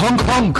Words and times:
Hongkong. 0.00 0.56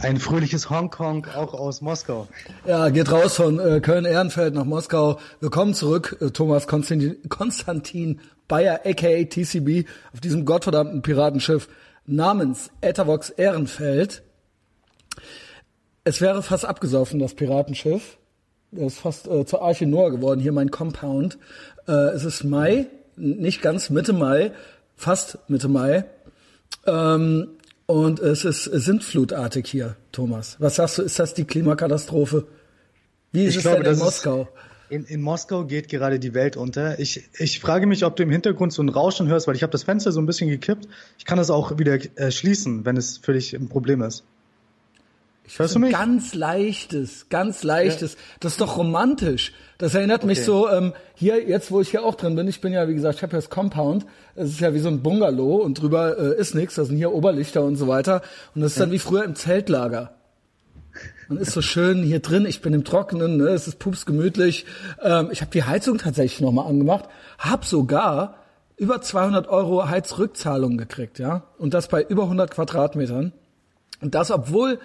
Ein 0.00 0.16
fröhliches 0.16 0.70
Hongkong, 0.70 1.26
auch 1.36 1.52
aus 1.52 1.82
Moskau. 1.82 2.26
Ja, 2.66 2.88
geht 2.88 3.12
raus 3.12 3.36
von 3.36 3.58
äh, 3.58 3.80
Köln-Ehrenfeld 3.80 4.54
nach 4.54 4.64
Moskau. 4.64 5.18
Willkommen 5.40 5.74
zurück, 5.74 6.16
äh, 6.22 6.30
Thomas 6.30 6.66
Konstantin, 6.66 7.16
Konstantin 7.28 8.20
Bayer, 8.48 8.80
aka 8.86 9.24
TCB, 9.24 9.86
auf 10.14 10.20
diesem 10.20 10.46
gottverdammten 10.46 11.02
Piratenschiff 11.02 11.68
namens 12.06 12.70
Etavox 12.80 13.28
Ehrenfeld. 13.28 14.22
Es 16.04 16.22
wäre 16.22 16.42
fast 16.42 16.64
abgesoffen, 16.64 17.20
das 17.20 17.34
Piratenschiff. 17.34 18.16
Das 18.70 18.94
ist 18.94 19.00
fast 19.00 19.28
äh, 19.28 19.44
zur 19.44 19.60
Arche 19.60 19.84
Noah 19.84 20.10
geworden, 20.10 20.40
hier 20.40 20.52
mein 20.52 20.70
Compound. 20.70 21.36
Äh, 21.86 21.92
es 21.92 22.24
ist 22.24 22.42
Mai, 22.42 22.86
nicht 23.16 23.60
ganz 23.60 23.90
Mitte 23.90 24.14
Mai, 24.14 24.52
fast 24.96 25.38
Mitte 25.48 25.68
Mai. 25.68 26.06
Ähm, 26.86 27.48
und 27.86 28.20
es 28.20 28.44
ist 28.44 28.64
sintflutartig 28.64 29.66
hier, 29.66 29.96
Thomas. 30.12 30.56
Was 30.58 30.76
sagst 30.76 30.98
du, 30.98 31.02
ist 31.02 31.18
das 31.18 31.34
die 31.34 31.44
Klimakatastrophe? 31.44 32.46
Wie 33.32 33.44
ist 33.44 33.50
ich 33.50 33.56
es 33.56 33.62
glaube, 33.62 33.82
denn 33.82 33.94
in 33.94 33.98
Moskau? 33.98 34.48
In, 34.90 35.04
in 35.04 35.22
Moskau 35.22 35.64
geht 35.64 35.88
gerade 35.88 36.18
die 36.18 36.34
Welt 36.34 36.56
unter. 36.56 36.98
Ich, 36.98 37.28
ich 37.38 37.58
frage 37.60 37.86
mich, 37.86 38.04
ob 38.04 38.16
du 38.16 38.22
im 38.22 38.30
Hintergrund 38.30 38.72
so 38.72 38.82
ein 38.82 38.88
Rauschen 38.88 39.28
hörst, 39.28 39.46
weil 39.46 39.56
ich 39.56 39.62
habe 39.62 39.72
das 39.72 39.82
Fenster 39.82 40.12
so 40.12 40.20
ein 40.20 40.26
bisschen 40.26 40.48
gekippt. 40.48 40.86
Ich 41.18 41.24
kann 41.24 41.38
das 41.38 41.50
auch 41.50 41.78
wieder 41.78 41.98
äh, 42.16 42.30
schließen, 42.30 42.84
wenn 42.84 42.96
es 42.96 43.18
für 43.18 43.32
dich 43.32 43.54
ein 43.54 43.68
Problem 43.68 44.02
ist. 44.02 44.24
Ich 45.46 45.56
du 45.56 45.78
mich? 45.78 45.92
Ganz 45.92 46.34
leichtes, 46.34 47.28
ganz 47.28 47.62
leichtes. 47.62 48.14
Ja. 48.14 48.18
Das 48.40 48.52
ist 48.52 48.60
doch 48.60 48.78
romantisch. 48.78 49.52
Das 49.78 49.94
erinnert 49.94 50.20
okay. 50.20 50.28
mich 50.28 50.42
so, 50.42 50.70
ähm, 50.70 50.94
hier, 51.14 51.46
jetzt 51.46 51.70
wo 51.70 51.80
ich 51.80 51.90
hier 51.90 52.04
auch 52.04 52.14
drin 52.14 52.34
bin, 52.34 52.48
ich 52.48 52.60
bin 52.60 52.72
ja, 52.72 52.88
wie 52.88 52.94
gesagt, 52.94 53.16
ich 53.16 53.22
habe 53.22 53.32
ja 53.32 53.38
das 53.38 53.50
Compound, 53.50 54.06
es 54.34 54.50
ist 54.50 54.60
ja 54.60 54.72
wie 54.72 54.78
so 54.78 54.88
ein 54.88 55.02
Bungalow 55.02 55.56
und 55.56 55.80
drüber 55.80 56.18
äh, 56.18 56.40
ist 56.40 56.54
nichts, 56.54 56.76
da 56.76 56.84
sind 56.84 56.96
hier 56.96 57.12
Oberlichter 57.12 57.62
und 57.62 57.76
so 57.76 57.88
weiter. 57.88 58.22
Und 58.54 58.62
das 58.62 58.72
ist 58.72 58.78
ja. 58.78 58.84
dann 58.84 58.92
wie 58.92 58.98
früher 58.98 59.24
im 59.24 59.34
Zeltlager. 59.34 60.14
Man 61.28 61.38
ist 61.38 61.52
so 61.52 61.62
schön 61.62 62.02
hier 62.02 62.20
drin, 62.20 62.46
ich 62.46 62.62
bin 62.62 62.72
im 62.72 62.84
Trockenen, 62.84 63.36
ne? 63.36 63.48
es 63.48 63.66
ist 63.66 63.78
pups 63.78 64.06
gemütlich. 64.06 64.66
Ähm, 65.02 65.28
ich 65.30 65.40
habe 65.40 65.50
die 65.50 65.64
Heizung 65.64 65.98
tatsächlich 65.98 66.40
nochmal 66.40 66.68
angemacht, 66.68 67.06
hab 67.38 67.64
sogar 67.64 68.36
über 68.76 69.00
200 69.00 69.48
Euro 69.48 69.88
Heizrückzahlung 69.88 70.76
gekriegt, 70.78 71.18
ja. 71.18 71.44
Und 71.58 71.74
das 71.74 71.88
bei 71.88 72.02
über 72.02 72.24
100 72.24 72.50
Quadratmetern. 72.50 73.32
Und 74.00 74.14
das, 74.14 74.30
obwohl 74.30 74.78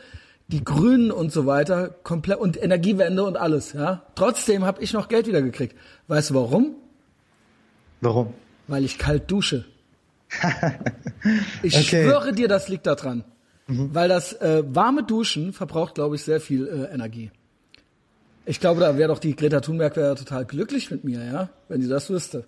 die 0.50 0.64
Grünen 0.64 1.12
und 1.12 1.32
so 1.32 1.46
weiter, 1.46 1.90
komplett 2.04 2.40
und 2.40 2.62
Energiewende 2.62 3.24
und 3.24 3.38
alles, 3.38 3.74
ja. 3.74 4.04
Trotzdem 4.16 4.66
habe 4.66 4.82
ich 4.82 4.94
noch 4.94 5.08
Geld 5.08 5.28
wieder 5.28 5.42
gekriegt. 5.42 5.76
Weißt 6.08 6.32
du 6.32 6.36
warum? 6.36 6.76
Warum? 8.02 8.34
Weil 8.68 8.84
ich 8.84 8.98
kalt 8.98 9.30
dusche. 9.30 9.66
ich 11.64 11.76
okay. 11.76 11.84
schwöre 11.84 12.34
dir, 12.34 12.48
das 12.48 12.68
liegt 12.68 12.88
daran. 12.88 13.24
Mhm. 13.68 13.94
Weil 13.94 14.10
das 14.10 14.34
äh, 14.34 14.64
warme 14.68 15.04
Duschen 15.04 15.54
verbraucht, 15.54 15.96
glaube 15.96 16.16
ich, 16.16 16.24
sehr 16.24 16.42
viel 16.42 16.68
äh, 16.68 16.94
Energie. 16.94 17.32
Ich 18.46 18.60
glaube, 18.60 18.82
da 18.82 18.98
wäre 18.98 19.10
doch 19.10 19.20
die 19.20 19.36
Greta 19.36 19.62
Thunberg 19.62 19.96
wäre 19.96 20.16
total 20.16 20.46
glücklich 20.46 20.90
mit 20.90 21.04
mir, 21.04 21.24
ja, 21.24 21.50
wenn 21.68 21.82
sie 21.82 21.88
das 21.90 22.10
wüsste. 22.10 22.46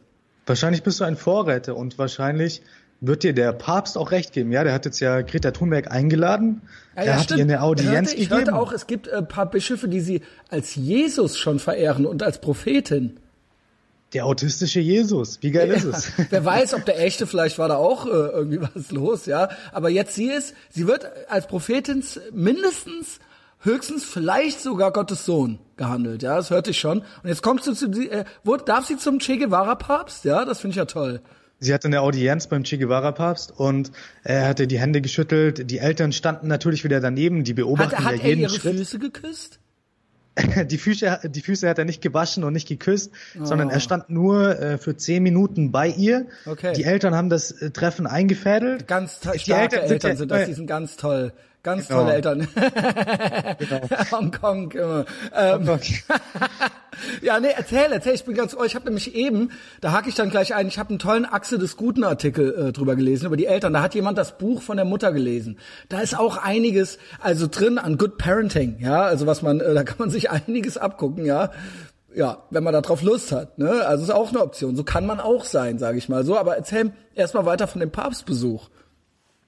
Wahrscheinlich 0.48 0.82
bist 0.82 1.00
du 1.00 1.04
ein 1.04 1.16
Vorräter 1.16 1.76
und 1.76 2.00
wahrscheinlich 2.00 2.64
wird 3.02 3.24
dir 3.24 3.34
der 3.34 3.52
Papst 3.52 3.98
auch 3.98 4.12
recht 4.12 4.32
geben. 4.32 4.52
Ja, 4.52 4.64
der 4.64 4.74
hat 4.74 4.86
jetzt 4.86 5.00
ja 5.00 5.22
Greta 5.22 5.52
Thunberg 5.52 5.92
eingeladen. 5.92 6.62
Ja, 6.96 7.02
ja, 7.02 7.08
er 7.08 7.16
hat 7.18 7.24
stimmt. 7.26 7.40
ihr 7.40 7.44
eine 7.46 7.62
Audienz 7.64 7.90
ich 7.90 7.92
hörte, 7.92 8.00
ich 8.00 8.30
gegeben. 8.30 8.42
Ich 8.42 8.48
hörte 8.48 8.56
auch, 8.56 8.72
es 8.72 8.88
gibt 8.88 9.10
ein 9.10 9.28
paar 9.28 9.48
Bischöfe, 9.48 9.90
die 9.90 10.00
sie 10.00 10.22
als 10.50 10.76
Jesus 10.76 11.38
schon 11.38 11.60
verehren 11.60 12.06
und 12.06 12.22
als 12.24 12.40
Prophetin. 12.40 13.20
Der 14.14 14.26
autistische 14.26 14.82
Jesus, 14.82 15.40
wie 15.42 15.52
geil 15.52 15.70
ja, 15.70 15.76
ist 15.76 15.86
es? 15.86 16.12
Wer 16.30 16.46
weiß, 16.46 16.74
ob 16.76 16.86
der 16.86 17.00
echte, 17.00 17.26
vielleicht 17.26 17.58
war 17.58 17.70
da 17.70 17.78
auch 17.78 18.06
äh, 18.06 18.10
irgendwie 18.10 18.62
was 18.62 18.92
los, 18.92 19.26
ja. 19.26 19.50
Aber 19.72 19.90
jetzt 19.90 20.16
sie 20.16 20.30
ist, 20.30 20.54
sie 20.70 20.86
wird 20.86 21.10
als 21.30 21.48
Prophetin 21.48 22.04
mindestens, 22.34 23.20
höchstens 23.60 24.04
vielleicht 24.04 24.60
sogar 24.60 24.92
Gottes 24.92 25.26
Sohn 25.26 25.60
gehandelt, 25.78 26.24
ja. 26.24 26.36
Das 26.36 26.50
hörte 26.52 26.72
ich 26.72 26.80
schon. 26.80 27.00
Und 27.00 27.30
jetzt 27.30 27.42
kommst 27.42 27.66
du 27.66 27.74
zu, 27.74 27.88
äh, 27.90 28.26
wo, 28.44 28.58
darf 28.58 28.86
sie 28.86 28.98
zum 28.98 29.20
Che 29.20 29.38
Guevara 29.38 29.76
Papst? 29.76 30.26
Ja, 30.26 30.44
das 30.44 30.60
finde 30.60 30.72
ich 30.74 30.78
ja 30.78 30.86
toll. 30.86 31.22
Sie 31.64 31.76
hatte 31.76 31.88
eine 31.88 32.02
Audienz 32.02 32.48
beim 32.48 32.64
Che 32.64 32.80
Guevara 32.80 33.12
Papst 33.12 33.54
und 33.56 33.92
er 34.24 34.48
hatte 34.48 34.66
die 34.66 34.80
Hände 34.80 35.00
geschüttelt. 35.00 35.70
Die 35.70 35.78
Eltern 35.78 36.12
standen 36.12 36.48
natürlich 36.48 36.84
wieder 36.84 37.00
daneben, 37.00 37.44
die 37.44 37.54
beobachten 37.54 38.00
hat, 38.00 38.06
hat 38.06 38.18
ja 38.18 38.30
jeden 38.30 38.42
er 38.42 38.50
ihre 38.50 38.60
Schritt. 38.60 38.78
Füße 38.78 38.98
geküsst? 38.98 39.60
die 40.66 40.78
Füße, 40.80 41.20
die 41.26 41.42
Füße 41.42 41.70
hat 41.70 41.78
er 41.78 41.86
nicht 41.86 42.02
gewaschen 42.02 42.44
und 42.44 42.54
nicht 42.54 42.68
geküsst, 42.68 43.12
oh. 43.40 43.46
sondern 43.46 43.70
er 43.70 43.80
stand 43.80 44.10
nur 44.10 44.60
äh, 44.60 44.78
für 44.80 44.98
zehn 44.98 45.22
Minuten 45.22 45.72
bei 45.72 45.88
ihr. 45.88 46.26
Okay. 46.48 46.74
Die 46.74 46.84
Eltern 46.84 47.14
haben 47.14 47.30
das 47.30 47.52
äh, 47.52 47.70
Treffen 47.70 48.08
eingefädelt. 48.08 48.88
Ganz 48.88 49.18
starke 49.18 49.40
die 49.40 49.52
Eltern, 49.52 49.80
Eltern 49.82 50.00
sind, 50.00 50.18
sind 50.18 50.32
das, 50.32 50.46
die 50.48 50.54
sind 50.54 50.68
ganz 50.68 50.98
toll. 50.98 51.32
Ganz 51.64 51.88
genau. 51.88 52.02
tolle 52.02 52.14
Eltern. 52.14 52.48
genau. 52.56 53.82
Hongkong 54.12 54.72
immer. 54.72 55.06
Ähm, 55.36 55.68
Hongkong. 55.68 55.80
ja, 57.22 57.40
nee, 57.40 57.50
erzähl, 57.56 57.92
erzähl. 57.92 58.16
Ich 58.16 58.26
bin 58.26 58.34
ganz, 58.34 58.56
oh, 58.56 58.64
ich 58.64 58.74
habe 58.74 58.86
nämlich 58.86 59.14
eben, 59.14 59.52
da 59.80 59.92
hake 59.92 60.10
ich 60.10 60.16
dann 60.16 60.32
gleich 60.32 60.56
ein, 60.56 60.68
ich 60.68 60.80
habe 60.80 60.90
einen 60.90 61.00
tollen 61.00 61.26
Achse 61.26 61.60
des 61.60 61.78
Guten 61.78 62.04
Artikel 62.04 62.70
äh, 62.70 62.72
drüber 62.72 62.96
gelesen, 62.96 63.28
über 63.28 63.38
die 63.38 63.46
Eltern. 63.46 63.74
Da 63.74 63.82
hat 63.84 63.94
jemand 63.94 64.18
das 64.18 64.40
Buch 64.40 64.62
von 64.62 64.78
der 64.78 64.86
Mutter 64.86 65.12
gelesen. 65.12 65.60
Da 65.88 66.02
ist 66.02 66.18
auch 66.18 66.38
einiges, 66.38 66.98
also 67.20 67.48
drin 67.48 67.78
an 67.78 67.98
Good 67.98 68.18
Parenting, 68.18 68.78
ja, 68.80 69.04
also 69.04 69.28
was 69.28 69.44
man, 69.44 69.60
äh, 69.60 69.74
da 69.76 69.84
kann 69.84 69.98
man 70.00 70.10
sich 70.10 70.32
einiges 70.32 70.78
abgucken, 70.78 71.26
ja. 71.26 71.52
Ja, 72.14 72.44
wenn 72.50 72.64
man 72.64 72.74
darauf 72.74 73.04
Lust 73.04 73.32
hat, 73.32 73.58
ne? 73.58 73.86
Also 73.86 74.04
ist 74.04 74.10
auch 74.10 74.30
eine 74.30 74.42
Option. 74.42 74.76
So 74.76 74.84
kann 74.84 75.06
man 75.06 75.22
auch 75.22 75.46
sein, 75.46 75.80
sage 75.80 75.98
ich 75.98 76.10
mal 76.10 76.26
so. 76.26 76.38
Aber 76.38 76.58
erzähl 76.58 76.92
erstmal 77.16 77.46
weiter 77.46 77.68
von 77.68 77.80
dem 77.80 77.90
Papstbesuch. 77.90 78.70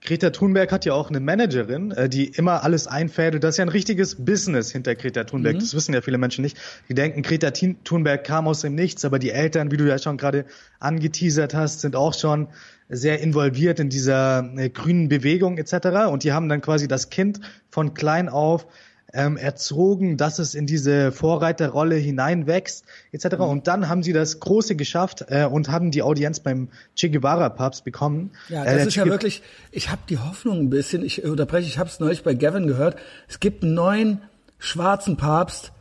Greta 0.05 0.31
Thunberg 0.31 0.71
hat 0.71 0.85
ja 0.85 0.93
auch 0.93 1.09
eine 1.09 1.19
Managerin, 1.19 1.91
äh, 1.91 2.09
die 2.09 2.25
immer 2.25 2.63
alles 2.63 2.87
einfädelt. 2.87 3.43
Das 3.43 3.55
ist 3.55 3.57
ja 3.57 3.65
ein 3.65 3.69
richtiges 3.69 4.15
Business 4.15 4.71
hinter 4.71 4.95
Greta 4.95 5.23
Thunberg. 5.23 5.55
Mhm. 5.55 5.59
Das 5.59 5.73
wissen 5.73 5.93
ja 5.93 6.01
viele 6.01 6.17
Menschen 6.17 6.41
nicht. 6.41 6.57
Die 6.89 6.93
denken, 6.93 7.21
Greta 7.21 7.51
Thunberg 7.51 8.23
kam 8.23 8.47
aus 8.47 8.61
dem 8.61 8.75
Nichts, 8.75 9.05
aber 9.05 9.19
die 9.19 9.31
Eltern, 9.31 9.71
wie 9.71 9.77
du 9.77 9.87
ja 9.87 9.97
schon 9.97 10.17
gerade 10.17 10.45
angeteasert 10.79 11.53
hast, 11.53 11.81
sind 11.81 11.95
auch 11.95 12.13
schon 12.13 12.47
sehr 12.89 13.21
involviert 13.21 13.79
in 13.79 13.89
dieser 13.89 14.51
äh, 14.57 14.69
grünen 14.69 15.07
Bewegung 15.07 15.57
etc. 15.57 16.09
Und 16.09 16.23
die 16.23 16.33
haben 16.33 16.49
dann 16.49 16.61
quasi 16.61 16.87
das 16.87 17.09
Kind 17.09 17.39
von 17.69 17.93
klein 17.93 18.27
auf 18.27 18.67
ähm, 19.13 19.37
erzogen, 19.37 20.17
dass 20.17 20.39
es 20.39 20.55
in 20.55 20.65
diese 20.65 21.11
Vorreiterrolle 21.11 21.95
hineinwächst, 21.95 22.83
etc. 23.11 23.37
Mhm. 23.37 23.41
Und 23.41 23.67
dann 23.67 23.87
haben 23.87 24.03
sie 24.03 24.11
das 24.11 24.39
Große 24.39 24.75
geschafft 24.75 25.25
äh, 25.29 25.45
und 25.45 25.69
haben 25.69 25.91
die 25.91 26.01
Audienz 26.01 26.39
beim 26.39 26.69
Che 26.95 27.09
Guevara 27.09 27.49
Papst 27.49 27.85
bekommen. 27.85 28.31
Ja, 28.49 28.65
das 28.65 28.73
äh, 28.73 28.87
ist 28.87 28.95
ja 28.95 29.05
wirklich, 29.05 29.43
ich 29.71 29.91
habe 29.91 30.01
die 30.09 30.17
Hoffnung 30.17 30.59
ein 30.59 30.69
bisschen, 30.69 31.03
ich 31.03 31.23
unterbreche, 31.23 31.67
ich 31.67 31.77
habe 31.77 31.89
es 31.89 31.99
neulich 31.99 32.23
bei 32.23 32.33
Gavin 32.33 32.67
gehört, 32.67 32.97
es 33.27 33.39
gibt 33.39 33.63
einen 33.63 33.75
neuen 33.75 34.21
schwarzen 34.57 35.15
Papst, 35.15 35.71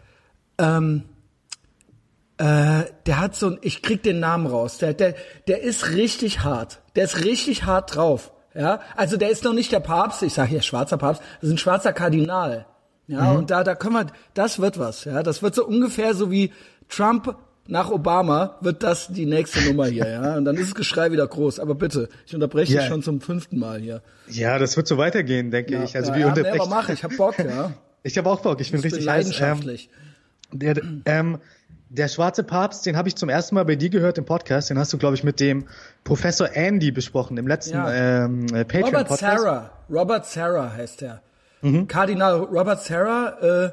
ähm, 0.59 1.04
äh, 2.37 2.84
der 3.06 3.20
hat 3.20 3.34
so 3.34 3.49
ein, 3.49 3.59
ich 3.62 3.82
krieg 3.82 4.03
den 4.03 4.20
Namen 4.20 4.47
raus, 4.47 4.78
der, 4.78 4.93
der, 4.93 5.14
der 5.49 5.62
ist 5.62 5.91
richtig 5.91 6.44
hart, 6.44 6.81
der 6.97 7.04
ist 7.04 7.25
richtig 7.25 7.64
hart 7.64 7.94
drauf. 7.94 8.32
Ja, 8.54 8.81
also 8.97 9.16
der 9.16 9.31
ist 9.31 9.44
noch 9.44 9.54
nicht 9.54 9.72
der 9.72 9.81
Papst, 9.81 10.22
ich 10.22 10.34
sage 10.34 10.50
hier 10.50 10.60
schwarzer 10.60 10.99
Papst, 10.99 11.22
das 11.41 11.49
ist 11.49 11.54
ein 11.54 11.59
schwarzer 11.59 11.94
Kardinal. 11.94 12.66
Ja, 13.07 13.33
mhm. 13.33 13.39
und 13.39 13.51
da, 13.51 13.65
da 13.65 13.75
können 13.75 13.95
wir, 13.95 14.07
das 14.35 14.59
wird 14.59 14.79
was. 14.79 15.05
Ja, 15.05 15.23
das 15.23 15.43
wird 15.43 15.55
so 15.55 15.67
ungefähr 15.67 16.15
so 16.15 16.31
wie 16.31 16.53
Trump 16.89 17.37
nach 17.69 17.91
Obama 17.91 18.57
wird 18.61 18.83
das 18.83 19.09
die 19.09 19.27
nächste 19.27 19.61
Nummer 19.63 19.87
hier, 19.87 20.09
ja. 20.09 20.37
Und 20.37 20.45
dann 20.45 20.57
ist 20.57 20.69
das 20.69 20.75
Geschrei 20.75 21.12
wieder 21.12 21.27
groß. 21.27 21.61
Aber 21.61 21.75
bitte, 21.75 22.09
ich 22.27 22.35
unterbreche 22.35 22.75
ja. 22.75 22.83
schon 22.83 23.03
zum 23.03 23.21
fünften 23.21 23.59
Mal 23.59 23.81
hier. 23.81 24.03
Ja, 24.29 24.59
das 24.59 24.77
wird 24.77 24.89
so 24.89 24.99
weitergehen, 24.99 25.51
denke 25.51 25.75
ja, 25.75 25.85
ich. 25.85 25.97
Also 25.97 26.11
ja, 26.11 26.17
wie 26.17 26.21
ja, 26.21 26.35
nee, 26.35 26.49
aber 26.49 26.67
mach, 26.67 26.89
ich 26.89 27.05
hab 27.05 27.17
Bock, 27.17 27.39
ja. 27.39 27.73
ich 28.03 28.19
habe 28.19 28.29
auch 28.29 28.41
Bock, 28.41 28.61
ich 28.61 28.73
bin 28.73 28.81
richtig 28.81 29.05
leidenschaftlich. 29.05 29.89
Heiß. 29.89 30.53
Ähm, 30.53 30.59
der, 30.59 30.83
ähm, 31.07 31.39
der 31.89 32.09
schwarze 32.09 32.43
Papst, 32.43 32.87
den 32.87 32.97
habe 32.97 33.09
ich 33.09 33.17
zum 33.17 33.29
ersten 33.29 33.55
Mal 33.55 33.65
bei 33.65 33.77
dir 33.77 33.91
gehört 33.91 34.19
im 34.19 34.25
Podcast. 34.25 34.71
Den 34.71 34.79
hast 34.79 34.93
du, 34.93 34.99
glaube 34.99 35.15
ich, 35.15 35.25
mit 35.25 35.41
dem 35.41 35.67
Professor 36.05 36.50
Andy 36.55 36.91
besprochen 36.91 37.37
im 37.37 37.47
letzten 37.47 37.75
ja. 37.75 38.25
ähm, 38.25 38.47
Patreon-Podcast. 38.47 38.94
Robert 38.94 39.19
Sarah, 39.19 39.71
Robert 39.91 40.26
Sarah 40.26 40.73
heißt 40.73 41.03
er. 41.03 41.23
Mhm. 41.62 41.88
Kardinal 41.88 42.41
Robert 42.41 42.82
Serra, 42.82 43.38
äh, 43.41 43.70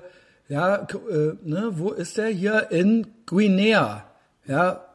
ja, 0.47 0.75
äh, 0.77 1.33
ne, 1.43 1.71
wo 1.73 1.91
ist 1.91 2.17
der? 2.17 2.27
Hier 2.27 2.71
in 2.71 3.07
Guinea. 3.25 4.05
Ja, 4.47 4.85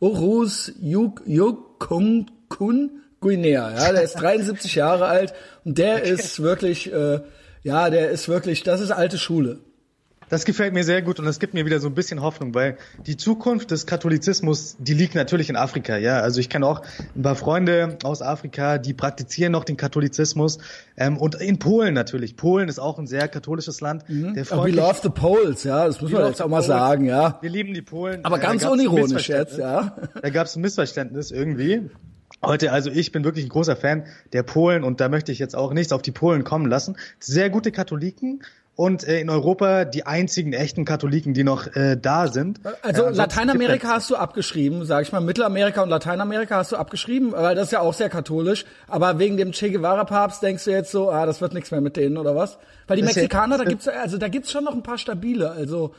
Yuk 0.00 1.22
Yukun 1.26 2.30
Kun 2.48 3.02
Guinea. 3.20 3.70
Ja, 3.70 3.92
der 3.92 4.02
ist 4.02 4.14
73 4.20 4.74
Jahre 4.74 5.06
alt 5.06 5.34
und 5.64 5.78
der 5.78 5.96
okay. 5.96 6.10
ist 6.10 6.42
wirklich, 6.42 6.92
äh, 6.92 7.20
ja, 7.62 7.90
der 7.90 8.10
ist 8.10 8.28
wirklich, 8.28 8.62
das 8.62 8.80
ist 8.80 8.90
alte 8.90 9.18
Schule. 9.18 9.60
Das 10.28 10.44
gefällt 10.44 10.74
mir 10.74 10.84
sehr 10.84 11.02
gut 11.02 11.18
und 11.18 11.24
das 11.24 11.38
gibt 11.38 11.54
mir 11.54 11.66
wieder 11.66 11.80
so 11.80 11.88
ein 11.88 11.94
bisschen 11.94 12.22
Hoffnung, 12.22 12.54
weil 12.54 12.76
die 13.06 13.16
Zukunft 13.16 13.70
des 13.70 13.86
Katholizismus, 13.86 14.76
die 14.78 14.94
liegt 14.94 15.14
natürlich 15.14 15.48
in 15.50 15.56
Afrika, 15.56 15.96
ja. 15.96 16.20
Also 16.20 16.40
ich 16.40 16.48
kenne 16.48 16.66
auch 16.66 16.82
ein 17.14 17.22
paar 17.22 17.36
Freunde 17.36 17.98
aus 18.02 18.22
Afrika, 18.22 18.78
die 18.78 18.94
praktizieren 18.94 19.52
noch 19.52 19.64
den 19.64 19.76
Katholizismus 19.76 20.58
ähm, 20.96 21.16
und 21.16 21.36
in 21.36 21.58
Polen 21.58 21.94
natürlich. 21.94 22.36
Polen 22.36 22.68
ist 22.68 22.78
auch 22.78 22.98
ein 22.98 23.06
sehr 23.06 23.28
katholisches 23.28 23.80
Land. 23.80 24.08
Mhm. 24.08 24.34
Der 24.34 24.50
we 24.50 24.70
love 24.70 25.00
the 25.02 25.10
Poles, 25.10 25.64
ja, 25.64 25.86
das 25.86 26.00
muss 26.00 26.10
man 26.10 26.26
jetzt 26.26 26.42
auch 26.42 26.48
mal 26.48 26.62
sagen, 26.62 27.04
ja. 27.04 27.38
Wir 27.40 27.50
lieben 27.50 27.74
die 27.74 27.82
Polen. 27.82 28.24
Aber 28.24 28.38
äh, 28.38 28.40
ganz 28.40 28.64
unironisch 28.64 29.28
jetzt, 29.28 29.58
ja. 29.58 29.96
Da 30.22 30.30
gab 30.30 30.46
es 30.46 30.56
ein 30.56 30.60
Missverständnis 30.62 31.30
irgendwie. 31.30 31.90
Heute, 32.42 32.72
also 32.72 32.90
ich 32.90 33.12
bin 33.12 33.24
wirklich 33.24 33.46
ein 33.46 33.48
großer 33.48 33.76
Fan 33.76 34.04
der 34.32 34.42
Polen 34.42 34.84
und 34.84 35.00
da 35.00 35.08
möchte 35.08 35.32
ich 35.32 35.38
jetzt 35.38 35.56
auch 35.56 35.72
nichts 35.72 35.92
auf 35.92 36.02
die 36.02 36.12
Polen 36.12 36.44
kommen 36.44 36.66
lassen. 36.66 36.96
Sehr 37.18 37.48
gute 37.48 37.72
Katholiken 37.72 38.42
und 38.76 39.06
äh, 39.06 39.20
in 39.20 39.30
Europa 39.30 39.84
die 39.84 40.04
einzigen 40.04 40.52
echten 40.52 40.84
Katholiken, 40.84 41.32
die 41.32 41.44
noch 41.44 41.74
äh, 41.76 41.96
da 41.96 42.26
sind. 42.28 42.60
Also 42.82 43.04
äh, 43.04 43.10
Lateinamerika 43.10 43.88
hast 43.88 44.10
du 44.10 44.16
abgeschrieben, 44.16 44.84
sag 44.84 45.02
ich 45.02 45.12
mal. 45.12 45.20
Mittelamerika 45.20 45.82
und 45.82 45.90
Lateinamerika 45.90 46.56
hast 46.56 46.72
du 46.72 46.76
abgeschrieben, 46.76 47.32
weil 47.32 47.54
das 47.54 47.66
ist 47.66 47.72
ja 47.72 47.80
auch 47.80 47.94
sehr 47.94 48.08
katholisch. 48.08 48.64
Aber 48.88 49.18
wegen 49.18 49.36
dem 49.36 49.52
Che 49.52 49.70
Guevara-Papst 49.70 50.42
denkst 50.42 50.64
du 50.64 50.70
jetzt 50.70 50.90
so, 50.90 51.10
ah, 51.10 51.24
das 51.24 51.40
wird 51.40 51.54
nichts 51.54 51.70
mehr 51.70 51.80
mit 51.80 51.96
denen 51.96 52.16
oder 52.16 52.34
was? 52.34 52.58
Weil 52.88 52.96
die 52.96 53.02
das 53.02 53.14
Mexikaner, 53.14 53.58
da 53.58 53.64
gibt's 53.64 53.86
also 53.86 54.18
da 54.18 54.28
gibt's 54.28 54.50
schon 54.50 54.64
noch 54.64 54.74
ein 54.74 54.82
paar 54.82 54.98
stabile. 54.98 55.52
Also 55.52 55.94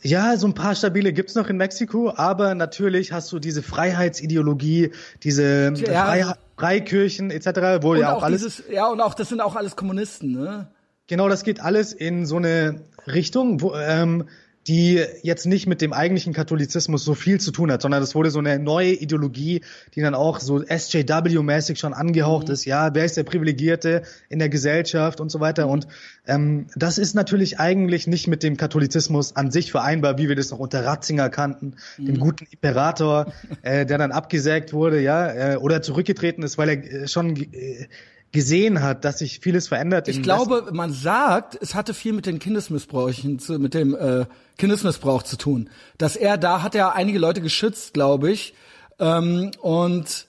ja, 0.00 0.36
so 0.36 0.46
ein 0.46 0.54
paar 0.54 0.74
stabile 0.74 1.12
gibt's 1.12 1.34
noch 1.34 1.48
in 1.48 1.56
Mexiko, 1.56 2.12
aber 2.14 2.54
natürlich 2.54 3.12
hast 3.12 3.32
du 3.32 3.38
diese 3.38 3.62
Freiheitsideologie, 3.62 4.92
diese 5.22 5.72
ja. 5.76 6.34
Freikirchen 6.56 7.30
etc., 7.30 7.82
wo 7.82 7.92
und 7.92 8.00
ja 8.00 8.12
auch, 8.12 8.18
auch 8.18 8.22
alles 8.22 8.42
dieses, 8.42 8.64
ja 8.70 8.86
und 8.86 9.00
auch 9.00 9.14
das 9.14 9.30
sind 9.30 9.40
auch 9.40 9.56
alles 9.56 9.76
Kommunisten, 9.76 10.32
ne? 10.32 10.68
Genau, 11.06 11.28
das 11.28 11.44
geht 11.44 11.60
alles 11.60 11.92
in 11.92 12.24
so 12.26 12.36
eine 12.36 12.82
Richtung, 13.06 13.60
wo, 13.60 13.74
ähm, 13.74 14.24
die 14.66 15.04
jetzt 15.22 15.46
nicht 15.46 15.66
mit 15.66 15.82
dem 15.82 15.92
eigentlichen 15.92 16.32
Katholizismus 16.32 17.04
so 17.04 17.14
viel 17.14 17.38
zu 17.38 17.50
tun 17.50 17.70
hat, 17.70 17.82
sondern 17.82 18.00
das 18.00 18.14
wurde 18.14 18.30
so 18.30 18.38
eine 18.38 18.58
neue 18.58 18.92
Ideologie, 18.92 19.60
die 19.94 20.00
dann 20.00 20.14
auch 20.14 20.40
so 20.40 20.56
SJW-mäßig 20.58 21.78
schon 21.78 21.92
angehaucht 21.92 22.48
mhm. 22.48 22.54
ist. 22.54 22.64
Ja, 22.64 22.94
wer 22.94 23.04
ist 23.04 23.16
der 23.16 23.24
Privilegierte 23.24 24.02
in 24.30 24.38
der 24.38 24.48
Gesellschaft 24.48 25.20
und 25.20 25.30
so 25.30 25.40
weiter. 25.40 25.68
Und 25.68 25.86
ähm, 26.26 26.66
das 26.76 26.96
ist 26.96 27.14
natürlich 27.14 27.60
eigentlich 27.60 28.06
nicht 28.06 28.26
mit 28.26 28.42
dem 28.42 28.56
Katholizismus 28.56 29.36
an 29.36 29.50
sich 29.50 29.70
vereinbar, 29.70 30.16
wie 30.16 30.28
wir 30.28 30.36
das 30.36 30.50
noch 30.50 30.58
unter 30.58 30.84
Ratzinger 30.84 31.28
kannten, 31.28 31.74
mhm. 31.98 32.06
dem 32.06 32.18
guten 32.18 32.46
Imperator, 32.50 33.32
äh, 33.62 33.84
der 33.84 33.98
dann 33.98 34.12
abgesägt 34.12 34.72
wurde, 34.72 35.00
ja, 35.00 35.52
äh, 35.52 35.56
oder 35.56 35.82
zurückgetreten 35.82 36.42
ist, 36.42 36.56
weil 36.56 36.68
er 36.70 37.02
äh, 37.02 37.08
schon 37.08 37.36
äh, 37.36 37.86
gesehen 38.34 38.82
hat, 38.82 39.04
dass 39.04 39.20
sich 39.20 39.38
vieles 39.38 39.68
verändert. 39.68 40.08
Ich 40.08 40.20
glaube, 40.20 40.66
man 40.72 40.92
sagt, 40.92 41.56
es 41.62 41.76
hatte 41.76 41.94
viel 41.94 42.12
mit 42.12 42.26
den 42.26 42.40
Kindesmissbräuchen, 42.40 43.38
zu, 43.38 43.60
mit 43.60 43.74
dem 43.74 43.94
äh, 43.94 44.26
Kindesmissbrauch 44.58 45.22
zu 45.22 45.38
tun. 45.38 45.70
Dass 45.98 46.16
er 46.16 46.36
da 46.36 46.60
hat 46.60 46.74
er 46.74 46.96
einige 46.96 47.20
Leute 47.20 47.40
geschützt, 47.40 47.94
glaube 47.94 48.32
ich. 48.32 48.54
Ähm, 48.98 49.52
und 49.62 50.26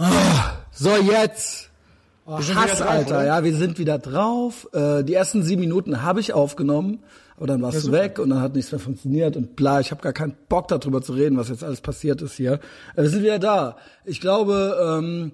oh, 0.00 0.04
so 0.72 0.96
jetzt. 0.96 1.70
Oh, 2.26 2.38
Hass, 2.38 2.78
drauf, 2.78 2.82
Alter, 2.82 3.18
oder? 3.18 3.26
ja, 3.26 3.44
wir 3.44 3.54
sind 3.54 3.78
wieder 3.78 4.00
drauf. 4.00 4.68
Äh, 4.72 5.04
die 5.04 5.14
ersten 5.14 5.44
sieben 5.44 5.60
Minuten 5.60 6.02
habe 6.02 6.18
ich 6.18 6.32
aufgenommen. 6.32 7.04
Und 7.36 7.48
dann 7.48 7.62
warst 7.62 7.84
ja, 7.84 7.90
du 7.90 7.92
weg 7.92 8.18
und 8.18 8.30
dann 8.30 8.40
hat 8.40 8.54
nichts 8.54 8.70
mehr 8.72 8.78
funktioniert 8.78 9.36
und 9.36 9.56
bla, 9.56 9.80
ich 9.80 9.90
habe 9.90 10.02
gar 10.02 10.12
keinen 10.12 10.36
Bock 10.48 10.68
darüber 10.68 11.02
zu 11.02 11.12
reden, 11.12 11.36
was 11.36 11.48
jetzt 11.48 11.64
alles 11.64 11.80
passiert 11.80 12.22
ist 12.22 12.34
hier. 12.34 12.60
Wir 12.94 13.08
sind 13.08 13.22
wieder 13.22 13.38
da. 13.38 13.76
Ich 14.04 14.20
glaube, 14.20 15.00
ähm, 15.00 15.32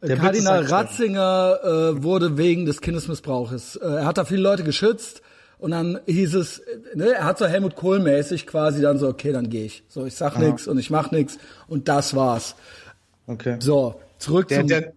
der 0.00 0.16
Kardinal 0.16 0.64
Ratzinger 0.64 1.58
äh, 1.62 2.02
wurde 2.02 2.36
wegen 2.36 2.66
des 2.66 2.80
Kindesmissbrauches. 2.80 3.76
Äh, 3.76 3.86
er 3.86 4.06
hat 4.06 4.18
da 4.18 4.24
viele 4.24 4.42
Leute 4.42 4.62
geschützt 4.62 5.22
und 5.58 5.70
dann 5.70 5.98
hieß 6.06 6.34
es, 6.34 6.62
ne, 6.94 7.12
er 7.14 7.24
hat 7.24 7.38
so 7.38 7.46
Helmut 7.46 7.74
Kohl 7.74 8.00
mäßig 8.00 8.46
quasi 8.46 8.82
dann 8.82 8.98
so, 8.98 9.08
okay, 9.08 9.32
dann 9.32 9.48
gehe 9.48 9.64
ich. 9.64 9.82
So, 9.88 10.04
ich 10.04 10.14
sag 10.14 10.38
nichts 10.38 10.66
und 10.66 10.78
ich 10.78 10.90
mach 10.90 11.10
nichts 11.10 11.38
und 11.68 11.88
das 11.88 12.14
war's. 12.14 12.54
Okay. 13.26 13.56
So, 13.60 14.00
zurück 14.18 14.48
der, 14.48 14.60
zum 14.60 14.68
der, 14.68 14.92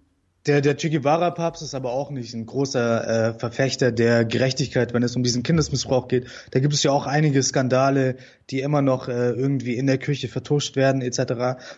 der, 0.48 0.62
der 0.62 0.76
Che 0.76 0.90
Guevara-Papst 0.90 1.62
ist 1.62 1.76
aber 1.76 1.92
auch 1.92 2.10
nicht 2.10 2.34
ein 2.34 2.46
großer 2.46 3.08
äh, 3.08 3.34
Verfechter 3.34 3.92
der 3.92 4.24
Gerechtigkeit, 4.24 4.94
wenn 4.94 5.04
es 5.04 5.16
um 5.16 5.24
diesen 5.24 5.44
Kindesmissbrauch 5.44 6.08
geht. 6.08 6.28
Da 6.52 6.60
gibt 6.60 6.74
es 6.74 6.84
ja 6.84 6.92
auch 6.92 7.06
einige 7.06 7.44
Skandale, 7.44 8.16
die 8.50 8.62
immer 8.62 8.82
noch 8.82 9.10
äh, 9.10 9.32
irgendwie 9.32 9.76
in 9.76 9.88
der 9.88 9.98
Kirche 9.98 10.30
vertuscht 10.30 10.76
werden, 10.76 11.02
etc. 11.02 11.20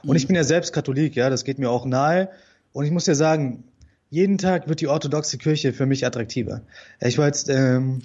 Und 0.04 0.12
mhm. 0.12 0.16
ich 0.16 0.28
bin 0.28 0.36
ja 0.36 0.44
selbst 0.44 0.72
Katholik, 0.72 1.16
ja, 1.16 1.30
das 1.30 1.44
geht 1.44 1.58
mir 1.58 1.70
auch 1.70 1.86
nahe. 1.86 2.30
Und 2.72 2.86
ich 2.86 2.92
muss 2.92 3.08
ja 3.08 3.16
sagen, 3.16 3.64
jeden 4.10 4.38
Tag 4.38 4.70
wird 4.70 4.82
die 4.82 4.88
orthodoxe 4.88 5.38
Kirche 5.38 5.74
für 5.74 5.86
mich 5.86 6.06
attraktiver. 6.06 6.62
Ich 7.00 7.18
war 7.18 7.26
jetzt 7.26 7.50
ähm, 7.50 8.02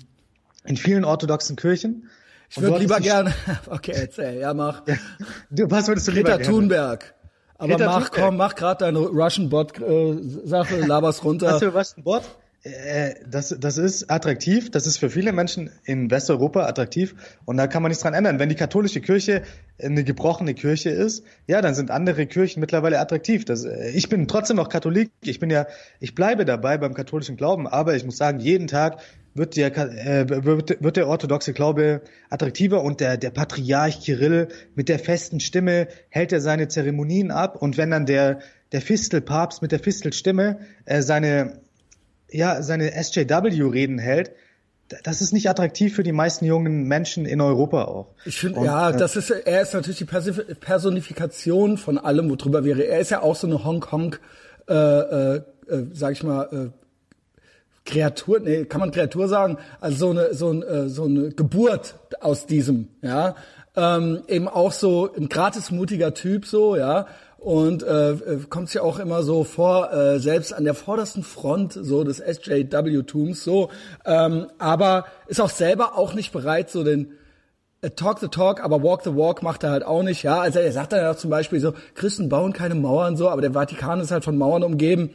in 0.64 0.76
vielen 0.76 1.04
orthodoxen 1.04 1.56
Kirchen. 1.56 2.08
Ich 2.50 2.60
würde 2.60 2.78
lieber 2.78 3.00
gerne. 3.00 3.34
Okay, 3.66 3.92
erzähl, 3.94 4.38
ja 4.40 4.54
mach. 4.54 4.82
du, 5.50 5.70
was 5.70 5.88
würdest 5.88 6.08
du 6.08 6.12
Greta 6.12 6.36
lieber 6.36 6.44
Thunberg. 6.44 7.14
Aber 7.64 7.76
Peter 7.76 7.86
mach, 7.86 8.10
komm, 8.10 8.36
mach 8.36 8.54
grad 8.54 8.82
deine 8.82 8.98
Russian 8.98 9.48
Bot 9.48 9.80
äh, 9.80 10.16
Sache, 10.44 10.76
laber's 10.76 11.24
runter. 11.24 11.52
Hast 11.52 11.62
du 11.62 11.68
Russian 11.68 12.04
Bot? 12.04 12.22
Äh, 12.64 13.16
das, 13.28 13.54
das 13.60 13.76
ist 13.76 14.10
attraktiv, 14.10 14.70
das 14.70 14.86
ist 14.86 14.96
für 14.96 15.10
viele 15.10 15.32
Menschen 15.32 15.70
in 15.84 16.10
Westeuropa 16.10 16.64
attraktiv 16.66 17.14
und 17.44 17.58
da 17.58 17.66
kann 17.66 17.82
man 17.82 17.90
nichts 17.90 18.02
dran 18.02 18.14
ändern. 18.14 18.38
Wenn 18.38 18.48
die 18.48 18.54
katholische 18.54 19.02
Kirche 19.02 19.42
eine 19.78 20.02
gebrochene 20.02 20.54
Kirche 20.54 20.88
ist, 20.88 21.24
ja, 21.46 21.60
dann 21.60 21.74
sind 21.74 21.90
andere 21.90 22.26
Kirchen 22.26 22.60
mittlerweile 22.60 23.00
attraktiv. 23.00 23.44
Das, 23.44 23.66
äh, 23.66 23.90
ich 23.90 24.08
bin 24.08 24.26
trotzdem 24.28 24.56
noch 24.56 24.70
Katholik, 24.70 25.10
ich 25.20 25.40
bin 25.40 25.50
ja, 25.50 25.66
ich 26.00 26.14
bleibe 26.14 26.46
dabei 26.46 26.78
beim 26.78 26.94
katholischen 26.94 27.36
Glauben, 27.36 27.66
aber 27.66 27.96
ich 27.96 28.04
muss 28.06 28.16
sagen, 28.16 28.40
jeden 28.40 28.66
Tag 28.66 28.98
wird 29.34 29.56
der, 29.56 29.76
äh, 29.76 30.26
wird, 30.28 30.82
wird 30.82 30.96
der 30.96 31.06
orthodoxe 31.06 31.52
Glaube 31.52 32.00
attraktiver 32.30 32.82
und 32.82 33.00
der, 33.00 33.18
der 33.18 33.30
Patriarch 33.30 34.00
Kirill 34.00 34.48
mit 34.74 34.88
der 34.88 34.98
festen 34.98 35.40
Stimme 35.40 35.88
hält 36.08 36.32
er 36.32 36.40
seine 36.40 36.68
Zeremonien 36.68 37.30
ab 37.30 37.60
und 37.60 37.76
wenn 37.76 37.90
dann 37.90 38.06
der, 38.06 38.38
der 38.72 38.80
Fistelpapst 38.80 39.60
mit 39.60 39.70
der 39.70 39.80
Fistelstimme 39.80 40.60
äh, 40.86 41.02
seine, 41.02 41.60
ja, 42.34 42.62
seine 42.62 42.90
SJW-Reden 42.90 43.98
hält, 43.98 44.32
das 45.02 45.22
ist 45.22 45.32
nicht 45.32 45.48
attraktiv 45.48 45.94
für 45.94 46.02
die 46.02 46.12
meisten 46.12 46.44
jungen 46.44 46.84
Menschen 46.84 47.24
in 47.24 47.40
Europa 47.40 47.84
auch. 47.84 48.08
Ich 48.26 48.38
finde, 48.38 48.64
ja, 48.64 48.90
äh, 48.90 48.96
das 48.96 49.16
ist, 49.16 49.30
er 49.30 49.62
ist 49.62 49.72
natürlich 49.72 49.98
die 49.98 50.04
Personifikation 50.04 51.78
von 51.78 51.96
allem, 51.96 52.28
worüber 52.28 52.64
wir 52.64 52.76
reden. 52.76 52.90
Er 52.90 53.00
ist 53.00 53.10
ja 53.10 53.22
auch 53.22 53.36
so 53.36 53.46
eine 53.46 53.64
Hongkong, 53.64 54.16
äh, 54.68 54.74
äh, 54.74 55.36
äh, 55.36 55.42
sag 55.92 56.12
ich 56.12 56.22
mal, 56.22 56.48
äh, 56.52 56.70
Kreatur, 57.86 58.40
nee, 58.40 58.64
kann 58.64 58.80
man 58.80 58.90
Kreatur 58.90 59.28
sagen, 59.28 59.58
also 59.80 59.96
so 59.96 60.10
eine, 60.10 60.34
so, 60.34 60.50
ein, 60.50 60.62
äh, 60.62 60.88
so 60.88 61.04
eine 61.04 61.30
Geburt 61.30 61.94
aus 62.20 62.46
diesem, 62.46 62.88
ja, 63.00 63.36
ähm, 63.76 64.22
eben 64.28 64.48
auch 64.48 64.72
so 64.72 65.12
ein 65.14 65.28
gratismutiger 65.28 66.14
Typ 66.14 66.46
so, 66.46 66.76
ja, 66.76 67.06
und 67.44 67.82
äh, 67.82 68.12
äh 68.12 68.38
kommt 68.48 68.72
ja 68.72 68.80
auch 68.80 68.98
immer 68.98 69.22
so 69.22 69.44
vor, 69.44 69.92
äh, 69.92 70.18
selbst 70.18 70.54
an 70.54 70.64
der 70.64 70.74
vordersten 70.74 71.22
Front 71.22 71.74
so 71.74 72.02
des 72.02 72.18
SJW-Tums 72.18 73.44
so, 73.44 73.68
ähm, 74.06 74.46
aber 74.58 75.04
ist 75.26 75.42
auch 75.42 75.50
selber 75.50 75.98
auch 75.98 76.14
nicht 76.14 76.32
bereit, 76.32 76.70
so 76.70 76.82
den 76.84 77.12
äh, 77.82 77.90
Talk 77.90 78.20
the 78.20 78.28
Talk, 78.28 78.64
aber 78.64 78.82
Walk 78.82 79.02
the 79.04 79.14
Walk 79.14 79.42
macht 79.42 79.62
er 79.62 79.72
halt 79.72 79.84
auch 79.84 80.02
nicht, 80.02 80.22
ja. 80.22 80.40
Also 80.40 80.58
er 80.58 80.72
sagt 80.72 80.94
dann 80.94 81.00
ja 81.00 81.16
zum 81.16 81.28
Beispiel 81.28 81.60
so, 81.60 81.74
Christen 81.94 82.30
bauen 82.30 82.54
keine 82.54 82.74
Mauern 82.74 83.18
so, 83.18 83.28
aber 83.28 83.42
der 83.42 83.52
Vatikan 83.52 84.00
ist 84.00 84.10
halt 84.10 84.24
von 84.24 84.38
Mauern 84.38 84.62
umgeben. 84.62 85.10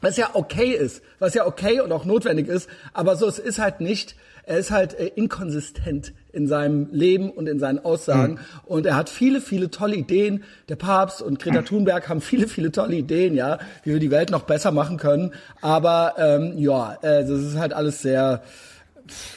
Was 0.00 0.16
ja 0.16 0.30
okay 0.32 0.70
ist, 0.70 1.02
was 1.20 1.34
ja 1.34 1.46
okay 1.46 1.80
und 1.80 1.92
auch 1.92 2.04
notwendig 2.04 2.48
ist, 2.48 2.68
aber 2.94 3.14
so, 3.14 3.28
es 3.28 3.38
ist 3.38 3.60
halt 3.60 3.80
nicht, 3.80 4.16
er 4.44 4.58
ist 4.58 4.72
halt 4.72 4.98
äh, 4.98 5.06
inkonsistent 5.06 6.14
in 6.32 6.46
seinem 6.46 6.88
Leben 6.92 7.30
und 7.30 7.48
in 7.48 7.58
seinen 7.58 7.78
Aussagen. 7.84 8.34
Mhm. 8.34 8.38
Und 8.66 8.86
er 8.86 8.96
hat 8.96 9.08
viele, 9.08 9.40
viele 9.40 9.70
tolle 9.70 9.96
Ideen. 9.96 10.44
Der 10.68 10.76
Papst 10.76 11.22
und 11.22 11.38
Greta 11.38 11.62
Thunberg 11.62 12.08
haben 12.08 12.20
viele, 12.20 12.48
viele 12.48 12.72
tolle 12.72 12.96
Ideen, 12.96 13.34
ja, 13.34 13.58
wie 13.84 13.92
wir 13.92 14.00
die 14.00 14.10
Welt 14.10 14.30
noch 14.30 14.42
besser 14.42 14.72
machen 14.72 14.96
können. 14.96 15.32
Aber 15.60 16.14
ähm, 16.18 16.58
ja, 16.58 16.94
äh, 17.02 17.22
das 17.22 17.40
ist 17.40 17.58
halt 17.58 17.72
alles 17.72 18.02
sehr, 18.02 18.42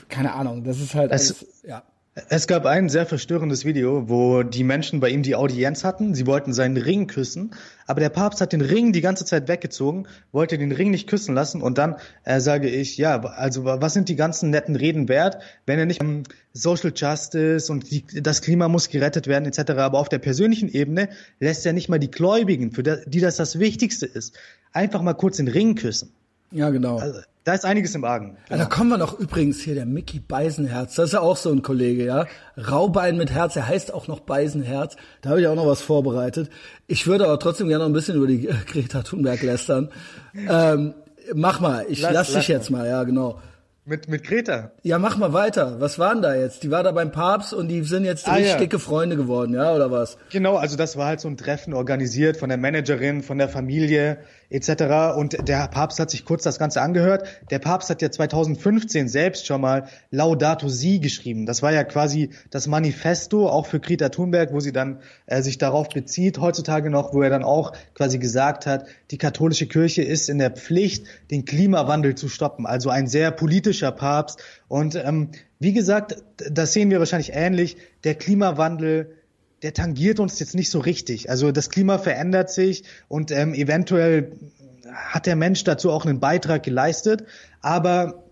keine 0.09 0.33
Ahnung, 0.33 0.63
das 0.63 0.79
ist 0.79 0.95
halt 0.95 1.11
alles, 1.11 1.45
ja. 1.67 1.83
Es 2.29 2.45
gab 2.45 2.67
ein 2.67 2.89
sehr 2.89 3.07
verstörendes 3.07 3.65
Video, 3.65 4.07
wo 4.07 4.43
die 4.43 4.63
Menschen 4.63 4.99
bei 4.99 5.09
ihm 5.09 5.23
die 5.23 5.35
Audienz 5.35 5.83
hatten. 5.83 6.13
Sie 6.13 6.27
wollten 6.27 6.53
seinen 6.53 6.77
Ring 6.77 7.07
küssen, 7.07 7.55
aber 7.87 8.01
der 8.01 8.09
Papst 8.09 8.39
hat 8.39 8.53
den 8.53 8.61
Ring 8.61 8.93
die 8.93 9.01
ganze 9.01 9.25
Zeit 9.25 9.47
weggezogen, 9.47 10.07
wollte 10.31 10.59
den 10.59 10.71
Ring 10.71 10.91
nicht 10.91 11.09
küssen 11.09 11.33
lassen 11.33 11.63
und 11.63 11.79
dann 11.79 11.95
äh, 12.23 12.39
sage 12.39 12.69
ich, 12.69 12.97
ja, 12.97 13.19
also 13.19 13.65
was 13.65 13.93
sind 13.93 14.09
die 14.09 14.15
ganzen 14.15 14.51
netten 14.51 14.75
Reden 14.75 15.09
wert, 15.09 15.41
wenn 15.65 15.79
er 15.79 15.87
nicht 15.87 16.03
um, 16.03 16.21
Social 16.53 16.93
Justice 16.95 17.71
und 17.71 17.89
die, 17.89 18.05
das 18.21 18.43
Klima 18.43 18.67
muss 18.67 18.89
gerettet 18.89 19.25
werden 19.25 19.45
etc., 19.45 19.71
aber 19.71 19.97
auf 19.97 20.07
der 20.07 20.19
persönlichen 20.19 20.69
Ebene 20.69 21.09
lässt 21.39 21.65
er 21.65 21.73
nicht 21.73 21.89
mal 21.89 21.97
die 21.97 22.11
Gläubigen, 22.11 22.73
für 22.73 22.83
die 22.83 23.21
das 23.21 23.37
das 23.37 23.57
Wichtigste 23.57 24.05
ist, 24.05 24.37
einfach 24.71 25.01
mal 25.01 25.15
kurz 25.15 25.37
den 25.37 25.47
Ring 25.47 25.73
küssen. 25.73 26.11
Ja, 26.53 26.69
genau. 26.69 26.99
Also, 26.99 27.19
da 27.43 27.53
ist 27.53 27.65
einiges 27.65 27.93
im 27.93 28.05
Argen. 28.05 28.37
Genau. 28.47 28.57
Ja, 28.57 28.57
da 28.57 28.65
kommen 28.65 28.89
wir 28.89 28.97
noch 28.97 29.19
übrigens 29.19 29.59
hier, 29.59 29.75
der 29.75 29.85
Mickey 29.85 30.19
Beisenherz. 30.19 30.95
Das 30.95 31.07
ist 31.07 31.13
ja 31.13 31.19
auch 31.19 31.35
so 31.35 31.51
ein 31.51 31.61
Kollege, 31.61 32.05
ja. 32.05 32.25
Raubein 32.57 33.17
mit 33.17 33.31
Herz, 33.31 33.55
er 33.57 33.67
heißt 33.67 33.93
auch 33.93 34.07
noch 34.07 34.21
Beisenherz. 34.21 34.95
Da 35.21 35.31
habe 35.31 35.41
ich 35.41 35.47
auch 35.47 35.55
noch 35.55 35.67
was 35.67 35.81
vorbereitet. 35.81 36.49
Ich 36.87 37.05
würde 37.05 37.25
aber 37.25 37.39
trotzdem 37.39 37.67
gerne 37.67 37.83
noch 37.83 37.89
ein 37.89 37.93
bisschen 37.93 38.15
über 38.15 38.27
die 38.27 38.47
Greta 38.67 39.01
Thunberg 39.01 39.41
lästern. 39.41 39.89
ähm, 40.33 40.93
mach 41.33 41.59
mal, 41.59 41.85
ich 41.89 42.01
lass, 42.01 42.13
lass 42.13 42.27
dich 42.27 42.35
lass 42.35 42.47
jetzt 42.47 42.69
mal. 42.69 42.79
mal, 42.79 42.87
ja, 42.87 43.03
genau. 43.03 43.39
Mit, 43.85 44.07
mit 44.07 44.23
Greta. 44.23 44.71
Ja, 44.83 44.97
mach 44.97 45.17
mal 45.17 45.33
weiter. 45.33 45.81
Was 45.81 45.99
waren 45.99 46.21
da 46.21 46.35
jetzt? 46.35 46.63
Die 46.63 46.71
war 46.71 46.83
da 46.83 46.93
beim 46.93 47.11
Papst 47.11 47.53
und 47.53 47.67
die 47.67 47.83
sind 47.83 48.05
jetzt 48.05 48.29
ah, 48.29 48.35
richtig 48.35 48.53
ja. 48.53 48.57
dicke 48.57 48.79
Freunde 48.79 49.17
geworden, 49.17 49.53
ja, 49.53 49.75
oder 49.75 49.91
was? 49.91 50.17
Genau, 50.31 50.55
also 50.55 50.77
das 50.77 50.95
war 50.95 51.07
halt 51.07 51.19
so 51.19 51.27
ein 51.27 51.35
Treffen 51.35 51.73
organisiert 51.73 52.37
von 52.37 52.47
der 52.47 52.57
Managerin, 52.57 53.23
von 53.23 53.37
der 53.37 53.49
Familie 53.49 54.19
etc. 54.53 55.17
Und 55.17 55.47
der 55.47 55.67
Papst 55.67 55.99
hat 55.99 56.11
sich 56.11 56.25
kurz 56.25 56.43
das 56.43 56.59
Ganze 56.59 56.81
angehört. 56.81 57.27
Der 57.49 57.59
Papst 57.59 57.89
hat 57.89 58.01
ja 58.01 58.11
2015 58.11 59.09
selbst 59.09 59.47
schon 59.47 59.61
mal 59.61 59.85
Laudato 60.11 60.69
Si 60.69 60.99
geschrieben. 60.99 61.45
Das 61.45 61.63
war 61.63 61.73
ja 61.73 61.83
quasi 61.83 62.29
das 62.51 62.67
Manifesto 62.67 63.49
auch 63.49 63.65
für 63.65 63.79
Greta 63.79 64.09
Thunberg, 64.09 64.53
wo 64.53 64.59
sie 64.59 64.71
dann 64.71 64.99
äh, 65.25 65.41
sich 65.41 65.57
darauf 65.57 65.89
bezieht, 65.89 66.39
heutzutage 66.39 66.89
noch, 66.89 67.13
wo 67.13 67.23
er 67.23 67.31
dann 67.31 67.43
auch 67.43 67.73
quasi 67.95 68.19
gesagt 68.19 68.67
hat, 68.67 68.85
die 69.09 69.17
katholische 69.17 69.65
Kirche 69.65 70.03
ist 70.03 70.29
in 70.29 70.37
der 70.37 70.51
Pflicht, 70.51 71.07
den 71.31 71.45
Klimawandel 71.45 72.15
zu 72.15 72.29
stoppen. 72.29 72.65
Also 72.67 72.89
ein 72.89 73.07
sehr 73.07 73.31
politischer 73.31 73.91
Papst. 73.91 74.41
Und 74.67 74.95
ähm, 74.95 75.29
wie 75.59 75.73
gesagt, 75.73 76.17
das 76.37 76.73
sehen 76.73 76.91
wir 76.91 76.99
wahrscheinlich 76.99 77.31
ähnlich. 77.33 77.77
Der 78.03 78.15
Klimawandel 78.15 79.15
der 79.63 79.73
tangiert 79.73 80.19
uns 80.19 80.39
jetzt 80.39 80.55
nicht 80.55 80.69
so 80.69 80.79
richtig. 80.79 81.29
Also 81.29 81.51
das 81.51 81.69
Klima 81.69 81.97
verändert 81.97 82.51
sich 82.51 82.83
und 83.07 83.31
ähm, 83.31 83.53
eventuell 83.53 84.33
hat 84.93 85.25
der 85.25 85.35
Mensch 85.35 85.63
dazu 85.63 85.89
auch 85.89 86.05
einen 86.05 86.19
Beitrag 86.19 86.63
geleistet, 86.63 87.25
aber 87.61 88.25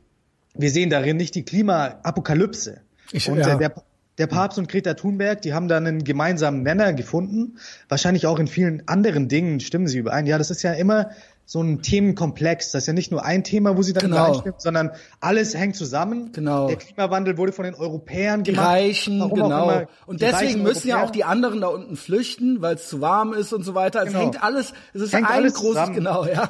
wir 0.54 0.70
sehen 0.70 0.90
darin 0.90 1.18
nicht 1.18 1.34
die 1.36 1.44
Klimaapokalypse. 1.44 2.82
Ich, 3.14 3.30
und 3.30 3.40
ja. 3.40 3.56
äh, 3.56 3.58
der, 3.58 3.74
der 4.18 4.28
Papst 4.28 4.60
und 4.60 4.68
Greta 4.68 4.94
Thunberg, 4.94 5.42
die 5.42 5.54
haben 5.54 5.70
da 5.70 5.78
einen 5.78 6.04
gemeinsamen 6.04 6.64
Nenner 6.64 6.92
gefunden. 6.92 7.58
Wahrscheinlich 7.88 8.28
auch 8.28 8.38
in 8.38 8.48
vielen 8.48 8.88
anderen 8.88 9.30
Dingen 9.30 9.62
stimmen 9.62 9.88
sie 9.88 10.00
überein. 10.00 10.28
Ja, 10.28 10.38
das 10.38 10.52
ist 10.52 10.62
ja 10.64 10.74
immer 10.74 11.12
so 11.52 11.62
ein 11.62 11.82
Themenkomplex. 11.82 12.72
Das 12.72 12.84
ist 12.84 12.88
ja 12.88 12.94
nicht 12.94 13.12
nur 13.12 13.26
ein 13.26 13.44
Thema, 13.44 13.76
wo 13.76 13.82
sie 13.82 13.92
dann 13.92 14.06
genau. 14.06 14.28
übereinstimmen, 14.28 14.56
sondern 14.58 14.92
alles 15.20 15.54
hängt 15.54 15.76
zusammen. 15.76 16.32
Genau. 16.32 16.68
Der 16.68 16.78
Klimawandel 16.78 17.38
wurde 17.38 17.52
von 17.52 17.66
den 17.66 17.76
Europäern 17.76 18.46
die 18.46 18.52
gemacht. 18.52 18.68
Reichen, 18.68 19.20
Warum 19.20 19.34
genau. 19.34 19.82
Und 20.06 20.22
deswegen 20.22 20.64
müssen 20.64 20.90
Europäer. 20.90 20.96
ja 20.96 21.04
auch 21.04 21.10
die 21.10 21.26
anderen 21.26 21.60
da 21.60 21.68
unten 21.68 21.98
flüchten, 21.98 22.62
weil 22.62 22.76
es 22.76 22.88
zu 22.88 23.02
warm 23.02 23.34
ist 23.34 23.52
und 23.52 23.64
so 23.64 23.76
weiter. 23.76 24.00
Es 24.00 24.08
genau. 24.08 24.20
hängt 24.20 24.42
alles, 24.42 24.72
es 24.94 25.02
ist 25.02 25.14
hängt 25.14 25.30
ein 25.30 25.44
großes, 25.44 25.60
zusammen. 25.60 25.94
genau, 25.94 26.26
ja 26.26 26.50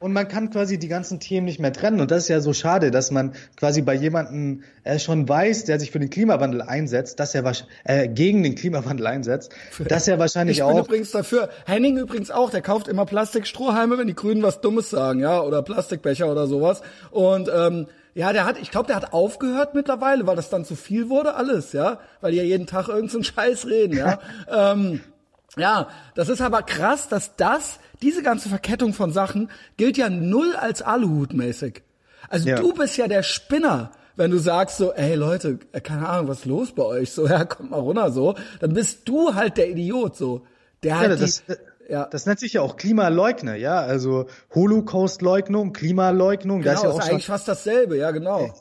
und 0.00 0.14
man 0.14 0.26
kann 0.28 0.50
quasi 0.50 0.78
die 0.78 0.88
ganzen 0.88 1.20
Themen 1.20 1.44
nicht 1.44 1.60
mehr 1.60 1.72
trennen. 1.72 2.00
Und 2.00 2.10
das 2.10 2.24
ist 2.24 2.28
ja 2.28 2.40
so 2.40 2.54
schade, 2.54 2.90
dass 2.90 3.10
man 3.10 3.34
quasi 3.56 3.82
bei 3.82 3.94
jemandem 3.94 4.62
äh, 4.82 4.98
schon 4.98 5.28
weiß, 5.28 5.66
der 5.66 5.78
sich 5.78 5.90
für 5.90 6.00
den 6.00 6.08
Klimawandel 6.08 6.62
einsetzt, 6.62 7.20
dass 7.20 7.34
er 7.34 7.44
äh, 7.84 8.08
gegen 8.08 8.42
den 8.42 8.54
Klimawandel 8.54 9.06
einsetzt, 9.06 9.52
dass 9.88 10.08
er 10.08 10.18
wahrscheinlich 10.18 10.58
ich 10.58 10.62
auch. 10.62 10.70
Ich 10.70 10.76
bin 10.76 10.84
übrigens 10.86 11.10
dafür. 11.10 11.50
Henning 11.66 11.98
übrigens 11.98 12.30
auch, 12.30 12.50
der 12.50 12.62
kauft 12.62 12.88
immer 12.88 13.04
Plastikstrohhalme, 13.04 13.98
wenn 13.98 14.06
die 14.06 14.14
Grünen 14.14 14.42
was 14.42 14.62
Dummes 14.62 14.88
sagen, 14.88 15.20
ja, 15.20 15.42
oder 15.42 15.62
Plastikbecher 15.62 16.32
oder 16.32 16.46
sowas. 16.46 16.80
Und 17.10 17.50
ähm, 17.54 17.86
ja, 18.14 18.32
der 18.32 18.46
hat, 18.46 18.56
ich 18.58 18.70
glaube, 18.70 18.86
der 18.86 18.96
hat 18.96 19.12
aufgehört 19.12 19.74
mittlerweile, 19.74 20.26
weil 20.26 20.36
das 20.36 20.48
dann 20.48 20.64
zu 20.64 20.76
viel 20.76 21.10
wurde, 21.10 21.34
alles, 21.34 21.74
ja, 21.74 22.00
weil 22.22 22.32
die 22.32 22.38
ja 22.38 22.44
jeden 22.44 22.66
Tag 22.66 22.88
irgendeinen 22.88 23.22
so 23.22 23.22
Scheiß 23.34 23.66
reden, 23.66 23.98
ja. 23.98 24.18
ähm, 24.50 25.02
ja, 25.56 25.88
das 26.14 26.28
ist 26.28 26.40
aber 26.40 26.62
krass, 26.62 27.08
dass 27.08 27.36
das 27.36 27.80
diese 28.02 28.22
ganze 28.22 28.48
Verkettung 28.48 28.92
von 28.92 29.12
Sachen 29.12 29.50
gilt 29.76 29.96
ja 29.96 30.08
null 30.08 30.54
als 30.56 30.82
Aluhut-mäßig. 30.82 31.82
Also 32.28 32.48
ja. 32.48 32.56
du 32.56 32.72
bist 32.72 32.96
ja 32.96 33.08
der 33.08 33.22
Spinner, 33.22 33.92
wenn 34.16 34.30
du 34.30 34.38
sagst 34.38 34.76
so, 34.76 34.92
ey 34.92 35.14
Leute, 35.14 35.58
äh, 35.72 35.80
keine 35.80 36.08
Ahnung, 36.08 36.28
was 36.28 36.40
ist 36.40 36.44
los 36.46 36.72
bei 36.72 36.84
euch? 36.84 37.10
So, 37.12 37.26
ja, 37.28 37.44
kommt 37.44 37.70
mal 37.70 37.80
runter 37.80 38.10
so. 38.10 38.34
Dann 38.60 38.74
bist 38.74 39.08
du 39.08 39.34
halt 39.34 39.56
der 39.56 39.70
Idiot 39.70 40.16
so. 40.16 40.46
Der 40.82 40.90
ja, 40.90 40.98
halt 40.98 41.20
das, 41.20 41.44
die, 41.44 41.92
ja. 41.92 42.06
das 42.06 42.26
nennt 42.26 42.40
sich 42.40 42.54
ja 42.54 42.62
auch 42.62 42.76
Klimaleugner, 42.76 43.54
ja. 43.56 43.80
Also 43.80 44.26
Holocaust-Leugnung, 44.54 45.72
Klimaleugnung. 45.72 46.62
Genau, 46.62 46.70
das 46.72 46.80
ist, 46.80 46.84
ja 46.84 46.90
auch 46.90 46.98
ist 47.00 47.10
eigentlich 47.10 47.26
fast 47.26 47.48
dasselbe, 47.48 47.96
ja 47.96 48.10
genau 48.10 48.46
äh, 48.46 48.52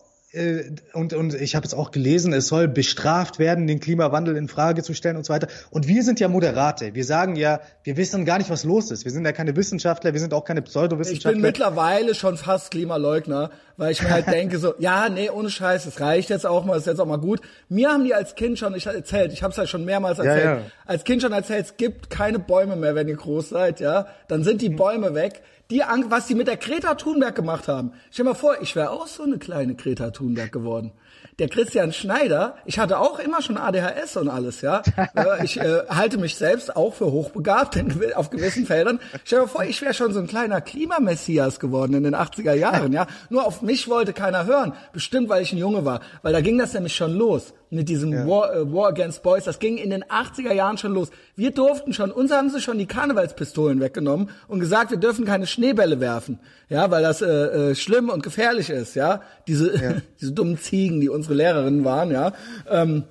und, 0.93 1.13
und 1.13 1.33
ich 1.33 1.55
habe 1.55 1.65
es 1.65 1.73
auch 1.73 1.89
gelesen, 1.89 2.33
es 2.33 2.47
soll 2.47 2.67
bestraft 2.67 3.39
werden, 3.39 3.65
den 3.65 3.79
Klimawandel 3.79 4.37
in 4.37 4.47
Frage 4.47 4.83
zu 4.83 4.93
stellen 4.93 5.15
und 5.15 5.25
so 5.25 5.33
weiter. 5.33 5.47
Und 5.71 5.87
wir 5.87 6.03
sind 6.03 6.19
ja 6.19 6.27
Moderate. 6.27 6.93
Wir 6.93 7.03
sagen 7.03 7.35
ja, 7.35 7.61
wir 7.83 7.97
wissen 7.97 8.25
gar 8.25 8.37
nicht, 8.37 8.51
was 8.51 8.63
los 8.63 8.91
ist. 8.91 9.05
Wir 9.05 9.11
sind 9.11 9.25
ja 9.25 9.31
keine 9.31 9.55
Wissenschaftler, 9.55 10.13
wir 10.13 10.19
sind 10.19 10.35
auch 10.35 10.45
keine 10.45 10.61
Pseudowissenschaftler. 10.61 11.31
Ich 11.31 11.35
bin 11.35 11.41
mittlerweile 11.41 12.13
schon 12.13 12.37
fast 12.37 12.69
Klimaleugner, 12.69 13.49
weil 13.77 13.91
ich 13.91 14.03
mir 14.03 14.11
halt 14.11 14.27
denke 14.31 14.59
so, 14.59 14.75
ja, 14.77 15.09
nee, 15.09 15.31
ohne 15.31 15.49
Scheiß, 15.49 15.87
es 15.87 15.99
reicht 15.99 16.29
jetzt 16.29 16.45
auch 16.45 16.63
mal, 16.63 16.77
ist 16.77 16.85
jetzt 16.85 17.01
auch 17.01 17.07
mal 17.07 17.17
gut. 17.17 17.41
Mir 17.67 17.89
haben 17.89 18.03
die 18.03 18.13
als 18.13 18.35
Kind 18.35 18.59
schon, 18.59 18.75
ich 18.75 18.85
erzählt, 18.85 19.33
ich 19.33 19.41
habe 19.41 19.51
es 19.51 19.57
halt 19.57 19.69
schon 19.69 19.83
mehrmals 19.83 20.19
erzählt, 20.19 20.45
ja, 20.45 20.55
ja. 20.57 20.61
als 20.85 21.05
Kind 21.05 21.23
schon 21.23 21.31
erzählt, 21.31 21.65
es 21.65 21.77
gibt 21.77 22.11
keine 22.11 22.37
Bäume 22.37 22.75
mehr, 22.75 22.93
wenn 22.93 23.07
ihr 23.07 23.17
groß 23.17 23.49
seid, 23.49 23.79
ja. 23.79 24.05
Dann 24.27 24.43
sind 24.43 24.61
die 24.61 24.69
Bäume 24.69 25.15
weg 25.15 25.41
die 25.69 25.83
Angst, 25.83 26.09
was 26.09 26.27
die 26.27 26.35
mit 26.35 26.47
der 26.47 26.57
Greta 26.57 26.95
Thunberg 26.95 27.35
gemacht 27.35 27.67
haben. 27.67 27.93
Stell 28.11 28.25
dir 28.25 28.31
mal 28.31 28.35
vor, 28.35 28.61
ich 28.61 28.75
wäre 28.75 28.91
auch 28.91 29.07
so 29.07 29.23
eine 29.23 29.37
kleine 29.37 29.75
Greta 29.75 30.11
Thunberg 30.11 30.51
geworden 30.51 30.91
der 31.39 31.49
Christian 31.49 31.93
Schneider, 31.93 32.55
ich 32.65 32.79
hatte 32.79 32.99
auch 32.99 33.19
immer 33.19 33.41
schon 33.41 33.57
ADHS 33.57 34.17
und 34.17 34.27
alles, 34.27 34.61
ja. 34.61 34.81
ich 35.43 35.57
äh, 35.57 35.83
halte 35.89 36.17
mich 36.17 36.35
selbst 36.35 36.75
auch 36.75 36.93
für 36.93 37.11
hochbegabt 37.11 37.75
in, 37.77 38.13
auf 38.13 38.29
gewissen 38.29 38.65
Feldern. 38.65 38.99
Stell 39.23 39.41
dir 39.41 39.47
vor, 39.47 39.63
ich 39.63 39.81
wäre 39.81 39.93
schon 39.93 40.13
so 40.13 40.19
ein 40.19 40.27
kleiner 40.27 40.61
Klimamessias 40.61 41.59
geworden 41.59 41.93
in 41.93 42.03
den 42.03 42.15
80er 42.15 42.53
Jahren, 42.53 42.93
ja. 42.93 43.07
Nur 43.29 43.45
auf 43.45 43.61
mich 43.61 43.87
wollte 43.87 44.13
keiner 44.13 44.45
hören. 44.45 44.73
Bestimmt, 44.91 45.29
weil 45.29 45.41
ich 45.41 45.53
ein 45.53 45.57
Junge 45.57 45.85
war. 45.85 46.01
Weil 46.21 46.33
da 46.33 46.41
ging 46.41 46.57
das 46.57 46.73
nämlich 46.73 46.95
schon 46.95 47.13
los 47.13 47.53
mit 47.69 47.89
diesem 47.89 48.11
ja. 48.11 48.27
War, 48.27 48.55
äh, 48.55 48.73
War 48.73 48.87
Against 48.89 49.23
Boys. 49.23 49.43
Das 49.43 49.59
ging 49.59 49.77
in 49.77 49.89
den 49.89 50.03
80er 50.03 50.53
Jahren 50.53 50.77
schon 50.77 50.93
los. 50.93 51.09
Wir 51.35 51.51
durften 51.51 51.93
schon, 51.93 52.11
uns 52.11 52.31
haben 52.31 52.49
sie 52.49 52.61
schon 52.61 52.77
die 52.77 52.85
Karnevalspistolen 52.85 53.79
weggenommen 53.79 54.29
und 54.47 54.59
gesagt, 54.59 54.91
wir 54.91 54.97
dürfen 54.97 55.25
keine 55.25 55.47
Schneebälle 55.47 55.99
werfen. 55.99 56.39
Ja, 56.69 56.89
weil 56.91 57.03
das 57.03 57.21
äh, 57.21 57.27
äh, 57.71 57.75
schlimm 57.75 58.09
und 58.09 58.23
gefährlich 58.23 58.69
ist, 58.69 58.95
ja. 58.95 59.21
Diese, 59.47 59.75
ja. 59.81 59.93
diese 60.21 60.31
dummen 60.31 60.57
Ziegen, 60.57 60.99
die 60.99 61.09
unsere 61.09 61.33
Lehrerinnen 61.33 61.83
waren, 61.83 62.11
ja. 62.11 62.33
Ähm, 62.69 63.03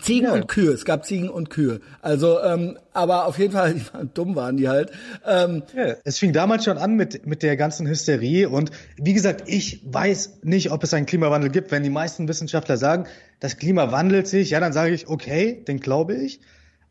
Ziegen 0.00 0.26
ja. 0.26 0.32
und 0.34 0.48
Kühe, 0.48 0.72
es 0.72 0.84
gab 0.84 1.04
Ziegen 1.04 1.28
und 1.28 1.50
Kühe. 1.50 1.80
Also, 2.02 2.42
ähm, 2.42 2.78
aber 2.92 3.26
auf 3.26 3.38
jeden 3.38 3.52
Fall, 3.52 3.76
dumm 4.14 4.34
waren 4.34 4.56
die 4.56 4.68
halt. 4.68 4.90
Ähm, 5.24 5.62
ja, 5.74 5.94
es 6.04 6.18
fing 6.18 6.32
damals 6.32 6.64
schon 6.64 6.78
an 6.78 6.94
mit, 6.94 7.26
mit 7.26 7.42
der 7.42 7.56
ganzen 7.56 7.86
Hysterie 7.86 8.46
und 8.48 8.70
wie 8.96 9.12
gesagt, 9.12 9.44
ich 9.46 9.82
weiß 9.84 10.40
nicht, 10.42 10.72
ob 10.72 10.82
es 10.82 10.92
einen 10.94 11.06
Klimawandel 11.06 11.50
gibt. 11.50 11.70
Wenn 11.70 11.82
die 11.82 11.90
meisten 11.90 12.26
Wissenschaftler 12.26 12.76
sagen, 12.76 13.06
das 13.40 13.56
Klima 13.56 13.92
wandelt 13.92 14.26
sich, 14.26 14.50
ja, 14.50 14.60
dann 14.60 14.72
sage 14.72 14.94
ich, 14.94 15.08
okay, 15.08 15.62
den 15.66 15.78
glaube 15.78 16.14
ich. 16.14 16.40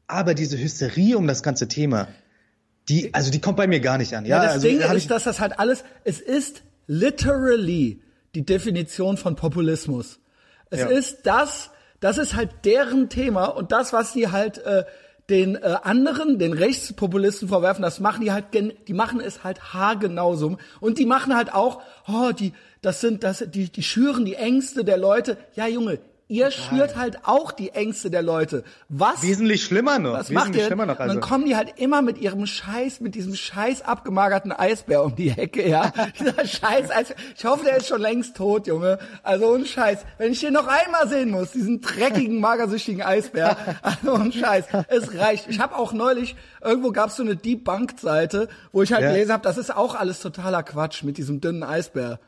Aber 0.07 0.33
diese 0.33 0.57
Hysterie 0.57 1.17
um 1.17 1.27
das 1.27 1.43
ganze 1.43 1.67
Thema, 1.67 2.07
die, 2.89 3.13
also 3.13 3.31
die 3.31 3.39
kommt 3.41 3.57
bei 3.57 3.67
mir 3.67 3.79
gar 3.79 3.97
nicht 3.97 4.15
an. 4.15 4.25
Ja, 4.25 4.37
ja 4.37 4.43
das 4.43 4.53
also, 4.53 4.67
Ding 4.67 4.79
ist, 4.79 5.11
dass 5.11 5.23
das 5.23 5.39
halt 5.39 5.59
alles, 5.59 5.83
es 6.03 6.19
ist 6.19 6.63
literally 6.87 8.01
die 8.35 8.45
Definition 8.45 9.17
von 9.17 9.35
Populismus. 9.35 10.19
Es 10.69 10.79
ja. 10.79 10.87
ist 10.87 11.19
das, 11.23 11.69
das 12.03 12.17
ist 12.17 12.35
halt 12.35 12.65
deren 12.65 13.07
Thema 13.07 13.45
und 13.45 13.71
das, 13.71 13.93
was 13.93 14.11
sie 14.11 14.29
halt 14.29 14.57
äh, 14.57 14.83
den 15.29 15.55
äh, 15.55 15.77
anderen, 15.83 16.37
den 16.37 16.51
Rechtspopulisten 16.51 17.47
vorwerfen, 17.47 17.81
das 17.81 18.01
machen 18.01 18.25
die 18.25 18.33
halt, 18.33 18.47
die 18.53 18.93
machen 18.93 19.21
es 19.21 19.45
halt 19.45 19.73
haargenauso. 19.73 20.57
Und 20.81 20.99
die 20.99 21.05
machen 21.05 21.33
halt 21.33 21.53
auch, 21.53 21.81
oh, 22.05 22.33
die, 22.37 22.51
das 22.81 22.99
sind, 22.99 23.23
das, 23.23 23.45
die, 23.47 23.71
die 23.71 23.83
schüren 23.83 24.25
die 24.25 24.35
Ängste 24.35 24.83
der 24.83 24.97
Leute. 24.97 25.37
Ja, 25.55 25.65
Junge, 25.65 25.99
ihr 26.27 26.51
schürt 26.51 26.95
halt 26.95 27.19
auch 27.25 27.51
die 27.51 27.69
Ängste 27.69 28.09
der 28.09 28.21
Leute. 28.21 28.63
Was? 28.89 29.21
Wesentlich 29.21 29.63
schlimmer 29.63 29.99
noch. 29.99 30.13
Was 30.13 30.29
macht 30.29 30.55
ihr? 30.55 30.65
Schlimmer 30.65 30.85
noch, 30.85 30.99
also. 30.99 31.13
Und 31.13 31.21
dann 31.21 31.29
kommen 31.29 31.45
die 31.45 31.55
halt 31.55 31.73
immer 31.77 32.01
mit 32.01 32.17
ihrem 32.17 32.45
Scheiß, 32.45 33.01
mit 33.01 33.15
diesem 33.15 33.35
Scheiß 33.35 33.81
abgemagerten 33.83 34.51
Eisbär 34.51 35.03
um 35.03 35.15
die 35.15 35.29
Ecke, 35.29 35.67
ja. 35.67 35.91
Dieser 36.19 36.45
Scheiß 36.45 36.91
Eisbär. 36.91 37.17
Ich 37.37 37.45
hoffe, 37.45 37.65
der 37.65 37.77
ist 37.77 37.87
schon 37.87 38.01
längst 38.01 38.35
tot, 38.35 38.67
Junge. 38.67 38.99
Also 39.21 39.53
ein 39.53 39.65
Scheiß. 39.65 39.99
Wenn 40.17 40.31
ich 40.31 40.39
den 40.39 40.53
noch 40.53 40.67
einmal 40.67 41.07
sehen 41.07 41.29
muss, 41.29 41.51
diesen 41.51 41.81
dreckigen, 41.81 42.39
magersüchtigen 42.39 43.03
Eisbär. 43.03 43.57
Also 43.81 44.13
ein 44.13 44.31
Scheiß. 44.31 44.65
Es 44.87 45.13
reicht. 45.15 45.49
Ich 45.49 45.59
habe 45.59 45.75
auch 45.75 45.93
neulich, 45.93 46.35
irgendwo 46.61 46.91
gab 46.91 47.09
es 47.09 47.17
so 47.17 47.23
eine 47.23 47.35
Debunked-Seite, 47.35 48.47
wo 48.71 48.81
ich 48.81 48.93
halt 48.93 49.03
ja. 49.03 49.11
gelesen 49.11 49.33
habe, 49.33 49.43
das 49.43 49.57
ist 49.57 49.75
auch 49.75 49.95
alles 49.95 50.19
totaler 50.19 50.63
Quatsch 50.63 51.03
mit 51.03 51.17
diesem 51.17 51.41
dünnen 51.41 51.63
Eisbär. 51.63 52.19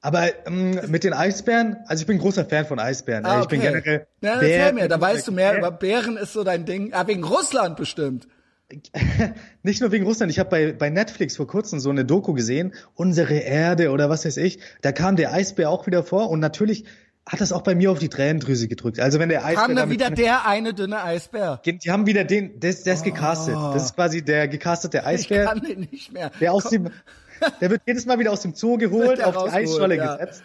Aber 0.00 0.28
ähm, 0.46 0.80
mit 0.88 1.02
den 1.02 1.12
Eisbären, 1.12 1.78
also 1.86 2.02
ich 2.02 2.06
bin 2.06 2.18
großer 2.18 2.44
Fan 2.44 2.66
von 2.66 2.78
Eisbären. 2.78 3.24
Ah, 3.24 3.42
okay. 3.42 3.42
Ich 3.42 3.48
bin 3.48 3.60
generell. 3.60 4.06
Ja, 4.20 4.34
erzähl 4.34 4.72
mir, 4.72 4.88
da 4.88 5.00
weißt 5.00 5.26
du 5.26 5.32
mehr 5.32 5.58
über 5.58 5.70
Bären 5.72 6.16
ist 6.16 6.32
so 6.32 6.44
dein 6.44 6.64
Ding. 6.64 6.90
Ja, 6.90 7.06
wegen 7.08 7.24
Russland 7.24 7.76
bestimmt. 7.76 8.28
Nicht 9.62 9.80
nur 9.80 9.90
wegen 9.92 10.04
Russland. 10.04 10.30
Ich 10.30 10.38
habe 10.38 10.50
bei, 10.50 10.72
bei 10.72 10.90
Netflix 10.90 11.36
vor 11.36 11.46
kurzem 11.46 11.80
so 11.80 11.90
eine 11.90 12.04
Doku 12.04 12.34
gesehen, 12.34 12.74
unsere 12.94 13.34
Erde 13.34 13.90
oder 13.90 14.08
was 14.10 14.24
weiß 14.24 14.36
ich. 14.36 14.60
Da 14.82 14.92
kam 14.92 15.16
der 15.16 15.32
Eisbär 15.32 15.70
auch 15.70 15.86
wieder 15.86 16.04
vor 16.04 16.30
und 16.30 16.38
natürlich 16.38 16.84
hat 17.26 17.40
das 17.40 17.52
auch 17.52 17.62
bei 17.62 17.74
mir 17.74 17.90
auf 17.90 17.98
die 17.98 18.08
Tränendrüse 18.08 18.68
gedrückt. 18.68 19.00
Also 19.00 19.18
wenn 19.18 19.28
der 19.28 19.44
Eisbär 19.44 19.66
kam 19.66 19.76
da 19.76 19.90
wieder 19.90 20.10
der 20.12 20.46
eine 20.46 20.74
dünne 20.74 21.02
Eisbär. 21.02 21.60
Die 21.64 21.90
haben 21.90 22.06
wieder 22.06 22.24
den, 22.24 22.60
der, 22.60 22.72
der 22.72 22.94
ist 22.94 23.02
oh. 23.02 23.04
gecastet. 23.04 23.54
Das 23.54 23.84
ist 23.84 23.94
quasi 23.96 24.22
der 24.22 24.48
gecastete 24.48 25.04
Eisbär. 25.04 25.44
Ich 25.44 25.48
kann 25.48 25.60
den 25.60 25.88
nicht 25.90 26.12
mehr. 26.12 26.30
Der 26.40 26.52
aus 26.52 26.64
Komm. 26.64 26.84
dem 26.84 26.90
der 27.60 27.70
wird 27.70 27.82
jedes 27.86 28.06
Mal 28.06 28.18
wieder 28.18 28.32
aus 28.32 28.42
dem 28.42 28.54
Zoo 28.54 28.76
geholt, 28.76 29.22
auf 29.22 29.44
die 29.44 29.50
Eisscholle 29.50 29.96
ja. 29.96 30.16
gesetzt. 30.16 30.42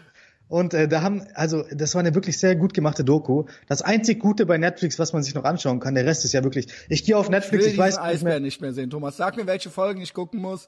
Und 0.50 0.74
äh, 0.74 0.88
da 0.88 1.02
haben, 1.02 1.26
also 1.34 1.64
das 1.72 1.96
war 1.96 2.02
eine 2.02 2.14
wirklich 2.14 2.38
sehr 2.38 2.56
gut 2.56 2.74
gemachte 2.74 3.04
Doku. 3.04 3.46
Das 3.68 3.82
einzig 3.82 4.20
Gute 4.20 4.46
bei 4.46 4.58
Netflix, 4.58 5.00
was 5.00 5.14
man 5.14 5.24
sich 5.24 5.34
noch 5.34 5.46
anschauen 5.46 5.80
kann, 5.80 5.96
der 5.96 6.06
Rest 6.06 6.26
ist 6.26 6.34
ja 6.34 6.44
wirklich. 6.44 6.68
Ich 6.90 7.06
gehe 7.06 7.18
auf 7.18 7.30
Netflix, 7.30 7.66
ich, 7.66 7.74
ich 7.74 7.78
weiß 7.80 8.00
nicht 8.00 8.24
mehr. 8.24 8.40
nicht 8.40 8.62
mehr 8.62 8.74
sehen. 8.74 8.90
Thomas, 8.90 9.18
sag 9.18 9.36
mir, 9.36 9.48
welche 9.48 9.70
Folgen 9.70 10.02
ich 10.02 10.14
gucken 10.14 10.42
muss. 10.42 10.68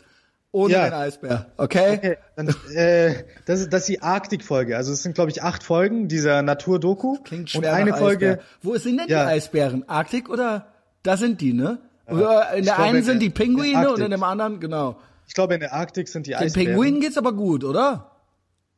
ohne 0.51 0.73
ja. 0.73 0.85
den 0.85 0.93
Eisbär, 0.93 1.51
okay? 1.57 1.97
okay 1.97 2.17
dann, 2.35 2.47
äh, 2.73 3.25
das, 3.45 3.59
ist, 3.59 3.73
das 3.73 3.81
ist 3.81 3.89
die 3.89 4.01
Arktik-Folge. 4.01 4.77
Also 4.77 4.93
es 4.93 5.03
sind, 5.03 5.13
glaube 5.13 5.29
ich, 5.29 5.43
acht 5.43 5.63
Folgen 5.63 6.07
dieser 6.07 6.41
Natur-Doku. 6.41 7.17
Klingt 7.23 7.51
schwer 7.51 7.59
Und 7.59 7.67
eine 7.67 7.93
Folge. 7.93 8.39
Wo 8.63 8.75
sind 8.77 8.97
denn 8.99 9.07
ja. 9.07 9.25
die 9.25 9.31
Eisbären? 9.33 9.87
Arktik 9.87 10.29
oder? 10.29 10.67
Da 11.03 11.17
sind 11.17 11.41
die, 11.41 11.53
ne? 11.53 11.79
Ja, 12.09 12.41
in 12.53 12.65
der 12.65 12.79
einen 12.79 13.03
sind 13.03 13.21
die 13.21 13.29
Pinguine 13.29 13.91
und 13.91 13.99
in 13.99 14.11
dem 14.11 14.23
anderen, 14.23 14.59
genau. 14.59 14.97
Ich 15.27 15.33
glaube, 15.33 15.53
in 15.55 15.59
der 15.59 15.73
Arktik 15.73 16.07
sind 16.07 16.27
die 16.27 16.35
Eisbären. 16.35 16.53
Den 16.53 16.75
Pinguinen 16.75 17.01
geht's 17.01 17.17
aber 17.17 17.33
gut, 17.33 17.63
oder? 17.63 18.11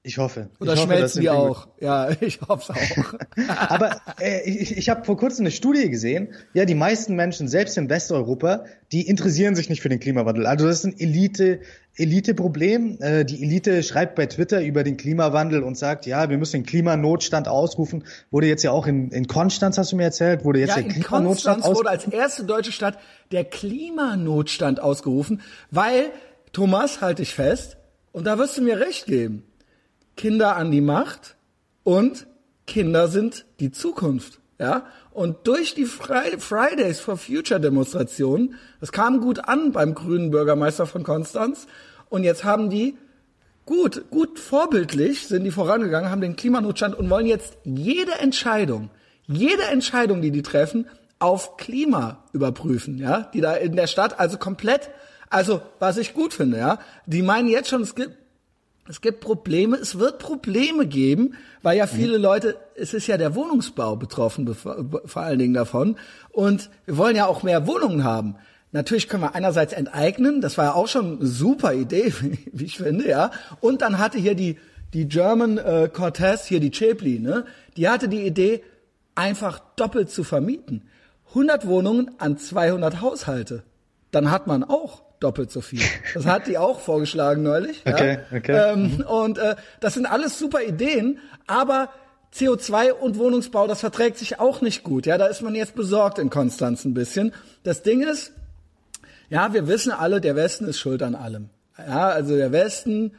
Ich 0.07 0.19
hoffe. 0.19 0.49
Oder 0.61 0.75
ich 0.75 0.79
schmelzen 0.79 1.03
hoffe, 1.03 1.19
die 1.19 1.29
auch? 1.29 1.67
Ja, 1.81 2.09
ich 2.21 2.39
hoffe 2.39 2.71
es 2.71 2.79
auch. 2.79 3.13
Aber 3.69 3.99
äh, 4.21 4.49
ich, 4.49 4.77
ich 4.77 4.89
habe 4.89 5.03
vor 5.03 5.17
kurzem 5.17 5.43
eine 5.43 5.51
Studie 5.51 5.89
gesehen. 5.89 6.29
Ja, 6.53 6.63
die 6.63 6.75
meisten 6.75 7.15
Menschen, 7.17 7.49
selbst 7.49 7.77
in 7.77 7.89
Westeuropa, 7.89 8.63
die 8.93 9.05
interessieren 9.05 9.55
sich 9.55 9.69
nicht 9.69 9.81
für 9.81 9.89
den 9.89 9.99
Klimawandel. 9.99 10.45
Also 10.45 10.65
das 10.65 10.77
ist 10.77 10.85
ein 10.85 10.97
Elite, 10.97 11.59
Elite-Problem. 11.97 12.99
Äh, 13.01 13.25
die 13.25 13.43
Elite 13.43 13.83
schreibt 13.83 14.15
bei 14.15 14.27
Twitter 14.27 14.63
über 14.63 14.85
den 14.85 14.95
Klimawandel 14.95 15.61
und 15.61 15.77
sagt, 15.77 16.05
ja, 16.05 16.29
wir 16.29 16.37
müssen 16.37 16.61
den 16.61 16.65
Klimanotstand 16.65 17.49
ausrufen. 17.49 18.05
Wurde 18.31 18.47
jetzt 18.47 18.63
ja 18.63 18.71
auch 18.71 18.87
in, 18.87 19.09
in 19.09 19.27
Konstanz, 19.27 19.77
hast 19.77 19.91
du 19.91 19.97
mir 19.97 20.03
erzählt, 20.03 20.45
wurde 20.45 20.59
jetzt 20.59 20.69
ja, 20.69 20.75
der 20.75 20.85
in 20.85 20.91
Klimanotstand 21.03 21.63
Konstanz 21.63 21.77
wurde 21.77 21.89
als 21.89 22.07
erste 22.07 22.45
deutsche 22.45 22.71
Stadt 22.71 22.97
der 23.33 23.43
Klimanotstand 23.43 24.79
ausgerufen, 24.79 25.41
weil, 25.69 26.11
Thomas, 26.57 27.01
halte 27.01 27.21
ich 27.21 27.35
fest, 27.35 27.77
und 28.11 28.25
da 28.25 28.39
wirst 28.39 28.57
du 28.57 28.63
mir 28.63 28.79
recht 28.79 29.05
geben, 29.05 29.43
Kinder 30.15 30.55
an 30.55 30.71
die 30.71 30.81
Macht 30.81 31.35
und 31.83 32.25
Kinder 32.65 33.09
sind 33.09 33.45
die 33.59 33.69
Zukunft. 33.69 34.39
Ja, 34.57 34.87
und 35.11 35.45
durch 35.45 35.75
die 35.75 35.85
Fridays 35.85 36.99
for 36.99 37.15
Future 37.15 37.59
Demonstrationen, 37.59 38.55
das 38.79 38.91
kam 38.91 39.21
gut 39.21 39.47
an 39.47 39.71
beim 39.71 39.93
grünen 39.93 40.31
Bürgermeister 40.31 40.87
von 40.87 41.03
Konstanz, 41.03 41.67
und 42.09 42.23
jetzt 42.23 42.43
haben 42.43 42.71
die 42.71 42.97
gut, 43.67 44.09
gut 44.09 44.39
vorbildlich 44.39 45.27
sind 45.27 45.43
die 45.43 45.51
vorangegangen, 45.51 46.09
haben 46.09 46.21
den 46.21 46.35
Klimanotstand 46.35 46.95
und 46.95 47.11
wollen 47.11 47.27
jetzt 47.27 47.55
jede 47.65 48.13
Entscheidung, 48.13 48.89
jede 49.27 49.65
Entscheidung, 49.65 50.23
die 50.23 50.31
die 50.31 50.41
treffen, 50.41 50.87
auf 51.19 51.55
Klima 51.57 52.23
überprüfen, 52.33 52.97
ja, 52.97 53.29
die 53.31 53.41
da 53.41 53.53
in 53.53 53.75
der 53.75 53.85
Stadt 53.85 54.19
also 54.19 54.39
komplett, 54.39 54.89
also 55.29 55.61
was 55.79 55.97
ich 55.97 56.13
gut 56.13 56.33
finde, 56.33 56.57
ja, 56.57 56.79
die 57.05 57.21
meinen 57.21 57.47
jetzt 57.47 57.69
schon, 57.69 57.81
es 57.81 57.95
gibt 57.95 58.17
es 58.89 59.01
gibt 59.01 59.19
Probleme, 59.19 59.77
es 59.77 59.99
wird 59.99 60.19
Probleme 60.19 60.87
geben, 60.87 61.35
weil 61.61 61.77
ja 61.77 61.87
viele 61.87 62.17
Leute, 62.17 62.55
es 62.75 62.93
ist 62.93 63.07
ja 63.07 63.17
der 63.17 63.35
Wohnungsbau 63.35 63.97
betroffen, 63.97 64.55
vor 64.55 65.21
allen 65.21 65.39
Dingen 65.39 65.53
davon. 65.53 65.97
Und 66.31 66.69
wir 66.85 66.97
wollen 66.97 67.15
ja 67.15 67.25
auch 67.25 67.43
mehr 67.43 67.67
Wohnungen 67.67 68.03
haben. 68.03 68.35
Natürlich 68.71 69.09
können 69.09 69.23
wir 69.23 69.35
einerseits 69.35 69.73
enteignen, 69.73 70.41
das 70.41 70.57
war 70.57 70.65
ja 70.65 70.73
auch 70.73 70.87
schon 70.87 71.17
eine 71.17 71.27
super 71.27 71.73
Idee, 71.73 72.13
wie 72.51 72.65
ich 72.65 72.77
finde, 72.77 73.07
ja. 73.07 73.31
Und 73.59 73.81
dann 73.81 73.97
hatte 73.97 74.17
hier 74.17 74.35
die, 74.35 74.57
die 74.93 75.07
German 75.07 75.57
äh, 75.57 75.89
Cortez, 75.91 76.45
hier 76.45 76.59
die 76.59 76.71
Chapli, 76.71 77.19
ne, 77.19 77.45
die 77.75 77.89
hatte 77.89 78.07
die 78.07 78.25
Idee, 78.25 78.63
einfach 79.15 79.59
doppelt 79.75 80.09
zu 80.09 80.23
vermieten. 80.23 80.87
100 81.29 81.67
Wohnungen 81.67 82.11
an 82.19 82.37
200 82.37 83.01
Haushalte. 83.01 83.63
Dann 84.11 84.31
hat 84.31 84.47
man 84.47 84.63
auch 84.63 85.01
doppelt 85.19 85.51
so 85.51 85.61
viel. 85.61 85.81
Das 86.13 86.25
hat 86.25 86.47
die 86.47 86.57
auch 86.57 86.79
vorgeschlagen 86.79 87.43
neulich. 87.43 87.83
Okay, 87.85 88.19
ja. 88.31 88.37
okay. 88.37 88.71
Ähm, 88.73 89.05
und 89.07 89.37
äh, 89.37 89.55
das 89.79 89.93
sind 89.93 90.05
alles 90.05 90.37
super 90.37 90.61
Ideen, 90.61 91.19
aber 91.47 91.89
CO2 92.33 92.91
und 92.91 93.17
Wohnungsbau, 93.17 93.67
das 93.67 93.79
verträgt 93.79 94.17
sich 94.17 94.39
auch 94.39 94.61
nicht 94.61 94.83
gut. 94.83 95.05
Ja, 95.05 95.17
da 95.17 95.27
ist 95.27 95.41
man 95.41 95.55
jetzt 95.55 95.75
besorgt 95.75 96.19
in 96.19 96.29
Konstanz 96.29 96.85
ein 96.85 96.93
bisschen. 96.93 97.33
Das 97.63 97.83
Ding 97.83 98.03
ist, 98.03 98.31
ja, 99.29 99.53
wir 99.53 99.67
wissen 99.67 99.91
alle, 99.91 100.21
der 100.21 100.35
Westen 100.35 100.65
ist 100.65 100.79
schuld 100.79 101.01
an 101.01 101.15
allem. 101.15 101.49
Ja, 101.77 102.09
also 102.09 102.35
der 102.35 102.51
Westen, 102.51 103.13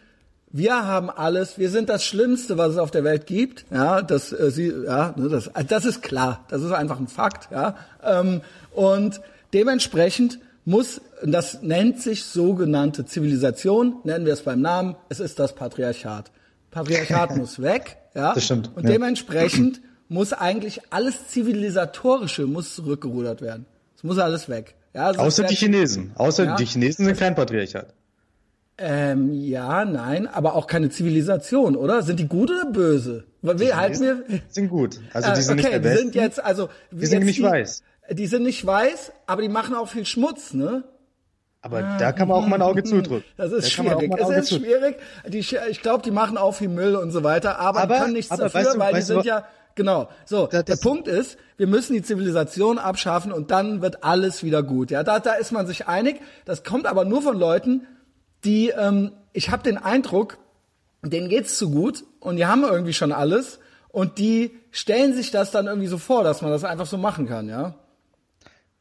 wir 0.51 0.87
haben 0.87 1.11
alles, 1.11 1.59
wir 1.59 1.71
sind 1.71 1.89
das 1.89 2.05
Schlimmste, 2.05 2.59
was 2.59 2.73
es 2.73 2.79
auf 2.79 2.91
der 2.91 3.05
Welt 3.05 3.27
gibt. 3.27 3.67
Ja, 3.71 4.03
das, 4.03 4.33
äh, 4.33 4.51
sie, 4.51 4.69
ja, 4.69 5.15
ne, 5.17 5.29
das, 5.29 5.51
das 5.67 5.85
ist 5.85 6.03
klar, 6.03 6.45
das 6.49 6.63
ist 6.63 6.73
einfach 6.73 6.99
ein 6.99 7.09
Fakt. 7.09 7.51
Ja, 7.51 7.77
ähm, 8.03 8.41
und 8.73 9.21
dementsprechend 9.53 10.39
muss, 10.69 11.01
das 11.25 11.63
nennt 11.63 12.03
sich 12.03 12.25
sogenannte 12.25 13.07
Zivilisation, 13.07 13.97
nennen 14.05 14.27
wir 14.27 14.35
es 14.35 14.43
beim 14.43 14.61
Namen, 14.61 14.97
es 15.09 15.19
ist 15.19 15.39
das 15.39 15.55
Patriarchat. 15.55 16.31
Patriarchat 16.71 17.37
muss 17.39 17.63
weg, 17.63 17.97
ja. 18.15 18.35
Das 18.35 18.45
stimmt. 18.45 18.71
Und 18.77 18.85
ja. 18.85 18.91
dementsprechend 18.91 19.81
muss 20.11 20.35
eigentlich 20.35 20.81
alles 20.91 21.29
Zivilisatorische 21.29 22.47
muss 22.47 22.75
zurückgerudert 22.75 23.41
werden. 23.41 23.65
Es 23.97 24.05
muss 24.05 24.19
alles 24.19 24.51
weg. 24.51 24.75
Ja, 24.93 25.07
also 25.07 25.21
Außer 25.21 25.45
die 25.45 25.55
Chinesen. 25.55 26.13
Außer 26.17 26.45
ja, 26.45 26.57
die 26.57 26.67
Chinesen 26.67 27.07
sind 27.07 27.19
kein 27.19 27.35
Patriarchat. 27.35 27.95
Ähm, 28.77 29.33
ja, 29.33 29.87
nein, 29.87 30.27
aber 30.27 30.55
auch 30.55 30.67
keine 30.67 30.91
Zivilisation, 30.91 31.77
oder? 31.77 32.03
Sind 32.03 32.21
die 32.21 32.29
gut 32.29 32.51
oder 32.51 32.71
böse? 32.71 33.25
Weil 33.41 33.59
wir 33.59 33.77
halten 33.77 34.03
wir 34.03 34.41
sind 34.49 34.69
gut. 34.69 35.01
Also 35.15 35.33
die 35.33 35.41
sind 35.41 35.61
okay, 35.61 35.71
nicht 35.73 35.85
der 35.85 35.93
die 35.93 35.99
sind 35.99 36.15
jetzt 36.15 36.45
also 36.45 36.69
die 36.91 37.07
sind 37.07 37.25
nicht 37.25 37.43
weiß. 37.43 37.83
Die 38.11 38.27
sind 38.27 38.43
nicht 38.45 38.65
weiß, 38.65 39.13
aber 39.27 39.43
die 39.43 39.49
machen 39.49 39.75
auch 39.75 39.89
viel 39.89 40.07
Schmutz, 40.07 40.55
ne? 40.55 40.85
Aber 41.61 41.79
ah, 41.79 41.99
da 41.99 42.13
kann 42.13 42.29
man 42.29 42.37
auch 42.39 42.47
mal 42.47 42.57
ein 42.57 42.63
Auge 42.63 42.85
zudrücken. 42.85 43.25
Das 43.37 43.53
ist 43.53 43.71
schwierig. 43.73 44.13
Es 44.17 44.29
ist 44.29 44.55
schwierig. 44.55 44.97
Die, 45.27 45.39
ich 45.39 45.83
glaube, 45.83 46.03
die 46.03 46.13
machen 46.13 46.39
auch 46.39 46.55
viel 46.55 46.69
Müll 46.69 46.95
und 46.95 47.11
so 47.11 47.25
weiter, 47.25 47.59
aber, 47.59 47.81
aber 47.81 47.99
können 47.99 48.13
nichts 48.13 48.29
dafür, 48.29 48.55
weißt 48.55 48.75
du, 48.75 48.79
weil 48.79 48.95
die 48.95 49.03
sind 49.03 49.25
ja 49.25 49.45
Genau. 49.79 50.09
So, 50.25 50.49
das, 50.49 50.65
der 50.65 50.75
Punkt 50.75 51.07
ist, 51.07 51.39
wir 51.57 51.69
müssen 51.69 51.93
die 51.93 52.03
Zivilisation 52.03 52.79
abschaffen 52.79 53.31
und 53.33 53.53
dann 53.53 53.81
wird 53.81 54.03
alles 54.03 54.43
wieder 54.43 54.65
gut. 54.65 54.91
Ja, 54.91 55.05
da, 55.05 55.21
da 55.21 55.35
ist 55.35 55.53
man 55.53 55.69
sich 55.69 55.87
einig. 55.87 56.21
Das 56.45 56.65
kommt 56.65 56.87
aber 56.87 57.05
nur 57.05 57.23
von 57.23 57.39
Leuten, 57.39 57.87
die, 58.45 58.71
ähm, 58.71 59.13
ich 59.33 59.51
habe 59.51 59.63
den 59.63 59.79
Eindruck, 59.79 60.39
denen 61.05 61.29
geht's 61.29 61.57
zu 61.59 61.71
gut 61.71 62.03
und 62.19 62.37
die 62.37 62.47
haben 62.47 62.65
irgendwie 62.65 62.93
schon 62.93 63.13
alles 63.13 63.61
und 63.91 64.19
die 64.19 64.51
stellen 64.73 65.15
sich 65.15 65.31
das 65.31 65.53
dann 65.53 65.69
irgendwie 65.69 65.87
so 65.87 65.99
vor, 65.99 66.25
dass 66.25 66.43
man 66.43 66.51
das 66.51 66.65
einfach 66.65 66.87
so 66.87 66.99
machen 66.99 67.29
kann, 67.29 67.49
ja. 67.49 67.77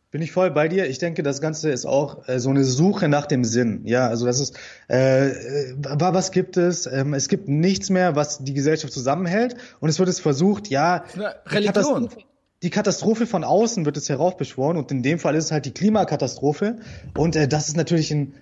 Bin 0.10 0.22
ich 0.22 0.32
voll 0.32 0.52
bei 0.52 0.70
dir. 0.70 0.88
Ich 0.88 1.00
denke, 1.00 1.22
das 1.22 1.42
Ganze 1.42 1.70
ist 1.70 1.86
auch 1.86 2.30
äh, 2.30 2.40
so 2.40 2.50
eine 2.50 2.64
Suche 2.64 3.10
nach 3.10 3.26
dem 3.26 3.44
Sinn. 3.44 3.82
Ja, 3.84 4.08
also 4.08 4.26
das 4.26 4.40
ist, 4.40 4.58
äh, 4.90 5.28
äh, 5.28 5.76
was 5.82 6.32
gibt 6.32 6.56
es? 6.56 6.86
Ähm, 6.86 7.14
es 7.14 7.28
gibt 7.28 7.50
nichts 7.50 7.90
mehr, 7.90 8.16
was 8.16 8.42
die 8.42 8.54
Gesellschaft 8.54 8.94
zusammenhält. 8.94 9.56
Und 9.82 9.90
es 9.90 10.00
wird 10.00 10.08
es 10.08 10.22
versucht, 10.22 10.70
ja, 10.70 11.04
Religion. 11.18 11.44
Die 11.50 11.66
Katastrophe, 11.66 12.18
die 12.64 12.70
Katastrophe 12.70 13.28
von 13.28 13.44
außen 13.44 13.86
wird 13.86 13.98
es 13.98 14.08
heraufbeschworen. 14.08 14.78
Und 14.78 14.92
in 14.92 15.04
dem 15.04 15.20
Fall 15.20 15.36
ist 15.36 15.46
es 15.46 15.52
halt 15.52 15.66
die 15.66 15.74
Klimakatastrophe. 15.74 16.78
Und 17.18 17.36
äh, 17.36 17.50
das 17.50 17.68
ist 17.68 17.76
natürlich 17.76 18.10
ein, 18.12 18.34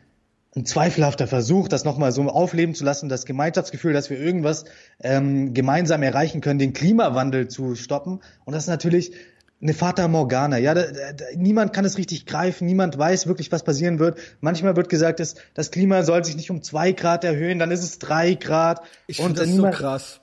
ein 0.56 0.68
zweifelhafter 0.68 1.26
Versuch, 1.26 1.68
das 1.68 1.84
nochmal 1.84 2.12
so 2.12 2.22
aufleben 2.30 2.76
zu 2.76 2.86
lassen, 2.86 3.10
das 3.10 3.26
Gemeinschaftsgefühl, 3.26 3.92
dass 3.92 4.12
wir 4.12 4.20
irgendwas 4.20 4.66
ähm, 5.02 5.56
gemeinsam 5.56 6.04
erreichen 6.04 6.42
können, 6.42 6.60
den 6.60 6.74
Klimawandel 6.74 7.48
zu 7.48 7.74
stoppen. 7.74 8.22
Und 8.46 8.54
das 8.54 8.66
ist 8.66 8.70
natürlich 8.70 9.14
eine 9.62 9.74
Fata 9.74 10.08
Morgana. 10.08 10.58
Ja, 10.58 10.74
da, 10.74 10.84
da, 10.84 11.26
niemand 11.36 11.74
kann 11.74 11.86
es 11.86 11.98
richtig 11.98 12.26
greifen, 12.26 12.66
niemand 12.66 12.98
weiß 12.98 13.28
wirklich, 13.28 13.52
was 13.52 13.64
passieren 13.64 14.00
wird. 14.00 14.20
Manchmal 14.42 14.76
wird 14.76 14.90
gesagt, 14.90 15.20
dass 15.20 15.36
das 15.54 15.72
Klima 15.72 16.04
soll 16.04 16.24
sich 16.24 16.36
nicht 16.36 16.52
um 16.52 16.62
zwei 16.62 16.92
Grad 16.92 17.24
erhöhen, 17.24 17.60
dann 17.60 17.72
ist 17.72 17.84
es 17.84 18.00
drei 18.00 18.36
Grad. 18.36 18.82
Ich 19.08 19.18
finde 19.18 19.42
das 19.42 19.48
niemand, 19.48 19.76
so 19.76 19.82
krass. 19.82 20.22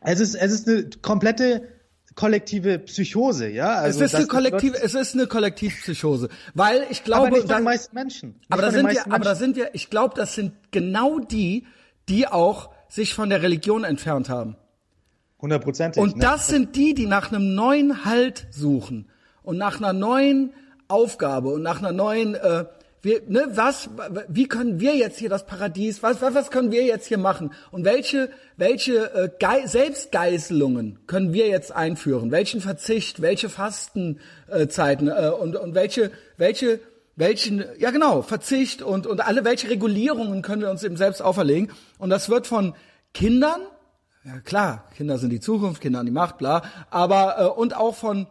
Es 0.00 0.20
ist, 0.20 0.34
es 0.34 0.52
ist 0.52 0.68
eine 0.68 0.88
komplette 1.02 1.62
kollektive 2.14 2.80
Psychose, 2.80 3.48
ja. 3.48 3.76
Also 3.76 4.02
es 4.02 4.12
ist 4.12 4.16
eine 4.16 4.26
kollektive, 4.26 4.82
es 4.82 4.94
ist 4.94 5.14
eine 5.14 5.28
Kollektivpsychose, 5.28 6.28
weil 6.54 6.84
ich 6.90 7.04
glaube, 7.04 7.28
aber 7.28 7.36
nicht 7.36 7.48
den 7.48 7.62
meisten 7.62 7.94
Menschen. 7.94 8.28
Nicht 8.30 8.52
aber 8.52 8.62
da 8.62 8.70
sind 8.72 8.92
ja, 8.92 9.02
aber 9.08 9.24
da 9.24 9.34
sind 9.36 9.56
ja, 9.56 9.66
ich 9.72 9.88
glaube, 9.88 10.14
das 10.16 10.34
sind 10.34 10.52
genau 10.72 11.20
die, 11.20 11.66
die 12.08 12.26
auch 12.26 12.70
sich 12.88 13.14
von 13.14 13.30
der 13.30 13.42
Religion 13.42 13.84
entfernt 13.84 14.28
haben. 14.28 14.56
Hundertprozentig. 15.40 16.02
Und 16.02 16.16
ne? 16.16 16.22
das 16.22 16.48
sind 16.48 16.74
die, 16.74 16.94
die 16.94 17.06
nach 17.06 17.30
einem 17.30 17.54
neuen 17.54 18.04
Halt 18.04 18.46
suchen 18.50 19.08
und 19.42 19.56
nach 19.56 19.78
einer 19.78 19.92
neuen 19.92 20.52
Aufgabe 20.88 21.50
und 21.50 21.62
nach 21.62 21.78
einer 21.78 21.92
neuen, 21.92 22.34
äh, 22.34 22.64
wir, 23.02 23.22
ne, 23.28 23.46
was, 23.52 23.88
wie 24.26 24.48
können 24.48 24.80
wir 24.80 24.96
jetzt 24.96 25.18
hier 25.18 25.28
das 25.28 25.46
Paradies, 25.46 26.02
was, 26.02 26.20
was, 26.20 26.34
was 26.34 26.50
können 26.50 26.72
wir 26.72 26.82
jetzt 26.82 27.06
hier 27.06 27.18
machen 27.18 27.52
und 27.70 27.84
welche, 27.84 28.30
welche 28.56 29.14
äh, 29.14 29.30
Ge 29.38 29.66
Selbstgeißelungen 29.66 30.98
können 31.06 31.32
wir 31.32 31.46
jetzt 31.46 31.70
einführen, 31.70 32.32
welchen 32.32 32.60
Verzicht, 32.60 33.22
welche 33.22 33.48
Fastenzeiten 33.48 35.08
äh, 35.08 35.30
und, 35.30 35.54
und 35.54 35.74
welche, 35.74 36.10
welche, 36.36 36.80
welchen, 37.14 37.64
ja 37.78 37.92
genau, 37.92 38.22
Verzicht 38.22 38.82
und, 38.82 39.06
und 39.06 39.24
alle, 39.24 39.44
welche 39.44 39.70
Regulierungen 39.70 40.42
können 40.42 40.62
wir 40.62 40.70
uns 40.70 40.82
eben 40.82 40.96
selbst 40.96 41.22
auferlegen 41.22 41.70
und 41.98 42.10
das 42.10 42.28
wird 42.28 42.48
von 42.48 42.74
Kindern 43.14 43.60
ja 44.28 44.40
klar, 44.40 44.84
Kinder 44.94 45.16
sind 45.18 45.30
die 45.30 45.40
Zukunft, 45.40 45.80
Kinder 45.80 46.00
an 46.00 46.06
die 46.06 46.12
Macht, 46.12 46.38
bla. 46.38 46.62
Aber 46.90 47.38
äh, 47.38 47.44
und 47.46 47.74
auch 47.74 47.94
von 47.94 48.26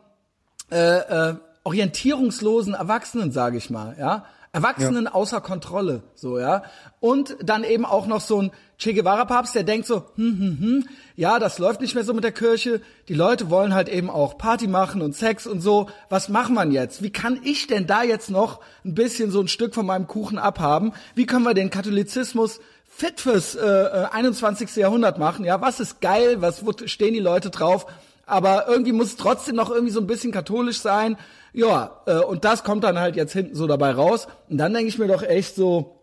äh, 0.72 1.30
äh, 1.30 1.36
orientierungslosen 1.64 2.76
Erwachsenen, 2.76 3.32
sage 3.32 3.58
ich 3.58 3.70
mal. 3.70 3.96
Ja, 4.00 4.26
Erwachsenen 4.52 5.06
ja. 5.06 5.14
außer 5.14 5.42
Kontrolle, 5.42 6.04
so, 6.14 6.40
ja. 6.40 6.64
Und 7.00 7.36
dann 7.44 7.64
eben 7.64 7.86
auch 7.86 8.06
noch 8.06 8.22
so 8.22 8.42
ein 8.42 8.52
Che 8.78 8.94
Guevara-Papst, 8.94 9.56
der 9.56 9.64
denkt 9.64 9.88
so, 9.88 10.04
hm, 10.16 10.40
hm, 10.40 10.58
hm, 10.60 10.90
ja, 11.16 11.40
das 11.40 11.58
läuft 11.58 11.82
nicht 11.82 11.96
mehr 11.96 12.04
so 12.04 12.14
mit 12.14 12.24
der 12.24 12.32
Kirche. 12.32 12.80
Die 13.08 13.16
Leute 13.16 13.50
wollen 13.50 13.74
halt 13.74 13.90
eben 13.90 14.10
auch 14.12 14.38
Party 14.38 14.68
machen 14.68 15.02
und 15.02 15.16
Sex 15.16 15.48
und 15.48 15.62
so. 15.62 15.90
Was 16.10 16.30
macht 16.30 16.52
man 16.52 16.72
jetzt? 16.72 17.02
Wie 17.02 17.10
kann 17.10 17.40
ich 17.44 17.66
denn 17.66 17.88
da 17.88 18.04
jetzt 18.04 18.30
noch 18.30 18.60
ein 18.86 18.94
bisschen 18.94 19.32
so 19.32 19.42
ein 19.42 19.48
Stück 19.48 19.74
von 19.74 19.88
meinem 19.88 20.06
Kuchen 20.06 20.38
abhaben? 20.38 20.94
Wie 21.16 21.26
können 21.26 21.44
wir 21.44 21.56
den 21.56 21.72
Katholizismus 21.72 22.60
fit 22.98 23.22
fürs 23.22 23.54
äh, 23.56 24.08
21. 24.12 24.76
Äh, 24.76 24.80
Jahrhundert 24.80 25.20
machen? 25.20 25.46
Ja, 25.46 25.62
was 25.62 25.80
ist 25.80 26.02
geil? 26.02 26.42
Was 26.42 26.66
wo 26.66 26.74
stehen 26.86 27.14
die 27.14 27.20
Leute 27.20 27.52
drauf? 27.52 27.86
Aber 28.26 28.68
irgendwie 28.68 28.92
muss 28.92 29.10
es 29.10 29.18
trotzdem 29.18 29.56
noch 29.56 29.70
irgendwie 29.70 29.94
so 29.94 30.02
ein 30.02 30.08
bisschen 30.08 30.32
katholisch 30.32 30.80
sein. 30.80 31.16
Ja, 31.54 32.02
äh, 32.08 32.18
und 32.18 32.44
das 32.44 32.64
kommt 32.64 32.84
dann 32.84 33.00
halt 33.00 33.16
jetzt 33.16 33.34
hinten 33.34 33.54
so 33.54 33.68
dabei 33.68 33.92
raus. 33.92 34.28
Und 34.50 34.58
dann 34.58 34.74
denke 34.74 34.88
ich 34.90 34.98
mir 34.98 35.08
doch 35.08 35.22
echt 35.22 35.56
so, 35.56 36.00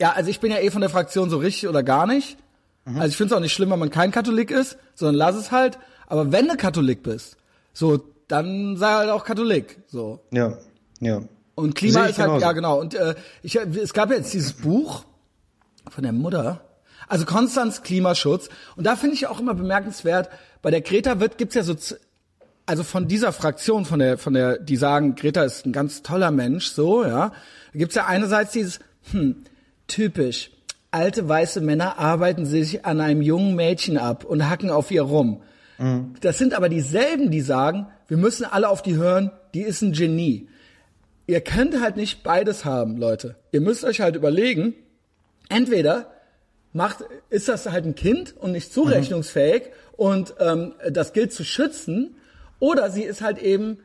ja, 0.00 0.12
also 0.12 0.30
ich 0.30 0.38
bin 0.38 0.52
ja 0.52 0.58
eh 0.58 0.70
von 0.70 0.80
der 0.80 0.90
Fraktion 0.90 1.28
so 1.28 1.38
richtig 1.38 1.68
oder 1.68 1.82
gar 1.82 2.06
nicht. 2.06 2.38
Mhm. 2.84 2.98
Also 2.98 3.08
ich 3.08 3.16
finde 3.16 3.34
es 3.34 3.36
auch 3.36 3.42
nicht 3.42 3.52
schlimm, 3.52 3.70
wenn 3.70 3.80
man 3.80 3.90
kein 3.90 4.12
Katholik 4.12 4.52
ist, 4.52 4.78
sondern 4.94 5.16
lass 5.16 5.34
es 5.34 5.50
halt. 5.50 5.76
Aber 6.06 6.30
wenn 6.30 6.46
du 6.46 6.56
Katholik 6.56 7.02
bist, 7.02 7.36
so, 7.72 8.00
dann 8.28 8.76
sei 8.76 8.92
halt 8.92 9.10
auch 9.10 9.24
Katholik. 9.24 9.80
So. 9.88 10.20
Ja, 10.30 10.56
ja. 11.00 11.20
Und 11.56 11.74
Klima 11.74 12.04
ist 12.04 12.18
halt, 12.18 12.28
genauso. 12.28 12.44
ja 12.44 12.52
genau. 12.52 12.78
Und 12.78 12.94
äh, 12.94 13.16
ich, 13.42 13.56
es 13.56 13.92
gab 13.92 14.12
jetzt 14.12 14.32
dieses 14.32 14.52
Buch 14.52 15.04
von 15.90 16.02
der 16.02 16.12
Mutter, 16.12 16.62
also 17.08 17.24
Konstanz 17.24 17.82
Klimaschutz. 17.82 18.48
Und 18.76 18.84
da 18.84 18.96
finde 18.96 19.14
ich 19.14 19.26
auch 19.26 19.40
immer 19.40 19.54
bemerkenswert, 19.54 20.28
bei 20.62 20.70
der 20.70 20.80
Greta 20.80 21.20
wird 21.20 21.38
gibt's 21.38 21.54
ja 21.54 21.62
so 21.62 21.76
also 22.66 22.82
von 22.82 23.06
dieser 23.06 23.32
Fraktion, 23.32 23.84
von 23.84 24.00
der, 24.00 24.18
von 24.18 24.34
der, 24.34 24.58
die 24.58 24.76
sagen, 24.76 25.14
Greta 25.14 25.44
ist 25.44 25.64
ein 25.64 25.72
ganz 25.72 26.02
toller 26.02 26.32
Mensch, 26.32 26.66
so, 26.66 27.04
ja, 27.04 27.28
da 27.72 27.78
gibt's 27.78 27.94
ja 27.94 28.06
einerseits 28.06 28.52
dieses, 28.52 28.80
hm, 29.12 29.44
typisch, 29.86 30.50
alte 30.90 31.28
weiße 31.28 31.60
Männer 31.60 31.98
arbeiten 31.98 32.44
sich 32.44 32.84
an 32.84 33.00
einem 33.00 33.22
jungen 33.22 33.54
Mädchen 33.54 33.98
ab 33.98 34.24
und 34.24 34.48
hacken 34.48 34.70
auf 34.70 34.90
ihr 34.90 35.02
rum. 35.02 35.42
Mhm. 35.78 36.14
Das 36.20 36.38
sind 36.38 36.54
aber 36.54 36.68
dieselben, 36.68 37.30
die 37.30 37.40
sagen, 37.40 37.86
wir 38.08 38.16
müssen 38.16 38.44
alle 38.44 38.68
auf 38.68 38.82
die 38.82 38.96
hören, 38.96 39.30
die 39.54 39.62
ist 39.62 39.82
ein 39.82 39.92
Genie. 39.92 40.48
Ihr 41.26 41.40
könnt 41.40 41.80
halt 41.80 41.96
nicht 41.96 42.22
beides 42.22 42.64
haben, 42.64 42.96
Leute. 42.96 43.36
Ihr 43.52 43.60
müsst 43.60 43.84
euch 43.84 44.00
halt 44.00 44.16
überlegen, 44.16 44.74
entweder 45.48 46.12
macht, 46.72 47.04
ist 47.30 47.48
das 47.48 47.70
halt 47.70 47.84
ein 47.84 47.94
Kind 47.94 48.36
und 48.36 48.52
nicht 48.52 48.72
zurechnungsfähig 48.72 49.62
mhm. 49.64 49.68
und 49.96 50.34
ähm, 50.38 50.74
das 50.90 51.12
gilt 51.12 51.32
zu 51.32 51.44
schützen, 51.44 52.16
oder 52.58 52.90
sie 52.90 53.02
ist 53.02 53.22
halt 53.22 53.38
eben 53.38 53.78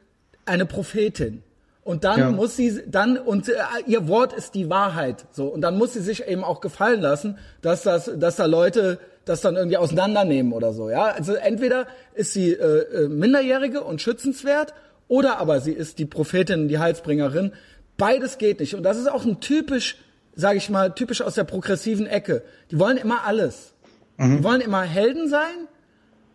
eine 0.46 0.66
Prophetin. 0.66 1.44
Und 1.84 2.04
dann 2.04 2.20
ja. 2.20 2.32
muss 2.32 2.56
sie 2.56 2.84
dann 2.88 3.18
und 3.18 3.50
äh, 3.50 3.56
ihr 3.88 4.08
Wort 4.08 4.34
ist 4.34 4.54
die 4.54 4.70
Wahrheit 4.70 5.26
so 5.32 5.48
und 5.48 5.62
dann 5.62 5.80
muss 5.80 5.94
sie 5.94 6.00
sich 6.00 6.28
eben 6.28 6.44
auch 6.44 6.62
gefallen 6.62 7.02
lassen, 7.02 7.40
dass 7.64 7.82
das 7.82 8.12
dass 8.18 8.36
da 8.36 8.46
Leute 8.46 9.00
das 9.26 9.42
dann 9.42 9.56
irgendwie 9.56 9.78
auseinandernehmen 9.78 10.54
oder 10.54 10.74
so, 10.74 10.92
ja? 10.92 11.06
Also 11.06 11.34
entweder 11.34 11.88
ist 12.14 12.34
sie 12.34 12.52
äh, 12.52 13.06
äh 13.06 13.08
minderjährige 13.10 13.82
und 13.82 14.00
schützenswert 14.00 14.76
oder 15.08 15.40
aber 15.40 15.60
sie 15.60 15.72
ist 15.72 15.98
die 15.98 16.06
Prophetin, 16.06 16.68
die 16.68 16.78
Heilsbringerin. 16.78 17.52
Beides 17.98 18.38
geht 18.38 18.60
nicht 18.60 18.76
und 18.76 18.84
das 18.84 18.98
ist 19.00 19.10
auch 19.10 19.26
ein 19.26 19.40
typisch, 19.40 19.98
sage 20.36 20.58
ich 20.58 20.70
mal, 20.70 20.94
typisch 20.94 21.22
aus 21.22 21.36
der 21.36 21.44
progressiven 21.44 22.08
Ecke. 22.08 22.44
Die 22.72 22.80
wollen 22.80 22.98
immer 22.98 23.26
alles. 23.26 23.74
Mhm. 24.18 24.38
Die 24.38 24.44
wollen 24.44 24.62
immer 24.62 24.82
Helden 24.82 25.30
sein, 25.30 25.68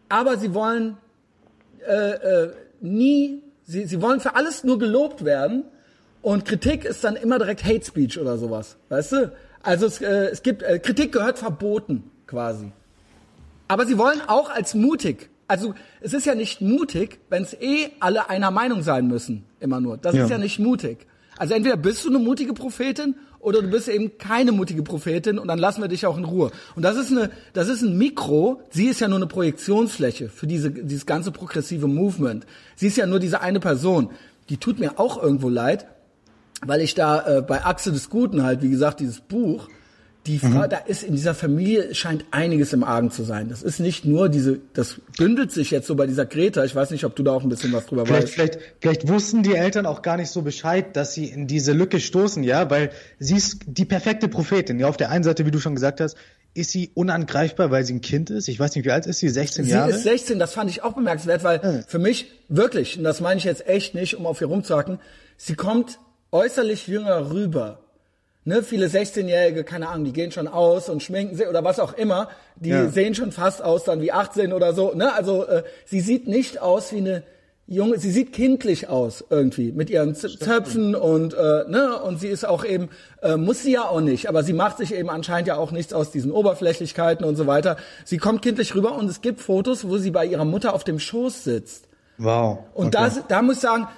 aber 0.08 0.36
sie 0.36 0.54
wollen 0.54 0.96
äh, 1.86 1.92
äh, 1.92 2.52
nie, 2.80 3.42
sie, 3.64 3.86
sie 3.86 4.02
wollen 4.02 4.20
für 4.20 4.34
alles 4.34 4.64
nur 4.64 4.78
gelobt 4.78 5.24
werden 5.24 5.64
und 6.22 6.44
Kritik 6.44 6.84
ist 6.84 7.04
dann 7.04 7.16
immer 7.16 7.38
direkt 7.38 7.64
Hate 7.64 7.84
Speech 7.84 8.18
oder 8.18 8.38
sowas, 8.38 8.76
weißt 8.88 9.12
du? 9.12 9.32
Also 9.62 9.86
es, 9.86 10.00
äh, 10.00 10.26
es 10.26 10.42
gibt, 10.42 10.62
äh, 10.62 10.78
Kritik 10.78 11.12
gehört 11.12 11.38
verboten 11.38 12.10
quasi. 12.26 12.72
Aber 13.68 13.86
sie 13.86 13.98
wollen 13.98 14.20
auch 14.26 14.50
als 14.50 14.74
mutig. 14.74 15.30
Also 15.48 15.74
es 16.00 16.12
ist 16.12 16.26
ja 16.26 16.34
nicht 16.34 16.60
mutig, 16.60 17.20
wenn 17.30 17.42
es 17.42 17.54
eh 17.54 17.90
alle 18.00 18.28
einer 18.28 18.50
Meinung 18.50 18.82
sein 18.82 19.06
müssen, 19.06 19.44
immer 19.60 19.80
nur. 19.80 19.96
Das 19.98 20.14
ja. 20.14 20.24
ist 20.24 20.30
ja 20.30 20.38
nicht 20.38 20.58
mutig. 20.58 21.06
Also 21.36 21.54
entweder 21.54 21.76
bist 21.76 22.04
du 22.04 22.08
eine 22.08 22.18
mutige 22.18 22.54
Prophetin 22.54 23.14
oder 23.46 23.62
du 23.62 23.68
bist 23.68 23.86
eben 23.86 24.18
keine 24.18 24.50
mutige 24.50 24.82
Prophetin 24.82 25.38
und 25.38 25.46
dann 25.46 25.60
lassen 25.60 25.80
wir 25.80 25.86
dich 25.86 26.04
auch 26.04 26.18
in 26.18 26.24
Ruhe. 26.24 26.50
Und 26.74 26.82
das 26.82 26.96
ist 26.96 27.12
eine, 27.12 27.30
das 27.52 27.68
ist 27.68 27.80
ein 27.80 27.96
Mikro. 27.96 28.60
Sie 28.70 28.86
ist 28.86 29.00
ja 29.00 29.06
nur 29.06 29.18
eine 29.18 29.28
Projektionsfläche 29.28 30.28
für 30.28 30.48
diese, 30.48 30.72
dieses 30.72 31.06
ganze 31.06 31.30
progressive 31.30 31.86
Movement. 31.86 32.44
Sie 32.74 32.88
ist 32.88 32.96
ja 32.96 33.06
nur 33.06 33.20
diese 33.20 33.42
eine 33.42 33.60
Person. 33.60 34.10
Die 34.48 34.56
tut 34.56 34.80
mir 34.80 34.98
auch 34.98 35.22
irgendwo 35.22 35.48
leid, 35.48 35.86
weil 36.66 36.80
ich 36.80 36.96
da 36.96 37.38
äh, 37.38 37.40
bei 37.40 37.64
Achse 37.64 37.92
des 37.92 38.10
Guten 38.10 38.42
halt, 38.42 38.62
wie 38.62 38.68
gesagt, 38.70 38.98
dieses 38.98 39.20
Buch, 39.20 39.68
die 40.26 40.38
Frau, 40.38 40.48
mhm. 40.48 40.68
da 40.68 40.78
ist 40.78 41.02
in 41.02 41.14
dieser 41.14 41.34
Familie 41.34 41.94
scheint 41.94 42.24
einiges 42.30 42.72
im 42.72 42.82
Argen 42.84 43.10
zu 43.10 43.22
sein. 43.22 43.48
Das 43.48 43.62
ist 43.62 43.78
nicht 43.78 44.04
nur 44.04 44.28
diese, 44.28 44.58
das 44.74 44.96
bündelt 45.16 45.52
sich 45.52 45.70
jetzt 45.70 45.86
so 45.86 45.94
bei 45.94 46.06
dieser 46.06 46.26
Greta. 46.26 46.64
Ich 46.64 46.74
weiß 46.74 46.90
nicht, 46.90 47.04
ob 47.04 47.14
du 47.14 47.22
da 47.22 47.32
auch 47.32 47.42
ein 47.42 47.48
bisschen 47.48 47.72
was 47.72 47.86
drüber 47.86 48.04
vielleicht, 48.04 48.24
weißt. 48.24 48.34
Vielleicht, 48.34 48.58
vielleicht 48.80 49.08
wussten 49.08 49.42
die 49.42 49.54
Eltern 49.54 49.86
auch 49.86 50.02
gar 50.02 50.16
nicht 50.16 50.30
so 50.30 50.42
Bescheid, 50.42 50.96
dass 50.96 51.14
sie 51.14 51.26
in 51.26 51.46
diese 51.46 51.72
Lücke 51.72 52.00
stoßen, 52.00 52.42
ja, 52.42 52.68
weil 52.70 52.90
sie 53.18 53.36
ist 53.36 53.60
die 53.66 53.84
perfekte 53.84 54.28
Prophetin. 54.28 54.78
Ja, 54.80 54.88
auf 54.88 54.96
der 54.96 55.10
einen 55.10 55.24
Seite, 55.24 55.46
wie 55.46 55.50
du 55.50 55.60
schon 55.60 55.74
gesagt 55.74 56.00
hast, 56.00 56.16
ist 56.54 56.70
sie 56.70 56.90
unangreifbar, 56.94 57.70
weil 57.70 57.84
sie 57.84 57.94
ein 57.94 58.00
Kind 58.00 58.30
ist. 58.30 58.48
Ich 58.48 58.58
weiß 58.58 58.74
nicht, 58.74 58.84
wie 58.84 58.90
alt 58.90 59.06
ist 59.06 59.18
sie? 59.18 59.28
16 59.28 59.64
sie 59.64 59.70
Jahre? 59.70 59.92
Sie 59.92 59.98
ist 59.98 60.04
16, 60.04 60.38
das 60.38 60.54
fand 60.54 60.70
ich 60.70 60.82
auch 60.82 60.94
bemerkenswert, 60.94 61.44
weil 61.44 61.60
mhm. 61.62 61.84
für 61.86 61.98
mich 61.98 62.32
wirklich, 62.48 62.98
und 62.98 63.04
das 63.04 63.20
meine 63.20 63.38
ich 63.38 63.44
jetzt 63.44 63.66
echt 63.68 63.94
nicht, 63.94 64.16
um 64.16 64.26
auf 64.26 64.40
ihr 64.40 64.46
rumzuhacken, 64.46 64.98
sie 65.36 65.54
kommt 65.54 65.98
äußerlich 66.32 66.86
jünger 66.88 67.30
rüber 67.30 67.85
ne, 68.46 68.62
viele 68.62 68.86
16-Jährige, 68.86 69.64
keine 69.64 69.88
Ahnung, 69.88 70.04
die 70.06 70.12
gehen 70.12 70.32
schon 70.32 70.48
aus 70.48 70.88
und 70.88 71.02
schminken 71.02 71.36
sich 71.36 71.46
oder 71.46 71.64
was 71.64 71.78
auch 71.78 71.92
immer, 71.92 72.28
die 72.54 72.70
ja. 72.70 72.88
sehen 72.88 73.14
schon 73.14 73.32
fast 73.32 73.62
aus 73.62 73.84
dann 73.84 74.00
wie 74.00 74.12
18 74.12 74.52
oder 74.52 74.72
so, 74.72 74.94
ne? 74.94 75.12
Also 75.12 75.44
äh, 75.44 75.64
sie 75.84 76.00
sieht 76.00 76.28
nicht 76.28 76.62
aus 76.62 76.92
wie 76.92 76.98
eine 76.98 77.22
junge, 77.66 77.98
sie 77.98 78.12
sieht 78.12 78.32
kindlich 78.32 78.88
aus 78.88 79.24
irgendwie 79.28 79.72
mit 79.72 79.90
ihren 79.90 80.14
Z 80.14 80.38
Zöpfen 80.38 80.94
und 80.94 81.34
äh, 81.34 81.64
ne 81.68 82.00
und 82.00 82.20
sie 82.20 82.28
ist 82.28 82.46
auch 82.46 82.64
eben 82.64 82.88
äh, 83.20 83.36
muss 83.36 83.64
sie 83.64 83.72
ja 83.72 83.88
auch 83.88 84.00
nicht, 84.00 84.28
aber 84.28 84.44
sie 84.44 84.52
macht 84.52 84.78
sich 84.78 84.94
eben 84.94 85.10
anscheinend 85.10 85.48
ja 85.48 85.56
auch 85.56 85.72
nichts 85.72 85.92
aus 85.92 86.12
diesen 86.12 86.30
Oberflächlichkeiten 86.30 87.26
und 87.26 87.34
so 87.34 87.48
weiter. 87.48 87.76
Sie 88.04 88.18
kommt 88.18 88.42
kindlich 88.42 88.76
rüber 88.76 88.94
und 88.94 89.10
es 89.10 89.20
gibt 89.20 89.40
Fotos, 89.40 89.88
wo 89.88 89.98
sie 89.98 90.12
bei 90.12 90.24
ihrer 90.24 90.44
Mutter 90.44 90.72
auf 90.72 90.84
dem 90.84 91.00
Schoß 91.00 91.42
sitzt. 91.42 91.88
Wow. 92.18 92.60
Und 92.74 92.94
okay. 92.94 93.10
da 93.16 93.22
da 93.28 93.42
muss 93.42 93.56
ich 93.56 93.62
sagen, 93.62 93.88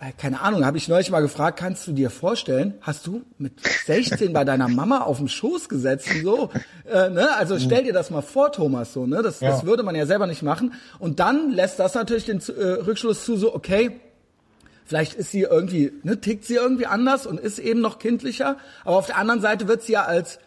weil, 0.00 0.12
keine 0.12 0.40
Ahnung, 0.40 0.64
habe 0.64 0.76
ich 0.76 0.86
neulich 0.86 1.10
mal 1.10 1.20
gefragt, 1.20 1.58
kannst 1.58 1.88
du 1.88 1.92
dir 1.92 2.10
vorstellen, 2.10 2.74
hast 2.82 3.06
du 3.08 3.22
mit 3.36 3.54
16 3.86 4.32
bei 4.32 4.44
deiner 4.44 4.68
Mama 4.68 5.00
auf 5.00 5.18
dem 5.18 5.26
Schoß 5.26 5.68
gesetzt 5.68 6.08
und 6.14 6.22
so? 6.22 6.50
Äh, 6.88 7.10
ne? 7.10 7.36
Also 7.36 7.58
stell 7.58 7.82
dir 7.82 7.92
das 7.92 8.10
mal 8.10 8.22
vor, 8.22 8.52
Thomas, 8.52 8.92
so, 8.92 9.06
ne? 9.06 9.22
Das, 9.22 9.40
ja. 9.40 9.50
das 9.50 9.66
würde 9.66 9.82
man 9.82 9.94
ja 9.94 10.06
selber 10.06 10.26
nicht 10.26 10.42
machen. 10.42 10.72
Und 10.98 11.20
dann 11.20 11.50
lässt 11.50 11.78
das 11.80 11.94
natürlich 11.94 12.26
den 12.26 12.40
äh, 12.40 12.62
Rückschluss 12.62 13.24
zu, 13.24 13.36
so, 13.36 13.54
okay, 13.54 14.00
vielleicht 14.86 15.14
ist 15.14 15.32
sie 15.32 15.42
irgendwie, 15.42 15.92
ne, 16.02 16.20
tickt 16.20 16.44
sie 16.44 16.54
irgendwie 16.54 16.86
anders 16.86 17.26
und 17.26 17.38
ist 17.38 17.58
eben 17.58 17.80
noch 17.80 17.98
kindlicher, 17.98 18.56
aber 18.84 18.96
auf 18.96 19.06
der 19.06 19.18
anderen 19.18 19.40
Seite 19.42 19.68
wird 19.68 19.82
sie 19.82 19.92
ja 19.92 20.04
als 20.04 20.38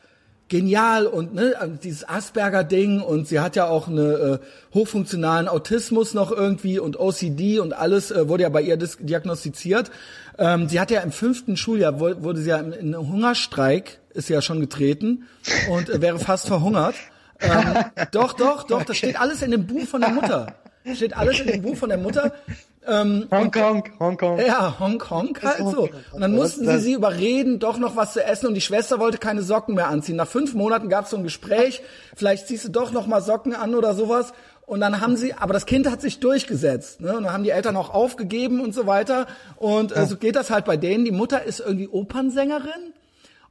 genial 0.52 1.08
und 1.08 1.34
ne, 1.34 1.56
also 1.58 1.76
dieses 1.82 2.08
Asperger-Ding 2.08 3.00
und 3.00 3.26
sie 3.26 3.40
hat 3.40 3.56
ja 3.56 3.68
auch 3.68 3.88
eine 3.88 4.02
äh, 4.02 4.40
hochfunktionalen 4.74 5.48
Autismus 5.48 6.14
noch 6.14 6.30
irgendwie 6.30 6.78
und 6.78 7.00
OCD 7.00 7.60
und 7.60 7.72
alles 7.72 8.12
äh, 8.12 8.28
wurde 8.28 8.44
ja 8.44 8.50
bei 8.50 8.62
ihr 8.62 8.76
diagnostiziert. 8.78 9.92
Ähm, 10.38 10.68
sie 10.68 10.80
hat 10.82 10.92
ja 10.92 11.00
im 11.02 11.14
fünften 11.14 11.56
Schuljahr 11.56 12.00
wurde 12.00 12.42
sie 12.42 12.50
ja 12.50 12.58
in, 12.58 12.74
in 12.74 12.98
Hungerstreik 12.98 14.00
ist 14.14 14.28
sie 14.28 14.34
ja 14.34 14.42
schon 14.42 14.60
getreten 14.60 15.26
und 15.70 15.90
äh, 15.90 16.02
wäre 16.02 16.20
fast 16.20 16.48
verhungert. 16.48 16.96
Ähm, 17.40 17.86
doch, 18.12 18.34
doch, 18.34 18.64
doch, 18.64 18.84
das 18.84 18.98
steht 18.98 19.20
alles 19.20 19.42
in 19.42 19.52
dem 19.52 19.66
Buch 19.66 19.88
von 19.88 20.02
der 20.02 20.12
Mutter. 20.12 20.56
Steht 20.94 21.16
alles 21.16 21.40
in 21.40 21.48
dem 21.48 21.62
Buch 21.62 21.78
von 21.78 21.88
der 21.88 21.98
Mutter. 21.98 22.34
Ähm, 22.88 23.28
Hongkong, 23.30 23.84
Hongkong. 24.00 24.40
Ja, 24.40 24.80
Hongkong 24.80 25.38
halt 25.42 25.58
so. 25.58 25.90
Und 26.12 26.22
dann 26.22 26.34
mussten 26.34 26.66
sie 26.66 26.80
sie 26.80 26.94
überreden, 26.94 27.60
doch 27.60 27.78
noch 27.78 27.96
was 27.96 28.14
zu 28.14 28.24
essen 28.24 28.48
und 28.48 28.56
die 28.56 28.62
Schwester 28.62 29.00
wollte 29.00 29.20
keine 29.20 29.44
Socken 29.44 29.76
mehr 29.76 29.88
anziehen. 29.88 30.16
Nach 30.16 30.28
fünf 30.28 30.56
Monaten 30.56 30.90
gab 30.90 31.06
es 31.06 31.12
so 31.12 31.18
ein 31.18 31.24
Gespräch, 31.24 31.82
vielleicht 32.16 32.48
ziehst 32.48 32.66
du 32.66 32.70
doch 32.70 32.92
noch 32.92 33.06
mal 33.06 33.22
Socken 33.22 33.56
an 33.56 33.76
oder 33.76 33.94
sowas. 33.94 34.34
Und 34.66 34.80
dann 34.80 35.02
haben 35.02 35.18
sie, 35.18 35.34
aber 35.34 35.54
das 35.54 35.66
Kind 35.66 35.92
hat 35.92 36.02
sich 36.02 36.22
durchgesetzt. 36.22 37.02
Ne? 37.02 37.18
Und 37.18 37.24
dann 37.24 37.34
haben 37.34 37.44
die 37.44 37.50
Eltern 37.50 37.76
auch 37.76 37.94
aufgegeben 37.94 38.62
und 38.62 38.74
so 38.74 38.88
weiter. 38.88 39.28
Und 39.58 39.96
äh, 39.96 40.06
so 40.06 40.16
geht 40.16 40.38
das 40.38 40.50
halt 40.50 40.64
bei 40.64 40.78
denen. 40.78 41.04
Die 41.04 41.12
Mutter 41.12 41.44
ist 41.44 41.60
irgendwie 41.60 41.90
Opernsängerin. 41.90 42.94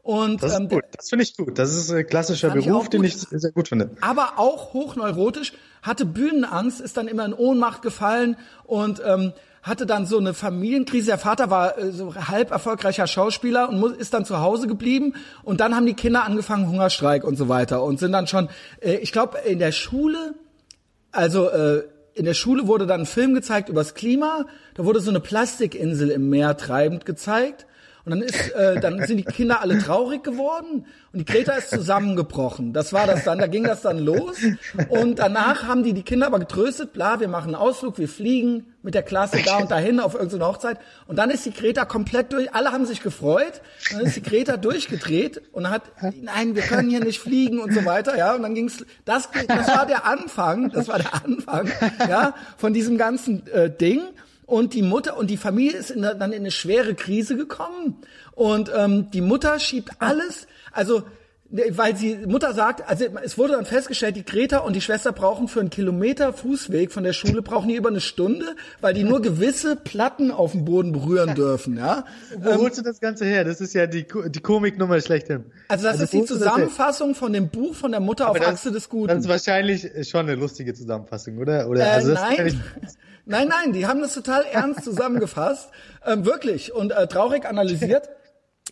Und, 0.02 0.42
das, 0.42 0.58
ähm, 0.58 0.68
das 0.96 1.10
finde 1.10 1.24
ich 1.24 1.36
gut. 1.36 1.58
Das 1.58 1.74
ist 1.74 1.90
ein 1.90 2.06
klassischer 2.06 2.50
Beruf, 2.50 2.88
den 2.88 3.04
ich 3.04 3.16
sehr 3.18 3.52
gut 3.52 3.68
finde. 3.68 3.90
Aber 4.00 4.34
auch 4.38 4.72
hochneurotisch, 4.72 5.52
hatte 5.82 6.06
Bühnenangst, 6.06 6.80
ist 6.80 6.96
dann 6.96 7.06
immer 7.08 7.24
in 7.24 7.34
Ohnmacht 7.34 7.82
gefallen 7.82 8.36
und 8.64 9.02
ähm, 9.04 9.32
hatte 9.62 9.84
dann 9.86 10.06
so 10.06 10.18
eine 10.18 10.32
Familienkrise. 10.32 11.06
Der 11.06 11.18
Vater 11.18 11.50
war 11.50 11.78
äh, 11.78 11.92
so 11.92 12.14
halb 12.14 12.50
erfolgreicher 12.50 13.06
Schauspieler 13.06 13.68
und 13.68 13.78
muss, 13.78 13.92
ist 13.92 14.14
dann 14.14 14.24
zu 14.24 14.40
Hause 14.40 14.66
geblieben. 14.66 15.14
Und 15.42 15.60
dann 15.60 15.74
haben 15.74 15.86
die 15.86 15.94
Kinder 15.94 16.24
angefangen, 16.24 16.68
Hungerstreik 16.68 17.24
und 17.24 17.36
so 17.36 17.48
weiter. 17.48 17.82
Und 17.82 17.98
sind 17.98 18.12
dann 18.12 18.26
schon, 18.26 18.48
äh, 18.80 18.94
ich 18.96 19.12
glaube, 19.12 19.38
in 19.46 19.58
der 19.58 19.72
Schule, 19.72 20.34
also 21.12 21.48
äh, 21.48 21.82
in 22.14 22.24
der 22.24 22.34
Schule 22.34 22.66
wurde 22.66 22.86
dann 22.86 23.00
ein 23.00 23.06
Film 23.06 23.34
gezeigt 23.34 23.68
übers 23.68 23.94
Klima. 23.94 24.46
Da 24.74 24.84
wurde 24.84 25.00
so 25.00 25.10
eine 25.10 25.20
Plastikinsel 25.20 26.10
im 26.10 26.28
Meer 26.30 26.56
treibend 26.56 27.04
gezeigt. 27.06 27.66
Und 28.04 28.10
dann 28.12 28.22
ist, 28.22 28.50
äh, 28.52 28.80
dann 28.80 29.04
sind 29.06 29.18
die 29.18 29.24
Kinder 29.24 29.60
alle 29.60 29.78
traurig 29.78 30.24
geworden 30.24 30.86
und 31.12 31.18
die 31.18 31.24
Greta 31.24 31.52
ist 31.52 31.70
zusammengebrochen. 31.70 32.72
Das 32.72 32.92
war 32.92 33.06
das 33.06 33.24
dann, 33.24 33.38
da 33.38 33.46
ging 33.46 33.64
das 33.64 33.82
dann 33.82 33.98
los. 33.98 34.38
Und 34.88 35.18
danach 35.18 35.64
haben 35.64 35.82
die 35.82 35.92
die 35.92 36.02
Kinder 36.02 36.26
aber 36.26 36.38
getröstet, 36.38 36.92
bla, 36.92 37.20
wir 37.20 37.28
machen 37.28 37.48
einen 37.48 37.56
Ausflug, 37.56 37.98
wir 37.98 38.08
fliegen 38.08 38.66
mit 38.82 38.94
der 38.94 39.02
Klasse 39.02 39.38
da 39.44 39.58
und 39.58 39.70
dahin 39.70 40.00
auf 40.00 40.14
irgendeine 40.14 40.46
Hochzeit. 40.46 40.78
Und 41.06 41.16
dann 41.16 41.30
ist 41.30 41.44
die 41.44 41.52
Greta 41.52 41.84
komplett 41.84 42.32
durch, 42.32 42.54
alle 42.54 42.72
haben 42.72 42.86
sich 42.86 43.02
gefreut. 43.02 43.60
Dann 43.92 44.00
ist 44.00 44.16
die 44.16 44.22
Greta 44.22 44.56
durchgedreht 44.56 45.42
und 45.52 45.68
hat, 45.68 45.82
nein, 46.22 46.54
wir 46.54 46.62
können 46.62 46.88
hier 46.88 47.00
nicht 47.00 47.20
fliegen 47.20 47.60
und 47.60 47.74
so 47.74 47.84
weiter, 47.84 48.16
ja. 48.16 48.34
Und 48.34 48.42
dann 48.42 48.54
ging's, 48.54 48.84
das, 49.04 49.28
das 49.46 49.68
war 49.68 49.84
der 49.84 50.06
Anfang, 50.06 50.70
das 50.70 50.88
war 50.88 50.98
der 50.98 51.14
Anfang, 51.14 51.70
ja, 52.08 52.34
von 52.56 52.72
diesem 52.72 52.96
ganzen 52.96 53.46
äh, 53.48 53.70
Ding 53.70 54.00
und 54.50 54.74
die 54.74 54.82
Mutter 54.82 55.16
und 55.16 55.30
die 55.30 55.36
Familie 55.36 55.78
ist 55.78 55.90
in, 55.90 56.02
dann 56.02 56.32
in 56.32 56.40
eine 56.40 56.50
schwere 56.50 56.94
Krise 56.94 57.36
gekommen 57.36 57.98
und 58.32 58.70
ähm, 58.76 59.10
die 59.12 59.20
Mutter 59.20 59.58
schiebt 59.60 59.90
alles, 60.00 60.46
also 60.72 61.04
weil 61.52 61.96
sie 61.96 62.16
Mutter 62.26 62.54
sagt, 62.54 62.88
also 62.88 63.06
es 63.24 63.36
wurde 63.36 63.54
dann 63.54 63.64
festgestellt, 63.64 64.14
die 64.14 64.24
Greta 64.24 64.58
und 64.58 64.76
die 64.76 64.80
Schwester 64.80 65.10
brauchen 65.10 65.48
für 65.48 65.58
einen 65.58 65.70
Kilometer 65.70 66.32
Fußweg 66.32 66.92
von 66.92 67.02
der 67.02 67.12
Schule 67.12 67.42
brauchen 67.42 67.68
die 67.68 67.74
über 67.74 67.88
eine 67.88 68.00
Stunde, 68.00 68.54
weil 68.80 68.94
die 68.94 69.02
nur 69.02 69.20
gewisse 69.20 69.74
Platten 69.74 70.30
auf 70.30 70.52
dem 70.52 70.64
Boden 70.64 70.92
berühren 70.92 71.34
dürfen, 71.34 71.76
ja. 71.76 72.04
Wo 72.38 72.54
holst 72.54 72.78
du 72.78 72.82
das 72.82 73.00
Ganze 73.00 73.24
her? 73.24 73.44
Das 73.44 73.60
ist 73.60 73.74
ja 73.74 73.88
die 73.88 74.06
die 74.28 74.40
Komiknummer 74.40 75.00
schlechthin. 75.00 75.46
Also 75.66 75.84
das 75.84 75.94
also 75.94 76.04
ist 76.04 76.12
die 76.12 76.24
Zusammenfassung 76.24 77.16
von 77.16 77.32
dem 77.32 77.48
Buch 77.48 77.74
von 77.74 77.90
der 77.90 78.00
Mutter 78.00 78.28
Aber 78.28 78.38
auf 78.38 78.46
Achse 78.46 78.70
des 78.70 78.88
Guten. 78.88 79.08
Das 79.08 79.18
ist 79.18 79.28
wahrscheinlich 79.28 80.08
schon 80.08 80.20
eine 80.20 80.36
lustige 80.36 80.72
Zusammenfassung, 80.72 81.38
oder? 81.38 81.68
Oder 81.68 81.86
äh, 81.86 81.90
also 81.90 82.12
nein. 82.12 82.62
Nein, 83.26 83.48
nein, 83.48 83.72
die 83.72 83.86
haben 83.86 84.00
das 84.00 84.14
total 84.14 84.44
ernst 84.44 84.84
zusammengefasst, 84.84 85.70
ähm, 86.06 86.24
wirklich 86.24 86.72
und 86.72 86.92
äh, 86.92 87.06
traurig 87.06 87.44
analysiert. 87.46 88.08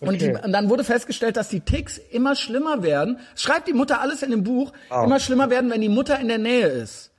Und, 0.01 0.15
okay. 0.15 0.33
die, 0.33 0.45
und, 0.45 0.53
dann 0.53 0.71
wurde 0.71 0.85
festgestellt, 0.85 1.37
dass 1.37 1.49
die 1.49 1.61
Ticks 1.61 1.99
immer 1.99 2.37
schlimmer 2.37 2.83
werden. 2.83 3.19
Schreibt 3.35 3.69
die 3.69 3.73
Mutter 3.73 4.01
alles 4.01 4.23
in 4.23 4.31
dem 4.31 4.45
Buch, 4.45 4.73
oh. 4.91 5.03
immer 5.05 5.19
schlimmer 5.19 5.51
werden, 5.51 5.71
wenn 5.71 5.81
die 5.81 5.89
Mutter 5.89 6.19
in 6.21 6.29
der 6.29 6.39
Nähe 6.39 6.69
ist. 6.69 7.11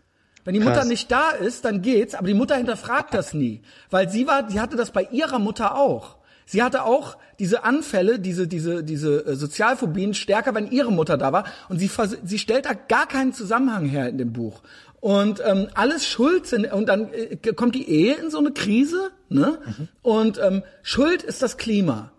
Wenn 0.46 0.54
die 0.54 0.62
Krass. 0.62 0.78
Mutter 0.78 0.88
nicht 0.88 1.12
da 1.12 1.32
ist, 1.32 1.66
dann 1.66 1.82
geht's, 1.82 2.16
aber 2.16 2.28
die 2.28 2.34
Mutter 2.34 2.56
hinterfragt 2.56 3.14
das 3.14 3.34
nie, 3.34 3.62
weil 3.90 4.10
sie 4.10 4.26
war, 4.28 4.50
sie 4.50 4.60
hatte 4.60 4.78
das 4.78 4.92
bei 4.92 5.04
ihrer 5.12 5.40
Mutter 5.40 5.76
auch. 5.76 6.18
Sie 6.46 6.64
hatte 6.64 6.84
auch 6.84 7.18
diese 7.38 7.64
Anfälle, 7.64 8.18
diese 8.18 8.48
diese 8.48 8.84
diese 8.84 9.24
äh, 9.24 9.36
Sozialphobien 9.36 10.16
stärker, 10.16 10.56
wenn 10.56 10.72
ihre 10.72 10.92
Mutter 10.92 11.18
da 11.18 11.32
war 11.32 11.44
und 11.68 11.78
sie 11.78 11.92
sie 12.24 12.40
stellt 12.40 12.66
da 12.66 12.74
gar 12.74 13.08
keinen 13.08 13.34
Zusammenhang 13.34 13.86
her 13.86 14.10
in 14.10 14.18
dem 14.18 14.34
Buch 14.34 14.62
und 15.00 15.42
ähm, 15.46 15.68
alles 15.74 16.06
Schuld 16.06 16.48
sind 16.48 16.72
und 16.72 16.88
dann 16.88 17.14
äh, 17.14 17.38
kommt 17.54 17.76
die 17.76 17.90
Ehe 17.90 18.16
in 18.16 18.30
so 18.30 18.40
eine 18.40 18.52
Krise, 18.52 19.12
ne? 19.30 19.60
Mhm. 19.66 19.88
Und 20.02 20.40
ähm, 20.40 20.64
Schuld 20.84 21.24
ist 21.24 21.42
das 21.42 21.58
Klima. 21.58 22.12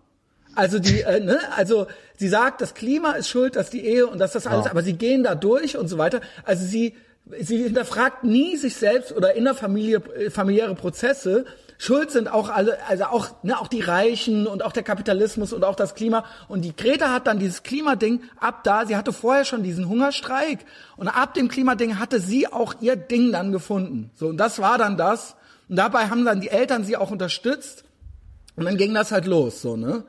Also 0.55 0.79
die, 0.79 1.01
äh, 1.01 1.19
ne, 1.19 1.39
also 1.55 1.87
sie 2.17 2.27
sagt, 2.27 2.61
das 2.61 2.73
Klima 2.73 3.11
ist 3.13 3.29
schuld, 3.29 3.55
dass 3.55 3.69
die 3.69 3.85
Ehe 3.85 4.07
und 4.07 4.19
dass 4.19 4.33
das 4.33 4.47
alles, 4.47 4.65
ja. 4.65 4.71
aber 4.71 4.81
sie 4.81 4.93
gehen 4.93 5.23
da 5.23 5.35
durch 5.35 5.77
und 5.77 5.87
so 5.87 5.97
weiter. 5.97 6.21
Also 6.43 6.65
sie 6.65 6.95
sie 7.39 7.63
hinterfragt 7.63 8.23
nie 8.23 8.57
sich 8.57 8.75
selbst 8.75 9.11
oder 9.11 9.35
innerfamilie 9.35 10.01
äh, 10.17 10.29
familiäre 10.29 10.75
Prozesse, 10.75 11.45
Schuld 11.81 12.11
sind 12.11 12.31
auch 12.31 12.49
alle, 12.49 12.77
also 12.87 13.05
auch, 13.05 13.29
ne, 13.41 13.59
auch 13.59 13.67
die 13.67 13.81
Reichen 13.81 14.45
und 14.45 14.63
auch 14.63 14.71
der 14.71 14.83
Kapitalismus 14.83 15.51
und 15.51 15.63
auch 15.63 15.73
das 15.73 15.95
Klima. 15.95 16.25
Und 16.47 16.61
die 16.61 16.75
Greta 16.75 17.11
hat 17.11 17.25
dann 17.25 17.39
dieses 17.39 17.63
Klimading 17.63 18.21
ab 18.39 18.63
da, 18.63 18.85
sie 18.85 18.95
hatte 18.95 19.11
vorher 19.11 19.45
schon 19.45 19.63
diesen 19.63 19.89
Hungerstreik 19.89 20.59
und 20.95 21.07
ab 21.07 21.33
dem 21.33 21.47
Klimading 21.47 21.97
hatte 21.97 22.19
sie 22.19 22.45
auch 22.45 22.75
ihr 22.81 22.95
Ding 22.95 23.31
dann 23.31 23.51
gefunden. 23.51 24.11
So, 24.13 24.27
und 24.27 24.37
das 24.37 24.59
war 24.59 24.77
dann 24.77 24.95
das. 24.95 25.35
Und 25.69 25.77
dabei 25.77 26.11
haben 26.11 26.23
dann 26.23 26.39
die 26.39 26.49
Eltern 26.49 26.83
sie 26.83 26.97
auch 26.97 27.09
unterstützt. 27.09 27.83
Und 28.55 28.65
dann 28.65 28.77
ging 28.77 28.93
das 28.93 29.11
halt 29.11 29.25
los, 29.25 29.63
so, 29.63 29.75
ne? 29.75 30.03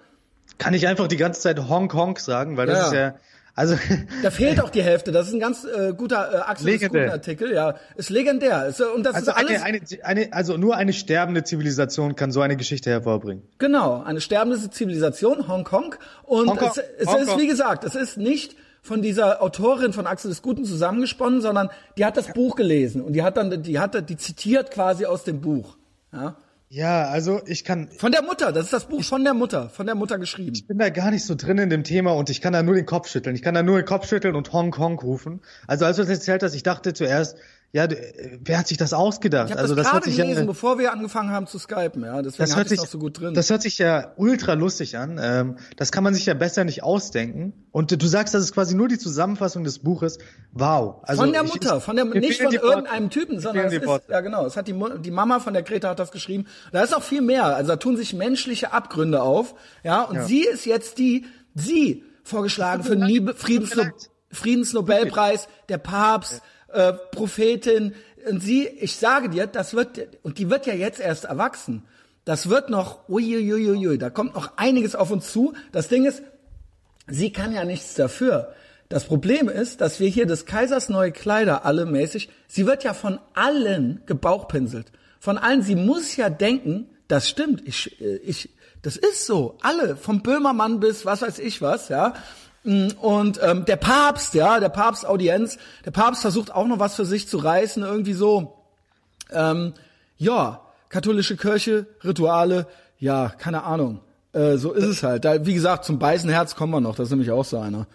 Kann 0.58 0.74
ich 0.74 0.86
einfach 0.86 1.08
die 1.08 1.16
ganze 1.16 1.40
Zeit 1.40 1.58
Honk 1.70 1.94
Honk 1.94 2.20
sagen, 2.20 2.58
weil 2.58 2.66
das 2.66 2.78
ja. 2.78 2.86
ist 2.86 2.92
ja, 2.92 3.14
also 3.54 3.76
da 4.22 4.30
fehlt 4.30 4.60
auch 4.62 4.70
die 4.70 4.82
Hälfte. 4.82 5.12
Das 5.12 5.28
ist 5.28 5.34
ein 5.34 5.40
ganz 5.40 5.64
äh, 5.64 5.92
guter 5.92 6.32
äh, 6.32 6.36
Axel 6.38 7.10
Artikel. 7.10 7.52
Ja, 7.52 7.74
ist 7.96 8.08
legendär. 8.10 8.66
Ist, 8.66 8.80
und 8.80 9.04
das 9.04 9.14
also 9.14 9.30
ist 9.30 9.36
alles. 9.36 9.62
Eine, 9.62 9.80
eine, 9.80 10.04
eine, 10.04 10.32
also 10.32 10.56
nur 10.56 10.76
eine 10.76 10.92
sterbende 10.92 11.44
Zivilisation 11.44 12.16
kann 12.16 12.32
so 12.32 12.40
eine 12.40 12.56
Geschichte 12.56 12.90
hervorbringen. 12.90 13.42
Genau, 13.58 14.02
eine 14.02 14.20
sterbende 14.20 14.70
Zivilisation, 14.70 15.48
Hongkong. 15.48 15.94
Und 16.22 16.48
Hongkong, 16.48 16.70
es, 16.70 16.82
es 16.98 17.06
Hongkong. 17.06 17.22
ist 17.28 17.38
wie 17.38 17.46
gesagt, 17.46 17.84
es 17.84 17.94
ist 17.94 18.16
nicht 18.16 18.56
von 18.80 19.00
dieser 19.00 19.42
Autorin 19.42 19.92
von 19.92 20.06
Axel 20.06 20.30
des 20.30 20.42
Guten 20.42 20.64
zusammengesponnen, 20.64 21.40
sondern 21.40 21.68
die 21.96 22.04
hat 22.04 22.16
das 22.16 22.32
Buch 22.32 22.56
gelesen 22.56 23.02
und 23.02 23.12
die 23.12 23.22
hat 23.22 23.36
dann, 23.36 23.62
die 23.62 23.78
hat, 23.78 24.08
die 24.08 24.16
zitiert 24.16 24.70
quasi 24.70 25.06
aus 25.06 25.24
dem 25.24 25.40
Buch. 25.40 25.76
Ja. 26.12 26.36
Ja, 26.74 27.04
also 27.04 27.42
ich 27.44 27.64
kann. 27.64 27.90
Von 27.98 28.12
der 28.12 28.22
Mutter, 28.22 28.50
das 28.50 28.64
ist 28.64 28.72
das 28.72 28.86
Buch 28.86 29.00
ich, 29.00 29.06
von 29.06 29.22
der 29.24 29.34
Mutter, 29.34 29.68
von 29.68 29.84
der 29.84 29.94
Mutter 29.94 30.18
geschrieben. 30.18 30.52
Ich 30.54 30.66
bin 30.66 30.78
da 30.78 30.88
gar 30.88 31.10
nicht 31.10 31.26
so 31.26 31.34
drin 31.34 31.58
in 31.58 31.68
dem 31.68 31.84
Thema 31.84 32.12
und 32.12 32.30
ich 32.30 32.40
kann 32.40 32.54
da 32.54 32.62
nur 32.62 32.74
den 32.74 32.86
Kopf 32.86 33.08
schütteln. 33.08 33.36
Ich 33.36 33.42
kann 33.42 33.52
da 33.52 33.62
nur 33.62 33.78
den 33.78 33.84
Kopf 33.84 34.08
schütteln 34.08 34.34
und 34.34 34.54
Hong 34.54 34.70
Kong 34.70 34.98
rufen. 34.98 35.42
Also 35.66 35.84
als 35.84 35.98
du 35.98 36.02
das 36.02 36.08
erzählt 36.08 36.42
hast, 36.42 36.54
ich 36.54 36.62
dachte 36.62 36.94
zuerst, 36.94 37.36
ja, 37.74 37.88
wer 38.44 38.58
hat 38.58 38.68
sich 38.68 38.76
das 38.76 38.92
ausgedacht? 38.92 39.48
Ich 39.48 39.56
also 39.56 39.74
das, 39.74 39.86
das 39.86 39.94
hört 39.94 40.04
sich 40.04 40.16
gelesen, 40.16 40.40
ja, 40.40 40.46
bevor 40.46 40.78
wir 40.78 40.92
angefangen 40.92 41.30
haben 41.30 41.46
zu 41.46 41.58
skypen, 41.58 42.04
ja, 42.04 42.20
deswegen 42.20 42.44
das 42.44 42.54
hört 42.54 42.68
sich, 42.68 42.78
so 42.80 42.98
gut 42.98 43.18
drin. 43.18 43.32
Das 43.32 43.48
hört 43.48 43.62
sich 43.62 43.78
ja 43.78 44.12
ultra 44.16 44.52
lustig 44.52 44.98
an. 44.98 45.18
Ähm, 45.18 45.56
das 45.76 45.90
kann 45.90 46.04
man 46.04 46.12
sich 46.12 46.26
ja 46.26 46.34
besser 46.34 46.64
nicht 46.64 46.82
ausdenken. 46.82 47.54
Und 47.70 47.90
du 47.90 48.06
sagst, 48.06 48.34
das 48.34 48.42
ist 48.42 48.52
quasi 48.52 48.74
nur 48.74 48.88
die 48.88 48.98
Zusammenfassung 48.98 49.64
des 49.64 49.78
Buches. 49.78 50.18
Wow. 50.52 51.02
Also 51.04 51.22
von 51.22 51.32
der 51.32 51.44
Mutter, 51.44 51.78
ich, 51.78 51.82
von 51.82 51.96
der 51.96 52.04
nicht 52.04 52.42
von 52.42 52.52
irgendeinem 52.52 53.08
Typen, 53.08 53.40
sondern 53.40 53.68
es 53.68 53.72
ist, 53.72 53.88
ja 54.08 54.20
genau, 54.20 54.44
es 54.44 54.58
hat 54.58 54.68
die, 54.68 54.78
die 55.00 55.10
Mama 55.10 55.40
von 55.40 55.54
der 55.54 55.62
Greta 55.62 55.88
hat 55.88 55.98
das 55.98 56.12
geschrieben. 56.12 56.44
Da 56.72 56.82
ist 56.82 56.94
auch 56.94 57.02
viel 57.02 57.22
mehr. 57.22 57.56
Also 57.56 57.70
da 57.70 57.76
tun 57.76 57.96
sich 57.96 58.12
menschliche 58.12 58.74
Abgründe 58.74 59.22
auf, 59.22 59.54
ja. 59.82 60.02
Und 60.02 60.16
ja. 60.16 60.24
sie 60.24 60.40
ist 60.40 60.66
jetzt 60.66 60.98
die, 60.98 61.24
sie 61.54 62.04
vorgeschlagen 62.22 62.82
für 62.82 62.98
den 62.98 63.34
Friedensno 63.34 63.84
Friedensnobelpreis, 64.30 65.48
der 65.68 65.76
Papst, 65.76 66.42
äh, 66.72 66.92
Prophetin, 66.92 67.94
und 68.28 68.40
sie, 68.40 68.66
ich 68.66 68.96
sage 68.96 69.28
dir, 69.28 69.46
das 69.46 69.74
wird, 69.74 70.00
und 70.22 70.38
die 70.38 70.50
wird 70.50 70.66
ja 70.66 70.74
jetzt 70.74 71.00
erst 71.00 71.24
erwachsen. 71.24 71.82
Das 72.24 72.48
wird 72.48 72.70
noch, 72.70 73.08
uiuiuiui, 73.08 73.98
da 73.98 74.10
kommt 74.10 74.34
noch 74.34 74.56
einiges 74.56 74.94
auf 74.94 75.10
uns 75.10 75.32
zu. 75.32 75.54
Das 75.72 75.88
Ding 75.88 76.04
ist, 76.04 76.22
sie 77.08 77.32
kann 77.32 77.52
ja 77.52 77.64
nichts 77.64 77.94
dafür. 77.94 78.54
Das 78.88 79.04
Problem 79.04 79.48
ist, 79.48 79.80
dass 79.80 79.98
wir 79.98 80.08
hier 80.08 80.26
des 80.26 80.46
Kaisers 80.46 80.88
neue 80.88 81.12
Kleider 81.12 81.64
alle 81.64 81.86
mäßig, 81.86 82.28
sie 82.46 82.66
wird 82.66 82.84
ja 82.84 82.94
von 82.94 83.18
allen 83.34 84.02
gebauchpinselt. 84.06 84.92
Von 85.18 85.38
allen, 85.38 85.62
sie 85.62 85.76
muss 85.76 86.16
ja 86.16 86.30
denken, 86.30 86.88
das 87.08 87.28
stimmt, 87.28 87.66
ich, 87.66 88.00
äh, 88.00 88.16
ich, 88.18 88.50
das 88.82 88.96
ist 88.96 89.26
so. 89.26 89.56
Alle, 89.62 89.96
vom 89.96 90.22
Böhmermann 90.22 90.78
bis 90.78 91.06
was 91.06 91.22
weiß 91.22 91.38
ich 91.40 91.62
was, 91.62 91.88
ja. 91.88 92.14
Mm, 92.64 92.88
und 93.00 93.40
ähm, 93.42 93.64
der 93.64 93.76
Papst, 93.76 94.34
ja, 94.34 94.60
der 94.60 94.68
Papstaudienz, 94.68 95.58
der 95.84 95.90
Papst 95.90 96.22
versucht 96.22 96.54
auch 96.54 96.66
noch 96.66 96.78
was 96.78 96.94
für 96.94 97.04
sich 97.04 97.28
zu 97.28 97.38
reißen, 97.38 97.82
irgendwie 97.82 98.12
so. 98.12 98.58
Ähm, 99.32 99.74
ja, 100.16 100.60
katholische 100.88 101.36
Kirche, 101.36 101.86
Rituale, 102.04 102.66
ja, 102.98 103.30
keine 103.30 103.64
Ahnung. 103.64 104.00
Äh, 104.32 104.56
so 104.56 104.72
ist 104.72 104.84
es 104.84 105.02
halt. 105.02 105.24
Da, 105.24 105.44
wie 105.44 105.54
gesagt, 105.54 105.84
zum 105.84 105.98
beißen 105.98 106.30
Herz 106.30 106.54
kommen 106.54 106.72
wir 106.72 106.80
noch. 106.80 106.94
Das 106.94 107.06
ist 107.06 107.10
nämlich 107.10 107.30
auch 107.30 107.44
so 107.44 107.58
einer. 107.58 107.86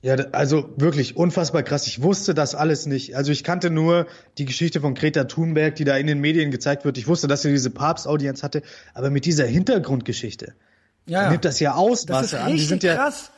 Ja, 0.00 0.14
also 0.32 0.70
wirklich 0.76 1.16
unfassbar 1.16 1.62
krass. 1.64 1.86
Ich 1.86 2.02
wusste 2.02 2.32
das 2.32 2.54
alles 2.54 2.86
nicht. 2.86 3.16
Also 3.16 3.32
ich 3.32 3.42
kannte 3.42 3.68
nur 3.68 4.06
die 4.38 4.44
Geschichte 4.44 4.80
von 4.80 4.94
Greta 4.94 5.24
Thunberg, 5.24 5.74
die 5.74 5.84
da 5.84 5.96
in 5.96 6.06
den 6.06 6.20
Medien 6.20 6.50
gezeigt 6.52 6.84
wird. 6.84 6.98
Ich 6.98 7.08
wusste, 7.08 7.26
dass 7.26 7.42
sie 7.42 7.50
diese 7.50 7.70
Papstaudienz 7.70 8.44
hatte, 8.44 8.62
aber 8.94 9.10
mit 9.10 9.24
dieser 9.24 9.44
Hintergrundgeschichte 9.44 10.54
ja, 11.06 11.30
nimmt 11.30 11.44
das 11.44 11.58
ja 11.58 11.74
Ausmaße 11.74 12.40
an. 12.40 12.52
Die 12.52 12.64
sind 12.64 12.84
ja 12.84 12.94
krass 12.94 13.30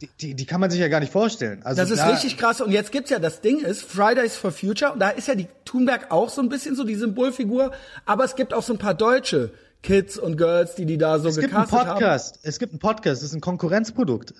die, 0.00 0.08
die, 0.20 0.34
die 0.34 0.46
kann 0.46 0.60
man 0.60 0.70
sich 0.70 0.80
ja 0.80 0.88
gar 0.88 1.00
nicht 1.00 1.12
vorstellen. 1.12 1.60
Also 1.64 1.82
das 1.82 1.90
ist 1.90 1.98
da, 1.98 2.10
richtig 2.10 2.36
krass. 2.36 2.60
Und 2.60 2.70
jetzt 2.70 2.92
gibt's 2.92 3.10
ja, 3.10 3.18
das 3.18 3.40
Ding 3.40 3.60
ist, 3.60 3.82
Fridays 3.82 4.36
for 4.36 4.52
Future, 4.52 4.92
und 4.92 5.00
da 5.00 5.10
ist 5.10 5.28
ja 5.28 5.34
die 5.34 5.48
Thunberg 5.64 6.10
auch 6.10 6.28
so 6.28 6.40
ein 6.40 6.48
bisschen 6.48 6.74
so 6.74 6.84
die 6.84 6.94
Symbolfigur, 6.94 7.72
aber 8.06 8.24
es 8.24 8.36
gibt 8.36 8.54
auch 8.54 8.62
so 8.62 8.72
ein 8.72 8.78
paar 8.78 8.94
deutsche 8.94 9.52
Kids 9.82 10.18
und 10.18 10.36
Girls, 10.36 10.74
die 10.74 10.86
die 10.86 10.98
da 10.98 11.18
so 11.18 11.28
es 11.28 11.36
gecastet 11.36 11.70
gibt 11.70 11.74
einen 11.74 11.88
Podcast. 11.88 12.36
Haben. 12.36 12.42
Es 12.44 12.58
gibt 12.58 12.72
einen 12.72 12.80
Podcast, 12.80 13.22
das 13.22 13.30
ist 13.30 13.34
ein 13.34 13.40
Konkurrenzprodukt. 13.40 14.34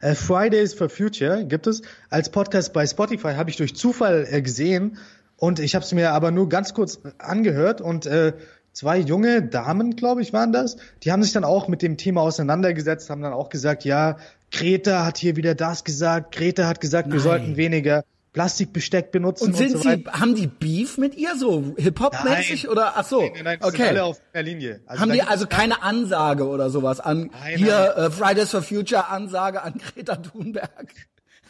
Äh, 0.00 0.14
Fridays 0.14 0.74
for 0.74 0.88
Future 0.88 1.44
gibt 1.44 1.66
es 1.66 1.82
als 2.10 2.30
Podcast 2.30 2.72
bei 2.72 2.86
Spotify, 2.86 3.34
habe 3.34 3.50
ich 3.50 3.56
durch 3.56 3.74
Zufall 3.74 4.26
äh, 4.30 4.42
gesehen 4.42 4.98
und 5.36 5.58
ich 5.60 5.74
habe 5.74 5.84
es 5.84 5.92
mir 5.92 6.12
aber 6.12 6.30
nur 6.30 6.48
ganz 6.48 6.74
kurz 6.74 7.00
angehört 7.18 7.80
und 7.80 8.04
äh, 8.04 8.34
zwei 8.72 8.98
junge 8.98 9.42
Damen, 9.42 9.96
glaube 9.96 10.22
ich, 10.22 10.32
waren 10.32 10.52
das. 10.52 10.76
Die 11.02 11.12
haben 11.12 11.22
sich 11.22 11.32
dann 11.32 11.44
auch 11.44 11.68
mit 11.68 11.82
dem 11.82 11.96
Thema 11.96 12.20
auseinandergesetzt, 12.20 13.10
haben 13.10 13.22
dann 13.22 13.32
auch 13.32 13.48
gesagt, 13.48 13.84
ja, 13.84 14.16
Greta 14.50 15.04
hat 15.04 15.18
hier 15.18 15.36
wieder 15.36 15.54
das 15.54 15.84
gesagt, 15.84 16.34
Greta 16.34 16.66
hat 16.66 16.80
gesagt, 16.80 17.08
Nein. 17.08 17.14
wir 17.14 17.20
sollten 17.20 17.56
weniger 17.56 18.04
Plastikbesteck 18.32 19.10
benutzen 19.10 19.48
und 19.48 19.56
sind 19.56 19.74
und 19.74 19.82
so 19.82 19.90
sie 19.90 20.04
haben 20.06 20.36
die 20.36 20.46
Beef 20.46 20.98
mit 20.98 21.16
ihr 21.16 21.34
so 21.36 21.74
Hip 21.76 21.98
Hop 21.98 22.14
mäßig 22.24 22.68
oder 22.68 22.96
ach 22.96 23.04
so 23.04 23.22
nein, 23.22 23.32
nein, 23.34 23.44
nein, 23.44 23.58
okay 23.60 23.76
sind 23.76 23.88
alle 23.88 24.04
auf 24.04 24.20
der 24.32 24.42
Linie. 24.44 24.80
Also 24.86 25.02
haben 25.02 25.12
die 25.12 25.22
also 25.22 25.46
keine 25.48 25.82
Ansage 25.82 26.46
oder 26.46 26.70
sowas 26.70 27.00
an 27.00 27.30
nein, 27.32 27.58
hier 27.58 27.92
nein. 27.96 28.06
Äh, 28.06 28.10
Fridays 28.10 28.50
for 28.50 28.62
Future 28.62 29.08
Ansage 29.08 29.62
an 29.62 29.74
Greta 29.78 30.16
Thunberg? 30.16 30.70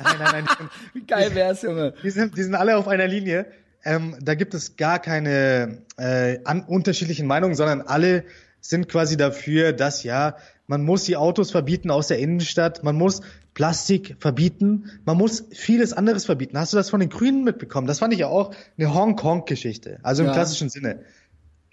Nein 0.02 0.16
nein 0.18 0.44
nein 0.46 0.70
wie 0.94 1.04
geil 1.04 1.34
wär's 1.34 1.60
Junge. 1.60 1.92
Die 2.02 2.10
sind 2.10 2.38
die 2.38 2.42
sind 2.42 2.54
alle 2.54 2.78
auf 2.78 2.88
einer 2.88 3.06
Linie. 3.06 3.46
Ähm, 3.84 4.16
da 4.20 4.34
gibt 4.34 4.54
es 4.54 4.76
gar 4.76 5.00
keine 5.00 5.82
äh, 5.98 6.38
an, 6.44 6.62
unterschiedlichen 6.62 7.26
Meinungen 7.26 7.56
sondern 7.56 7.82
alle 7.82 8.24
sind 8.62 8.88
quasi 8.88 9.16
dafür, 9.16 9.72
dass 9.72 10.02
ja, 10.02 10.36
man 10.70 10.84
muss 10.84 11.02
die 11.02 11.16
Autos 11.16 11.50
verbieten 11.50 11.90
aus 11.90 12.06
der 12.06 12.20
Innenstadt, 12.20 12.84
man 12.84 12.94
muss 12.94 13.22
Plastik 13.54 14.14
verbieten, 14.20 14.84
man 15.04 15.16
muss 15.16 15.48
vieles 15.50 15.92
anderes 15.92 16.26
verbieten. 16.26 16.56
Hast 16.56 16.72
du 16.72 16.76
das 16.76 16.90
von 16.90 17.00
den 17.00 17.08
Grünen 17.08 17.42
mitbekommen? 17.42 17.88
Das 17.88 17.98
fand 17.98 18.12
ich 18.12 18.20
ja 18.20 18.28
auch 18.28 18.54
eine 18.78 18.94
Hongkong-Geschichte, 18.94 19.98
also 20.04 20.22
im 20.22 20.28
ja. 20.28 20.32
klassischen 20.32 20.68
Sinne. 20.68 21.00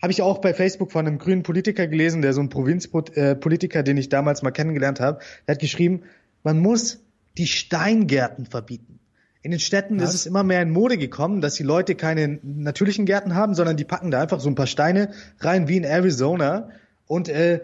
Habe 0.01 0.11
ich 0.11 0.23
auch 0.23 0.39
bei 0.39 0.51
Facebook 0.51 0.91
von 0.91 1.05
einem 1.05 1.19
grünen 1.19 1.43
Politiker 1.43 1.85
gelesen, 1.85 2.23
der 2.23 2.33
so 2.33 2.41
ein 2.41 2.49
Provinzpolitiker, 2.49 3.83
den 3.83 3.97
ich 3.97 4.09
damals 4.09 4.41
mal 4.41 4.49
kennengelernt 4.49 4.99
habe, 4.99 5.19
der 5.47 5.53
hat 5.53 5.61
geschrieben, 5.61 6.01
man 6.41 6.59
muss 6.59 6.99
die 7.37 7.45
Steingärten 7.45 8.47
verbieten. 8.47 8.97
In 9.43 9.51
den 9.51 9.59
Städten 9.59 10.01
Was? 10.01 10.09
ist 10.09 10.21
es 10.21 10.25
immer 10.25 10.41
mehr 10.41 10.63
in 10.63 10.71
Mode 10.71 10.97
gekommen, 10.97 11.41
dass 11.41 11.53
die 11.53 11.63
Leute 11.63 11.93
keine 11.93 12.39
natürlichen 12.41 13.05
Gärten 13.05 13.35
haben, 13.35 13.53
sondern 13.53 13.77
die 13.77 13.85
packen 13.85 14.09
da 14.09 14.19
einfach 14.19 14.39
so 14.39 14.49
ein 14.49 14.55
paar 14.55 14.65
Steine 14.65 15.11
rein 15.39 15.67
wie 15.67 15.77
in 15.77 15.83
Arizona. 15.83 16.71
Und 17.05 17.29
äh, 17.29 17.61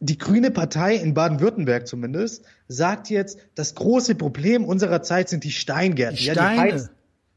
die 0.00 0.18
Grüne 0.18 0.50
Partei 0.50 0.96
in 0.96 1.14
Baden-Württemberg 1.14 1.86
zumindest 1.86 2.44
sagt 2.68 3.10
jetzt, 3.10 3.38
das 3.54 3.74
große 3.74 4.14
Problem 4.14 4.64
unserer 4.64 5.02
Zeit 5.02 5.28
sind 5.28 5.44
die 5.44 5.50
Steingärten. 5.52 6.16
Die 6.16 6.30
Steine. 6.30 6.76
Ja, 6.76 6.88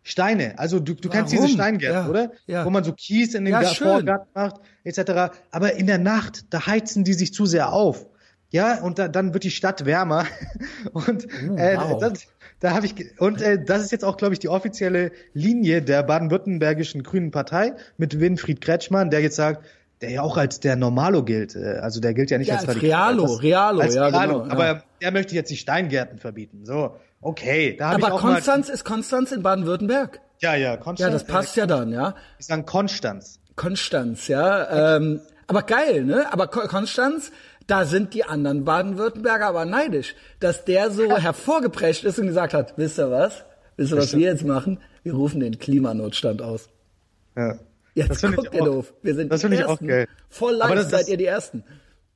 Steine. 0.02 0.60
Also 0.60 0.80
du, 0.80 0.94
du 0.94 1.10
kennst 1.10 1.34
diese 1.34 1.50
Steingärten, 1.50 2.04
ja, 2.04 2.10
oder? 2.10 2.32
Ja. 2.48 2.66
Wo 2.66 2.70
man 2.70 2.84
so 2.84 2.94
Kies 2.94 3.36
in 3.36 3.46
den 3.46 3.54
ja, 3.54 3.64
Vorgarten 3.64 4.30
macht, 4.34 4.62
etc. 4.84 5.36
Aber 5.52 5.74
in 5.74 5.88
der 5.88 5.98
Nacht, 5.98 6.46
da 6.50 6.66
heizen 6.66 7.04
die 7.04 7.14
sich 7.14 7.34
zu 7.34 7.46
sehr 7.46 7.72
auf. 7.72 8.08
Ja, 8.50 8.82
und 8.82 9.00
da, 9.00 9.08
dann 9.08 9.34
wird 9.34 9.44
die 9.44 9.52
Stadt 9.52 9.86
wärmer. 9.86 10.28
Und 10.94 11.28
oh, 11.50 11.56
äh, 11.56 11.76
wow. 11.76 12.00
das, 12.00 12.28
da 12.60 12.76
habe 12.76 12.86
ich 12.86 13.20
und 13.20 13.42
äh, 13.42 13.62
das 13.62 13.82
ist 13.82 13.92
jetzt 13.92 14.06
auch, 14.06 14.16
glaube 14.16 14.34
ich, 14.34 14.40
die 14.40 14.48
offizielle 14.48 15.12
Linie 15.34 15.82
der 15.82 16.04
baden-württembergischen 16.04 17.02
Grünen 17.02 17.32
Partei 17.32 17.74
mit 17.98 18.20
Winfried 18.20 18.62
Kretschmann, 18.62 19.10
der 19.10 19.22
jetzt 19.22 19.36
sagt, 19.36 19.66
der 20.04 20.12
ja 20.12 20.22
auch 20.22 20.38
als 20.38 20.60
der 20.60 20.76
Normalo 20.76 21.24
gilt. 21.24 21.56
Äh, 21.56 21.80
also 21.82 22.02
der 22.02 22.14
gilt 22.14 22.30
ja 22.30 22.38
nicht 22.38 22.50
ja, 22.50 22.58
als, 22.58 22.68
als 22.68 22.82
Realo, 22.82 23.24
als, 23.24 23.42
Realo, 23.42 23.80
als 23.80 23.96
ja, 23.96 24.08
Realo. 24.08 24.42
Genau, 24.42 24.54
aber 24.54 24.66
ja. 24.66 24.84
der 25.02 25.12
möchte 25.12 25.34
jetzt 25.34 25.50
die 25.50 25.58
Steingärten 25.58 26.20
verbieten. 26.20 26.66
So, 26.66 26.98
okay. 27.22 27.76
Da 27.78 27.92
aber 27.92 28.00
ich 28.00 28.14
auch 28.14 28.22
Konstanz 28.22 28.68
mal, 28.68 28.74
ist 28.74 28.84
Konstanz 28.84 29.32
in 29.32 29.42
Baden-Württemberg. 29.42 30.20
Ja, 30.40 30.56
ja, 30.56 30.76
Konstanz. 30.76 31.00
Ja, 31.00 31.10
das 31.10 31.26
passt 31.26 31.56
ja 31.56 31.66
dann, 31.66 31.94
ja. 31.94 32.16
Ich 32.38 32.46
sagen 32.46 32.66
Konstanz. 32.66 33.40
Konstanz, 33.56 34.28
ja. 34.28 34.98
Ähm, 34.98 35.22
aber 35.48 35.62
geil, 35.62 36.04
ne? 36.04 36.26
Aber 36.34 36.48
Konstanz, 36.48 37.32
da 37.68 37.86
sind 37.86 38.14
die 38.14 38.26
anderen 38.26 38.66
Baden-Württemberger 38.66 39.48
aber 39.48 39.64
neidisch, 39.64 40.16
dass 40.42 40.66
der 40.66 40.92
so 40.92 41.18
hervorgeprescht 41.18 42.04
ist 42.04 42.20
und 42.20 42.28
gesagt 42.28 42.54
hat, 42.54 42.74
wisst 42.78 43.00
ihr 43.00 43.10
was? 43.10 43.46
Wisst 43.78 43.94
ihr, 43.94 43.98
was 43.98 44.16
wir 44.16 44.32
jetzt 44.32 44.44
machen? 44.44 44.80
Wir 45.04 45.14
rufen 45.14 45.40
den 45.40 45.60
Klimanotstand 45.60 46.42
aus. 46.42 46.68
Ja. 47.38 47.58
Jetzt 47.96 48.22
guckt 48.22 48.54
ihr 48.54 48.64
doof. 48.64 48.94
Wir 49.02 49.16
sind 49.16 49.32
das 49.32 49.42
die 49.42 49.48
Ersten. 49.48 49.64
Ich 49.64 49.66
auch 49.66 49.80
geil. 49.80 50.08
Voll 50.30 50.56
leicht 50.56 50.90
seid 50.90 51.08
ihr 51.08 51.18
die 51.18 51.26
Ersten 51.26 51.64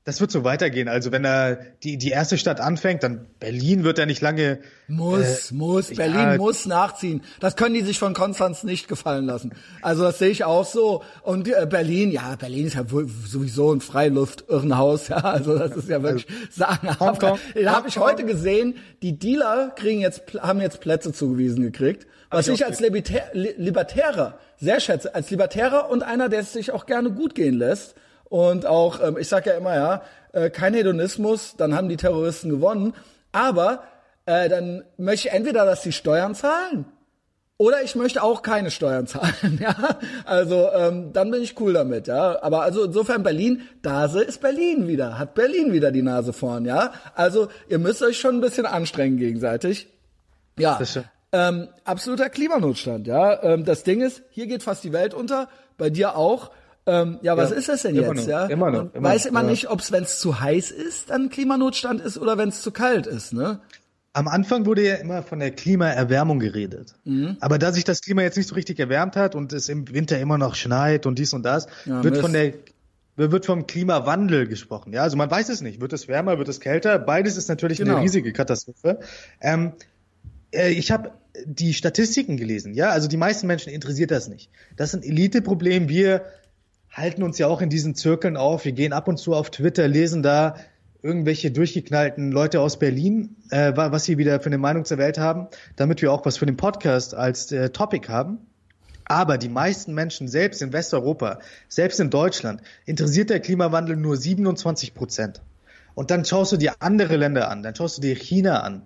das 0.08 0.22
wird 0.22 0.32
so 0.32 0.46
weitergehen. 0.46 0.88
Also 0.88 1.12
wenn 1.12 1.26
er 1.26 1.58
die, 1.84 1.98
die 1.98 2.12
erste 2.12 2.38
Stadt 2.38 2.62
anfängt, 2.62 3.04
dann 3.04 3.26
Berlin 3.42 3.84
wird 3.84 4.00
er 4.00 4.06
nicht 4.06 4.22
lange. 4.22 4.60
Muss, 4.88 5.52
äh, 5.52 5.54
muss, 5.54 5.94
Berlin 5.94 6.16
ja, 6.16 6.38
muss 6.38 6.66
nachziehen. 6.66 7.24
Das 7.42 7.58
können 7.58 7.76
die 7.76 7.82
sich 7.82 8.00
von 8.00 8.14
Konstanz 8.14 8.64
nicht 8.64 8.88
gefallen 8.88 9.26
lassen. 9.26 9.52
Also 9.82 10.04
das 10.04 10.18
sehe 10.18 10.30
ich 10.30 10.46
auch 10.46 10.64
so. 10.64 11.04
Und 11.24 11.50
äh, 11.50 11.68
Berlin, 11.70 12.10
ja, 12.10 12.38
Berlin 12.38 12.68
ist 12.68 12.76
ja 12.76 12.90
wohl 12.90 13.10
sowieso 13.10 13.74
ein 13.74 13.82
Freiluft-Irrenhaus, 13.82 15.08
ja. 15.10 15.18
Also 15.18 15.60
das 15.60 15.76
ist 15.76 15.90
ja 15.90 16.02
wirklich 16.02 16.26
sagenhaft. 16.52 17.22
Da 17.22 17.38
habe 17.66 17.90
ich 17.90 17.98
heute 17.98 18.24
gesehen, 18.24 18.76
die 19.02 19.20
Dealer 19.20 19.74
kriegen 19.76 20.00
jetzt, 20.00 20.22
haben 20.40 20.62
jetzt 20.62 20.80
Plätze 20.80 21.12
zugewiesen 21.12 21.64
gekriegt. 21.64 22.08
Was 22.30 22.48
ich, 22.48 22.56
ich 22.56 22.66
als 22.66 22.80
Libertä 22.80 23.22
Libertärer 23.34 24.38
sehr 24.58 24.80
schätze, 24.80 25.14
als 25.16 25.30
Libertärer 25.30 25.90
und 25.90 26.04
einer, 26.04 26.30
der 26.30 26.42
es 26.42 26.54
sich 26.54 26.72
auch 26.72 26.86
gerne 26.86 27.12
gut 27.12 27.36
gehen 27.36 27.58
lässt 27.58 27.96
und 28.26 28.66
auch, 28.66 29.02
ähm, 29.02 29.18
ich 29.18 29.28
sag 29.28 29.46
ja 29.46 29.54
immer, 29.54 29.76
ja, 29.76 30.02
äh, 30.34 30.50
kein 30.50 30.74
Hedonismus, 30.74 31.56
dann 31.58 31.76
haben 31.76 31.90
die 31.90 31.98
Terroristen 31.98 32.50
gewonnen. 32.50 32.94
Aber 33.32 33.84
äh, 34.26 34.50
dann 34.50 34.84
möchte 34.98 35.30
ich 35.30 35.34
entweder, 35.34 35.66
dass 35.66 35.84
sie 35.84 35.92
Steuern 35.92 36.36
zahlen 36.36 36.86
oder 37.58 37.82
ich 37.82 37.96
möchte 37.96 38.22
auch 38.22 38.44
keine 38.44 38.70
Steuern 38.72 39.08
zahlen, 39.08 39.60
ja. 39.62 39.76
Also 40.26 40.70
ähm, 40.74 41.12
dann 41.14 41.32
bin 41.32 41.42
ich 41.42 41.60
cool 41.60 41.74
damit, 41.74 42.08
ja. 42.08 42.42
Aber 42.42 42.62
also 42.62 42.84
insofern 42.84 43.24
Berlin, 43.24 43.62
Dase 43.82 44.22
ist 44.22 44.42
Berlin 44.42 44.88
wieder, 44.88 45.18
hat 45.18 45.34
Berlin 45.34 45.74
wieder 45.74 45.92
die 45.92 46.04
Nase 46.04 46.34
vorn, 46.34 46.66
ja. 46.66 46.94
Also 47.16 47.48
ihr 47.68 47.80
müsst 47.80 48.04
euch 48.04 48.20
schon 48.20 48.36
ein 48.36 48.42
bisschen 48.42 48.66
anstrengen 48.66 49.18
gegenseitig. 49.18 49.88
Ja. 50.60 50.78
Ähm, 51.32 51.68
absoluter 51.84 52.30
Klimanotstand, 52.30 53.08
ja. 53.08 53.42
Ähm, 53.44 53.66
das 53.66 53.84
Ding 53.84 54.02
ist, 54.02 54.24
hier 54.30 54.48
geht 54.48 54.64
fast 54.64 54.84
die 54.84 54.94
Welt 54.94 55.14
unter, 55.14 55.50
bei 55.78 55.90
dir 55.90 56.16
auch. 56.16 56.52
Ähm, 56.86 57.20
ja, 57.22 57.36
was 57.36 57.50
ja, 57.50 57.58
ist 57.58 57.68
das 57.68 57.82
denn 57.82 57.96
jetzt? 57.96 58.14
Noch, 58.14 58.28
ja? 58.28 58.46
Immer 58.46 58.72
noch. 58.72 58.94
Immer 58.94 59.10
weiß 59.10 59.26
immer 59.26 59.42
ja. 59.42 59.50
nicht, 59.50 59.70
ob 59.70 59.82
es, 59.82 59.92
wenn 59.92 60.04
es 60.04 60.20
zu 60.20 60.40
heiß 60.40 60.72
ist, 60.72 61.10
dann 61.10 61.30
Klimanotstand 61.30 62.00
ist 62.00 62.18
oder 62.18 62.38
wenn 62.38 62.50
es 62.50 62.62
zu 62.62 62.72
kalt 62.72 63.08
ist, 63.08 63.34
ne? 63.34 63.60
Am 64.14 64.28
Anfang 64.28 64.66
wurde 64.66 64.88
ja 64.88 64.96
immer 64.96 65.22
von 65.22 65.40
der 65.40 65.52
Klimaerwärmung 65.52 66.40
geredet. 66.40 66.96
Mhm. 67.04 67.38
Aber 67.40 67.60
da 67.60 67.72
sich 67.72 67.84
das 67.84 68.02
Klima 68.02 68.24
jetzt 68.24 68.36
nicht 68.36 68.50
so 68.50 68.56
richtig 68.56 68.80
erwärmt 68.80 69.16
hat 69.16 69.36
und 69.36 69.54
es 69.54 69.70
im 69.70 69.94
Winter 69.94 70.18
immer 70.18 70.40
noch 70.40 70.56
schneit 70.56 71.06
und 71.06 71.20
dies 71.20 71.34
und 71.34 71.44
das, 71.44 71.68
ja, 71.86 72.04
wird 72.04 72.14
Mist. 72.14 72.22
von 72.22 72.34
der 72.34 72.54
wird 73.18 73.46
vom 73.46 73.68
Klimawandel 73.68 74.48
gesprochen. 74.48 74.94
Ja, 74.94 75.02
also 75.02 75.18
man 75.18 75.30
weiß 75.30 75.50
es 75.50 75.62
nicht. 75.62 75.82
Wird 75.82 75.92
es 75.92 76.08
wärmer, 76.08 76.38
wird 76.38 76.48
es 76.48 76.60
kälter? 76.60 77.00
Beides 77.00 77.36
ist 77.36 77.50
natürlich 77.50 77.80
genau. 77.80 77.96
eine 77.96 78.04
riesige 78.04 78.32
Katastrophe. 78.32 79.00
Ähm, 79.42 79.74
äh, 79.74 79.97
ich 80.52 80.92
habe 80.92 81.12
die 81.46 81.74
Statistiken 81.74 82.38
gelesen. 82.38 82.74
Ja, 82.74 82.90
also 82.90 83.08
die 83.08 83.18
meisten 83.18 83.48
Menschen 83.48 83.72
interessiert 83.72 84.12
das 84.12 84.28
nicht. 84.28 84.50
Das 84.76 84.92
sind 84.92 85.06
Eliteproblem. 85.06 85.90
Wir 85.90 86.26
halten 86.92 87.24
uns 87.24 87.38
ja 87.38 87.48
auch 87.48 87.62
in 87.62 87.70
diesen 87.70 87.96
Zirkeln 87.96 88.38
auf. 88.38 88.66
Wir 88.66 88.72
gehen 88.72 88.94
ab 88.94 89.08
und 89.08 89.18
zu 89.18 89.34
auf 89.34 89.52
Twitter, 89.52 89.88
lesen 89.88 90.24
da 90.24 90.56
irgendwelche 91.04 91.52
durchgeknallten 91.52 92.32
Leute 92.32 92.60
aus 92.60 92.80
Berlin, 92.80 93.36
äh, 93.52 93.72
was 93.76 94.06
sie 94.06 94.18
wieder 94.18 94.40
für 94.40 94.48
eine 94.48 94.58
Meinung 94.58 94.84
zur 94.84 94.98
Welt 94.98 95.18
haben, 95.18 95.48
damit 95.76 96.02
wir 96.02 96.12
auch 96.12 96.26
was 96.26 96.38
für 96.38 96.46
den 96.46 96.58
Podcast 96.58 97.14
als 97.14 97.52
äh, 97.52 97.70
Topic 97.70 98.08
haben. 98.10 98.40
Aber 99.06 99.38
die 99.38 99.48
meisten 99.48 99.94
Menschen, 99.94 100.28
selbst 100.28 100.62
in 100.62 100.74
Westeuropa, 100.74 101.40
selbst 101.70 102.00
in 102.00 102.10
Deutschland, 102.10 102.62
interessiert 102.86 103.30
der 103.30 103.40
Klimawandel 103.40 103.96
nur 103.96 104.18
27 104.18 104.94
Prozent. 104.94 105.42
Und 105.96 106.12
dann 106.12 106.26
schaust 106.26 106.52
du 106.52 106.58
dir 106.58 106.74
andere 106.80 107.16
Länder 107.16 107.50
an, 107.50 107.64
dann 107.64 107.74
schaust 107.74 107.98
du 107.98 108.02
dir 108.02 108.16
China 108.16 108.62
an. 108.62 108.82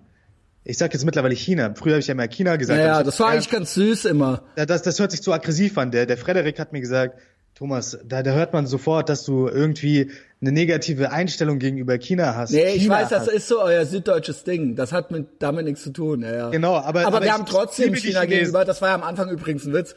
Ich 0.64 0.78
sag 0.78 0.92
jetzt 0.92 1.04
mittlerweile 1.04 1.34
China. 1.34 1.74
Früher 1.74 1.94
habe 1.94 2.00
ich 2.00 2.06
ja 2.06 2.12
immer 2.12 2.28
China 2.28 2.56
gesagt. 2.56 2.78
Ja, 2.78 2.86
naja, 2.86 3.02
das 3.02 3.18
war 3.18 3.30
eigentlich 3.30 3.50
ganz 3.50 3.74
süß 3.74 4.04
immer. 4.04 4.44
Das, 4.54 4.82
das 4.82 4.98
hört 5.00 5.10
sich 5.10 5.22
zu 5.22 5.32
aggressiv 5.32 5.76
an. 5.76 5.90
Der, 5.90 6.06
der 6.06 6.16
Frederik 6.16 6.58
hat 6.60 6.72
mir 6.72 6.80
gesagt, 6.80 7.18
Thomas, 7.54 7.98
da, 8.04 8.22
da 8.22 8.32
hört 8.32 8.52
man 8.52 8.66
sofort, 8.66 9.08
dass 9.08 9.24
du 9.24 9.48
irgendwie 9.48 10.10
eine 10.40 10.52
negative 10.52 11.12
Einstellung 11.12 11.58
gegenüber 11.58 11.98
China 11.98 12.34
hast. 12.36 12.52
Nee, 12.52 12.72
China 12.72 12.76
ich 12.76 12.88
weiß, 12.88 13.08
das 13.10 13.28
ist 13.28 13.48
so 13.48 13.60
euer 13.60 13.84
süddeutsches 13.84 14.44
Ding. 14.44 14.74
Das 14.74 14.92
hat 14.92 15.10
mit, 15.10 15.26
damit 15.40 15.66
nichts 15.66 15.82
zu 15.82 15.90
tun. 15.90 16.22
Ja, 16.22 16.34
ja. 16.34 16.50
Genau, 16.50 16.76
aber, 16.76 17.06
aber, 17.06 17.18
aber 17.18 17.22
wir 17.22 17.32
haben 17.32 17.46
trotzdem 17.46 17.94
China 17.94 18.24
gegenüber, 18.24 18.64
das 18.64 18.80
war 18.82 18.88
ja 18.90 18.94
am 18.94 19.02
Anfang 19.02 19.30
übrigens 19.30 19.66
ein 19.66 19.72
Witz, 19.72 19.94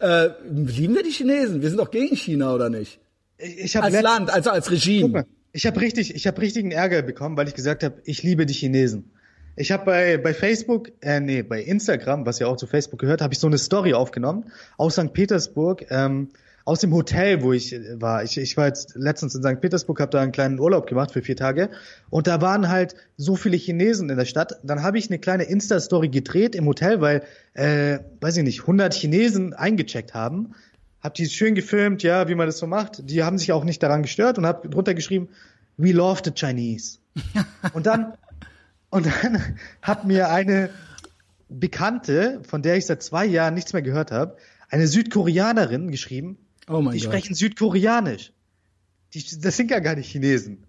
äh, 0.00 0.28
lieben 0.48 0.94
wir 0.94 1.02
die 1.02 1.10
Chinesen? 1.10 1.62
Wir 1.62 1.68
sind 1.68 1.78
doch 1.78 1.90
gegen 1.90 2.14
China, 2.14 2.54
oder 2.54 2.70
nicht? 2.70 3.00
Ich, 3.38 3.58
ich 3.58 3.76
hab 3.76 3.84
als 3.84 4.00
Land, 4.00 4.30
also 4.30 4.50
als 4.50 4.70
Regime. 4.70 5.08
Mal, 5.08 5.24
ich 5.52 5.66
habe 5.66 5.80
richtig, 5.80 6.14
ich 6.14 6.26
habe 6.26 6.40
richtigen 6.40 6.70
Ärger 6.70 7.02
bekommen, 7.02 7.36
weil 7.36 7.48
ich 7.48 7.54
gesagt 7.54 7.82
habe, 7.82 7.96
ich 8.04 8.22
liebe 8.22 8.46
die 8.46 8.54
Chinesen. 8.54 9.10
Ich 9.58 9.72
habe 9.72 9.84
bei, 9.84 10.16
bei 10.18 10.32
Facebook, 10.34 10.90
äh, 11.00 11.18
nee, 11.18 11.42
bei 11.42 11.60
Instagram, 11.60 12.24
was 12.24 12.38
ja 12.38 12.46
auch 12.46 12.56
zu 12.56 12.68
Facebook 12.68 13.00
gehört, 13.00 13.20
habe 13.20 13.34
ich 13.34 13.40
so 13.40 13.48
eine 13.48 13.58
Story 13.58 13.92
aufgenommen 13.92 14.52
aus 14.76 14.94
St. 14.94 15.12
Petersburg. 15.12 15.86
Ähm, 15.90 16.28
aus 16.64 16.80
dem 16.80 16.92
Hotel, 16.92 17.42
wo 17.42 17.54
ich 17.54 17.72
äh, 17.72 18.00
war. 18.00 18.22
Ich, 18.22 18.36
ich 18.36 18.56
war 18.58 18.66
jetzt 18.66 18.94
letztens 18.94 19.34
in 19.34 19.42
St. 19.42 19.58
Petersburg, 19.60 20.00
habe 20.00 20.10
da 20.10 20.20
einen 20.20 20.32
kleinen 20.32 20.60
Urlaub 20.60 20.86
gemacht 20.86 21.10
für 21.12 21.22
vier 21.22 21.34
Tage 21.34 21.70
und 22.10 22.26
da 22.26 22.42
waren 22.42 22.68
halt 22.68 22.94
so 23.16 23.36
viele 23.36 23.56
Chinesen 23.56 24.10
in 24.10 24.18
der 24.18 24.26
Stadt. 24.26 24.52
Dann 24.62 24.82
habe 24.82 24.98
ich 24.98 25.08
eine 25.08 25.18
kleine 25.18 25.44
Insta-Story 25.44 26.08
gedreht 26.08 26.54
im 26.54 26.66
Hotel, 26.66 27.00
weil, 27.00 27.22
äh, 27.54 28.00
weiß 28.20 28.36
ich 28.36 28.44
nicht, 28.44 28.60
100 28.60 28.92
Chinesen 28.92 29.54
eingecheckt 29.54 30.12
haben. 30.12 30.54
Hab 31.00 31.14
die 31.14 31.26
schön 31.26 31.54
gefilmt, 31.54 32.02
ja, 32.02 32.28
wie 32.28 32.34
man 32.34 32.46
das 32.46 32.58
so 32.58 32.66
macht. 32.66 33.08
Die 33.10 33.24
haben 33.24 33.38
sich 33.38 33.50
auch 33.52 33.64
nicht 33.64 33.82
daran 33.82 34.02
gestört 34.02 34.36
und 34.36 34.44
hab 34.44 34.70
drunter 34.70 34.92
geschrieben, 34.92 35.30
we 35.78 35.92
love 35.92 36.20
the 36.22 36.32
Chinese. 36.32 36.98
und 37.72 37.86
dann, 37.86 38.12
und 38.90 39.06
dann 39.06 39.56
hat 39.82 40.04
mir 40.04 40.30
eine 40.30 40.70
Bekannte, 41.48 42.42
von 42.46 42.62
der 42.62 42.76
ich 42.76 42.86
seit 42.86 43.02
zwei 43.02 43.24
Jahren 43.24 43.54
nichts 43.54 43.72
mehr 43.72 43.82
gehört 43.82 44.10
habe, 44.10 44.36
eine 44.68 44.86
Südkoreanerin 44.86 45.90
geschrieben, 45.90 46.38
Oh 46.68 46.82
mein 46.82 46.92
die 46.92 47.00
Gott. 47.00 47.06
sprechen 47.06 47.34
Südkoreanisch. 47.34 48.32
Die, 49.14 49.24
das 49.40 49.56
sind 49.56 49.70
ja 49.70 49.78
gar 49.78 49.94
nicht 49.94 50.10
Chinesen. 50.10 50.66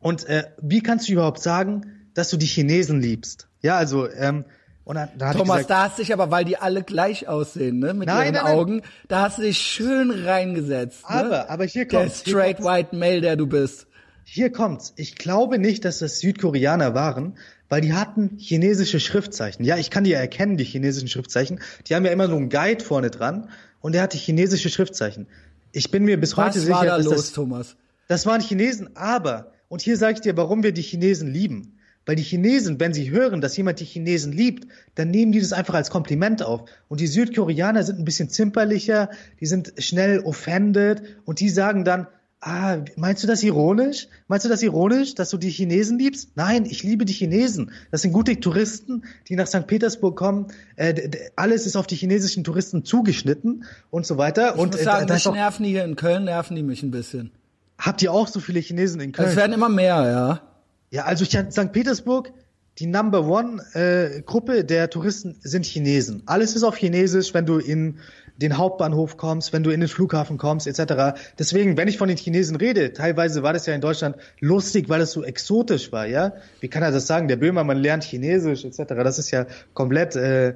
Und 0.00 0.26
äh, 0.26 0.44
wie 0.60 0.82
kannst 0.82 1.08
du 1.08 1.12
überhaupt 1.12 1.40
sagen, 1.40 2.10
dass 2.14 2.28
du 2.30 2.36
die 2.36 2.46
Chinesen 2.46 3.00
liebst? 3.00 3.48
Ja, 3.62 3.76
also 3.78 4.08
ähm, 4.10 4.44
und 4.84 4.94
dann, 4.96 5.10
da 5.18 5.32
Thomas, 5.32 5.56
gesagt, 5.58 5.70
da 5.70 5.82
hast 5.84 5.98
du 5.98 6.02
dich 6.02 6.12
aber, 6.12 6.30
weil 6.30 6.44
die 6.44 6.56
alle 6.56 6.82
gleich 6.82 7.28
aussehen, 7.28 7.78
ne, 7.78 7.92
mit 7.94 8.06
nein, 8.06 8.34
ihren 8.34 8.44
nein, 8.44 8.54
Augen, 8.54 8.76
nein. 8.76 8.88
da 9.08 9.22
hast 9.22 9.38
du 9.38 9.42
dich 9.42 9.58
schön 9.58 10.10
reingesetzt. 10.10 11.00
Aber, 11.04 11.28
ne? 11.28 11.50
aber 11.50 11.64
hier 11.64 11.86
kommt's. 11.86 12.22
Der 12.22 12.30
straight 12.30 12.60
white 12.62 12.96
male, 12.96 13.20
der 13.20 13.36
du 13.36 13.46
bist. 13.46 13.86
Hier 14.30 14.52
kommt's. 14.52 14.92
Ich 14.96 15.16
glaube 15.16 15.58
nicht, 15.58 15.86
dass 15.86 16.00
das 16.00 16.20
Südkoreaner 16.20 16.94
waren, 16.94 17.38
weil 17.70 17.80
die 17.80 17.94
hatten 17.94 18.36
chinesische 18.36 19.00
Schriftzeichen. 19.00 19.64
Ja, 19.64 19.78
ich 19.78 19.88
kann 19.88 20.04
die 20.04 20.10
ja 20.10 20.18
erkennen, 20.18 20.58
die 20.58 20.64
chinesischen 20.64 21.08
Schriftzeichen. 21.08 21.60
Die 21.86 21.94
haben 21.94 22.04
ja 22.04 22.12
immer 22.12 22.28
so 22.28 22.36
einen 22.36 22.50
Guide 22.50 22.84
vorne 22.84 23.10
dran 23.10 23.48
und 23.80 23.94
er 23.94 24.02
hatte 24.02 24.18
chinesische 24.18 24.68
Schriftzeichen. 24.68 25.28
Ich 25.72 25.90
bin 25.90 26.04
mir 26.04 26.20
bis 26.20 26.36
Was 26.36 26.44
heute 26.44 26.60
sicher, 26.60 26.74
war 26.74 26.84
da 26.84 26.96
dass 26.98 27.06
los, 27.06 27.16
das 27.16 27.32
Thomas? 27.32 27.76
Das 28.06 28.26
waren 28.26 28.42
Chinesen, 28.42 28.94
aber, 28.96 29.52
und 29.68 29.80
hier 29.80 29.96
sage 29.96 30.16
ich 30.16 30.20
dir, 30.20 30.36
warum 30.36 30.62
wir 30.62 30.72
die 30.72 30.82
Chinesen 30.82 31.32
lieben. 31.32 31.78
Weil 32.04 32.16
die 32.16 32.22
Chinesen, 32.22 32.78
wenn 32.80 32.92
sie 32.92 33.10
hören, 33.10 33.40
dass 33.40 33.56
jemand 33.56 33.80
die 33.80 33.86
Chinesen 33.86 34.32
liebt, 34.32 34.66
dann 34.94 35.10
nehmen 35.10 35.32
die 35.32 35.40
das 35.40 35.54
einfach 35.54 35.74
als 35.74 35.88
Kompliment 35.88 36.42
auf. 36.42 36.68
Und 36.88 37.00
die 37.00 37.06
Südkoreaner 37.06 37.82
sind 37.82 37.98
ein 37.98 38.04
bisschen 38.04 38.28
zimperlicher, 38.28 39.08
die 39.40 39.46
sind 39.46 39.72
schnell 39.78 40.20
offended 40.20 41.02
und 41.24 41.40
die 41.40 41.48
sagen 41.48 41.84
dann, 41.84 42.08
ah, 42.40 42.78
meinst 42.96 43.22
du 43.22 43.26
das 43.26 43.42
ironisch? 43.42 44.08
Meinst 44.28 44.44
du 44.44 44.48
das 44.48 44.62
ironisch, 44.62 45.14
dass 45.14 45.30
du 45.30 45.36
die 45.36 45.50
Chinesen 45.50 45.98
liebst? 45.98 46.30
Nein, 46.34 46.66
ich 46.66 46.82
liebe 46.82 47.04
die 47.04 47.12
Chinesen. 47.12 47.72
Das 47.90 48.02
sind 48.02 48.12
gute 48.12 48.38
Touristen, 48.38 49.04
die 49.28 49.36
nach 49.36 49.46
St. 49.46 49.66
Petersburg 49.66 50.16
kommen. 50.16 50.46
Äh, 50.76 51.10
alles 51.36 51.66
ist 51.66 51.76
auf 51.76 51.86
die 51.86 51.96
chinesischen 51.96 52.44
Touristen 52.44 52.84
zugeschnitten 52.84 53.64
und 53.90 54.06
so 54.06 54.18
weiter. 54.18 54.54
Ich 54.54 54.60
und 54.60 54.74
muss 54.74 54.82
sagen, 54.82 55.08
äh, 55.08 55.12
mich 55.12 55.24
nerven 55.24 55.64
die 55.64 55.70
hier 55.70 55.84
in 55.84 55.96
Köln, 55.96 56.24
nerven 56.24 56.56
die 56.56 56.62
mich 56.62 56.82
ein 56.82 56.90
bisschen. 56.90 57.30
Habt 57.78 58.02
ihr 58.02 58.12
auch 58.12 58.28
so 58.28 58.40
viele 58.40 58.60
Chinesen 58.60 59.00
in 59.00 59.12
Köln? 59.12 59.28
Es 59.28 59.36
werden 59.36 59.52
immer 59.52 59.68
mehr, 59.68 60.04
ja. 60.04 60.42
Ja, 60.90 61.04
also 61.04 61.24
St. 61.24 61.72
Petersburg, 61.72 62.32
die 62.78 62.86
Number 62.86 63.26
One 63.26 63.62
äh, 63.74 64.22
Gruppe 64.22 64.64
der 64.64 64.88
Touristen 64.88 65.36
sind 65.40 65.66
Chinesen. 65.66 66.22
Alles 66.26 66.54
ist 66.54 66.62
auf 66.62 66.76
Chinesisch, 66.76 67.34
wenn 67.34 67.44
du 67.44 67.58
in 67.58 67.98
den 68.38 68.56
Hauptbahnhof 68.56 69.16
kommst, 69.16 69.52
wenn 69.52 69.64
du 69.64 69.70
in 69.70 69.80
den 69.80 69.88
Flughafen 69.88 70.38
kommst, 70.38 70.66
etc. 70.66 71.18
Deswegen, 71.38 71.76
wenn 71.76 71.88
ich 71.88 71.98
von 71.98 72.08
den 72.08 72.16
Chinesen 72.16 72.56
rede, 72.56 72.92
teilweise 72.92 73.42
war 73.42 73.52
das 73.52 73.66
ja 73.66 73.74
in 73.74 73.80
Deutschland 73.80 74.16
lustig, 74.38 74.88
weil 74.88 75.00
es 75.00 75.10
so 75.12 75.24
exotisch 75.24 75.90
war, 75.92 76.06
ja. 76.06 76.32
Wie 76.60 76.68
kann 76.68 76.82
er 76.84 76.92
das 76.92 77.08
sagen? 77.08 77.26
Der 77.26 77.36
Böhmermann 77.36 77.78
lernt 77.78 78.04
Chinesisch, 78.04 78.64
etc. 78.64 78.82
Das 78.88 79.18
ist 79.18 79.32
ja 79.32 79.46
komplett, 79.74 80.14
äh, 80.14 80.54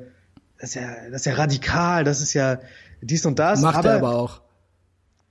das 0.61 0.71
ist 0.71 0.75
ja, 0.77 0.89
das 1.11 1.23
ist 1.23 1.27
ja 1.27 1.35
radikal, 1.35 2.05
das 2.05 2.21
ist 2.21 2.35
ja 2.35 2.61
dies 3.01 3.27
und 3.27 3.41
das. 3.41 3.61
Macht 3.61 3.79
aber, 3.79 3.91
er 3.91 3.97
aber 3.97 4.15
auch. 4.15 4.41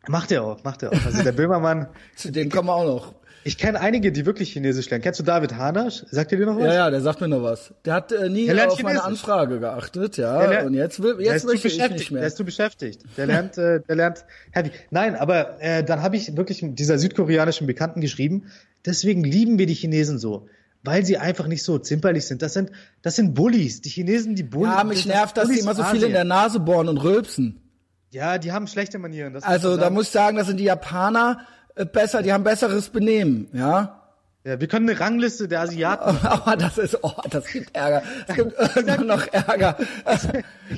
Macht 0.10 0.32
er 0.32 0.44
auch, 0.44 0.64
macht 0.64 0.84
er 0.84 0.92
auch. 0.92 1.06
Also 1.06 1.24
der 1.24 1.32
Böhmermann. 1.32 1.88
Zu 2.16 2.32
dem 2.32 2.50
kommen 2.50 2.68
wir 2.68 2.76
auch 2.76 2.86
noch. 2.86 3.16
Ich 3.44 3.58
kenne 3.58 3.80
einige, 3.80 4.12
die 4.12 4.26
wirklich 4.26 4.54
Chinesisch 4.54 4.90
lernen. 4.90 5.04
Kennst 5.04 5.20
du 5.20 5.24
David 5.24 5.56
Hanasch? 5.56 6.06
Sagt 6.12 6.32
ihr 6.32 6.38
dir 6.38 6.46
noch 6.46 6.58
was? 6.58 6.66
Ja, 6.66 6.74
ja, 6.74 6.90
der 6.90 7.02
sagt 7.02 7.22
mir 7.22 7.28
noch 7.28 7.42
was. 7.42 7.74
Der 7.86 7.94
hat 7.94 8.12
äh, 8.12 8.30
nie 8.30 8.50
auf 8.50 8.58
Chinesisch. 8.58 8.84
meine 8.84 9.04
Anfrage 9.04 9.60
geachtet, 9.60 10.18
ja. 10.18 10.46
Lernt, 10.46 10.68
und 10.68 10.74
jetzt 10.74 11.02
will, 11.02 11.18
jetzt 11.20 11.46
möchte 11.46 11.68
ich 11.68 11.78
nicht 11.90 12.12
mehr. 12.12 12.22
Der 12.22 12.28
ist 12.28 12.38
zu 12.38 12.46
beschäftigt. 12.46 13.02
Der 13.18 13.26
lernt, 13.26 13.58
äh, 13.58 13.82
der 13.82 13.96
lernt 13.96 14.26
heavy. 14.52 14.72
Nein, 14.90 15.16
aber 15.16 15.62
äh, 15.62 15.84
dann 15.84 16.02
habe 16.02 16.18
ich 16.18 16.36
wirklich 16.38 16.62
mit 16.62 16.80
dieser 16.80 17.00
südkoreanischen 17.00 17.68
Bekannten 17.68 18.02
geschrieben. 18.02 18.52
Deswegen 18.86 19.24
lieben 19.24 19.58
wir 19.58 19.66
die 19.66 19.76
Chinesen 19.76 20.18
so 20.18 20.48
weil 20.84 21.06
sie 21.06 21.18
einfach 21.18 21.48
nicht 21.48 21.64
so 21.64 21.78
zimperlich 21.78 22.26
sind. 22.26 22.42
Das 22.42 22.54
sind, 22.54 22.72
das 23.02 23.16
sind 23.16 23.34
Bullies. 23.34 23.82
Die 23.82 23.90
Chinesen, 23.90 24.36
die 24.36 24.44
Bullies. 24.44 24.76
Ja, 24.76 24.84
mich 24.84 25.06
nervt, 25.06 25.38
dass 25.38 25.50
die 25.50 25.60
immer 25.60 25.76
so 25.76 25.84
viel 25.84 26.04
in 26.04 26.12
der 26.12 26.24
Nase 26.24 26.60
bohren 26.60 26.90
und 26.90 26.98
rülpsen. 26.98 27.62
Ja, 28.10 28.38
die 28.38 28.52
haben 28.52 28.68
schlechte 28.68 29.00
Manieren. 29.00 29.42
also 29.42 29.78
da 29.78 29.90
muss 29.90 30.08
ich 30.08 30.12
sagen, 30.12 30.36
das 30.36 30.48
sind 30.48 30.60
die 30.60 30.66
Japaner 30.66 31.46
besser, 31.92 32.22
die 32.22 32.34
haben 32.34 32.44
besseres 32.44 32.90
Benehmen, 32.90 33.48
ja. 33.54 33.98
Ja, 34.44 34.60
wir 34.60 34.68
können 34.68 34.90
eine 34.90 35.00
Rangliste 35.00 35.48
der 35.48 35.62
Asiaten. 35.62 36.18
Aber 36.26 36.58
das 36.58 36.78
ist, 36.78 36.98
oh, 37.04 37.14
das 37.30 37.46
gibt 37.46 37.76
Ärger. 37.76 38.02
Es 38.28 38.36
gibt 38.36 38.54
irgendwann 38.76 39.08
noch 39.08 39.28
Ärger. 39.32 39.78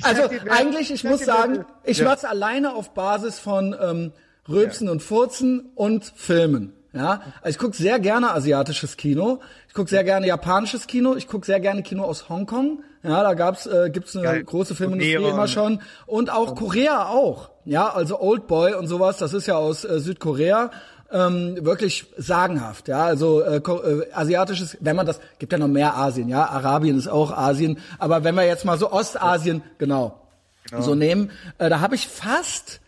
Also 0.02 0.22
eigentlich, 0.50 0.92
ich 0.92 1.04
muss 1.04 1.24
sagen, 1.24 1.64
ich 1.84 1.98
ja. 1.98 2.04
mach's 2.04 2.24
alleine 2.24 2.74
auf 2.74 2.92
Basis 2.94 3.38
von 3.38 3.74
ähm, 3.80 4.12
Rülpsen 4.48 4.88
ja. 4.88 4.92
und 4.92 5.02
Furzen 5.02 5.70
und 5.76 6.12
Filmen. 6.16 6.72
Ja, 6.92 7.22
also 7.42 7.48
ich 7.50 7.58
gucke 7.58 7.76
sehr 7.76 7.98
gerne 8.00 8.32
asiatisches 8.32 8.96
Kino. 8.96 9.40
Ich 9.68 9.74
gucke 9.74 9.88
sehr 9.88 10.04
gerne 10.04 10.26
japanisches 10.26 10.86
Kino. 10.86 11.14
Ich 11.14 11.26
gucke 11.26 11.46
sehr 11.46 11.60
gerne 11.60 11.82
Kino 11.82 12.04
aus 12.04 12.28
Hongkong. 12.28 12.82
Ja, 13.02 13.22
da 13.22 13.34
gab's 13.34 13.66
äh, 13.66 13.90
gibt's 13.90 14.16
eine 14.16 14.24
Geil. 14.24 14.44
große 14.44 14.74
Filmindustrie 14.74 15.14
immer 15.14 15.48
schon 15.48 15.80
und 16.06 16.30
auch 16.30 16.54
Korea 16.54 17.06
auch. 17.06 17.50
Ja, 17.64 17.88
also 17.88 18.20
Old 18.20 18.46
Boy 18.46 18.74
und 18.74 18.86
sowas. 18.86 19.18
Das 19.18 19.32
ist 19.32 19.46
ja 19.46 19.56
aus 19.56 19.84
äh, 19.84 19.98
Südkorea 20.00 20.70
ähm, 21.10 21.64
wirklich 21.64 22.06
sagenhaft. 22.16 22.88
Ja, 22.88 23.04
also 23.04 23.40
äh, 23.40 23.56
äh, 23.56 24.12
asiatisches, 24.12 24.76
wenn 24.80 24.96
man 24.96 25.06
das, 25.06 25.20
gibt 25.38 25.52
ja 25.52 25.58
noch 25.58 25.68
mehr 25.68 25.96
Asien, 25.96 26.28
ja, 26.28 26.46
Arabien 26.46 26.98
ist 26.98 27.08
auch 27.08 27.30
Asien, 27.30 27.78
aber 27.98 28.24
wenn 28.24 28.34
wir 28.34 28.44
jetzt 28.44 28.64
mal 28.64 28.78
so 28.78 28.90
Ostasien, 28.90 29.62
genau, 29.78 30.20
genau. 30.68 30.82
so 30.82 30.94
nehmen, 30.94 31.30
äh, 31.58 31.70
da 31.70 31.80
habe 31.80 31.94
ich 31.94 32.08
fast 32.08 32.80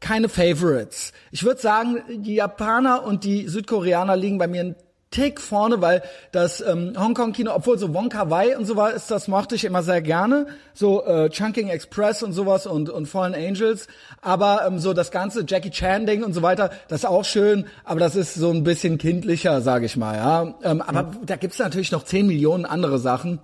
keine 0.00 0.28
Favorites. 0.28 1.12
Ich 1.30 1.44
würde 1.44 1.60
sagen, 1.60 2.02
die 2.08 2.36
Japaner 2.36 3.04
und 3.04 3.24
die 3.24 3.48
Südkoreaner 3.48 4.16
liegen 4.16 4.38
bei 4.38 4.46
mir 4.46 4.62
ein 4.62 4.76
Tick 5.10 5.40
vorne, 5.40 5.80
weil 5.80 6.02
das 6.32 6.60
ähm, 6.60 6.92
Hongkong-Kino, 6.98 7.50
obwohl 7.54 7.78
so 7.78 7.94
Wonka 7.94 8.28
Wai 8.28 8.56
und 8.58 8.66
so 8.66 8.76
was 8.76 8.94
ist, 8.94 9.10
das 9.10 9.26
mochte 9.26 9.54
ich 9.54 9.64
immer 9.64 9.82
sehr 9.82 10.02
gerne. 10.02 10.46
So 10.74 11.04
äh, 11.04 11.30
Chunking 11.30 11.68
Express 11.68 12.22
und 12.22 12.32
sowas 12.32 12.66
und, 12.66 12.90
und 12.90 13.06
Fallen 13.06 13.34
Angels. 13.34 13.86
Aber 14.20 14.66
ähm, 14.66 14.78
so 14.78 14.92
das 14.92 15.10
ganze 15.10 15.44
Jackie 15.46 15.70
Chan-Ding 15.70 16.22
und 16.22 16.34
so 16.34 16.42
weiter, 16.42 16.70
das 16.88 17.00
ist 17.00 17.06
auch 17.06 17.24
schön, 17.24 17.66
aber 17.84 18.00
das 18.00 18.16
ist 18.16 18.34
so 18.34 18.50
ein 18.50 18.64
bisschen 18.64 18.98
kindlicher, 18.98 19.62
sage 19.62 19.86
ich 19.86 19.96
mal. 19.96 20.16
ja. 20.16 20.54
Ähm, 20.62 20.82
aber 20.82 21.04
mhm. 21.04 21.26
da 21.26 21.36
gibt's 21.36 21.58
natürlich 21.58 21.90
noch 21.90 22.04
zehn 22.04 22.26
Millionen 22.26 22.66
andere 22.66 22.98
Sachen. 22.98 23.40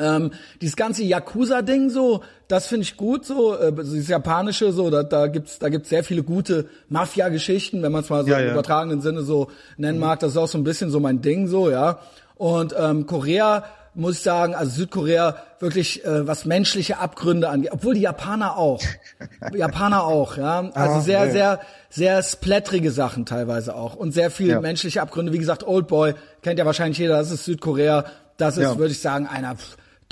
Ähm, 0.00 0.32
dieses 0.60 0.74
ganze 0.74 1.04
Yakuza-Ding 1.04 1.88
so, 1.88 2.22
das 2.48 2.66
finde 2.66 2.82
ich 2.82 2.96
gut 2.96 3.24
so, 3.24 3.56
äh, 3.56 3.72
dieses 3.72 4.08
japanische 4.08 4.72
so, 4.72 4.90
da, 4.90 5.04
da 5.04 5.28
gibt's 5.28 5.60
da 5.60 5.68
gibt's 5.68 5.88
sehr 5.88 6.02
viele 6.02 6.24
gute 6.24 6.68
Mafia-Geschichten, 6.88 7.82
wenn 7.82 7.92
man 7.92 8.02
es 8.02 8.10
mal 8.10 8.24
so 8.24 8.30
ja, 8.30 8.38
im 8.38 8.46
ja. 8.46 8.52
übertragenen 8.52 9.00
Sinne 9.00 9.22
so 9.22 9.50
nennen 9.76 10.00
mag. 10.00 10.18
Das 10.18 10.32
ist 10.32 10.36
auch 10.36 10.48
so 10.48 10.58
ein 10.58 10.64
bisschen 10.64 10.90
so 10.90 10.98
mein 10.98 11.22
Ding 11.22 11.46
so, 11.46 11.70
ja. 11.70 12.00
Und 12.34 12.74
ähm, 12.76 13.06
Korea 13.06 13.64
muss 13.94 14.16
ich 14.16 14.22
sagen, 14.22 14.56
also 14.56 14.72
Südkorea 14.72 15.36
wirklich 15.60 16.04
äh, 16.04 16.26
was 16.26 16.44
menschliche 16.44 16.98
Abgründe 16.98 17.48
angeht, 17.48 17.70
obwohl 17.72 17.94
die 17.94 18.00
Japaner 18.00 18.56
auch, 18.56 18.82
Japaner 19.54 20.02
auch, 20.02 20.36
ja, 20.36 20.70
also 20.74 21.00
sehr, 21.00 21.30
sehr, 21.30 21.60
sehr 21.88 22.20
splattrige 22.22 22.90
Sachen 22.90 23.24
teilweise 23.24 23.76
auch 23.76 23.94
und 23.94 24.12
sehr 24.12 24.32
viel 24.32 24.48
ja. 24.48 24.60
menschliche 24.60 25.00
Abgründe. 25.00 25.32
Wie 25.32 25.38
gesagt, 25.38 25.64
Old 25.64 25.86
Boy 25.86 26.14
kennt 26.42 26.58
ja 26.58 26.66
wahrscheinlich 26.66 26.98
jeder, 26.98 27.18
das 27.18 27.30
ist 27.30 27.44
Südkorea. 27.44 28.04
Das 28.36 28.56
ist, 28.56 28.64
ja. 28.64 28.78
würde 28.78 28.90
ich 28.90 29.00
sagen, 29.00 29.28
einer 29.28 29.54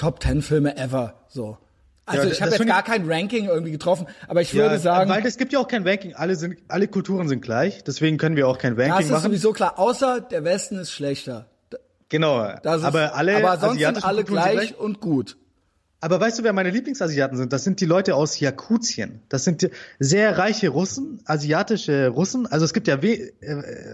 Top 0.03 0.19
Ten 0.19 0.43
Filme 0.43 0.77
ever. 0.77 1.15
So. 1.29 1.59
Also 2.07 2.27
ja, 2.27 2.33
ich 2.33 2.43
habe 2.43 2.51
jetzt 2.51 2.67
gar 2.67 2.83
kein 2.83 3.09
Ranking 3.09 3.47
irgendwie 3.47 3.71
getroffen, 3.71 4.09
aber 4.27 4.41
ich 4.41 4.53
ja, 4.53 4.65
würde 4.65 4.81
sagen, 4.81 5.09
weil 5.09 5.25
es 5.25 5.37
gibt 5.37 5.53
ja 5.53 5.61
auch 5.61 5.69
kein 5.69 5.87
Ranking. 5.87 6.15
Alle 6.15 6.35
sind, 6.35 6.59
alle 6.67 6.89
Kulturen 6.89 7.29
sind 7.29 7.41
gleich, 7.41 7.85
deswegen 7.85 8.19
können 8.19 8.35
wir 8.35 8.49
auch 8.49 8.59
kein 8.59 8.73
Ranking 8.73 8.89
machen. 8.89 8.99
Das 8.99 9.07
ist 9.07 9.13
machen. 9.13 9.23
sowieso 9.23 9.53
klar. 9.53 9.79
Außer 9.79 10.21
der 10.21 10.43
Westen 10.43 10.77
ist 10.81 10.91
schlechter. 10.91 11.47
Genau. 12.09 12.45
Ist, 12.45 12.67
aber 12.67 13.15
alle, 13.15 13.37
aber 13.37 13.61
sonst 13.61 13.79
sind 13.79 14.05
alle 14.05 14.25
gleich, 14.25 14.53
gleich 14.55 14.77
und 14.77 15.01
gut. 15.01 15.37
Aber 16.03 16.21
weißt 16.21 16.41
du, 16.41 16.43
wer 16.43 16.53
meine 16.53 16.71
Lieblingsasiaten 16.71 17.39
sind? 17.39 17.53
Das 17.53 17.63
sind 17.63 17.81
die 17.81 17.85
Leute 17.85 18.17
aus 18.17 18.41
Jakutien. 18.41 19.23
Das 19.29 19.45
sind 19.45 19.71
sehr 20.01 20.37
reiche 20.37 20.69
Russen, 20.69 21.21
asiatische 21.27 22.09
Russen. 22.09 22.49
Also 22.49 22.65
es 22.65 22.75
gibt 22.75 22.89
ja 22.89 22.97
äh, 22.97 23.31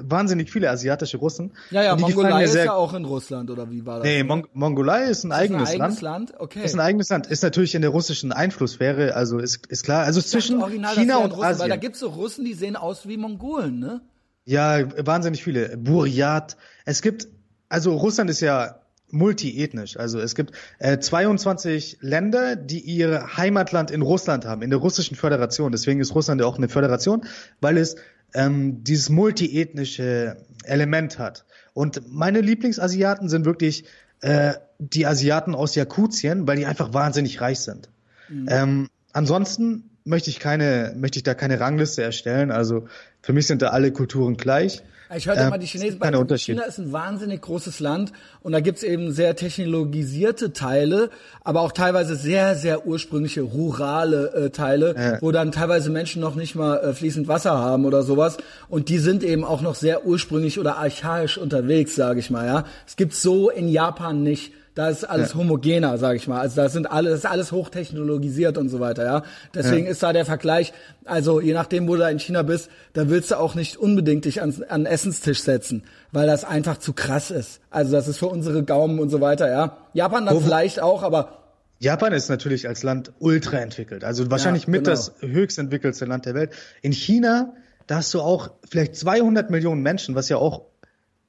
wahnsinnig 0.00 0.50
viele 0.50 0.70
asiatische 0.70 1.18
Russen. 1.18 1.52
Ja, 1.70 1.82
ja, 1.82 1.96
Mongolei 1.96 2.44
ist 2.44 2.54
ja 2.54 2.72
auch 2.72 2.94
in 2.94 3.04
Russland, 3.04 3.50
oder 3.50 3.70
wie 3.70 3.84
war 3.84 3.98
das? 3.98 4.04
Nee, 4.04 4.22
Mong 4.22 4.48
Mongolei 4.54 5.04
ist 5.04 5.24
ein 5.24 5.32
ist 5.32 5.36
eigenes, 5.36 5.68
ein 5.68 5.82
eigenes 5.82 6.00
Land. 6.00 6.30
Land. 6.30 6.40
Okay. 6.40 6.64
Ist 6.64 6.72
ein 6.72 6.80
eigenes 6.80 7.10
Land. 7.10 7.26
Ist 7.26 7.42
natürlich 7.42 7.74
in 7.74 7.82
der 7.82 7.90
russischen 7.90 8.32
Einflusssphäre, 8.32 9.14
also 9.14 9.38
ist, 9.38 9.66
ist 9.66 9.82
klar. 9.82 10.04
Also 10.04 10.22
zwischen 10.22 10.62
original, 10.62 10.94
China 10.94 11.18
und 11.18 11.32
Russen, 11.32 11.44
Asien. 11.44 11.60
Weil 11.60 11.68
da 11.68 11.76
gibt's 11.76 12.00
so 12.00 12.08
Russen, 12.08 12.46
die 12.46 12.54
sehen 12.54 12.76
aus 12.76 13.06
wie 13.06 13.18
Mongolen, 13.18 13.80
ne? 13.80 14.00
Ja, 14.46 14.78
wahnsinnig 15.06 15.44
viele. 15.44 15.76
Buryat. 15.76 16.56
Es 16.86 17.02
gibt, 17.02 17.28
also 17.68 17.94
Russland 17.94 18.30
ist 18.30 18.40
ja 18.40 18.80
multiethnisch. 19.10 19.96
Also 19.96 20.20
es 20.20 20.34
gibt 20.34 20.52
äh, 20.78 20.98
22 20.98 21.98
Länder, 22.00 22.56
die 22.56 22.80
ihr 22.80 23.36
Heimatland 23.36 23.90
in 23.90 24.02
Russland 24.02 24.44
haben, 24.44 24.62
in 24.62 24.70
der 24.70 24.78
russischen 24.78 25.16
Föderation. 25.16 25.72
Deswegen 25.72 26.00
ist 26.00 26.14
Russland 26.14 26.40
ja 26.40 26.46
auch 26.46 26.58
eine 26.58 26.68
Föderation, 26.68 27.24
weil 27.60 27.78
es 27.78 27.96
ähm, 28.34 28.84
dieses 28.84 29.08
multiethnische 29.08 30.36
Element 30.64 31.18
hat. 31.18 31.44
Und 31.72 32.02
meine 32.08 32.40
Lieblingsasiaten 32.40 33.28
sind 33.28 33.44
wirklich 33.46 33.84
äh, 34.20 34.54
die 34.78 35.06
Asiaten 35.06 35.54
aus 35.54 35.74
Jakutien, 35.74 36.46
weil 36.46 36.56
die 36.56 36.66
einfach 36.66 36.92
wahnsinnig 36.92 37.40
reich 37.40 37.60
sind. 37.60 37.88
Mhm. 38.28 38.46
Ähm, 38.48 38.88
ansonsten 39.12 39.90
möchte 40.04 40.30
ich 40.30 40.40
keine, 40.40 40.94
möchte 40.96 41.18
ich 41.18 41.22
da 41.22 41.34
keine 41.34 41.60
Rangliste 41.60 42.02
erstellen. 42.02 42.50
Also 42.50 42.88
für 43.22 43.32
mich 43.32 43.46
sind 43.46 43.62
da 43.62 43.68
alle 43.68 43.92
Kulturen 43.92 44.36
gleich. 44.36 44.82
Ich 45.16 45.26
hörte 45.26 45.40
ähm, 45.42 45.50
mal, 45.50 45.58
die 45.58 45.66
Chinesen, 45.66 45.98
bei 45.98 46.10
China 46.36 46.64
ist 46.64 46.78
ein 46.78 46.92
wahnsinnig 46.92 47.40
großes 47.40 47.80
Land 47.80 48.12
und 48.42 48.52
da 48.52 48.60
gibt's 48.60 48.82
eben 48.82 49.10
sehr 49.12 49.36
technologisierte 49.36 50.52
Teile, 50.52 51.08
aber 51.42 51.62
auch 51.62 51.72
teilweise 51.72 52.14
sehr, 52.14 52.54
sehr 52.54 52.86
ursprüngliche, 52.86 53.40
rurale 53.40 54.32
äh, 54.32 54.50
Teile, 54.50 54.94
ja. 54.96 55.22
wo 55.22 55.32
dann 55.32 55.50
teilweise 55.50 55.88
Menschen 55.90 56.20
noch 56.20 56.34
nicht 56.34 56.54
mal 56.54 56.76
äh, 56.78 56.92
fließend 56.92 57.26
Wasser 57.26 57.58
haben 57.58 57.86
oder 57.86 58.02
sowas. 58.02 58.36
Und 58.68 58.90
die 58.90 58.98
sind 58.98 59.24
eben 59.24 59.44
auch 59.44 59.62
noch 59.62 59.74
sehr 59.74 60.04
ursprünglich 60.04 60.58
oder 60.58 60.76
archaisch 60.76 61.38
unterwegs, 61.38 61.94
sage 61.94 62.20
ich 62.20 62.28
mal. 62.30 62.46
Ja, 62.46 62.64
Es 62.86 62.96
gibt's 62.96 63.22
so 63.22 63.48
in 63.48 63.68
Japan 63.68 64.22
nicht 64.22 64.52
da 64.78 64.90
ist 64.90 65.02
alles 65.02 65.30
ja. 65.30 65.38
homogener, 65.38 65.98
sage 65.98 66.16
ich 66.16 66.28
mal. 66.28 66.40
Also 66.40 66.56
da 66.56 66.68
sind 66.68 66.88
alle, 66.90 67.10
das 67.10 67.20
ist 67.20 67.26
alles 67.26 67.50
hochtechnologisiert 67.50 68.56
und 68.56 68.68
so 68.68 68.78
weiter, 68.78 69.04
ja. 69.04 69.22
Deswegen 69.52 69.86
ja. 69.86 69.90
ist 69.90 70.02
da 70.02 70.12
der 70.12 70.24
Vergleich, 70.24 70.72
also 71.04 71.40
je 71.40 71.52
nachdem, 71.52 71.88
wo 71.88 71.94
du 71.94 72.00
da 72.00 72.08
in 72.08 72.20
China 72.20 72.42
bist, 72.42 72.70
da 72.92 73.08
willst 73.08 73.32
du 73.32 73.38
auch 73.38 73.56
nicht 73.56 73.76
unbedingt 73.76 74.24
dich 74.24 74.40
an, 74.40 74.54
an 74.68 74.86
Essenstisch 74.86 75.42
setzen, 75.42 75.82
weil 76.12 76.28
das 76.28 76.44
einfach 76.44 76.78
zu 76.78 76.92
krass 76.92 77.32
ist. 77.32 77.60
Also 77.70 77.90
das 77.90 78.06
ist 78.06 78.18
für 78.18 78.28
unsere 78.28 78.62
Gaumen 78.62 79.00
und 79.00 79.10
so 79.10 79.20
weiter, 79.20 79.50
ja. 79.50 79.78
Japan 79.94 80.26
dann 80.26 80.40
vielleicht 80.40 80.80
auch, 80.80 81.02
aber 81.02 81.42
Japan 81.80 82.12
ist 82.12 82.28
natürlich 82.28 82.68
als 82.68 82.84
Land 82.84 83.12
ultra 83.18 83.58
entwickelt, 83.58 84.04
also 84.04 84.30
wahrscheinlich 84.30 84.64
ja, 84.64 84.70
mit 84.70 84.84
genau. 84.84 84.96
das 84.96 85.12
höchst 85.20 85.58
entwickelste 85.58 86.04
Land 86.04 86.26
der 86.26 86.34
Welt. 86.34 86.52
In 86.82 86.92
China 86.92 87.52
da 87.88 87.96
hast 87.96 88.12
du 88.14 88.20
auch 88.20 88.50
vielleicht 88.68 88.94
200 88.96 89.50
Millionen 89.50 89.82
Menschen, 89.82 90.14
was 90.14 90.28
ja 90.28 90.36
auch 90.36 90.66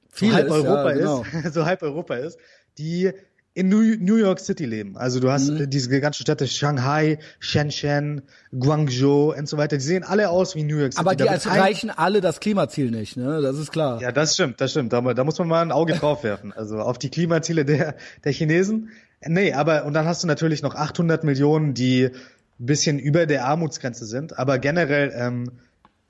Viel 0.09 0.33
halb 0.33 0.47
ist, 0.47 0.51
Europa 0.51 0.91
ja, 0.91 0.97
genau. 0.97 1.25
ist, 1.43 1.53
so 1.53 1.65
halb 1.65 1.81
Europa 1.81 2.15
ist, 2.15 2.37
die 2.77 3.11
in 3.55 3.67
New, 3.67 3.81
New 3.99 4.15
York 4.15 4.39
City 4.39 4.65
leben. 4.65 4.95
Also 4.97 5.19
du 5.19 5.31
hast 5.31 5.49
Mhm. 5.49 5.69
diese 5.69 5.99
ganzen 5.99 6.21
Städte 6.21 6.47
Shanghai, 6.47 7.19
Shenzhen, 7.39 8.21
Guangzhou 8.57 9.33
und 9.33 9.49
so 9.49 9.57
weiter. 9.57 9.77
Die 9.77 9.83
sehen 9.83 10.03
alle 10.03 10.29
aus 10.29 10.55
wie 10.55 10.63
New 10.63 10.77
York 10.77 10.93
City. 10.93 11.01
Aber 11.05 11.15
die 11.15 11.25
erreichen 11.25 11.89
alle 11.89 12.21
das 12.21 12.39
Klimaziel 12.39 12.91
nicht, 12.91 13.17
ne? 13.17 13.41
Das 13.41 13.57
ist 13.57 13.71
klar. 13.71 14.01
Ja, 14.01 14.11
das 14.11 14.35
stimmt, 14.35 14.61
das 14.61 14.71
stimmt. 14.71 14.93
Da, 14.93 15.01
da 15.01 15.23
muss 15.23 15.39
man 15.39 15.47
mal 15.47 15.61
ein 15.61 15.71
Auge 15.71 15.93
drauf 15.99 16.23
werfen. 16.23 16.53
Also 16.53 16.79
auf 16.79 16.97
die 16.97 17.09
Klimaziele 17.09 17.65
der, 17.65 17.95
der 18.23 18.31
Chinesen. 18.31 18.89
Nee, 19.25 19.51
aber, 19.53 19.83
und 19.85 19.93
dann 19.93 20.05
hast 20.05 20.23
du 20.23 20.27
natürlich 20.27 20.61
noch 20.61 20.75
800 20.75 21.23
Millionen, 21.23 21.73
die 21.73 22.05
ein 22.05 22.65
bisschen 22.65 22.99
über 22.99 23.25
der 23.25 23.45
Armutsgrenze 23.45 24.05
sind. 24.05 24.37
Aber 24.39 24.59
generell, 24.59 25.11
ähm, 25.15 25.51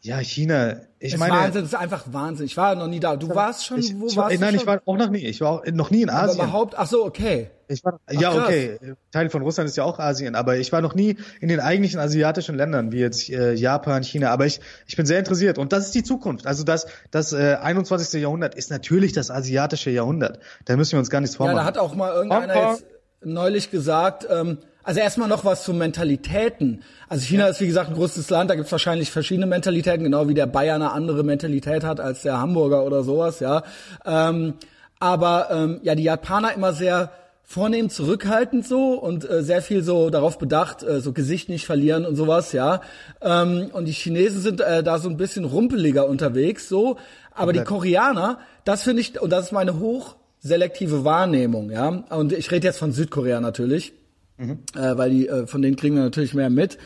ja, 0.01 0.17
China, 0.19 0.77
ich 0.99 1.13
ist 1.13 1.19
meine. 1.19 1.33
Wahnsinn, 1.33 1.61
das 1.63 1.73
ist 1.73 1.77
einfach 1.77 2.05
Wahnsinn. 2.11 2.45
Ich 2.45 2.55
war 2.55 2.73
noch 2.75 2.87
nie 2.87 2.99
da. 3.01 3.15
Du 3.17 3.33
warst 3.35 3.65
schon, 3.65 3.79
Ich, 3.79 3.99
wo 3.99 4.07
ich, 4.07 4.15
warst 4.15 4.39
nein, 4.39 4.51
du 4.51 4.55
ich 4.55 4.61
schon? 4.61 4.67
war 4.67 4.81
auch 4.85 4.97
noch 4.97 5.09
nie. 5.09 5.25
Ich 5.25 5.41
war 5.41 5.51
auch 5.51 5.65
noch 5.65 5.91
nie 5.91 6.03
in 6.03 6.09
Aber 6.09 6.29
Asien. 6.29 6.43
überhaupt, 6.43 6.75
ach 6.77 6.87
so, 6.87 7.05
okay. 7.05 7.49
Ich 7.67 7.83
war, 7.83 7.99
ja, 8.09 8.31
krass. 8.31 8.43
okay. 8.45 8.79
Teil 9.11 9.29
von 9.29 9.41
Russland 9.41 9.69
ist 9.69 9.75
ja 9.75 9.83
auch 9.83 9.99
Asien, 9.99 10.35
aber 10.35 10.57
ich 10.57 10.71
war 10.71 10.81
noch 10.81 10.95
nie 10.95 11.17
in 11.41 11.49
den 11.49 11.59
eigentlichen 11.59 11.99
asiatischen 11.99 12.55
Ländern, 12.55 12.91
wie 12.91 12.99
jetzt 12.99 13.29
äh, 13.29 13.53
Japan, 13.53 14.03
China. 14.03 14.31
Aber 14.31 14.45
ich, 14.45 14.59
ich 14.87 14.95
bin 14.95 15.05
sehr 15.05 15.19
interessiert. 15.19 15.57
Und 15.57 15.73
das 15.73 15.85
ist 15.87 15.95
die 15.95 16.03
Zukunft. 16.03 16.47
Also 16.47 16.63
das, 16.63 16.87
das 17.11 17.33
äh, 17.33 17.57
21. 17.61 18.21
Jahrhundert 18.21 18.55
ist 18.55 18.71
natürlich 18.71 19.11
das 19.13 19.29
asiatische 19.31 19.91
Jahrhundert. 19.91 20.39
Da 20.65 20.77
müssen 20.77 20.93
wir 20.93 20.99
uns 20.99 21.09
gar 21.09 21.19
nichts 21.21 21.35
Ja, 21.35 21.39
vormachen. 21.39 21.57
da 21.57 21.65
hat 21.65 21.77
auch 21.77 21.93
mal 21.93 22.13
irgendeiner 22.13 22.71
jetzt 22.71 22.85
neulich 23.21 23.69
gesagt, 23.69 24.25
ähm, 24.31 24.59
also 24.89 25.01
erstmal 25.01 25.29
noch 25.29 25.45
was 25.45 25.65
zu 25.65 25.71
Mentalitäten. 25.71 26.81
Also 27.09 27.23
China 27.23 27.45
ist 27.45 27.61
wie 27.61 27.67
gesagt 27.67 27.89
ein 27.91 27.95
großes 27.95 28.27
Land, 28.31 28.49
da 28.49 28.55
gibt's 28.55 28.71
wahrscheinlich 28.71 29.11
verschiedene 29.11 29.45
Mentalitäten, 29.45 30.03
genau 30.03 30.27
wie 30.29 30.33
der 30.33 30.47
Bayer 30.47 30.73
eine 30.73 30.93
andere 30.93 31.23
Mentalität 31.23 31.83
hat 31.83 31.99
als 31.99 32.23
der 32.23 32.39
Hamburger 32.39 32.83
oder 32.83 33.03
sowas, 33.03 33.39
ja. 33.39 33.61
Ähm, 34.03 34.55
aber 34.99 35.49
ähm, 35.51 35.79
ja, 35.83 35.93
die 35.93 36.01
Japaner 36.01 36.55
immer 36.55 36.73
sehr 36.73 37.11
vornehm 37.43 37.91
zurückhaltend 37.91 38.65
so 38.65 38.93
und 38.93 39.29
äh, 39.29 39.43
sehr 39.43 39.61
viel 39.61 39.83
so 39.83 40.09
darauf 40.09 40.39
bedacht, 40.39 40.81
äh, 40.81 41.01
so 41.01 41.13
Gesicht 41.13 41.49
nicht 41.49 41.67
verlieren 41.67 42.03
und 42.03 42.15
sowas, 42.15 42.51
ja. 42.51 42.81
Ähm, 43.21 43.69
und 43.71 43.85
die 43.85 43.91
Chinesen 43.91 44.41
sind 44.41 44.59
äh, 44.59 44.81
da 44.81 44.97
so 44.97 45.07
ein 45.07 45.17
bisschen 45.17 45.45
rumpeliger 45.45 46.07
unterwegs, 46.07 46.67
so. 46.67 46.97
Aber 47.35 47.53
die 47.53 47.63
Koreaner, 47.63 48.39
das 48.65 48.81
finde 48.81 49.01
ich, 49.03 49.21
und 49.21 49.29
das 49.29 49.45
ist 49.45 49.51
meine 49.51 49.77
hochselektive 49.79 51.05
Wahrnehmung, 51.05 51.69
ja. 51.69 51.89
Und 52.09 52.33
ich 52.33 52.49
rede 52.49 52.65
jetzt 52.65 52.79
von 52.79 52.91
Südkorea 52.91 53.39
natürlich, 53.39 53.93
äh, 54.39 54.97
weil 54.97 55.09
die, 55.09 55.27
äh, 55.27 55.47
von 55.47 55.61
denen 55.61 55.75
kriegen 55.75 55.95
wir 55.95 56.03
natürlich 56.03 56.33
mehr 56.33 56.49
mit. 56.49 56.77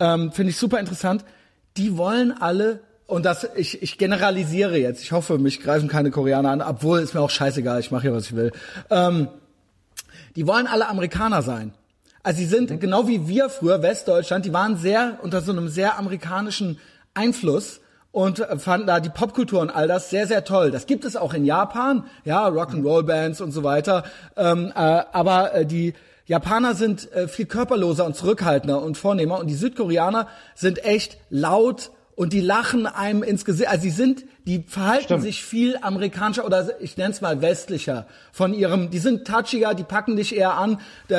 Ähm, 0.00 0.32
finde 0.32 0.50
ich 0.50 0.56
super 0.56 0.80
interessant. 0.80 1.24
Die 1.76 1.96
wollen 1.96 2.32
alle 2.32 2.80
und 3.06 3.26
das, 3.26 3.46
ich, 3.56 3.82
ich 3.82 3.98
generalisiere 3.98 4.78
jetzt. 4.78 5.02
Ich 5.02 5.12
hoffe, 5.12 5.38
mich 5.38 5.60
greifen 5.60 5.88
keine 5.88 6.10
Koreaner 6.10 6.50
an, 6.50 6.62
obwohl 6.62 7.00
ist 7.00 7.12
mir 7.12 7.20
auch 7.20 7.30
scheißegal. 7.30 7.80
Ich 7.80 7.90
mache 7.90 8.02
hier, 8.02 8.14
was 8.14 8.26
ich 8.26 8.36
will. 8.36 8.52
Ähm, 8.88 9.28
die 10.34 10.46
wollen 10.46 10.66
alle 10.66 10.88
Amerikaner 10.88 11.42
sein. 11.42 11.74
Also 12.22 12.38
sie 12.38 12.46
sind 12.46 12.80
genau 12.80 13.08
wie 13.08 13.28
wir 13.28 13.50
früher 13.50 13.82
Westdeutschland. 13.82 14.44
Die 14.44 14.52
waren 14.52 14.76
sehr 14.76 15.18
unter 15.22 15.42
so 15.42 15.52
einem 15.52 15.68
sehr 15.68 15.98
amerikanischen 15.98 16.78
Einfluss 17.14 17.80
und 18.12 18.40
äh, 18.40 18.58
fanden 18.58 18.86
da 18.86 19.00
die 19.00 19.10
Popkultur 19.10 19.60
und 19.60 19.70
all 19.70 19.88
das 19.88 20.08
sehr 20.08 20.26
sehr 20.26 20.44
toll. 20.44 20.70
Das 20.70 20.86
gibt 20.86 21.04
es 21.04 21.16
auch 21.16 21.34
in 21.34 21.44
Japan, 21.44 22.04
ja 22.24 22.46
Rock'n'Roll 22.46 23.02
Bands 23.02 23.40
und 23.40 23.52
so 23.52 23.64
weiter. 23.64 24.04
Ähm, 24.36 24.72
äh, 24.74 24.78
aber 24.78 25.54
äh, 25.54 25.66
die 25.66 25.94
Japaner 26.32 26.74
sind 26.74 27.12
äh, 27.12 27.28
viel 27.28 27.44
körperloser 27.44 28.06
und 28.06 28.16
zurückhaltender 28.16 28.82
und 28.82 28.96
vornehmer 28.96 29.38
und 29.38 29.48
die 29.48 29.54
Südkoreaner 29.54 30.28
sind 30.54 30.82
echt 30.82 31.18
laut 31.28 31.90
und 32.14 32.32
die 32.32 32.40
lachen 32.40 32.86
einem 32.86 33.22
ins 33.22 33.44
Gesicht. 33.44 33.68
Also 33.70 33.82
sie 33.82 33.90
sind, 33.90 34.24
die 34.46 34.64
verhalten 34.66 35.04
Stimmt. 35.04 35.22
sich 35.22 35.42
viel 35.42 35.78
amerikanischer 35.80 36.44
oder 36.44 36.68
ich 36.80 36.96
nenne 36.96 37.12
es 37.12 37.20
mal 37.20 37.40
westlicher 37.40 38.06
von 38.32 38.52
ihrem, 38.52 38.90
die 38.90 38.98
sind 38.98 39.26
touchiger, 39.26 39.74
die 39.74 39.84
packen 39.84 40.16
dich 40.16 40.36
eher 40.36 40.54
an. 40.54 40.78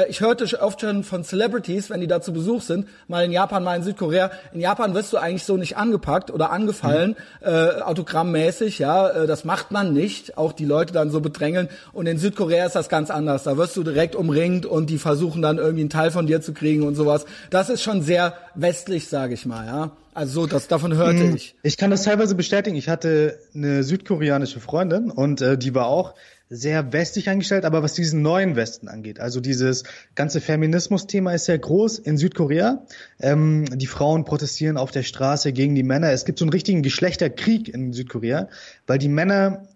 Ich 0.09 0.21
hörte 0.21 0.61
oft 0.61 0.81
schon 0.81 1.03
von 1.03 1.23
Celebrities, 1.23 1.89
wenn 1.89 2.01
die 2.01 2.07
da 2.07 2.21
zu 2.21 2.31
Besuch 2.31 2.61
sind, 2.61 2.87
mal 3.07 3.25
in 3.25 3.31
Japan, 3.31 3.63
mal 3.63 3.75
in 3.75 3.83
Südkorea. 3.83 4.29
In 4.53 4.59
Japan 4.59 4.93
wirst 4.93 5.11
du 5.13 5.17
eigentlich 5.17 5.45
so 5.45 5.57
nicht 5.57 5.77
angepackt 5.77 6.29
oder 6.29 6.51
angefallen, 6.51 7.15
äh, 7.41 7.81
autogrammmäßig, 7.81 8.77
ja, 8.79 9.09
äh, 9.09 9.27
das 9.27 9.45
macht 9.45 9.71
man 9.71 9.93
nicht, 9.93 10.37
auch 10.37 10.53
die 10.53 10.65
Leute 10.65 10.93
dann 10.93 11.09
so 11.09 11.21
bedrängeln. 11.21 11.69
Und 11.91 12.05
in 12.05 12.19
Südkorea 12.19 12.65
ist 12.65 12.75
das 12.75 12.89
ganz 12.89 13.09
anders. 13.09 13.43
Da 13.43 13.57
wirst 13.57 13.75
du 13.77 13.83
direkt 13.83 14.15
umringt 14.15 14.65
und 14.65 14.89
die 14.89 14.99
versuchen 14.99 15.41
dann 15.41 15.57
irgendwie 15.57 15.81
einen 15.81 15.89
Teil 15.89 16.11
von 16.11 16.27
dir 16.27 16.41
zu 16.41 16.53
kriegen 16.53 16.83
und 16.83 16.95
sowas. 16.95 17.25
Das 17.49 17.69
ist 17.69 17.81
schon 17.81 18.03
sehr 18.03 18.35
westlich, 18.53 19.07
sage 19.07 19.33
ich 19.33 19.45
mal, 19.45 19.65
ja. 19.65 19.91
Also 20.13 20.41
so, 20.41 20.47
das 20.47 20.67
davon 20.67 20.95
hörte 20.95 21.23
ich. 21.35 21.55
Ich 21.63 21.77
kann 21.77 21.91
das 21.91 22.03
teilweise 22.03 22.35
bestätigen. 22.35 22.75
Ich 22.75 22.89
hatte 22.89 23.39
eine 23.55 23.83
südkoreanische 23.83 24.59
Freundin 24.59 25.09
und 25.09 25.41
äh, 25.41 25.57
die 25.57 25.73
war 25.73 25.87
auch 25.87 26.13
sehr 26.49 26.93
westlich 26.93 27.29
eingestellt, 27.29 27.65
aber 27.65 27.81
was 27.81 27.93
diesen 27.93 28.21
neuen 28.21 28.55
Westen 28.55 28.87
angeht, 28.87 29.19
also 29.19 29.39
dieses 29.39 29.83
ganze 30.13 30.39
Feminismus-Thema 30.39 31.33
ist 31.33 31.45
sehr 31.45 31.57
groß 31.57 31.97
in 31.99 32.17
Südkorea. 32.17 32.85
Ähm, 33.19 33.65
die 33.73 33.87
Frauen 33.87 34.23
protestieren 34.23 34.77
auf 34.77 34.91
der 34.91 35.03
Straße 35.03 35.51
gegen 35.51 35.73
die 35.73 35.83
Männer. 35.83 36.11
Es 36.11 36.25
gibt 36.25 36.37
so 36.37 36.45
einen 36.45 36.51
richtigen 36.51 36.83
Geschlechterkrieg 36.83 37.69
in 37.73 37.91
Südkorea, 37.91 38.49
weil 38.85 38.99
die 38.99 39.09
Männer 39.09 39.67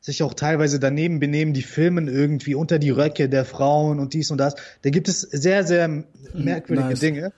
sich 0.00 0.22
auch 0.22 0.34
teilweise 0.34 0.80
daneben 0.80 1.20
benehmen, 1.20 1.52
die 1.52 1.62
filmen 1.62 2.08
irgendwie 2.08 2.54
unter 2.54 2.78
die 2.78 2.90
Röcke 2.90 3.28
der 3.28 3.44
Frauen 3.44 4.00
und 4.00 4.14
dies 4.14 4.30
und 4.30 4.38
das. 4.38 4.54
Da 4.82 4.90
gibt 4.90 5.08
es 5.08 5.20
sehr, 5.20 5.64
sehr 5.64 6.04
merkwürdige 6.32 6.88
nice. 6.88 7.00
Dinge. 7.00 7.32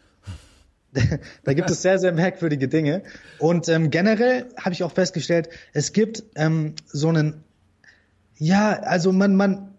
Da 1.45 1.53
gibt 1.55 1.71
es 1.71 1.83
sehr, 1.83 1.99
sehr 1.99 2.13
merkwürdige 2.13 2.69
Dinge. 2.69 3.03
Und 3.39 3.69
ähm, 3.69 3.91
generell 3.91 4.47
habe 4.57 4.73
ich 4.73 4.83
auch 4.83 4.93
festgestellt, 4.93 5.49
es 5.73 5.93
gibt 5.93 6.23
ähm, 6.37 6.75
so 6.87 7.09
einen, 7.09 7.45
ja, 8.37 8.73
also 8.73 9.13
man, 9.13 9.37
man, 9.37 9.74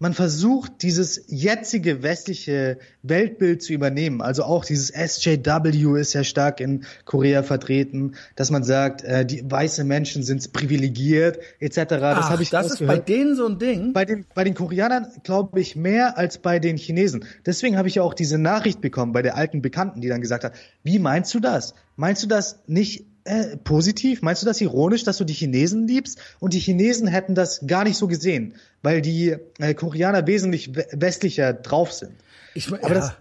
man 0.00 0.14
versucht, 0.14 0.82
dieses 0.82 1.24
jetzige 1.28 2.02
westliche 2.02 2.78
Weltbild 3.02 3.62
zu 3.62 3.74
übernehmen. 3.74 4.22
Also 4.22 4.44
auch 4.44 4.64
dieses 4.64 4.88
SJW 4.88 6.00
ist 6.00 6.14
ja 6.14 6.24
stark 6.24 6.60
in 6.60 6.84
Korea 7.04 7.42
vertreten, 7.42 8.14
dass 8.34 8.50
man 8.50 8.64
sagt, 8.64 9.04
äh, 9.04 9.26
die 9.26 9.48
weiße 9.48 9.84
Menschen 9.84 10.22
sind 10.22 10.54
privilegiert, 10.54 11.38
etc. 11.60 11.84
Das 11.86 12.30
habe 12.30 12.42
ich 12.42 12.48
das 12.48 12.72
ist 12.72 12.86
bei 12.86 12.98
denen 12.98 13.36
so 13.36 13.46
ein 13.46 13.58
Ding. 13.58 13.92
bei 13.92 14.06
den, 14.06 14.24
bei 14.34 14.42
den 14.42 14.54
Koreanern 14.54 15.06
glaube 15.22 15.60
ich 15.60 15.76
mehr 15.76 16.16
als 16.16 16.38
bei 16.38 16.58
den 16.58 16.78
Chinesen. 16.78 17.26
Deswegen 17.44 17.76
habe 17.76 17.88
ich 17.88 17.96
ja 17.96 18.02
auch 18.02 18.14
diese 18.14 18.38
Nachricht 18.38 18.80
bekommen 18.80 19.12
bei 19.12 19.20
der 19.20 19.36
alten 19.36 19.60
Bekannten, 19.60 20.00
die 20.00 20.08
dann 20.08 20.22
gesagt 20.22 20.44
hat, 20.44 20.54
wie 20.82 20.98
meinst 20.98 21.34
du 21.34 21.40
das? 21.40 21.74
Meinst 21.96 22.22
du 22.22 22.26
das 22.26 22.60
nicht 22.66 23.04
äh, 23.30 23.56
positiv? 23.56 24.22
Meinst 24.22 24.42
du 24.42 24.46
das 24.46 24.60
ironisch, 24.60 25.04
dass 25.04 25.18
du 25.18 25.24
die 25.24 25.32
Chinesen 25.34 25.86
liebst? 25.86 26.18
Und 26.40 26.52
die 26.54 26.58
Chinesen 26.58 27.06
hätten 27.06 27.34
das 27.34 27.66
gar 27.66 27.84
nicht 27.84 27.96
so 27.96 28.06
gesehen, 28.08 28.54
weil 28.82 29.00
die 29.00 29.36
äh, 29.58 29.74
Koreaner 29.74 30.26
wesentlich 30.26 30.74
we- 30.74 30.86
westlicher 30.92 31.52
drauf 31.52 31.92
sind. 31.92 32.12
Ich, 32.54 32.68
Aber 32.72 32.82
ja, 32.82 32.88
das- 32.94 33.12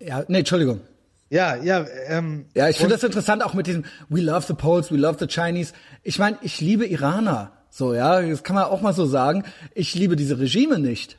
ja, 0.00 0.24
nee, 0.28 0.38
Entschuldigung. 0.40 0.80
Ja, 1.28 1.54
ja, 1.56 1.86
ähm, 2.08 2.46
Ja, 2.54 2.68
ich 2.68 2.78
finde 2.78 2.94
das 2.94 3.04
interessant 3.04 3.44
auch 3.44 3.54
mit 3.54 3.68
diesem 3.68 3.84
We 4.08 4.20
love 4.20 4.44
the 4.48 4.54
Poles, 4.54 4.90
we 4.90 4.96
love 4.96 5.16
the 5.20 5.28
Chinese. 5.28 5.72
Ich 6.02 6.18
meine, 6.18 6.36
ich 6.42 6.60
liebe 6.60 6.86
Iraner. 6.86 7.52
So, 7.72 7.94
ja, 7.94 8.20
das 8.20 8.42
kann 8.42 8.56
man 8.56 8.64
auch 8.64 8.80
mal 8.80 8.92
so 8.92 9.06
sagen. 9.06 9.44
Ich 9.74 9.94
liebe 9.94 10.16
diese 10.16 10.40
Regime 10.40 10.80
nicht. 10.80 11.16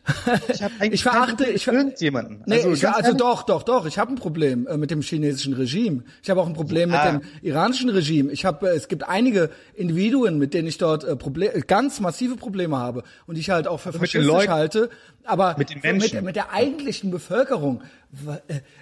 Ich, 0.54 0.62
hab 0.62 0.72
ich 0.82 1.02
verachte, 1.02 1.46
ich 1.46 1.66
mit 1.66 1.76
irgendjemanden. 1.76 2.44
Nee, 2.46 2.58
ich, 2.68 2.82
ganz 2.82 2.98
also 2.98 3.14
doch, 3.14 3.44
doch, 3.44 3.64
doch. 3.64 3.86
Ich 3.86 3.98
habe 3.98 4.12
ein 4.12 4.16
Problem 4.16 4.68
äh, 4.68 4.76
mit 4.76 4.92
dem 4.92 5.02
chinesischen 5.02 5.54
Regime. 5.54 6.04
Ich 6.22 6.30
habe 6.30 6.42
auch 6.42 6.48
ein 6.48 6.54
Problem 6.54 6.92
Ja. 6.92 7.14
mit 7.14 7.24
dem 7.24 7.30
iranischen 7.42 7.90
Regime. 7.90 8.32
Ich 8.34 8.44
habe, 8.44 8.70
äh, 8.70 8.76
es 8.76 8.90
gibt 8.90 9.08
einige 9.08 9.50
Individuen, 9.76 10.38
mit 10.40 10.54
denen 10.54 10.68
ich 10.68 10.78
dort 10.78 11.06
äh, 11.06 11.16
Proble 11.16 11.50
ganz 11.68 12.02
massive 12.02 12.36
Probleme 12.36 12.78
habe 12.78 13.04
und 13.28 13.36
die 13.36 13.42
ich 13.42 13.50
halt 13.50 13.68
auch 13.68 13.80
für 13.80 13.92
den 13.92 14.00
faschistisch 14.00 14.48
halte. 14.50 14.90
Aber 15.24 15.56
Mit 15.58 15.70
den 15.70 15.82
so 15.82 15.88
mit, 15.88 16.00
Menschen? 16.02 16.26
mit 16.26 16.36
der 16.36 16.52
eigentlichen 16.52 17.12
Bevölkerung 17.12 17.82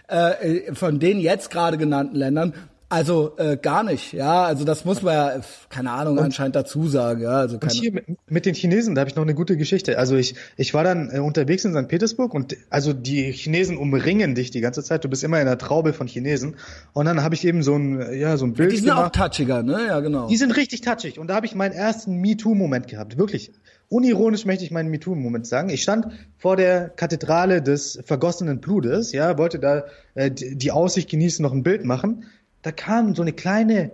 äh, 0.07 0.63
äh, 0.67 0.74
von 0.74 0.99
den 0.99 1.20
jetzt 1.20 1.51
gerade 1.51 1.78
genannten 1.78 2.15
Ländern. 2.15 2.53
Also 2.91 3.37
äh, 3.37 3.55
gar 3.55 3.83
nicht, 3.83 4.13
ja. 4.13 4.43
Also 4.45 4.65
das 4.65 4.83
muss 4.83 5.03
man 5.03 5.13
ja, 5.13 5.41
keine 5.69 5.91
Ahnung, 5.91 6.17
anscheinend 6.17 6.55
dazu 6.55 6.87
sagen, 6.87 7.21
ja. 7.21 7.29
Also 7.29 7.55
Und 7.55 7.59
keine, 7.61 7.73
hier 7.73 7.93
mit, 7.93 8.05
mit 8.27 8.45
den 8.47 8.55
Chinesen, 8.55 8.95
da 8.95 9.01
habe 9.01 9.09
ich 9.09 9.15
noch 9.15 9.23
eine 9.23 9.35
gute 9.35 9.57
Geschichte. 9.57 9.99
Also 9.99 10.15
ich, 10.15 10.33
ich 10.57 10.73
war 10.73 10.83
dann 10.83 11.11
äh, 11.11 11.19
unterwegs 11.19 11.63
in 11.65 11.73
St. 11.75 11.87
Petersburg 11.87 12.33
und 12.33 12.57
also 12.71 12.93
die 12.93 13.31
Chinesen 13.31 13.77
umringen 13.77 14.33
dich 14.33 14.49
die 14.49 14.61
ganze 14.61 14.83
Zeit. 14.83 15.03
Du 15.05 15.09
bist 15.09 15.23
immer 15.23 15.39
in 15.39 15.47
einer 15.47 15.59
Traube 15.59 15.93
von 15.93 16.07
Chinesen. 16.07 16.55
Und 16.93 17.05
dann 17.05 17.21
habe 17.21 17.35
ich 17.35 17.45
eben 17.45 17.61
so 17.61 17.75
ein, 17.75 18.17
ja, 18.17 18.37
so 18.37 18.45
ein 18.45 18.53
Bild 18.53 18.71
die 18.71 18.77
sind 18.77 18.89
auch 18.89 19.11
gemacht. 19.11 19.15
touchiger, 19.15 19.61
ne? 19.61 19.85
Ja, 19.87 19.99
genau. 19.99 20.27
Die 20.27 20.37
sind 20.37 20.57
richtig 20.57 20.81
touchig. 20.81 21.19
Und 21.19 21.27
da 21.27 21.35
habe 21.35 21.45
ich 21.45 21.53
meinen 21.53 21.73
ersten 21.73 22.15
MeToo-Moment 22.15 22.87
gehabt. 22.87 23.19
Wirklich. 23.19 23.51
Unironisch 23.89 24.45
möchte 24.45 24.63
ich 24.63 24.71
meinen 24.71 24.89
MeToo-Moment 24.89 25.45
sagen. 25.47 25.69
Ich 25.69 25.83
stand 25.83 26.07
vor 26.37 26.55
der 26.55 26.89
Kathedrale 26.89 27.61
des 27.61 27.99
vergossenen 28.03 28.61
Blutes, 28.61 29.11
ja, 29.11 29.37
wollte 29.37 29.59
da 29.59 29.85
äh, 30.13 30.29
die 30.29 30.55
die 30.55 30.71
Aussicht 30.71 31.09
genießen, 31.09 31.41
noch 31.41 31.53
ein 31.53 31.63
Bild 31.63 31.85
machen. 31.85 32.25
Da 32.62 32.72
kam 32.72 33.16
so 33.16 33.22
eine 33.22 33.34
kleine 33.34 33.91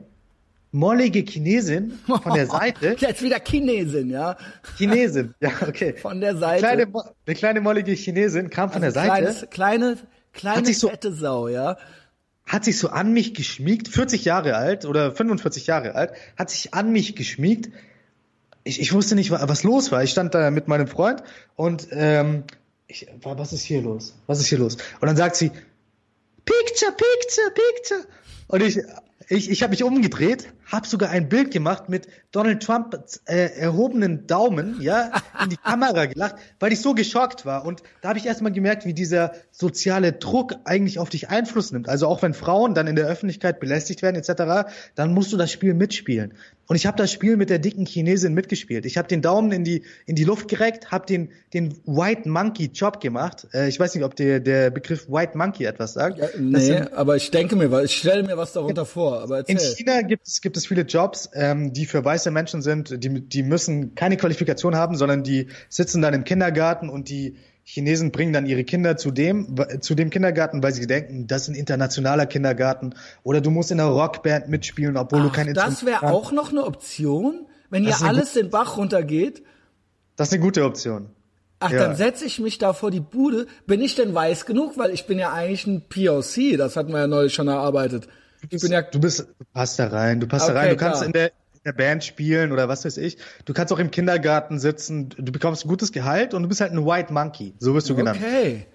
mollige 0.72 1.20
Chinesin 1.20 1.97
von 2.05 2.34
der 2.34 2.47
Seite. 2.47 2.95
Jetzt 2.99 3.22
wieder 3.22 3.39
Chinesin, 3.39 4.09
ja. 4.09 4.38
Chinesin, 4.78 5.34
ja, 5.39 5.51
okay. 5.68 5.93
Von 5.97 6.20
der 6.20 6.36
Seite. 6.38 6.59
Kleine, 6.59 6.88
eine 7.26 7.36
kleine 7.36 7.61
mollige 7.61 7.93
Chinesin 7.93 8.49
kam 8.49 8.72
von 8.72 8.82
der 8.82 8.91
Seite. 8.91 9.07
Kleines, 9.07 9.45
kleine, 9.49 9.97
kleine 10.34 10.66
sich 10.66 10.80
so- 10.80 10.89
fette 10.89 11.13
Sau, 11.13 11.47
ja. 11.47 11.78
hat 12.45 12.66
sich 12.66 12.78
so 12.78 12.89
an 12.89 13.13
mich 13.13 13.34
geschmiegt, 13.34 13.88
40 13.88 14.26
Jahre 14.26 14.55
alt 14.55 14.86
oder 14.86 15.11
45 15.13 15.68
Jahre 15.68 15.95
alt, 15.95 16.11
hat 16.38 16.49
sich 16.49 16.74
an 16.74 16.91
mich 16.91 17.16
geschmiegt. 17.16 17.70
Ich, 18.63 18.82
ich 18.82 18.91
wusste 18.93 19.13
nicht, 19.16 19.30
was 19.32 19.63
los 19.63 19.91
war. 19.91 20.03
Ich 20.03 20.09
stand 20.11 20.34
da 20.34 20.49
mit 20.49 20.68
meinem 20.68 20.88
Freund 20.88 21.22
und 21.55 21.88
ähm, 21.91 22.43
ich, 22.88 23.07
was 23.22 23.53
ist 23.53 23.63
hier 23.63 23.82
los? 23.82 24.16
Was 24.28 24.39
ist 24.39 24.47
hier 24.47 24.57
los? 24.57 24.76
Und 24.99 25.07
dann 25.07 25.16
sagt 25.16 25.36
sie, 25.36 25.51
Picture, 26.45 26.91
Picture, 26.91 27.51
Picture. 27.53 28.01
Und 28.47 28.61
ich, 28.61 28.79
ich, 29.27 29.49
ich 29.49 29.63
habe 29.63 29.71
mich 29.71 29.83
umgedreht, 29.83 30.53
habe 30.65 30.87
sogar 30.87 31.09
ein 31.09 31.29
Bild 31.29 31.51
gemacht 31.51 31.89
mit 31.89 32.07
Donald 32.36 32.61
Trump 32.61 32.99
äh, 33.27 33.57
erhobenen 33.57 34.27
Daumen, 34.27 34.81
ja, 34.81 35.09
in 35.41 35.51
die 35.51 35.57
Kamera 35.57 36.05
gelacht, 36.05 36.36
weil 36.59 36.73
ich 36.73 36.81
so 36.81 36.93
geschockt 36.93 37.45
war. 37.45 37.65
Und 37.65 37.81
da 38.01 38.09
habe 38.09 38.19
ich 38.19 38.25
erstmal 38.25 38.51
gemerkt, 38.51 38.86
wie 38.86 38.93
dieser 38.93 39.31
soziale 39.51 40.11
Druck 40.11 40.53
eigentlich 40.65 40.99
auf 40.99 41.09
dich 41.09 41.29
Einfluss 41.29 41.71
nimmt. 41.71 41.88
Also 41.88 42.07
auch 42.07 42.21
wenn 42.23 42.33
Frauen 42.33 42.75
dann 42.75 42.88
in 42.88 42.97
der 42.97 43.07
Öffentlichkeit 43.07 43.61
belästigt 43.61 44.01
werden 44.01 44.17
etc., 44.17 44.69
dann 44.95 45.13
musst 45.13 45.31
du 45.31 45.38
das 45.38 45.49
Spiel 45.49 45.73
mitspielen. 45.73 46.33
Und 46.67 46.75
ich 46.75 46.88
habe 46.88 46.97
das 46.97 47.11
Spiel 47.11 47.38
mit 47.38 47.49
der 47.49 47.59
dicken 47.59 47.86
Chinesin 47.86 48.33
mitgespielt. 48.33 48.86
Ich 48.86 48.97
habe 48.97 49.07
den 49.07 49.21
Daumen 49.21 49.51
in 49.51 49.63
die 49.63 49.83
in 50.07 50.15
die 50.15 50.23
Luft 50.23 50.47
gereckt, 50.47 50.91
habe 50.91 51.05
den 51.05 51.29
den 51.53 51.77
White 51.86 52.27
Monkey 52.27 52.71
Job 52.73 52.99
gemacht. 52.99 53.47
Äh, 53.53 53.69
ich 53.69 53.79
weiß 53.79 53.93
nicht, 53.93 54.03
ob 54.03 54.15
der 54.15 54.39
der 54.39 54.71
Begriff 54.71 55.07
White 55.07 55.38
Monkey 55.38 55.65
etwas 55.65 55.93
sagt. 55.93 56.17
Ja, 56.17 56.27
nee, 56.39 56.59
sind, 56.59 56.93
aber 56.93 57.15
ich 57.17 57.29
denke 57.29 57.55
mir, 57.55 57.83
ich 57.83 57.95
stelle 57.95 58.23
mir 58.23 58.36
was 58.36 58.53
darunter 58.53 58.86
vor. 58.86 59.21
Aber 59.21 59.38
erzähl. 59.38 59.57
in 59.57 59.75
China 59.75 60.01
gibt 60.01 60.27
es 60.27 60.41
gibt 60.41 60.57
es 60.57 60.65
viele 60.65 60.81
Jobs, 60.81 61.29
ähm, 61.33 61.71
die 61.71 61.86
für 61.86 62.03
weiße 62.03 62.24
Menschen 62.32 62.61
sind. 62.61 63.03
Die 63.03 63.21
die 63.21 63.43
müssen 63.43 63.95
keine 63.95 64.17
Qualifikation 64.17 64.76
haben, 64.76 64.95
sondern 64.95 65.23
die 65.23 65.47
sitzen 65.69 66.01
dann 66.01 66.13
im 66.13 66.23
Kindergarten 66.23 66.89
und 66.89 67.09
die 67.09 67.36
Chinesen 67.67 68.11
bringen 68.11 68.32
dann 68.32 68.45
ihre 68.45 68.63
Kinder 68.63 68.95
zu 68.95 69.09
dem, 69.09 69.55
zu 69.82 69.95
dem 69.95 70.11
Kindergarten, 70.11 70.61
weil 70.61 70.71
sie 70.71 70.86
denken, 70.86 71.26
das 71.26 71.43
ist 71.43 71.47
ein 71.49 71.55
internationaler 71.55 72.28
Kindergarten. 72.28 72.93
Oder 73.23 73.41
du 73.41 73.49
musst 73.49 73.71
in 73.71 73.80
einer 73.80 73.89
Rockband 73.89 74.49
mitspielen, 74.49 74.97
obwohl 74.97 75.21
Ach, 75.21 75.26
du 75.26 75.32
kein 75.32 75.53
Das 75.53 75.84
wäre 75.84 76.03
auch 76.03 76.32
noch 76.32 76.51
eine 76.51 76.63
Option, 76.63 77.47
wenn 77.71 77.84
hier 77.84 77.99
alles 78.03 78.34
den 78.34 78.51
Bach 78.51 78.78
runtergeht. 78.78 79.41
Das 80.15 80.28
ist 80.28 80.34
eine 80.34 80.43
gute 80.43 80.63
Option. 80.63 81.09
Ach, 81.59 81.71
ja. 81.71 81.80
dann 81.80 81.95
setze 81.95 82.26
ich 82.26 82.39
mich 82.39 82.59
da 82.59 82.73
vor 82.73 82.91
die 82.91 82.99
Bude. 82.99 83.47
Bin 83.65 83.82
ich 83.82 83.95
denn 83.95 84.13
weiß 84.13 84.45
genug? 84.45 84.78
Weil 84.78 84.91
ich 84.91 85.07
bin 85.07 85.17
ja 85.17 85.34
eigentlich 85.34 85.65
ein 85.65 85.82
POC. 85.89 86.57
Das 86.57 86.76
hatten 86.76 86.91
wir 86.91 86.99
ja 86.99 87.07
neulich 87.07 87.34
schon 87.34 87.47
erarbeitet. 87.47 88.07
Ich 88.47 88.61
bin 88.61 88.71
ja, 88.71 88.84
du 88.84 88.99
bist, 88.99 89.21
du 89.21 89.45
passt 89.53 89.80
da 89.80 89.88
rein. 89.88 90.19
Du 90.19 90.28
passt 90.28 90.45
okay, 90.45 90.53
da 90.53 90.59
rein. 90.59 90.69
Du 90.69 90.76
kannst 90.76 90.97
klar. 90.97 91.07
in 91.07 91.13
der, 91.13 91.32
der 91.66 91.74
Band 91.74 92.03
spielen 92.03 92.51
oder 92.51 92.70
was 92.70 92.86
weiß 92.86 92.97
ich. 92.97 93.18
Du 93.45 93.53
kannst 93.53 93.74
auch 93.74 93.80
im 93.80 93.91
Kindergarten 93.91 94.59
sitzen, 94.59 95.09
du 95.09 95.32
bekommst 95.32 95.66
ein 95.66 95.68
gutes 95.68 95.91
Gehalt 95.91 96.34
und 96.34 96.43
du 96.43 96.49
bist 96.49 96.61
halt 96.61 96.72
ein 96.72 96.86
White 96.86 97.11
Monkey. 97.11 97.53
So 97.59 97.74
wirst 97.74 97.89
du 97.89 97.95
genannt. 97.95 98.20
Okay. 98.22 98.68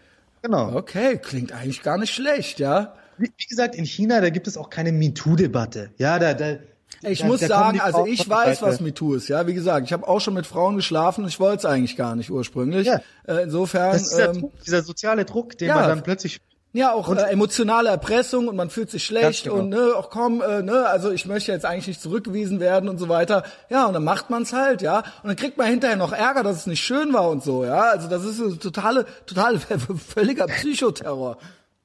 Genau. 0.43 0.75
Okay, 0.75 1.19
klingt 1.19 1.53
eigentlich 1.53 1.83
gar 1.83 1.99
nicht 1.99 2.15
schlecht, 2.15 2.61
ja. 2.61 2.95
Wie, 3.19 3.31
wie 3.37 3.47
gesagt, 3.47 3.75
in 3.75 3.85
China, 3.85 4.21
da 4.21 4.31
gibt 4.31 4.47
es 4.49 4.57
auch 4.57 4.71
keine 4.71 4.91
MeToo-Debatte. 4.91 5.91
Ja, 5.99 6.19
da, 6.19 6.33
da, 6.33 6.57
ich 7.03 7.21
da, 7.21 7.27
muss 7.27 7.41
da 7.41 7.49
sagen, 7.49 7.81
also 7.81 8.07
ich 8.07 8.29
weiß, 8.29 8.63
was 8.63 8.81
MeToo 8.81 9.15
ist. 9.15 9.29
Ja, 9.29 9.47
wie 9.47 9.55
gesagt, 9.55 9.87
ich 9.87 9.93
habe 9.93 10.09
auch 10.09 10.21
schon 10.21 10.35
mit 10.35 10.47
Frauen 10.47 10.77
geschlafen. 10.77 11.27
Ich 11.29 11.39
wollte 11.39 11.59
es 11.59 11.65
eigentlich 11.67 11.97
gar 11.97 12.17
nicht 12.17 12.31
ursprünglich. 12.31 12.87
Ja. 12.87 13.01
Äh, 13.27 13.43
insofern. 13.45 13.93
Das 13.93 14.03
ist 14.03 14.13
dieser, 14.13 14.31
ähm, 14.31 14.41
Druck, 14.41 14.61
dieser 14.65 14.83
soziale 14.83 15.25
Druck, 15.27 15.59
den 15.59 15.69
ja, 15.69 15.75
man 15.75 15.89
dann 15.89 16.03
plötzlich 16.03 16.41
ja, 16.73 16.93
auch 16.93 17.15
äh, 17.15 17.23
emotionale 17.23 17.89
Erpressung 17.89 18.47
und 18.47 18.55
man 18.55 18.71
fühlt 18.71 18.91
sich 18.91 19.05
schlecht 19.05 19.45
genau. 19.45 19.57
und 19.57 19.71
ne, 19.71 19.93
ach 19.97 20.09
komm, 20.09 20.41
äh, 20.41 20.63
ne, 20.63 20.87
also 20.87 21.11
ich 21.11 21.27
möchte 21.27 21.51
jetzt 21.51 21.65
eigentlich 21.65 21.89
nicht 21.89 22.01
zurückgewiesen 22.01 22.61
werden 22.61 22.89
und 22.89 22.99
so 22.99 23.09
weiter. 23.09 23.45
Ja, 23.71 23.87
und 23.87 23.95
dann 23.95 24.05
macht 24.05 24.31
man's 24.31 24.53
halt, 24.53 24.81
ja. 24.81 24.99
Und 24.99 25.29
dann 25.29 25.37
kriegt 25.37 25.59
man 25.59 25.67
hinterher 25.67 25.97
noch 25.97 26.13
Ärger, 26.13 26.45
dass 26.45 26.59
es 26.59 26.67
nicht 26.67 26.81
schön 26.81 27.13
war 27.13 27.29
und 27.29 27.43
so, 27.43 27.65
ja. 27.65 27.91
Also 27.91 28.09
das 28.09 28.25
ist 28.25 28.37
so 28.37 28.55
totale, 28.55 29.07
totale, 29.27 29.59
völliger 30.15 30.47
Psychoterror. 30.47 31.39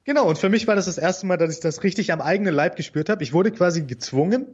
Genau, 0.04 0.28
und 0.28 0.38
für 0.38 0.48
mich 0.48 0.68
war 0.68 0.76
das 0.76 0.86
das 0.86 0.98
erste 0.98 1.26
Mal, 1.26 1.36
dass 1.36 1.52
ich 1.52 1.58
das 1.58 1.82
richtig 1.82 2.12
am 2.12 2.20
eigenen 2.20 2.54
Leib 2.54 2.76
gespürt 2.76 3.08
habe. 3.08 3.24
Ich 3.24 3.32
wurde 3.32 3.50
quasi 3.50 3.82
gezwungen, 3.82 4.46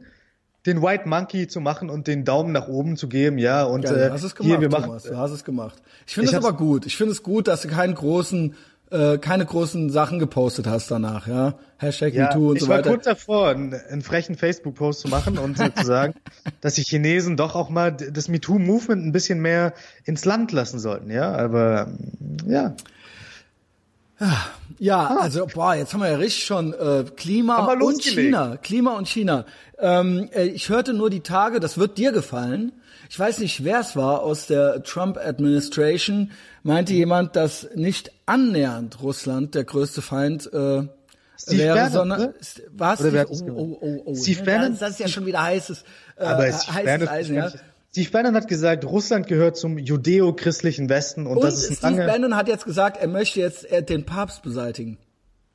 den 0.65 0.81
White 0.81 1.07
Monkey 1.07 1.47
zu 1.47 1.59
machen 1.59 1.91
und 1.91 2.07
den 2.07 2.25
Daumen 2.25 2.53
nach 2.53 2.67
oben 2.67 2.97
zu 2.97 3.07
geben, 3.07 3.37
ja. 3.37 3.63
Und 3.63 3.83
ja, 3.83 3.93
du 3.93 4.11
hast 4.11 4.23
es 4.23 4.33
gemacht, 4.33 4.49
hier, 4.49 4.61
wir 4.61 4.69
machen, 4.69 4.85
Thomas, 4.85 5.03
du 5.03 5.15
hast 5.15 5.31
es 5.31 5.43
gemacht. 5.43 5.79
Ich 6.07 6.15
finde 6.15 6.31
es 6.31 6.35
aber 6.35 6.53
gut. 6.53 6.87
Ich 6.87 6.97
finde 6.97 7.11
es 7.11 7.21
gut, 7.21 7.47
dass 7.47 7.61
du 7.61 7.67
keinen 7.67 7.93
großen 7.93 8.55
äh, 8.93 9.17
keine 9.17 9.45
großen 9.45 9.89
Sachen 9.89 10.19
gepostet 10.19 10.67
hast 10.67 10.91
danach, 10.91 11.27
ja. 11.27 11.55
Hashtag 11.77 12.13
ja, 12.13 12.27
MeToo 12.27 12.51
und 12.51 12.59
so 12.59 12.67
weiter. 12.67 12.81
Ich 12.81 12.85
war 12.85 12.93
kurz 12.93 13.05
davor, 13.05 13.49
einen, 13.49 13.73
einen 13.73 14.01
frechen 14.03 14.37
Facebook-Post 14.37 15.01
zu 15.01 15.07
machen 15.07 15.37
und 15.37 15.57
zu 15.57 15.71
sagen, 15.83 16.13
dass 16.61 16.75
die 16.75 16.83
Chinesen 16.83 17.35
doch 17.35 17.55
auch 17.55 17.69
mal 17.69 17.91
das 17.91 18.27
MeToo-Movement 18.27 19.03
ein 19.03 19.11
bisschen 19.11 19.41
mehr 19.41 19.73
ins 20.05 20.25
Land 20.25 20.51
lassen 20.51 20.79
sollten, 20.79 21.09
ja. 21.09 21.33
Aber 21.33 21.91
ja. 22.45 22.75
Ja, 24.79 24.99
ah. 24.99 25.17
also 25.21 25.47
boah, 25.47 25.75
jetzt 25.75 25.93
haben 25.93 26.01
wir 26.01 26.09
ja 26.09 26.17
richtig 26.17 26.45
schon 26.45 26.73
äh, 26.73 27.03
Klima 27.15 27.73
und 27.73 28.01
China, 28.01 28.57
Klima 28.57 28.91
und 28.91 29.07
China. 29.07 29.45
Ähm, 29.79 30.29
äh, 30.33 30.45
ich 30.45 30.69
hörte 30.69 30.93
nur 30.93 31.09
die 31.09 31.21
Tage, 31.21 31.59
das 31.59 31.77
wird 31.77 31.97
dir 31.97 32.11
gefallen. 32.11 32.71
Ich 33.13 33.19
weiß 33.19 33.37
nicht, 33.41 33.63
wer 33.63 33.79
es 33.79 33.95
war 33.95 34.23
aus 34.23 34.47
der 34.47 34.81
Trump 34.81 35.19
Administration, 35.19 36.31
meinte 36.63 36.93
jemand, 36.93 37.35
dass 37.35 37.69
nicht 37.75 38.11
annähernd 38.25 39.03
Russland 39.03 39.53
der 39.53 39.65
größte 39.65 40.01
Feind 40.01 40.47
äh, 40.51 40.87
Steve 41.37 41.59
wäre, 41.59 41.75
Bannon, 41.75 41.91
sondern 41.91 42.19
ne? 42.21 42.33
was? 42.71 43.01
Oder 43.05 43.29
oh, 43.29 43.51
oh, 43.51 43.77
oh, 43.81 44.01
oh. 44.05 44.15
Steve 44.15 44.39
ja, 44.39 44.45
Bannon? 44.45 44.79
Das 44.79 44.89
ist 44.89 44.99
ja 44.99 45.07
schon 45.07 45.27
wieder 45.27 45.43
heißes, 45.43 45.83
äh, 46.15 46.23
Aber 46.23 46.43
heißes 46.45 46.65
Bannon, 46.83 47.07
Eisen, 47.07 47.35
ja. 47.35 47.51
Steve 47.91 48.09
Bannon 48.09 48.33
hat 48.33 48.47
gesagt, 48.47 48.83
Russland 48.83 49.27
gehört 49.27 49.57
zum 49.57 49.77
judeo-christlichen 49.77 50.89
Westen 50.89 51.27
und, 51.27 51.37
und 51.37 51.43
das 51.43 51.69
ist 51.69 51.77
Steve 51.77 52.07
Bannon 52.07 52.35
hat 52.35 52.47
jetzt 52.47 52.65
gesagt, 52.65 52.97
er 52.97 53.09
möchte 53.09 53.39
jetzt 53.39 53.67
den 53.89 54.07
Papst 54.07 54.41
beseitigen. 54.41 54.97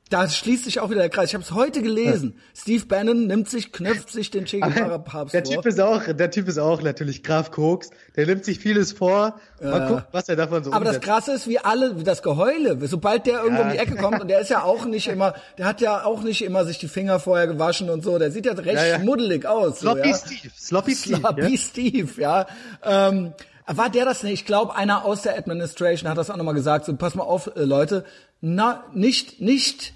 Da 0.09 0.27
schließt 0.27 0.63
sich 0.63 0.79
auch 0.79 0.89
wieder 0.89 1.01
der 1.01 1.09
Kreis. 1.09 1.29
Ich 1.29 1.35
habe 1.35 1.43
es 1.43 1.51
heute 1.51 1.83
gelesen. 1.83 2.33
Ja. 2.35 2.61
Steve 2.61 2.85
Bannon 2.87 3.27
nimmt 3.27 3.47
sich, 3.47 3.71
knöpft 3.71 4.11
sich 4.11 4.31
den 4.31 4.45
Che 4.45 4.59
Guevara 4.59 4.97
Papst 4.97 5.35
Der 5.35 5.43
Typ 5.43 5.63
ist 5.67 5.79
auch, 5.79 6.01
der 6.03 6.31
Typ 6.31 6.47
ist 6.47 6.57
auch 6.57 6.81
natürlich 6.81 7.21
Graf 7.21 7.51
Koks. 7.51 7.91
Der 8.15 8.25
nimmt 8.25 8.43
sich 8.43 8.57
vieles 8.57 8.91
vor. 8.91 9.39
Mal 9.61 9.87
gucken, 9.87 10.03
was 10.11 10.27
er 10.27 10.35
davon 10.35 10.63
so 10.63 10.71
Aber 10.71 10.87
umsetzt. 10.87 10.97
das 10.97 11.05
Krasse 11.05 11.33
ist, 11.33 11.47
wie 11.47 11.59
alle, 11.59 11.99
wie 11.99 12.03
das 12.03 12.23
Geheule. 12.23 12.79
Sobald 12.87 13.27
der 13.27 13.43
irgendwo 13.43 13.61
ja. 13.61 13.67
um 13.67 13.71
die 13.71 13.77
Ecke 13.77 13.95
kommt 13.97 14.19
und 14.19 14.29
der 14.29 14.39
ist 14.39 14.49
ja 14.49 14.63
auch 14.63 14.85
nicht 14.85 15.07
immer, 15.07 15.35
der 15.59 15.67
hat 15.67 15.79
ja 15.79 16.03
auch 16.03 16.23
nicht 16.23 16.43
immer 16.43 16.65
sich 16.65 16.79
die 16.79 16.87
Finger 16.87 17.19
vorher 17.19 17.45
gewaschen 17.45 17.91
und 17.91 18.03
so. 18.03 18.17
Der 18.17 18.31
sieht 18.31 18.47
ja 18.47 18.53
recht 18.53 18.81
ja, 18.81 18.99
schmuddelig 18.99 19.45
aus. 19.45 19.79
Sloppy 19.79 20.13
so, 20.13 20.25
Steve. 20.25 20.53
Sloppy 20.57 20.95
Steve. 20.95 21.17
Sloppy 21.17 21.57
Steve, 21.57 22.21
ja. 22.21 22.47
Ähm, 22.83 23.33
war 23.67 23.91
der 23.91 24.05
das 24.05 24.23
nicht? 24.23 24.33
Ich 24.33 24.45
glaube, 24.45 24.75
einer 24.75 25.05
aus 25.05 25.21
der 25.21 25.37
Administration 25.37 26.09
hat 26.09 26.17
das 26.17 26.31
auch 26.31 26.37
nochmal 26.37 26.55
gesagt. 26.55 26.85
So, 26.85 26.95
pass 26.95 27.13
mal 27.13 27.23
auf, 27.23 27.55
äh, 27.55 27.63
Leute. 27.63 28.05
Na, 28.41 28.83
nicht, 28.93 29.41
nicht 29.41 29.93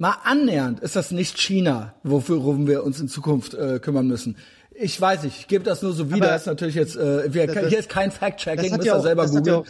Mal 0.00 0.16
annähernd 0.24 0.80
ist 0.80 0.96
das 0.96 1.10
nicht 1.10 1.38
China, 1.38 1.92
wofür 2.04 2.42
wir 2.66 2.84
uns 2.84 3.00
in 3.00 3.08
Zukunft 3.08 3.52
äh, 3.52 3.78
kümmern 3.80 4.06
müssen. 4.06 4.38
Ich 4.70 4.98
weiß 4.98 5.24
nicht, 5.24 5.40
ich 5.40 5.46
gebe 5.46 5.62
das 5.62 5.82
nur 5.82 5.92
so 5.92 6.10
wieder. 6.10 6.28
Aber 6.28 6.36
ist 6.36 6.46
natürlich 6.46 6.74
jetzt, 6.74 6.96
äh, 6.96 7.34
wir, 7.34 7.46
das, 7.46 7.68
hier 7.68 7.78
ist 7.78 7.90
kein 7.90 8.10
Fact-Checking, 8.10 8.70
müsst 8.70 8.86
ihr 8.86 8.94
ja 8.94 9.00
selber 9.00 9.26
googeln. 9.26 9.64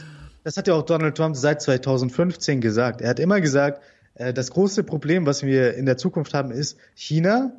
Das 0.45 0.57
hat 0.57 0.69
ja 0.69 0.75
auch 0.75 0.85
Donald 0.85 1.17
Trump 1.17 1.35
seit 1.35 1.61
2015 1.61 2.61
gesagt. 2.61 3.01
Er 3.01 3.11
hat 3.11 3.19
immer 3.19 3.41
gesagt, 3.41 3.83
äh, 4.15 4.33
das 4.33 4.53
große 4.53 4.85
Problem, 4.85 5.27
was 5.27 5.43
wir 5.43 5.75
in 5.75 5.85
der 5.85 5.97
Zukunft 5.97 6.33
haben, 6.33 6.53
ist 6.53 6.79
China, 6.95 7.51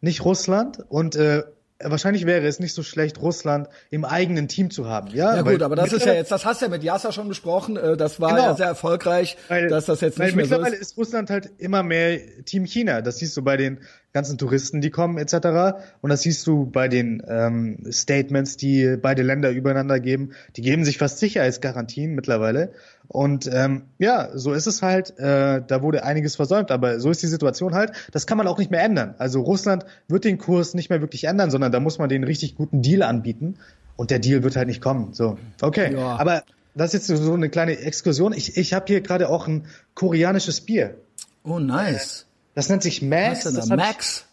nicht 0.00 0.24
Russland. 0.24 0.78
Und 0.88 1.16
äh, 1.16 1.42
wahrscheinlich 1.80 2.26
wäre 2.26 2.46
es 2.46 2.60
nicht 2.60 2.74
so 2.74 2.82
schlecht, 2.82 3.20
Russland 3.20 3.68
im 3.90 4.04
eigenen 4.04 4.48
Team 4.48 4.70
zu 4.70 4.88
haben. 4.88 5.08
Ja, 5.08 5.34
ja 5.34 5.42
gut, 5.42 5.62
aber 5.62 5.76
das 5.76 5.92
ist 5.92 6.06
ja 6.06 6.14
jetzt, 6.14 6.30
das 6.30 6.44
hast 6.44 6.60
du 6.60 6.66
ja 6.66 6.70
mit 6.70 6.82
Yasser 6.82 7.12
schon 7.12 7.28
besprochen, 7.28 7.76
äh, 7.76 7.96
das 7.96 8.20
war 8.20 8.30
genau. 8.30 8.42
ja 8.42 8.54
sehr 8.54 8.66
erfolgreich, 8.66 9.36
weil, 9.48 9.68
dass 9.68 9.86
das 9.86 10.00
jetzt 10.00 10.18
nicht 10.18 10.36
mehr 10.36 10.46
so 10.46 10.54
ist. 10.54 10.60
Mittlerweile 10.60 10.76
ist 10.76 10.96
Russland 10.96 11.30
halt 11.30 11.50
immer 11.58 11.82
mehr 11.82 12.18
Team 12.44 12.64
China. 12.64 13.02
Das 13.02 13.18
siehst 13.18 13.36
du 13.36 13.42
bei 13.42 13.56
den 13.56 13.80
ganzen 14.12 14.38
Touristen, 14.38 14.80
die 14.80 14.90
kommen 14.90 15.18
etc. 15.18 15.78
Und 16.00 16.10
das 16.10 16.22
siehst 16.22 16.46
du 16.46 16.66
bei 16.66 16.88
den 16.88 17.22
ähm, 17.28 17.84
Statements, 17.90 18.56
die 18.56 18.96
beide 18.96 19.22
Länder 19.22 19.50
übereinander 19.50 19.98
geben. 19.98 20.32
Die 20.56 20.62
geben 20.62 20.84
sich 20.84 20.98
fast 20.98 21.18
Sicherheitsgarantien 21.18 22.14
mittlerweile. 22.14 22.72
Und 23.08 23.48
ähm, 23.52 23.82
ja, 23.98 24.30
so 24.34 24.52
ist 24.52 24.66
es 24.66 24.82
halt. 24.82 25.18
Äh, 25.18 25.62
da 25.66 25.82
wurde 25.82 26.04
einiges 26.04 26.36
versäumt, 26.36 26.70
aber 26.70 27.00
so 27.00 27.10
ist 27.10 27.22
die 27.22 27.26
Situation 27.26 27.74
halt. 27.74 27.92
Das 28.12 28.26
kann 28.26 28.38
man 28.38 28.46
auch 28.46 28.58
nicht 28.58 28.70
mehr 28.70 28.82
ändern. 28.82 29.14
Also 29.18 29.40
Russland 29.40 29.84
wird 30.08 30.24
den 30.24 30.38
Kurs 30.38 30.74
nicht 30.74 30.90
mehr 30.90 31.00
wirklich 31.00 31.24
ändern, 31.24 31.50
sondern 31.50 31.70
da 31.70 31.80
muss 31.80 31.98
man 31.98 32.08
den 32.08 32.24
richtig 32.24 32.56
guten 32.56 32.82
Deal 32.82 33.02
anbieten. 33.02 33.56
Und 33.96 34.10
der 34.10 34.18
Deal 34.18 34.42
wird 34.42 34.56
halt 34.56 34.66
nicht 34.66 34.80
kommen. 34.80 35.12
So, 35.12 35.38
okay. 35.60 35.94
Ja. 35.94 36.16
Aber 36.16 36.42
das 36.74 36.94
ist 36.94 37.08
jetzt 37.08 37.22
so 37.22 37.34
eine 37.34 37.48
kleine 37.48 37.78
Exkursion. 37.78 38.32
Ich, 38.32 38.56
ich 38.56 38.74
habe 38.74 38.86
hier 38.88 39.00
gerade 39.00 39.28
auch 39.28 39.46
ein 39.46 39.66
koreanisches 39.94 40.60
Bier. 40.60 40.96
Oh, 41.44 41.58
nice. 41.58 42.26
Das 42.54 42.68
nennt 42.68 42.82
sich 42.82 43.02
Max. 43.02 43.44
Was 43.44 43.68
da? 43.68 43.76
Max? 43.76 44.24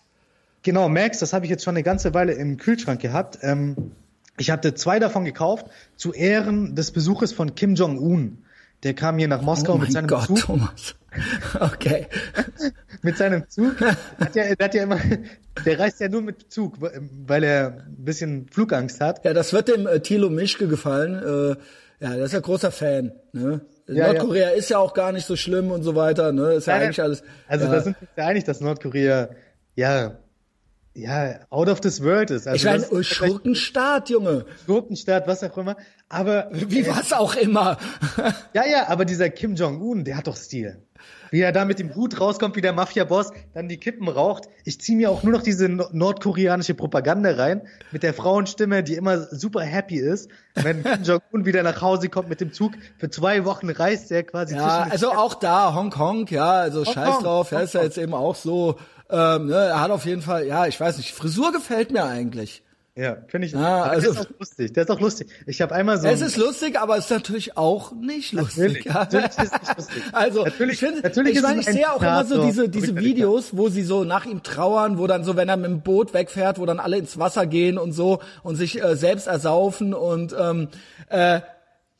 Ich, 0.57 0.63
genau, 0.63 0.89
Max, 0.89 1.19
das 1.19 1.34
habe 1.34 1.45
ich 1.45 1.51
jetzt 1.51 1.63
schon 1.63 1.76
eine 1.76 1.84
ganze 1.84 2.13
Weile 2.13 2.34
im 2.34 2.57
Kühlschrank 2.57 3.01
gehabt. 3.01 3.39
Ähm, 3.41 3.91
ich 4.38 4.49
hatte 4.49 4.74
zwei 4.74 4.99
davon 4.99 5.26
gekauft 5.26 5.67
zu 5.97 6.13
Ehren 6.13 6.76
des 6.76 6.91
Besuches 6.91 7.32
von 7.34 7.53
Kim 7.53 7.76
Jong-un. 7.76 8.39
Der 8.84 8.93
kam 8.93 9.17
hier 9.17 9.27
nach 9.27 9.41
Moskau 9.41 9.73
oh 9.73 9.77
mit 9.77 9.91
seinem 9.91 10.07
Gott, 10.07 10.27
Zug. 10.27 10.39
Thomas. 10.39 10.95
Okay. 11.59 12.07
mit 13.01 13.17
seinem 13.17 13.43
Zug. 13.49 13.82
Hat 13.82 14.34
ja, 14.34 14.55
der 14.55 14.65
hat 14.65 14.73
ja 14.73 14.84
immer, 14.84 14.97
der 15.65 15.77
reist 15.77 15.99
ja 15.99 16.07
nur 16.07 16.21
mit 16.21 16.53
Zug, 16.53 16.77
weil 16.79 17.43
er 17.43 17.84
ein 17.86 18.05
bisschen 18.05 18.47
Flugangst 18.47 19.01
hat. 19.01 19.25
Ja, 19.25 19.34
das 19.34 19.51
wird 19.51 19.67
dem 19.67 19.88
äh, 19.88 19.99
Thilo 19.99 20.29
Mischke 20.29 20.69
gefallen. 20.69 21.15
Äh, 21.15 22.03
ja, 22.03 22.15
der 22.15 22.23
ist 22.23 22.32
ja 22.32 22.39
großer 22.39 22.71
Fan. 22.71 23.11
Ne? 23.34 23.59
ja, 23.88 24.07
Nordkorea 24.07 24.51
ja. 24.51 24.55
ist 24.55 24.69
ja 24.69 24.77
auch 24.77 24.93
gar 24.93 25.11
nicht 25.11 25.25
so 25.25 25.36
schlimm 25.36 25.71
und 25.71 25.84
so 25.84 25.95
weiter, 25.95 26.32
ne? 26.32 26.53
Ist 26.53 26.67
ja 26.67 26.75
nein, 26.75 26.84
eigentlich 26.84 27.01
alles. 27.01 27.23
Also 27.47 27.65
ja. 27.65 27.71
da 27.71 27.82
sind 27.82 27.97
wir 27.99 28.07
uns 28.07 28.27
einig, 28.27 28.43
dass 28.45 28.61
Nordkorea 28.61 29.29
ja 29.75 30.17
ja, 30.94 31.39
out 31.50 31.70
of 31.70 31.80
this 31.80 32.04
world 32.04 32.32
ist. 32.32 32.48
Also 32.48 32.56
ich 32.56 32.89
meine, 32.89 33.04
Schurkenstaat, 33.04 34.10
Junge. 34.10 34.46
Schurkenstaat, 34.66 35.28
was 35.28 35.44
auch 35.44 35.58
immer. 35.58 35.78
Aber. 36.10 36.50
Wie 36.52 36.86
was 36.86 37.14
auch 37.14 37.36
immer. 37.36 37.78
ja, 38.54 38.66
ja, 38.66 38.89
aber 38.89 39.06
dieser 39.06 39.30
Kim 39.30 39.56
Jong-un, 39.56 40.04
der 40.04 40.18
hat 40.18 40.28
doch 40.28 40.36
Stil. 40.36 40.82
Wie 41.32 41.39
er 41.39 41.54
da 41.54 41.64
mit 41.64 41.80
dem 41.80 41.96
Hut 41.96 42.20
rauskommt, 42.20 42.58
wie 42.58 42.62
der 42.62 42.74
Mafia-Boss, 42.74 43.32
dann 43.54 43.70
die 43.70 43.78
Kippen 43.78 44.10
raucht. 44.10 44.50
Ich 44.66 44.82
ziehe 44.82 44.98
mir 44.98 45.10
auch 45.10 45.24
nur 45.24 45.32
noch 45.32 45.42
diese 45.42 45.70
nordkoreanische 45.70 46.74
Propaganda 46.74 47.32
rein, 47.32 47.62
mit 47.92 48.04
der 48.04 48.14
Frauenstimme, 48.14 48.84
die 48.84 48.96
immer 48.96 49.18
super 49.18 49.62
happy 49.62 49.96
ist. 49.98 50.30
Wenn 50.56 50.84
Kim 50.84 51.04
Jong-un 51.04 51.46
wieder 51.46 51.64
nach 51.64 51.82
Hause 51.82 52.10
kommt 52.10 52.28
mit 52.28 52.42
dem 52.42 52.52
Zug, 52.52 52.74
für 52.98 53.10
zwei 53.10 53.46
Wochen 53.46 53.70
reist 53.70 54.12
er 54.12 54.24
quasi 54.24 54.56
Ja, 54.56 54.88
also 54.89 55.12
auch 55.14 55.36
da, 55.36 55.74
Hongkong, 55.74 56.28
ja, 56.28 56.52
also 56.52 56.86
Hong 56.86 56.94
scheiß 56.94 57.16
Kong, 57.16 57.24
drauf, 57.24 57.52
er 57.54 57.62
ist 57.62 57.74
ja 57.76 57.84
jetzt 57.84 57.98
eben 57.98 58.14
auch 58.14 58.36
so, 58.36 58.76
ähm, 59.12 59.47
ne, 59.47 59.55
er 59.55 59.82
hat 59.82 59.91
auf 59.91 60.05
jeden 60.05 60.22
Fall, 60.22 60.45
ja, 60.45 60.68
ich 60.68 60.80
weiß 60.80 60.97
nicht, 60.97 61.14
Frisur 61.14 61.51
gefällt 61.51 61.91
mir 61.91 62.03
eigentlich. 62.03 62.64
Ja, 62.93 63.18
finde 63.28 63.47
ich. 63.47 63.53
Ja, 63.53 63.84
also, 63.84 64.12
der 64.12 64.22
ist 64.22 64.28
auch 64.28 64.39
lustig. 64.39 64.74
Der 64.74 64.84
ist 64.84 64.89
auch 64.91 64.99
lustig. 64.99 65.30
Ich 65.45 65.62
habe 65.62 65.74
einmal 65.74 65.97
so. 65.97 66.07
Es 66.09 66.20
ist 66.20 66.36
lustig, 66.36 66.78
aber 66.78 66.97
es 66.97 67.05
ist 67.05 67.12
natürlich 67.12 67.57
auch 67.57 67.93
nicht 67.93 68.34
lustig. 68.34 68.57
Natürlich, 68.57 68.86
ja. 68.86 68.93
natürlich 68.93 69.28
ist 69.28 69.39
es 69.39 69.51
nicht 69.51 69.78
lustig. 69.78 70.03
Also 70.12 70.43
natürlich, 70.43 70.74
ich 70.74 70.80
finde, 70.80 71.01
natürlich 71.01 71.38
ich, 71.38 71.41
meine, 71.41 71.62
ich 71.62 71.68
sehe 71.68 71.89
auch 71.89 72.01
immer 72.01 72.26
so 72.26 72.43
diese 72.43 72.68
diese 72.68 72.95
Videos, 72.97 73.55
wo 73.55 73.70
sie 73.70 73.84
so 73.84 74.03
nach 74.03 74.26
ihm 74.26 74.43
trauern, 74.43 74.97
wo 74.97 75.07
dann 75.07 75.24
so, 75.24 75.38
wenn 75.38 75.47
er 75.47 75.55
mit 75.55 75.68
dem 75.68 75.82
Boot 75.82 76.14
wegfährt, 76.14 76.59
wo 76.59 76.66
dann 76.66 76.82
alle 76.82 76.97
ins 76.97 77.18
Wasser 77.18 77.45
gehen 77.45 77.78
und 77.78 77.93
so 77.93 78.20
und 78.43 78.57
sich 78.57 78.84
äh, 78.84 78.97
selbst 78.97 79.28
ersaufen 79.28 79.93
und 79.93 80.36
ähm, 80.38 80.68
äh, 81.07 81.39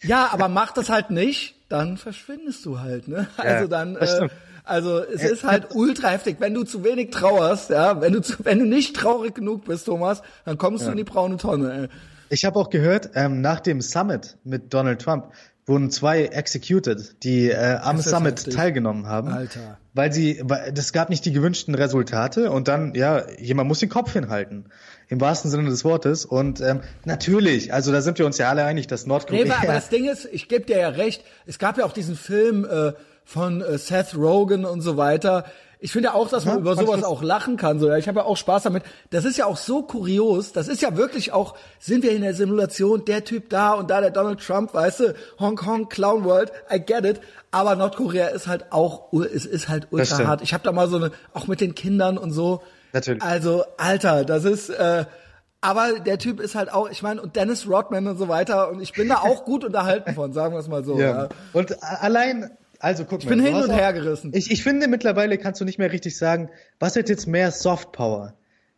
ja, 0.04 0.30
aber 0.32 0.50
mach 0.50 0.74
das 0.74 0.90
halt 0.90 1.10
nicht, 1.10 1.56
dann 1.70 1.96
verschwindest 1.96 2.66
du 2.66 2.80
halt, 2.80 3.08
ne? 3.08 3.28
Also 3.38 3.68
dann. 3.68 3.96
Äh, 3.96 4.28
also 4.64 5.00
es 5.00 5.24
ist 5.24 5.44
halt 5.44 5.74
ultra 5.74 6.10
heftig. 6.10 6.38
Wenn 6.40 6.54
du 6.54 6.64
zu 6.64 6.84
wenig 6.84 7.12
trauerst, 7.12 7.70
ja, 7.70 8.02
wenn 8.02 8.14
du 8.14 8.22
zu, 8.22 8.36
wenn 8.44 8.60
du 8.60 8.66
nicht 8.66 8.96
traurig 8.96 9.36
genug 9.36 9.66
bist, 9.66 9.86
Thomas, 9.86 10.22
dann 10.46 10.58
kommst 10.58 10.82
ja. 10.82 10.88
du 10.88 10.92
in 10.92 10.98
die 10.98 11.04
braune 11.04 11.38
Tonne. 11.38 11.74
Ey. 11.74 11.88
Ich 12.30 12.46
habe 12.46 12.58
auch 12.58 12.70
gehört, 12.70 13.12
ähm, 13.16 13.42
nach 13.42 13.60
dem 13.60 13.82
Summit 13.82 14.38
mit 14.44 14.74
Donald 14.74 15.02
Trump 15.02 15.32
wurden 15.66 15.92
zwei 15.92 16.26
executed, 16.26 17.24
die 17.24 17.50
äh, 17.50 17.78
am 17.82 18.02
Summit 18.02 18.40
heftig. 18.40 18.56
teilgenommen 18.56 19.08
haben, 19.08 19.30
Alter. 19.30 19.78
weil 19.94 20.12
sie, 20.12 20.42
weil 20.44 20.72
das 20.72 20.94
gab 20.94 21.10
nicht 21.10 21.26
die 21.26 21.34
gewünschten 21.34 21.76
Resultate 21.76 22.52
und 22.52 22.68
dann, 22.68 22.96
ja, 22.96 23.30
jemand 23.38 23.68
muss 23.68 23.80
den 23.80 23.90
Kopf 23.90 24.14
hinhalten 24.14 24.66
im 25.08 25.20
wahrsten 25.20 25.52
Sinne 25.52 25.70
des 25.70 25.84
Wortes. 25.84 26.26
Und 26.26 26.62
ähm, 26.62 26.82
natürlich, 27.06 27.74
also 27.74 27.92
da 27.92 28.02
sind 28.02 28.18
wir 28.18 28.26
uns 28.26 28.38
ja 28.38 28.50
alle 28.50 28.64
einig, 28.64 28.88
dass 28.88 29.06
Nordkorea. 29.06 29.44
Nee, 29.44 29.52
aber 29.52 29.74
das 29.74 29.90
Ding 29.90 30.10
ist, 30.10 30.28
ich 30.32 30.48
gebe 30.48 30.66
dir 30.66 30.78
ja 30.78 30.90
recht, 30.90 31.24
es 31.46 31.60
gab 31.60 31.78
ja 31.78 31.86
auch 31.86 31.94
diesen 31.94 32.16
Film 32.16 32.66
äh, 32.66 32.94
von 33.24 33.62
äh, 33.62 33.78
Seth 33.78 34.16
Rogen 34.16 34.66
und 34.66 34.82
so 34.82 34.98
weiter. 34.98 35.46
Ich 35.84 35.92
finde 35.92 36.10
ja 36.10 36.14
auch, 36.14 36.30
dass 36.30 36.46
man 36.46 36.56
ja, 36.56 36.62
über 36.62 36.76
sowas 36.76 37.04
auch 37.04 37.24
lachen 37.24 37.58
kann. 37.58 37.80
So, 37.80 37.88
ja, 37.88 37.98
ich 37.98 38.08
habe 38.08 38.20
ja 38.20 38.26
auch 38.26 38.38
Spaß 38.38 38.62
damit. 38.62 38.84
Das 39.10 39.26
ist 39.26 39.38
ja 39.38 39.48
auch 39.48 39.58
so 39.58 39.82
kurios. 39.82 40.54
Das 40.54 40.68
ist 40.68 40.84
ja 40.84 40.96
wirklich 40.96 41.34
auch, 41.34 41.56
sind 41.80 42.04
wir 42.04 42.12
in 42.12 42.22
der 42.22 42.36
Simulation, 42.36 43.04
der 43.04 43.24
Typ 43.24 43.50
da 43.50 43.74
und 43.74 43.90
da 43.90 44.00
der 44.00 44.12
Donald 44.12 44.40
Trump, 44.46 44.76
weißt 44.76 45.00
du, 45.00 45.16
Hong 45.40 45.56
Kong, 45.56 45.90
Clown 45.90 46.24
World, 46.24 46.52
I 46.72 46.80
get 46.80 47.04
it. 47.04 47.20
Aber 47.50 47.76
Nordkorea 47.76 48.28
ist 48.28 48.46
halt 48.46 48.72
auch, 48.72 49.12
es 49.12 49.48
ist 49.48 49.70
halt 49.70 49.88
ultra 49.90 50.24
hart. 50.28 50.44
Ich 50.44 50.54
habe 50.54 50.64
da 50.64 50.72
mal 50.72 50.88
so 50.88 50.98
eine, 50.98 51.12
auch 51.34 51.48
mit 51.48 51.62
den 51.62 51.74
Kindern 51.74 52.20
und 52.20 52.32
so. 52.32 52.62
Natürlich. 52.94 53.24
Also, 53.24 53.64
Alter, 53.78 54.24
das 54.24 54.46
ist, 54.46 54.70
äh, 54.70 55.06
aber 55.62 56.00
der 56.00 56.20
Typ 56.20 56.40
ist 56.40 56.54
halt 56.54 56.72
auch, 56.72 56.90
ich 56.90 57.02
meine, 57.02 57.22
und 57.24 57.36
Dennis 57.36 57.68
Rodman 57.68 58.08
und 58.08 58.18
so 58.18 58.28
weiter. 58.28 58.70
Und 58.70 58.82
ich 58.82 58.94
bin 58.94 59.10
da 59.10 59.16
auch 59.16 59.46
gut 59.46 59.64
unterhalten 59.64 60.14
von, 60.14 60.32
sagen 60.32 60.54
wir 60.54 60.60
es 60.60 60.68
mal 60.68 60.84
so. 60.84 61.00
Ja. 61.00 61.24
ja. 61.24 61.30
Und 61.54 61.82
allein 61.82 62.52
also 62.82 63.06
guck 63.06 63.24
mal. 63.24 63.24
Ich 63.24 63.28
bin 63.30 63.40
hin 63.40 63.56
und 63.56 63.72
her 63.72 63.94
gerissen. 63.94 64.32
Ich, 64.34 64.52
ich 64.52 64.64
finde 64.64 64.88
mittlerweile 64.88 65.38
kannst 65.38 65.62
du 65.62 65.66
nicht 65.66 65.78
mehr 65.78 65.92
richtig 65.92 66.18
sagen, 66.18 66.50
was 66.80 66.96
hat 66.96 67.10
jetzt 67.10 67.28
mehr 67.28 67.52
Softpower? 67.52 68.34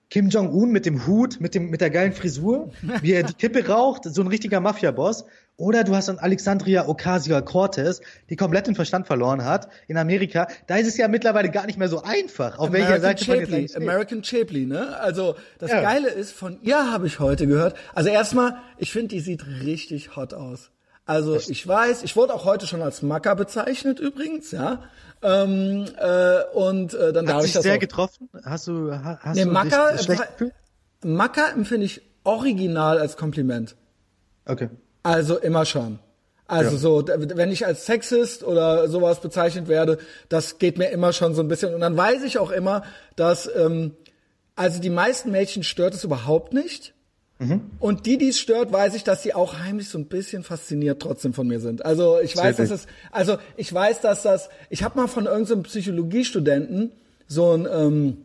Kim 0.09 0.29
Jong-un 0.29 0.71
mit 0.71 0.85
dem 0.85 1.07
Hut, 1.07 1.39
mit 1.39 1.55
dem 1.55 1.71
mit 1.71 1.81
der 1.81 1.89
geilen 1.89 2.13
Frisur, 2.13 2.71
wie 3.01 3.13
er 3.13 3.23
die 3.23 3.33
Kippe 3.33 3.67
raucht, 3.67 4.03
so 4.03 4.21
ein 4.21 4.27
richtiger 4.27 4.59
Mafia-Boss. 4.59 5.25
Oder 5.55 5.83
du 5.83 5.95
hast 5.95 6.07
dann 6.07 6.19
Alexandria 6.19 6.87
Ocasio-Cortez, 6.87 8.01
die 8.29 8.35
komplett 8.35 8.67
den 8.67 8.75
Verstand 8.75 9.07
verloren 9.07 9.43
hat 9.45 9.69
in 9.87 9.97
Amerika. 9.97 10.47
Da 10.67 10.75
ist 10.77 10.87
es 10.87 10.97
ja 10.97 11.07
mittlerweile 11.07 11.49
gar 11.49 11.65
nicht 11.65 11.79
mehr 11.79 11.87
so 11.87 12.03
einfach, 12.03 12.59
auf 12.59 12.67
American 12.67 12.91
welcher 12.91 13.01
Seite 13.01 13.25
Chapley, 13.25 13.51
man 13.51 13.61
jetzt 13.61 13.75
American 13.75 14.23
Chapley, 14.23 14.65
ne? 14.65 14.99
Also 14.99 15.35
das 15.59 15.71
ja. 15.71 15.81
Geile 15.81 16.09
ist, 16.09 16.31
von 16.31 16.59
ihr 16.61 16.91
habe 16.91 17.07
ich 17.07 17.19
heute 17.19 17.47
gehört. 17.47 17.75
Also 17.95 18.09
erstmal, 18.09 18.57
ich 18.77 18.91
finde, 18.91 19.09
die 19.09 19.19
sieht 19.19 19.45
richtig 19.63 20.15
hot 20.15 20.33
aus. 20.33 20.71
Also 21.05 21.35
ich 21.35 21.67
weiß, 21.67 22.03
ich 22.03 22.15
wurde 22.15 22.33
auch 22.33 22.45
heute 22.45 22.65
schon 22.65 22.81
als 22.81 23.01
Macker 23.01 23.35
bezeichnet 23.35 23.99
übrigens, 23.99 24.51
ja. 24.51 24.83
Ähm, 25.21 25.85
äh, 25.97 26.43
und 26.53 26.93
äh, 26.93 27.11
dann 27.13 27.27
Hat 27.27 27.35
darf 27.35 27.45
ich 27.45 27.53
das 27.53 27.63
sehr 27.63 27.75
auch. 27.75 27.79
getroffen? 27.79 28.29
Hast 28.43 28.67
du 28.67 28.91
hast 28.91 29.35
nee, 29.35 29.43
du 29.43 29.51
Macker, 29.51 29.91
dich 29.93 30.01
schlecht 30.01 30.27
gefühlt? 30.31 30.53
Macker 31.03 31.51
empfinde 31.53 31.85
ich 31.85 32.01
original 32.23 32.99
als 32.99 33.17
Kompliment. 33.17 33.75
Okay. 34.45 34.69
Also 35.03 35.37
immer 35.37 35.65
schon. 35.65 35.99
Also 36.47 36.71
ja. 36.71 36.77
so, 36.77 37.07
wenn 37.07 37.51
ich 37.51 37.65
als 37.65 37.85
Sexist 37.85 38.43
oder 38.43 38.87
sowas 38.87 39.21
bezeichnet 39.21 39.67
werde, 39.67 39.97
das 40.29 40.57
geht 40.57 40.77
mir 40.77 40.89
immer 40.89 41.13
schon 41.13 41.35
so 41.35 41.41
ein 41.41 41.47
bisschen. 41.47 41.73
Und 41.73 41.81
dann 41.81 41.95
weiß 41.95 42.23
ich 42.23 42.37
auch 42.37 42.51
immer, 42.51 42.83
dass 43.15 43.49
ähm, 43.55 43.95
also 44.55 44.79
die 44.79 44.89
meisten 44.89 45.31
Mädchen 45.31 45.63
stört 45.63 45.93
es 45.93 46.03
überhaupt 46.03 46.53
nicht. 46.53 46.93
Mhm. 47.43 47.61
Und 47.79 48.05
die, 48.05 48.17
die 48.17 48.29
es 48.29 48.39
stört, 48.39 48.71
weiß 48.71 48.95
ich, 48.95 49.03
dass 49.03 49.23
sie 49.23 49.33
auch 49.33 49.59
heimlich 49.59 49.89
so 49.89 49.97
ein 49.97 50.05
bisschen 50.05 50.43
fasziniert 50.43 51.01
trotzdem 51.01 51.33
von 51.33 51.47
mir 51.47 51.59
sind. 51.59 51.85
Also 51.85 52.19
ich 52.19 52.35
weiß, 52.35 52.57
dass 52.57 52.71
es, 52.71 52.87
also 53.11 53.37
ich 53.57 53.73
weiß, 53.73 54.01
dass 54.01 54.23
das, 54.23 54.49
ich 54.69 54.83
habe 54.83 54.99
mal 54.99 55.07
von 55.07 55.25
irgendeinem 55.25 55.63
Psychologiestudenten 55.63 56.91
so 57.27 57.51
ein 57.53 57.67
ähm, 57.71 58.17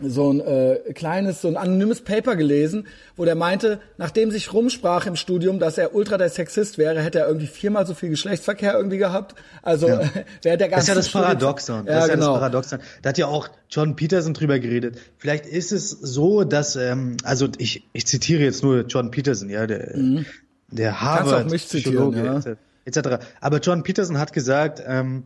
so 0.00 0.32
ein 0.32 0.40
äh, 0.40 0.92
kleines, 0.92 1.40
so 1.40 1.48
ein 1.48 1.56
anonymes 1.56 2.00
Paper 2.00 2.34
gelesen, 2.34 2.88
wo 3.16 3.24
der 3.24 3.36
meinte, 3.36 3.80
nachdem 3.96 4.32
sich 4.32 4.52
rumsprach 4.52 5.06
im 5.06 5.14
Studium, 5.14 5.60
dass 5.60 5.78
er 5.78 5.94
ultra 5.94 6.18
der 6.18 6.30
Sexist 6.30 6.78
wäre, 6.78 7.00
hätte 7.00 7.20
er 7.20 7.28
irgendwie 7.28 7.46
viermal 7.46 7.86
so 7.86 7.94
viel 7.94 8.08
Geschlechtsverkehr 8.08 8.74
irgendwie 8.74 8.98
gehabt. 8.98 9.36
Also 9.62 9.88
ja. 9.88 10.00
wäre 10.42 10.58
der 10.58 10.68
ganze 10.68 10.94
Das 10.94 11.06
ist 11.06 11.12
ja 11.14 11.20
das 11.20 11.26
Paradoxon. 11.26 11.86
Ja, 11.86 11.94
das 11.94 12.04
ist 12.04 12.08
ja 12.08 12.14
genau. 12.16 12.32
das 12.32 12.38
Paradoxon. 12.40 12.78
Da 13.02 13.08
hat 13.10 13.18
ja 13.18 13.26
auch 13.26 13.48
John 13.70 13.94
Peterson 13.94 14.34
drüber 14.34 14.58
geredet. 14.58 14.98
Vielleicht 15.16 15.46
ist 15.46 15.70
es 15.70 15.90
so, 15.90 16.42
dass, 16.42 16.74
ähm, 16.74 17.16
also 17.22 17.48
ich, 17.58 17.86
ich 17.92 18.06
zitiere 18.06 18.42
jetzt 18.42 18.64
nur 18.64 18.80
John 18.86 19.12
Peterson, 19.12 19.48
ja, 19.48 19.66
der, 19.66 19.96
mhm. 19.96 20.26
der 20.68 21.00
Harvard 21.00 21.52
Psychologe 21.52 22.24
ja. 22.24 22.40
etc. 22.84 23.24
Aber 23.40 23.58
John 23.60 23.84
Peterson 23.84 24.18
hat 24.18 24.32
gesagt, 24.32 24.82
ähm, 24.84 25.24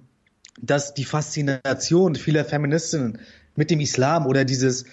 dass 0.60 0.94
die 0.94 1.04
Faszination 1.04 2.16
vieler 2.16 2.44
Feministinnen 2.44 3.18
mit 3.58 3.70
dem 3.70 3.80
Islam 3.80 4.26
oder 4.26 4.44
dieses 4.44 4.84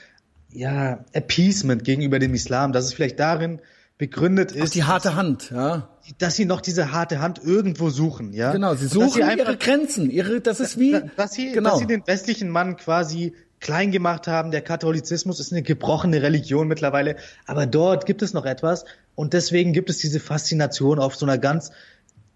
ja, 0.52 1.06
Appeasement 1.14 1.84
gegenüber 1.84 2.18
dem 2.18 2.34
Islam, 2.34 2.74
dass 2.74 2.86
es 2.86 2.94
vielleicht 2.94 3.20
darin 3.20 3.62
begründet 4.00 4.52
ist. 4.52 4.70
Ach, 4.70 4.70
die 4.72 4.84
harte 4.84 5.16
Hand, 5.16 5.52
ja. 5.52 5.90
Dass 6.18 6.36
sie 6.36 6.46
noch 6.46 6.62
diese 6.62 6.92
harte 6.92 7.20
Hand 7.20 7.40
irgendwo 7.44 7.90
suchen, 7.90 8.34
ja. 8.34 8.52
Genau, 8.52 8.74
sie 8.74 8.88
suchen 8.88 9.12
sie 9.12 9.24
einfach, 9.24 9.46
ihre 9.46 9.58
Grenzen, 9.58 10.10
ihre, 10.10 10.42
das 10.42 10.60
ist 10.60 10.80
wie, 10.80 11.00
dass 11.16 11.34
sie, 11.34 11.52
genau. 11.52 11.70
dass 11.70 11.80
sie 11.80 11.86
den 11.86 12.06
westlichen 12.08 12.50
Mann 12.50 12.76
quasi 12.76 13.34
klein 13.60 13.92
gemacht 13.92 14.28
haben. 14.28 14.50
Der 14.50 14.62
Katholizismus 14.62 15.40
ist 15.40 15.52
eine 15.52 15.62
gebrochene 15.62 16.24
Religion 16.24 16.68
mittlerweile, 16.68 17.18
aber 17.46 17.68
dort 17.68 18.08
gibt 18.08 18.24
es 18.24 18.34
noch 18.34 18.46
etwas 18.46 18.86
und 19.14 19.34
deswegen 19.34 19.74
gibt 19.74 19.92
es 19.92 20.00
diese 20.00 20.20
Faszination 20.20 20.98
auf 21.00 21.16
so 21.16 21.26
einer 21.26 21.38
ganz 21.38 21.72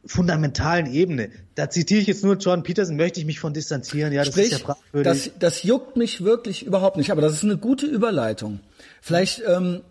fundamentalen 0.09 0.91
Ebene. 0.91 1.29
Da 1.55 1.69
zitiere 1.69 2.01
ich 2.01 2.07
jetzt 2.07 2.23
nur 2.23 2.35
John 2.35 2.63
Peterson, 2.63 2.95
möchte 2.95 3.19
ich 3.19 3.25
mich 3.25 3.39
von 3.39 3.53
distanzieren. 3.53 4.11
Ja, 4.11 4.23
das 4.23 4.33
Sprich, 4.33 4.51
ist 4.51 4.51
ja 4.53 4.57
fragwürdig. 4.59 5.03
Das, 5.03 5.31
das 5.39 5.63
juckt 5.63 5.97
mich 5.97 6.23
wirklich 6.23 6.65
überhaupt 6.65 6.97
nicht, 6.97 7.11
aber 7.11 7.21
das 7.21 7.33
ist 7.33 7.43
eine 7.43 7.57
gute 7.57 7.85
Überleitung. 7.85 8.59
Vielleicht, 9.01 9.43
ähm, 9.47 9.81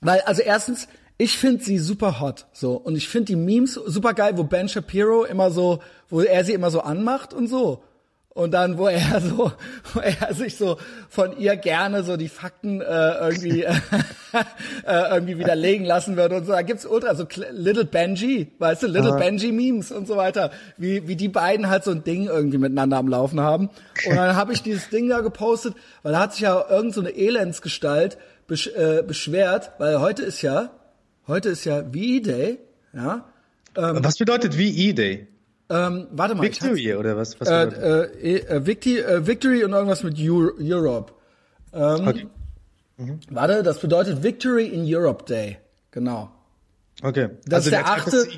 weil, 0.00 0.20
also 0.20 0.42
erstens, 0.42 0.88
ich 1.18 1.36
finde 1.36 1.64
sie 1.64 1.78
super 1.78 2.20
hot, 2.20 2.46
so. 2.52 2.74
Und 2.74 2.94
ich 2.94 3.08
finde 3.08 3.26
die 3.26 3.36
Memes 3.36 3.74
super 3.74 4.14
geil, 4.14 4.34
wo 4.36 4.44
Ben 4.44 4.68
Shapiro 4.68 5.24
immer 5.24 5.50
so, 5.50 5.80
wo 6.08 6.20
er 6.20 6.44
sie 6.44 6.52
immer 6.52 6.70
so 6.70 6.80
anmacht 6.80 7.34
und 7.34 7.48
so. 7.48 7.82
Und 8.36 8.52
dann, 8.52 8.76
wo 8.76 8.86
er 8.86 9.18
so, 9.22 9.50
wo 9.94 10.00
er 10.00 10.34
sich 10.34 10.58
so 10.58 10.76
von 11.08 11.38
ihr 11.38 11.56
gerne 11.56 12.02
so 12.04 12.18
die 12.18 12.28
Fakten 12.28 12.82
äh, 12.82 12.84
irgendwie 12.84 13.62
äh, 13.62 13.74
irgendwie 14.84 15.38
widerlegen 15.38 15.86
lassen 15.86 16.18
würde 16.18 16.36
und 16.36 16.44
so. 16.44 16.52
Da 16.52 16.60
gibt's 16.60 16.84
ultra 16.84 17.14
so 17.14 17.26
Little 17.50 17.86
Benji, 17.86 18.52
weißt 18.58 18.82
du, 18.82 18.88
Little 18.88 19.12
Aha. 19.12 19.18
Benji 19.20 19.52
Memes 19.52 19.90
und 19.90 20.06
so 20.06 20.18
weiter, 20.18 20.50
wie 20.76 21.08
wie 21.08 21.16
die 21.16 21.30
beiden 21.30 21.70
halt 21.70 21.84
so 21.84 21.92
ein 21.92 22.04
Ding 22.04 22.26
irgendwie 22.26 22.58
miteinander 22.58 22.98
am 22.98 23.08
Laufen 23.08 23.40
haben. 23.40 23.70
Und 24.06 24.16
dann 24.16 24.36
habe 24.36 24.52
ich 24.52 24.62
dieses 24.62 24.90
Ding 24.90 25.08
da 25.08 25.22
gepostet, 25.22 25.72
weil 26.02 26.12
da 26.12 26.20
hat 26.20 26.32
sich 26.32 26.42
ja 26.42 26.62
irgend 26.68 26.92
so 26.92 27.00
eine 27.00 27.16
Elendsgestalt 27.16 28.18
besch 28.46 28.66
äh, 28.66 29.02
beschwert, 29.02 29.70
weil 29.78 29.98
heute 29.98 30.22
ist 30.22 30.42
ja 30.42 30.72
heute 31.26 31.48
ist 31.48 31.64
ja 31.64 31.90
VE 31.90 32.20
Day, 32.20 32.58
ja. 32.92 33.24
Ähm, 33.78 34.04
Was 34.04 34.18
bedeutet 34.18 34.58
VE 34.58 34.92
Day? 34.92 35.26
Ähm, 35.68 36.06
warte 36.12 36.34
mal. 36.34 36.42
Victory 36.42 36.94
oder 36.94 37.16
was? 37.16 37.38
was 37.40 37.48
äh, 37.48 37.64
äh, 37.64 38.36
äh, 38.36 38.66
Victory, 38.66 38.98
äh, 39.00 39.26
Victory 39.26 39.64
und 39.64 39.72
irgendwas 39.72 40.02
mit 40.02 40.18
Euro 40.20 40.52
Europe. 40.60 41.12
Ähm, 41.72 42.08
okay. 42.08 42.26
Mhm. 42.98 43.20
Warte, 43.30 43.62
das 43.62 43.80
bedeutet 43.80 44.22
Victory 44.22 44.66
in 44.66 44.84
Europe 44.86 45.24
Day. 45.24 45.58
Genau. 45.90 46.30
Okay. 47.02 47.28
Das 47.44 47.66
also 47.66 47.68
ist 47.68 47.72
der, 47.72 47.82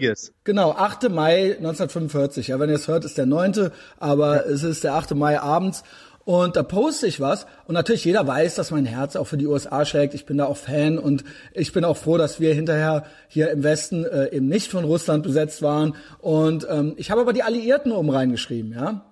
der 0.01 0.13
8. 0.13 0.33
Genau, 0.45 0.73
8. 0.73 1.11
Mai 1.11 1.57
1945. 1.59 2.49
Ja, 2.49 2.59
wenn 2.59 2.71
ihr 2.71 2.77
es 2.77 2.89
hört, 2.89 3.05
ist 3.05 3.17
der 3.17 3.27
9. 3.27 3.71
Aber 3.99 4.37
ja. 4.37 4.53
es 4.53 4.65
ist 4.65 4.83
der 4.83 4.95
8. 4.95 5.15
Mai 5.15 5.39
abends. 5.41 5.85
Und 6.29 6.57
da 6.57 6.63
poste 6.63 7.07
ich 7.07 7.21
was. 7.21 7.47
Und 7.67 7.73
natürlich 7.73 8.05
jeder 8.05 8.27
weiß, 8.27 8.55
dass 8.55 8.71
mein 8.71 8.85
Herz 8.85 9.17
auch 9.17 9.25
für 9.25 9.39
die 9.39 9.47
USA 9.47 9.87
schlägt. 9.87 10.13
Ich 10.13 10.27
bin 10.27 10.37
da 10.37 10.45
auch 10.45 10.59
Fan 10.59 10.99
und 10.99 11.25
ich 11.55 11.73
bin 11.73 11.87
auch 11.87 11.97
froh, 11.97 12.19
dass 12.19 12.39
wir 12.39 12.53
hinterher 12.53 13.05
hier 13.29 13.51
im 13.51 13.63
Westen 13.63 14.05
äh, 14.05 14.31
eben 14.31 14.47
nicht 14.47 14.71
von 14.71 14.85
Russland 14.85 15.23
besetzt 15.23 15.63
waren. 15.63 15.95
Und 16.19 16.67
ähm, 16.69 16.93
ich 16.99 17.11
habe 17.11 17.23
aber 17.23 17.33
die 17.33 17.43
Alliierten 17.43 17.93
oben 17.93 18.11
reingeschrieben, 18.11 18.75
ja. 18.75 19.07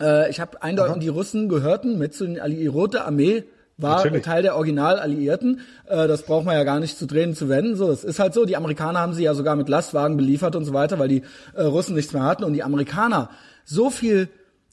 Äh, 0.00 0.28
ich 0.28 0.40
habe 0.40 0.60
eindeutig 0.60 0.98
die 0.98 1.08
Russen 1.08 1.48
gehörten 1.48 1.98
mit 1.98 2.14
zu 2.14 2.26
den 2.26 2.40
Alliierte 2.40 3.04
Armee 3.04 3.44
war 3.76 3.98
Natürlich. 3.98 4.24
Teil 4.24 4.42
der 4.42 4.56
Original-Alliierten. 4.56 5.60
Äh, 5.86 6.08
das 6.08 6.24
braucht 6.24 6.46
man 6.46 6.56
ja 6.56 6.64
gar 6.64 6.80
nicht 6.80 6.98
zu 6.98 7.06
drehen, 7.06 7.36
zu 7.36 7.48
wenden. 7.48 7.76
So, 7.76 7.86
das 7.86 8.02
ist 8.02 8.18
halt 8.18 8.34
so. 8.34 8.44
Die 8.44 8.56
Amerikaner 8.56 8.98
haben 8.98 9.14
sie 9.14 9.22
ja 9.22 9.34
sogar 9.34 9.54
mit 9.54 9.68
Lastwagen 9.68 10.16
beliefert 10.16 10.56
und 10.56 10.64
so 10.64 10.74
weiter, 10.74 10.98
weil 10.98 11.06
die 11.06 11.22
äh, 11.54 11.62
Russen 11.62 11.94
nichts 11.94 12.12
mehr 12.12 12.24
hatten. 12.24 12.42
Und 12.42 12.54
die 12.54 12.64
Amerikaner 12.64 13.30
so 13.64 13.88
viel 13.88 14.28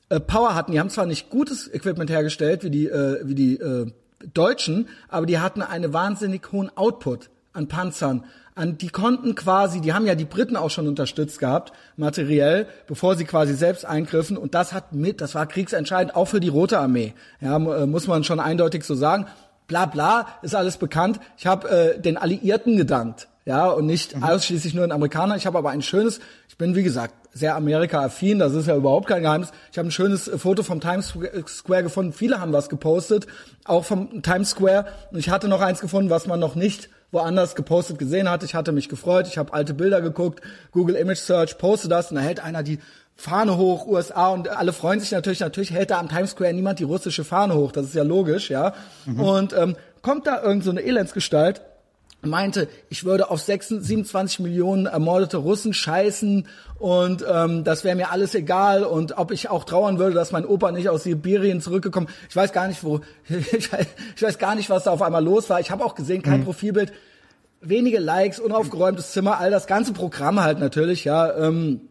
äh, 0.09 0.19
Power 0.19 0.55
hatten. 0.55 0.71
Die 0.71 0.79
haben 0.79 0.89
zwar 0.89 1.05
nicht 1.05 1.29
gutes 1.29 1.71
Equipment 1.73 2.09
hergestellt 2.09 2.63
wie 2.63 2.69
die, 2.69 2.87
äh, 2.87 3.19
wie 3.23 3.35
die 3.35 3.59
äh, 3.59 3.91
Deutschen, 4.33 4.87
aber 5.09 5.25
die 5.25 5.39
hatten 5.39 5.61
einen 5.61 5.93
wahnsinnig 5.93 6.51
hohen 6.51 6.75
Output 6.75 7.29
an 7.53 7.67
Panzern. 7.67 8.23
An, 8.55 8.77
die 8.77 8.89
konnten 8.89 9.35
quasi, 9.35 9.81
die 9.81 9.93
haben 9.93 10.07
ja 10.07 10.15
die 10.15 10.25
Briten 10.25 10.55
auch 10.55 10.71
schon 10.71 10.87
unterstützt 10.87 11.37
gehabt, 11.37 11.73
materiell, 11.95 12.67
bevor 12.87 13.15
sie 13.15 13.25
quasi 13.25 13.53
selbst 13.53 13.85
eingriffen. 13.85 14.35
Und 14.37 14.55
das 14.55 14.73
hat 14.73 14.93
mit, 14.93 15.21
das 15.21 15.35
war 15.35 15.45
kriegsentscheidend, 15.45 16.15
auch 16.15 16.25
für 16.25 16.39
die 16.39 16.47
Rote 16.47 16.79
Armee. 16.79 17.13
Ja, 17.39 17.57
äh, 17.57 17.85
muss 17.85 18.07
man 18.07 18.23
schon 18.23 18.39
eindeutig 18.39 18.83
so 18.83 18.95
sagen. 18.95 19.27
Bla 19.67 19.85
bla, 19.85 20.27
ist 20.41 20.55
alles 20.55 20.77
bekannt. 20.77 21.19
Ich 21.37 21.45
habe 21.45 21.69
äh, 21.69 21.99
den 21.99 22.17
Alliierten 22.17 22.77
gedankt 22.77 23.27
ja, 23.45 23.67
und 23.69 23.85
nicht 23.85 24.15
mhm. 24.15 24.23
ausschließlich 24.23 24.73
nur 24.73 24.85
den 24.85 24.91
Amerikanern. 24.91 25.37
Ich 25.37 25.45
habe 25.45 25.57
aber 25.57 25.69
ein 25.69 25.81
schönes, 25.81 26.19
ich 26.49 26.57
bin 26.57 26.75
wie 26.75 26.83
gesagt 26.83 27.13
sehr 27.37 27.55
Amerika-affin, 27.55 28.39
das 28.39 28.53
ist 28.53 28.67
ja 28.67 28.75
überhaupt 28.75 29.07
kein 29.07 29.21
Geheimnis. 29.21 29.51
Ich 29.71 29.77
habe 29.77 29.87
ein 29.87 29.91
schönes 29.91 30.29
Foto 30.37 30.63
vom 30.63 30.79
Times 30.79 31.13
Square 31.47 31.83
gefunden. 31.83 32.13
Viele 32.13 32.39
haben 32.39 32.53
was 32.53 32.69
gepostet, 32.69 33.27
auch 33.65 33.85
vom 33.85 34.21
Times 34.21 34.51
Square. 34.51 34.85
Und 35.11 35.19
ich 35.19 35.29
hatte 35.29 35.47
noch 35.47 35.61
eins 35.61 35.79
gefunden, 35.79 36.09
was 36.09 36.27
man 36.27 36.39
noch 36.39 36.55
nicht 36.55 36.89
woanders 37.11 37.55
gepostet 37.55 37.99
gesehen 37.99 38.29
hatte. 38.29 38.45
Ich 38.45 38.55
hatte 38.55 38.71
mich 38.71 38.89
gefreut, 38.89 39.27
ich 39.27 39.37
habe 39.37 39.53
alte 39.53 39.73
Bilder 39.73 40.01
geguckt, 40.01 40.41
Google 40.71 40.95
Image 40.95 41.19
Search, 41.19 41.57
poste 41.57 41.87
das 41.87 42.11
und 42.11 42.15
da 42.15 42.21
hält 42.21 42.43
einer 42.43 42.63
die 42.63 42.79
Fahne 43.15 43.57
hoch, 43.57 43.87
USA 43.87 44.29
und 44.29 44.49
alle 44.49 44.73
freuen 44.73 44.99
sich 44.99 45.11
natürlich. 45.11 45.39
Natürlich 45.39 45.71
hält 45.71 45.89
da 45.89 45.99
am 45.99 46.09
Times 46.09 46.31
Square 46.31 46.53
niemand 46.53 46.79
die 46.79 46.83
russische 46.83 47.23
Fahne 47.23 47.55
hoch, 47.55 47.71
das 47.71 47.85
ist 47.85 47.95
ja 47.95 48.03
logisch, 48.03 48.49
ja. 48.49 48.73
Mhm. 49.05 49.19
Und 49.19 49.53
ähm, 49.53 49.75
kommt 50.01 50.27
da 50.27 50.41
irgend 50.41 50.63
so 50.63 50.71
eine 50.71 50.81
Elendsgestalt 50.81 51.61
meinte, 52.27 52.67
ich 52.89 53.03
würde 53.03 53.29
auf 53.29 53.41
26, 53.41 53.87
27 53.87 54.39
Millionen 54.39 54.85
ermordete 54.85 55.37
Russen 55.37 55.73
scheißen 55.73 56.47
und 56.79 57.25
ähm, 57.29 57.63
das 57.63 57.83
wäre 57.83 57.95
mir 57.95 58.11
alles 58.11 58.35
egal 58.35 58.83
und 58.83 59.17
ob 59.17 59.31
ich 59.31 59.49
auch 59.49 59.63
trauern 59.63 59.99
würde, 59.99 60.13
dass 60.13 60.31
mein 60.31 60.45
Opa 60.45 60.71
nicht 60.71 60.89
aus 60.89 61.03
Sibirien 61.03 61.61
zurückgekommen. 61.61 62.07
Ich 62.29 62.35
weiß 62.35 62.53
gar 62.53 62.67
nicht, 62.67 62.83
wo 62.83 63.01
ich 63.29 63.71
weiß, 64.21 64.37
gar 64.37 64.55
nicht, 64.55 64.69
was 64.69 64.83
da 64.83 64.91
auf 64.91 65.01
einmal 65.01 65.23
los 65.23 65.49
war. 65.49 65.59
Ich 65.59 65.71
habe 65.71 65.83
auch 65.83 65.95
gesehen, 65.95 66.21
kein 66.21 66.41
mhm. 66.41 66.45
Profilbild, 66.45 66.93
wenige 67.61 67.99
Likes, 67.99 68.39
unaufgeräumtes 68.39 69.11
Zimmer, 69.11 69.39
all 69.39 69.51
das 69.51 69.67
ganze 69.67 69.93
Programm 69.93 70.41
halt 70.41 70.59
natürlich, 70.59 71.03
ja. 71.03 71.35
Ähm, 71.35 71.81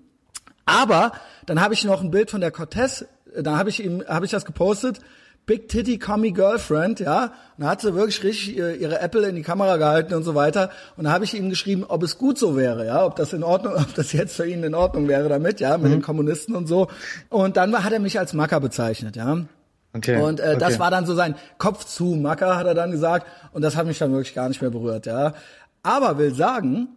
aber 0.64 1.12
dann 1.46 1.60
habe 1.60 1.74
ich 1.74 1.84
noch 1.84 2.02
ein 2.02 2.10
Bild 2.10 2.30
von 2.30 2.40
der 2.40 2.50
Cortez, 2.50 3.04
da 3.40 3.56
habe 3.56 3.70
ich 3.70 3.84
ihm 3.84 4.02
habe 4.08 4.24
ich 4.24 4.30
das 4.30 4.44
gepostet 4.44 5.00
Big 5.46 5.68
Titty 5.68 5.98
Commie 5.98 6.32
Girlfriend, 6.32 6.98
ja. 6.98 7.32
Und 7.56 7.64
da 7.64 7.68
hat 7.68 7.80
sie 7.80 7.94
wirklich 7.94 8.22
richtig 8.24 8.56
ihre 8.56 9.00
Apple 9.00 9.28
in 9.28 9.36
die 9.36 9.42
Kamera 9.42 9.76
gehalten 9.76 10.12
und 10.14 10.24
so 10.24 10.34
weiter. 10.34 10.70
Und 10.96 11.04
da 11.04 11.12
habe 11.12 11.24
ich 11.24 11.34
ihm 11.34 11.50
geschrieben, 11.50 11.84
ob 11.86 12.02
es 12.02 12.18
gut 12.18 12.36
so 12.36 12.56
wäre, 12.56 12.84
ja, 12.84 13.06
ob 13.06 13.14
das 13.14 13.32
in 13.32 13.44
Ordnung, 13.44 13.74
ob 13.76 13.94
das 13.94 14.12
jetzt 14.12 14.34
für 14.34 14.46
ihn 14.46 14.64
in 14.64 14.74
Ordnung 14.74 15.06
wäre 15.06 15.28
damit, 15.28 15.60
ja, 15.60 15.78
mit 15.78 15.86
mhm. 15.86 15.96
den 15.96 16.02
Kommunisten 16.02 16.56
und 16.56 16.66
so. 16.66 16.88
Und 17.28 17.56
dann 17.56 17.72
hat 17.84 17.92
er 17.92 18.00
mich 18.00 18.18
als 18.18 18.32
Macker 18.32 18.58
bezeichnet, 18.58 19.14
ja. 19.14 19.38
Okay. 19.92 20.20
Und 20.20 20.40
äh, 20.40 20.42
okay. 20.42 20.56
das 20.58 20.78
war 20.80 20.90
dann 20.90 21.06
so 21.06 21.14
sein 21.14 21.36
Kopf 21.58 21.84
zu 21.84 22.16
Macker, 22.16 22.56
hat 22.56 22.66
er 22.66 22.74
dann 22.74 22.90
gesagt. 22.90 23.26
Und 23.52 23.62
das 23.62 23.76
hat 23.76 23.86
mich 23.86 23.98
dann 23.98 24.12
wirklich 24.12 24.34
gar 24.34 24.48
nicht 24.48 24.60
mehr 24.60 24.70
berührt, 24.70 25.06
ja. 25.06 25.32
Aber 25.84 26.18
will 26.18 26.34
sagen, 26.34 26.88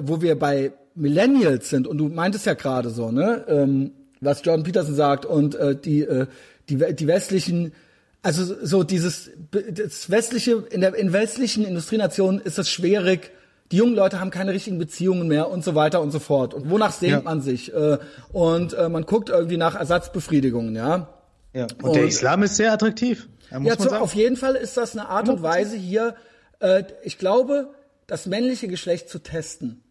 wo 0.00 0.22
wir 0.22 0.38
bei 0.38 0.72
Millennials 0.94 1.70
sind, 1.70 1.88
und 1.88 1.98
du 1.98 2.08
meintest 2.08 2.46
ja 2.46 2.54
gerade 2.54 2.90
so, 2.90 3.10
ne, 3.10 3.44
ähm, 3.48 3.92
was 4.20 4.44
Jordan 4.44 4.64
Peterson 4.64 4.94
sagt 4.94 5.26
und 5.26 5.54
äh, 5.54 5.74
die 5.74 6.02
äh, 6.02 6.26
die, 6.70 6.94
die 6.94 7.06
westlichen, 7.06 7.72
also 8.22 8.54
so 8.64 8.82
dieses, 8.82 9.30
das 9.50 10.10
westliche, 10.10 10.64
in 10.70 10.80
der, 10.80 10.94
in 10.94 11.12
westlichen 11.12 11.64
Industrienationen 11.64 12.40
ist 12.40 12.58
es 12.58 12.70
schwierig, 12.70 13.32
die 13.72 13.76
jungen 13.76 13.94
Leute 13.94 14.20
haben 14.20 14.30
keine 14.30 14.52
richtigen 14.52 14.78
Beziehungen 14.78 15.28
mehr 15.28 15.48
und 15.48 15.64
so 15.64 15.74
weiter 15.74 16.00
und 16.00 16.10
so 16.10 16.18
fort. 16.18 16.54
Und 16.54 16.70
wonach 16.70 16.92
sehnt 16.92 17.12
ja. 17.12 17.20
man 17.22 17.40
sich? 17.40 17.72
Äh, 17.72 17.98
und 18.32 18.72
äh, 18.72 18.88
man 18.88 19.06
guckt 19.06 19.28
irgendwie 19.28 19.56
nach 19.56 19.76
Ersatzbefriedigungen, 19.76 20.74
ja. 20.74 21.08
Ja. 21.52 21.64
Und, 21.64 21.84
und 21.84 21.96
der 21.96 22.04
Islam 22.04 22.42
ist 22.42 22.56
sehr 22.56 22.72
attraktiv. 22.72 23.28
Ja, 23.62 23.76
zu, 23.76 23.90
auf 24.00 24.14
jeden 24.14 24.36
Fall 24.36 24.54
ist 24.54 24.76
das 24.76 24.96
eine 24.96 25.08
Art 25.08 25.28
und 25.28 25.42
Weise 25.42 25.76
hier, 25.76 26.14
äh, 26.60 26.84
ich 27.02 27.18
glaube, 27.18 27.74
das 28.06 28.26
männliche 28.26 28.68
Geschlecht 28.68 29.08
zu 29.08 29.20
testen. 29.20 29.82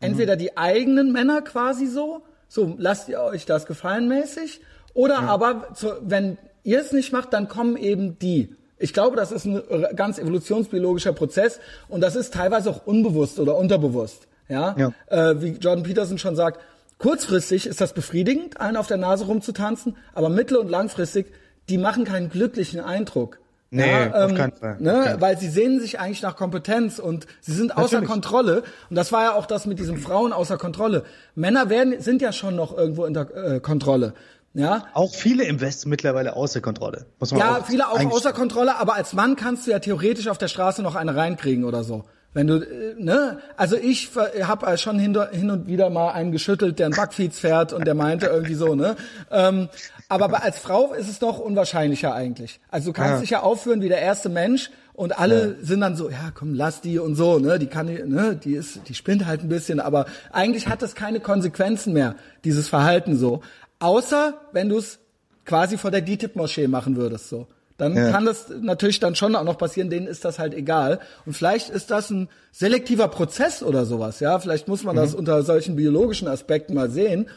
Entweder 0.00 0.36
die 0.36 0.56
eigenen 0.56 1.12
Männer 1.12 1.42
quasi 1.42 1.86
so, 1.86 2.24
so 2.48 2.74
lasst 2.76 3.08
ihr 3.08 3.20
euch 3.20 3.46
das 3.46 3.66
gefallen 3.66 4.08
mäßig, 4.08 4.60
oder 4.94 5.14
ja. 5.14 5.28
aber, 5.28 5.74
zu, 5.74 5.92
wenn 6.02 6.38
ihr 6.64 6.80
es 6.80 6.92
nicht 6.92 7.12
macht, 7.12 7.32
dann 7.32 7.48
kommen 7.48 7.76
eben 7.76 8.18
die. 8.18 8.54
Ich 8.78 8.92
glaube, 8.92 9.16
das 9.16 9.30
ist 9.30 9.44
ein 9.44 9.62
ganz 9.94 10.18
evolutionsbiologischer 10.18 11.12
Prozess 11.12 11.60
und 11.88 12.00
das 12.00 12.16
ist 12.16 12.34
teilweise 12.34 12.70
auch 12.70 12.86
unbewusst 12.86 13.38
oder 13.38 13.56
unterbewusst. 13.56 14.26
Ja, 14.48 14.74
ja. 14.76 14.92
Äh, 15.06 15.40
wie 15.40 15.50
Jordan 15.52 15.84
Peterson 15.84 16.18
schon 16.18 16.34
sagt, 16.34 16.60
kurzfristig 16.98 17.66
ist 17.66 17.80
das 17.80 17.92
befriedigend, 17.92 18.60
einen 18.60 18.76
auf 18.76 18.88
der 18.88 18.96
Nase 18.96 19.26
rumzutanzen, 19.26 19.96
aber 20.14 20.28
mittel- 20.28 20.56
und 20.56 20.68
langfristig, 20.68 21.32
die 21.68 21.78
machen 21.78 22.04
keinen 22.04 22.28
glücklichen 22.28 22.80
Eindruck. 22.80 23.38
Nee, 23.74 23.90
ja, 23.90 24.24
ähm, 24.24 24.32
auf 24.32 24.34
keinen 24.34 24.52
Fall. 24.52 24.76
Ne, 24.80 25.16
weil 25.18 25.38
sie 25.38 25.48
sehnen 25.48 25.80
sich 25.80 25.98
eigentlich 25.98 26.20
nach 26.20 26.36
Kompetenz 26.36 26.98
und 26.98 27.26
sie 27.40 27.52
sind 27.52 27.72
außer 27.72 28.00
Natürlich. 28.00 28.10
Kontrolle. 28.10 28.62
Und 28.90 28.96
das 28.96 29.12
war 29.12 29.22
ja 29.22 29.32
auch 29.32 29.46
das 29.46 29.64
mit 29.64 29.78
diesen 29.78 29.96
Frauen 29.96 30.34
außer 30.34 30.58
Kontrolle. 30.58 31.04
Männer 31.34 31.70
werden, 31.70 31.98
sind 31.98 32.20
ja 32.20 32.32
schon 32.32 32.54
noch 32.54 32.76
irgendwo 32.76 33.06
unter 33.06 33.34
äh, 33.34 33.60
Kontrolle. 33.60 34.12
Ja. 34.54 34.86
Auch 34.92 35.14
viele 35.14 35.44
im 35.44 35.60
Westen 35.60 35.88
mittlerweile 35.88 36.36
außer 36.36 36.60
Kontrolle. 36.60 37.06
Muss 37.18 37.30
man 37.30 37.40
ja, 37.40 37.58
auch 37.58 37.66
viele 37.66 37.88
auch 37.88 37.98
außer 37.98 38.32
Kontrolle, 38.32 38.76
aber 38.76 38.94
als 38.94 39.14
Mann 39.14 39.36
kannst 39.36 39.66
du 39.66 39.70
ja 39.70 39.78
theoretisch 39.78 40.28
auf 40.28 40.38
der 40.38 40.48
Straße 40.48 40.82
noch 40.82 40.94
eine 40.94 41.16
reinkriegen 41.16 41.64
oder 41.64 41.84
so. 41.84 42.04
Wenn 42.34 42.46
du, 42.46 42.56
äh, 42.56 42.94
ne? 42.98 43.38
Also 43.56 43.76
ich 43.76 44.10
habe 44.42 44.78
schon 44.78 44.98
hin, 44.98 45.16
und 45.16 45.66
wieder 45.66 45.90
mal 45.90 46.12
einen 46.12 46.32
geschüttelt, 46.32 46.78
der 46.78 46.86
ein 46.86 46.92
Backfiets 46.92 47.38
fährt 47.38 47.72
und 47.72 47.86
der 47.86 47.94
meinte 47.94 48.26
irgendwie 48.26 48.54
so, 48.54 48.74
ne? 48.74 48.96
Ähm, 49.30 49.68
aber 50.08 50.42
als 50.42 50.58
Frau 50.58 50.92
ist 50.92 51.08
es 51.08 51.18
doch 51.18 51.38
unwahrscheinlicher 51.38 52.14
eigentlich. 52.14 52.60
Also 52.70 52.90
du 52.90 52.92
kannst 52.94 53.14
ja. 53.14 53.20
dich 53.20 53.30
ja 53.30 53.40
aufführen 53.40 53.80
wie 53.80 53.88
der 53.88 54.00
erste 54.00 54.28
Mensch 54.28 54.70
und 54.94 55.18
alle 55.18 55.56
ja. 55.58 55.66
sind 55.66 55.80
dann 55.80 55.96
so, 55.96 56.10
ja, 56.10 56.30
komm, 56.34 56.54
lass 56.54 56.80
die 56.80 56.98
und 56.98 57.14
so, 57.16 57.38
ne? 57.38 57.58
Die 57.58 57.66
kann, 57.66 57.86
ne? 57.86 58.38
Die 58.42 58.54
ist, 58.54 58.88
die 58.88 58.94
spinnt 58.94 59.26
halt 59.26 59.42
ein 59.42 59.48
bisschen, 59.48 59.80
aber 59.80 60.06
eigentlich 60.32 60.68
hat 60.68 60.80
das 60.80 60.94
keine 60.94 61.20
Konsequenzen 61.20 61.92
mehr, 61.92 62.14
dieses 62.44 62.68
Verhalten 62.68 63.16
so. 63.16 63.42
Außer 63.82 64.34
wenn 64.52 64.68
du 64.68 64.78
es 64.78 64.98
quasi 65.44 65.76
vor 65.76 65.90
der 65.90 66.02
DITIB-Moschee 66.02 66.68
machen 66.68 66.96
würdest, 66.96 67.28
so. 67.28 67.48
Dann 67.78 67.96
ja. 67.96 68.10
kann 68.12 68.24
das 68.24 68.46
natürlich 68.60 69.00
dann 69.00 69.16
schon 69.16 69.34
auch 69.34 69.42
noch 69.42 69.58
passieren, 69.58 69.90
denen 69.90 70.06
ist 70.06 70.24
das 70.24 70.38
halt 70.38 70.54
egal. 70.54 71.00
Und 71.26 71.32
vielleicht 71.32 71.68
ist 71.68 71.90
das 71.90 72.10
ein 72.10 72.28
selektiver 72.52 73.08
Prozess 73.08 73.62
oder 73.62 73.86
sowas, 73.86 74.20
ja. 74.20 74.38
Vielleicht 74.38 74.68
muss 74.68 74.84
man 74.84 74.94
mhm. 74.94 75.00
das 75.00 75.14
unter 75.14 75.42
solchen 75.42 75.74
biologischen 75.74 76.28
Aspekten 76.28 76.74
mal 76.74 76.90
sehen. 76.90 77.28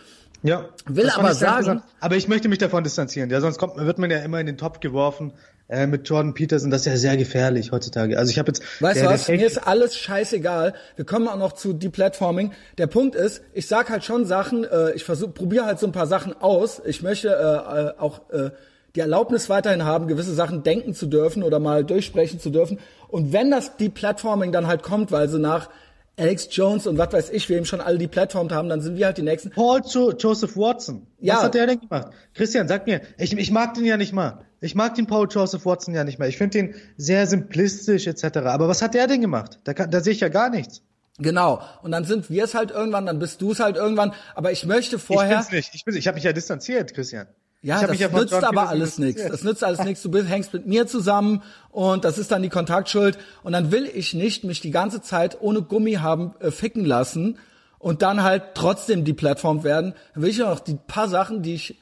Ja. 0.43 0.70
Will 0.86 1.10
aber 1.10 1.34
sagen. 1.34 1.82
Aber 2.00 2.16
ich 2.16 2.28
möchte 2.28 2.48
mich 2.48 2.60
davon 2.60 2.84
distanzieren. 2.84 3.32
Ja, 3.32 3.41
sonst 3.41 3.58
kommt, 3.58 3.78
wird 3.78 3.98
man 3.98 4.12
ja 4.12 4.20
immer 4.20 4.39
in 4.39 4.46
den 4.46 4.58
Topf 4.58 4.80
geworfen 4.80 5.34
äh, 5.68 5.88
mit 5.88 6.07
Jordan 6.07 6.34
Peterson. 6.34 6.70
Das 6.70 6.82
ist 6.82 6.88
ja 6.88 6.97
sehr 6.97 7.18
gefährlich 7.18 7.72
heutzutage. 7.72 8.18
Also 8.18 8.32
ich 8.32 8.39
habe 8.39 8.49
jetzt. 8.49 8.63
Weißt 8.82 9.01
du 9.01 9.05
was? 9.05 9.28
Mir 9.28 9.45
ist 9.45 9.57
alles 9.57 9.95
scheißegal. 9.95 10.74
Wir 10.95 11.05
kommen 11.05 11.28
auch 11.28 11.38
noch 11.38 11.53
zu 11.53 11.74
Deplatforming. 11.74 12.51
Der 12.78 12.88
Punkt 12.88 13.16
ist, 13.16 13.41
ich 13.53 13.68
sag 13.68 13.89
halt 13.89 14.03
schon 14.03 14.26
Sachen. 14.26 14.63
Äh, 14.63 14.91
ich 14.91 15.03
versuche, 15.03 15.32
probiere 15.32 15.66
halt 15.66 15.80
so 15.80 15.88
ein 15.88 15.91
paar 15.91 16.07
Sachen 16.07 16.34
aus. 16.39 16.82
Ich 16.86 17.01
möchte 17.01 17.30
äh, 17.30 17.32
äh, 17.32 17.93
auch 17.99 18.30
äh, 18.32 18.51
die 18.95 18.99
Erlaubnis 19.01 19.49
weiterhin 19.49 19.84
haben, 19.84 20.07
gewisse 20.07 20.34
Sachen 20.34 20.63
denken 20.63 20.93
zu 20.93 21.05
dürfen 21.05 21.43
oder 21.43 21.59
mal 21.59 21.84
durchsprechen 21.84 22.39
zu 22.39 22.49
dürfen. 22.49 22.80
Und 23.07 23.34
wenn 23.34 23.51
das 23.51 23.78
Deplatforming 23.78 24.51
dann 24.51 24.68
halt 24.68 24.84
kommt, 24.84 25.11
weil 25.11 25.30
sie 25.30 25.39
nach 25.39 25.70
Alex 26.18 26.47
Jones 26.51 26.88
und 26.88 26.97
was 26.97 27.11
weiß 27.11 27.30
ich, 27.32 27.49
wir 27.49 27.57
eben 27.57 27.66
schon 27.66 27.82
alle 27.82 27.97
die 27.97 28.07
Plattform 28.07 28.49
haben, 28.51 28.70
dann 28.70 28.82
sind 28.82 28.95
wir 28.95 29.07
halt 29.07 29.18
die 29.18 29.22
nächsten. 29.22 29.49
Paul 29.49 29.82
jo 29.86 30.11
Joseph 30.11 30.55
Watson. 30.55 31.07
Ja. 31.20 31.36
Was 31.36 31.43
hat 31.43 31.55
der 31.55 31.68
denn 31.68 31.82
gemacht? 31.82 32.13
Christian, 32.34 32.70
sag 32.70 32.88
mir, 32.88 33.01
ich, 33.18 33.38
ich 33.38 33.51
mag 33.51 33.74
den 33.74 33.84
ja 33.84 33.97
nicht 33.97 34.13
mal. 34.13 34.45
Ich 34.66 34.76
mag 34.76 34.95
den 34.95 35.05
Paul 35.05 35.28
Joseph 35.30 35.66
Watson 35.66 35.93
ja 35.93 36.03
nicht 36.03 36.18
mehr. 36.18 36.28
Ich 36.28 36.38
finde 36.38 36.57
den 36.57 36.76
sehr 36.97 37.28
simplistisch 37.28 38.07
etc. 38.07 38.38
Aber 38.45 38.68
was 38.68 38.82
hat 38.82 38.95
der 38.95 39.07
denn 39.07 39.22
gemacht? 39.22 39.59
Da, 39.63 39.74
kann, 39.74 39.91
da 39.91 40.01
sehe 40.01 40.13
ich 40.13 40.20
ja 40.20 40.30
gar 40.30 40.49
nichts. 40.49 40.82
Genau. 41.20 41.61
Und 41.82 41.91
dann 41.91 42.03
sind 42.03 42.30
wir 42.30 42.43
es 42.43 42.55
halt 42.55 42.72
irgendwann, 42.72 43.05
dann 43.05 43.20
bist 43.20 43.41
du 43.41 43.51
es 43.51 43.59
halt 43.59 43.78
irgendwann. 43.78 44.13
Aber 44.34 44.51
ich 44.51 44.66
möchte 44.66 44.99
vorher. 44.99 45.39
Ich 45.39 45.47
bin's 45.47 45.51
nicht. 45.51 45.76
Ich, 45.76 45.86
bin's, 45.86 45.97
ich 45.97 46.07
habe 46.07 46.16
mich 46.16 46.24
ja 46.24 46.34
distanziert, 46.34 46.93
Christian. 46.93 47.28
Ja, 47.61 47.86
das 47.86 47.97
ja 47.97 48.09
nützt 48.09 48.34
aber 48.34 48.70
alles 48.70 48.99
nichts. 48.99 49.24
Das 49.28 49.43
nützt 49.43 49.63
alles 49.63 49.84
nichts. 49.84 50.03
Du 50.03 50.11
bist, 50.11 50.30
hängst 50.30 50.53
mit 50.53 50.68
mir 50.68 50.86
zusammen 50.88 51.41
und 51.72 52.05
das 52.05 52.18
ist 52.18 52.32
dann 52.32 52.43
die 52.43 52.49
Kontaktschuld. 52.49 53.18
Und 53.43 53.53
dann 53.53 53.72
will 53.72 53.89
ich 53.91 54.13
nicht 54.13 54.43
mich 54.43 54.61
die 54.61 54.72
ganze 54.72 55.01
Zeit 55.01 55.41
ohne 55.41 55.61
Gummi 55.61 55.93
haben 55.93 56.36
äh, 56.39 56.51
ficken 56.51 56.86
lassen 56.86 57.38
und 57.80 58.01
dann 58.01 58.24
halt 58.24 58.55
trotzdem 58.55 59.03
die 59.03 59.13
Plattform 59.13 59.63
werden. 59.63 59.93
Dann 60.13 60.24
will 60.24 60.30
ich 60.30 60.43
auch 60.43 60.49
noch 60.49 60.59
die 60.59 60.76
paar 60.76 61.07
Sachen, 61.07 61.41
die 61.41 61.55
ich 61.55 61.80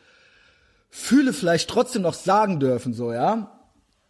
fühle, 0.95 1.33
vielleicht 1.33 1.71
trotzdem 1.71 2.03
noch 2.03 2.13
sagen 2.13 2.59
dürfen, 2.59 2.93
so, 2.93 3.11
ja. 3.11 3.49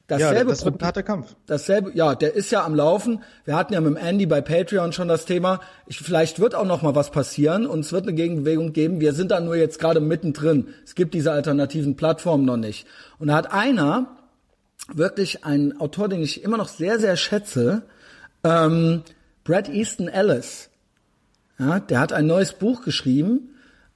Dasselbe 0.07 0.35
ja, 0.35 0.43
das 0.43 0.65
wird 0.65 0.81
ein 0.81 0.85
harter 0.85 1.01
Kampf. 1.01 1.33
Dasselbe, 1.45 1.91
ja, 1.93 2.13
der 2.13 2.33
ist 2.33 2.51
ja 2.51 2.65
am 2.65 2.75
Laufen. 2.75 3.23
Wir 3.45 3.55
hatten 3.55 3.73
ja 3.73 3.79
mit 3.79 3.95
dem 3.95 3.95
Andy 3.95 4.25
bei 4.25 4.41
Patreon 4.41 4.91
schon 4.91 5.07
das 5.07 5.23
Thema. 5.23 5.61
Ich, 5.87 5.99
vielleicht 5.99 6.41
wird 6.41 6.55
auch 6.55 6.65
noch 6.65 6.81
mal 6.81 6.93
was 6.93 7.09
passieren 7.09 7.65
und 7.65 7.79
es 7.79 7.93
wird 7.93 8.03
eine 8.03 8.13
Gegenbewegung 8.13 8.73
geben. 8.73 8.99
Wir 8.99 9.13
sind 9.13 9.31
da 9.31 9.39
nur 9.39 9.55
jetzt 9.55 9.79
gerade 9.79 10.01
mittendrin. 10.01 10.67
Es 10.83 10.93
gibt 10.93 11.13
diese 11.13 11.31
alternativen 11.31 11.95
Plattformen 11.95 12.43
noch 12.43 12.57
nicht. 12.57 12.85
Und 13.17 13.29
da 13.29 13.35
hat 13.35 13.53
einer, 13.53 14.17
wirklich 14.93 15.45
ein 15.45 15.79
Autor, 15.79 16.09
den 16.09 16.21
ich 16.21 16.43
immer 16.43 16.57
noch 16.57 16.67
sehr, 16.67 16.99
sehr 16.99 17.15
schätze, 17.15 17.83
ähm, 18.43 19.03
Brad 19.45 19.69
Easton 19.69 20.09
Ellis. 20.09 20.69
Ja, 21.57 21.79
der 21.79 22.01
hat 22.01 22.11
ein 22.11 22.25
neues 22.25 22.51
Buch 22.51 22.83
geschrieben 22.83 23.52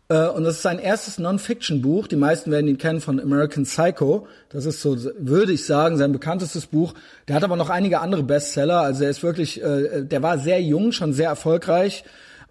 und 0.09 0.45
das 0.45 0.55
ist 0.55 0.61
sein 0.61 0.79
erstes 0.79 1.19
Non-Fiction-Buch. 1.19 2.07
Die 2.07 2.15
meisten 2.15 2.49
werden 2.49 2.67
ihn 2.67 2.77
kennen 2.77 3.01
von 3.01 3.19
American 3.19 3.63
Psycho. 3.63 4.27
Das 4.49 4.65
ist 4.65 4.81
so, 4.81 4.97
würde 5.19 5.51
ich 5.51 5.65
sagen, 5.65 5.97
sein 5.97 6.13
bekanntestes 6.13 6.67
Buch. 6.67 6.93
Der 7.27 7.35
hat 7.35 7.43
aber 7.43 7.57
noch 7.57 7.69
einige 7.69 7.99
andere 7.99 8.23
Bestseller. 8.23 8.79
Also 8.79 9.03
er 9.03 9.09
ist 9.09 9.21
wirklich, 9.21 9.61
äh, 9.61 10.03
der 10.03 10.23
war 10.23 10.39
sehr 10.39 10.61
jung, 10.61 10.93
schon 10.93 11.11
sehr 11.11 11.27
erfolgreich 11.27 12.05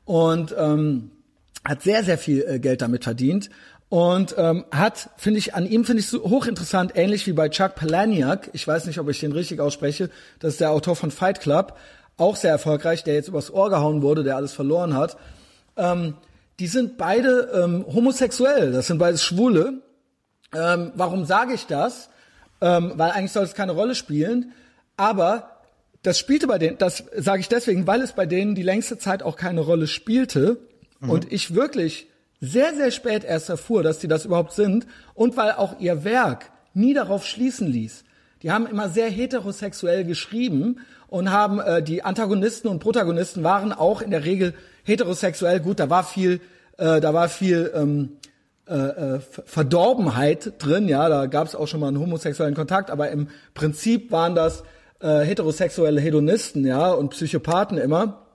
und 0.04 0.54
ähm, 0.58 1.10
hat 1.64 1.82
sehr, 1.82 2.04
sehr 2.04 2.18
viel 2.18 2.44
äh, 2.46 2.58
Geld 2.58 2.82
damit 2.82 3.04
verdient. 3.04 3.48
Und 3.88 4.34
ähm, 4.36 4.64
hat, 4.70 5.10
finde 5.16 5.38
ich, 5.38 5.54
an 5.54 5.64
ihm 5.64 5.84
finde 5.84 6.00
ich 6.00 6.08
so 6.08 6.24
hochinteressant, 6.24 6.92
ähnlich 6.96 7.26
wie 7.26 7.32
bei 7.32 7.48
Chuck 7.48 7.74
Palahniuk. 7.76 8.50
Ich 8.52 8.66
weiß 8.66 8.86
nicht, 8.86 8.98
ob 8.98 9.08
ich 9.08 9.20
den 9.20 9.32
richtig 9.32 9.60
ausspreche. 9.60 10.10
Das 10.40 10.54
ist 10.54 10.60
der 10.60 10.72
Autor 10.72 10.96
von 10.96 11.10
Fight 11.10 11.40
Club, 11.40 11.78
auch 12.16 12.36
sehr 12.36 12.50
erfolgreich, 12.50 13.04
der 13.04 13.14
jetzt 13.14 13.28
übers 13.28 13.50
Ohr 13.52 13.70
gehauen 13.70 14.02
wurde, 14.02 14.24
der 14.24 14.36
alles 14.36 14.52
verloren 14.52 14.94
hat. 14.94 15.16
Ähm, 15.76 16.14
die 16.58 16.66
sind 16.66 16.96
beide 16.96 17.50
ähm, 17.54 17.84
homosexuell, 17.86 18.72
das 18.72 18.86
sind 18.86 18.98
beides 18.98 19.22
Schwule. 19.22 19.82
Ähm, 20.54 20.92
warum 20.94 21.24
sage 21.24 21.54
ich 21.54 21.66
das? 21.66 22.08
Ähm, 22.60 22.92
weil 22.96 23.10
eigentlich 23.10 23.32
soll 23.32 23.44
es 23.44 23.54
keine 23.54 23.72
Rolle 23.72 23.94
spielen, 23.94 24.52
aber 24.96 25.56
das 26.02 26.18
spielte 26.18 26.46
bei 26.46 26.58
denen, 26.58 26.78
das 26.78 27.04
sage 27.16 27.40
ich 27.40 27.48
deswegen, 27.48 27.86
weil 27.86 28.00
es 28.00 28.12
bei 28.12 28.26
denen 28.26 28.54
die 28.54 28.62
längste 28.62 28.96
Zeit 28.96 29.22
auch 29.22 29.36
keine 29.36 29.60
Rolle 29.60 29.86
spielte 29.86 30.58
mhm. 31.00 31.10
und 31.10 31.32
ich 31.32 31.54
wirklich 31.54 32.06
sehr, 32.40 32.74
sehr 32.74 32.90
spät 32.90 33.24
erst 33.24 33.48
erfuhr, 33.48 33.82
dass 33.82 33.98
die 33.98 34.08
das 34.08 34.24
überhaupt 34.24 34.52
sind 34.52 34.86
und 35.14 35.36
weil 35.36 35.52
auch 35.52 35.80
ihr 35.80 36.04
Werk 36.04 36.50
nie 36.74 36.94
darauf 36.94 37.26
schließen 37.26 37.66
ließ. 37.66 38.04
Die 38.42 38.50
haben 38.50 38.66
immer 38.66 38.88
sehr 38.88 39.08
heterosexuell 39.08 40.04
geschrieben 40.04 40.78
und 41.08 41.30
haben 41.30 41.58
äh, 41.60 41.82
die 41.82 42.04
Antagonisten 42.04 42.68
und 42.68 42.78
Protagonisten 42.78 43.42
waren 43.42 43.72
auch 43.72 44.02
in 44.02 44.10
der 44.10 44.24
Regel 44.24 44.54
heterosexuell. 44.86 45.60
Gut, 45.60 45.80
da 45.80 45.90
war 45.90 46.04
viel, 46.04 46.40
äh, 46.78 47.00
da 47.00 47.12
war 47.12 47.28
viel 47.28 47.70
ähm, 47.74 48.16
äh, 48.68 48.74
äh, 48.74 49.20
Verdorbenheit 49.20 50.54
drin, 50.58 50.88
ja, 50.88 51.08
da 51.08 51.26
gab 51.26 51.46
es 51.46 51.54
auch 51.54 51.68
schon 51.68 51.78
mal 51.78 51.86
einen 51.86 52.00
homosexuellen 52.00 52.56
Kontakt, 52.56 52.90
aber 52.90 53.10
im 53.10 53.28
Prinzip 53.54 54.10
waren 54.10 54.34
das 54.34 54.64
äh, 55.00 55.20
heterosexuelle 55.20 56.00
Hedonisten, 56.00 56.66
ja, 56.66 56.90
und 56.90 57.10
Psychopathen 57.10 57.78
immer. 57.78 58.26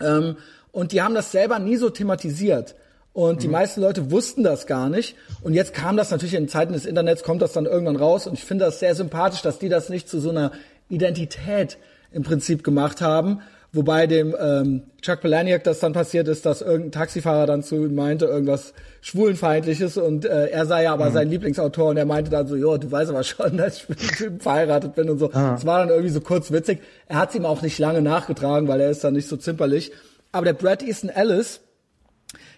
Ähm, 0.00 0.36
und 0.72 0.92
die 0.92 1.02
haben 1.02 1.14
das 1.14 1.32
selber 1.32 1.58
nie 1.58 1.76
so 1.76 1.90
thematisiert. 1.90 2.74
Und 3.12 3.36
mhm. 3.36 3.40
die 3.40 3.48
meisten 3.48 3.80
Leute 3.82 4.10
wussten 4.10 4.42
das 4.42 4.66
gar 4.66 4.88
nicht. 4.88 5.16
Und 5.42 5.52
jetzt 5.52 5.74
kam 5.74 5.98
das 5.98 6.10
natürlich 6.10 6.34
in 6.34 6.48
Zeiten 6.48 6.72
des 6.72 6.86
Internets, 6.86 7.22
kommt 7.22 7.42
das 7.42 7.52
dann 7.52 7.66
irgendwann 7.66 7.96
raus. 7.96 8.26
Und 8.26 8.34
ich 8.34 8.44
finde 8.44 8.64
das 8.64 8.80
sehr 8.80 8.94
sympathisch, 8.94 9.42
dass 9.42 9.58
die 9.58 9.68
das 9.68 9.90
nicht 9.90 10.08
zu 10.08 10.18
so 10.18 10.30
einer 10.30 10.50
Identität 10.88 11.76
im 12.10 12.22
Prinzip 12.22 12.64
gemacht 12.64 13.00
haben. 13.02 13.40
Wobei 13.74 14.06
dem 14.06 14.36
ähm, 14.40 14.82
Chuck 15.02 15.20
Palahniuk 15.20 15.64
das 15.64 15.80
dann 15.80 15.92
passiert 15.92 16.28
ist, 16.28 16.46
dass 16.46 16.62
irgendein 16.62 16.92
Taxifahrer 16.92 17.46
dann 17.46 17.64
zu 17.64 17.74
ihm 17.74 17.96
meinte, 17.96 18.26
irgendwas 18.26 18.72
Schwulenfeindliches 19.00 19.96
und 19.96 20.24
äh, 20.24 20.46
er 20.46 20.64
sei 20.66 20.84
ja 20.84 20.92
aber 20.92 21.10
mhm. 21.10 21.14
sein 21.14 21.28
Lieblingsautor 21.28 21.90
und 21.90 21.96
er 21.96 22.04
meinte 22.04 22.30
dann 22.30 22.46
so, 22.46 22.54
jo, 22.54 22.78
du 22.78 22.90
weißt 22.90 23.10
aber 23.10 23.24
schon, 23.24 23.56
dass 23.56 23.78
ich 23.78 23.88
mit 23.88 24.00
dem 24.00 24.08
Typen 24.08 24.40
verheiratet 24.40 24.94
bin 24.94 25.10
und 25.10 25.18
so. 25.18 25.30
Ah. 25.32 25.52
Das 25.52 25.66
war 25.66 25.80
dann 25.80 25.88
irgendwie 25.88 26.10
so 26.10 26.20
kurz 26.20 26.52
witzig. 26.52 26.82
Er 27.08 27.18
hat 27.18 27.30
es 27.30 27.34
ihm 27.34 27.44
auch 27.44 27.62
nicht 27.62 27.78
lange 27.80 28.00
nachgetragen, 28.00 28.68
weil 28.68 28.80
er 28.80 28.90
ist 28.90 29.02
dann 29.02 29.14
nicht 29.14 29.28
so 29.28 29.36
zimperlich. 29.36 29.90
Aber 30.30 30.44
der 30.44 30.52
Brad 30.52 30.84
Easton 30.84 31.10
Ellis, 31.10 31.60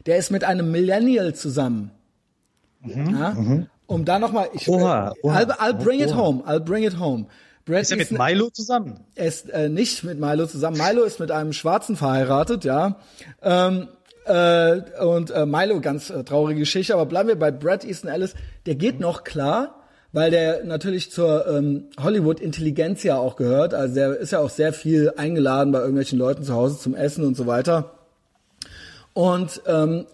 der 0.05 0.19
ist 0.19 0.31
mit 0.31 0.45
einem 0.45 0.71
Millennial 0.71 1.35
zusammen. 1.35 1.93
Mhm. 2.83 3.19
Ja? 3.19 3.31
Mhm. 3.31 3.67
Um 3.87 4.05
da 4.05 4.19
nochmal, 4.19 4.51
ich, 4.53 4.69
oha, 4.69 5.15
oha, 5.23 5.39
I'll, 5.39 5.53
I'll 5.53 5.75
bring 5.75 6.01
oha. 6.01 6.09
it 6.11 6.15
home, 6.15 6.43
I'll 6.47 6.61
bring 6.61 6.85
it 6.85 6.99
home. 6.99 7.27
Brad 7.67 7.83
ist 7.83 7.91
er 7.91 7.97
mit 7.97 8.13
Milo 8.13 8.49
zusammen? 8.51 9.01
Er 9.17 9.27
ist 9.27 9.51
äh, 9.51 9.69
nicht 9.69 10.05
mit 10.05 10.21
Milo 10.21 10.47
zusammen. 10.47 10.79
Milo 10.79 11.03
ist 11.03 11.19
mit 11.19 11.33
einem 11.33 11.53
Schwarzen 11.53 11.97
verheiratet, 11.97 12.65
ja. 12.65 13.01
Ähm, 13.43 13.89
äh, 14.25 14.81
und 15.05 15.33
äh, 15.33 15.47
Milo, 15.47 15.81
ganz 15.81 16.11
äh, 16.11 16.23
traurige 16.23 16.61
Geschichte, 16.61 16.95
aber 16.95 17.07
bleiben 17.07 17.29
wir 17.29 17.39
bei 17.39 17.51
Brad 17.51 17.85
Easton 17.85 18.09
Ellis. 18.09 18.35
Der 18.67 18.77
geht 18.77 19.01
noch 19.01 19.25
klar, 19.25 19.83
weil 20.13 20.31
der 20.31 20.65
natürlich 20.65 21.11
zur 21.11 21.49
ähm, 21.49 21.89
Hollywood-Intelligenz 22.01 23.03
ja 23.03 23.19
auch 23.19 23.35
gehört. 23.35 23.75
Also 23.75 23.97
der 23.97 24.17
ist 24.17 24.31
ja 24.31 24.39
auch 24.39 24.51
sehr 24.51 24.73
viel 24.73 25.13
eingeladen 25.17 25.73
bei 25.73 25.81
irgendwelchen 25.81 26.21
Leuten 26.21 26.45
zu 26.45 26.55
Hause 26.55 26.79
zum 26.79 26.95
Essen 26.95 27.25
und 27.25 27.37
so 27.37 27.49
weiter. 27.49 27.95
Und 29.13 29.61
ähm, 29.67 30.07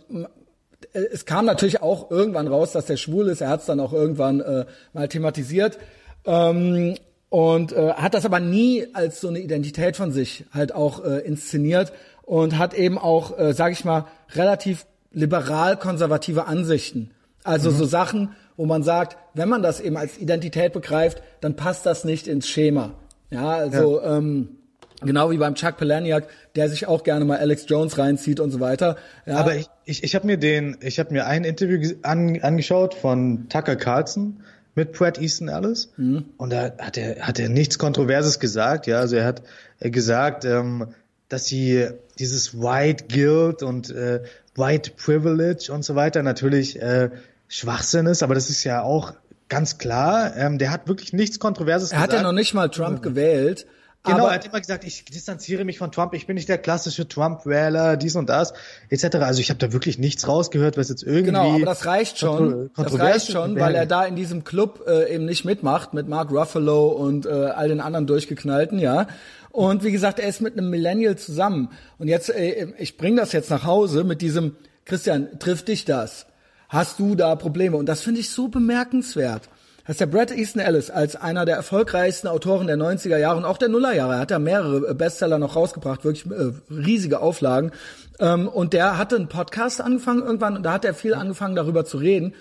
es 0.94 1.26
kam 1.26 1.44
natürlich 1.44 1.82
auch 1.82 2.10
irgendwann 2.10 2.48
raus, 2.48 2.72
dass 2.72 2.86
der 2.86 2.96
schwul 2.96 3.28
ist. 3.28 3.42
Er 3.42 3.50
hat 3.50 3.60
es 3.60 3.66
dann 3.66 3.80
auch 3.80 3.92
irgendwann 3.92 4.40
äh, 4.40 4.64
mal 4.94 5.08
thematisiert. 5.08 5.78
Ähm, 6.24 6.96
und 7.32 7.72
äh, 7.72 7.94
hat 7.94 8.12
das 8.12 8.26
aber 8.26 8.40
nie 8.40 8.86
als 8.92 9.22
so 9.22 9.28
eine 9.28 9.38
Identität 9.38 9.96
von 9.96 10.12
sich 10.12 10.44
halt 10.52 10.74
auch 10.74 11.02
äh, 11.02 11.20
inszeniert 11.20 11.90
und 12.24 12.58
hat 12.58 12.74
eben 12.74 12.98
auch, 12.98 13.38
äh, 13.38 13.54
sage 13.54 13.72
ich 13.72 13.86
mal, 13.86 14.04
relativ 14.34 14.84
liberal-konservative 15.12 16.46
Ansichten. 16.46 17.10
Also 17.42 17.70
mhm. 17.70 17.76
so 17.76 17.84
Sachen, 17.86 18.34
wo 18.58 18.66
man 18.66 18.82
sagt, 18.82 19.16
wenn 19.32 19.48
man 19.48 19.62
das 19.62 19.80
eben 19.80 19.96
als 19.96 20.18
Identität 20.18 20.74
begreift, 20.74 21.22
dann 21.40 21.56
passt 21.56 21.86
das 21.86 22.04
nicht 22.04 22.26
ins 22.26 22.46
Schema. 22.48 22.90
Ja, 23.30 23.48
also 23.48 24.02
ja. 24.02 24.18
Ähm, 24.18 24.58
genau 25.00 25.30
wie 25.30 25.38
beim 25.38 25.54
Chuck 25.54 25.78
Palahniuk, 25.78 26.24
der 26.54 26.68
sich 26.68 26.86
auch 26.86 27.02
gerne 27.02 27.24
mal 27.24 27.38
Alex 27.38 27.64
Jones 27.66 27.96
reinzieht 27.96 28.40
und 28.40 28.50
so 28.50 28.60
weiter. 28.60 28.96
Ja. 29.24 29.36
Aber 29.36 29.56
ich, 29.56 29.70
ich, 29.86 30.04
ich 30.04 30.14
habe 30.14 30.26
mir 30.26 30.36
den, 30.36 30.76
ich 30.82 30.98
habe 30.98 31.10
mir 31.14 31.26
ein 31.26 31.44
Interview 31.44 31.94
an, 32.02 32.38
angeschaut 32.42 32.92
von 32.92 33.48
Tucker 33.48 33.76
Carlson 33.76 34.42
mit 34.74 34.92
Pratt 34.92 35.20
Easton 35.20 35.48
Ellis 35.48 35.92
mhm. 35.96 36.26
und 36.36 36.50
da 36.50 36.72
hat 36.78 36.96
er 36.96 37.26
hat 37.26 37.38
er 37.38 37.48
nichts 37.48 37.78
Kontroverses 37.78 38.40
gesagt, 38.40 38.86
ja, 38.86 38.98
also 38.98 39.16
er 39.16 39.24
hat 39.26 39.42
gesagt, 39.80 40.44
ähm, 40.44 40.88
dass 41.28 41.46
sie 41.46 41.88
dieses 42.18 42.58
White 42.58 43.04
Guilt 43.08 43.62
und 43.62 43.90
äh, 43.90 44.22
White 44.54 44.92
Privilege 44.96 45.72
und 45.72 45.84
so 45.84 45.94
weiter 45.94 46.22
natürlich 46.22 46.80
äh, 46.80 47.10
Schwachsinn 47.48 48.06
ist, 48.06 48.22
aber 48.22 48.34
das 48.34 48.50
ist 48.50 48.64
ja 48.64 48.82
auch 48.82 49.14
ganz 49.48 49.78
klar. 49.78 50.34
Ähm, 50.36 50.58
der 50.58 50.70
hat 50.70 50.88
wirklich 50.88 51.12
nichts 51.12 51.38
Kontroverses 51.38 51.90
er 51.90 51.96
gesagt. 51.96 52.12
Er 52.12 52.18
hat 52.18 52.24
ja 52.24 52.30
noch 52.30 52.36
nicht 52.36 52.54
mal 52.54 52.70
Trump 52.70 53.02
gewählt. 53.02 53.66
Genau, 54.04 54.18
aber, 54.18 54.28
er 54.30 54.34
hat 54.34 54.46
immer 54.46 54.58
gesagt, 54.58 54.82
ich 54.82 55.04
distanziere 55.04 55.64
mich 55.64 55.78
von 55.78 55.92
Trump, 55.92 56.12
ich 56.14 56.26
bin 56.26 56.34
nicht 56.34 56.48
der 56.48 56.58
klassische 56.58 57.06
Trump-Wähler, 57.06 57.96
dies 57.96 58.16
und 58.16 58.28
das, 58.28 58.52
etc. 58.88 59.16
Also 59.18 59.40
ich 59.40 59.48
habe 59.48 59.58
da 59.58 59.72
wirklich 59.72 59.96
nichts 59.96 60.26
rausgehört, 60.26 60.76
was 60.76 60.88
jetzt 60.88 61.04
irgendwie. 61.04 61.26
Genau, 61.26 61.54
aber 61.54 61.66
das 61.66 61.86
reicht 61.86 62.18
schon. 62.18 62.70
Das 62.76 62.98
reicht 62.98 63.30
schon, 63.30 63.54
weil 63.60 63.76
er 63.76 63.86
da 63.86 64.04
in 64.04 64.16
diesem 64.16 64.42
Club 64.42 64.84
äh, 64.88 65.14
eben 65.14 65.24
nicht 65.24 65.44
mitmacht 65.44 65.94
mit 65.94 66.08
Mark 66.08 66.32
Ruffalo 66.32 66.88
und 66.88 67.26
äh, 67.26 67.30
all 67.30 67.68
den 67.68 67.80
anderen 67.80 68.08
durchgeknallten, 68.08 68.80
ja. 68.80 69.06
Und 69.52 69.84
wie 69.84 69.92
gesagt, 69.92 70.18
er 70.18 70.28
ist 70.28 70.40
mit 70.40 70.58
einem 70.58 70.70
Millennial 70.70 71.16
zusammen. 71.16 71.68
Und 71.98 72.08
jetzt, 72.08 72.28
äh, 72.28 72.72
ich 72.78 72.96
bring 72.96 73.14
das 73.14 73.30
jetzt 73.30 73.50
nach 73.50 73.64
Hause 73.64 74.02
mit 74.02 74.20
diesem, 74.20 74.56
Christian, 74.84 75.38
trifft 75.38 75.68
dich 75.68 75.84
das? 75.84 76.26
Hast 76.68 76.98
du 76.98 77.14
da 77.14 77.36
Probleme? 77.36 77.76
Und 77.76 77.86
das 77.86 78.00
finde 78.00 78.18
ich 78.18 78.30
so 78.30 78.48
bemerkenswert. 78.48 79.48
Das 79.84 79.94
ist 79.94 80.00
der 80.00 80.06
Brad 80.06 80.30
Easton 80.30 80.62
Ellis 80.62 80.90
als 80.90 81.16
einer 81.16 81.44
der 81.44 81.56
erfolgreichsten 81.56 82.28
Autoren 82.28 82.68
der 82.68 82.76
90er 82.76 83.16
Jahre 83.16 83.38
und 83.38 83.44
auch 83.44 83.58
der 83.58 83.68
Nullerjahre. 83.68 84.14
Er 84.14 84.18
hat 84.20 84.30
ja 84.30 84.38
mehrere 84.38 84.94
Bestseller 84.94 85.38
noch 85.38 85.56
rausgebracht, 85.56 86.04
wirklich 86.04 86.24
äh, 86.26 86.52
riesige 86.72 87.20
Auflagen. 87.20 87.72
Ähm, 88.20 88.46
und 88.46 88.74
der 88.74 88.96
hatte 88.96 89.16
einen 89.16 89.28
Podcast 89.28 89.80
angefangen 89.80 90.22
irgendwann 90.22 90.56
und 90.56 90.62
da 90.62 90.72
hat 90.74 90.84
er 90.84 90.94
viel 90.94 91.14
angefangen 91.14 91.56
darüber 91.56 91.84
zu 91.84 91.96
reden 91.96 92.34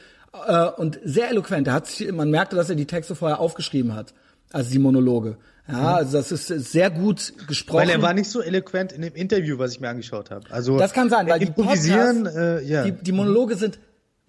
äh, 0.46 0.66
und 0.66 1.00
sehr 1.04 1.30
eloquent. 1.30 1.68
Er 1.68 1.74
hat 1.74 1.88
sich, 1.88 2.12
man 2.12 2.30
merkte, 2.30 2.56
dass 2.56 2.70
er 2.70 2.76
die 2.76 2.86
Texte 2.86 3.16
vorher 3.16 3.40
aufgeschrieben 3.40 3.96
hat, 3.96 4.14
also 4.52 4.70
die 4.70 4.80
Monologe. 4.80 5.38
Ja, 5.68 5.78
mhm. 5.78 5.86
also 5.86 6.18
das 6.18 6.32
ist 6.32 6.48
sehr 6.48 6.92
gut 6.92 7.34
gesprochen. 7.48 7.80
Weil 7.80 7.90
er 7.90 8.02
war 8.04 8.14
nicht 8.14 8.30
so 8.30 8.42
eloquent 8.42 8.92
in 8.92 9.02
dem 9.02 9.16
Interview, 9.16 9.58
was 9.58 9.72
ich 9.72 9.80
mir 9.80 9.90
angeschaut 9.90 10.30
habe. 10.30 10.46
Also 10.52 10.78
das 10.78 10.94
kann 10.94 11.10
sein, 11.10 11.28
weil 11.28 11.40
die 11.40 11.48
Podcasts, 11.48 11.88
äh, 11.88 12.64
ja. 12.64 12.84
die, 12.84 12.92
die 12.92 13.12
Monologe 13.12 13.56
sind 13.56 13.80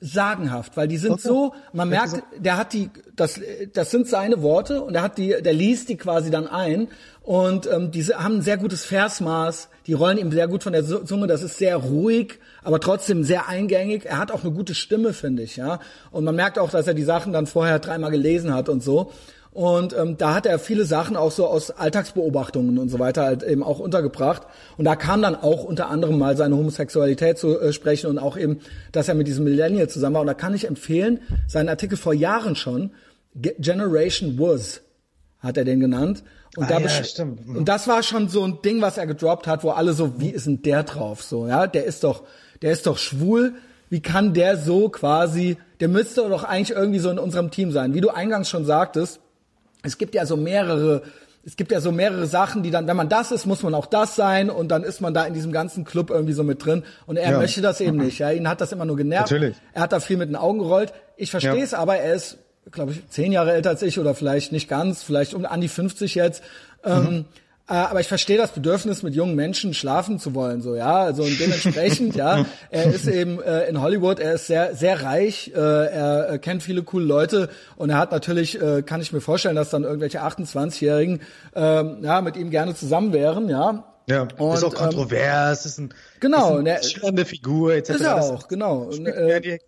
sagenhaft, 0.03 0.77
weil 0.77 0.89
die 0.89 0.97
sind 0.97 1.13
okay. 1.13 1.29
so, 1.29 1.55
man 1.73 1.89
merkt, 1.89 2.23
der 2.37 2.57
hat 2.57 2.73
die, 2.73 2.91
das, 3.15 3.41
das 3.73 3.93
sind 3.93 4.09
seine 4.09 4.43
Worte 4.43 4.83
und 4.83 4.97
er 4.97 5.03
hat 5.03 5.17
die, 5.17 5.37
der 5.41 5.53
liest 5.53 5.89
die 5.89 5.97
quasi 5.97 6.31
dann 6.31 6.49
ein 6.49 6.89
und 7.23 7.71
ähm, 7.71 7.93
diese 7.93 8.23
haben 8.23 8.39
ein 8.39 8.43
sehr 8.43 8.57
gutes 8.57 8.85
Versmaß, 8.85 9.69
die 9.87 9.93
rollen 9.93 10.19
ihm 10.19 10.33
sehr 10.33 10.49
gut 10.49 10.65
von 10.65 10.73
der 10.73 10.85
Zunge, 10.85 11.29
das 11.29 11.43
ist 11.43 11.57
sehr 11.57 11.77
ruhig, 11.77 12.41
aber 12.65 12.81
trotzdem 12.81 13.23
sehr 13.23 13.49
eingängig. 13.49 14.07
Er 14.07 14.19
hat 14.19 14.33
auch 14.33 14.43
eine 14.43 14.53
gute 14.53 14.75
Stimme, 14.75 15.13
finde 15.13 15.45
ich, 15.45 15.57
ja. 15.57 15.79
Und 16.11 16.25
man 16.25 16.35
merkt 16.35 16.59
auch, 16.59 16.71
dass 16.71 16.89
er 16.89 16.95
die 16.95 17.05
Sachen 17.05 17.33
dann 17.33 17.47
vorher 17.47 17.79
dreimal 17.79 18.11
gelesen 18.11 18.53
hat 18.53 18.69
und 18.69 18.83
so. 18.83 19.13
Und 19.53 19.95
ähm, 19.95 20.17
da 20.17 20.35
hat 20.35 20.47
er 20.47 20.59
viele 20.59 20.87
Sachen 20.87 21.15
auch 21.15 21.31
so 21.31 21.47
aus 21.47 21.71
Alltagsbeobachtungen 21.71 22.79
und 22.79 22.89
so 22.89 22.99
weiter 22.99 23.25
halt 23.25 23.43
eben 23.43 23.63
auch 23.63 23.81
untergebracht. 23.81 24.43
Und 24.79 24.87
da 24.87 24.97
kam 24.97 25.21
dann 25.21 25.35
auch 25.35 25.65
unter 25.65 25.91
anderem 25.91 26.19
mal 26.19 26.39
seine 26.39 26.57
Homosexualität 26.57 27.37
zu 27.37 27.61
äh, 27.61 27.73
sprechen 27.75 28.09
und 28.09 28.19
auch 28.19 28.39
eben, 28.39 28.61
dass 28.93 29.09
er 29.09 29.15
mit 29.15 29.27
diesem 29.27 29.45
Millennial 29.45 29.91
zusammen 29.91 30.15
war. 30.15 30.23
Und 30.23 30.27
da 30.27 30.35
kann 30.35 30.55
ich 30.55 30.67
empfehlen, 30.67 31.21
seinen 31.49 31.69
Artikel 31.69 31.99
vor 31.99 32.15
Jahren 32.15 32.57
schon, 32.57 32.93
Generation 33.35 34.39
Was, 34.39 34.81
hat 35.39 35.59
er 35.59 35.65
den 35.65 35.81
genannt. 35.81 36.23
Und, 36.57 36.65
ah, 36.65 36.69
da 36.69 36.81
ja, 36.81 36.89
stimmt. 37.05 37.47
Mhm. 37.47 37.57
und 37.57 37.69
das 37.69 37.89
war 37.89 38.03
schon 38.03 38.29
so 38.29 38.45
ein 38.45 38.61
Ding, 38.63 38.81
was 38.81 38.97
er 38.97 39.07
gedroppt 39.07 39.47
hat, 39.47 39.65
wo 39.65 39.71
alle 39.71 39.93
so, 39.93 40.21
wie 40.21 40.31
ist 40.31 40.47
denn 40.47 40.63
der 40.63 40.83
drauf? 40.83 41.23
So, 41.23 41.47
ja, 41.47 41.67
der 41.67 41.85
ist 41.85 42.05
doch, 42.05 42.25
der 42.63 42.73
ist 42.73 42.87
doch 42.87 42.97
schwul. 42.97 43.55
Wie 43.91 44.01
kann 44.01 44.33
der 44.33 44.57
so 44.57 44.89
quasi, 44.89 45.59
der 45.81 45.89
müsste 45.89 46.27
doch 46.29 46.45
eigentlich 46.45 46.77
irgendwie 46.77 46.99
so 46.99 47.11
in 47.11 47.19
unserem 47.19 47.51
Team 47.51 47.73
sein. 47.73 47.93
Wie 47.93 48.01
du 48.01 48.09
eingangs 48.09 48.49
schon 48.49 48.65
sagtest, 48.65 49.21
es 49.83 49.99
gibt 49.99 50.15
ja 50.15 50.27
so 50.27 50.37
mehrere 50.37 51.03
es 51.45 51.57
gibt 51.57 51.73
ja 51.73 51.81
so 51.81 51.91
mehrere 51.91 52.27
Sachen, 52.27 52.63
die 52.63 52.71
dann, 52.71 52.87
wenn 52.87 52.97
man 52.97 53.09
das 53.09 53.33
ist, 53.33 53.47
muss 53.47 53.63
man 53.63 53.75
auch 53.75 53.87
das 53.87 54.15
sein 54.15 54.49
und 54.49 54.69
dann 54.69 54.85
ist 54.85 55.01
man 55.01 55.13
da 55.13 55.25
in 55.25 55.35
diesem 55.35 55.51
ganzen 55.51 55.85
Club 55.85 56.11
irgendwie 56.11 56.35
so 56.35 56.45
mit 56.45 56.65
drin 56.65 56.85
und 57.07 57.17
er 57.17 57.33
ja. 57.33 57.39
möchte 57.39 57.61
das 57.61 57.81
eben 57.81 57.97
nicht. 57.97 58.19
Ja, 58.19 58.31
ihn 58.31 58.49
hat 58.49 58.61
das 58.61 58.71
immer 58.71 58.85
nur 58.85 58.97
genervt. 58.97 59.31
Natürlich. 59.31 59.57
Er 59.73 59.83
hat 59.83 59.93
da 59.93 60.01
viel 60.01 60.17
mit 60.17 60.29
den 60.29 60.37
Augen 60.37 60.61
gerollt. 60.61 60.93
Ich 61.17 61.31
verstehe 61.31 61.57
ja. 61.57 61.65
es, 61.65 61.75
aber 61.75 61.97
er 61.97 62.15
ist, 62.15 62.39
glaube 62.71 62.93
ich, 62.93 63.09
zehn 63.09 63.33
Jahre 63.33 63.53
älter 63.53 63.71
als 63.71 63.83
ich 63.83 63.99
oder 63.99 64.15
vielleicht 64.15 64.53
nicht 64.53 64.69
ganz, 64.69 65.03
vielleicht 65.03 65.35
um 65.35 65.45
an 65.45 65.61
die 65.61 65.69
50 65.69 66.15
jetzt. 66.15 66.45
Ähm, 66.85 67.01
mhm. 67.01 67.07
Ähm, 67.07 67.19
äh, 67.19 67.42
aber 67.67 68.01
ich 68.01 68.09
verstehe 68.09 68.37
das 68.37 68.51
Bedürfnis, 68.51 69.03
mit 69.03 69.15
jungen 69.15 69.37
Menschen 69.37 69.73
schlafen 69.73 70.19
zu 70.19 70.35
wollen, 70.35 70.63
so 70.63 70.75
ja. 70.75 70.97
Also 71.03 71.23
und 71.23 71.39
dementsprechend, 71.39 72.17
ja, 72.17 72.45
er 72.71 72.93
ist 72.93 73.07
eben 73.07 73.41
äh, 73.41 73.69
in 73.69 73.81
Hollywood, 73.81 74.19
er 74.19 74.35
ist 74.35 74.47
sehr, 74.47 74.75
sehr 74.75 75.03
reich, 75.03 75.53
äh, 75.55 75.59
er, 75.59 76.27
er 76.29 76.39
kennt 76.39 76.63
viele 76.63 76.83
coole 76.83 77.05
Leute 77.05 77.49
und 77.77 77.91
er 77.91 77.99
hat 77.99 78.11
natürlich, 78.11 78.61
äh, 78.61 78.83
kann 78.83 79.01
ich 79.01 79.13
mir 79.13 79.21
vorstellen, 79.21 79.57
dass 79.57 79.71
dann 79.71 79.85
irgendwelche 79.85 80.23
28-Jährigen 80.23 81.21
äh, 81.55 81.61
ja 82.03 82.21
mit 82.21 82.37
ihm 82.37 82.51
gerne 82.51 82.75
zusammen 82.75 83.13
wären, 83.13 83.49
ja. 83.49 83.85
Ja, 84.09 84.23
und, 84.37 84.55
ist 84.55 84.65
auch 84.65 84.73
ähm, 84.73 84.79
kontrovers, 84.79 85.65
ähm, 85.65 85.69
ist 85.69 85.79
ein, 85.79 85.95
genau, 86.19 86.59
ist 86.59 87.05
eine 87.05 87.25
Figur, 87.25 87.75
etc. 87.75 87.91
Ist 87.91 88.01
er 88.01 88.23
auch, 88.23 88.49
genau. 88.49 88.79
Und, 88.83 89.07
äh, 89.07 89.59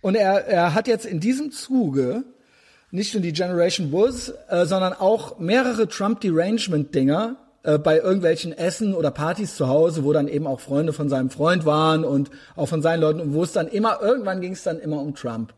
und 0.00 0.14
er, 0.14 0.46
er 0.46 0.74
hat 0.74 0.88
jetzt 0.88 1.04
in 1.04 1.20
diesem 1.20 1.50
Zuge 1.50 2.24
nicht 2.90 3.14
nur 3.14 3.22
die 3.22 3.32
Generation 3.32 3.92
Woods, 3.92 4.32
äh, 4.48 4.66
sondern 4.66 4.92
auch 4.92 5.38
mehrere 5.38 5.88
Trump-Derangement-Dinger 5.88 7.36
äh, 7.62 7.78
bei 7.78 7.98
irgendwelchen 7.98 8.56
Essen 8.56 8.94
oder 8.94 9.10
Partys 9.10 9.56
zu 9.56 9.68
Hause, 9.68 10.04
wo 10.04 10.12
dann 10.12 10.28
eben 10.28 10.46
auch 10.46 10.60
Freunde 10.60 10.92
von 10.92 11.08
seinem 11.08 11.30
Freund 11.30 11.66
waren 11.66 12.04
und 12.04 12.30
auch 12.56 12.68
von 12.68 12.82
seinen 12.82 13.00
Leuten 13.00 13.20
und 13.20 13.34
wo 13.34 13.42
es 13.42 13.52
dann 13.52 13.68
immer, 13.68 14.00
irgendwann 14.00 14.40
ging 14.40 14.52
es 14.52 14.62
dann 14.62 14.78
immer 14.78 15.00
um 15.00 15.14
Trump. 15.14 15.52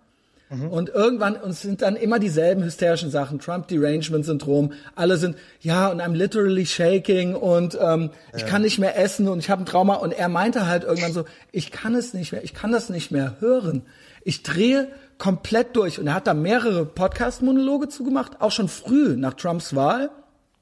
Mhm. 0.51 0.67
Und 0.69 0.89
irgendwann, 0.89 1.37
uns 1.37 1.63
sind 1.63 1.83
dann 1.83 1.95
immer 1.95 2.19
dieselben 2.19 2.65
hysterischen 2.65 3.11
Sachen, 3.11 3.39
Trump-Derangement-Syndrom, 3.39 4.73
alle 4.97 5.17
sind, 5.17 5.37
ja, 5.61 5.89
und 5.89 6.03
I'm 6.03 6.15
literally 6.15 6.67
shaking 6.67 7.37
und 7.37 7.79
ähm, 7.81 8.11
ja. 8.33 8.39
ich 8.39 8.47
kann 8.47 8.63
nicht 8.63 8.81
mehr 8.81 8.99
essen 8.99 9.29
und 9.29 9.39
ich 9.39 9.49
habe 9.49 9.63
ein 9.63 9.67
Trauma. 9.67 9.95
Und 9.95 10.13
er 10.13 10.29
meinte 10.29 10.67
halt 10.67 10.83
irgendwann 10.83 11.13
so, 11.13 11.25
ich 11.53 11.71
kann 11.71 11.95
es 11.95 12.13
nicht 12.13 12.33
mehr, 12.33 12.43
ich 12.43 12.53
kann 12.53 12.73
das 12.73 12.91
nicht 12.91 13.13
mehr 13.13 13.37
hören. 13.39 13.83
Ich 14.25 14.43
drehe 14.43 14.89
komplett 15.21 15.77
durch. 15.77 16.01
Und 16.01 16.09
er 16.09 16.15
hat 16.15 16.27
da 16.27 16.35
mehrere 16.35 16.85
Podcast-Monologe 16.85 17.89
zugemacht, 17.89 18.41
auch 18.41 18.51
schon 18.51 18.69
früh 18.69 19.17
nach 19.17 19.35
Trumps 19.35 19.77
Wahl. 19.77 20.11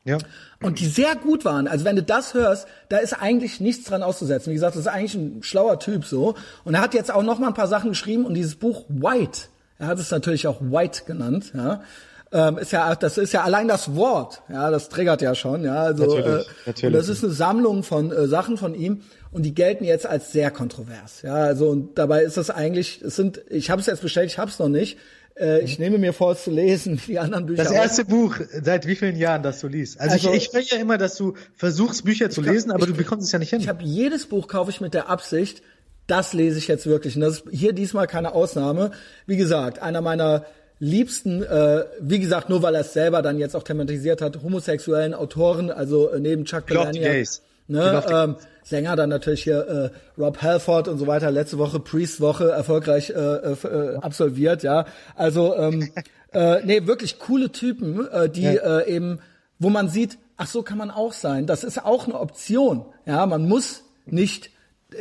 Ja. 0.04 0.18
Und 0.62 0.80
die 0.80 0.86
sehr 0.86 1.16
gut 1.16 1.44
waren. 1.44 1.68
Also 1.68 1.84
wenn 1.84 1.96
du 1.96 2.02
das 2.02 2.34
hörst, 2.34 2.66
da 2.88 2.98
ist 2.98 3.12
eigentlich 3.14 3.60
nichts 3.60 3.84
dran 3.84 4.02
auszusetzen. 4.02 4.50
Wie 4.50 4.54
gesagt, 4.54 4.74
das 4.74 4.82
ist 4.82 4.88
eigentlich 4.88 5.14
ein 5.14 5.42
schlauer 5.42 5.78
Typ 5.78 6.04
so. 6.04 6.34
Und 6.64 6.74
er 6.74 6.80
hat 6.80 6.94
jetzt 6.94 7.12
auch 7.12 7.22
noch 7.22 7.38
mal 7.38 7.48
ein 7.48 7.54
paar 7.54 7.68
Sachen 7.68 7.90
geschrieben 7.90 8.24
und 8.26 8.34
dieses 8.34 8.56
Buch 8.56 8.84
White, 8.88 9.42
er 9.78 9.86
hat 9.86 9.98
es 9.98 10.10
natürlich 10.10 10.46
auch 10.46 10.60
White 10.60 11.02
genannt, 11.06 11.52
ja. 11.54 11.82
Ähm, 12.30 12.58
ist 12.58 12.72
ja, 12.72 12.94
das 12.94 13.16
ist 13.16 13.32
ja 13.32 13.42
allein 13.42 13.68
das 13.68 13.94
Wort, 13.94 14.42
ja, 14.50 14.70
das 14.70 14.90
triggert 14.90 15.22
ja 15.22 15.34
schon, 15.34 15.64
ja. 15.64 15.76
Also 15.76 16.04
natürlich, 16.04 16.46
äh, 16.46 16.50
natürlich. 16.66 16.96
das 16.96 17.08
ist 17.08 17.24
eine 17.24 17.32
Sammlung 17.32 17.82
von 17.82 18.12
äh, 18.12 18.26
Sachen 18.26 18.58
von 18.58 18.74
ihm 18.74 19.02
und 19.30 19.42
die 19.44 19.54
gelten 19.54 19.84
jetzt 19.84 20.06
als 20.06 20.32
sehr 20.32 20.50
kontrovers. 20.50 21.22
Ja, 21.22 21.34
also 21.34 21.68
und 21.68 21.98
dabei 21.98 22.22
ist 22.22 22.36
das 22.36 22.50
eigentlich, 22.50 23.02
es 23.02 23.16
sind, 23.16 23.42
ich 23.48 23.70
habe 23.70 23.80
es 23.80 23.86
jetzt 23.86 24.02
bestellt, 24.02 24.30
ich 24.30 24.38
habe 24.38 24.50
es 24.50 24.58
noch 24.58 24.68
nicht. 24.68 24.98
Äh, 25.38 25.60
ich 25.62 25.78
nehme 25.78 25.98
mir 25.98 26.12
vor, 26.12 26.32
es 26.32 26.44
zu 26.44 26.50
lesen, 26.50 27.00
die 27.06 27.18
anderen 27.18 27.46
Bücher. 27.46 27.62
Das 27.62 27.72
erste 27.72 28.02
auch. 28.02 28.08
Buch, 28.08 28.36
seit 28.62 28.86
wie 28.86 28.96
vielen 28.96 29.16
Jahren, 29.16 29.42
das 29.42 29.60
du 29.60 29.68
liest? 29.68 30.00
Also, 30.00 30.14
also 30.14 30.32
ich, 30.32 30.48
ich 30.48 30.52
höre 30.52 30.62
ja 30.62 30.78
immer, 30.78 30.98
dass 30.98 31.16
du 31.16 31.34
versuchst, 31.56 32.04
Bücher 32.04 32.30
zu 32.30 32.40
lesen, 32.40 32.70
aber 32.70 32.84
ich, 32.84 32.90
du 32.90 32.96
bekommst 32.96 33.26
es 33.26 33.32
ja 33.32 33.38
nicht 33.38 33.50
hin. 33.50 33.60
Ich 33.60 33.68
habe 33.68 33.84
jedes 33.84 34.26
Buch 34.26 34.48
kaufe 34.48 34.70
ich 34.70 34.80
mit 34.80 34.94
der 34.94 35.08
Absicht, 35.08 35.62
das 36.06 36.32
lese 36.32 36.58
ich 36.58 36.68
jetzt 36.68 36.86
wirklich. 36.86 37.14
Und 37.16 37.22
das 37.22 37.40
ist 37.40 37.44
hier 37.50 37.72
diesmal 37.72 38.06
keine 38.06 38.32
Ausnahme. 38.32 38.92
Wie 39.26 39.36
gesagt, 39.36 39.80
einer 39.80 40.00
meiner 40.00 40.46
liebsten, 40.80 41.42
äh, 41.42 41.84
wie 42.00 42.18
gesagt, 42.18 42.48
nur 42.48 42.62
weil 42.62 42.74
er 42.74 42.82
es 42.82 42.92
selber 42.92 43.20
dann 43.20 43.38
jetzt 43.38 43.54
auch 43.56 43.64
thematisiert 43.64 44.22
hat, 44.22 44.42
homosexuellen 44.42 45.12
Autoren, 45.12 45.70
also 45.70 46.08
äh, 46.10 46.20
neben 46.20 46.44
Chuck 46.44 46.66
Palahniuk. 46.66 47.26
Ne, 47.68 48.02
ähm, 48.10 48.36
Sänger 48.64 48.96
dann 48.96 49.10
natürlich 49.10 49.44
hier 49.44 49.92
äh, 50.16 50.20
Rob 50.20 50.42
Halford 50.42 50.88
und 50.88 50.98
so 50.98 51.06
weiter. 51.06 51.30
Letzte 51.30 51.58
Woche 51.58 51.80
Priest 51.80 52.20
Woche 52.20 52.50
erfolgreich 52.50 53.10
äh, 53.10 53.14
äh, 53.14 53.96
absolviert, 53.96 54.62
ja. 54.62 54.86
Also 55.14 55.54
ähm, 55.56 55.90
äh, 56.32 56.64
nee, 56.64 56.86
wirklich 56.86 57.18
coole 57.18 57.52
Typen, 57.52 58.06
äh, 58.08 58.28
die 58.28 58.42
ja. 58.42 58.80
äh, 58.80 58.94
eben, 58.94 59.20
wo 59.58 59.68
man 59.68 59.88
sieht, 59.88 60.18
ach 60.36 60.46
so 60.46 60.62
kann 60.62 60.78
man 60.78 60.90
auch 60.90 61.12
sein. 61.12 61.46
Das 61.46 61.62
ist 61.62 61.84
auch 61.84 62.06
eine 62.06 62.18
Option. 62.18 62.86
Ja, 63.06 63.26
man 63.26 63.46
muss 63.46 63.84
nicht 64.06 64.50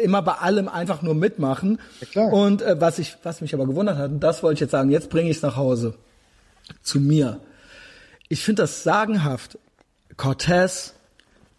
immer 0.03 0.22
bei 0.22 0.34
allem 0.34 0.68
einfach 0.68 1.01
nur 1.01 1.15
mitmachen. 1.15 1.80
Ja, 2.13 2.24
und 2.24 2.61
äh, 2.61 2.80
was 2.80 2.99
ich, 2.99 3.18
was 3.24 3.41
mich 3.41 3.53
aber 3.53 3.65
gewundert 3.65 3.97
hat, 3.97 4.11
und 4.11 4.20
das 4.20 4.43
wollte 4.43 4.55
ich 4.55 4.61
jetzt 4.61 4.72
sagen, 4.72 4.89
jetzt 4.89 5.09
bringe 5.09 5.30
ich 5.30 5.38
es 5.38 5.43
nach 5.43 5.55
Hause 5.55 5.95
zu 6.82 6.99
mir. 6.99 7.39
Ich 8.28 8.43
finde 8.43 8.63
das 8.63 8.84
sagenhaft. 8.84 9.57
Cortez, 10.18 10.95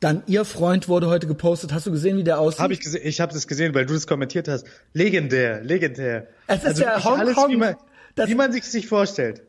dann 0.00 0.22
ihr 0.26 0.44
Freund 0.44 0.88
wurde 0.88 1.08
heute 1.08 1.26
gepostet. 1.26 1.72
Hast 1.72 1.86
du 1.86 1.90
gesehen, 1.90 2.16
wie 2.16 2.24
der 2.24 2.38
aussieht? 2.38 2.60
Habe 2.60 2.72
ich 2.72 2.80
gesehen. 2.80 3.02
Ich 3.04 3.20
habe 3.20 3.32
das 3.32 3.46
gesehen, 3.46 3.74
weil 3.74 3.86
du 3.86 3.94
das 3.94 4.06
kommentiert 4.06 4.48
hast. 4.48 4.66
Legendär, 4.92 5.62
legendär. 5.62 6.28
Es 6.46 6.58
ist 6.58 6.66
also 6.66 6.82
ja 6.82 7.04
Hongkong. 7.04 7.20
Alles, 7.20 7.36
wie 7.48 7.56
man, 7.56 7.76
wie 8.16 8.34
man 8.34 8.52
sich 8.52 8.64
sich 8.64 8.86
vorstellt. 8.86 9.42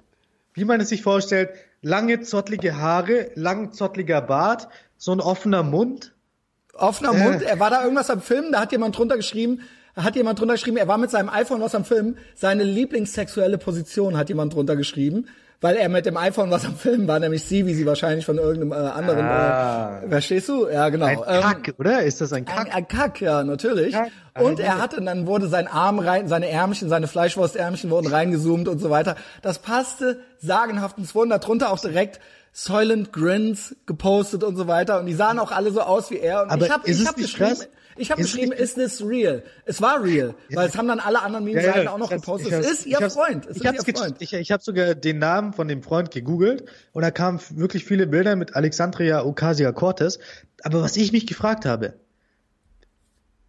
Wie 0.53 0.65
man 0.65 0.81
es 0.81 0.89
sich 0.89 1.01
vorstellt. 1.01 1.51
Lange 1.81 2.21
zottlige 2.21 2.77
Haare, 2.77 3.31
lang 3.35 3.71
zottliger 3.71 4.21
Bart, 4.21 4.67
so 4.97 5.13
ein 5.13 5.21
offener 5.21 5.63
Mund 5.63 6.13
offener 6.81 7.13
äh. 7.13 7.23
Mund. 7.23 7.41
Er 7.41 7.59
war 7.59 7.69
da 7.69 7.83
irgendwas 7.83 8.09
am 8.09 8.21
Filmen, 8.21 8.51
da 8.51 8.61
hat 8.61 8.71
jemand 8.71 8.97
drunter 8.97 9.17
geschrieben, 9.17 9.61
hat 9.95 10.15
jemand 10.15 10.39
drunter 10.39 10.53
geschrieben, 10.53 10.77
er 10.77 10.87
war 10.87 10.97
mit 10.97 11.11
seinem 11.11 11.29
iPhone 11.29 11.61
was 11.61 11.75
am 11.75 11.85
Filmen, 11.85 12.17
seine 12.35 12.63
lieblingssexuelle 12.63 13.57
Position 13.57 14.17
hat 14.17 14.29
jemand 14.29 14.53
drunter 14.53 14.75
geschrieben, 14.75 15.27
weil 15.61 15.75
er 15.75 15.89
mit 15.89 16.05
dem 16.05 16.15
iPhone 16.15 16.51
was 16.51 16.65
am 16.65 16.75
Filmen 16.75 17.07
war, 17.07 17.19
nämlich 17.19 17.43
sie, 17.43 17.65
wie 17.65 17.73
sie 17.73 17.85
wahrscheinlich 17.85 18.25
von 18.25 18.37
irgendeinem 18.37 18.71
äh, 18.71 18.89
anderen, 18.89 19.25
ah. 19.25 20.01
äh, 20.01 20.09
verstehst 20.09 20.47
du? 20.47 20.69
Ja, 20.69 20.87
genau. 20.89 21.05
Ein 21.05 21.17
ähm, 21.17 21.41
Kack, 21.41 21.67
ähm, 21.67 21.73
oder? 21.77 22.03
Ist 22.03 22.21
das 22.21 22.31
ein 22.31 22.45
Kack? 22.45 22.67
Ein, 22.67 22.71
ein 22.71 22.87
Kack, 22.87 23.19
ja, 23.19 23.43
natürlich. 23.43 23.93
Kack. 23.93 24.11
Und 24.39 24.59
er 24.61 24.81
hatte, 24.81 25.01
dann 25.01 25.27
wurde 25.27 25.49
sein 25.49 25.67
Arm 25.67 25.99
rein, 25.99 26.29
seine 26.29 26.47
Ärmchen, 26.47 26.87
seine 26.87 27.07
Fleischwurstärmchen 27.07 27.89
wurden 27.89 28.07
reingezoomt 28.07 28.69
und 28.69 28.79
so 28.79 28.89
weiter. 28.89 29.15
Das 29.41 29.59
passte 29.59 30.21
sagenhaft 30.37 30.97
und 30.97 31.03
es 31.03 31.13
wurden 31.13 31.29
darunter 31.29 31.71
auch 31.71 31.79
direkt 31.79 32.21
Soylent 32.53 33.11
Grins 33.11 33.75
gepostet 33.85 34.43
und 34.43 34.55
so 34.55 34.67
weiter 34.67 34.99
und 34.99 35.05
die 35.05 35.13
sahen 35.13 35.39
auch 35.39 35.51
alle 35.51 35.71
so 35.71 35.81
aus 35.81 36.09
wie 36.09 36.19
er 36.19 36.43
und 36.43 36.51
Aber 36.51 36.65
ich 36.65 36.71
habe 36.71 36.89
ich 36.89 37.07
habe 37.07 37.21
geschrieben 37.21 37.49
krass? 37.49 37.69
Ich 37.97 38.11
habe 38.11 38.21
geschrieben 38.21 38.51
is 38.51 38.75
this 38.75 39.03
real 39.03 39.43
es 39.65 39.81
war 39.81 40.03
real 40.03 40.35
ja. 40.49 40.57
weil 40.57 40.69
es 40.69 40.77
haben 40.77 40.87
dann 40.87 40.99
alle 40.99 41.21
anderen 41.21 41.45
Meme 41.45 41.61
Seiten 41.61 41.77
ja, 41.77 41.83
ja, 41.85 41.91
auch 41.91 41.97
noch 41.97 42.09
gepostet 42.09 42.51
es 42.51 42.71
ist 42.71 42.85
ihr 42.85 42.97
Freund 43.09 43.45
es 43.45 43.57
ich 43.57 43.65
habe 43.65 43.77
ich, 44.19 44.33
ich 44.33 44.51
habe 44.51 44.63
sogar 44.63 44.95
den 44.95 45.19
Namen 45.19 45.53
von 45.53 45.67
dem 45.67 45.83
Freund 45.83 46.11
gegoogelt 46.11 46.65
und 46.93 47.01
da 47.01 47.11
kamen 47.11 47.39
wirklich 47.51 47.85
viele 47.85 48.07
Bilder 48.07 48.35
mit 48.35 48.55
Alexandria 48.55 49.23
Ocasio-Cortez 49.23 50.19
aber 50.63 50.81
was 50.81 50.95
ich 50.97 51.11
mich 51.11 51.27
gefragt 51.27 51.65
habe 51.65 51.95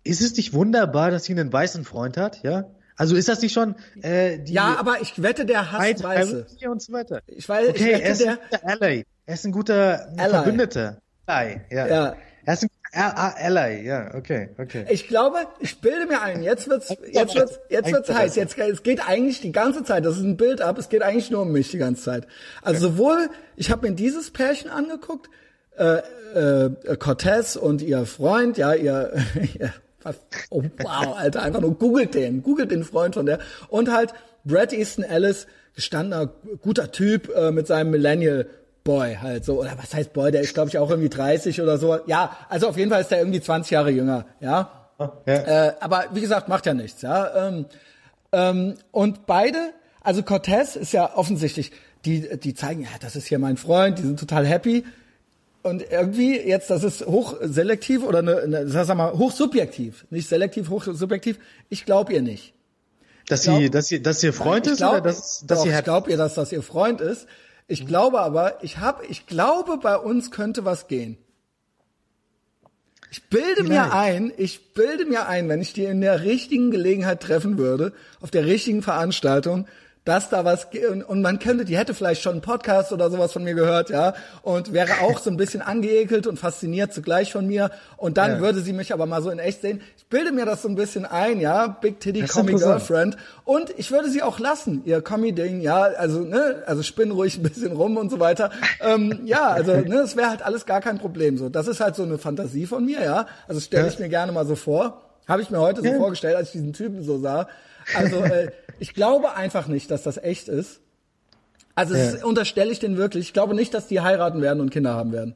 ist 0.04 0.20
es 0.20 0.36
nicht 0.36 0.52
wunderbar 0.52 1.10
dass 1.10 1.24
sie 1.24 1.32
einen 1.32 1.52
weißen 1.52 1.84
Freund 1.84 2.16
hat 2.16 2.42
ja 2.42 2.70
also 3.00 3.16
ist 3.16 3.30
das 3.30 3.40
nicht 3.40 3.54
schon 3.54 3.76
äh, 4.02 4.38
die 4.40 4.52
Ja, 4.52 4.76
aber 4.78 5.00
ich 5.00 5.22
wette, 5.22 5.46
der 5.46 5.72
hasst 5.72 6.02
Weiße. 6.02 6.46
Und 6.68 6.82
so 6.82 6.92
weiter. 6.92 7.22
Ich 7.26 7.48
weiß, 7.48 7.70
okay, 7.70 7.94
ich 7.94 7.94
wette, 7.94 8.02
er 8.02 8.12
ist 8.12 8.20
der, 8.20 8.30
ein 8.30 8.38
guter 8.50 8.82
Ally. 8.82 9.06
Er 9.24 9.34
ist 9.34 9.46
ein 9.46 9.52
guter 9.52 10.08
Ally. 10.18 10.30
Verbündeter. 10.30 10.98
Ally, 11.24 11.60
ja. 11.70 11.86
ja. 11.86 12.16
Er 12.44 12.52
ist 12.52 12.64
ein 12.64 12.68
Ally, 12.92 13.86
ja, 13.86 14.14
okay, 14.14 14.48
okay. 14.58 14.84
Ich 14.90 15.06
glaube, 15.06 15.38
ich 15.60 15.80
bilde 15.80 16.06
mir 16.06 16.22
ein, 16.22 16.42
jetzt 16.42 16.68
wird's, 16.68 16.88
jetzt 17.12 17.36
wird's, 17.36 17.60
jetzt 17.68 17.92
wird's 17.92 18.08
heiß. 18.12 18.34
Jetzt, 18.34 18.58
es 18.58 18.82
geht 18.82 19.08
eigentlich 19.08 19.40
die 19.40 19.52
ganze 19.52 19.84
Zeit, 19.84 20.04
das 20.04 20.16
ist 20.16 20.24
ein 20.24 20.36
Bild 20.36 20.60
ab, 20.60 20.76
es 20.76 20.88
geht 20.88 21.02
eigentlich 21.02 21.30
nur 21.30 21.42
um 21.42 21.52
mich 21.52 21.70
die 21.70 21.78
ganze 21.78 22.02
Zeit. 22.02 22.26
Also 22.62 22.88
sowohl, 22.88 23.30
ich 23.54 23.70
habe 23.70 23.88
mir 23.88 23.94
dieses 23.94 24.32
Pärchen 24.32 24.70
angeguckt, 24.70 25.30
äh, 25.76 25.98
äh, 26.34 26.96
Cortez 26.98 27.54
und 27.54 27.80
ihr 27.80 28.06
Freund, 28.06 28.58
ja, 28.58 28.74
ihr, 28.74 29.12
ihr 29.58 29.72
oh 30.50 30.64
wow, 30.78 31.16
Alter, 31.16 31.42
einfach 31.42 31.60
nur 31.60 31.78
googelt 31.78 32.14
den, 32.14 32.42
googelt 32.42 32.72
den 32.72 32.82
Freund 32.82 33.14
von 33.14 33.26
der. 33.26 33.38
Und 33.68 33.92
halt 33.92 34.14
Brad 34.44 34.72
Easton 34.72 35.04
Ellis, 35.04 35.46
gestandener, 35.74 36.32
guter 36.60 36.90
Typ 36.90 37.30
äh, 37.34 37.52
mit 37.52 37.66
seinem 37.66 37.90
Millennial 37.90 38.46
Boy 38.84 39.16
halt 39.20 39.44
so. 39.44 39.60
Oder 39.60 39.76
was 39.76 39.94
heißt 39.94 40.12
Boy? 40.12 40.32
Der 40.32 40.40
ist, 40.40 40.54
glaube 40.54 40.68
ich, 40.70 40.78
auch 40.78 40.90
irgendwie 40.90 41.08
30 41.08 41.60
oder 41.60 41.78
so. 41.78 41.98
Ja, 42.06 42.36
also 42.48 42.68
auf 42.68 42.76
jeden 42.76 42.90
Fall 42.90 43.00
ist 43.00 43.10
der 43.10 43.18
irgendwie 43.18 43.40
20 43.40 43.70
Jahre 43.70 43.90
jünger, 43.90 44.26
ja. 44.40 44.70
ja. 45.26 45.34
Äh, 45.34 45.74
aber 45.80 46.06
wie 46.12 46.20
gesagt, 46.20 46.48
macht 46.48 46.66
ja 46.66 46.74
nichts, 46.74 47.02
ja. 47.02 47.48
Ähm, 47.48 47.66
ähm, 48.32 48.74
und 48.90 49.26
beide, 49.26 49.58
also 50.02 50.22
Cortez 50.22 50.76
ist 50.76 50.92
ja 50.92 51.16
offensichtlich, 51.16 51.72
die, 52.04 52.38
die 52.38 52.54
zeigen, 52.54 52.82
ja, 52.82 52.88
das 53.00 53.16
ist 53.16 53.26
hier 53.26 53.38
mein 53.38 53.56
Freund, 53.56 53.98
die 53.98 54.02
sind 54.02 54.18
total 54.18 54.46
happy. 54.46 54.84
Und 55.62 55.84
irgendwie 55.90 56.40
jetzt, 56.40 56.70
das 56.70 56.84
ist 56.84 57.04
hochselektiv 57.04 58.02
oder 58.02 58.20
eine, 58.20 58.38
eine 58.38 58.68
sag 58.68 58.96
mal, 58.96 59.12
hochsubjektiv. 59.12 60.06
Nicht 60.08 60.28
selektiv, 60.28 60.70
hochsubjektiv. 60.70 61.38
Ich 61.68 61.84
glaube 61.84 62.14
ihr 62.14 62.22
nicht. 62.22 62.54
Dass 63.28 63.42
glaub, 63.42 63.58
sie, 63.58 63.70
dass 63.70 63.86
sie, 63.86 64.02
dass 64.02 64.22
ihr 64.22 64.32
Freund 64.32 64.64
nein, 64.64 64.72
ist 64.72 64.78
glaub, 64.78 64.92
oder 64.92 65.00
dass, 65.02 65.44
dass 65.46 65.58
doch, 65.58 65.64
sie 65.64 65.72
Ich 65.72 65.84
glaube 65.84 66.10
ihr, 66.10 66.16
dass 66.16 66.34
das 66.34 66.50
ihr 66.50 66.62
Freund 66.62 67.02
ist. 67.02 67.26
Ich 67.70 67.84
mhm. 67.84 67.86
glaube 67.86 68.20
aber, 68.20 68.62
ich 68.64 68.78
habe, 68.78 69.06
ich 69.06 69.26
glaube, 69.26 69.78
bei 69.78 69.96
uns 69.96 70.32
könnte 70.32 70.64
was 70.64 70.88
gehen. 70.88 71.16
Ich 73.12 73.28
bilde 73.28 73.62
mir 73.62 73.92
ein, 73.92 74.32
ich 74.36 74.74
bilde 74.74 75.04
mir 75.04 75.26
ein, 75.26 75.48
wenn 75.48 75.60
ich 75.60 75.72
die 75.72 75.84
in 75.84 76.00
der 76.00 76.22
richtigen 76.22 76.70
Gelegenheit 76.70 77.20
treffen 77.20 77.58
würde, 77.58 77.92
auf 78.20 78.30
der 78.30 78.46
richtigen 78.46 78.82
Veranstaltung, 78.82 79.66
dass 80.04 80.30
da 80.30 80.44
was 80.44 80.68
und, 80.90 81.02
und 81.02 81.20
man 81.20 81.38
könnte, 81.38 81.64
die 81.64 81.76
hätte 81.76 81.92
vielleicht 81.92 82.22
schon 82.22 82.32
einen 82.32 82.40
Podcast 82.40 82.92
oder 82.92 83.10
sowas 83.10 83.32
von 83.32 83.44
mir 83.44 83.54
gehört, 83.54 83.90
ja, 83.90 84.14
und 84.42 84.72
wäre 84.72 85.02
auch 85.02 85.18
so 85.18 85.30
ein 85.30 85.36
bisschen 85.36 85.60
angeekelt 85.60 86.26
und 86.26 86.38
fasziniert 86.38 86.92
zugleich 86.92 87.32
von 87.32 87.46
mir 87.46 87.70
und 87.96 88.16
dann 88.16 88.32
ja. 88.32 88.40
würde 88.40 88.60
sie 88.60 88.72
mich 88.72 88.92
aber 88.94 89.06
mal 89.06 89.22
so 89.22 89.30
in 89.30 89.38
echt 89.38 89.60
sehen. 89.60 89.82
Ich 89.98 90.06
bilde 90.06 90.32
mir 90.32 90.46
das 90.46 90.62
so 90.62 90.68
ein 90.68 90.74
bisschen 90.74 91.04
ein, 91.04 91.38
ja, 91.40 91.66
Big 91.66 92.00
Titty 92.00 92.22
Commie 92.22 92.54
Girlfriend 92.54 93.18
und 93.44 93.70
ich 93.76 93.90
würde 93.90 94.08
sie 94.08 94.22
auch 94.22 94.38
lassen, 94.38 94.82
ihr 94.86 95.02
Commie 95.02 95.32
Ding, 95.32 95.60
ja, 95.60 95.82
also 95.82 96.20
ne, 96.20 96.62
also 96.66 96.82
spinn 96.82 97.10
ruhig 97.10 97.36
ein 97.36 97.42
bisschen 97.42 97.72
rum 97.72 97.96
und 97.98 98.10
so 98.10 98.20
weiter. 98.20 98.50
ähm, 98.80 99.20
ja, 99.24 99.48
also 99.48 99.72
ne, 99.72 99.96
das 99.96 100.16
wäre 100.16 100.30
halt 100.30 100.42
alles 100.42 100.64
gar 100.64 100.80
kein 100.80 100.98
Problem 100.98 101.36
so. 101.36 101.50
Das 101.50 101.68
ist 101.68 101.80
halt 101.80 101.94
so 101.94 102.04
eine 102.04 102.16
Fantasie 102.16 102.66
von 102.66 102.84
mir, 102.84 103.02
ja. 103.04 103.26
Also 103.46 103.60
stelle 103.60 103.88
ich 103.88 103.98
mir 103.98 104.08
gerne 104.08 104.32
mal 104.32 104.46
so 104.46 104.54
vor. 104.54 105.02
Habe 105.28 105.42
ich 105.42 105.50
mir 105.50 105.60
heute 105.60 105.82
so 105.82 105.86
ja. 105.86 105.96
vorgestellt, 105.96 106.36
als 106.36 106.48
ich 106.48 106.52
diesen 106.52 106.72
Typen 106.72 107.04
so 107.04 107.18
sah. 107.18 107.46
Also 107.94 108.16
äh, 108.16 108.50
ich 108.78 108.94
glaube 108.94 109.34
einfach 109.34 109.66
nicht, 109.68 109.90
dass 109.90 110.02
das 110.02 110.16
echt 110.16 110.48
ist. 110.48 110.80
Also 111.74 111.94
ja. 111.94 112.12
das 112.12 112.24
unterstelle 112.24 112.70
ich 112.72 112.78
denen 112.78 112.96
wirklich. 112.96 113.26
Ich 113.26 113.32
glaube 113.32 113.54
nicht, 113.54 113.72
dass 113.74 113.86
die 113.86 114.00
heiraten 114.00 114.42
werden 114.42 114.60
und 114.60 114.70
Kinder 114.70 114.94
haben 114.94 115.12
werden. 115.12 115.34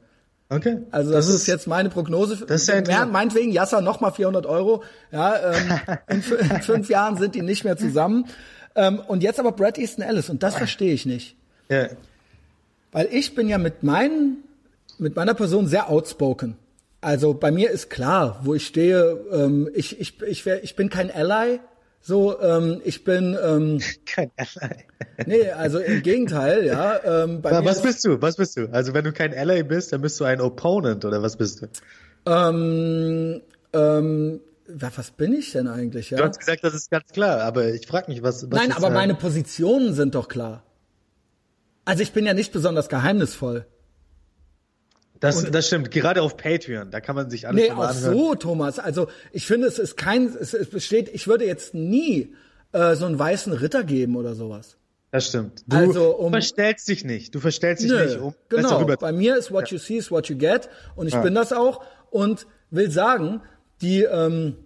Okay. 0.49 0.77
Also 0.91 1.11
das, 1.11 1.25
das 1.25 1.35
ist, 1.35 1.41
ist, 1.41 1.47
jetzt 1.47 1.67
meine 1.67 1.89
Prognose. 1.89 2.45
Das 2.45 2.61
ist 2.61 2.67
ja 2.67 2.81
Mehr, 2.81 3.05
meinetwegen, 3.05 3.51
Yasser 3.51 3.81
nochmal 3.81 4.11
400 4.11 4.45
Euro. 4.45 4.83
Ja, 5.11 5.53
ähm, 5.53 5.79
in, 6.07 6.23
in, 6.51 6.61
fünf 6.61 6.89
Jahren 6.89 7.17
sind 7.17 7.35
die 7.35 7.41
nicht 7.41 7.63
mehr 7.63 7.77
zusammen. 7.77 8.25
Ähm, 8.75 8.99
und 8.99 9.23
jetzt 9.23 9.39
aber 9.39 9.53
Brad 9.53 9.77
Easton 9.77 10.03
Ellis 10.03 10.29
und 10.29 10.43
das 10.43 10.55
verstehe 10.55 10.93
ich 10.93 11.05
nicht. 11.05 11.35
Ja. 11.69 11.87
Weil 12.91 13.07
ich 13.11 13.33
bin 13.33 13.49
ja 13.49 13.57
mit 13.57 13.83
meinen, 13.83 14.43
mit 14.99 15.15
meiner 15.15 15.33
Person 15.33 15.67
sehr 15.67 15.89
outspoken. 15.89 16.57
Also 17.01 17.33
bei 17.33 17.51
mir 17.51 17.71
ist 17.71 17.89
klar, 17.89 18.39
wo 18.43 18.53
ich 18.53 18.65
stehe. 18.65 19.19
Ähm, 19.31 19.69
ich, 19.73 19.99
ich, 19.99 20.21
ich, 20.21 20.45
wär, 20.45 20.63
ich 20.63 20.75
bin 20.75 20.89
kein 20.89 21.11
Ally, 21.11 21.59
so, 22.07 22.39
ähm, 22.39 22.81
ich 22.83 23.03
bin 23.03 23.35
ähm, 23.43 23.81
kein 24.05 24.29
Ally. 24.37 24.75
nee, 25.25 25.49
also 25.49 25.79
im 25.79 26.03
Gegenteil, 26.03 26.63
ja. 26.63 27.03
Ähm, 27.03 27.41
bei 27.41 27.51
Aber 27.51 27.65
was 27.65 27.81
bist 27.81 28.05
du? 28.05 28.21
Was 28.21 28.35
bist 28.35 28.55
du? 28.57 28.67
Also 28.71 28.93
wenn 28.93 29.03
du 29.03 29.11
kein 29.11 29.33
Ally 29.33 29.63
bist, 29.63 29.91
dann 29.91 30.01
bist 30.01 30.19
du 30.19 30.23
ein 30.25 30.39
Opponent 30.39 31.03
oder 31.03 31.23
was 31.23 31.35
bist 31.35 31.63
du? 31.63 31.67
Ähm, 32.27 33.41
ähm, 33.73 34.39
was 34.67 35.11
bin 35.11 35.33
ich 35.33 35.51
denn 35.53 35.67
eigentlich? 35.67 36.11
Ja? 36.11 36.19
Du 36.19 36.25
hast 36.25 36.37
gesagt, 36.37 36.63
das 36.63 36.75
ist 36.75 36.91
ganz 36.91 37.11
klar, 37.11 37.41
aber 37.41 37.73
ich 37.73 37.87
frage 37.87 38.11
mich, 38.11 38.21
was. 38.21 38.43
was 38.51 38.59
Nein, 38.59 38.69
ist, 38.69 38.77
aber 38.77 38.89
äh, 38.89 38.93
meine 38.93 39.15
Positionen 39.15 39.95
sind 39.95 40.13
doch 40.13 40.27
klar. 40.27 40.61
Also 41.85 42.03
ich 42.03 42.13
bin 42.13 42.27
ja 42.27 42.35
nicht 42.35 42.53
besonders 42.53 42.87
geheimnisvoll. 42.87 43.65
Das, 45.19 45.43
und, 45.43 45.55
das 45.55 45.67
stimmt, 45.67 45.91
gerade 45.91 46.21
auf 46.21 46.37
Patreon, 46.37 46.91
da 46.91 46.99
kann 46.99 47.15
man 47.15 47.29
sich 47.29 47.47
alles 47.47 47.61
nee, 47.61 47.71
auch 47.71 47.79
anhören. 47.79 48.13
so, 48.13 48.35
Thomas. 48.35 48.79
Also 48.79 49.07
ich 49.31 49.47
finde, 49.47 49.67
es 49.67 49.79
ist 49.79 49.97
kein, 49.97 50.27
es, 50.39 50.53
es 50.53 50.69
besteht, 50.69 51.09
ich 51.13 51.27
würde 51.27 51.45
jetzt 51.45 51.73
nie 51.73 52.35
äh, 52.73 52.95
so 52.95 53.05
einen 53.05 53.17
weißen 53.17 53.53
Ritter 53.53 53.83
geben 53.83 54.15
oder 54.15 54.35
sowas. 54.35 54.77
Das 55.11 55.27
stimmt. 55.27 55.63
Du 55.67 55.77
also, 55.77 56.15
um, 56.17 56.31
verstellst 56.31 56.89
dich 56.89 57.05
nicht. 57.05 57.33
Du 57.33 57.39
verstellst 57.39 57.83
dich 57.83 57.91
nö, 57.91 58.05
nicht 58.05 58.19
um. 58.19 58.35
Genau. 58.49 58.85
Bei 58.99 59.13
mir 59.13 59.37
ist 59.37 59.51
what 59.51 59.69
you 59.69 59.77
see 59.77 59.97
is 59.97 60.11
what 60.11 60.27
you 60.27 60.37
get 60.37 60.67
und 60.95 61.07
ich 61.07 61.13
ja. 61.13 61.21
bin 61.21 61.33
das 61.33 61.53
auch 61.53 61.85
und 62.09 62.45
will 62.69 62.91
sagen, 62.91 63.41
die 63.81 64.03
ähm, 64.03 64.57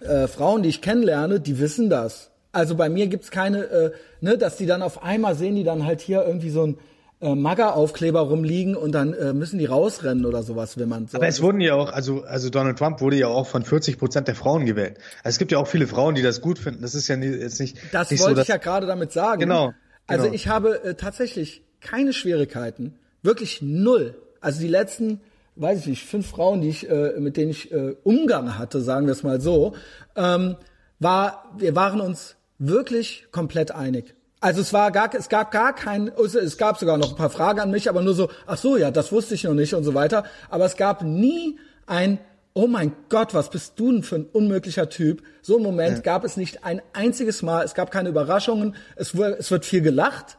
äh, 0.00 0.26
Frauen, 0.28 0.62
die 0.62 0.70
ich 0.70 0.80
kennenlerne, 0.80 1.40
die 1.40 1.58
wissen 1.58 1.90
das. 1.90 2.30
Also 2.52 2.74
bei 2.74 2.88
mir 2.88 3.06
gibt's 3.06 3.30
keine, 3.30 3.64
äh, 3.64 3.92
ne, 4.20 4.38
dass 4.38 4.56
die 4.56 4.66
dann 4.66 4.82
auf 4.82 5.02
einmal 5.02 5.34
sehen, 5.34 5.56
die 5.56 5.64
dann 5.64 5.84
halt 5.84 6.00
hier 6.00 6.24
irgendwie 6.24 6.50
so 6.50 6.66
ein 6.66 6.78
äh, 7.22 7.34
Maga-Aufkleber 7.34 8.20
rumliegen 8.20 8.76
und 8.76 8.92
dann 8.92 9.14
äh, 9.14 9.32
müssen 9.32 9.58
die 9.58 9.66
rausrennen 9.66 10.26
oder 10.26 10.42
sowas, 10.42 10.76
wenn 10.76 10.88
man 10.88 11.06
so. 11.06 11.16
Aber 11.16 11.28
es 11.28 11.40
wurden 11.40 11.60
ja 11.60 11.74
auch, 11.74 11.92
also, 11.92 12.24
also 12.24 12.50
Donald 12.50 12.78
Trump 12.78 13.00
wurde 13.00 13.16
ja 13.16 13.28
auch 13.28 13.46
von 13.46 13.62
40 13.62 13.98
Prozent 13.98 14.28
der 14.28 14.34
Frauen 14.34 14.66
gewählt. 14.66 14.98
Also 15.22 15.34
es 15.34 15.38
gibt 15.38 15.52
ja 15.52 15.58
auch 15.58 15.68
viele 15.68 15.86
Frauen, 15.86 16.16
die 16.16 16.22
das 16.22 16.40
gut 16.40 16.58
finden. 16.58 16.82
Das 16.82 16.94
ist 16.94 17.06
ja 17.06 17.16
jetzt 17.16 17.60
nicht. 17.60 17.78
Das 17.92 18.10
nicht 18.10 18.20
wollte 18.20 18.36
so, 18.36 18.42
ich 18.42 18.48
ja 18.48 18.56
gerade 18.56 18.86
damit 18.86 19.12
sagen. 19.12 19.40
Genau. 19.40 19.72
Also 20.06 20.24
genau. 20.24 20.34
ich 20.34 20.48
habe 20.48 20.82
äh, 20.82 20.94
tatsächlich 20.94 21.62
keine 21.80 22.12
Schwierigkeiten, 22.12 22.98
wirklich 23.22 23.62
null. 23.62 24.16
Also 24.40 24.60
die 24.60 24.68
letzten, 24.68 25.20
weiß 25.56 25.80
ich 25.80 25.86
nicht, 25.86 26.04
fünf 26.04 26.26
Frauen, 26.26 26.60
die 26.60 26.70
ich, 26.70 26.90
äh, 26.90 27.14
mit 27.18 27.36
denen 27.36 27.52
ich 27.52 27.70
äh, 27.70 27.94
Umgang 28.02 28.58
hatte, 28.58 28.80
sagen 28.80 29.06
wir 29.06 29.12
es 29.12 29.22
mal 29.22 29.40
so, 29.40 29.74
ähm, 30.16 30.56
war, 30.98 31.52
wir 31.56 31.76
waren 31.76 32.00
uns 32.00 32.36
wirklich 32.58 33.26
komplett 33.30 33.72
einig. 33.72 34.14
Also 34.42 34.60
es 34.60 34.72
war 34.72 34.90
gar, 34.90 35.14
es 35.14 35.28
gab 35.28 35.52
gar 35.52 35.72
kein, 35.72 36.08
es 36.08 36.58
gab 36.58 36.76
sogar 36.76 36.98
noch 36.98 37.10
ein 37.10 37.16
paar 37.16 37.30
Fragen 37.30 37.60
an 37.60 37.70
mich, 37.70 37.88
aber 37.88 38.02
nur 38.02 38.14
so, 38.14 38.28
ach 38.44 38.58
so, 38.58 38.76
ja, 38.76 38.90
das 38.90 39.12
wusste 39.12 39.36
ich 39.36 39.44
noch 39.44 39.54
nicht 39.54 39.72
und 39.72 39.84
so 39.84 39.94
weiter. 39.94 40.24
Aber 40.50 40.64
es 40.64 40.76
gab 40.76 41.02
nie 41.02 41.60
ein, 41.86 42.18
oh 42.52 42.66
mein 42.66 42.92
Gott, 43.08 43.34
was 43.34 43.50
bist 43.50 43.74
du 43.78 43.92
denn 43.92 44.02
für 44.02 44.16
ein 44.16 44.26
unmöglicher 44.26 44.88
Typ? 44.88 45.22
So 45.42 45.58
ein 45.58 45.62
Moment 45.62 45.98
ja. 45.98 46.02
gab 46.02 46.24
es 46.24 46.36
nicht 46.36 46.64
ein 46.64 46.82
einziges 46.92 47.42
Mal. 47.42 47.64
Es 47.64 47.74
gab 47.74 47.92
keine 47.92 48.08
Überraschungen. 48.08 48.74
Es, 48.96 49.14
es 49.14 49.52
wird 49.52 49.64
viel 49.64 49.80
gelacht 49.80 50.38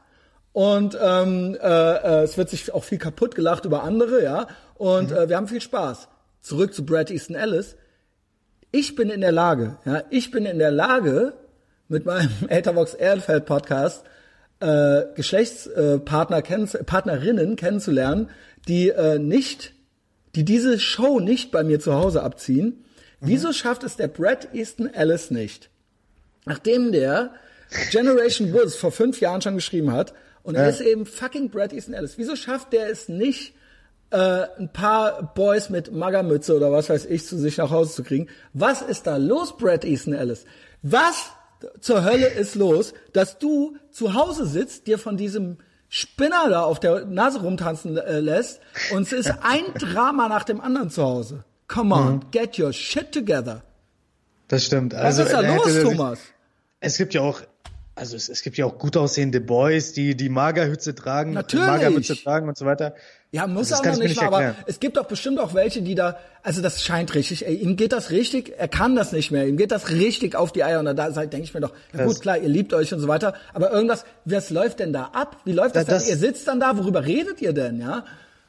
und 0.52 0.98
ähm, 1.02 1.58
äh, 1.62 1.68
äh, 1.68 2.24
es 2.24 2.38
wird 2.38 2.50
sich 2.50 2.74
auch 2.74 2.84
viel 2.84 2.98
kaputt 2.98 3.36
gelacht 3.36 3.64
über 3.64 3.84
andere, 3.84 4.22
ja. 4.22 4.48
Und 4.76 5.12
mhm. 5.12 5.16
äh, 5.16 5.30
wir 5.30 5.38
haben 5.38 5.48
viel 5.48 5.62
Spaß. 5.62 6.10
Zurück 6.42 6.74
zu 6.74 6.86
Brad 6.86 7.10
Easton 7.10 7.38
Ellis. 7.38 7.78
Ich 8.72 8.96
bin 8.96 9.10
in 9.10 9.22
der 9.22 9.32
Lage, 9.32 9.78
ja, 9.86 10.04
ich 10.10 10.30
bin 10.30 10.46
in 10.46 10.60
der 10.60 10.72
Lage, 10.72 11.36
mit 11.90 12.06
meinem 12.06 12.32
Etherbox 12.50 12.94
Ehrenfeld 12.94 13.46
Podcast 13.46 14.04
äh, 14.64 15.04
Geschlechtspartner 15.16 16.42
kenn 16.42 16.70
Partnerinnen 16.86 17.56
kennenzulernen, 17.56 18.30
die 18.68 18.90
äh, 18.90 19.20
nicht, 19.20 19.74
die 20.36 20.46
diese 20.46 20.80
Show 20.80 21.20
nicht 21.20 21.52
bei 21.52 21.64
mir 21.64 21.80
zu 21.80 21.96
Hause 21.96 22.24
abziehen. 22.24 22.66
Mhm. 23.20 23.28
Wieso 23.28 23.52
schafft 23.52 23.84
es 23.84 23.98
der 23.98 24.08
Brad 24.08 24.54
Easton 24.54 24.94
Ellis 24.94 25.32
nicht? 25.32 25.70
Nachdem 26.46 26.94
der 26.94 27.32
Generation 27.92 28.52
Bulls 28.54 28.76
vor 28.76 28.92
fünf 28.92 29.20
Jahren 29.20 29.42
schon 29.42 29.56
geschrieben 29.56 29.92
hat 29.92 30.14
und 30.44 30.56
er 30.56 30.70
ist 30.70 30.82
eben 30.82 31.06
fucking 31.06 31.50
Brad 31.50 31.74
Easton 31.74 31.94
Ellis. 31.94 32.18
Wieso 32.18 32.36
schafft 32.36 32.72
der 32.72 32.90
es 32.90 33.10
nicht, 33.10 33.54
äh, 34.12 34.46
ein 34.58 34.72
paar 34.72 35.34
Boys 35.34 35.70
mit 35.70 35.92
Magermütze 35.92 36.56
oder 36.56 36.72
was 36.72 36.90
weiß 36.90 37.06
ich 37.08 37.26
zu 37.26 37.38
sich 37.38 37.58
nach 37.58 37.72
Hause 37.72 37.96
zu 37.96 38.04
kriegen? 38.04 38.28
Was 38.54 38.82
ist 38.82 39.08
da 39.08 39.18
los, 39.18 39.58
Brad 39.58 39.84
Easton 39.84 40.14
Ellis? 40.14 40.46
Was 40.84 41.33
zur 41.80 42.04
Hölle 42.04 42.28
ist 42.28 42.56
los, 42.56 42.94
dass 43.14 43.38
du 43.38 43.78
zu 43.92 44.14
Hause 44.14 44.46
sitzt, 44.46 44.88
dir 44.88 44.98
von 44.98 45.18
diesem 45.18 45.58
Spinner 45.90 46.50
da 46.50 46.64
auf 46.64 46.80
der 46.80 47.06
Nase 47.06 47.42
rumtanzen 47.42 47.98
äh, 47.98 48.20
lässt 48.20 48.60
und 48.92 49.04
es 49.04 49.14
ist 49.14 49.34
ein 49.42 49.64
Drama 49.80 50.28
nach 50.28 50.44
dem 50.44 50.60
anderen 50.60 50.90
zu 50.90 51.04
Hause. 51.04 51.44
Come 51.68 51.96
on, 51.96 52.16
mhm. 52.16 52.22
get 52.32 52.58
your 52.60 52.74
shit 52.74 53.12
together. 53.12 53.64
Das 54.48 54.66
stimmt. 54.66 54.94
Also, 54.94 55.22
Was 55.22 55.28
ist 55.28 55.34
da 55.34 55.42
los, 55.42 55.82
Thomas? 55.82 56.20
Es 56.80 56.98
gibt 56.98 57.14
ja 57.14 57.22
auch 57.22 57.42
also 57.96 58.16
es, 58.16 58.28
es 58.30 58.42
gibt 58.42 58.58
ja 58.58 58.66
auch 58.66 58.78
gut 58.80 58.98
aussehende 58.98 59.40
Boys, 59.40 59.94
die 59.94 60.16
die 60.16 60.30
Magerhütze 60.30 60.96
tragen, 60.96 61.34
Natürlich. 61.34 61.68
Magermütze 61.68 62.16
tragen 62.16 62.48
und 62.48 62.58
so 62.58 62.66
weiter. 62.66 62.96
Ja, 63.34 63.48
muss 63.48 63.74
also 63.74 63.90
auch 63.90 63.94
noch 63.96 64.04
nicht 64.04 64.16
mal, 64.16 64.28
aber 64.28 64.56
es 64.68 64.80
gibt 64.80 64.96
doch 64.96 65.06
bestimmt 65.06 65.40
auch 65.40 65.56
welche, 65.56 65.82
die 65.82 65.96
da, 65.96 66.20
also 66.44 66.62
das 66.62 66.84
scheint 66.84 67.16
richtig, 67.16 67.48
ey, 67.48 67.56
ihm 67.56 67.76
geht 67.78 67.92
das 67.92 68.12
richtig, 68.12 68.54
er 68.60 68.68
kann 68.68 68.96
das 68.96 69.12
nicht 69.12 69.32
mehr, 69.32 69.48
ihm 69.48 69.58
geht 69.58 69.72
das 69.72 69.90
richtig 69.90 70.36
auf 70.36 70.52
die 70.52 70.64
Eier 70.64 70.80
und 70.80 70.86
da, 70.86 71.10
denke 71.10 71.42
ich 71.42 71.52
mir 71.52 71.62
doch, 71.62 71.72
ja 71.98 72.06
gut, 72.06 72.22
klar, 72.22 72.38
ihr 72.38 72.48
liebt 72.48 72.76
euch 72.76 72.94
und 72.94 73.00
so 73.00 73.08
weiter, 73.08 73.34
aber 73.56 73.72
irgendwas, 73.72 74.06
was 74.26 74.52
läuft 74.52 74.82
denn 74.82 74.94
da 74.94 75.06
ab? 75.14 75.38
Wie 75.46 75.52
läuft 75.52 75.76
das, 75.76 75.86
das, 75.86 76.04
das 76.04 76.10
Ihr 76.12 76.18
sitzt 76.18 76.48
dann 76.48 76.60
da, 76.60 76.78
worüber 76.78 77.06
redet 77.08 77.42
ihr 77.42 77.54
denn, 77.54 77.80
ja? 77.80 78.06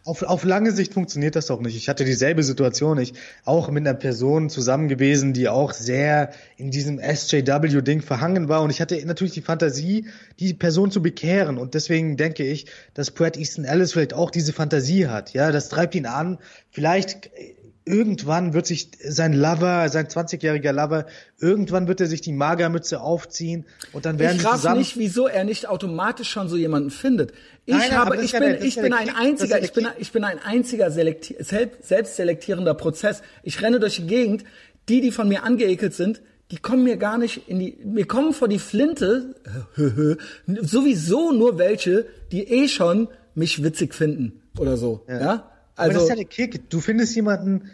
Auf, 0.06 0.22
auf 0.22 0.44
lange 0.44 0.72
Sicht 0.72 0.92
funktioniert 0.92 1.34
das 1.34 1.50
auch 1.50 1.60
nicht. 1.60 1.76
Ich 1.76 1.88
hatte 1.88 2.04
dieselbe 2.04 2.42
Situation. 2.42 2.98
Ich 2.98 3.14
auch 3.46 3.70
mit 3.70 3.86
einer 3.86 3.96
Person 3.96 4.50
zusammen 4.50 4.88
gewesen, 4.88 5.32
die 5.32 5.48
auch 5.48 5.72
sehr 5.72 6.30
in 6.58 6.70
diesem 6.70 6.98
SJW-Ding 6.98 8.02
verhangen 8.02 8.50
war. 8.50 8.62
Und 8.62 8.68
ich 8.68 8.82
hatte 8.82 9.02
natürlich 9.06 9.32
die 9.32 9.40
Fantasie, 9.40 10.08
die 10.40 10.52
Person 10.52 10.90
zu 10.90 11.00
bekehren. 11.00 11.56
Und 11.56 11.72
deswegen 11.72 12.18
denke 12.18 12.44
ich, 12.44 12.66
dass 12.92 13.12
Brad 13.12 13.38
Easton 13.38 13.64
Ellis 13.64 13.92
vielleicht 13.92 14.12
auch 14.12 14.30
diese 14.30 14.52
Fantasie 14.52 15.08
hat. 15.08 15.32
Ja, 15.32 15.50
das 15.52 15.70
treibt 15.70 15.94
ihn 15.94 16.04
an. 16.04 16.38
Vielleicht 16.70 17.30
irgendwann 17.84 18.54
wird 18.54 18.66
sich 18.66 18.90
sein 19.06 19.34
Lover, 19.34 19.88
sein 19.88 20.06
20-jähriger 20.06 20.72
Lover, 20.72 21.06
irgendwann 21.38 21.86
wird 21.86 22.00
er 22.00 22.06
sich 22.06 22.22
die 22.22 22.32
Magermütze 22.32 23.00
aufziehen 23.00 23.66
und 23.92 24.06
dann 24.06 24.18
werden 24.18 24.36
ich 24.36 24.42
sie 24.42 24.48
zusammen. 24.48 24.78
nicht, 24.78 24.96
wieso 24.96 25.26
er 25.26 25.44
nicht 25.44 25.68
automatisch 25.68 26.30
schon 26.30 26.48
so 26.48 26.56
jemanden 26.56 26.90
findet. 26.90 27.32
Ich 27.66 27.74
nein, 27.74 27.92
habe, 27.92 28.22
ich 28.22 28.32
bin, 28.32 28.40
der, 28.40 28.62
ich 28.62 28.76
bin 28.76 28.92
ein 28.92 29.08
Kick, 29.08 29.18
einziger, 29.18 29.62
ich 29.62 29.72
bin, 29.72 29.88
ich 29.98 30.12
bin 30.12 30.24
ein 30.24 30.38
einziger 30.38 30.90
selekti 30.90 31.36
selbst 31.38 32.16
selektierender 32.16 32.74
Prozess. 32.74 33.22
Ich 33.42 33.60
renne 33.62 33.80
durch 33.80 33.96
die 33.96 34.06
Gegend. 34.06 34.44
Die, 34.88 35.00
die 35.00 35.12
von 35.12 35.28
mir 35.28 35.44
angeekelt 35.44 35.94
sind, 35.94 36.20
die 36.50 36.58
kommen 36.58 36.84
mir 36.84 36.98
gar 36.98 37.16
nicht 37.16 37.48
in 37.48 37.58
die, 37.58 37.78
mir 37.84 38.06
kommen 38.06 38.34
vor 38.34 38.48
die 38.48 38.58
Flinte, 38.58 39.34
sowieso 40.46 41.32
nur 41.32 41.56
welche, 41.56 42.04
die 42.32 42.44
eh 42.44 42.68
schon 42.68 43.08
mich 43.34 43.62
witzig 43.62 43.94
finden 43.94 44.42
oder 44.58 44.76
so, 44.76 45.04
ja? 45.08 45.20
ja? 45.20 45.50
Also, 45.76 45.90
Aber 45.90 45.92
das 45.94 46.02
ist 46.04 46.08
ja 46.10 46.16
der 46.16 46.24
Kick. 46.24 46.70
Du 46.70 46.80
findest 46.80 47.14
jemanden, 47.16 47.70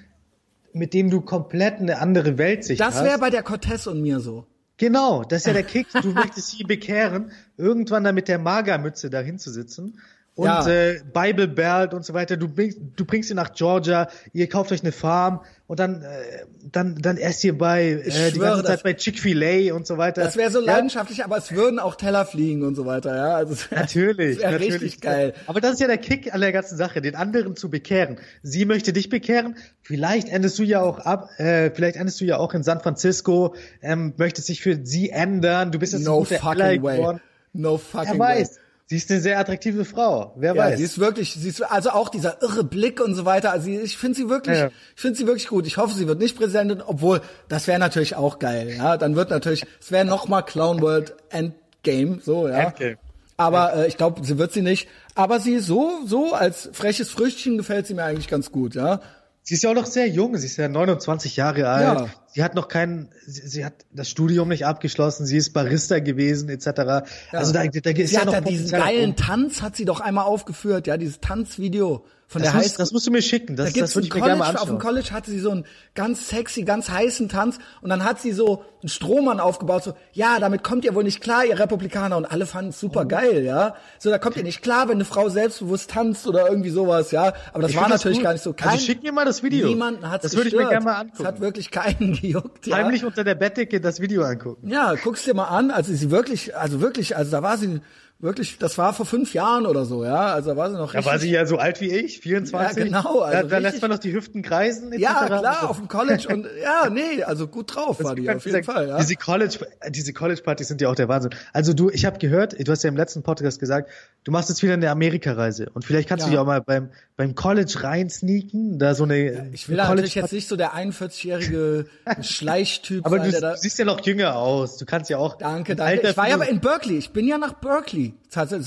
mit 0.72 0.94
dem 0.94 1.10
du 1.10 1.20
komplett 1.20 1.80
eine 1.80 1.98
andere 1.98 2.38
Weltsicht 2.38 2.80
das 2.80 2.88
hast. 2.88 2.96
Das 2.96 3.04
wäre 3.04 3.18
bei 3.18 3.30
der 3.30 3.42
Cortez 3.42 3.86
und 3.86 4.00
mir 4.00 4.20
so. 4.20 4.46
Genau, 4.76 5.24
das 5.24 5.42
ist 5.42 5.46
ja 5.46 5.52
der 5.52 5.62
Kick. 5.64 5.88
Du 6.00 6.12
möchtest 6.12 6.52
sie 6.52 6.64
bekehren, 6.64 7.32
irgendwann 7.56 8.04
da 8.04 8.12
mit 8.12 8.28
der 8.28 8.38
Magermütze 8.38 9.10
dahin 9.10 9.38
zu 9.38 9.50
sitzen 9.50 9.98
und 10.40 10.46
ja. 10.46 10.66
äh, 10.66 11.00
Bible 11.12 11.48
Belt 11.48 11.92
und 11.92 12.02
so 12.02 12.14
weiter. 12.14 12.38
Du 12.38 12.48
bringst, 12.48 12.78
du 12.96 13.04
bringst 13.04 13.28
sie 13.28 13.34
nach 13.34 13.52
Georgia, 13.52 14.08
ihr 14.32 14.48
kauft 14.48 14.72
euch 14.72 14.80
eine 14.80 14.90
Farm 14.90 15.40
und 15.66 15.78
dann, 15.78 16.00
äh, 16.00 16.46
dann, 16.72 16.94
dann 16.96 17.18
esst 17.18 17.44
ihr 17.44 17.58
bei 17.58 17.90
äh, 17.90 18.32
die 18.32 18.38
ganze 18.38 18.64
Zeit 18.64 18.82
bei 18.82 18.94
Chick-fil-A 18.94 19.74
und 19.74 19.86
so 19.86 19.98
weiter. 19.98 20.24
Das 20.24 20.38
wäre 20.38 20.50
so 20.50 20.60
leidenschaftlich, 20.60 21.18
ja. 21.18 21.26
aber 21.26 21.36
es 21.36 21.52
würden 21.52 21.78
auch 21.78 21.94
Teller 21.94 22.24
fliegen 22.24 22.62
und 22.62 22.74
so 22.74 22.86
weiter, 22.86 23.14
ja. 23.14 23.34
Also 23.34 23.54
natürlich, 23.70 24.38
das 24.38 24.50
natürlich. 24.50 24.80
richtig 24.80 25.00
geil. 25.02 25.34
Aber 25.46 25.60
das 25.60 25.74
ist 25.74 25.80
ja 25.80 25.88
der 25.88 25.98
Kick 25.98 26.32
an 26.32 26.40
der 26.40 26.52
ganzen 26.52 26.78
Sache, 26.78 27.02
den 27.02 27.16
anderen 27.16 27.54
zu 27.54 27.68
bekehren. 27.68 28.16
Sie 28.42 28.64
möchte 28.64 28.94
dich 28.94 29.10
bekehren. 29.10 29.56
Vielleicht 29.82 30.30
endest 30.30 30.58
du 30.58 30.62
ja 30.62 30.80
auch 30.80 31.00
ab, 31.00 31.28
äh, 31.36 31.70
vielleicht 31.70 31.96
endest 31.96 32.18
du 32.22 32.24
ja 32.24 32.38
auch 32.38 32.54
in 32.54 32.62
San 32.62 32.80
Francisco, 32.80 33.54
ähm, 33.82 34.14
möchtest 34.16 34.48
dich 34.48 34.62
für 34.62 34.78
sie 34.82 35.10
ändern. 35.10 35.70
Du 35.70 35.78
bist 35.78 35.92
jetzt 35.92 36.06
no 36.06 36.14
ein 36.14 36.18
guter 36.20 36.38
fucking 36.38 36.82
way. 36.82 36.96
geworden. 36.96 37.20
No 37.52 37.76
fucking 37.76 38.14
Wer 38.14 38.18
weiß. 38.18 38.56
Way. 38.56 38.69
Sie 38.90 38.96
ist 38.96 39.08
eine 39.08 39.20
sehr 39.20 39.38
attraktive 39.38 39.84
Frau. 39.84 40.34
Wer 40.34 40.56
ja, 40.56 40.62
weiß. 40.64 40.78
Sie 40.78 40.82
ist 40.82 40.98
wirklich, 40.98 41.34
sie 41.34 41.48
ist 41.48 41.62
also 41.62 41.90
auch 41.90 42.08
dieser 42.08 42.42
irre 42.42 42.64
Blick 42.64 43.00
und 43.00 43.14
so 43.14 43.24
weiter. 43.24 43.52
Also 43.52 43.70
ich 43.70 43.96
finde 43.96 44.16
sie 44.16 44.28
wirklich, 44.28 44.58
ja. 44.58 44.70
ich 44.96 45.00
finde 45.00 45.16
sie 45.16 45.28
wirklich 45.28 45.46
gut. 45.46 45.64
Ich 45.68 45.76
hoffe, 45.76 45.94
sie 45.94 46.08
wird 46.08 46.18
nicht 46.18 46.36
Präsidentin, 46.36 46.82
obwohl 46.82 47.20
das 47.48 47.68
wäre 47.68 47.78
natürlich 47.78 48.16
auch 48.16 48.40
geil. 48.40 48.74
Ja, 48.76 48.96
dann 48.96 49.14
wird 49.14 49.30
natürlich, 49.30 49.64
es 49.80 49.92
wäre 49.92 50.04
noch 50.04 50.26
mal 50.26 50.42
Clown 50.42 50.80
World 50.80 51.14
Endgame, 51.28 52.18
so 52.20 52.48
ja. 52.48 52.62
Endgame. 52.64 52.96
Aber 53.36 53.76
äh, 53.76 53.86
ich 53.86 53.96
glaube, 53.96 54.24
sie 54.26 54.38
wird 54.38 54.52
sie 54.52 54.62
nicht. 54.62 54.88
Aber 55.14 55.38
sie 55.38 55.52
ist 55.52 55.66
so, 55.66 56.00
so 56.04 56.34
als 56.34 56.68
freches 56.72 57.10
Früchtchen 57.10 57.58
gefällt 57.58 57.86
sie 57.86 57.94
mir 57.94 58.02
eigentlich 58.02 58.26
ganz 58.26 58.50
gut, 58.50 58.74
ja. 58.74 59.00
Sie 59.44 59.54
ist 59.54 59.62
ja 59.62 59.70
auch 59.70 59.74
noch 59.74 59.86
sehr 59.86 60.08
jung, 60.08 60.36
sie 60.36 60.46
ist 60.46 60.56
ja 60.56 60.68
29 60.68 61.36
Jahre 61.36 61.68
alt. 61.68 62.00
Ja. 62.00 62.08
Sie 62.32 62.44
hat 62.44 62.54
noch 62.54 62.68
kein, 62.68 63.08
sie, 63.26 63.46
sie, 63.48 63.64
hat 63.64 63.74
das 63.92 64.08
Studium 64.08 64.48
nicht 64.48 64.64
abgeschlossen, 64.64 65.26
sie 65.26 65.36
ist 65.36 65.52
Barista 65.52 65.98
gewesen, 65.98 66.48
etc. 66.48 66.66
Ja. 66.66 67.02
Also 67.32 67.52
da, 67.52 67.66
da 67.66 67.90
ist 67.90 68.08
sie 68.08 68.14
ja 68.14 68.20
hat 68.20 68.26
noch 68.26 68.34
ja 68.34 68.40
diesen 68.40 68.70
geilen 68.70 69.16
Tanz, 69.16 69.62
hat 69.62 69.74
sie 69.74 69.84
doch 69.84 70.00
einmal 70.00 70.26
aufgeführt, 70.26 70.86
ja, 70.86 70.96
dieses 70.96 71.20
Tanzvideo 71.20 72.04
von 72.30 72.42
das 72.42 72.52
der 72.52 72.60
muss, 72.60 72.74
Das 72.74 72.92
musst 72.92 73.08
du 73.08 73.10
mir 73.10 73.22
schicken. 73.22 73.56
Das, 73.56 73.72
da 73.72 73.80
das 73.80 73.96
würde 73.96 74.06
ich 74.06 74.14
mir 74.14 74.20
gerne 74.20 74.36
mal 74.36 74.50
anschauen. 74.50 74.62
Auf 74.62 74.68
dem 74.68 74.78
College 74.78 75.10
hatte 75.10 75.32
sie 75.32 75.40
so 75.40 75.50
einen 75.50 75.64
ganz 75.96 76.28
sexy, 76.28 76.62
ganz 76.62 76.88
heißen 76.88 77.28
Tanz 77.28 77.58
und 77.82 77.90
dann 77.90 78.04
hat 78.04 78.20
sie 78.20 78.30
so 78.30 78.62
einen 78.82 78.88
Strohmann 78.88 79.40
aufgebaut, 79.40 79.82
so, 79.82 79.94
ja, 80.12 80.38
damit 80.38 80.62
kommt 80.62 80.84
ihr 80.84 80.94
wohl 80.94 81.02
nicht 81.02 81.20
klar, 81.20 81.44
ihr 81.44 81.58
Republikaner. 81.58 82.16
Und 82.16 82.26
alle 82.26 82.46
fanden 82.46 82.70
es 82.70 82.78
super 82.78 83.02
oh. 83.04 83.08
geil, 83.08 83.42
ja. 83.42 83.74
So, 83.98 84.10
da 84.10 84.18
kommt 84.18 84.36
ihr 84.36 84.44
nicht 84.44 84.62
klar, 84.62 84.88
wenn 84.88 84.94
eine 84.94 85.04
Frau 85.04 85.28
selbstbewusst 85.28 85.90
tanzt 85.90 86.28
oder 86.28 86.48
irgendwie 86.48 86.70
sowas, 86.70 87.10
ja. 87.10 87.32
Aber 87.52 87.62
das 87.62 87.72
ich 87.72 87.76
war 87.76 87.88
natürlich 87.88 88.18
das 88.18 88.24
gar 88.24 88.32
nicht 88.32 88.42
so. 88.42 88.52
Kein, 88.52 88.68
also 88.68 88.84
schick 88.84 89.02
mir 89.02 89.10
mal 89.10 89.24
das 89.24 89.42
Video. 89.42 89.66
Niemanden 89.66 90.08
hat 90.08 90.22
Das 90.22 90.36
würde 90.36 90.50
ich 90.50 90.54
mir 90.54 90.68
gerne 90.68 90.84
mal 90.84 91.00
angucken. 91.00 91.22
Es 91.22 91.26
hat 91.26 91.40
wirklich 91.40 91.72
keinen 91.72 92.12
gejuckt, 92.20 92.66
ja. 92.66 92.76
Heimlich 92.76 93.04
unter 93.04 93.24
der 93.24 93.34
Bettdecke 93.34 93.80
das 93.80 94.00
Video 94.00 94.22
angucken. 94.22 94.68
Ja, 94.68 94.94
guck's 94.94 95.24
dir 95.24 95.34
mal 95.34 95.44
an. 95.44 95.70
Also 95.70 95.94
sie 95.94 96.10
wirklich, 96.10 96.56
also 96.56 96.80
wirklich, 96.80 97.16
also 97.16 97.30
da 97.30 97.42
war 97.42 97.56
sie 97.56 97.80
Wirklich, 98.22 98.58
das 98.58 98.76
war 98.76 98.92
vor 98.92 99.06
fünf 99.06 99.32
Jahren 99.32 99.64
oder 99.64 99.86
so, 99.86 100.04
ja. 100.04 100.26
Also 100.26 100.50
da 100.50 100.56
war 100.56 100.70
sie 100.70 100.76
noch 100.76 100.92
richtig. 100.92 101.04
Da 101.06 101.10
war 101.10 101.18
sie 101.18 101.30
ja 101.30 101.46
so 101.46 101.56
alt 101.56 101.80
wie 101.80 101.90
ich, 101.90 102.20
24. 102.20 102.76
Ja, 102.76 102.84
genau. 102.84 103.20
Also 103.20 103.42
da, 103.42 103.48
da 103.48 103.58
lässt 103.58 103.80
man 103.80 103.90
noch 103.90 103.98
die 103.98 104.12
Hüften 104.12 104.42
kreisen. 104.42 104.92
Etc. 104.92 105.02
Ja, 105.02 105.24
klar, 105.26 105.70
auf 105.70 105.78
dem 105.78 105.88
College 105.88 106.28
und 106.30 106.46
ja, 106.62 106.90
nee, 106.90 107.22
also 107.22 107.48
gut 107.48 107.74
drauf 107.74 107.96
das 107.96 108.06
war 108.06 108.14
die 108.14 108.28
auf 108.28 108.44
jeden 108.44 108.62
Fall. 108.62 108.88
Ja. 108.88 108.98
Diese 108.98 109.16
College, 109.16 109.66
diese 109.88 110.12
College-Partys 110.12 110.68
sind 110.68 110.82
ja 110.82 110.90
auch 110.90 110.94
der 110.94 111.08
Wahnsinn. 111.08 111.30
Also 111.54 111.72
du, 111.72 111.88
ich 111.88 112.04
habe 112.04 112.18
gehört, 112.18 112.54
du 112.58 112.70
hast 112.70 112.82
ja 112.82 112.90
im 112.90 112.96
letzten 112.96 113.22
Podcast 113.22 113.58
gesagt, 113.58 113.88
du 114.24 114.32
machst 114.32 114.50
jetzt 114.50 114.62
wieder 114.62 114.74
eine 114.74 114.90
Amerika-Reise 114.90 115.70
und 115.72 115.86
vielleicht 115.86 116.06
kannst 116.06 116.26
ja. 116.26 116.30
du 116.30 116.34
ja 116.34 116.42
auch 116.42 116.46
mal 116.46 116.60
beim 116.60 116.90
beim 117.20 117.34
College 117.34 117.82
reinsneaken, 117.82 118.78
da 118.78 118.94
so 118.94 119.04
eine. 119.04 119.18
Ja, 119.18 119.42
ich 119.52 119.68
will 119.68 119.76
natürlich 119.76 120.14
jetzt 120.14 120.32
nicht 120.32 120.48
so 120.48 120.56
der 120.56 120.72
41-jährige 120.72 121.84
Schleichtyp 122.22 123.04
aber 123.04 123.18
sein. 123.18 123.44
Aber 123.44 123.52
du 123.52 123.58
siehst 123.58 123.78
ja 123.78 123.84
noch 123.84 124.00
jünger 124.06 124.36
aus. 124.36 124.78
Du 124.78 124.86
kannst 124.86 125.10
ja 125.10 125.18
auch. 125.18 125.36
Danke, 125.36 125.76
danke. 125.76 126.08
Ich 126.08 126.16
war 126.16 126.30
ja 126.30 126.36
aber 126.36 126.48
in 126.48 126.60
Berkeley. 126.60 126.96
Ich 126.96 127.10
bin 127.10 127.26
ja 127.26 127.36
nach 127.36 127.52
Berkeley, 127.52 128.09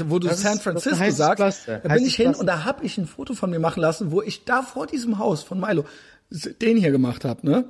wo 0.05 0.19
du 0.19 0.27
das 0.27 0.41
San 0.41 0.59
Francisco 0.59 1.03
ist, 1.03 1.17
sagst. 1.17 1.37
Klasse. 1.37 1.81
Da 1.83 1.93
bin 1.93 2.05
ich 2.05 2.15
hin 2.15 2.25
Klasse. 2.27 2.39
und 2.39 2.47
da 2.47 2.63
habe 2.63 2.85
ich 2.85 2.97
ein 2.97 3.05
Foto 3.05 3.33
von 3.33 3.49
mir 3.49 3.59
machen 3.59 3.81
lassen, 3.81 4.11
wo 4.11 4.21
ich 4.21 4.45
da 4.45 4.61
vor 4.61 4.87
diesem 4.87 5.19
Haus 5.19 5.43
von 5.43 5.59
Milo 5.59 5.85
den 6.29 6.77
hier 6.77 6.91
gemacht 6.91 7.25
habe, 7.25 7.45
ne? 7.45 7.65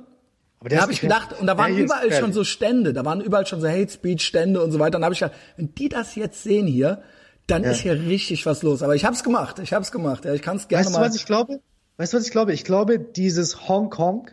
Aber 0.60 0.70
da 0.70 0.80
habe 0.80 0.92
ich 0.92 1.02
gedacht, 1.02 1.38
und 1.38 1.46
da 1.46 1.58
waren 1.58 1.76
überall 1.76 2.10
schon 2.10 2.32
so 2.32 2.42
Stände, 2.42 2.94
da 2.94 3.04
waren 3.04 3.20
überall 3.20 3.46
schon 3.46 3.60
so 3.60 3.68
Hate 3.68 3.90
Speech 3.90 4.24
Stände 4.24 4.62
und 4.62 4.72
so 4.72 4.78
weiter. 4.78 4.96
Und 4.96 5.04
habe 5.04 5.12
ich 5.12 5.20
gedacht, 5.20 5.36
wenn 5.56 5.74
die 5.74 5.90
das 5.90 6.14
jetzt 6.14 6.42
sehen 6.42 6.66
hier, 6.66 7.02
dann 7.46 7.64
ja. 7.64 7.70
ist 7.72 7.80
hier 7.80 7.92
richtig 7.92 8.46
was 8.46 8.62
los. 8.62 8.82
Aber 8.82 8.94
ich 8.94 9.04
habe 9.04 9.14
es 9.14 9.22
gemacht. 9.22 9.58
Ich 9.58 9.74
habe 9.74 9.82
es 9.82 9.92
gemacht. 9.92 10.24
Ja, 10.24 10.32
ich 10.32 10.40
kann 10.40 10.56
es 10.56 10.68
gerne 10.68 10.86
weißt 10.86 10.94
mal. 10.94 11.02
Weißt 11.02 11.10
du, 11.10 11.14
was 11.14 11.20
ich 11.20 11.26
glaube? 11.26 11.60
Weißt 11.98 12.12
du, 12.12 12.16
was 12.16 12.24
ich 12.24 12.32
glaube? 12.32 12.52
Ich 12.54 12.64
glaube, 12.64 12.98
dieses 12.98 13.68
Hongkong, 13.68 14.30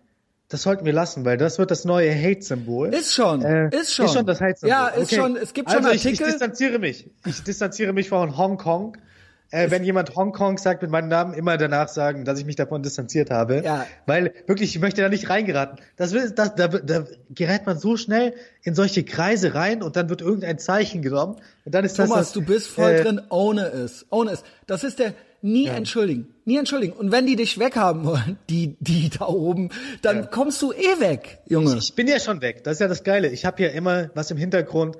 das 0.51 0.63
sollten 0.63 0.85
wir 0.85 0.93
lassen, 0.93 1.25
weil 1.25 1.37
das 1.37 1.57
wird 1.57 1.71
das 1.71 1.85
neue 1.85 2.13
Hate-Symbol. 2.13 2.93
Ist 2.93 3.13
schon, 3.13 3.41
äh, 3.41 3.69
ist 3.69 3.93
schon. 3.93 4.05
Ist 4.05 4.13
schon 4.13 4.25
das 4.25 4.41
Hate-Symbol. 4.41 4.69
Ja, 4.69 4.87
ist 4.87 5.05
okay. 5.05 5.15
schon, 5.15 5.35
es 5.37 5.53
gibt 5.53 5.69
schon 5.69 5.77
also 5.79 5.89
Artikel. 5.89 6.13
Ich, 6.13 6.19
ich 6.21 6.27
distanziere 6.27 6.79
mich. 6.79 7.09
Ich 7.25 7.43
distanziere 7.43 7.93
mich 7.93 8.09
von 8.09 8.37
Hongkong 8.37 8.97
äh, 9.51 9.69
wenn 9.69 9.83
jemand 9.83 10.15
Hongkong 10.15 10.57
sagt 10.57 10.81
mit 10.81 10.89
meinem 10.91 11.09
Namen, 11.09 11.33
immer 11.33 11.57
danach 11.57 11.89
sagen, 11.89 12.25
dass 12.25 12.39
ich 12.39 12.45
mich 12.45 12.55
davon 12.55 12.81
distanziert 12.83 13.29
habe. 13.29 13.61
Ja. 13.63 13.85
Weil 14.05 14.33
wirklich, 14.47 14.73
ich 14.73 14.81
möchte 14.81 15.01
da 15.01 15.09
nicht 15.09 15.29
reingeraten. 15.29 15.79
Das, 15.97 16.11
das, 16.11 16.55
da, 16.55 16.67
da 16.67 17.05
gerät 17.29 17.65
man 17.65 17.77
so 17.77 17.97
schnell 17.97 18.33
in 18.63 18.75
solche 18.75 19.03
Kreise 19.03 19.53
rein 19.53 19.83
und 19.83 19.97
dann 19.97 20.09
wird 20.09 20.21
irgendein 20.21 20.57
Zeichen 20.57 21.01
genommen. 21.01 21.35
Und 21.65 21.75
dann 21.75 21.83
ist 21.83 21.97
Thomas, 21.97 22.09
das, 22.09 22.27
das, 22.27 22.33
du 22.33 22.41
bist 22.41 22.69
voll 22.69 22.91
äh, 22.91 23.03
drin, 23.03 23.21
ohne 23.29 23.65
es. 23.65 24.05
Ohne 24.09 24.31
es. 24.31 24.43
Das 24.67 24.83
ist 24.83 24.99
der 24.99 25.13
nie 25.41 25.65
ja. 25.65 25.73
entschuldigen. 25.73 26.27
Nie 26.45 26.57
entschuldigen. 26.57 26.93
Und 26.93 27.11
wenn 27.11 27.25
die 27.25 27.35
dich 27.35 27.59
weghaben 27.59 28.05
wollen, 28.05 28.37
die, 28.49 28.75
die 28.79 29.09
da 29.09 29.27
oben, 29.27 29.69
dann 30.01 30.17
ja. 30.17 30.25
kommst 30.25 30.61
du 30.61 30.71
eh 30.71 30.99
weg, 30.99 31.39
Junge. 31.47 31.77
Ich, 31.77 31.89
ich 31.89 31.95
bin 31.95 32.07
ja 32.07 32.19
schon 32.19 32.41
weg. 32.41 32.63
Das 32.63 32.73
ist 32.73 32.79
ja 32.79 32.87
das 32.87 33.03
Geile. 33.03 33.29
Ich 33.29 33.45
habe 33.45 33.61
ja 33.63 33.69
immer 33.69 34.09
was 34.15 34.31
im 34.31 34.37
Hintergrund 34.37 34.97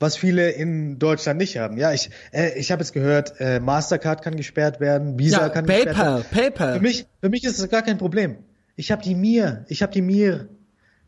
was 0.00 0.16
viele 0.16 0.50
in 0.50 0.98
Deutschland 0.98 1.38
nicht 1.38 1.56
haben. 1.58 1.76
Ja, 1.76 1.92
ich 1.92 2.10
äh, 2.32 2.58
ich 2.58 2.70
habe 2.70 2.82
jetzt 2.82 2.92
gehört, 2.92 3.40
äh, 3.40 3.60
Mastercard 3.60 4.22
kann 4.22 4.36
gesperrt 4.36 4.80
werden, 4.80 5.18
Visa 5.18 5.40
ja, 5.40 5.48
kann 5.48 5.66
PayPal, 5.66 5.84
gesperrt 5.86 6.06
werden. 6.06 6.26
PayPal. 6.30 6.74
Für 6.74 6.80
mich 6.80 7.06
für 7.20 7.28
mich 7.28 7.44
ist 7.44 7.60
das 7.60 7.68
gar 7.68 7.82
kein 7.82 7.98
Problem. 7.98 8.36
Ich 8.76 8.92
habe 8.92 9.02
die 9.02 9.14
Mir, 9.14 9.64
ich 9.68 9.82
habe 9.82 9.92
die 9.92 10.02
Mir. 10.02 10.48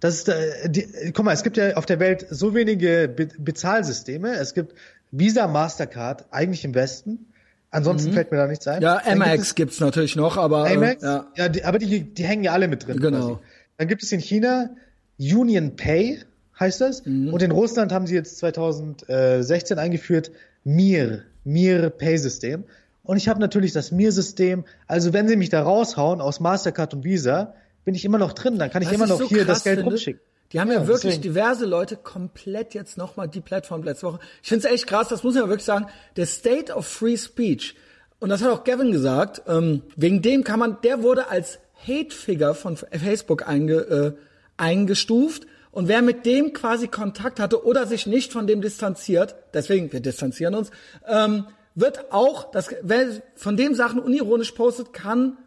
Das 0.00 0.14
ist 0.14 0.28
äh, 0.28 0.68
die, 0.68 1.12
guck 1.14 1.24
mal, 1.24 1.32
es 1.32 1.42
gibt 1.42 1.56
ja 1.56 1.76
auf 1.76 1.86
der 1.86 2.00
Welt 2.00 2.26
so 2.30 2.54
wenige 2.54 3.08
Be 3.08 3.28
Bezahlsysteme. 3.38 4.32
Es 4.34 4.54
gibt 4.54 4.74
Visa, 5.12 5.46
Mastercard 5.46 6.26
eigentlich 6.32 6.64
im 6.64 6.74
Westen. 6.74 7.29
Ansonsten 7.70 8.10
mhm. 8.10 8.14
fällt 8.14 8.32
mir 8.32 8.38
da 8.38 8.46
nichts 8.46 8.66
ein. 8.66 8.82
Ja, 8.82 9.00
Amex 9.04 9.54
gibt 9.54 9.72
es 9.72 9.80
natürlich 9.80 10.16
noch, 10.16 10.36
aber 10.36 10.68
Amex, 10.68 11.02
äh, 11.02 11.06
ja, 11.06 11.26
ja 11.36 11.48
die, 11.48 11.64
aber 11.64 11.78
die 11.78 12.02
die 12.02 12.24
hängen 12.24 12.42
ja 12.42 12.52
alle 12.52 12.66
mit 12.66 12.86
drin. 12.86 12.98
Genau. 12.98 13.36
Quasi. 13.36 13.38
Dann 13.78 13.88
gibt 13.88 14.02
es 14.02 14.12
in 14.12 14.20
China 14.20 14.70
Union 15.18 15.76
Pay 15.76 16.20
heißt 16.60 16.80
das. 16.80 17.04
Mhm. 17.06 17.32
Und 17.32 17.42
in 17.42 17.50
Russland 17.50 17.92
haben 17.92 18.06
sie 18.06 18.14
jetzt 18.14 18.38
2016 18.38 19.78
eingeführt 19.78 20.30
Mir, 20.64 21.24
Mir 21.44 21.90
Pay 21.90 22.18
System. 22.18 22.64
Und 23.02 23.16
ich 23.16 23.28
habe 23.28 23.40
natürlich 23.40 23.72
das 23.72 23.92
Mir-System. 23.92 24.64
Also 24.86 25.12
wenn 25.12 25.26
sie 25.26 25.36
mich 25.36 25.48
da 25.48 25.62
raushauen 25.62 26.20
aus 26.20 26.38
Mastercard 26.38 26.94
und 26.94 27.04
Visa, 27.04 27.54
bin 27.84 27.94
ich 27.94 28.04
immer 28.04 28.18
noch 28.18 28.34
drin. 28.34 28.58
Dann 28.58 28.70
kann 28.70 28.82
ich 28.82 28.88
Was 28.88 28.94
immer 28.94 29.06
noch 29.06 29.18
so 29.18 29.28
hier 29.28 29.44
das 29.44 29.64
Geld 29.64 29.84
rumschicken. 29.84 30.20
Die 30.52 30.60
haben 30.60 30.68
ja, 30.68 30.80
ja 30.80 30.86
wirklich 30.86 31.14
deswegen. 31.14 31.34
diverse 31.34 31.64
Leute 31.64 31.96
komplett 31.96 32.74
jetzt 32.74 32.98
nochmal 32.98 33.28
die 33.28 33.40
Plattform 33.40 33.82
letzte 33.82 34.06
Woche. 34.06 34.20
Ich 34.42 34.48
finde 34.48 34.66
es 34.66 34.72
echt 34.72 34.86
krass, 34.86 35.08
das 35.08 35.22
muss 35.22 35.34
man 35.34 35.48
wirklich 35.48 35.64
sagen. 35.64 35.86
Der 36.16 36.26
State 36.26 36.72
of 36.74 36.86
Free 36.86 37.16
Speech, 37.16 37.76
und 38.18 38.30
das 38.30 38.42
hat 38.42 38.50
auch 38.50 38.64
Gavin 38.64 38.90
gesagt, 38.90 39.42
ähm, 39.46 39.82
wegen 39.96 40.22
dem 40.22 40.44
kann 40.44 40.58
man, 40.58 40.78
der 40.82 41.02
wurde 41.02 41.28
als 41.28 41.58
Hate-Figure 41.86 42.54
von 42.54 42.76
Facebook 42.76 43.48
einge, 43.48 43.74
äh, 43.74 44.12
eingestuft 44.56 45.46
und 45.70 45.88
wer 45.88 46.02
mit 46.02 46.26
dem 46.26 46.52
quasi 46.52 46.88
Kontakt 46.88 47.40
hatte 47.40 47.64
oder 47.64 47.86
sich 47.86 48.06
nicht 48.06 48.32
von 48.32 48.46
dem 48.46 48.60
distanziert, 48.60 49.36
deswegen, 49.54 49.92
wir 49.92 50.00
distanzieren 50.00 50.54
uns, 50.54 50.70
ähm, 51.06 51.46
wird 51.74 52.12
auch, 52.12 52.50
das, 52.50 52.68
wer 52.82 53.06
von 53.36 53.56
dem 53.56 53.74
Sachen 53.74 54.00
unironisch 54.00 54.52
postet, 54.52 54.92
kann 54.92 55.38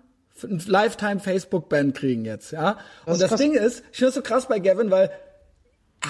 ein 0.42 0.62
Lifetime 0.66 1.20
Facebook-Ban 1.20 1.94
kriegen 1.94 2.26
jetzt, 2.26 2.52
ja. 2.52 2.78
Und 3.06 3.22
das, 3.22 3.30
das 3.30 3.40
Ding 3.40 3.54
ist, 3.54 3.84
ich 3.92 3.98
finde 3.98 4.10
es 4.10 4.16
so 4.16 4.22
krass 4.22 4.48
bei 4.48 4.60
Gavin, 4.60 4.90
weil 4.90 5.12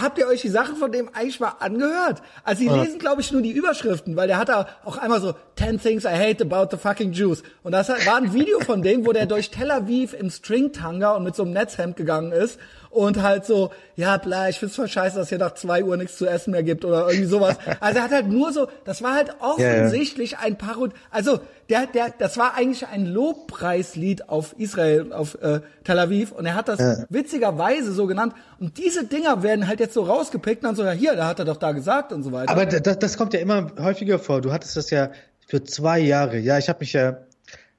habt 0.02 0.18
ihr 0.18 0.28
euch 0.28 0.42
die 0.42 0.50
Sachen 0.50 0.76
von 0.76 0.92
dem 0.92 1.10
eigentlich 1.14 1.40
mal 1.40 1.56
angehört? 1.60 2.22
Also 2.44 2.62
sie 2.62 2.70
lesen, 2.70 3.00
glaube 3.00 3.22
ich, 3.22 3.32
nur 3.32 3.42
die 3.42 3.52
Überschriften, 3.52 4.16
weil 4.16 4.28
der 4.28 4.38
hat 4.38 4.50
da 4.50 4.68
auch 4.84 4.98
einmal 4.98 5.22
so 5.22 5.36
10 5.58 5.80
things 5.80 6.06
I 6.06 6.10
hate 6.10 6.44
about 6.44 6.76
the 6.76 6.78
fucking 6.78 7.12
Jews. 7.12 7.44
Und 7.62 7.74
das 7.74 7.90
war 7.90 8.18
ein 8.18 8.34
Video 8.34 8.60
von 8.60 8.82
dem, 8.82 9.06
wo 9.06 9.12
der 9.12 9.26
durch 9.26 9.52
Tel 9.52 9.70
Aviv 9.72 10.14
im 10.14 10.30
Stringtanga 10.30 11.12
und 11.12 11.24
mit 11.24 11.36
so 11.36 11.44
einem 11.44 11.54
Netzhemd 11.54 11.96
gegangen 11.96 12.32
ist 12.32 12.60
und 12.94 13.22
halt 13.22 13.46
so, 13.46 13.72
ja, 13.96 14.18
bla, 14.18 14.50
ich 14.50 14.60
find's 14.60 14.76
voll 14.76 14.88
scheiße, 14.88 15.18
dass 15.18 15.30
hier 15.30 15.38
nach 15.38 15.54
zwei 15.54 15.84
Uhr 15.84 15.98
nichts 15.98 16.18
zu 16.18 16.28
essen 16.28 16.52
mehr 16.52 16.64
gibt 16.64 16.86
oder 16.86 17.08
irgendwie 17.08 17.28
sowas. 17.28 17.58
Also 17.80 17.98
er 17.98 18.04
hat 18.06 18.12
halt 18.12 18.28
nur 18.28 18.54
so, 18.54 18.68
das 18.86 19.02
war 19.02 19.16
halt 19.16 19.36
offensichtlich 19.40 20.32
ja, 20.32 20.38
ja. 20.40 20.46
ein 20.46 20.58
Parod, 20.58 20.94
also 21.12 21.40
der, 21.70 21.88
der, 21.88 22.14
das 22.18 22.38
war 22.38 22.56
eigentlich 22.56 22.88
ein 22.88 23.06
Lobpreislied 23.06 24.30
auf 24.30 24.56
Israel, 24.58 25.12
auf 25.12 25.36
äh, 25.42 25.62
Tel 25.84 26.00
Aviv 26.00 26.32
und 26.32 26.46
er 26.46 26.56
hat 26.56 26.68
das 26.68 26.80
ja. 26.80 27.06
witzigerweise 27.10 27.92
so 27.94 28.06
genannt 28.06 28.34
und 28.60 28.78
diese 28.78 29.06
Dinger 29.06 29.44
werden 29.44 29.68
halt 29.68 29.80
jetzt 29.80 29.94
so 29.94 30.04
rausgepickt 30.04 30.64
und 30.64 30.68
dann 30.68 30.76
so, 30.76 30.84
ja 30.84 30.92
hier, 30.92 31.16
da 31.16 31.28
hat 31.28 31.40
er 31.40 31.46
doch 31.46 31.58
da 31.58 31.72
gesagt 31.72 32.14
und 32.14 32.24
so 32.24 32.32
weiter. 32.32 32.52
Aber 32.52 32.66
das, 32.66 33.00
das 33.00 33.18
kommt 33.18 33.34
ja 33.34 33.40
immer 33.40 33.72
häufiger 33.80 34.20
vor. 34.20 34.42
Du 34.42 34.52
hattest 34.52 34.78
das 34.78 34.90
ja 34.90 35.10
für 35.48 35.64
zwei 35.64 36.00
Jahre. 36.00 36.38
Ja, 36.38 36.58
ich 36.58 36.70
habe 36.70 36.80
mich 36.80 36.94
ja 36.94 37.18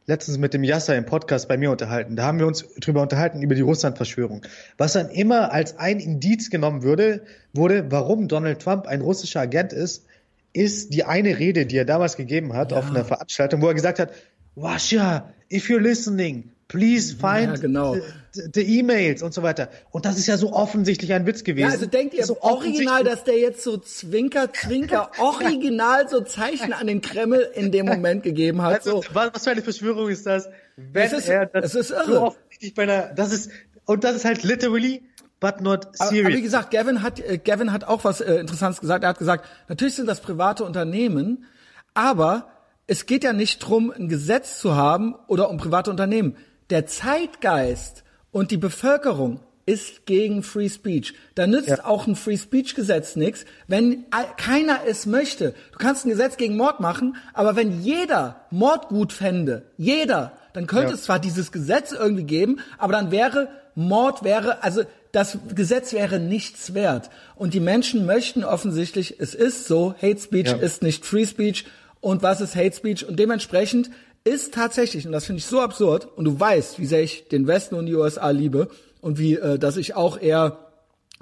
letztens 0.06 0.38
mit 0.38 0.54
dem 0.54 0.64
Yasser 0.64 0.96
im 0.96 1.06
Podcast 1.06 1.48
bei 1.48 1.56
mir 1.56 1.70
unterhalten. 1.70 2.16
Da 2.16 2.24
haben 2.24 2.38
wir 2.38 2.46
uns 2.46 2.66
drüber 2.80 3.02
unterhalten, 3.02 3.42
über 3.42 3.54
die 3.54 3.62
Russland-Verschwörung. 3.62 4.42
Was 4.76 4.92
dann 4.92 5.08
immer 5.08 5.52
als 5.52 5.78
ein 5.78 6.00
Indiz 6.00 6.50
genommen 6.50 6.82
würde, 6.82 7.22
wurde, 7.52 7.90
warum 7.90 8.28
Donald 8.28 8.60
Trump 8.60 8.86
ein 8.86 9.00
russischer 9.00 9.40
Agent 9.40 9.72
ist, 9.72 10.06
ist 10.52 10.94
die 10.94 11.04
eine 11.04 11.38
Rede, 11.38 11.66
die 11.66 11.76
er 11.76 11.84
damals 11.84 12.16
gegeben 12.16 12.52
hat 12.54 12.72
ja. 12.72 12.78
auf 12.78 12.88
einer 12.88 13.04
Veranstaltung, 13.04 13.60
wo 13.60 13.68
er 13.68 13.74
gesagt 13.74 13.98
hat, 13.98 14.10
Russia, 14.56 15.32
if 15.50 15.68
you're 15.68 15.80
listening, 15.80 16.50
please 16.68 17.12
find 17.12 17.52
ja, 17.52 17.56
genau. 17.56 17.96
the, 18.32 18.78
emails 18.78 19.22
und 19.22 19.34
so 19.34 19.42
weiter. 19.42 19.68
Und 19.90 20.04
das 20.04 20.18
ist 20.18 20.26
ja 20.26 20.36
so 20.36 20.52
offensichtlich 20.52 21.12
ein 21.12 21.26
Witz 21.26 21.44
gewesen. 21.44 21.68
Ja, 21.68 21.72
also 21.72 21.86
denkt 21.86 22.14
ihr 22.14 22.24
so 22.24 22.40
original, 22.42 23.04
dass 23.04 23.24
der 23.24 23.38
jetzt 23.38 23.62
so 23.62 23.76
Zwinker, 23.76 24.52
Zwinker, 24.52 25.10
original 25.18 26.08
so 26.08 26.20
Zeichen 26.20 26.72
an 26.72 26.86
den 26.86 27.00
Kreml 27.00 27.48
in 27.54 27.72
dem 27.72 27.86
Moment 27.86 28.22
gegeben 28.22 28.62
hat? 28.62 28.74
Also, 28.74 29.02
so. 29.02 29.08
was, 29.12 29.44
für 29.44 29.50
eine 29.50 29.62
Verschwörung 29.62 30.08
ist 30.08 30.26
das? 30.26 30.48
Wenn 30.76 31.06
es 31.06 31.12
ist, 31.12 31.28
er 31.28 31.46
das 31.46 31.74
es 31.74 31.74
ist 31.74 31.90
irre. 31.90 32.04
So 32.06 32.22
offensichtlich 32.22 32.74
bei 32.74 32.82
einer, 32.84 33.14
das 33.14 33.32
ist, 33.32 33.50
und 33.84 34.04
das 34.04 34.16
ist 34.16 34.24
halt 34.24 34.42
literally 34.42 35.02
but 35.40 35.60
not 35.60 35.88
serious. 35.92 36.26
Aber, 36.26 36.34
wie 36.34 36.42
gesagt, 36.42 36.70
Gavin 36.70 37.02
hat, 37.02 37.20
äh, 37.20 37.38
Gavin 37.38 37.72
hat 37.72 37.84
auch 37.84 38.04
was 38.04 38.20
äh, 38.20 38.36
Interessantes 38.36 38.80
gesagt. 38.80 39.04
Er 39.04 39.10
hat 39.10 39.18
gesagt, 39.18 39.46
natürlich 39.68 39.94
sind 39.94 40.06
das 40.06 40.20
private 40.20 40.64
Unternehmen, 40.64 41.44
aber 41.92 42.48
es 42.86 43.06
geht 43.06 43.24
ja 43.24 43.32
nicht 43.32 43.60
drum, 43.60 43.90
ein 43.90 44.08
Gesetz 44.08 44.58
zu 44.58 44.74
haben 44.74 45.14
oder 45.26 45.50
um 45.50 45.56
private 45.56 45.90
Unternehmen 45.90 46.36
der 46.70 46.86
Zeitgeist 46.86 48.04
und 48.30 48.50
die 48.50 48.56
Bevölkerung 48.56 49.40
ist 49.66 50.04
gegen 50.04 50.42
Free 50.42 50.68
Speech. 50.68 51.14
Da 51.34 51.46
nützt 51.46 51.68
ja. 51.68 51.84
auch 51.84 52.06
ein 52.06 52.16
Free 52.16 52.36
Speech 52.36 52.74
Gesetz 52.74 53.16
nichts, 53.16 53.46
wenn 53.66 54.04
keiner 54.36 54.80
es 54.86 55.06
möchte. 55.06 55.54
Du 55.72 55.78
kannst 55.78 56.04
ein 56.04 56.10
Gesetz 56.10 56.36
gegen 56.36 56.56
Mord 56.56 56.80
machen, 56.80 57.16
aber 57.32 57.56
wenn 57.56 57.80
jeder 57.80 58.44
Mord 58.50 58.88
gut 58.88 59.12
fände, 59.12 59.62
jeder, 59.78 60.32
dann 60.52 60.66
könnte 60.66 60.88
ja. 60.88 60.94
es 60.94 61.04
zwar 61.04 61.18
dieses 61.18 61.50
Gesetz 61.50 61.92
irgendwie 61.92 62.24
geben, 62.24 62.60
aber 62.76 62.92
dann 62.92 63.10
wäre 63.10 63.48
Mord 63.74 64.22
wäre, 64.22 64.62
also 64.62 64.82
das 65.12 65.38
Gesetz 65.54 65.92
wäre 65.92 66.20
nichts 66.20 66.74
wert. 66.74 67.10
Und 67.36 67.54
die 67.54 67.60
Menschen 67.60 68.04
möchten 68.04 68.44
offensichtlich, 68.44 69.18
es 69.18 69.34
ist 69.34 69.66
so, 69.66 69.94
Hate 70.02 70.20
Speech 70.20 70.48
ja. 70.48 70.56
ist 70.56 70.82
nicht 70.82 71.06
Free 71.06 71.26
Speech. 71.26 71.64
Und 72.04 72.22
was 72.22 72.42
ist 72.42 72.54
Hate 72.54 72.76
Speech? 72.76 73.08
Und 73.08 73.18
dementsprechend 73.18 73.90
ist 74.24 74.52
tatsächlich, 74.52 75.06
und 75.06 75.12
das 75.12 75.24
finde 75.24 75.38
ich 75.38 75.46
so 75.46 75.62
absurd, 75.62 76.06
und 76.16 76.26
du 76.26 76.38
weißt, 76.38 76.78
wie 76.78 76.84
sehr 76.84 77.02
ich 77.02 77.28
den 77.28 77.46
Westen 77.46 77.76
und 77.76 77.86
die 77.86 77.94
USA 77.94 78.28
liebe 78.28 78.68
und 79.00 79.18
wie, 79.18 79.36
äh, 79.36 79.58
dass 79.58 79.78
ich 79.78 79.94
auch 79.94 80.20
eher 80.20 80.58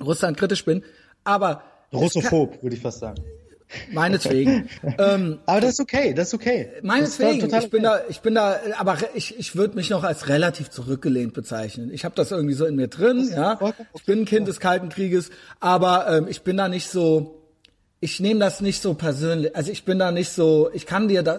Russland 0.01 0.37
kritisch 0.37 0.65
bin, 0.65 0.83
aber 1.23 1.63
Russophob, 1.93 2.61
würde 2.65 2.75
ich 2.75 2.83
fast 2.83 2.99
sagen. 2.99 3.23
Meinetwegen. 3.93 4.69
ähm, 4.99 5.39
aber 5.47 5.61
das 5.61 5.75
ist 5.75 5.81
okay, 5.81 6.15
das 6.15 6.29
ist 6.29 6.35
okay. 6.35 6.71
Meinetwegen. 6.83 7.47
ich 7.47 7.71
bin 7.71 7.87
okay. 7.87 8.01
da, 8.01 8.01
ich 8.09 8.21
bin 8.21 8.35
da, 8.35 8.59
aber 8.77 8.99
ich, 9.15 9.39
ich 9.39 9.55
würde 9.55 9.77
mich 9.77 9.89
noch 9.89 10.03
als 10.03 10.29
relativ 10.29 10.69
zurückgelehnt 10.69 11.33
bezeichnen. 11.33 11.93
Ich 11.93 12.05
habe 12.05 12.17
das 12.17 12.33
irgendwie 12.33 12.55
so 12.55 12.67
in 12.67 12.75
mir 12.75 12.89
drin, 12.89 13.31
ja. 13.33 13.57
Ich 13.95 14.05
bin 14.05 14.23
ein 14.23 14.25
Kind 14.25 14.49
des 14.49 14.59
Kalten 14.59 14.89
Krieges, 14.89 15.31
aber 15.61 16.09
ähm, 16.09 16.27
ich 16.29 16.43
bin 16.43 16.57
da 16.57 16.69
nicht 16.69 16.89
so, 16.89 17.42
ich 18.03 18.19
nehme 18.19 18.41
das 18.41 18.61
nicht 18.61 18.83
so 18.83 18.95
persönlich. 18.95 19.55
Also 19.55 19.71
ich 19.71 19.85
bin 19.85 20.01
da 20.01 20.11
nicht 20.11 20.31
so, 20.31 20.69
ich 20.75 20.87
kann 20.87 21.07
dir 21.07 21.23
da, 21.23 21.39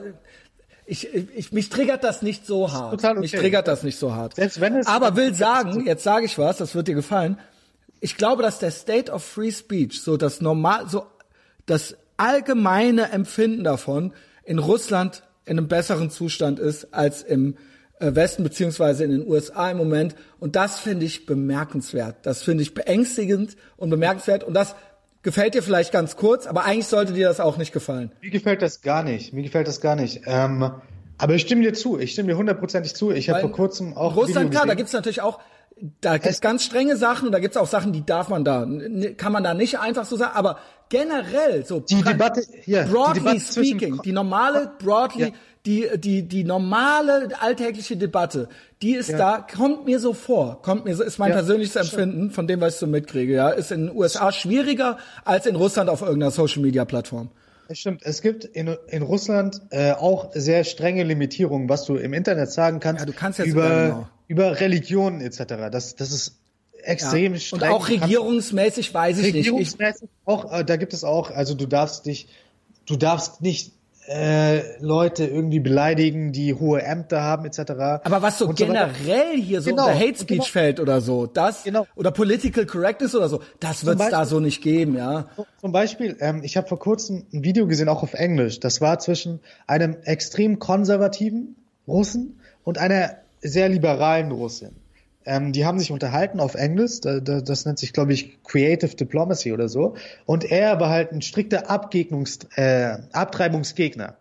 ich, 0.85 1.13
ich, 1.13 1.51
mich 1.51 1.69
triggert 1.69 2.05
das 2.05 2.21
nicht 2.21 2.45
so 2.45 2.71
hart. 2.71 2.91
Total 2.91 3.11
okay. 3.11 3.19
Mich 3.19 3.31
triggert 3.33 3.67
das 3.67 3.83
nicht 3.83 3.99
so 3.99 4.13
hart. 4.13 4.35
Selbst 4.35 4.61
wenn 4.61 4.77
es 4.77 4.87
Aber 4.87 5.17
will 5.17 5.33
sagen, 5.33 5.85
jetzt 5.85 6.03
sage 6.03 6.25
ich 6.25 6.37
was, 6.37 6.57
das 6.57 6.73
wird 6.73 6.87
dir 6.87 6.95
gefallen. 6.95 7.37
Ich 7.99 8.15
glaube, 8.15 8.43
dass 8.43 8.59
der 8.59 8.71
State 8.71 9.11
of 9.11 9.25
Free 9.25 9.51
Speech, 9.51 10.01
so 10.01 10.15
das 10.15 10.39
normal, 10.39 10.87
so 10.87 11.05
das 11.65 11.97
allgemeine 12.15 13.11
Empfinden 13.11 13.65
davon 13.65 14.13
in 14.45 14.57
Russland 14.57 15.23
in 15.43 15.57
einem 15.57 15.67
besseren 15.67 16.11
Zustand 16.11 16.59
ist 16.59 16.93
als 16.93 17.23
im 17.23 17.57
äh, 17.99 18.15
Westen 18.15 18.41
beziehungsweise 18.43 19.03
in 19.03 19.11
den 19.11 19.27
USA 19.27 19.69
im 19.69 19.77
Moment. 19.77 20.15
Und 20.39 20.55
das 20.55 20.79
finde 20.79 21.05
ich 21.05 21.25
bemerkenswert. 21.25 22.25
Das 22.25 22.41
finde 22.41 22.63
ich 22.63 22.73
beängstigend 22.73 23.57
und 23.75 23.89
bemerkenswert. 23.89 24.45
Und 24.45 24.53
das 24.53 24.77
gefällt 25.23 25.55
dir 25.55 25.63
vielleicht 25.63 25.91
ganz 25.91 26.15
kurz, 26.15 26.45
aber 26.45 26.65
eigentlich 26.65 26.87
sollte 26.87 27.13
dir 27.13 27.27
das 27.27 27.39
auch 27.39 27.57
nicht 27.57 27.71
gefallen. 27.71 28.11
Mir 28.21 28.29
gefällt 28.29 28.61
das 28.61 28.81
gar 28.81 29.03
nicht. 29.03 29.33
Mir 29.33 29.43
gefällt 29.43 29.67
das 29.67 29.81
gar 29.81 29.95
nicht. 29.95 30.21
Ähm, 30.25 30.71
aber 31.17 31.33
ich 31.33 31.41
stimme 31.41 31.63
dir 31.63 31.73
zu. 31.73 31.97
Ich 31.97 32.11
stimme 32.11 32.29
dir 32.29 32.37
hundertprozentig 32.37 32.93
zu. 32.95 33.11
Ich 33.11 33.29
habe 33.29 33.39
vor 33.39 33.51
kurzem 33.51 33.95
auch. 33.95 34.15
Russland, 34.15 34.51
klar, 34.51 34.67
da 34.67 34.73
gibt's 34.73 34.93
natürlich 34.93 35.21
auch, 35.21 35.39
da 36.01 36.17
gibt's 36.17 36.41
ganz 36.41 36.63
strenge 36.63 36.97
Sachen 36.97 37.27
und 37.27 37.31
da 37.31 37.39
gibt's 37.39 37.57
auch 37.57 37.67
Sachen, 37.67 37.93
die 37.93 38.05
darf 38.05 38.29
man 38.29 38.43
da, 38.43 38.67
kann 39.17 39.31
man 39.31 39.43
da 39.43 39.53
nicht 39.53 39.79
einfach 39.79 40.05
so 40.05 40.17
sagen, 40.17 40.35
aber 40.35 40.59
generell 40.89 41.65
so. 41.65 41.79
Die 41.79 42.01
Debatte, 42.01 42.43
ja, 42.65 42.83
broadly 42.83 43.13
die 43.13 43.19
Debatte 43.19 43.39
speaking, 43.39 44.01
die 44.03 44.11
normale, 44.11 44.71
broadly, 44.77 45.27
ja 45.27 45.31
die, 45.65 45.87
die, 45.95 46.23
die 46.23 46.43
normale 46.43 47.29
alltägliche 47.39 47.95
Debatte, 47.95 48.49
die 48.81 48.95
ist 48.95 49.09
ja. 49.09 49.17
da, 49.17 49.37
kommt 49.55 49.85
mir 49.85 49.99
so 49.99 50.13
vor, 50.13 50.61
kommt 50.61 50.83
mir 50.83 50.95
so, 50.95 51.03
ist 51.03 51.19
mein 51.19 51.29
ja, 51.29 51.37
persönliches 51.37 51.75
Empfinden 51.75 52.31
von 52.31 52.47
dem, 52.47 52.59
was 52.59 52.73
ich 52.73 52.79
so 52.79 52.87
mitkriege, 52.87 53.33
ja, 53.33 53.49
ist 53.49 53.71
in 53.71 53.87
den 53.87 53.95
USA 53.95 54.31
schwieriger 54.31 54.97
als 55.23 55.45
in 55.45 55.55
Russland 55.55 55.89
auf 55.89 56.01
irgendeiner 56.01 56.31
Social 56.31 56.61
Media 56.61 56.83
Plattform. 56.83 57.29
Das 57.69 57.79
stimmt. 57.79 58.01
Es 58.03 58.21
gibt 58.21 58.43
in, 58.43 58.75
in 58.87 59.03
Russland 59.03 59.61
äh, 59.69 59.93
auch 59.93 60.31
sehr 60.33 60.65
strenge 60.65 61.03
Limitierungen, 61.03 61.69
was 61.69 61.85
du 61.85 61.95
im 61.95 62.13
Internet 62.13 62.51
sagen 62.51 62.81
kannst. 62.81 62.99
Ja, 62.99 63.05
du 63.05 63.13
kannst 63.13 63.39
jetzt 63.39 63.47
über, 63.47 63.69
genau. 63.69 64.09
über 64.27 64.59
Religionen 64.59 65.21
etc. 65.21 65.69
Das, 65.71 65.95
das 65.95 66.11
ist 66.11 66.39
extrem 66.83 67.33
ja. 67.33 67.39
streng. 67.39 67.61
Und 67.61 67.67
auch 67.69 67.87
regierungsmäßig 67.87 68.93
weiß 68.93 69.17
ich 69.19 69.27
regierungsmäßig 69.27 69.79
nicht. 69.79 69.79
Regierungsmäßig 69.79 70.09
auch, 70.25 70.59
äh, 70.59 70.65
da 70.65 70.75
gibt 70.75 70.93
es 70.93 71.05
auch, 71.05 71.31
also 71.31 71.53
du 71.53 71.65
darfst 71.65 72.05
dich, 72.05 72.27
du 72.85 72.97
darfst 72.97 73.41
nicht 73.41 73.71
äh, 74.07 74.77
Leute 74.79 75.25
irgendwie 75.25 75.59
beleidigen, 75.59 76.31
die 76.31 76.53
hohe 76.53 76.81
Ämter 76.81 77.21
haben 77.21 77.45
etc. 77.45 77.59
Aber 78.03 78.21
was 78.21 78.37
so 78.37 78.49
generell 78.49 79.37
hier 79.39 79.61
so 79.61 79.69
genau, 79.69 79.85
unter 79.87 79.97
Hate 79.97 80.15
Speech 80.15 80.27
genau. 80.27 80.43
fällt 80.43 80.79
oder 80.79 81.01
so, 81.01 81.25
das 81.25 81.63
genau. 81.63 81.87
oder 81.95 82.11
Political 82.11 82.65
Correctness 82.65 83.15
oder 83.15 83.29
so, 83.29 83.41
das 83.59 83.85
wird 83.85 83.99
es 83.99 84.09
da 84.09 84.25
so 84.25 84.39
nicht 84.39 84.61
geben, 84.61 84.97
ja. 84.97 85.27
Zum 85.61 85.71
Beispiel, 85.71 86.17
ähm, 86.19 86.41
ich 86.43 86.57
habe 86.57 86.67
vor 86.67 86.79
kurzem 86.79 87.25
ein 87.33 87.43
Video 87.43 87.67
gesehen, 87.67 87.89
auch 87.89 88.03
auf 88.03 88.13
Englisch. 88.13 88.59
Das 88.59 88.81
war 88.81 88.99
zwischen 88.99 89.39
einem 89.67 89.97
extrem 90.03 90.59
konservativen 90.59 91.55
Russen 91.87 92.39
und 92.63 92.77
einer 92.77 93.17
sehr 93.41 93.69
liberalen 93.69 94.31
Russin. 94.31 94.82
Ähm, 95.25 95.53
die 95.53 95.65
haben 95.65 95.79
sich 95.79 95.91
unterhalten 95.91 96.39
auf 96.39 96.55
Englisch, 96.55 97.01
da, 97.01 97.19
da, 97.19 97.41
das 97.41 97.65
nennt 97.65 97.79
sich, 97.79 97.93
glaube 97.93 98.13
ich, 98.13 98.43
Creative 98.43 98.95
Diplomacy 98.95 99.53
oder 99.53 99.69
so. 99.69 99.95
Und 100.25 100.49
er 100.51 100.79
war 100.79 100.89
halt 100.89 101.11
ein 101.11 101.21
strikter 101.21 101.69
Abgegnungs 101.69 102.39
äh, 102.55 102.97
Abtreibungsgegner. 103.11 104.17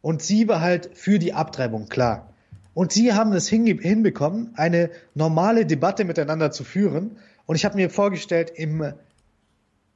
Und 0.00 0.22
sie 0.22 0.48
war 0.48 0.60
halt 0.60 0.90
für 0.94 1.18
die 1.18 1.32
Abtreibung, 1.32 1.88
klar. 1.88 2.28
Und 2.74 2.92
sie 2.92 3.12
haben 3.12 3.32
es 3.32 3.48
hinbekommen, 3.48 4.50
eine 4.56 4.90
normale 5.14 5.64
Debatte 5.64 6.04
miteinander 6.04 6.50
zu 6.50 6.64
führen. 6.64 7.16
Und 7.46 7.56
ich 7.56 7.64
habe 7.64 7.76
mir 7.76 7.88
vorgestellt, 7.88 8.52
im, 8.54 8.92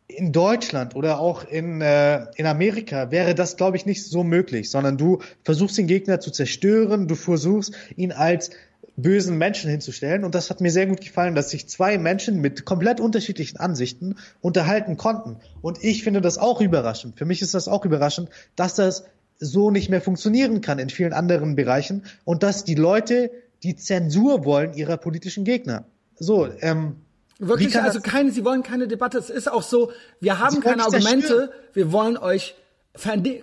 in 0.06 0.32
Deutschland 0.32 0.94
oder 0.96 1.18
auch 1.18 1.44
in, 1.44 1.80
äh, 1.80 2.26
in 2.36 2.46
Amerika 2.46 3.10
wäre 3.10 3.34
das, 3.34 3.56
glaube 3.56 3.76
ich, 3.76 3.84
nicht 3.84 4.04
so 4.04 4.24
möglich, 4.24 4.70
sondern 4.70 4.96
du 4.96 5.18
versuchst 5.44 5.76
den 5.76 5.86
Gegner 5.88 6.20
zu 6.20 6.30
zerstören, 6.30 7.08
du 7.08 7.14
versuchst 7.14 7.74
ihn 7.96 8.12
als 8.12 8.50
bösen 8.98 9.38
Menschen 9.38 9.70
hinzustellen. 9.70 10.24
Und 10.24 10.34
das 10.34 10.50
hat 10.50 10.60
mir 10.60 10.70
sehr 10.70 10.86
gut 10.86 11.00
gefallen, 11.00 11.34
dass 11.34 11.50
sich 11.50 11.68
zwei 11.68 11.98
Menschen 11.98 12.40
mit 12.40 12.64
komplett 12.64 13.00
unterschiedlichen 13.00 13.56
Ansichten 13.58 14.16
unterhalten 14.40 14.96
konnten. 14.96 15.36
Und 15.62 15.82
ich 15.82 16.02
finde 16.02 16.20
das 16.20 16.36
auch 16.36 16.60
überraschend. 16.60 17.16
Für 17.16 17.24
mich 17.24 17.40
ist 17.40 17.54
das 17.54 17.68
auch 17.68 17.84
überraschend, 17.84 18.28
dass 18.56 18.74
das 18.74 19.04
so 19.38 19.70
nicht 19.70 19.88
mehr 19.88 20.00
funktionieren 20.00 20.60
kann 20.60 20.80
in 20.80 20.90
vielen 20.90 21.12
anderen 21.12 21.54
Bereichen 21.54 22.02
und 22.24 22.42
dass 22.42 22.64
die 22.64 22.74
Leute 22.74 23.30
die 23.62 23.76
Zensur 23.76 24.44
wollen 24.44 24.74
ihrer 24.74 24.96
politischen 24.96 25.44
Gegner. 25.44 25.84
So, 26.18 26.48
ähm, 26.60 26.96
Wirklich, 27.40 27.80
also 27.80 28.00
keine, 28.00 28.32
sie 28.32 28.44
wollen 28.44 28.64
keine 28.64 28.88
Debatte. 28.88 29.16
Es 29.16 29.30
ist 29.30 29.50
auch 29.50 29.62
so, 29.62 29.92
wir 30.18 30.40
haben 30.40 30.58
keine 30.58 30.82
Argumente, 30.82 31.52
wir 31.72 31.92
wollen 31.92 32.16
euch 32.16 32.56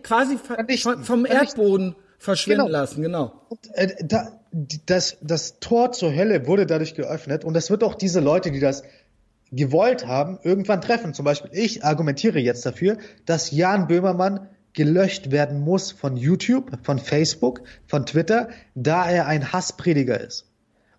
quasi 0.04 0.38
vom 0.38 1.26
Erdboden 1.26 1.96
verschwinden 2.18 2.66
genau. 2.66 2.80
lassen, 2.80 3.02
genau. 3.02 3.42
Und, 3.50 3.60
äh, 3.74 3.96
da, 4.04 4.40
das, 4.86 5.18
das 5.22 5.60
Tor 5.60 5.92
zur 5.92 6.14
Hölle 6.14 6.48
wurde 6.48 6.66
dadurch 6.66 6.96
geöffnet 6.96 7.44
und 7.44 7.54
das 7.54 7.70
wird 7.70 7.84
auch 7.84 7.96
diese 7.96 8.20
Leute, 8.20 8.52
die 8.52 8.60
das 8.60 8.84
gewollt 9.52 10.08
haben, 10.08 10.40
irgendwann 10.44 10.82
treffen. 10.82 11.14
Zum 11.14 11.26
Beispiel, 11.26 11.52
ich 11.54 11.84
argumentiere 11.84 12.40
jetzt 12.40 12.66
dafür, 12.66 12.98
dass 13.26 13.52
Jan 13.52 13.88
Böhmermann 13.88 14.50
gelöscht 14.74 15.32
werden 15.32 15.60
muss 15.62 15.92
von 15.92 16.18
YouTube, 16.18 16.72
von 16.84 17.00
Facebook, 17.00 17.62
von 17.88 18.06
Twitter, 18.06 18.50
da 18.76 19.10
er 19.10 19.28
ein 19.28 19.54
Hassprediger 19.54 20.20
ist. 20.20 20.46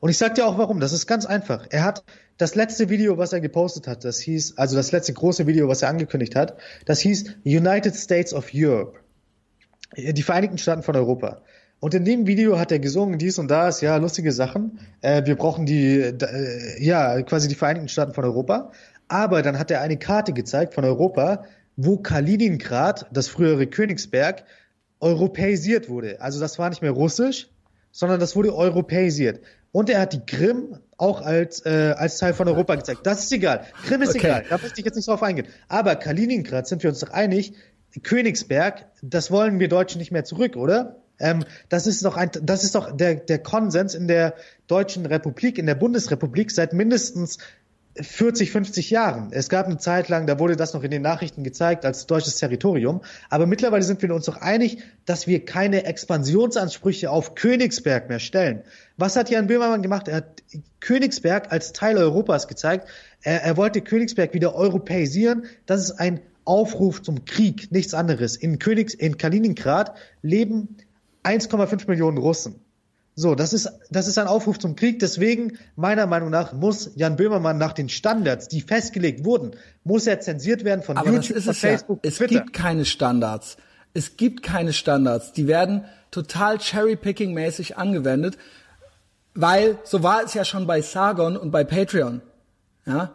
Und 0.01 0.11
ich 0.11 0.19
sag 0.19 0.35
dir 0.35 0.47
auch 0.47 0.59
warum. 0.59 0.81
Das 0.81 0.93
ist 0.93 1.07
ganz 1.07 1.27
einfach. 1.27 1.67
Er 1.71 1.85
hat 1.85 2.05
das 2.39 2.55
letzte 2.55 2.89
Video, 2.89 3.19
was 3.19 3.33
er 3.33 3.41
gepostet 3.41 3.87
hat, 3.87 4.05
das 4.05 4.19
hieß, 4.21 4.59
also 4.59 4.77
das 4.77 4.93
letzte 4.93 5.13
große 5.15 5.47
Video, 5.47 5.69
was 5.69 5.83
er 5.83 5.89
angekündigt 5.89 6.37
hat, 6.37 6.59
das 6.85 7.01
hieß 7.01 7.37
United 7.45 7.95
States 7.97 8.35
of 8.35 8.51
Europe. 8.55 8.99
Die 9.95 10.23
Vereinigten 10.23 10.59
Staaten 10.59 10.83
von 10.83 10.97
Europa. 10.97 11.43
Und 11.79 11.95
in 11.95 12.05
dem 12.05 12.27
Video 12.27 12.59
hat 12.59 12.73
er 12.73 12.79
gesungen, 12.79 13.19
dies 13.19 13.39
und 13.39 13.51
das, 13.51 13.81
ja, 13.81 13.97
lustige 13.97 14.33
Sachen. 14.33 14.81
Äh, 15.03 15.27
wir 15.27 15.37
brauchen 15.37 15.67
die, 15.67 15.99
äh, 15.99 16.83
ja, 16.83 17.21
quasi 17.23 17.49
die 17.49 17.55
Vereinigten 17.55 17.89
Staaten 17.89 18.15
von 18.15 18.25
Europa. 18.25 18.73
Aber 19.09 19.43
dann 19.43 19.59
hat 19.59 19.71
er 19.71 19.83
eine 19.83 19.99
Karte 19.99 20.33
gezeigt 20.33 20.75
von 20.75 20.85
Europa, 20.85 21.45
wo 21.77 21.99
Kaliningrad, 21.99 23.07
das 23.13 23.29
frühere 23.29 23.67
Königsberg, 23.67 24.45
europäisiert 25.01 25.89
wurde. 25.89 26.21
Also 26.21 26.41
das 26.41 26.59
war 26.59 26.71
nicht 26.71 26.83
mehr 26.83 26.93
russisch, 26.93 27.49
sondern 27.93 28.19
das 28.19 28.35
wurde 28.35 28.55
europäisiert. 28.55 29.41
Und 29.73 29.91
er 29.91 30.01
hat 30.01 30.15
die 30.15 30.25
Krim 30.25 30.79
auch 30.97 31.21
als, 31.21 31.65
äh, 31.67 31.95
als 31.97 32.17
Teil 32.19 32.33
von 32.33 32.49
Europa 32.49 32.75
gezeigt. 32.77 33.01
Das 33.05 33.23
ist 33.23 33.33
egal. 33.33 33.67
Krim 33.85 34.01
ist 34.01 34.11
okay. 34.11 34.27
egal. 34.27 34.45
Da 34.49 34.57
möchte 34.57 34.81
ich 34.81 34.87
jetzt 34.87 34.97
nicht 34.97 35.07
drauf 35.07 35.23
eingehen. 35.23 35.47
Aber 35.69 35.97
Kaliningrad 35.97 36.67
sind 36.67 36.83
wir 36.83 36.89
uns 36.89 37.01
doch 37.01 37.11
einig. 37.11 37.53
Königsberg, 38.02 38.86
das 39.02 39.31
wollen 39.31 39.59
wir 39.59 39.68
Deutschen 39.68 39.98
nicht 39.98 40.12
mehr 40.12 40.24
zurück, 40.24 40.56
oder? 40.56 40.97
Ähm, 41.18 41.44
das 41.68 41.86
ist 41.86 42.05
doch 42.05 42.16
ein, 42.16 42.31
das 42.43 42.64
ist 42.64 42.74
doch 42.74 42.94
der, 42.94 43.16
der 43.16 43.39
Konsens 43.39 43.94
in 43.94 44.06
der 44.09 44.35
Deutschen 44.66 45.06
Republik, 45.06 45.59
in 45.59 45.66
der 45.66 45.74
Bundesrepublik 45.74 46.51
seit 46.51 46.73
mindestens 46.73 47.39
40, 47.98 48.51
50 48.51 48.90
Jahren. 48.90 49.28
Es 49.31 49.48
gab 49.48 49.66
eine 49.66 49.78
Zeit 49.78 50.09
lang, 50.09 50.27
da 50.27 50.39
wurde 50.39 50.56
das 50.56 50.74
noch 50.74 50.82
in 50.82 50.90
den 50.90 51.02
Nachrichten 51.02 51.44
gezeigt 51.44 51.85
als 51.85 52.06
deutsches 52.06 52.36
Territorium. 52.36 53.01
Aber 53.31 53.47
mittlerweile 53.47 53.82
sind 53.82 54.02
wir 54.02 54.14
uns 54.14 54.27
doch 54.27 54.36
einig, 54.36 54.82
dass 55.06 55.27
wir 55.27 55.44
keine 55.44 55.85
Expansionsansprüche 55.85 57.10
auf 57.10 57.35
Königsberg 57.35 58.09
mehr 58.09 58.18
stellen. 58.18 58.62
Was 58.97 59.16
hat 59.16 59.31
Jan 59.31 59.47
Böhmermann 59.47 59.82
gemacht? 59.82 60.09
Er 60.09 60.16
hat 60.16 60.43
Königsberg 60.81 61.51
als 61.51 61.73
Teil 61.73 61.97
Europas 61.97 62.48
gezeigt. 62.48 62.86
Er, 63.23 63.43
er 63.43 63.56
wollte 63.56 63.81
Königsberg 63.81 64.35
wieder 64.35 64.55
europäisieren. 64.55 65.47
Das 65.64 65.81
ist 65.81 65.93
ein 65.93 66.20
Aufruf 66.47 67.02
zum 67.02 67.24
Krieg, 67.24 67.70
nichts 67.70 67.93
anderes. 67.93 68.36
In 68.36 68.59
Königs, 68.59 68.94
in 68.94 69.18
Kaliningrad 69.18 69.94
leben 70.23 70.77
1,5 71.24 71.89
Millionen 71.89 72.18
Russen. 72.18 72.60
So, 73.18 73.35
das 73.35 73.55
ist, 73.55 73.70
das 73.90 74.09
ist 74.09 74.18
ein 74.18 74.27
Aufruf 74.27 74.59
zum 74.59 74.77
Krieg. 74.77 74.98
Deswegen, 74.98 75.59
meiner 75.74 76.06
Meinung 76.06 76.31
nach, 76.31 76.52
muss 76.52 76.90
Jan 76.97 77.16
Böhmermann 77.16 77.56
nach 77.56 77.73
den 77.73 77.89
Standards, 77.89 78.48
die 78.48 78.60
festgelegt 78.60 79.24
wurden, 79.24 79.52
muss 79.85 80.06
er 80.06 80.20
zensiert 80.20 80.64
werden 80.64 80.82
von 80.82 80.98
Aber 80.98 81.10
YouTube, 81.10 81.43
von 81.43 81.55
Facebook, 81.55 82.05
ja. 82.05 82.10
Es 82.10 82.16
Twitter. 82.16 82.35
gibt 82.35 82.52
keine 82.52 82.85
Standards. 82.85 83.56
Es 83.94 84.18
gibt 84.18 84.43
keine 84.43 84.74
Standards. 84.74 85.32
Die 85.32 85.47
werden 85.47 85.86
total 86.10 86.59
cherry-picking-mäßig 86.59 87.78
angewendet, 87.78 88.36
weil 89.35 89.78
so 89.85 90.02
war 90.02 90.23
es 90.23 90.35
ja 90.35 90.44
schon 90.44 90.66
bei 90.66 90.82
Sargon 90.82 91.39
und 91.39 91.51
bei 91.51 91.64
Patreon. 91.64 92.20
Ja? 92.85 93.14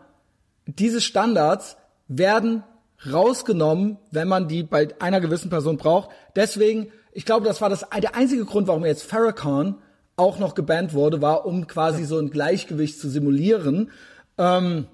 Diese 0.66 1.00
Standards 1.00 1.78
werden 2.08 2.64
rausgenommen, 3.10 3.98
wenn 4.12 4.28
man 4.28 4.48
die 4.48 4.64
bei 4.64 4.90
einer 5.00 5.22
gewissen 5.22 5.50
Person 5.50 5.78
braucht. 5.78 6.10
Deswegen 6.36 6.92
ich 7.14 7.26
glaube, 7.26 7.46
das 7.46 7.62
war 7.62 7.70
das, 7.70 7.86
der 8.02 8.16
einzige 8.16 8.46
Grund, 8.46 8.68
warum 8.68 8.86
jetzt 8.86 9.04
Farrakhan 9.04 9.76
auch 10.16 10.40
noch 10.40 10.56
gebannt 10.56 10.94
wurde, 10.94 11.22
war, 11.22 11.46
um 11.46 11.68
quasi 11.68 12.06
so 12.06 12.18
ein 12.20 12.30
Gleichgewicht 12.30 13.00
zu 13.00 13.10
simulieren. 13.10 13.92
Ähm, 14.38 14.88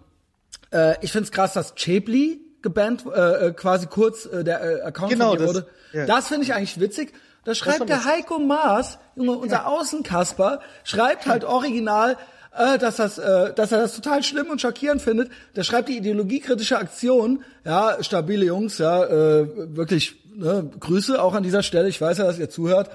äh, 0.71 0.95
ich 1.01 1.11
finde 1.11 1.25
es 1.25 1.31
krass, 1.31 1.53
dass 1.53 1.73
Chapley 1.75 2.39
gebannt, 2.61 3.05
äh, 3.05 3.47
äh, 3.47 3.53
quasi 3.53 3.87
kurz 3.87 4.25
äh, 4.25 4.43
der 4.43 4.61
äh, 4.61 4.81
Account 4.81 5.11
genau, 5.11 5.35
das, 5.35 5.47
wurde. 5.47 5.67
Ja. 5.93 6.05
Das 6.05 6.27
finde 6.27 6.43
ich 6.43 6.53
eigentlich 6.53 6.79
witzig. 6.79 7.13
Da 7.43 7.53
schreibt 7.53 7.87
der 7.87 8.03
Heiko 8.03 8.39
Maas, 8.39 8.99
Junge, 9.15 9.37
unser. 9.37 9.67
Außenkasper, 9.67 10.59
schreibt 10.83 11.27
halt 11.27 11.45
original, 11.45 12.17
äh, 12.57 12.77
dass, 12.77 12.97
das, 12.97 13.17
äh, 13.17 13.53
dass 13.53 13.71
er 13.71 13.79
das 13.79 13.95
total 13.95 14.23
schlimm 14.23 14.47
und 14.49 14.61
schockierend 14.61 15.01
findet. 15.01 15.31
Der 15.55 15.63
schreibt 15.63 15.89
die 15.89 15.97
ideologiekritische 15.97 16.77
Aktion, 16.77 17.43
ja, 17.65 17.97
stabile 18.01 18.45
Jungs, 18.45 18.77
ja, 18.77 19.03
äh, 19.03 19.75
wirklich 19.75 20.15
ne, 20.35 20.69
Grüße 20.79 21.21
auch 21.21 21.33
an 21.33 21.43
dieser 21.43 21.63
Stelle. 21.63 21.87
Ich 21.89 22.01
weiß 22.01 22.17
ja, 22.17 22.25
dass 22.25 22.39
ihr 22.39 22.49
zuhört. 22.49 22.89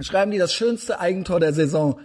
Schreiben 0.00 0.30
die 0.30 0.38
das 0.38 0.52
schönste 0.52 0.98
Eigentor 0.98 1.40
der 1.40 1.52
Saison. 1.52 2.00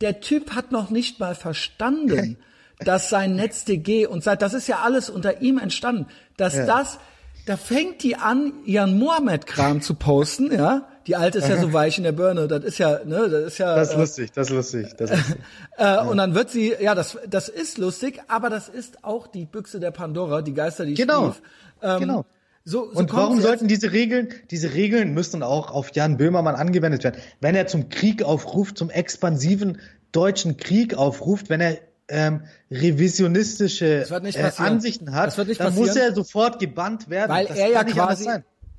Der 0.00 0.20
Typ 0.20 0.52
hat 0.52 0.72
noch 0.72 0.90
nicht 0.90 1.20
mal 1.20 1.34
verstanden, 1.34 2.38
dass 2.78 3.10
sein 3.10 3.36
NetzDG 3.36 4.06
und 4.06 4.24
seit, 4.24 4.42
das 4.42 4.54
ist 4.54 4.66
ja 4.66 4.80
alles 4.80 5.10
unter 5.10 5.42
ihm 5.42 5.58
entstanden, 5.58 6.06
dass 6.36 6.54
ja. 6.54 6.66
das, 6.66 6.98
da 7.46 7.56
fängt 7.56 8.02
die 8.02 8.16
an, 8.16 8.52
ihren 8.64 8.98
Mohammed-Kram 8.98 9.80
zu 9.82 9.94
posten, 9.94 10.52
ja. 10.52 10.88
Die 11.06 11.16
alte 11.16 11.38
ist 11.38 11.48
ja 11.48 11.60
so 11.60 11.72
weich 11.72 11.98
in 11.98 12.04
der 12.04 12.12
Birne, 12.12 12.48
das 12.48 12.64
ist 12.64 12.78
ja, 12.78 13.00
ne, 13.04 13.28
das 13.28 13.44
ist 13.44 13.58
ja. 13.58 13.74
Das 13.74 13.90
ist 13.90 13.94
äh, 13.94 13.98
lustig, 13.98 14.32
das 14.32 14.48
ist 14.48 14.54
lustig, 14.54 14.94
das 14.96 15.10
ist 15.10 15.16
lustig. 15.16 15.36
äh, 15.78 15.82
ja. 15.82 16.02
Und 16.02 16.16
dann 16.16 16.34
wird 16.34 16.50
sie, 16.50 16.74
ja, 16.80 16.94
das, 16.94 17.18
das 17.28 17.48
ist 17.48 17.78
lustig, 17.78 18.20
aber 18.28 18.50
das 18.50 18.68
ist 18.68 19.04
auch 19.04 19.26
die 19.26 19.44
Büchse 19.44 19.80
der 19.80 19.90
Pandora, 19.90 20.42
die 20.42 20.54
Geister, 20.54 20.84
die 20.84 20.94
genau. 20.94 21.32
Stief. 21.32 21.42
Ähm, 21.82 22.00
genau. 22.00 22.24
So, 22.66 22.90
so 22.90 22.98
und 22.98 23.12
warum 23.12 23.42
sollten 23.42 23.68
diese 23.68 23.92
Regeln, 23.92 24.28
diese 24.50 24.72
Regeln 24.72 25.12
müssen 25.12 25.42
auch 25.42 25.70
auf 25.70 25.94
Jan 25.94 26.16
Böhmermann 26.16 26.54
angewendet 26.54 27.04
werden? 27.04 27.20
Wenn 27.40 27.54
er 27.54 27.66
zum 27.66 27.90
Krieg 27.90 28.22
aufruft, 28.22 28.78
zum 28.78 28.88
expansiven 28.88 29.80
deutschen 30.12 30.56
Krieg 30.56 30.94
aufruft, 30.94 31.50
wenn 31.50 31.60
er 31.60 31.78
ähm, 32.08 32.42
revisionistische 32.70 34.06
äh, 34.08 34.50
Ansichten 34.58 35.14
hat, 35.14 35.36
dann 35.36 35.46
passieren. 35.46 35.74
muss 35.74 35.96
er 35.96 36.14
sofort 36.14 36.58
gebannt 36.58 37.08
werden. 37.08 37.30
Weil 37.30 37.46
das 37.46 37.58
er 37.58 37.68
ja 37.68 37.84
quasi, 37.84 38.28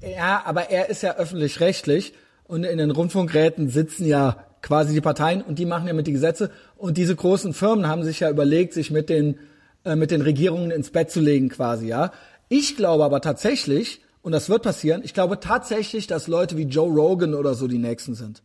ja, 0.02 0.44
aber 0.46 0.70
er 0.70 0.90
ist 0.90 1.04
ja 1.04 1.16
öffentlich-rechtlich 1.16 2.14
und 2.44 2.64
in 2.64 2.78
den 2.78 2.92
Rundfunkräten 2.92 3.70
sitzen 3.70 4.06
ja 4.06 4.46
quasi 4.62 4.94
die 4.94 5.02
Parteien 5.02 5.42
und 5.42 5.60
die 5.60 5.66
machen 5.66 5.88
ja 5.88 5.94
mit 5.94 6.08
die 6.08 6.12
Gesetze 6.12 6.52
und 6.78 6.98
diese 6.98 7.16
großen 7.16 7.54
Firmen 7.54 7.88
haben 7.88 8.04
sich 8.04 8.20
ja 8.20 8.30
überlegt, 8.30 8.74
sich 8.74 8.92
mit 8.92 9.10
den 9.10 9.40
äh, 9.86 9.96
mit 9.96 10.12
den 10.12 10.22
Regierungen 10.22 10.72
ins 10.72 10.90
Bett 10.90 11.12
zu 11.12 11.22
legen 11.22 11.50
quasi, 11.50 11.88
ja. 11.88 12.12
Ich 12.50 12.76
glaube 12.76 13.04
aber 13.04 13.22
tatsächlich, 13.22 14.02
und 14.22 14.32
das 14.32 14.50
wird 14.50 14.64
passieren, 14.64 15.02
ich 15.04 15.14
glaube 15.14 15.40
tatsächlich, 15.40 16.08
dass 16.08 16.28
Leute 16.28 16.58
wie 16.58 16.64
Joe 16.64 16.92
Rogan 16.92 17.36
oder 17.36 17.54
so 17.54 17.68
die 17.68 17.78
Nächsten 17.78 18.16
sind. 18.16 18.42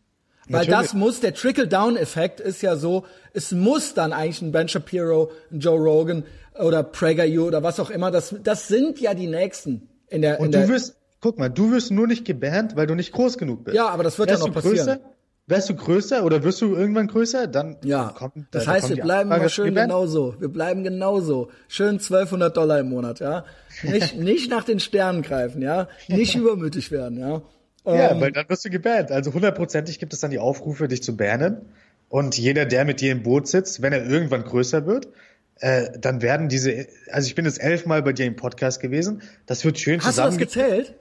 Weil 0.47 0.65
Natürlich. 0.65 0.79
das 0.79 0.93
muss, 0.93 1.19
der 1.19 1.33
Trickle-Down-Effekt 1.33 2.39
ist 2.39 2.61
ja 2.61 2.75
so, 2.75 3.05
es 3.33 3.51
muss 3.51 3.93
dann 3.93 4.11
eigentlich 4.11 4.41
ein 4.41 4.51
Ben 4.51 4.67
Shapiro, 4.67 5.31
ein 5.51 5.59
Joe 5.59 5.79
Rogan 5.79 6.23
oder 6.59 6.83
PragerU 6.83 7.47
oder 7.47 7.63
was 7.63 7.79
auch 7.79 7.89
immer, 7.89 8.11
das, 8.11 8.35
das 8.43 8.67
sind 8.67 8.99
ja 8.99 9.13
die 9.13 9.27
Nächsten 9.27 9.87
in 10.07 10.21
der, 10.21 10.39
und 10.39 10.53
in 10.53 10.61
du 10.61 10.67
wirst, 10.67 10.95
guck 11.21 11.39
mal, 11.39 11.49
du 11.49 11.71
wirst 11.71 11.91
nur 11.91 12.07
nicht 12.07 12.25
gebannt, 12.25 12.75
weil 12.75 12.87
du 12.87 12.95
nicht 12.95 13.13
groß 13.13 13.37
genug 13.37 13.63
bist. 13.63 13.77
Ja, 13.77 13.87
aber 13.87 14.03
das 14.03 14.19
wird 14.19 14.29
Wärst 14.29 14.41
ja 14.41 14.47
noch 14.47 14.53
passieren. 14.53 14.77
Größer, 14.77 14.99
wärst 15.47 15.69
du 15.69 15.75
größer 15.75 16.25
oder 16.25 16.43
wirst 16.43 16.61
du 16.61 16.75
irgendwann 16.75 17.07
größer, 17.07 17.47
dann 17.47 17.77
ja. 17.83 18.09
kommt 18.09 18.47
Das 18.51 18.67
heißt, 18.67 18.89
wir 18.89 19.03
bleiben 19.03 19.29
mal 19.29 19.49
schön 19.49 19.75
genauso. 19.75 20.35
Wir 20.39 20.49
bleiben 20.49 20.83
genauso. 20.83 21.49
Schön 21.67 21.99
1200 21.99 22.55
Dollar 22.55 22.79
im 22.79 22.89
Monat, 22.89 23.19
ja. 23.19 23.45
Nicht, 23.83 24.15
nicht 24.19 24.49
nach 24.49 24.63
den 24.63 24.79
Sternen 24.79 25.21
greifen, 25.21 25.61
ja. 25.61 25.87
Nicht 26.07 26.35
übermütig 26.35 26.91
werden, 26.91 27.19
ja. 27.19 27.41
Ja, 27.85 28.11
ähm, 28.11 28.21
weil 28.21 28.31
dann 28.31 28.47
wirst 28.47 28.65
du 28.65 28.69
gebannt. 28.69 29.11
Also 29.11 29.33
hundertprozentig 29.33 29.99
gibt 29.99 30.13
es 30.13 30.19
dann 30.19 30.31
die 30.31 30.39
Aufrufe, 30.39 30.87
dich 30.87 31.01
zu 31.03 31.17
bannen. 31.17 31.69
Und 32.09 32.37
jeder, 32.37 32.65
der 32.65 32.85
mit 32.85 33.01
dir 33.01 33.11
im 33.11 33.23
Boot 33.23 33.47
sitzt, 33.47 33.81
wenn 33.81 33.93
er 33.93 34.05
irgendwann 34.05 34.43
größer 34.43 34.85
wird, 34.85 35.07
äh, 35.59 35.89
dann 35.97 36.21
werden 36.21 36.49
diese, 36.49 36.87
also 37.11 37.27
ich 37.27 37.35
bin 37.35 37.45
jetzt 37.45 37.61
elfmal 37.61 38.03
bei 38.03 38.13
dir 38.13 38.25
im 38.25 38.35
Podcast 38.35 38.81
gewesen. 38.81 39.21
Das 39.45 39.63
wird 39.63 39.79
schön 39.79 39.99
Hast 39.99 40.15
zusammen. 40.15 40.33
Hast 40.33 40.41
du 40.41 40.45
das 40.45 40.53
gezählt? 40.53 40.95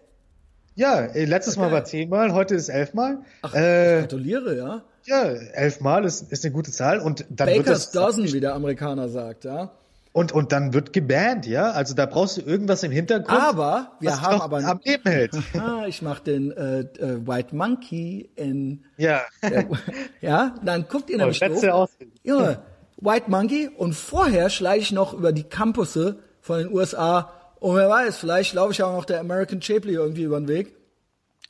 Ja, 0.74 1.00
äh, 1.00 1.24
letztes 1.24 1.56
okay. 1.56 1.66
Mal 1.66 1.72
war 1.72 1.84
zehnmal, 1.84 2.32
heute 2.32 2.54
ist 2.54 2.68
elfmal. 2.68 3.18
Ach, 3.42 3.54
äh, 3.54 3.96
ich 3.96 4.00
gratuliere, 4.02 4.56
ja. 4.56 4.82
Ja, 5.04 5.22
elfmal 5.24 6.04
ist, 6.04 6.30
ist 6.30 6.44
eine 6.44 6.52
gute 6.52 6.70
Zahl 6.70 7.00
und 7.00 7.24
dann 7.30 7.46
Baker's 7.46 7.56
wird 7.56 7.68
das 7.68 7.90
Dozen, 7.90 8.32
wie 8.32 8.40
der 8.40 8.54
Amerikaner 8.54 9.08
sagt, 9.08 9.44
ja. 9.44 9.70
Und, 10.12 10.32
und 10.32 10.50
dann 10.50 10.74
wird 10.74 10.92
gebannt, 10.92 11.46
ja? 11.46 11.70
Also 11.70 11.94
da 11.94 12.04
brauchst 12.04 12.36
du 12.36 12.40
irgendwas 12.40 12.82
im 12.82 12.90
Hintergrund. 12.90 13.40
Aber 13.40 13.92
wir 14.00 14.20
haben 14.20 14.40
aber 14.40 14.58
am 14.64 14.80
Leben 14.84 15.08
hält. 15.08 15.36
Ah, 15.54 15.84
ich 15.86 16.02
mach 16.02 16.18
den 16.18 16.50
äh, 16.50 16.80
äh, 16.80 17.26
White 17.26 17.54
Monkey 17.54 18.28
in 18.34 18.82
Ja. 18.96 19.20
Äh, 19.40 19.64
ja, 20.20 20.56
dann 20.64 20.86
guckt 20.88 21.10
ihr 21.10 21.16
oh, 21.16 21.18
nämlich 21.18 21.38
doof. 21.38 21.90
Junge, 22.24 22.58
White 22.96 23.30
Monkey 23.30 23.68
und 23.68 23.94
vorher 23.94 24.50
schleiche 24.50 24.80
ich 24.80 24.92
noch 24.92 25.14
über 25.14 25.32
die 25.32 25.44
Campusse 25.44 26.18
von 26.40 26.58
den 26.58 26.72
USA 26.72 27.30
und 27.60 27.76
wer 27.76 27.88
weiß, 27.88 28.16
vielleicht 28.18 28.54
laufe 28.54 28.72
ich 28.72 28.82
auch 28.82 28.92
noch 28.92 29.04
der 29.04 29.20
American 29.20 29.62
Chapley 29.62 29.94
irgendwie 29.94 30.22
über 30.22 30.40
den 30.40 30.48
Weg. 30.48 30.74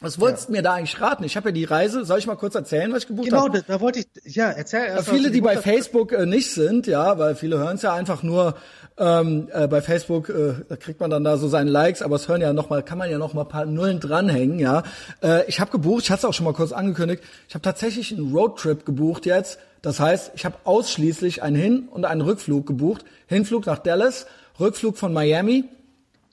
Was 0.03 0.19
wolltest 0.19 0.49
du 0.49 0.53
mir 0.53 0.63
da 0.63 0.75
eigentlich 0.75 0.99
raten? 0.99 1.25
Ich 1.25 1.37
habe 1.37 1.51
ja 1.51 1.53
die 1.53 1.65
Reise, 1.65 2.07
soll 2.07 2.19
ich 2.19 2.27
mal 2.27 2.35
kurz 2.37 2.55
erzählen, 2.55 2.91
was 2.91 3.01
ich 3.03 3.09
gebucht 3.09 3.29
Genau, 3.29 3.45
habe? 3.45 3.59
da, 3.59 3.75
da 3.75 3.81
wollte 3.83 3.99
ich, 3.99 4.35
ja, 4.35 4.49
erzähl 4.51 4.87
erst. 4.87 5.09
Ja, 5.09 5.13
viele, 5.13 5.31
die 5.31 5.43
bei. 5.43 5.59
Facebook 5.59 6.13
äh, 6.13 6.25
nicht 6.25 6.51
sind, 6.53 6.87
ja, 6.87 7.19
weil 7.19 7.35
viele 7.35 7.59
hören 7.59 7.77
es 7.77 7.83
ja 7.83 7.93
einfach 7.93 8.23
nur 8.23 8.55
ähm, 8.97 9.49
äh, 9.53 9.69
bei 9.69 9.83
Facebook, 9.83 10.31
äh, 10.31 10.55
da 10.71 10.77
kriegt 10.77 11.01
man 11.01 11.11
dann 11.11 11.23
da 11.23 11.37
so 11.37 11.49
seine 11.49 11.71
Likes, 11.71 12.01
aber 12.01 12.17
es 12.17 12.29
hören 12.29 12.41
ja 12.41 12.55
noch 12.55 12.71
mal, 12.71 12.83
kann 12.83 12.97
man 12.97 13.11
ja 13.11 13.19
noch 13.19 13.35
mal 13.35 13.43
ein 13.43 13.49
paar 13.49 13.67
Nullen 13.67 14.01
dranhängen, 14.01 14.59
ja. 14.59 14.85
Äh, 15.23 15.47
ich 15.49 15.61
habe 15.61 15.71
gebucht, 15.71 16.05
ich 16.05 16.11
hatte 16.11 16.21
es 16.21 16.25
auch 16.25 16.33
schon 16.33 16.45
mal 16.45 16.55
kurz 16.55 16.73
angekündigt, 16.73 17.23
ich 17.47 17.55
habe 17.55 17.63
tatsächlich 17.63 18.11
einen 18.11 18.35
Roadtrip 18.35 18.87
gebucht 18.87 19.27
jetzt. 19.27 19.59
Das 19.83 20.01
heißt, 20.01 20.33
ich 20.35 20.47
habe 20.47 20.57
ausschließlich 20.65 21.43
einen 21.43 21.57
Hin- 21.57 21.89
und 21.91 22.07
einen 22.07 22.23
Rückflug 22.23 22.67
gebucht. 22.67 23.05
Hinflug 23.27 23.67
nach 23.67 23.79
Dallas, 23.79 24.27
Rückflug 24.59 24.97
von 24.97 25.13
Miami. 25.13 25.65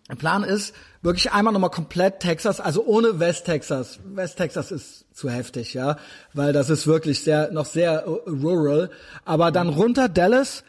Der 0.10 0.16
Plan 0.16 0.44
ist, 0.44 0.74
wirklich 1.02 1.32
einmal 1.34 1.52
nochmal 1.54 1.70
komplett 1.70 2.22
Texas, 2.22 2.60
also 2.62 2.86
ohne 2.86 3.20
West 3.20 3.46
Texas. 3.46 4.00
West 4.06 4.38
Texas 4.38 4.72
ist 4.72 5.06
zu 5.14 5.30
heftig, 5.30 5.74
ja, 5.74 5.98
weil 6.34 6.54
das 6.54 6.70
ist 6.70 6.88
wirklich 6.88 7.24
sehr, 7.24 7.52
noch 7.52 7.66
sehr 7.66 8.06
äh, 8.06 8.30
rural. 8.30 8.90
Aber 9.26 9.52
dann 9.52 9.68
runter 9.70 10.08
Dallas, 10.08 10.64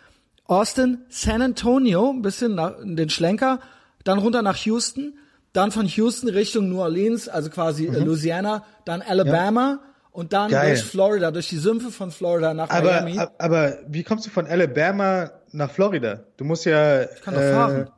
Austin, 0.46 0.98
San 1.08 1.40
Antonio, 1.42 2.10
ein 2.10 2.22
bisschen 2.22 2.54
nach, 2.56 2.74
den 2.82 3.10
Schlenker, 3.10 3.60
dann 4.02 4.18
runter 4.18 4.42
nach 4.42 4.56
Houston, 4.56 5.16
dann 5.52 5.70
von 5.70 5.86
Houston 5.86 6.28
Richtung 6.28 6.68
New 6.68 6.80
Orleans, 6.80 7.28
also 7.28 7.48
quasi 7.50 7.86
äh, 7.86 7.98
Louisiana, 7.98 8.64
dann 8.84 9.02
Alabama 9.02 9.80
und 10.10 10.32
dann 10.32 10.50
Geil. 10.50 10.70
durch 10.70 10.82
Florida, 10.82 11.30
durch 11.30 11.48
die 11.48 11.58
Sümpfe 11.58 11.90
von 11.92 12.10
Florida 12.10 12.54
nach 12.54 12.70
Aber, 12.70 13.02
Miami. 13.02 13.18
ab- 13.18 13.34
aber 13.38 13.78
wie 13.86 14.02
kommst 14.02 14.26
du 14.26 14.30
von 14.30 14.46
Alabama 14.46 15.30
nach 15.52 15.70
Florida? 15.70 16.24
Du 16.36 16.44
musst 16.44 16.64
ja. 16.64 17.02
Ich 17.04 17.22
kann 17.22 17.34
doch 17.34 17.40
fahren. 17.40 17.90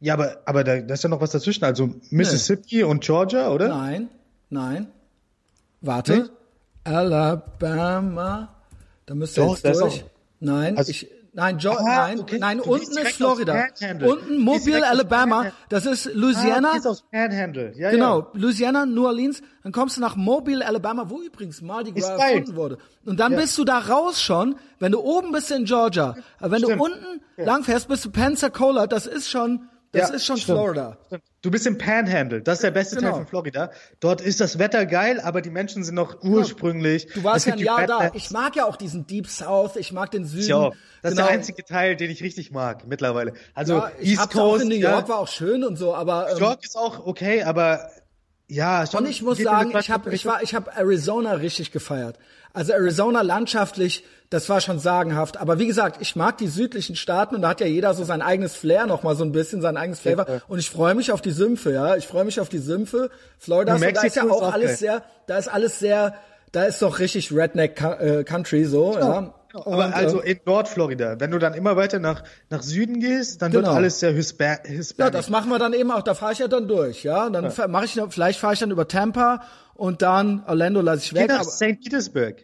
Ja, 0.00 0.14
aber, 0.14 0.38
aber 0.46 0.64
da, 0.64 0.80
da 0.80 0.94
ist 0.94 1.02
ja 1.04 1.10
noch 1.10 1.20
was 1.20 1.30
dazwischen. 1.30 1.64
Also 1.64 1.90
Mississippi 2.10 2.82
und 2.84 3.02
Georgia, 3.04 3.50
oder? 3.50 3.68
Nein, 3.68 4.08
nein. 4.48 4.88
Warte. 5.82 6.16
Nicht? 6.18 6.30
Alabama. 6.84 8.48
Da 9.06 9.14
müsste 9.14 9.40
Doch, 9.40 9.58
jetzt 9.58 9.80
durch. 9.80 10.02
auch- 10.04 10.10
Nein, 10.42 10.78
Also- 10.78 10.90
ich, 10.90 11.06
nein, 11.34 11.58
jo 11.58 11.72
Ah, 11.72 11.82
nein, 11.84 12.20
okay. 12.20 12.38
nein, 12.38 12.58
Du 12.58 12.64
unten 12.64 12.96
ist 12.96 13.08
Florida. 13.16 13.66
Unten 14.06 14.38
Mobile, 14.38 14.86
Alabama. 14.88 15.52
Das 15.68 15.84
ist 15.84 16.06
Ah, 16.06 16.10
Louisiana. 16.14 16.68
du 16.68 16.74
gehst 16.76 16.86
aufs 16.86 17.02
Panhandle. 17.10 17.72
Ja, 17.76 17.90
Genau, 17.90 18.20
Ja. 18.20 18.26
Louisiana, 18.32 18.86
New 18.86 19.04
Orleans, 19.06 19.42
dann 19.62 19.72
kommst 19.72 19.98
du 19.98 20.00
nach 20.00 20.16
Mobile, 20.16 20.64
Alabama, 20.66 21.10
wo 21.10 21.20
übrigens 21.20 21.60
Mardi 21.60 21.92
Gras 21.92 22.08
erfunden 22.18 22.56
wurde. 22.56 22.78
Und 23.04 23.20
dann 23.20 23.32
Ja. 23.32 23.38
bist 23.40 23.58
du 23.58 23.64
da 23.64 23.78
raus 23.80 24.22
schon, 24.22 24.56
wenn 24.78 24.92
du 24.92 25.00
oben 25.00 25.32
bist 25.32 25.50
in 25.50 25.64
Georgia. 25.66 26.16
Aber 26.38 26.52
wenn 26.52 26.62
Stimmt. 26.62 26.80
du 26.80 26.84
unten 26.84 27.20
lang 27.36 27.64
fährst, 27.64 27.88
bist 27.88 28.04
du 28.06 28.10
Pensacola, 28.10 28.86
das 28.86 29.04
ist 29.06 29.28
schon, 29.28 29.68
das 29.92 30.08
Ja, 30.10 30.14
ist 30.14 30.24
schon 30.26 30.36
stimmt. 30.36 30.58
Florida. 30.58 30.96
Du 31.42 31.50
bist 31.50 31.66
im 31.66 31.78
Panhandle. 31.78 32.42
Das 32.42 32.58
ist 32.58 32.62
der 32.62 32.70
beste 32.70 32.96
Genau. 32.96 33.08
Teil 33.08 33.18
von 33.20 33.26
Florida. 33.26 33.70
Dort 33.98 34.20
ist 34.20 34.40
das 34.40 34.58
Wetter 34.58 34.86
geil, 34.86 35.20
aber 35.20 35.40
die 35.40 35.50
Menschen 35.50 35.82
sind 35.84 35.94
noch 35.94 36.22
ursprünglich. 36.22 37.06
Du 37.14 37.24
warst 37.24 37.46
ja 37.46 37.54
ein 37.54 37.58
Jahr 37.58 37.86
da. 37.86 38.10
Ich 38.14 38.30
mag 38.30 38.54
ja 38.56 38.66
auch 38.66 38.76
diesen 38.76 39.06
Deep 39.06 39.26
South, 39.26 39.76
ich 39.76 39.92
mag 39.92 40.10
den 40.10 40.24
Süden. 40.26 40.48
Ja, 40.48 40.68
das 41.02 41.12
ist 41.12 41.16
Genau. 41.16 41.26
der 41.28 41.34
einzige 41.34 41.64
Teil, 41.64 41.96
den 41.96 42.10
ich 42.10 42.22
richtig 42.22 42.50
mag 42.50 42.86
mittlerweile. 42.86 43.32
Also 43.54 43.74
Ja, 43.78 43.90
ich 43.98 44.10
East 44.12 44.30
Coast, 44.32 44.36
auch 44.36 44.60
in 44.60 44.68
New 44.68 44.74
ja, 44.74 44.92
York, 44.92 45.08
war 45.08 45.18
auch 45.18 45.28
schön 45.28 45.64
und 45.64 45.76
so, 45.76 45.94
aber 45.94 46.28
ähm, 46.30 46.34
New 46.38 46.44
York 46.44 46.64
ist 46.64 46.76
auch 46.76 47.06
okay, 47.06 47.42
aber 47.42 47.90
ja, 48.50 48.86
schon. 48.86 49.04
und 49.04 49.10
ich 49.10 49.22
muss 49.22 49.38
sagen, 49.38 49.72
ich 49.78 49.90
habe 49.90 50.12
ich 50.12 50.26
war 50.26 50.42
ich 50.42 50.54
habe 50.54 50.72
Arizona 50.76 51.32
richtig 51.34 51.72
gefeiert. 51.72 52.16
Also 52.52 52.72
Arizona 52.72 53.22
landschaftlich, 53.22 54.04
das 54.28 54.48
war 54.48 54.60
schon 54.60 54.80
sagenhaft, 54.80 55.36
aber 55.36 55.60
wie 55.60 55.68
gesagt, 55.68 55.98
ich 56.00 56.16
mag 56.16 56.36
die 56.38 56.48
südlichen 56.48 56.96
Staaten 56.96 57.36
und 57.36 57.42
da 57.42 57.50
hat 57.50 57.60
ja 57.60 57.66
jeder 57.66 57.94
so 57.94 58.02
sein 58.02 58.22
eigenes 58.22 58.56
Flair 58.56 58.86
noch 58.86 59.04
mal 59.04 59.14
so 59.14 59.24
ein 59.24 59.30
bisschen, 59.30 59.60
sein 59.60 59.76
eigenes 59.76 60.00
Flavor 60.00 60.28
Ja. 60.28 60.40
und 60.48 60.58
ich 60.58 60.68
freue 60.68 60.94
mich 60.96 61.12
auf 61.12 61.20
die 61.20 61.30
Sümpfe, 61.30 61.72
ja, 61.72 61.96
ich 61.96 62.08
freue 62.08 62.24
mich 62.24 62.40
auf 62.40 62.48
die 62.48 62.58
Sümpfe. 62.58 63.10
Florida, 63.38 63.78
so, 63.78 63.84
da 63.84 64.02
ist 64.02 64.16
ja 64.16 64.24
ist 64.24 64.30
auch 64.30 64.52
alles 64.52 64.80
sehr, 64.80 65.04
da 65.28 65.38
ist 65.38 65.48
alles 65.48 65.78
sehr, 65.78 66.14
da 66.50 66.64
ist 66.64 66.82
doch 66.82 66.98
richtig 66.98 67.32
Redneck 67.32 67.80
äh, 67.80 68.24
Country 68.24 68.64
so, 68.64 68.98
ja. 68.98 69.32
Aber 69.52 69.66
Und, 69.86 69.92
also 69.92 70.22
äh, 70.22 70.32
in 70.32 70.40
Nordflorida, 70.46 71.18
wenn 71.18 71.30
du 71.30 71.38
dann 71.38 71.54
immer 71.54 71.76
weiter 71.76 71.98
nach, 71.98 72.22
nach 72.50 72.62
Süden 72.62 73.00
gehst, 73.00 73.42
dann 73.42 73.50
Genau. 73.52 73.68
wird 73.68 73.76
alles 73.76 74.00
sehr 74.00 74.12
Hispa 74.12 74.58
Hispanic. 74.64 74.98
Ja, 74.98 75.18
das 75.18 75.28
machen 75.28 75.50
wir 75.50 75.58
dann 75.58 75.72
eben 75.72 75.90
auch. 75.90 76.02
Da 76.02 76.14
fahre 76.14 76.32
ich 76.32 76.38
ja 76.38 76.48
dann 76.48 76.68
durch, 76.68 77.02
ja. 77.02 77.28
Dann 77.30 77.50
ja. 77.50 77.68
mache 77.68 77.84
ich, 77.86 77.96
noch- 77.96 78.12
vielleicht 78.12 78.38
fahre 78.38 78.54
ich 78.54 78.60
dann 78.60 78.70
über 78.70 78.86
Tampa 78.86 79.42
und 79.74 80.02
dann 80.02 80.44
Orlando 80.46 80.80
lasse 80.80 81.02
ich 81.04 81.10
Geh 81.10 81.20
weg. 81.20 81.28
nach 81.28 81.40
Aber, 81.40 81.50
St. 81.50 81.80
Petersburg. 81.82 82.36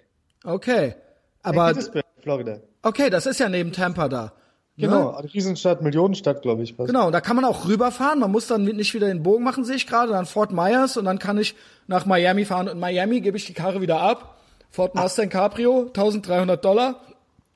okay, 0.45 0.91
St. 0.91 0.97
aber 1.43 1.67
Petersburg, 1.69 2.05
Florida. 2.23 2.59
okay, 2.83 3.11
das 3.11 3.27
ist 3.27 3.39
ja 3.41 3.49
neben 3.49 3.73
Tampa 3.73 4.09
da. 4.09 4.33
Genau, 4.79 5.13
Ne? 5.23 5.33
Riesenstadt, 5.33 5.81
Millionenstadt, 5.81 6.43
glaube 6.43 6.63
ich. 6.63 6.75
fast. 6.75 6.89
Genau, 6.89 7.07
und 7.07 7.13
da 7.13 7.23
kann 7.23 7.35
man 7.37 7.47
auch 7.47 7.67
rüberfahren. 7.67 8.19
Man 8.21 8.31
muss 8.31 8.47
dann 8.47 8.65
nicht 8.65 8.93
wieder 8.93 9.07
den 9.07 9.23
Bogen 9.23 9.43
machen, 9.43 9.65
sehe 9.65 9.77
ich 9.77 9.87
gerade. 9.87 10.13
Dann 10.13 10.27
Fort 10.27 10.53
Myers 10.53 10.99
und 10.99 11.07
dann 11.07 11.19
kann 11.19 11.39
ich 11.39 11.55
nach 11.87 12.05
Miami 12.05 12.45
fahren. 12.45 12.67
Und 12.69 12.75
in 12.75 12.81
Miami 12.81 13.23
gebe 13.23 13.39
ich 13.39 13.47
die 13.47 13.55
Karre 13.55 13.81
wieder 13.81 14.01
ab. 14.03 14.36
Ford 14.77 14.95
Mustang 14.95 15.31
Cabrio, 15.31 15.87
1300 15.87 16.63
Dollar. 16.63 17.01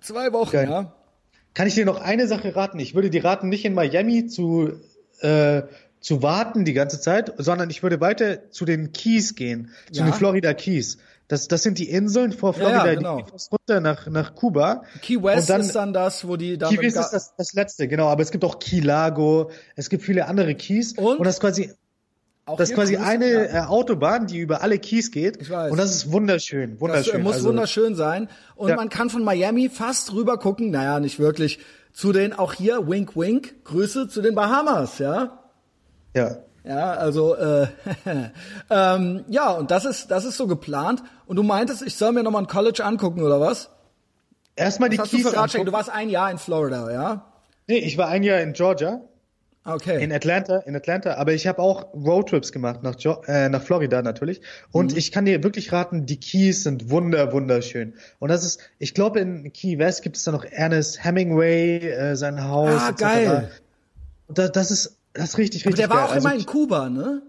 Zwei 0.01 0.33
Wochen, 0.33 0.53
Geil. 0.53 0.69
ja. 0.71 0.93
Kann 1.53 1.67
ich 1.67 1.75
dir 1.75 1.85
noch 1.85 2.01
eine 2.01 2.27
Sache 2.27 2.57
raten? 2.57 2.79
Ich 2.79 2.95
würde 2.95 3.11
dir 3.11 3.23
raten, 3.23 3.51
nicht 3.51 3.67
in 3.67 3.75
Miami 3.75 4.27
zu, 4.27 4.71
äh, 5.21 5.63
zu 6.01 6.23
warten 6.23 6.65
die 6.65 6.73
ganze 6.73 6.99
Zeit, 6.99 7.35
sondern 7.37 7.69
ich 7.69 7.83
würde 7.83 8.01
weiter 8.01 8.51
zu 8.51 8.65
den 8.65 8.93
Keys 8.95 9.35
gehen, 9.35 9.69
zu 9.93 10.01
Ja. 10.01 10.07
den 10.07 10.15
Florida 10.15 10.55
Keys. 10.55 10.97
Das, 11.29 11.47
das 11.47 11.63
sind 11.63 11.79
die 11.79 11.91
Inseln 11.91 12.33
vor 12.33 12.55
Ja, 12.57 12.63
ja, 12.63 12.81
Florida, 12.81 12.95
genau. 12.95 13.17
die 13.21 13.33
runter 13.53 13.81
nach, 13.81 14.07
nach 14.09 14.35
Kuba. 14.35 14.83
Key 15.03 15.23
West 15.23 15.51
dann- 15.51 15.61
ist 15.61 15.75
dann 15.77 15.93
das, 15.93 16.27
wo 16.27 16.37
die 16.37 16.57
dann 16.57 16.71
Key 16.75 16.81
West 16.83 16.97
ist 16.97 17.11
das, 17.11 17.37
das 17.37 17.53
letzte, 17.53 17.87
genau, 17.87 18.09
aber 18.09 18.23
es 18.23 18.31
gibt 18.31 18.45
auch 18.45 18.59
Key 18.59 18.81
Lago, 18.81 19.51
es 19.77 19.91
gibt 19.91 20.03
viele 20.05 20.27
andere 20.27 20.55
Keys 20.55 20.95
Und? 20.97 21.19
und 21.19 21.25
das 21.25 21.35
ist 21.35 21.41
quasi 21.41 21.71
auch 22.51 22.57
das 22.59 22.71
ist 22.71 22.75
quasi 22.77 22.95
Grüße, 22.95 23.07
eine 23.09 23.33
ja. 23.33 23.65
äh, 23.65 23.67
Autobahn, 23.67 24.27
die 24.27 24.39
über 24.39 24.63
alle 24.63 24.79
Keys 24.79 25.11
geht 25.11 25.41
Ich 25.41 25.51
weiß. 25.51 25.71
und 25.73 25.79
das 25.79 25.91
ist 25.95 26.13
wunderschön, 26.13 26.73
Das 26.73 26.81
wunderschön. 26.81 27.15
äh, 27.21 27.23
muss 27.23 27.35
also, 27.35 27.49
wunderschön 27.49 27.95
sein. 27.95 28.29
Und 28.57 28.69
Ja. 28.71 28.77
man 28.77 28.89
kann 28.89 29.11
von 29.11 29.25
Miami 29.25 29.69
fast 29.69 30.13
rüber 30.13 30.39
gucken, 30.39 30.71
naja, 30.71 31.01
nicht 31.01 31.19
wirklich, 31.19 31.59
zu 31.93 32.13
den, 32.13 32.33
auch 32.33 32.53
hier, 32.53 32.89
wink, 32.89 33.17
wink, 33.17 33.65
Grüße 33.65 34.09
zu 34.09 34.23
den 34.23 34.35
Bahamas, 34.35 34.99
ja. 34.99 35.39
Ja. 36.15 36.37
Ja, 36.63 36.91
also 36.93 37.35
äh, 37.37 37.69
ähm, 38.71 39.25
ja, 39.29 39.51
und 39.53 39.71
das 39.71 39.85
ist 39.87 40.11
das 40.11 40.25
ist 40.27 40.37
so 40.37 40.47
geplant. 40.47 41.03
Und 41.27 41.37
du 41.37 41.43
meintest, 41.43 41.81
ich 41.83 41.97
soll 41.97 42.13
mir 42.13 42.23
nochmal 42.23 42.43
ein 42.43 42.49
College 42.49 42.85
angucken 42.85 43.23
oder 43.23 43.41
was? 43.41 43.71
Erstmal 44.57 44.91
die 44.91 44.99
Was 44.99 45.11
du 45.11 45.17
Keys? 45.17 45.31
Du 45.33 45.39
angucken. 45.39 45.73
warst 45.73 45.89
ein 45.91 46.11
Jahr 46.11 46.31
in 46.31 46.37
Florida, 46.39 46.93
ja? 46.93 47.33
Nee, 47.67 47.79
ich 47.79 47.97
war 47.97 48.09
ein 48.09 48.23
Jahr 48.23 48.41
in 48.41 48.53
Georgia, 48.53 49.01
Okay. 49.65 50.03
in 50.03 50.11
Atlanta, 50.13 50.59
in 50.61 50.75
Atlanta, 50.75 51.15
aber 51.17 51.35
ich 51.35 51.47
habe 51.47 51.59
auch 51.61 51.93
Roadtrips 51.93 52.51
gemacht 52.51 52.83
nach, 52.83 52.99
jo 52.99 53.21
äh, 53.27 53.49
nach 53.51 53.63
Florida 53.63 54.01
natürlich. 54.01 54.41
Und 54.73 54.93
Mhm. 54.93 54.99
ich 54.99 55.13
kann 55.13 55.27
dir 55.27 55.43
wirklich 55.43 55.71
raten, 55.71 56.07
die 56.07 56.19
Keys 56.19 56.63
sind 56.63 56.89
wunder, 56.89 57.33
wunderschön. 57.33 57.93
Und 58.21 58.31
das 58.31 58.45
ist, 58.45 58.61
ich 58.79 58.95
glaube, 58.95 59.21
in 59.21 59.53
Key 59.53 59.79
West 59.79 60.03
gibt 60.03 60.17
es 60.17 60.25
da 60.25 60.33
noch 60.33 60.45
Ernest 60.45 61.05
Hemingway, 61.05 61.79
äh, 61.91 62.17
sein 62.17 62.43
Haus. 62.43 62.81
ah, 62.81 62.89
etc. 62.89 63.01
geil. 63.01 63.51
Und 64.29 64.39
das, 64.39 64.71
ist, 64.71 64.97
das 65.13 65.31
ist 65.31 65.39
richtig, 65.39 65.63
Aber 65.67 65.75
richtig 65.77 65.87
der 65.87 65.91
war 65.95 66.07
geil. 66.07 66.17
auch 66.17 66.17
immer 66.21 66.31
Also, 66.31 66.41
in 66.41 66.47
Kuba, 66.47 66.89
ne? 66.89 67.23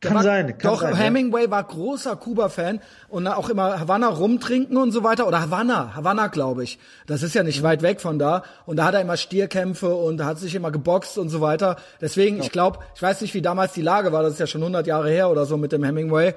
Kann 0.00 0.14
war, 0.14 0.22
sein, 0.22 0.56
kann 0.56 0.72
doch, 0.72 0.80
sein, 0.80 0.92
ja. 0.94 0.98
Hemingway 0.98 1.50
war 1.50 1.62
großer 1.62 2.16
Kuba-Fan 2.16 2.80
und 3.08 3.26
auch 3.26 3.50
immer 3.50 3.80
Havanna 3.80 4.08
rumtrinken 4.08 4.78
und 4.78 4.92
so 4.92 5.04
weiter. 5.04 5.28
Oder 5.28 5.42
Havanna, 5.42 5.94
Havanna, 5.94 6.28
glaube 6.28 6.64
ich. 6.64 6.78
Das 7.06 7.22
ist 7.22 7.34
ja 7.34 7.42
nicht 7.42 7.62
weit 7.62 7.82
weg 7.82 8.00
von 8.00 8.18
da. 8.18 8.42
Und 8.64 8.76
da 8.76 8.86
hat 8.86 8.94
er 8.94 9.02
immer 9.02 9.18
Stierkämpfe 9.18 9.94
und 9.94 10.24
hat 10.24 10.38
sich 10.38 10.54
immer 10.54 10.70
geboxt 10.70 11.18
und 11.18 11.28
so 11.28 11.42
weiter. 11.42 11.76
Deswegen, 12.00 12.40
ich 12.40 12.50
glaube, 12.50 12.78
ich 12.94 13.02
weiß 13.02 13.20
nicht, 13.20 13.34
wie 13.34 13.42
damals 13.42 13.74
die 13.74 13.82
Lage 13.82 14.10
war. 14.10 14.22
Das 14.22 14.32
ist 14.32 14.38
ja 14.38 14.46
schon 14.46 14.62
100 14.62 14.86
Jahre 14.86 15.10
her 15.10 15.28
oder 15.28 15.44
so 15.44 15.58
mit 15.58 15.70
dem 15.70 15.84
Hemingway. 15.84 16.34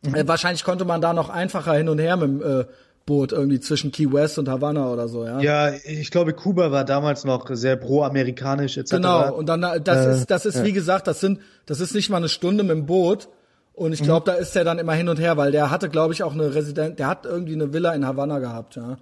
Mhm. 0.00 0.14
Äh, 0.14 0.26
wahrscheinlich 0.26 0.64
konnte 0.64 0.86
man 0.86 1.02
da 1.02 1.12
noch 1.12 1.28
einfacher 1.28 1.74
hin 1.74 1.90
und 1.90 1.98
her 1.98 2.16
mit 2.16 2.42
dem 2.42 2.60
äh, 2.60 2.64
Boot 3.06 3.32
irgendwie 3.32 3.60
zwischen 3.60 3.92
Key 3.92 4.10
West 4.12 4.38
und 4.38 4.48
Havanna 4.48 4.90
oder 4.90 5.08
so, 5.08 5.24
ja. 5.24 5.40
Ja, 5.40 5.72
ich 5.84 6.10
glaube, 6.10 6.32
Kuba 6.32 6.70
war 6.72 6.84
damals 6.84 7.24
noch 7.24 7.48
sehr 7.54 7.76
pro-amerikanisch 7.76 8.76
etc. 8.78 8.92
Genau, 8.92 9.34
und 9.34 9.46
dann 9.46 9.62
äh, 9.62 9.80
das 9.80 10.06
Äh, 10.06 10.10
ist 10.12 10.30
das 10.30 10.46
ist 10.46 10.64
wie 10.64 10.72
gesagt, 10.72 11.06
das 11.06 11.20
sind 11.20 11.40
das 11.66 11.80
ist 11.80 11.94
nicht 11.94 12.08
mal 12.10 12.16
eine 12.18 12.28
Stunde 12.28 12.62
mit 12.64 12.72
dem 12.72 12.86
Boot 12.86 13.28
und 13.74 13.92
ich 13.92 14.02
glaube, 14.02 14.24
da 14.30 14.36
ist 14.38 14.56
er 14.56 14.64
dann 14.64 14.78
immer 14.78 14.94
hin 14.94 15.08
und 15.08 15.18
her, 15.20 15.36
weil 15.36 15.52
der 15.52 15.70
hatte 15.70 15.88
glaube 15.88 16.14
ich 16.14 16.22
auch 16.22 16.32
eine 16.32 16.54
Resident, 16.54 16.98
der 16.98 17.08
hat 17.08 17.26
irgendwie 17.26 17.54
eine 17.54 17.72
Villa 17.72 17.92
in 17.92 18.06
Havanna 18.06 18.38
gehabt, 18.38 18.76
ja. 18.76 18.96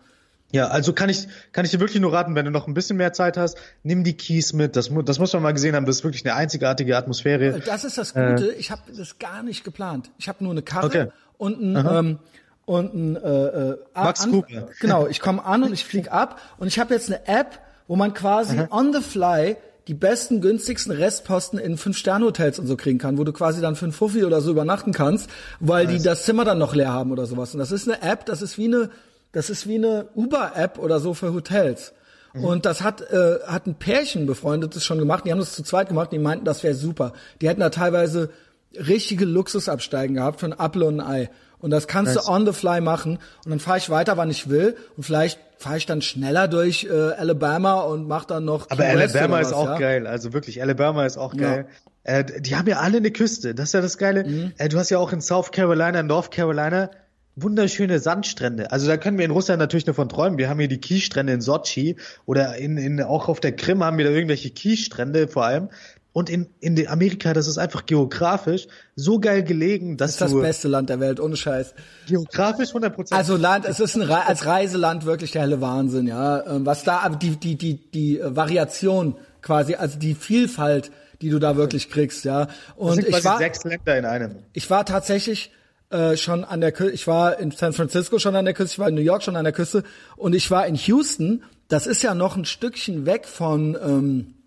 Ja, 0.54 0.66
also 0.66 0.92
kann 0.92 1.08
ich, 1.08 1.28
kann 1.52 1.64
ich 1.64 1.70
dir 1.70 1.80
wirklich 1.80 2.02
nur 2.02 2.12
raten, 2.12 2.34
wenn 2.34 2.44
du 2.44 2.50
noch 2.50 2.66
ein 2.66 2.74
bisschen 2.74 2.98
mehr 2.98 3.14
Zeit 3.14 3.38
hast, 3.38 3.56
nimm 3.84 4.04
die 4.04 4.18
Keys 4.18 4.52
mit. 4.52 4.76
Das, 4.76 4.90
das 5.06 5.18
muss 5.18 5.32
man 5.32 5.42
mal 5.42 5.52
gesehen 5.52 5.74
haben. 5.74 5.86
Das 5.86 5.96
ist 5.96 6.04
wirklich 6.04 6.26
eine 6.26 6.34
einzigartige 6.34 6.94
Atmosphäre. 6.94 7.58
Das 7.64 7.84
ist 7.84 7.96
das 7.96 8.12
Gute, 8.12 8.52
ich 8.58 8.70
habe 8.70 8.82
das 8.94 9.18
gar 9.18 9.42
nicht 9.42 9.64
geplant. 9.64 10.10
Ich 10.18 10.28
habe 10.28 10.44
nur 10.44 10.52
eine 10.52 10.60
Karre 10.60 10.84
Okay. 10.84 11.06
und 11.38 11.58
ein 11.58 11.76
ähm, 11.90 12.18
und 12.64 12.94
ein 12.94 13.16
äh, 13.16 13.46
äh, 13.46 13.78
Max 13.94 14.24
an. 14.24 14.44
Genau, 14.80 15.06
ich 15.06 15.20
komme 15.20 15.44
an 15.44 15.62
und 15.62 15.72
ich 15.72 15.84
flieg 15.84 16.12
ab 16.12 16.40
und 16.58 16.68
ich 16.68 16.78
habe 16.78 16.94
jetzt 16.94 17.08
eine 17.08 17.26
App, 17.26 17.58
wo 17.88 17.96
man 17.96 18.14
quasi 18.14 18.60
on 18.70 18.92
the 18.92 19.00
fly 19.00 19.56
die 19.88 19.94
besten, 19.94 20.40
günstigsten 20.40 20.92
Restposten 20.92 21.58
in 21.58 21.76
Fünf-Sterne-Hotels 21.76 22.60
und 22.60 22.68
so 22.68 22.76
kriegen 22.76 22.98
kann, 22.98 23.18
wo 23.18 23.24
du 23.24 23.32
quasi 23.32 23.60
dann 23.60 23.74
für 23.74 23.86
einen 23.86 23.92
Fuffi 23.92 24.24
oder 24.24 24.40
so 24.40 24.52
übernachten 24.52 24.92
kannst, 24.92 25.28
weil 25.58 25.88
die 25.88 26.00
das 26.00 26.24
Zimmer 26.24 26.44
dann 26.44 26.58
noch 26.58 26.74
leer 26.74 26.92
haben 26.92 27.10
oder 27.10 27.26
sowas. 27.26 27.52
Und 27.52 27.58
das 27.58 27.72
ist 27.72 27.88
eine 27.88 28.00
App, 28.00 28.24
das 28.26 28.42
ist 28.42 28.58
wie 28.58 28.66
eine, 28.66 28.90
das 29.32 29.50
ist 29.50 29.66
wie 29.66 29.74
eine 29.74 30.06
Uber-App 30.14 30.78
oder 30.78 31.00
so 31.00 31.14
für 31.14 31.34
Hotels. 31.34 31.92
Und 32.34 32.64
das 32.64 32.80
hat, 32.80 33.02
äh, 33.02 33.40
hat 33.46 33.66
ein 33.66 33.74
Pärchen 33.74 34.26
befreundetes 34.26 34.84
schon 34.84 34.98
gemacht, 34.98 35.24
die 35.26 35.32
haben 35.32 35.38
das 35.38 35.52
zu 35.52 35.62
zweit 35.62 35.88
gemacht, 35.88 36.12
die 36.12 36.18
meinten, 36.18 36.46
das 36.46 36.62
wäre 36.62 36.74
super. 36.74 37.12
Die 37.40 37.48
hätten 37.48 37.60
da 37.60 37.68
teilweise 37.68 38.30
richtige 38.74 39.26
Luxusabsteigen 39.26 40.16
gehabt 40.16 40.40
für 40.40 40.46
ein 40.46 40.58
Apfel 40.58 40.84
und 40.84 41.00
ein 41.00 41.06
Ei. 41.06 41.30
Und 41.62 41.70
das 41.70 41.86
kannst 41.86 42.14
nice. 42.14 42.26
du 42.26 42.30
on 42.30 42.44
the 42.44 42.52
fly 42.52 42.80
machen. 42.80 43.18
Und 43.44 43.50
dann 43.50 43.60
fahre 43.60 43.78
ich 43.78 43.88
weiter, 43.88 44.18
wann 44.18 44.30
ich 44.30 44.50
will. 44.50 44.76
Und 44.96 45.04
vielleicht 45.04 45.38
fahre 45.56 45.78
ich 45.78 45.86
dann 45.86 46.02
schneller 46.02 46.48
durch 46.48 46.84
äh, 46.84 46.92
Alabama 46.92 47.80
und 47.80 48.06
mach 48.06 48.26
dann 48.26 48.44
noch. 48.44 48.68
Aber 48.68 48.84
Alabama 48.84 49.40
ist 49.40 49.52
auch 49.54 49.66
ja? 49.66 49.78
geil. 49.78 50.06
Also 50.06 50.34
wirklich, 50.34 50.60
Alabama 50.60 51.06
ist 51.06 51.16
auch 51.16 51.34
geil. 51.36 51.66
Ja. 52.04 52.18
Äh, 52.18 52.40
die 52.40 52.56
haben 52.56 52.68
ja 52.68 52.80
alle 52.80 52.98
eine 52.98 53.12
Küste. 53.12 53.54
Das 53.54 53.66
ist 53.68 53.72
ja 53.72 53.80
das 53.80 53.96
Geile. 53.96 54.24
Mhm. 54.24 54.52
Äh, 54.58 54.68
du 54.68 54.78
hast 54.78 54.90
ja 54.90 54.98
auch 54.98 55.12
in 55.12 55.20
South 55.20 55.52
Carolina, 55.52 56.02
North 56.02 56.30
Carolina 56.30 56.90
wunderschöne 57.34 57.98
Sandstrände. 57.98 58.72
Also 58.72 58.86
da 58.86 58.96
können 58.96 59.18
wir 59.18 59.24
in 59.24 59.30
Russland 59.30 59.58
natürlich 59.58 59.86
nur 59.86 59.94
von 59.94 60.08
träumen. 60.08 60.38
Wir 60.38 60.48
haben 60.48 60.58
hier 60.58 60.68
die 60.68 60.80
Kiesstrände 60.80 61.32
in 61.32 61.40
Sochi 61.40 61.96
oder 62.26 62.56
in, 62.56 62.76
in 62.76 63.02
auch 63.02 63.28
auf 63.28 63.40
der 63.40 63.52
Krim 63.52 63.82
haben 63.82 63.98
wir 63.98 64.04
da 64.04 64.10
irgendwelche 64.10 64.50
Kiesstrände 64.50 65.28
vor 65.28 65.44
allem. 65.44 65.70
Und 66.12 66.28
in, 66.28 66.48
in 66.60 66.86
Amerika, 66.88 67.32
das 67.32 67.48
ist 67.48 67.56
einfach 67.56 67.86
geografisch 67.86 68.66
so 68.96 69.18
geil 69.18 69.42
gelegen, 69.42 69.96
dass 69.96 70.16
das 70.16 70.28
ist 70.28 70.34
das 70.34 70.42
beste 70.42 70.68
Land 70.68 70.90
der 70.90 71.00
Welt, 71.00 71.20
ohne 71.20 71.36
Scheiß. 71.36 71.74
Geografisch 72.06 72.70
100%. 72.70 73.14
Also 73.14 73.36
Land, 73.36 73.64
es 73.64 73.80
ist 73.80 73.96
ein 73.96 74.02
Re 74.02 74.26
als 74.26 74.44
Reiseland 74.44 75.06
wirklich 75.06 75.30
der 75.30 75.42
helle 75.42 75.62
Wahnsinn, 75.62 76.06
ja. 76.06 76.46
Ähm, 76.46 76.66
was 76.66 76.84
da, 76.84 77.08
die, 77.08 77.36
die, 77.36 77.56
die, 77.56 77.90
die 77.90 78.20
Variation 78.22 79.16
quasi, 79.40 79.74
also 79.74 79.98
die 79.98 80.14
Vielfalt, 80.14 80.90
die 81.22 81.30
du 81.30 81.38
da 81.38 81.56
wirklich 81.56 81.88
kriegst, 81.88 82.24
ja. 82.26 82.48
Und 82.76 82.98
das 82.98 83.06
sind 83.06 83.08
ich 83.08 83.24
war 83.24 83.38
sechs 83.38 83.64
Länder 83.64 83.96
in 83.96 84.04
einem. 84.04 84.36
Ich 84.52 84.68
war 84.68 84.84
tatsächlich 84.84 85.50
äh, 85.88 86.18
schon 86.18 86.44
an 86.44 86.60
der 86.60 86.72
Küste, 86.72 86.92
ich 86.92 87.06
war 87.06 87.38
in 87.38 87.52
San 87.52 87.72
Francisco 87.72 88.18
schon 88.18 88.36
an 88.36 88.44
der 88.44 88.54
Küste, 88.54 88.74
ich 88.74 88.78
war 88.78 88.88
in 88.88 88.96
New 88.96 89.00
York 89.00 89.22
schon 89.22 89.36
an 89.36 89.44
der 89.44 89.52
Küste 89.52 89.82
und 90.16 90.34
ich 90.34 90.50
war 90.50 90.66
in 90.66 90.74
Houston. 90.74 91.42
Das 91.68 91.86
ist 91.86 92.02
ja 92.02 92.14
noch 92.14 92.36
ein 92.36 92.44
Stückchen 92.44 93.06
weg 93.06 93.26
von 93.26 93.78
ähm, 93.82 94.26
äh, 94.28 94.41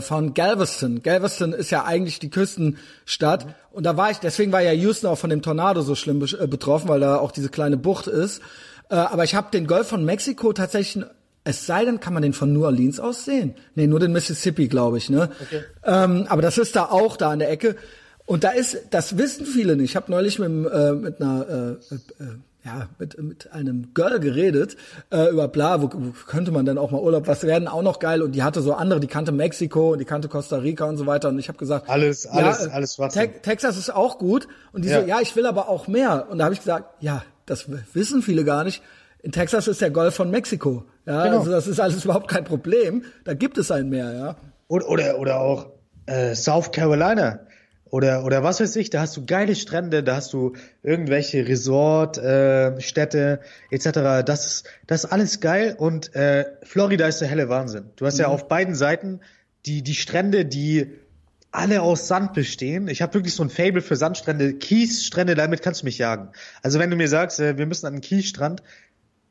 von 0.00 0.34
Galveston. 0.34 1.02
Galveston 1.02 1.52
ist 1.52 1.70
ja 1.70 1.84
eigentlich 1.84 2.18
die 2.18 2.30
Küstenstadt 2.30 3.46
mhm. 3.46 3.52
und 3.72 3.86
da 3.86 3.96
war 3.96 4.10
ich, 4.10 4.18
deswegen 4.18 4.52
war 4.52 4.60
ja 4.60 4.72
Houston 4.72 5.08
auch 5.08 5.18
von 5.18 5.30
dem 5.30 5.42
Tornado 5.42 5.82
so 5.82 5.94
schlimm 5.94 6.22
äh, 6.22 6.46
betroffen, 6.46 6.88
weil 6.88 7.00
da 7.00 7.16
auch 7.16 7.32
diese 7.32 7.48
kleine 7.48 7.76
Bucht 7.76 8.06
ist. 8.06 8.40
Äh, 8.88 8.96
aber 8.96 9.24
ich 9.24 9.34
habe 9.34 9.50
den 9.50 9.66
Golf 9.66 9.88
von 9.88 10.04
Mexiko 10.04 10.52
tatsächlich 10.52 11.04
es 11.44 11.66
sei 11.66 11.84
denn, 11.84 12.00
kann 12.00 12.12
man 12.12 12.22
den 12.22 12.32
von 12.32 12.52
New 12.52 12.64
Orleans 12.64 13.00
aus 13.00 13.24
sehen. 13.24 13.54
Nee, 13.74 13.86
nur 13.86 13.98
den 13.98 14.12
Mississippi, 14.12 14.68
glaube 14.68 14.98
ich. 14.98 15.08
Ne? 15.08 15.30
Okay. 15.40 15.62
Ähm, 15.84 16.26
aber 16.28 16.42
das 16.42 16.58
ist 16.58 16.76
da 16.76 16.86
auch 16.86 17.16
da 17.16 17.30
an 17.30 17.38
der 17.38 17.50
Ecke. 17.50 17.76
Und 18.26 18.44
da 18.44 18.50
ist, 18.50 18.78
das 18.90 19.16
wissen 19.16 19.46
viele 19.46 19.74
nicht. 19.76 19.90
Ich 19.90 19.96
habe 19.96 20.10
neulich 20.10 20.38
mit, 20.38 20.48
äh, 20.48 20.92
mit 20.92 21.20
einer 21.20 21.78
äh, 21.90 21.94
äh, 21.94 22.36
ja, 22.64 22.88
mit, 22.98 23.20
mit 23.22 23.52
einem 23.52 23.94
Girl 23.94 24.20
geredet 24.20 24.76
äh, 25.10 25.30
über 25.30 25.48
bla, 25.48 25.80
wo, 25.80 25.90
wo 25.92 26.12
könnte 26.26 26.50
man 26.50 26.66
denn 26.66 26.76
auch 26.76 26.90
mal 26.90 27.00
Urlaub, 27.00 27.26
was 27.26 27.42
werden 27.44 27.68
auch 27.68 27.82
noch 27.82 27.98
geil 27.98 28.22
und 28.22 28.32
die 28.32 28.42
hatte 28.42 28.60
so 28.60 28.74
andere, 28.74 29.00
die 29.00 29.06
kannte 29.06 29.32
Mexiko 29.32 29.92
und 29.92 29.98
die 29.98 30.04
kannte 30.04 30.28
Costa 30.28 30.58
Rica 30.58 30.84
und 30.84 30.98
so 30.98 31.06
weiter 31.06 31.30
und 31.30 31.38
ich 31.38 31.48
habe 31.48 31.58
gesagt, 31.58 31.88
alles, 31.88 32.26
alles, 32.26 32.66
ja, 32.66 32.70
alles 32.72 32.98
was. 32.98 33.14
Te 33.14 33.30
Texas 33.42 33.78
ist 33.78 33.94
auch 33.94 34.18
gut 34.18 34.46
und 34.72 34.84
die 34.84 34.90
ja. 34.90 35.00
so, 35.00 35.06
ja, 35.06 35.20
ich 35.20 35.34
will 35.36 35.46
aber 35.46 35.68
auch 35.68 35.88
mehr 35.88 36.26
und 36.30 36.38
da 36.38 36.44
habe 36.44 36.54
ich 36.54 36.60
gesagt, 36.60 37.02
ja, 37.02 37.22
das 37.46 37.66
wissen 37.94 38.22
viele 38.22 38.44
gar 38.44 38.64
nicht. 38.64 38.82
In 39.22 39.32
Texas 39.32 39.66
ist 39.68 39.80
der 39.80 39.90
Golf 39.90 40.14
von 40.14 40.30
Mexiko, 40.30 40.84
ja, 41.06 41.24
genau. 41.24 41.38
also 41.38 41.50
das 41.50 41.66
ist 41.66 41.80
alles 41.80 42.04
überhaupt 42.04 42.28
kein 42.28 42.44
Problem, 42.44 43.04
da 43.24 43.32
gibt 43.32 43.56
es 43.56 43.70
ein 43.70 43.88
Meer, 43.88 44.12
ja. 44.12 44.36
Oder 44.68 44.88
oder, 44.88 45.18
oder 45.18 45.40
auch 45.40 45.66
äh, 46.06 46.34
South 46.34 46.72
Carolina 46.72 47.40
oder 47.90 48.24
oder 48.24 48.42
was 48.42 48.60
weiß 48.60 48.76
ich, 48.76 48.90
da 48.90 49.00
hast 49.00 49.16
du 49.16 49.26
geile 49.26 49.54
Strände, 49.54 50.02
da 50.02 50.16
hast 50.16 50.32
du 50.32 50.54
irgendwelche 50.82 51.46
Resort 51.46 52.18
äh, 52.18 52.80
Städte 52.80 53.40
etc. 53.70 54.24
Das 54.24 54.46
ist 54.46 54.66
das 54.86 55.04
ist 55.04 55.12
alles 55.12 55.40
geil 55.40 55.74
und 55.78 56.14
äh, 56.14 56.46
Florida 56.62 57.06
ist 57.06 57.20
der 57.20 57.28
helle 57.28 57.48
Wahnsinn. 57.48 57.90
Du 57.96 58.06
hast 58.06 58.14
mhm. 58.14 58.22
ja 58.22 58.28
auf 58.28 58.48
beiden 58.48 58.74
Seiten 58.74 59.20
die 59.66 59.82
die 59.82 59.94
Strände, 59.94 60.46
die 60.46 60.92
alle 61.52 61.82
aus 61.82 62.06
Sand 62.06 62.32
bestehen. 62.32 62.88
Ich 62.88 63.02
habe 63.02 63.14
wirklich 63.14 63.34
so 63.34 63.42
ein 63.42 63.50
Fable 63.50 63.82
für 63.82 63.96
Sandstrände, 63.96 64.54
Kiesstrände, 64.54 65.34
damit 65.34 65.62
kannst 65.62 65.82
du 65.82 65.86
mich 65.86 65.98
jagen. 65.98 66.28
Also 66.62 66.78
wenn 66.78 66.90
du 66.90 66.96
mir 66.96 67.08
sagst, 67.08 67.40
äh, 67.40 67.58
wir 67.58 67.66
müssen 67.66 67.86
an 67.86 67.94
den 67.94 68.00
Kiesstrand, 68.00 68.62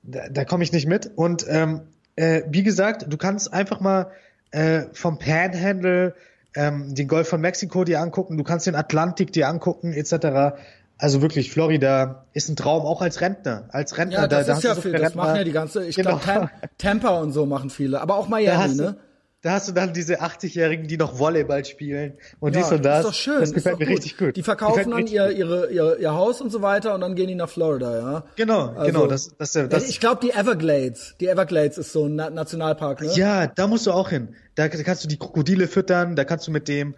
da, 0.03 0.27
da 0.29 0.45
komme 0.45 0.63
ich 0.63 0.71
nicht 0.71 0.87
mit. 0.87 1.11
Und 1.15 1.45
ähm, 1.47 1.81
äh, 2.15 2.43
wie 2.49 2.63
gesagt, 2.63 3.05
du 3.07 3.17
kannst 3.17 3.53
einfach 3.53 3.79
mal 3.79 4.11
äh, 4.51 4.83
vom 4.93 5.19
Panhandle 5.19 6.13
ähm, 6.55 6.95
den 6.95 7.07
Golf 7.07 7.27
von 7.29 7.41
Mexiko 7.41 7.83
dir 7.83 8.01
angucken, 8.01 8.37
du 8.37 8.43
kannst 8.43 8.67
den 8.67 8.75
Atlantik 8.75 9.31
dir 9.31 9.47
angucken, 9.47 9.93
etc. 9.93 10.57
Also 10.97 11.21
wirklich, 11.21 11.51
Florida 11.51 12.25
ist 12.33 12.49
ein 12.49 12.55
Traum, 12.55 12.85
auch 12.85 13.01
als 13.01 13.21
Rentner. 13.21 13.69
Als 13.69 13.97
Rentner, 13.97 14.21
ja, 14.21 14.27
das 14.27 14.47
da, 14.47 14.53
ist 14.53 14.63
da 14.63 14.69
ja 14.69 14.75
viel, 14.75 14.91
das 14.93 15.15
machen 15.15 15.35
ja 15.35 15.43
die 15.43 15.51
ganze, 15.51 15.85
ich 15.85 15.95
genau. 15.95 16.17
glaube, 16.17 16.49
Tampa 16.77 17.19
und 17.19 17.31
so 17.31 17.45
machen 17.45 17.69
viele, 17.69 18.01
aber 18.01 18.15
auch 18.15 18.27
Miami, 18.27 18.75
ne? 18.75 18.97
Da 19.41 19.51
hast 19.51 19.69
du 19.69 19.71
dann 19.71 19.93
diese 19.93 20.21
80-Jährigen, 20.21 20.87
die 20.87 20.97
noch 20.97 21.17
Volleyball 21.17 21.63
spielen 21.63 22.15
und 22.41 22.55
ja, 22.55 22.61
dies 22.61 22.71
und 22.73 22.83
das. 22.83 22.99
Ist 22.99 23.05
doch 23.05 23.13
schön. 23.13 23.39
Das 23.39 23.53
gefällt 23.53 23.79
mir 23.79 23.85
gut. 23.85 23.95
richtig 23.95 24.17
gut. 24.17 24.35
Die 24.35 24.43
verkaufen 24.43 24.91
dann 24.91 25.07
ihr, 25.07 25.31
ihre, 25.31 25.71
ihr, 25.71 25.97
ihr 25.97 26.13
Haus 26.13 26.41
und 26.41 26.49
so 26.49 26.61
weiter 26.61 26.93
und 26.93 26.99
dann 26.99 27.15
gehen 27.15 27.29
die 27.29 27.35
nach 27.35 27.47
Florida, 27.47 27.97
ja. 27.97 28.23
Genau, 28.35 28.73
also, 28.75 28.85
genau. 28.91 29.07
Das, 29.07 29.31
das, 29.37 29.53
das, 29.53 29.87
ich 29.87 30.01
glaube, 30.01 30.19
die 30.21 30.31
Everglades. 30.31 31.15
Die 31.21 31.27
Everglades 31.27 31.77
ist 31.77 31.93
so 31.93 32.07
ein 32.07 32.15
Nationalpark, 32.15 33.01
ne? 33.01 33.13
Ja, 33.13 33.47
da 33.47 33.67
musst 33.67 33.87
du 33.87 33.93
auch 33.93 34.09
hin. 34.09 34.35
Da 34.55 34.67
kannst 34.67 35.05
du 35.05 35.07
die 35.07 35.17
Krokodile 35.17 35.67
füttern, 35.67 36.17
da 36.17 36.25
kannst 36.25 36.45
du 36.47 36.51
mit 36.51 36.67
dem, 36.67 36.95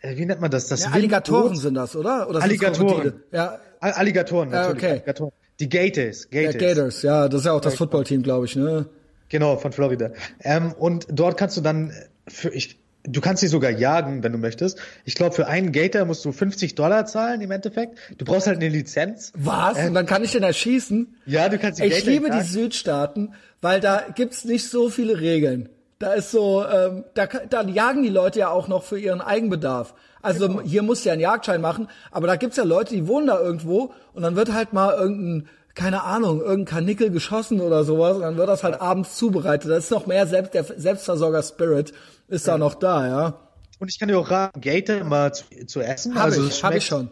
äh, 0.00 0.16
wie 0.16 0.24
nennt 0.24 0.40
man 0.40 0.50
das? 0.50 0.68
Das 0.68 0.84
ja, 0.84 0.90
Alligatoren 0.90 1.54
sind 1.54 1.74
das, 1.74 1.94
oder? 1.96 2.30
oder 2.30 2.40
Alligatoren. 2.42 3.22
Ja. 3.30 3.58
Alligatoren, 3.80 4.48
natürlich. 4.48 4.82
Ja, 4.82 4.88
okay. 4.88 5.00
Alligatoren. 5.00 5.32
Die 5.60 5.68
Gators. 5.68 6.30
Gators. 6.30 6.54
Ja, 6.54 6.60
Gators, 6.60 7.02
ja, 7.02 7.28
das 7.28 7.40
ist 7.40 7.46
ja 7.46 7.52
auch 7.52 7.60
das 7.60 7.74
Footballteam, 7.74 8.22
glaube 8.22 8.46
ich, 8.46 8.56
ne? 8.56 8.86
Genau, 9.34 9.56
von 9.56 9.72
Florida. 9.72 10.12
Ähm, 10.44 10.72
und 10.78 11.08
dort 11.10 11.36
kannst 11.36 11.56
du 11.56 11.60
dann 11.60 11.92
für 12.28 12.50
ich, 12.50 12.78
du 13.02 13.20
kannst 13.20 13.40
sie 13.40 13.48
sogar 13.48 13.72
jagen, 13.72 14.22
wenn 14.22 14.30
du 14.30 14.38
möchtest. 14.38 14.78
Ich 15.04 15.16
glaube, 15.16 15.34
für 15.34 15.48
einen 15.48 15.72
Gator 15.72 16.04
musst 16.04 16.24
du 16.24 16.30
50 16.30 16.76
Dollar 16.76 17.04
zahlen 17.06 17.40
im 17.40 17.50
Endeffekt. 17.50 17.98
Du 18.16 18.24
brauchst 18.24 18.46
halt 18.46 18.58
eine 18.58 18.68
Lizenz. 18.68 19.32
Was? 19.36 19.76
Äh, 19.76 19.88
Und 19.88 19.94
dann 19.94 20.06
kann 20.06 20.22
ich 20.22 20.30
den 20.30 20.44
erschießen? 20.44 21.16
Ja, 21.26 21.48
du 21.48 21.58
kannst 21.58 21.80
die 21.80 21.84
Ich 21.86 21.94
Gator 21.94 22.12
liebe 22.12 22.28
jagen. 22.28 22.40
die 22.42 22.46
Südstaaten, 22.46 23.34
weil 23.60 23.80
da 23.80 24.04
gibt's 24.14 24.44
nicht 24.44 24.70
so 24.70 24.88
viele 24.88 25.20
Regeln. 25.20 25.68
Da 25.98 26.12
ist 26.12 26.30
so, 26.30 26.64
ähm, 26.64 27.02
da, 27.14 27.26
da 27.26 27.62
jagen 27.64 28.04
die 28.04 28.10
Leute 28.10 28.38
ja 28.38 28.50
auch 28.50 28.68
noch 28.68 28.84
für 28.84 29.00
ihren 29.00 29.20
Eigenbedarf. 29.20 29.94
Also 30.22 30.46
genau. 30.46 30.60
hier 30.60 30.84
musst 30.84 31.04
du 31.04 31.08
ja 31.08 31.14
einen 31.14 31.22
Jagdschein 31.22 31.60
machen, 31.60 31.88
aber 32.12 32.28
da 32.28 32.36
gibt's 32.36 32.56
ja 32.56 32.62
Leute, 32.62 32.94
die 32.94 33.08
wohnen 33.08 33.26
da 33.26 33.40
irgendwo 33.40 33.92
und 34.12 34.22
dann 34.22 34.36
wird 34.36 34.52
halt 34.52 34.72
mal 34.72 34.94
irgendein 34.94 35.48
keine 35.74 36.02
Ahnung, 36.02 36.40
irgendein 36.40 36.64
Karnickel 36.66 37.10
geschossen 37.10 37.60
oder 37.60 37.84
sowas 37.84 38.16
und 38.16 38.22
dann 38.22 38.36
wird 38.36 38.48
das 38.48 38.62
halt 38.62 38.80
abends 38.80 39.16
zubereitet. 39.16 39.70
Das 39.70 39.84
ist 39.84 39.90
noch 39.90 40.06
mehr 40.06 40.26
selbst, 40.26 40.54
der 40.54 40.64
Selbstversorger-Spirit 40.64 41.92
ist 42.28 42.46
da 42.46 42.58
noch 42.58 42.74
da, 42.74 43.06
ja. 43.06 43.40
Und 43.80 43.90
ich 43.90 43.98
kann 43.98 44.08
dir 44.08 44.18
auch 44.18 44.30
raten, 44.30 44.60
Gator 44.60 45.02
mal 45.04 45.34
zu, 45.34 45.44
zu 45.66 45.80
essen. 45.80 46.14
Hab 46.14 46.24
also 46.24 46.46
ich, 46.46 46.62
hab 46.62 46.74
ich 46.74 46.86
schon. 46.86 47.10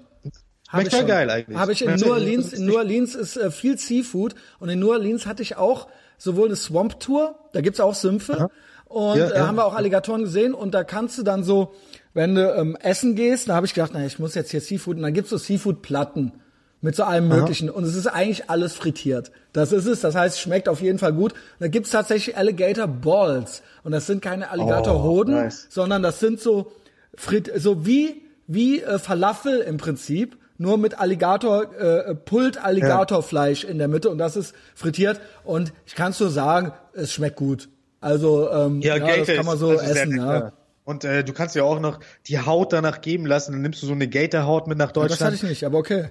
Hab 0.68 0.86
ich 0.86 0.92
schon. 0.92 1.06
geil 1.06 1.28
eigentlich. 1.28 1.58
Habe 1.58 1.72
ich 1.72 1.82
in 1.84 1.94
New 1.96 2.12
Orleans, 2.12 2.52
in 2.52 2.66
New 2.66 2.76
Orleans 2.76 3.14
ist 3.14 3.36
äh, 3.36 3.50
viel 3.50 3.78
Seafood 3.78 4.34
und 4.58 4.68
in 4.68 4.78
New 4.78 4.90
Orleans 4.90 5.26
hatte 5.26 5.42
ich 5.42 5.56
auch 5.56 5.88
sowohl 6.16 6.46
eine 6.46 6.56
Swamp 6.56 7.00
Tour, 7.00 7.34
da 7.52 7.60
gibt's 7.60 7.80
auch 7.80 7.94
Sümpfe 7.94 8.34
Aha. 8.34 8.50
und 8.86 9.18
ja, 9.18 9.26
äh, 9.26 9.36
ja. 9.38 9.46
haben 9.48 9.56
wir 9.56 9.66
auch 9.66 9.74
Alligatoren 9.74 10.22
gesehen 10.22 10.54
und 10.54 10.72
da 10.72 10.84
kannst 10.84 11.18
du 11.18 11.24
dann 11.24 11.42
so, 11.42 11.74
wenn 12.14 12.36
du 12.36 12.54
ähm, 12.54 12.76
essen 12.80 13.16
gehst, 13.16 13.48
da 13.48 13.56
habe 13.56 13.66
ich 13.66 13.74
gedacht, 13.74 13.90
na, 13.92 14.06
ich 14.06 14.20
muss 14.20 14.36
jetzt 14.36 14.52
hier 14.52 14.60
Seafood 14.60 14.96
und 14.96 15.02
dann 15.02 15.12
gibt's 15.12 15.30
so 15.30 15.36
Seafood 15.36 15.82
Platten 15.82 16.32
mit 16.82 16.94
so 16.94 17.04
allem 17.04 17.28
möglichen. 17.28 17.70
Aha. 17.70 17.76
Und 17.78 17.84
es 17.84 17.94
ist 17.94 18.06
eigentlich 18.06 18.50
alles 18.50 18.74
frittiert. 18.74 19.30
Das 19.52 19.72
ist 19.72 19.86
es. 19.86 20.00
Das 20.00 20.14
heißt, 20.14 20.36
es 20.36 20.40
schmeckt 20.40 20.68
auf 20.68 20.82
jeden 20.82 20.98
Fall 20.98 21.12
gut. 21.12 21.32
Und 21.32 21.40
da 21.60 21.68
gibt's 21.68 21.90
tatsächlich 21.90 22.36
Alligator 22.36 22.86
Balls. 22.86 23.62
Und 23.84 23.92
das 23.92 24.06
sind 24.06 24.20
keine 24.20 24.50
Alligatorhoden, 24.50 25.34
oh, 25.34 25.40
nice. 25.42 25.66
sondern 25.70 26.02
das 26.02 26.20
sind 26.20 26.40
so 26.40 26.72
frit 27.14 27.50
so 27.56 27.86
wie 27.86 28.22
wie 28.46 28.82
äh, 28.82 28.98
Falafel 28.98 29.60
im 29.60 29.76
Prinzip, 29.76 30.36
nur 30.58 30.76
mit 30.76 30.98
Alligator 30.98 31.72
äh, 31.74 32.14
Pult 32.14 32.62
Alligatorfleisch 32.62 33.64
ja. 33.64 33.70
in 33.70 33.78
der 33.78 33.88
Mitte 33.88 34.10
und 34.10 34.18
das 34.18 34.36
ist 34.36 34.54
frittiert 34.74 35.20
und 35.44 35.72
ich 35.86 35.94
kann 35.94 36.14
nur 36.18 36.30
sagen, 36.30 36.72
es 36.92 37.12
schmeckt 37.12 37.36
gut. 37.36 37.68
Also 38.00 38.50
ähm, 38.50 38.80
ja, 38.80 38.96
ja 38.96 39.16
das 39.16 39.28
kann 39.28 39.46
man 39.46 39.58
so 39.58 39.72
essen, 39.72 40.16
ja. 40.16 40.52
Und 40.84 41.04
äh, 41.04 41.22
du 41.22 41.32
kannst 41.32 41.54
ja 41.54 41.62
auch 41.62 41.78
noch 41.78 42.00
die 42.26 42.40
Haut 42.40 42.72
danach 42.72 43.00
geben 43.00 43.24
lassen, 43.24 43.52
dann 43.52 43.62
nimmst 43.62 43.82
du 43.82 43.86
so 43.86 43.92
eine 43.92 44.08
Gatorhaut 44.08 44.66
mit 44.66 44.78
nach 44.78 44.90
Deutschland. 44.90 45.20
Ja, 45.20 45.26
das 45.26 45.34
hatte 45.34 45.46
ich 45.46 45.50
nicht, 45.50 45.64
aber 45.64 45.78
okay. 45.78 46.10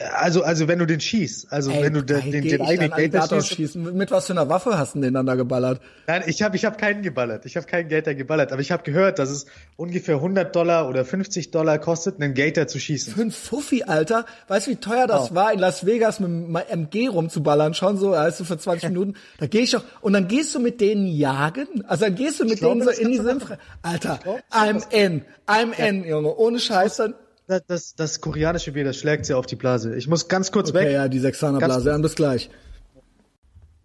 Also, 0.00 0.42
also 0.42 0.66
wenn 0.66 0.80
du 0.80 0.86
den 0.86 0.98
schießt, 0.98 1.52
also 1.52 1.70
Ey, 1.70 1.84
wenn 1.84 1.94
du 1.94 2.02
den, 2.02 2.32
den, 2.32 2.42
den 2.42 2.60
eigenen 2.62 2.90
Gator 2.90 3.40
schießt. 3.40 3.76
Mit 3.76 4.10
was 4.10 4.26
für 4.26 4.32
einer 4.32 4.48
Waffe 4.48 4.76
hast 4.76 4.96
du 4.96 5.00
den 5.00 5.14
dann 5.14 5.24
da 5.24 5.36
geballert? 5.36 5.80
Nein, 6.08 6.24
ich 6.26 6.42
habe 6.42 6.56
ich 6.56 6.64
hab 6.64 6.78
keinen 6.78 7.02
geballert. 7.02 7.46
Ich 7.46 7.56
habe 7.56 7.66
keinen 7.66 7.88
Gator 7.88 8.14
geballert. 8.14 8.50
Aber 8.50 8.60
ich 8.60 8.72
habe 8.72 8.82
gehört, 8.82 9.20
dass 9.20 9.30
es 9.30 9.46
ungefähr 9.76 10.16
100 10.16 10.54
Dollar 10.54 10.88
oder 10.88 11.04
50 11.04 11.52
Dollar 11.52 11.78
kostet, 11.78 12.20
einen 12.20 12.34
Gator 12.34 12.66
zu 12.66 12.80
schießen. 12.80 13.14
Für 13.14 13.20
einen 13.20 13.30
Fuffi, 13.30 13.84
Alter. 13.84 14.26
Weißt 14.48 14.66
du, 14.66 14.72
wie 14.72 14.76
teuer 14.76 15.06
das 15.06 15.30
oh. 15.30 15.34
war, 15.36 15.52
in 15.52 15.60
Las 15.60 15.86
Vegas 15.86 16.18
mit 16.18 16.28
dem 16.28 16.56
MG 16.56 17.06
rumzuballern? 17.06 17.74
Schon 17.74 17.96
so, 17.96 18.10
weißt 18.10 18.40
du, 18.40 18.44
für 18.44 18.58
20 18.58 18.88
Minuten. 18.88 19.14
Da 19.38 19.46
gehe 19.46 19.62
ich 19.62 19.70
doch. 19.70 19.84
Und 20.00 20.14
dann 20.14 20.26
gehst 20.26 20.52
du 20.56 20.58
mit 20.58 20.80
denen 20.80 21.06
jagen? 21.06 21.84
Also 21.86 22.06
dann 22.06 22.16
gehst 22.16 22.40
du 22.40 22.46
mit 22.46 22.60
denen 22.60 22.82
so 22.82 22.90
in 22.90 23.10
die 23.12 23.18
Sümpfe. 23.18 23.58
Alter, 23.82 24.18
I'm 24.50 24.82
in. 24.90 25.22
I'm 25.46 25.72
in, 25.72 26.04
Junge. 26.04 26.34
Ohne 26.36 26.58
Scheiß, 26.58 26.96
dann 26.96 27.14
das, 27.46 27.62
das, 27.66 27.94
das 27.94 28.20
koreanische 28.20 28.72
Bier, 28.72 28.84
das 28.84 28.96
schlägt 28.96 29.26
sie 29.26 29.34
auf 29.34 29.46
die 29.46 29.56
Blase. 29.56 29.96
Ich 29.96 30.08
muss 30.08 30.28
ganz 30.28 30.52
kurz 30.52 30.70
okay, 30.70 30.80
weg. 30.80 30.92
ja, 30.92 31.08
die 31.08 31.18
Sechsanerblase. 31.18 31.90
Dann 31.90 32.02
bis 32.02 32.14
gleich. 32.14 32.50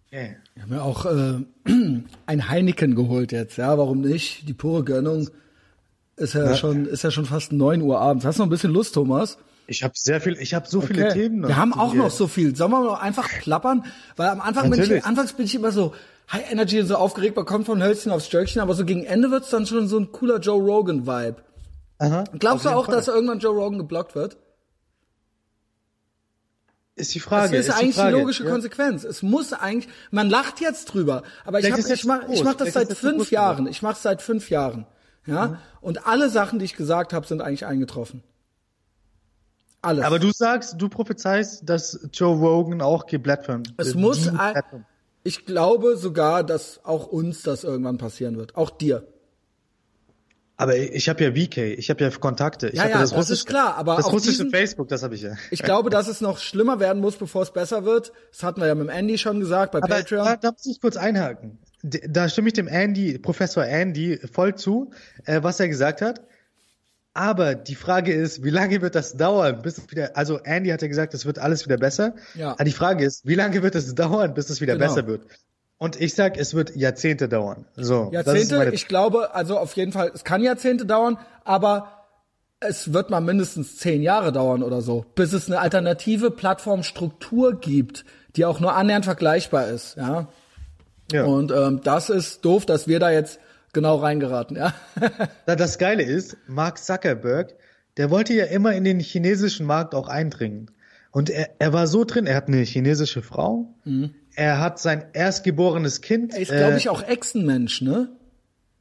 Okay. 0.08 0.36
Wir 0.54 0.62
haben 0.62 0.72
ja 0.72 0.82
auch 0.82 1.06
äh, 1.06 1.44
ein 2.26 2.48
Heineken 2.48 2.94
geholt 2.94 3.32
jetzt, 3.32 3.56
ja, 3.58 3.76
warum 3.78 4.00
nicht? 4.00 4.48
Die 4.48 4.54
pure 4.54 4.84
Gönnung. 4.84 5.28
Ist 6.16 6.34
ja, 6.34 6.44
ja, 6.44 6.54
schon, 6.54 6.86
ist 6.86 7.02
ja 7.02 7.10
schon 7.10 7.24
fast 7.24 7.52
neun 7.52 7.80
Uhr 7.80 7.98
abends. 7.98 8.26
Hast 8.26 8.38
du 8.38 8.42
noch 8.42 8.48
ein 8.48 8.50
bisschen 8.50 8.72
Lust, 8.72 8.94
Thomas? 8.94 9.38
Ich 9.66 9.84
habe 9.84 9.94
sehr 9.96 10.20
viel, 10.20 10.36
ich 10.38 10.52
habe 10.52 10.66
so 10.68 10.78
okay. 10.78 10.88
viele 10.88 11.12
Themen. 11.12 11.40
Noch 11.40 11.48
wir 11.48 11.56
haben 11.56 11.72
auch 11.72 11.94
noch 11.94 12.10
so 12.10 12.26
viel. 12.26 12.56
Sollen 12.56 12.72
wir 12.72 12.82
noch 12.82 13.00
einfach 13.00 13.28
plappern? 13.40 13.84
Weil 14.16 14.28
am 14.28 14.40
Anfang 14.40 14.68
bin 14.68 14.82
ich, 14.82 15.04
anfangs 15.04 15.32
bin 15.32 15.46
ich 15.46 15.54
immer 15.54 15.70
so 15.70 15.94
High 16.32 16.50
Energy 16.50 16.80
und 16.80 16.86
so 16.88 16.96
aufgeregt, 16.96 17.36
man 17.36 17.46
kommt 17.46 17.66
von 17.66 17.82
Hölzchen 17.82 18.12
aufs 18.12 18.26
Stöckchen, 18.26 18.60
aber 18.60 18.74
so 18.74 18.84
gegen 18.84 19.04
Ende 19.04 19.30
wird's 19.30 19.50
dann 19.50 19.66
schon 19.66 19.88
so 19.88 19.98
ein 19.98 20.12
cooler 20.12 20.38
Joe 20.38 20.60
Rogan 20.60 21.06
Vibe. 21.06 21.36
Aha, 22.00 22.24
Glaubst 22.38 22.64
du 22.64 22.70
auch, 22.70 22.86
Fall. 22.86 22.94
dass 22.96 23.08
irgendwann 23.08 23.40
Joe 23.40 23.54
Rogan 23.54 23.78
geblockt 23.78 24.14
wird? 24.14 24.38
Ist 26.96 27.14
die 27.14 27.20
Frage. 27.20 27.56
Das 27.56 27.66
ist, 27.66 27.72
ist 27.72 27.78
eigentlich 27.78 27.96
die, 27.96 28.02
die 28.02 28.08
logische 28.08 28.44
ja. 28.44 28.50
Konsequenz. 28.50 29.04
Es 29.04 29.22
muss 29.22 29.52
eigentlich, 29.52 29.92
man 30.10 30.30
lacht 30.30 30.60
jetzt 30.60 30.86
drüber, 30.86 31.22
aber 31.44 31.60
ich, 31.60 31.70
hab, 31.70 31.78
ich 31.78 32.04
mach, 32.04 32.28
ich 32.28 32.42
mach 32.42 32.54
das 32.54 32.72
seit 32.72 32.92
fünf 32.94 33.30
Jahren. 33.30 33.66
Ich 33.66 33.82
mach 33.82 33.96
seit 33.96 34.22
fünf 34.22 34.48
Jahren. 34.48 34.86
Ja, 35.26 35.48
mhm. 35.48 35.58
und 35.82 36.06
alle 36.06 36.30
Sachen, 36.30 36.58
die 36.58 36.64
ich 36.64 36.74
gesagt 36.74 37.12
habe, 37.12 37.26
sind 37.26 37.42
eigentlich 37.42 37.66
eingetroffen. 37.66 38.22
Alles. 39.82 40.04
Aber 40.04 40.18
du 40.18 40.30
sagst, 40.32 40.76
du 40.78 40.88
prophezeist, 40.88 41.68
dass 41.68 42.00
Joe 42.12 42.36
Rogan 42.36 42.80
auch 42.80 43.06
geblättert 43.06 43.72
Es 43.76 43.94
muss, 43.94 44.30
ich 45.22 45.44
glaube 45.44 45.96
sogar, 45.98 46.44
dass 46.44 46.84
auch 46.84 47.06
uns 47.06 47.42
das 47.42 47.64
irgendwann 47.64 47.98
passieren 47.98 48.38
wird. 48.38 48.56
Auch 48.56 48.70
dir. 48.70 49.06
Aber 50.60 50.76
ich 50.76 51.08
habe 51.08 51.24
ja 51.24 51.30
VK, 51.30 51.56
ich 51.78 51.88
habe 51.88 52.04
ja 52.04 52.10
Kontakte. 52.10 52.68
Ich 52.68 52.74
ja, 52.74 52.86
ja, 52.86 53.00
das, 53.00 53.12
das 53.12 53.30
ist 53.30 53.46
klar, 53.46 53.76
aber 53.76 53.96
das 53.96 54.12
russische 54.12 54.44
diesen, 54.44 54.50
Facebook, 54.50 54.88
das 54.88 55.02
habe 55.02 55.14
ich 55.14 55.22
ja. 55.22 55.32
Ich 55.50 55.62
glaube, 55.62 55.88
dass 55.88 56.06
es 56.06 56.20
noch 56.20 56.38
schlimmer 56.38 56.78
werden 56.80 57.00
muss, 57.00 57.16
bevor 57.16 57.40
es 57.40 57.50
besser 57.50 57.86
wird. 57.86 58.12
Das 58.30 58.42
hatten 58.42 58.60
wir 58.60 58.66
ja 58.66 58.74
mit 58.74 58.88
dem 58.88 58.90
Andy 58.90 59.16
schon 59.16 59.40
gesagt 59.40 59.72
bei 59.72 59.78
aber 59.78 59.88
Patreon. 59.88 60.22
Da, 60.22 60.36
da 60.36 60.52
muss 60.52 60.66
ich 60.66 60.78
kurz 60.78 60.98
einhaken. 60.98 61.58
Da 61.82 62.28
stimme 62.28 62.48
ich 62.48 62.52
dem 62.52 62.68
Andy, 62.68 63.18
Professor 63.18 63.64
Andy, 63.64 64.20
voll 64.30 64.54
zu, 64.54 64.90
äh, 65.24 65.42
was 65.42 65.60
er 65.60 65.68
gesagt 65.68 66.02
hat. 66.02 66.20
Aber 67.14 67.54
die 67.54 67.74
Frage 67.74 68.12
ist, 68.12 68.44
wie 68.44 68.50
lange 68.50 68.82
wird 68.82 68.94
das 68.94 69.16
dauern, 69.16 69.62
bis 69.62 69.78
es 69.78 69.90
wieder, 69.90 70.14
also 70.14 70.40
Andy 70.40 70.68
hat 70.68 70.82
ja 70.82 70.88
gesagt, 70.88 71.14
es 71.14 71.24
wird 71.24 71.38
alles 71.38 71.64
wieder 71.64 71.78
besser. 71.78 72.16
Ja. 72.34 72.52
Aber 72.52 72.64
die 72.64 72.72
Frage 72.72 73.06
ist, 73.06 73.24
wie 73.24 73.34
lange 73.34 73.62
wird 73.62 73.74
es 73.76 73.94
dauern, 73.94 74.34
bis 74.34 74.50
es 74.50 74.60
wieder 74.60 74.74
genau. 74.74 74.88
besser 74.88 75.06
wird? 75.06 75.22
Und 75.80 75.98
ich 75.98 76.14
sag, 76.14 76.36
es 76.36 76.52
wird 76.52 76.76
Jahrzehnte 76.76 77.26
dauern. 77.26 77.64
So. 77.74 78.10
Jahrzehnte, 78.12 78.70
ich 78.74 78.86
glaube, 78.86 79.34
also 79.34 79.56
auf 79.56 79.74
jeden 79.76 79.92
Fall, 79.92 80.12
es 80.14 80.24
kann 80.24 80.42
Jahrzehnte 80.42 80.84
dauern, 80.84 81.16
aber 81.42 82.04
es 82.60 82.92
wird 82.92 83.08
mal 83.08 83.22
mindestens 83.22 83.78
zehn 83.78 84.02
Jahre 84.02 84.30
dauern 84.30 84.62
oder 84.62 84.82
so, 84.82 85.06
bis 85.14 85.32
es 85.32 85.46
eine 85.46 85.58
alternative 85.58 86.30
Plattformstruktur 86.30 87.58
gibt, 87.58 88.04
die 88.36 88.44
auch 88.44 88.60
nur 88.60 88.74
annähernd 88.74 89.06
vergleichbar 89.06 89.68
ist, 89.68 89.96
ja. 89.96 90.28
ja. 91.10 91.24
Und 91.24 91.50
ähm, 91.50 91.80
das 91.82 92.10
ist 92.10 92.44
doof, 92.44 92.66
dass 92.66 92.86
wir 92.86 93.00
da 93.00 93.10
jetzt 93.10 93.40
genau 93.72 93.96
reingeraten, 93.96 94.58
ja. 94.58 94.74
das 95.46 95.78
Geile 95.78 96.02
ist, 96.02 96.36
Mark 96.46 96.76
Zuckerberg, 96.76 97.54
der 97.96 98.10
wollte 98.10 98.34
ja 98.34 98.44
immer 98.44 98.74
in 98.74 98.84
den 98.84 99.00
chinesischen 99.00 99.64
Markt 99.64 99.94
auch 99.94 100.08
eindringen. 100.08 100.70
Und 101.10 101.30
er, 101.30 101.48
er 101.58 101.72
war 101.72 101.86
so 101.86 102.04
drin, 102.04 102.26
er 102.26 102.36
hat 102.36 102.48
eine 102.48 102.58
chinesische 102.58 103.22
Frau, 103.22 103.74
mhm. 103.84 104.14
Er 104.34 104.60
hat 104.60 104.78
sein 104.78 105.04
erstgeborenes 105.12 106.00
Kind. 106.00 106.34
Er 106.34 106.40
ist, 106.40 106.50
glaube 106.50 106.74
äh, 106.74 106.76
ich, 106.76 106.88
auch 106.88 107.02
Echsenmensch, 107.02 107.82
ne? 107.82 108.08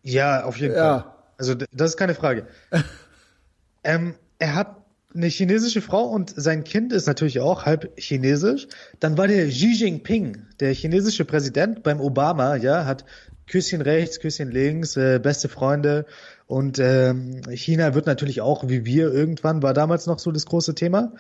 Ja, 0.04 0.44
auf 0.44 0.58
jeden 0.58 0.76
ja. 0.76 1.00
Fall. 1.00 1.14
Also 1.38 1.56
das 1.56 1.92
ist 1.92 1.98
keine 1.98 2.16
Frage. 2.16 2.48
ähm, 3.84 4.16
er 4.40 4.56
hat 4.56 4.78
eine 5.14 5.28
chinesische 5.28 5.82
Frau 5.82 6.06
und 6.06 6.34
sein 6.36 6.64
Kind 6.64 6.94
ist 6.94 7.08
natürlich 7.08 7.40
auch 7.40 7.66
halb 7.66 7.92
chinesisch. 7.98 8.68
Dann 9.00 9.18
war 9.18 9.28
der 9.28 9.48
Xi 9.48 9.74
Jinping, 9.74 10.46
der 10.60 10.74
chinesische 10.74 11.26
Präsident 11.26 11.82
beim 11.82 12.00
Obama, 12.00 12.56
ja, 12.56 12.86
hat 12.86 13.06
Küsschen 13.48 13.82
rechts, 13.82 14.20
Küsschen 14.20 14.52
links, 14.52 14.96
äh, 14.98 15.20
beste 15.20 15.50
Freunde. 15.50 16.06
Und 16.46 16.80
ähm, 16.80 17.42
China 17.52 17.96
wird 17.96 18.06
natürlich 18.06 18.42
auch, 18.42 18.68
wie 18.68 18.86
wir 18.86 19.12
irgendwann, 19.12 19.64
war 19.64 19.74
damals 19.74 20.06
noch 20.06 20.20
so 20.20 20.32
das 20.32 20.46
große 20.46 20.76
Thema. 20.76 21.14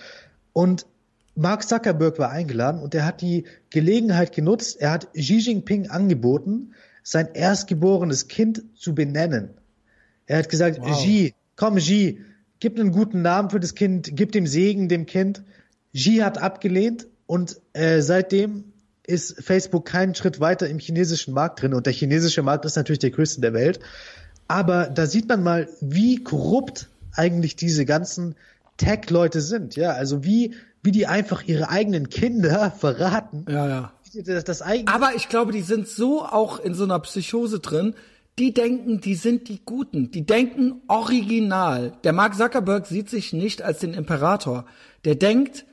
Und 0.53 0.85
Mark 1.35 1.67
Zuckerberg 1.67 2.19
war 2.19 2.31
eingeladen 2.31 2.81
und 2.81 2.93
er 2.95 3.05
hat 3.05 3.21
die 3.21 3.45
Gelegenheit 3.69 4.33
genutzt, 4.33 4.79
er 4.79 4.91
hat 4.91 5.13
Xi 5.13 5.37
Jinping 5.37 5.89
angeboten, 5.89 6.73
sein 7.03 7.29
erstgeborenes 7.33 8.27
Kind 8.27 8.63
zu 8.75 8.93
benennen. 8.93 9.51
Er 10.25 10.39
hat 10.39 10.49
gesagt, 10.49 10.79
wow. 10.81 10.97
Xi, 10.97 11.33
komm 11.55 11.77
Xi, 11.77 12.21
gib 12.59 12.79
einen 12.79 12.91
guten 12.91 13.21
Namen 13.21 13.49
für 13.49 13.59
das 13.59 13.73
Kind, 13.75 14.11
gib 14.13 14.31
dem 14.31 14.47
Segen 14.47 14.89
dem 14.89 15.05
Kind. 15.05 15.43
Xi 15.93 16.17
hat 16.17 16.37
abgelehnt 16.37 17.07
und 17.25 17.59
äh, 17.73 18.01
seitdem 18.01 18.65
ist 19.07 19.43
Facebook 19.43 19.85
keinen 19.85 20.13
Schritt 20.13 20.39
weiter 20.39 20.67
im 20.69 20.77
chinesischen 20.77 21.33
Markt 21.33 21.61
drin 21.61 21.73
und 21.73 21.87
der 21.87 21.93
chinesische 21.93 22.43
Markt 22.43 22.65
ist 22.65 22.75
natürlich 22.75 22.99
der 22.99 23.11
größte 23.11 23.41
der 23.41 23.53
Welt. 23.53 23.79
Aber 24.47 24.87
da 24.87 25.05
sieht 25.05 25.27
man 25.27 25.41
mal, 25.41 25.67
wie 25.81 26.23
korrupt 26.23 26.89
eigentlich 27.15 27.55
diese 27.55 27.85
ganzen 27.85 28.35
Tech-Leute 28.77 29.41
sind. 29.41 29.75
Ja, 29.75 29.91
also 29.91 30.23
wie 30.23 30.55
wie 30.83 30.91
die 30.91 31.07
einfach 31.07 31.43
ihre 31.43 31.69
eigenen 31.69 32.09
Kinder 32.09 32.71
verraten. 32.77 33.45
Ja, 33.49 33.67
ja. 33.67 33.93
Das, 34.25 34.43
das 34.43 34.61
Aber 34.61 35.11
ich 35.15 35.29
glaube, 35.29 35.51
die 35.51 35.61
sind 35.61 35.87
so 35.87 36.23
auch 36.23 36.59
in 36.59 36.73
so 36.73 36.83
einer 36.83 36.99
Psychose 36.99 37.59
drin, 37.59 37.93
die 38.39 38.53
denken, 38.53 39.01
die 39.01 39.15
sind 39.15 39.49
die 39.49 39.59
Guten. 39.63 40.11
Die 40.11 40.25
denken 40.25 40.81
original. 40.87 41.93
Der 42.03 42.13
Mark 42.13 42.35
Zuckerberg 42.35 42.87
sieht 42.87 43.09
sich 43.09 43.33
nicht 43.33 43.61
als 43.61 43.79
den 43.79 43.93
Imperator. 43.93 44.65
Der 45.03 45.15
denkt, 45.15 45.65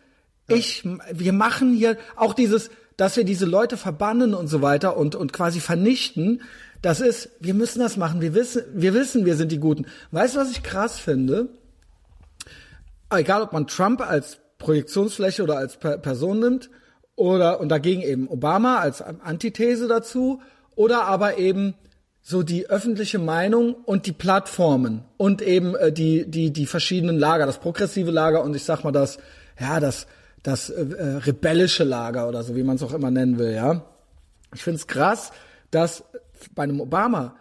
ja. 0.50 0.56
ich, 0.56 0.86
wir 1.12 1.32
machen 1.32 1.74
hier 1.74 1.96
auch 2.16 2.34
dieses, 2.34 2.70
dass 2.96 3.16
wir 3.16 3.24
diese 3.24 3.46
Leute 3.46 3.76
verbannen 3.76 4.34
und 4.34 4.48
so 4.48 4.62
weiter 4.62 4.96
und, 4.96 5.14
und 5.14 5.32
quasi 5.32 5.60
vernichten. 5.60 6.42
Das 6.82 7.00
ist, 7.00 7.30
wir 7.40 7.54
müssen 7.54 7.78
das 7.78 7.96
machen. 7.96 8.20
Wir 8.20 8.34
wissen, 8.34 8.64
wir 8.74 8.94
wissen, 8.94 9.24
wir 9.24 9.36
sind 9.36 9.52
die 9.52 9.60
Guten. 9.60 9.86
Weißt 10.10 10.34
du, 10.34 10.40
was 10.40 10.50
ich 10.50 10.62
krass 10.62 10.98
finde? 10.98 11.48
Egal, 13.10 13.42
ob 13.42 13.52
man 13.52 13.68
Trump 13.68 14.00
als 14.00 14.38
Projektionsfläche 14.58 15.42
oder 15.42 15.58
als 15.58 15.76
Person 15.76 16.40
nimmt 16.40 16.70
oder 17.14 17.60
und 17.60 17.68
dagegen 17.68 18.02
eben 18.02 18.28
Obama 18.28 18.78
als 18.78 19.02
Antithese 19.02 19.88
dazu 19.88 20.40
oder 20.74 21.04
aber 21.04 21.38
eben 21.38 21.74
so 22.22 22.42
die 22.42 22.68
öffentliche 22.68 23.18
Meinung 23.18 23.74
und 23.74 24.06
die 24.06 24.12
Plattformen 24.12 25.04
und 25.16 25.42
eben 25.42 25.74
äh, 25.76 25.92
die 25.92 26.28
die 26.28 26.52
die 26.52 26.66
verschiedenen 26.66 27.18
Lager, 27.18 27.46
das 27.46 27.58
progressive 27.58 28.10
Lager 28.10 28.42
und 28.42 28.56
ich 28.56 28.64
sag 28.64 28.82
mal 28.82 28.92
das 28.92 29.18
ja 29.60 29.80
das 29.80 30.06
das 30.42 30.70
äh, 30.70 30.82
äh 30.82 31.16
rebellische 31.18 31.84
Lager 31.84 32.28
oder 32.28 32.42
so 32.42 32.56
wie 32.56 32.62
man 32.62 32.76
es 32.76 32.82
auch 32.82 32.92
immer 32.92 33.10
nennen 33.10 33.38
will, 33.38 33.54
ja. 33.54 33.84
Ich 34.54 34.62
finde 34.62 34.76
es 34.76 34.86
krass, 34.86 35.32
dass 35.70 36.04
bei 36.54 36.62
einem 36.62 36.80
Obama, 36.80 37.36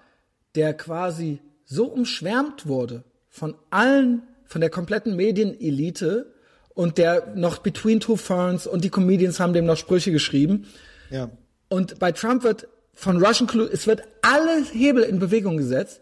der 0.56 0.74
quasi 0.74 1.40
so 1.64 1.86
umschwärmt 1.86 2.68
wurde 2.68 3.04
von 3.30 3.56
allen, 3.70 4.24
von 4.46 4.62
der 4.62 4.70
kompletten 4.70 5.16
Medienelite, 5.16 6.34
und 6.76 7.00
der 7.00 7.34
noch 7.36 7.58
Between 7.60 8.00
Two 8.00 8.18
Ferns 8.18 8.68
und 8.68 8.84
die 8.84 8.90
Comedians 8.90 9.40
haben 9.40 9.54
dem 9.54 9.66
noch 9.66 9.78
Sprüche 9.78 10.12
geschrieben. 10.12 10.68
Ja. 11.10 11.30
Und 11.70 11.98
bei 11.98 12.12
Trump 12.12 12.44
wird 12.44 12.68
von 12.94 13.24
Russian 13.24 13.48
Clue, 13.48 13.68
es 13.72 13.88
wird 13.88 14.04
alle 14.22 14.64
Hebel 14.72 15.04
in 15.04 15.18
Bewegung 15.18 15.58
gesetzt 15.58 16.02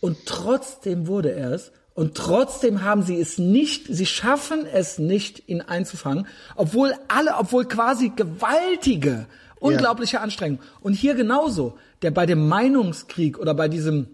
und 0.00 0.18
trotzdem 0.26 1.08
wurde 1.08 1.32
er 1.32 1.52
es 1.52 1.72
und 1.94 2.16
trotzdem 2.16 2.82
haben 2.82 3.02
sie 3.02 3.20
es 3.20 3.38
nicht, 3.38 3.86
sie 3.88 4.06
schaffen 4.06 4.64
es 4.64 4.98
nicht, 4.98 5.48
ihn 5.48 5.60
einzufangen, 5.60 6.26
obwohl 6.54 6.94
alle, 7.08 7.36
obwohl 7.36 7.66
quasi 7.66 8.12
gewaltige, 8.14 9.26
unglaubliche 9.58 10.16
ja. 10.16 10.22
Anstrengungen. 10.22 10.64
Und 10.80 10.94
hier 10.94 11.14
genauso, 11.14 11.76
der 12.02 12.10
bei 12.10 12.26
dem 12.26 12.48
Meinungskrieg 12.48 13.38
oder 13.38 13.54
bei 13.54 13.68
diesem, 13.68 14.06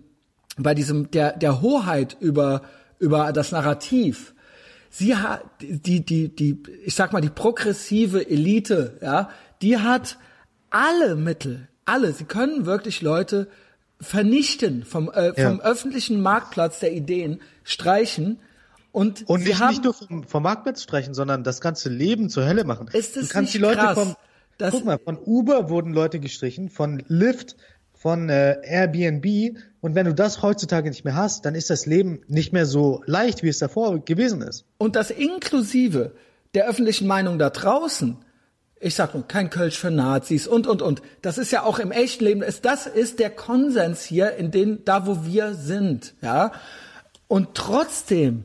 bei 0.57 0.75
diesem, 0.75 1.11
der, 1.11 1.37
der 1.37 1.61
Hoheit 1.61 2.17
über, 2.19 2.63
über 2.99 3.33
das 3.33 3.53
Narrativ, 3.53 4.35
sie 4.97 5.17
hat 5.17 5.43
die 5.61 6.05
die 6.05 6.29
die 6.29 6.63
ich 6.85 6.95
sag 6.95 7.13
mal 7.13 7.21
die 7.21 7.31
progressive 7.31 8.29
Elite, 8.29 8.99
ja, 9.03 9.31
die 9.63 9.79
hat 9.79 10.19
alle 10.71 11.17
Mittel, 11.17 11.69
alle, 11.85 12.13
sie 12.13 12.25
können 12.25 12.67
wirklich 12.67 13.03
Leute 13.03 13.49
vernichten 14.01 14.85
vom 14.85 15.11
äh, 15.11 15.33
vom 15.35 15.59
ja. 15.59 15.65
öffentlichen 15.65 16.21
Marktplatz 16.21 16.81
der 16.81 16.93
Ideen 16.93 17.41
streichen 17.65 18.41
und 18.93 19.29
und 19.29 19.45
nicht, 19.45 19.59
haben, 19.59 19.71
nicht 19.71 19.85
nur 19.85 19.95
vom, 19.95 20.25
vom 20.25 20.43
Marktplatz 20.43 20.83
streichen, 20.83 21.15
sondern 21.15 21.45
das 21.45 21.61
ganze 21.61 21.89
Leben 21.89 22.31
zur 22.31 22.47
Hölle 22.47 22.65
machen. 22.65 22.89
Ist 22.89 23.17
es 23.17 23.29
du 23.29 23.33
kannst 23.33 23.53
nicht 23.53 23.55
die 23.55 23.59
Leute 23.59 23.79
krass, 23.79 23.99
vom 23.99 24.17
Guck 24.59 24.87
mal, 24.87 24.99
von 24.99 25.19
Uber 25.19 25.69
wurden 25.69 25.93
Leute 25.93 26.19
gestrichen, 26.19 26.71
von 26.71 27.03
Lyft, 27.09 27.57
von 28.07 28.29
äh, 28.29 28.59
Airbnb 28.63 29.59
und 29.81 29.97
wenn 29.97 30.07
du 30.07 30.15
das 30.15 30.41
heutzutage 30.41 30.91
nicht 30.91 31.05
mehr 31.05 31.17
hast, 31.17 31.45
dann 31.45 31.57
ist 31.57 31.71
das 31.71 31.87
Leben 31.87 32.21
nicht 32.29 32.53
mehr 32.53 32.65
so 32.65 33.03
leicht, 33.05 33.43
wie 33.43 33.49
es 33.49 33.59
davor 33.59 33.99
gewesen 33.99 34.43
ist. 34.43 34.65
Und 34.79 34.95
das 34.95 35.11
inklusive 35.11 36.13
der 36.55 36.69
öffentlichen 36.69 37.09
Meinung 37.09 37.41
da 37.41 37.51
draußen, 37.51 38.17
ich 38.79 38.95
sag 38.95 39.15
nur, 39.15 39.27
kein 39.27 39.51
Kölsch 39.51 39.77
für 39.77 39.91
Nazis 39.91 40.47
und, 40.47 40.69
und, 40.69 40.83
und. 40.83 41.03
Das 41.21 41.37
ist 41.37 41.51
ja 41.51 41.65
auch 41.65 41.81
im 41.81 41.91
echten 41.91 42.23
Leben, 42.23 42.45
das 42.63 42.87
ist 42.87 43.19
der 43.19 43.31
Konsens 43.31 44.05
hier 44.05 44.37
in 44.37 44.53
den, 44.53 44.85
da 44.85 45.09
wo 45.09 45.25
wir 45.25 45.55
sind, 45.55 46.15
ja. 46.23 46.53
Und 47.27 47.55
trotzdem, 47.55 48.45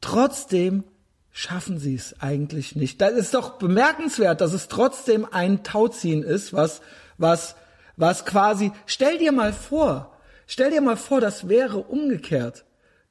trotzdem 0.00 0.84
schaffen 1.32 1.80
sie 1.80 1.96
es 1.96 2.20
eigentlich 2.20 2.76
nicht. 2.76 3.00
Das 3.00 3.14
ist 3.14 3.34
doch 3.34 3.58
bemerkenswert, 3.58 4.40
dass 4.40 4.52
es 4.52 4.68
trotzdem 4.68 5.26
ein 5.28 5.64
Tauziehen 5.64 6.22
ist, 6.22 6.52
was, 6.52 6.82
was, 7.18 7.56
was 7.96 8.24
quasi, 8.24 8.72
stell 8.86 9.18
dir 9.18 9.32
mal 9.32 9.52
vor, 9.52 10.12
Stell 10.46 10.70
dir 10.70 10.82
mal 10.82 10.96
vor, 10.96 11.22
das 11.22 11.48
wäre 11.48 11.78
umgekehrt. 11.78 12.64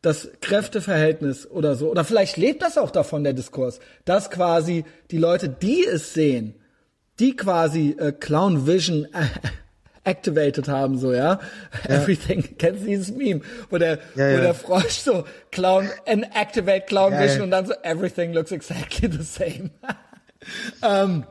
das 0.03 0.29
Kräfteverhältnis 0.41 1.49
oder 1.49 1.75
so, 1.75 1.89
oder 1.91 2.03
vielleicht 2.03 2.35
lebt 2.35 2.61
das 2.63 2.77
auch 2.79 2.89
davon, 2.89 3.23
der 3.23 3.33
Diskurs, 3.33 3.79
dass 4.03 4.31
quasi 4.31 4.83
die 5.11 5.17
Leute, 5.17 5.47
die 5.47 5.85
es 5.85 6.13
sehen, 6.13 6.55
die 7.19 7.35
quasi 7.35 7.95
äh, 7.99 8.11
Clown 8.11 8.65
Vision 8.65 9.05
äh, 9.13 9.25
activated 10.03 10.67
haben, 10.67 10.97
so, 10.97 11.13
ja. 11.13 11.39
ja. 11.87 11.95
Everything, 11.95 12.57
kennst 12.57 12.81
du 12.81 12.87
dieses 12.87 13.11
Meme, 13.11 13.41
wo 13.69 13.77
der, 13.77 13.99
ja, 14.15 14.27
ja. 14.27 14.37
wo 14.37 14.41
der 14.41 14.53
Frosch 14.55 14.97
so 14.97 15.23
Clown, 15.51 15.87
and 16.07 16.25
activate 16.35 16.87
Clown 16.87 17.13
Vision 17.13 17.41
und 17.43 17.51
dann 17.51 17.67
so, 17.67 17.73
everything 17.83 18.33
looks 18.33 18.51
exactly 18.51 19.07
the 19.11 19.23
same. 19.23 19.69
ähm, 20.83 21.25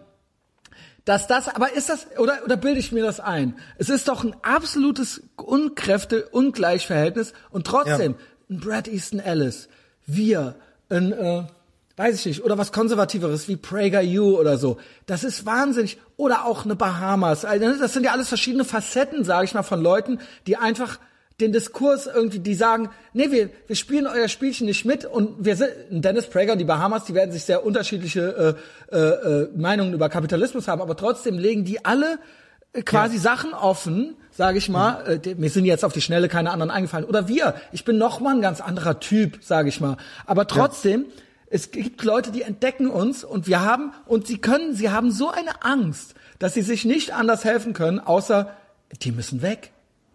dass 1.05 1.27
das, 1.27 1.49
aber 1.49 1.73
ist 1.73 1.89
das, 1.89 2.07
oder, 2.19 2.39
oder 2.45 2.57
bilde 2.57 2.79
ich 2.79 2.93
mir 2.93 3.03
das 3.03 3.21
ein? 3.21 3.57
Es 3.79 3.89
ist 3.89 4.09
doch 4.09 4.25
ein 4.25 4.37
absolutes 4.43 5.23
Unkräfte-Ungleichverhältnis 5.37 7.33
und 7.51 7.67
trotzdem, 7.67 8.17
ein 8.49 8.61
Brad 8.61 8.89
Easton 8.89 9.21
Ellis, 9.21 9.69
wir, 10.07 10.57
ein, 10.89 11.13
äh, 11.13 11.45
weiß 11.97 12.15
ich 12.21 12.27
nicht, 12.27 12.45
oder 12.45 12.59
was 12.59 12.73
konservativeres 12.73 13.49
wie 13.49 13.57
PragerU 13.57 14.39
oder 14.39 14.59
so. 14.59 14.79
Das 15.07 15.25
ist 15.25 15.45
wahnsinnig. 15.47 15.99
Oder 16.17 16.47
auch 16.47 16.65
eine 16.65 16.75
Bahamas. 16.75 17.45
Also, 17.45 17.79
das 17.79 17.93
sind 17.93 18.05
ja 18.05 18.13
alles 18.13 18.29
verschiedene 18.29 18.65
Facetten, 18.65 19.25
sage 19.25 19.45
ich 19.45 19.55
mal, 19.55 19.63
von 19.63 19.83
Leuten, 19.83 20.19
die 20.47 20.57
einfach 20.57 20.99
den 21.41 21.53
Diskurs 21.53 22.07
irgendwie, 22.07 22.39
die 22.39 22.55
sagen, 22.55 22.91
nee, 23.13 23.31
wir, 23.31 23.51
wir 23.67 23.77
spielen 23.77 24.07
euer 24.07 24.29
Spielchen 24.29 24.67
nicht 24.67 24.85
mit 24.85 25.05
und 25.05 25.45
wir 25.45 25.57
sind, 25.57 25.71
Dennis 25.91 26.27
Prager 26.27 26.53
und 26.53 26.59
die 26.59 26.65
Bahamas, 26.65 27.05
die 27.05 27.15
werden 27.15 27.33
sich 27.33 27.45
sehr 27.45 27.65
unterschiedliche 27.65 28.57
äh, 28.91 28.97
äh, 28.97 28.99
äh, 28.99 29.49
Meinungen 29.57 29.95
über 29.95 30.09
Kapitalismus 30.09 30.69
haben, 30.69 30.81
aber 30.81 30.97
trotzdem 30.97 31.39
legen 31.39 31.65
die 31.65 31.85
alle 31.85 32.19
äh, 32.73 32.83
quasi 32.83 33.17
ja. 33.17 33.23
Sachen 33.23 33.55
offen, 33.55 34.17
sage 34.31 34.59
ich 34.59 34.69
mal. 34.69 35.19
Mhm. 35.19 35.31
Äh, 35.31 35.35
mir 35.37 35.51
sind 35.51 35.65
jetzt 35.65 35.85
auf 35.85 35.93
die 35.93 36.01
Schnelle 36.01 36.29
keine 36.29 36.51
anderen 36.51 36.71
eingefallen. 36.71 37.07
Oder 37.07 37.29
wir. 37.29 37.55
Ich 37.73 37.85
bin 37.85 37.99
noch 37.99 38.21
mal 38.21 38.35
ein 38.35 38.43
ganz 38.43 38.61
anderer 38.61 39.01
Typ, 39.01 39.39
sage 39.43 39.69
ich 39.69 39.81
mal. 39.81 39.97
Aber 40.27 40.47
trotzdem. 40.47 41.07
Ja 41.09 41.23
es 41.51 41.73
gibt 41.73 42.05
Leute, 42.05 42.31
die 42.31 42.43
entdecken 42.43 42.89
uns 42.89 43.25
und 43.25 43.49
wir 43.49 43.61
haben, 43.61 43.93
und 44.07 44.29
sie 44.29 44.39
können, 44.39 44.75
sie 44.75 44.91
haben 44.91 45.11
so 45.11 45.31
eine 45.31 45.65
Angst, 45.65 46.15
dass 46.39 46.55
sie 46.55 46.63
sich 46.63 46.85
nicht 46.85 47.13
anders 47.13 47.45
helfen 47.45 47.73
können, 47.73 47.99
außer, 47.99 48.57
die 49.03 49.11
müssen 49.11 49.43
weg. 49.43 49.73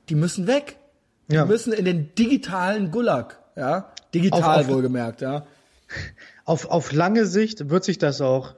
Die 0.07 0.15
müssen 0.15 0.47
weg. 0.47 0.77
Die 1.29 1.35
ja. 1.35 1.45
müssen 1.45 1.73
in 1.73 1.85
den 1.85 2.13
digitalen 2.15 2.91
Gulag, 2.91 3.39
ja. 3.55 3.91
Digital 4.13 4.59
auf, 4.59 4.67
auf, 4.67 4.67
wohlgemerkt, 4.67 5.21
ja. 5.21 5.45
Auf, 6.45 6.65
auf 6.65 6.91
lange 6.91 7.25
Sicht 7.25 7.69
wird 7.69 7.83
sich 7.83 7.97
das 7.97 8.21
auch, 8.21 8.55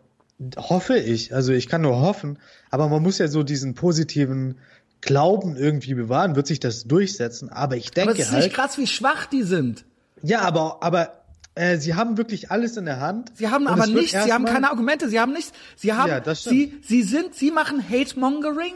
hoffe 0.58 0.98
ich, 0.98 1.34
also 1.34 1.54
ich 1.54 1.68
kann 1.68 1.82
nur 1.82 2.02
hoffen, 2.02 2.40
aber 2.70 2.90
man 2.90 3.02
muss 3.02 3.18
ja 3.18 3.28
so 3.28 3.44
diesen 3.44 3.76
positiven 3.76 4.58
Glauben 5.02 5.56
irgendwie 5.56 5.94
bewahren, 5.94 6.36
wird 6.36 6.48
sich 6.48 6.60
das 6.60 6.86
durchsetzen, 6.86 7.50
aber 7.50 7.78
ich 7.78 7.92
denke 7.92 8.12
aber 8.12 8.20
es 8.20 8.28
ist 8.28 8.32
halt. 8.34 8.44
nicht 8.44 8.56
krass, 8.56 8.78
wie 8.78 8.88
schwach 8.88 9.26
die 9.28 9.44
sind. 9.44 9.86
Ja, 10.24 10.42
aber, 10.42 10.82
aber 10.82 11.24
äh, 11.56 11.78
sie 11.78 11.96
haben 11.96 12.18
wirklich 12.18 12.52
alles 12.52 12.78
in 12.78 12.86
der 12.86 13.00
Hand. 13.00 13.32
Sie 13.36 13.50
haben 13.50 13.68
aber 13.68 13.88
nichts, 13.88 14.12
sie 14.12 14.34
haben 14.34 14.46
keine 14.46 14.70
Argumente, 14.70 15.10
sie 15.10 15.20
haben 15.20 15.34
nichts. 15.34 15.54
Sie 15.76 15.94
haben, 15.94 16.10
ja, 16.10 16.36
sie, 16.36 16.78
sie 16.84 17.04
sind, 17.04 17.36
sie 17.36 17.52
machen 17.52 17.84
Hate-Mongering. 17.88 18.74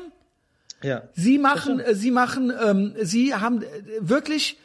Ja. 0.83 1.03
Sie 1.13 1.37
machen, 1.37 1.81
sie 1.93 2.11
machen, 2.11 2.51
ähm, 2.63 2.95
sie 3.01 3.33
haben 3.33 3.61
äh, 3.61 3.67
wirklich, 3.99 4.59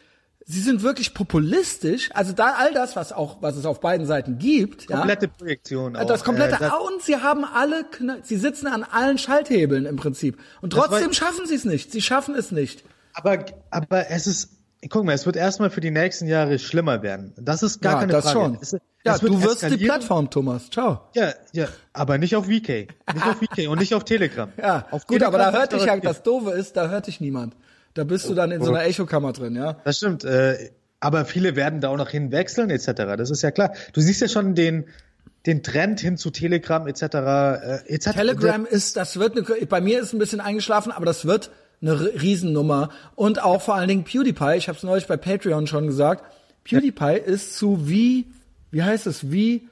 sie 0.44 0.60
sind 0.60 0.82
wirklich 0.82 1.14
populistisch. 1.14 2.10
Also 2.14 2.32
da 2.32 2.55
all 2.59 2.72
das, 2.72 2.97
was 2.97 3.12
auch, 3.12 3.43
was 3.43 3.56
es 3.56 3.66
auf 3.66 3.80
beiden 3.80 4.06
Seiten 4.06 4.38
gibt. 4.38 4.86
Komplette 4.86 5.26
ja, 5.26 5.32
Projektion. 5.36 5.97
Auch. 5.97 6.06
Das 6.06 6.24
komplette, 6.24 6.56
äh, 6.56 6.59
das, 6.59 6.72
und 6.72 7.02
sie 7.02 7.16
haben 7.16 7.44
alle, 7.44 7.84
sie 8.22 8.36
sitzen 8.36 8.66
an 8.66 8.82
allen 8.84 9.18
Schalthebeln 9.18 9.86
im 9.86 9.97
Prinzip. 9.97 10.38
Und 10.60 10.72
trotzdem 10.72 11.12
schaffen 11.12 11.47
sie 11.47 11.55
es 11.55 11.64
nicht. 11.64 11.93
Sie 11.93 12.02
schaffen 12.02 12.34
es 12.34 12.51
nicht. 12.51 12.84
Aber, 13.12 13.44
aber 13.70 14.10
es 14.10 14.26
ist, 14.26 14.55
guck 14.89 15.05
mal, 15.05 15.12
es 15.12 15.27
wird 15.27 15.36
erstmal 15.36 15.70
für 15.70 15.81
die 15.81 15.90
nächsten 15.90 16.27
Jahre 16.27 16.59
schlimmer 16.59 17.03
werden. 17.03 17.32
Das 17.36 17.62
ist 17.62 17.81
gar 17.81 17.94
ja, 17.94 18.01
keine 18.01 18.12
das 18.12 18.24
Frage. 18.24 18.39
Schon. 18.39 18.59
Es, 18.61 18.77
ja, 19.05 19.19
du 19.19 19.43
wirst 19.43 19.62
die 19.62 19.77
Plattform, 19.77 20.31
Thomas. 20.31 20.69
Ciao. 20.70 21.09
Ja, 21.15 21.32
ja, 21.53 21.69
aber 21.93 22.19
nicht 22.19 22.35
auf 22.35 22.47
VK. 22.47 22.89
Nicht 23.15 23.27
auf 23.27 23.36
VK 23.36 23.69
und 23.69 23.78
nicht 23.78 23.94
auf 23.94 24.05
Telegram. 24.05 24.51
Ja, 24.59 24.86
auf 24.90 25.07
gut, 25.07 25.19
Telegram 25.19 25.35
aber 25.35 25.53
da 25.53 25.59
hört 25.59 25.73
dich 25.73 25.85
ja, 25.85 25.97
das 25.97 26.23
Doofe 26.23 26.51
ist, 26.51 26.77
da 26.77 26.89
hört 26.89 27.07
dich 27.07 27.20
niemand. 27.20 27.55
Da 27.94 28.05
bist 28.05 28.28
du 28.28 28.35
dann 28.35 28.51
in 28.51 28.62
so 28.62 28.70
einer 28.73 28.85
Echokammer 28.85 29.32
drin, 29.32 29.55
ja. 29.57 29.77
Das 29.85 29.98
stimmt. 29.98 30.24
Äh, 30.24 30.70
aber 31.01 31.24
viele 31.24 31.57
werden 31.57 31.81
da 31.81 31.89
auch 31.89 31.97
noch 31.97 32.11
hinwechseln, 32.11 32.70
etc. 32.70 32.93
Das 33.16 33.31
ist 33.31 33.43
ja 33.43 33.51
klar. 33.51 33.73
Du 33.93 34.01
siehst 34.01 34.20
ja 34.20 34.28
schon 34.28 34.55
den, 34.55 34.86
den 35.47 35.62
Trend 35.62 36.01
hin 36.01 36.16
zu 36.16 36.31
Telegram 36.31 36.86
etc. 36.86 37.03
Äh, 37.03 37.94
etc. 37.94 38.11
Telegram 38.12 38.66
ist, 38.66 38.97
das 38.97 39.19
wird 39.19 39.36
eine, 39.36 39.66
bei 39.66 39.81
mir 39.81 40.01
ist 40.01 40.12
ein 40.12 40.19
bisschen 40.19 40.40
eingeschlafen, 40.40 40.93
aber 40.93 41.07
das 41.07 41.24
wird 41.24 41.51
eine 41.82 42.01
Riesennummer. 42.20 42.90
Und 43.15 43.43
auch 43.43 43.62
vor 43.62 43.74
allen 43.74 43.89
Dingen 43.89 44.05
PewDiePie, 44.05 44.57
ich 44.57 44.69
habe 44.69 44.77
es 44.77 44.85
neulich 44.85 45.07
bei 45.07 45.16
Patreon 45.16 45.66
schon 45.66 45.86
gesagt, 45.86 46.24
PewDiePie 46.65 47.19
ist 47.24 47.57
zu 47.57 47.89
wie, 47.89 48.27
wie 48.70 48.82
heißt 48.82 49.07
es, 49.07 49.31
wie, 49.31 49.69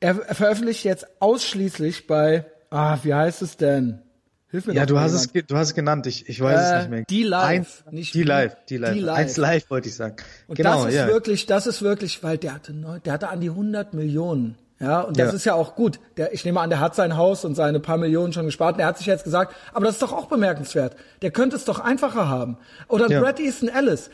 er, 0.00 0.18
er 0.26 0.34
veröffentlicht 0.34 0.84
jetzt 0.84 1.06
ausschließlich 1.20 2.06
bei, 2.06 2.44
ah, 2.70 2.98
wie 3.02 3.14
heißt 3.14 3.42
es 3.42 3.56
denn? 3.56 4.02
Hilf 4.48 4.66
mir 4.66 4.74
ja, 4.74 4.86
du 4.86 4.98
hast 4.98 5.12
es, 5.12 5.32
du 5.32 5.56
hast 5.56 5.68
es 5.68 5.74
genannt, 5.74 6.06
ich, 6.06 6.28
ich 6.28 6.40
weiß 6.40 6.58
äh, 6.58 6.62
es 6.62 6.80
nicht 6.82 6.90
mehr. 6.90 7.04
Die 7.10 7.22
Live, 7.24 7.46
Eins, 7.46 7.84
nicht 7.90 8.14
die 8.14 8.22
Live, 8.22 8.56
die 8.68 8.76
Live. 8.76 8.94
Die 8.94 9.00
Live. 9.00 9.16
Eins 9.16 9.36
Live 9.36 9.70
wollte 9.70 9.88
ich 9.88 9.96
sagen. 9.96 10.16
Und 10.46 10.54
genau, 10.54 10.84
das 10.84 10.94
ist 10.94 10.98
ja. 10.98 11.08
wirklich, 11.08 11.46
das 11.46 11.66
ist 11.66 11.82
wirklich, 11.82 12.22
weil 12.22 12.38
der 12.38 12.54
hatte, 12.54 12.72
der 13.04 13.12
hatte 13.12 13.28
an 13.28 13.40
die 13.40 13.50
100 13.50 13.92
Millionen 13.94 14.56
ja, 14.78 15.00
und 15.00 15.18
das 15.18 15.28
ja. 15.28 15.36
ist 15.36 15.44
ja 15.44 15.54
auch 15.54 15.74
gut. 15.74 15.98
Der, 16.16 16.34
ich 16.34 16.44
nehme 16.44 16.60
an, 16.60 16.68
der 16.68 16.80
hat 16.80 16.94
sein 16.94 17.16
Haus 17.16 17.44
und 17.44 17.54
seine 17.54 17.80
paar 17.80 17.96
Millionen 17.96 18.32
schon 18.32 18.44
gespart. 18.44 18.78
Der 18.78 18.86
hat 18.86 18.98
sich 18.98 19.06
jetzt 19.06 19.24
gesagt, 19.24 19.54
aber 19.72 19.86
das 19.86 19.94
ist 19.94 20.02
doch 20.02 20.12
auch 20.12 20.26
bemerkenswert. 20.26 20.96
Der 21.22 21.30
könnte 21.30 21.56
es 21.56 21.64
doch 21.64 21.80
einfacher 21.80 22.28
haben. 22.28 22.58
Oder 22.88 23.06
ein 23.06 23.12
ja. 23.12 23.20
Brad 23.20 23.40
Easton 23.40 23.70
Ellis 23.70 24.10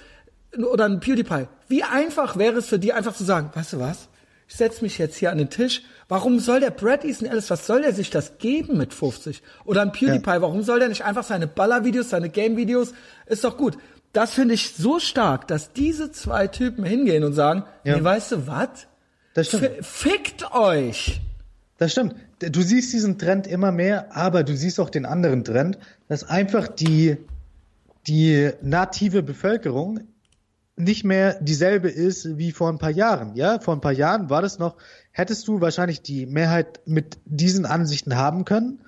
oder 0.57 0.85
ein 0.85 1.01
PewDiePie. 1.01 1.49
Wie 1.67 1.83
einfach 1.83 2.37
wäre 2.37 2.59
es 2.59 2.69
für 2.69 2.79
die 2.79 2.93
einfach 2.93 3.15
zu 3.15 3.25
sagen, 3.25 3.51
weißt 3.55 3.73
du 3.73 3.81
was? 3.81 4.09
Ich 4.47 4.57
setz 4.57 4.83
mich 4.83 4.99
jetzt 4.99 5.17
hier 5.17 5.33
an 5.33 5.39
den 5.39 5.51
Tisch. 5.51 5.83
Warum 6.09 6.39
soll 6.39 6.61
der 6.61 6.71
Brad 6.71 7.05
Easton 7.05 7.27
Ellis, 7.27 7.51
was 7.51 7.67
soll 7.67 7.83
der 7.83 7.93
sich 7.93 8.11
das 8.11 8.39
geben 8.39 8.77
mit 8.77 8.95
50? 8.95 9.43
Oder 9.65 9.83
ein 9.83 9.93
PewDiePie, 9.93 10.31
ja. 10.31 10.43
warum 10.43 10.63
soll 10.63 10.79
der 10.79 10.91
nicht 10.91 11.05
einfach 11.05 11.25
seine 11.25 11.49
Ballervideos, 11.49 12.11
seine 12.11 12.29
Game-Videos, 12.29 12.93
ist 13.27 13.43
doch 13.43 13.57
gut. 13.57 13.79
Das 14.13 14.35
finde 14.35 14.55
ich 14.55 14.75
so 14.75 15.01
stark, 15.01 15.49
dass 15.49 15.73
diese 15.73 16.13
zwei 16.13 16.47
Typen 16.47 16.85
hingehen 16.85 17.25
und 17.25 17.33
sagen, 17.33 17.65
ja. 17.83 17.97
nee, 17.97 18.05
weißt 18.05 18.33
du 18.33 18.47
was? 18.47 18.87
Das 19.35 19.49
stimmt. 19.49 19.85
fickt 19.85 20.53
euch! 20.55 21.21
Das 21.79 21.93
stimmt. 21.93 22.15
Du 22.39 22.63
siehst 22.63 22.93
diesen 22.93 23.19
Trend 23.19 23.47
immer 23.47 23.73
mehr, 23.73 24.15
aber 24.17 24.45
du 24.45 24.57
siehst 24.57 24.79
auch 24.79 24.91
den 24.91 25.07
anderen 25.07 25.45
Trend, 25.45 25.79
dass 26.09 26.25
einfach 26.25 26.69
die, 26.69 27.17
die 28.07 28.51
native 28.63 29.23
Bevölkerung 29.23 30.01
nicht 30.77 31.05
mehr 31.05 31.39
dieselbe 31.41 31.89
ist 31.89 32.39
wie 32.39 32.53
vor 32.53 32.69
ein 32.69 32.79
paar 32.79 32.91
Jahren. 32.91 33.35
Ja, 33.35 33.59
vor 33.59 33.75
ein 33.75 33.81
paar 33.81 33.93
Jahren 33.93 34.31
war 34.31 34.43
das 34.43 34.59
noch, 34.59 34.77
hättest 35.11 35.47
du 35.49 35.61
wahrscheinlich 35.61 36.03
die 36.03 36.27
Mehrheit 36.27 36.81
mit 36.87 37.19
diesen 37.25 37.67
Ansichten 37.67 38.17
haben 38.17 38.45
können, 38.45 38.81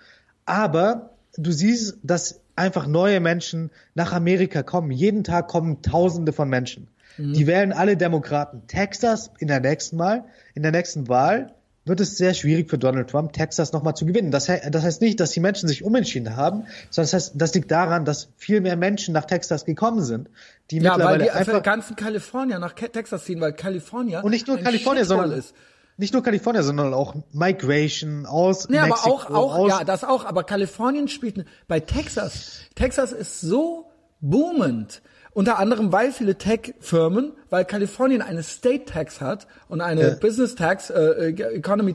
aber 0.47 1.11
du 1.37 1.53
siehst, 1.53 1.99
dass 2.03 2.41
einfach 2.57 2.87
neue 2.87 3.21
Menschen 3.21 3.71
nach 3.95 4.13
Amerika 4.13 4.63
kommen. 4.63 4.91
Jeden 4.91 5.25
Tag 5.25 5.49
kommen 5.49 5.83
Tausende 5.83 6.33
von 6.33 6.49
Menschen. 6.49 6.89
Mhm. 7.19 7.33
Die 7.33 7.47
wählen 7.47 7.73
alle 7.73 7.97
Demokraten. 7.97 8.67
Texas 8.67 9.31
in 9.39 9.49
der 9.49 9.61
nächsten 9.61 9.97
Mal, 9.97 10.25
in 10.55 10.63
der 10.63 10.73
nächsten 10.73 11.09
Wahl 11.09 11.55
wird 11.85 12.01
es 12.01 12.17
sehr 12.17 12.35
schwierig 12.35 12.71
für 12.71 12.79
Donald 12.79 13.11
Trump, 13.11 13.33
Texas 13.33 13.73
nochmal 13.73 13.95
zu 13.95 14.07
gewinnen. 14.07 14.31
Das, 14.31 14.47
das, 14.47 14.83
heißt 14.83 15.03
nicht, 15.03 15.21
dass 15.21 15.33
die 15.33 15.41
Menschen 15.41 15.69
sich 15.69 15.85
umentschieden 15.85 16.37
haben, 16.37 16.65
sondern 16.91 17.11
das 17.11 17.13
heißt, 17.13 17.33
das 17.35 17.55
liegt 17.55 17.71
daran, 17.71 18.05
dass 18.05 18.29
viel 18.37 18.61
mehr 18.61 18.77
Menschen 18.77 19.13
nach 19.13 19.27
Texas 19.27 19.65
gekommen 19.65 20.03
sind, 20.03 20.31
die 20.71 20.79
ja, 20.79 20.93
mittlerweile 20.93 21.21
weil 21.21 21.27
die 21.27 21.31
einfach 21.31 21.63
ganzen 21.63 21.97
Kalifornier 21.97 22.59
nach 22.59 22.73
Texas 22.73 23.25
ziehen, 23.25 23.41
weil 23.41 23.53
Kalifornien 23.53 24.23
und 24.23 24.31
nicht 24.31 24.47
nur 24.49 24.59
Kalifornien, 24.59 25.05
sondern 25.05 25.33
ist. 25.33 25.55
Nicht 25.97 26.13
nur 26.13 26.25
Kalifornien, 26.25 26.65
sondern 26.65 26.93
auch 26.93 27.15
Migration 27.33 28.27
aus 28.27 28.67
ja, 28.69 28.87
Mexiko. 28.87 29.21
aber 29.27 29.39
auch, 29.39 29.55
auch, 29.55 29.69
ja, 29.69 29.85
das 29.85 30.03
auch. 30.03 30.25
Aber 30.25 30.43
Kalifornien 30.43 31.07
spielt 31.07 31.45
bei 31.69 31.79
Texas. 31.79 32.63
Texas 32.75 33.13
ist 33.13 33.41
so 33.41 33.91
boomend. 34.21 35.03
Unter 35.35 35.59
anderem, 35.59 35.93
weil 35.93 36.13
viele 36.13 36.37
Tech-Firmen, 36.39 37.33
weil 37.51 37.65
Kalifornien 37.65 38.23
eine 38.23 38.43
State 38.43 38.85
Tax 38.87 39.21
hat 39.21 39.47
und 39.69 39.81
eine 39.81 40.03
ja. 40.03 40.15
Business 40.15 40.55
Tax, 40.55 40.91
äh, 40.91 41.01
äh 41.01 41.57
Economy, 41.57 41.95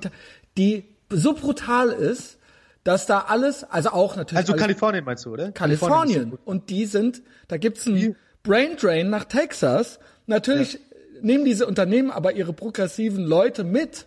die 0.57 0.83
so 1.09 1.33
brutal 1.33 1.89
ist, 1.89 2.37
dass 2.83 3.05
da 3.05 3.25
alles, 3.27 3.63
also 3.63 3.89
auch 3.89 4.15
natürlich. 4.15 4.39
Also 4.39 4.53
Kalifornien 4.53 5.05
meinst 5.05 5.25
du, 5.25 5.33
oder? 5.33 5.51
Kalifornien. 5.51 5.97
Kalifornien 5.97 6.39
und 6.45 6.69
die 6.69 6.85
sind, 6.85 7.21
da 7.47 7.57
gibt's 7.57 7.87
einen 7.87 8.15
Brain 8.43 8.75
Drain 8.77 9.09
nach 9.09 9.25
Texas. 9.25 9.99
Natürlich 10.27 10.73
ja. 10.73 10.79
nehmen 11.21 11.45
diese 11.45 11.65
Unternehmen 11.65 12.11
aber 12.11 12.33
ihre 12.33 12.53
progressiven 12.53 13.23
Leute 13.23 13.63
mit. 13.63 14.05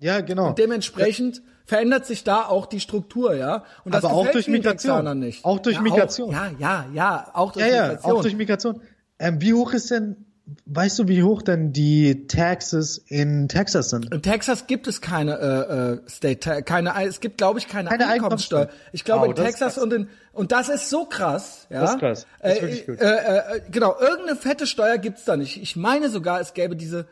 Ja, 0.00 0.20
genau. 0.20 0.48
Und 0.48 0.58
dementsprechend 0.58 1.42
verändert 1.68 2.06
sich 2.06 2.24
da 2.24 2.46
auch 2.46 2.64
die 2.64 2.80
Struktur, 2.80 3.34
ja. 3.34 3.62
Und 3.84 3.94
das 3.94 4.02
Aber 4.02 4.14
auch 4.14 4.30
durch 4.30 4.48
Migration. 4.48 5.18
Nicht. 5.18 5.44
Auch 5.44 5.58
durch 5.58 5.76
ja, 5.76 5.82
Migration. 5.82 6.30
Auch, 6.30 6.32
ja, 6.32 6.50
ja, 6.58 6.86
ja, 6.94 7.30
auch 7.34 7.52
durch 7.52 7.66
ja, 7.66 7.72
Migration. 7.82 8.10
Ja, 8.10 8.16
auch 8.16 8.22
durch 8.22 8.36
Migration. 8.36 8.80
Ähm, 9.18 9.42
wie 9.42 9.52
hoch 9.52 9.74
ist 9.74 9.90
denn, 9.90 10.16
weißt 10.64 10.98
du, 10.98 11.08
wie 11.08 11.22
hoch 11.22 11.42
denn 11.42 11.74
die 11.74 12.26
Taxes 12.26 12.96
in 12.96 13.48
Texas 13.48 13.90
sind? 13.90 14.10
In 14.14 14.22
Texas 14.22 14.66
gibt 14.66 14.86
es 14.86 15.02
keine 15.02 15.38
äh, 15.38 16.06
äh, 16.06 16.08
State, 16.08 16.62
keine, 16.62 16.94
es 17.04 17.20
gibt, 17.20 17.36
glaube 17.36 17.58
ich, 17.58 17.68
keine, 17.68 17.90
keine 17.90 18.08
Einkommenssteuer. 18.08 18.60
Einkommenssteuer. 18.60 18.90
Ich 18.92 19.04
glaube 19.04 19.28
wow, 19.28 19.38
in 19.38 19.44
Texas 19.44 19.76
und 19.76 19.92
in 19.92 20.08
und 20.32 20.52
das 20.52 20.70
ist 20.70 20.88
so 20.88 21.04
krass, 21.04 21.66
ja. 21.68 21.82
Das 21.82 21.90
ist 21.90 21.98
krass. 21.98 22.26
Das 22.40 22.54
ist 22.54 22.62
wirklich 22.62 22.86
gut. 22.86 22.98
Äh, 22.98 23.04
äh, 23.04 23.56
äh, 23.56 23.60
genau, 23.70 23.94
irgendeine 24.00 24.36
fette 24.36 24.66
Steuer 24.66 24.96
gibt's 24.96 25.26
da 25.26 25.36
nicht. 25.36 25.60
Ich 25.60 25.76
meine 25.76 26.08
sogar, 26.08 26.40
es 26.40 26.54
gäbe 26.54 26.76
diese 26.76 27.08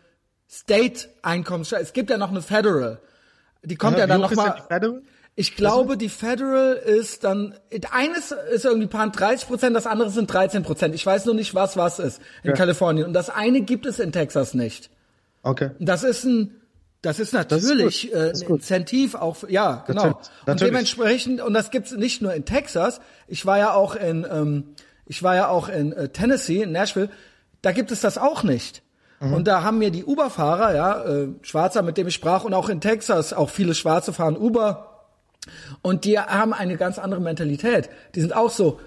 State 0.48 1.08
Einkommenssteuer. 1.20 1.80
Es 1.80 1.92
gibt 1.92 2.08
ja 2.08 2.16
noch 2.16 2.30
eine 2.30 2.40
Federal. 2.40 3.00
Die 3.66 3.76
kommt 3.76 3.94
ja, 3.94 4.04
ja 4.04 4.06
dann 4.06 4.20
noch 4.20 4.34
mal. 4.34 4.62
Ich 5.38 5.54
glaube, 5.54 5.98
die 5.98 6.08
Federal 6.08 6.72
ist 6.72 7.24
dann, 7.24 7.54
eines 7.90 8.32
ist 8.54 8.64
irgendwie 8.64 8.86
paar 8.86 9.10
30 9.10 9.46
Prozent, 9.46 9.76
das 9.76 9.86
andere 9.86 10.08
sind 10.08 10.32
13 10.32 10.62
Prozent. 10.62 10.94
Ich 10.94 11.04
weiß 11.04 11.26
nur 11.26 11.34
nicht, 11.34 11.54
was 11.54 11.76
was 11.76 11.98
ist 11.98 12.22
in 12.42 12.50
ja. 12.50 12.56
Kalifornien. 12.56 13.06
Und 13.06 13.12
das 13.12 13.28
eine 13.28 13.60
gibt 13.60 13.84
es 13.84 13.98
in 13.98 14.12
Texas 14.12 14.54
nicht. 14.54 14.88
Okay. 15.42 15.72
Das 15.78 16.04
ist 16.04 16.24
ein, 16.24 16.54
das 17.02 17.18
ist 17.18 17.34
natürlich 17.34 18.10
das 18.10 18.40
ist 18.40 18.42
äh, 18.42 18.46
ein 18.46 18.54
Incentiv 18.54 19.14
auch, 19.14 19.36
ja, 19.48 19.84
genau. 19.86 20.20
Und 20.46 20.60
dementsprechend, 20.62 21.42
und 21.42 21.52
das 21.52 21.70
gibt's 21.70 21.92
nicht 21.92 22.22
nur 22.22 22.32
in 22.32 22.46
Texas. 22.46 23.00
Ich 23.28 23.44
war 23.44 23.58
ja 23.58 23.74
auch 23.74 23.94
in, 23.94 24.26
ähm, 24.30 24.74
ich 25.04 25.22
war 25.22 25.34
ja 25.34 25.48
auch 25.48 25.68
in 25.68 25.92
äh, 25.92 26.08
Tennessee, 26.08 26.62
in 26.62 26.72
Nashville. 26.72 27.10
Da 27.60 27.72
gibt 27.72 27.92
es 27.92 28.00
das 28.00 28.16
auch 28.16 28.42
nicht. 28.42 28.82
Mhm. 29.20 29.32
Und 29.32 29.48
da 29.48 29.62
haben 29.62 29.78
mir 29.78 29.90
die 29.90 30.04
Uber-Fahrer, 30.04 30.74
ja, 30.74 31.04
äh, 31.04 31.28
Schwarzer, 31.42 31.82
mit 31.82 31.96
dem 31.96 32.06
ich 32.06 32.14
sprach, 32.14 32.44
und 32.44 32.54
auch 32.54 32.68
in 32.68 32.80
Texas, 32.80 33.32
auch 33.32 33.50
viele 33.50 33.74
Schwarze 33.74 34.12
fahren 34.12 34.36
Uber 34.36 34.96
und 35.82 36.04
die 36.04 36.18
haben 36.18 36.52
eine 36.52 36.76
ganz 36.76 36.98
andere 36.98 37.20
Mentalität. 37.20 37.88
Die 38.14 38.20
sind 38.20 38.34
auch 38.34 38.50
so, 38.50 38.80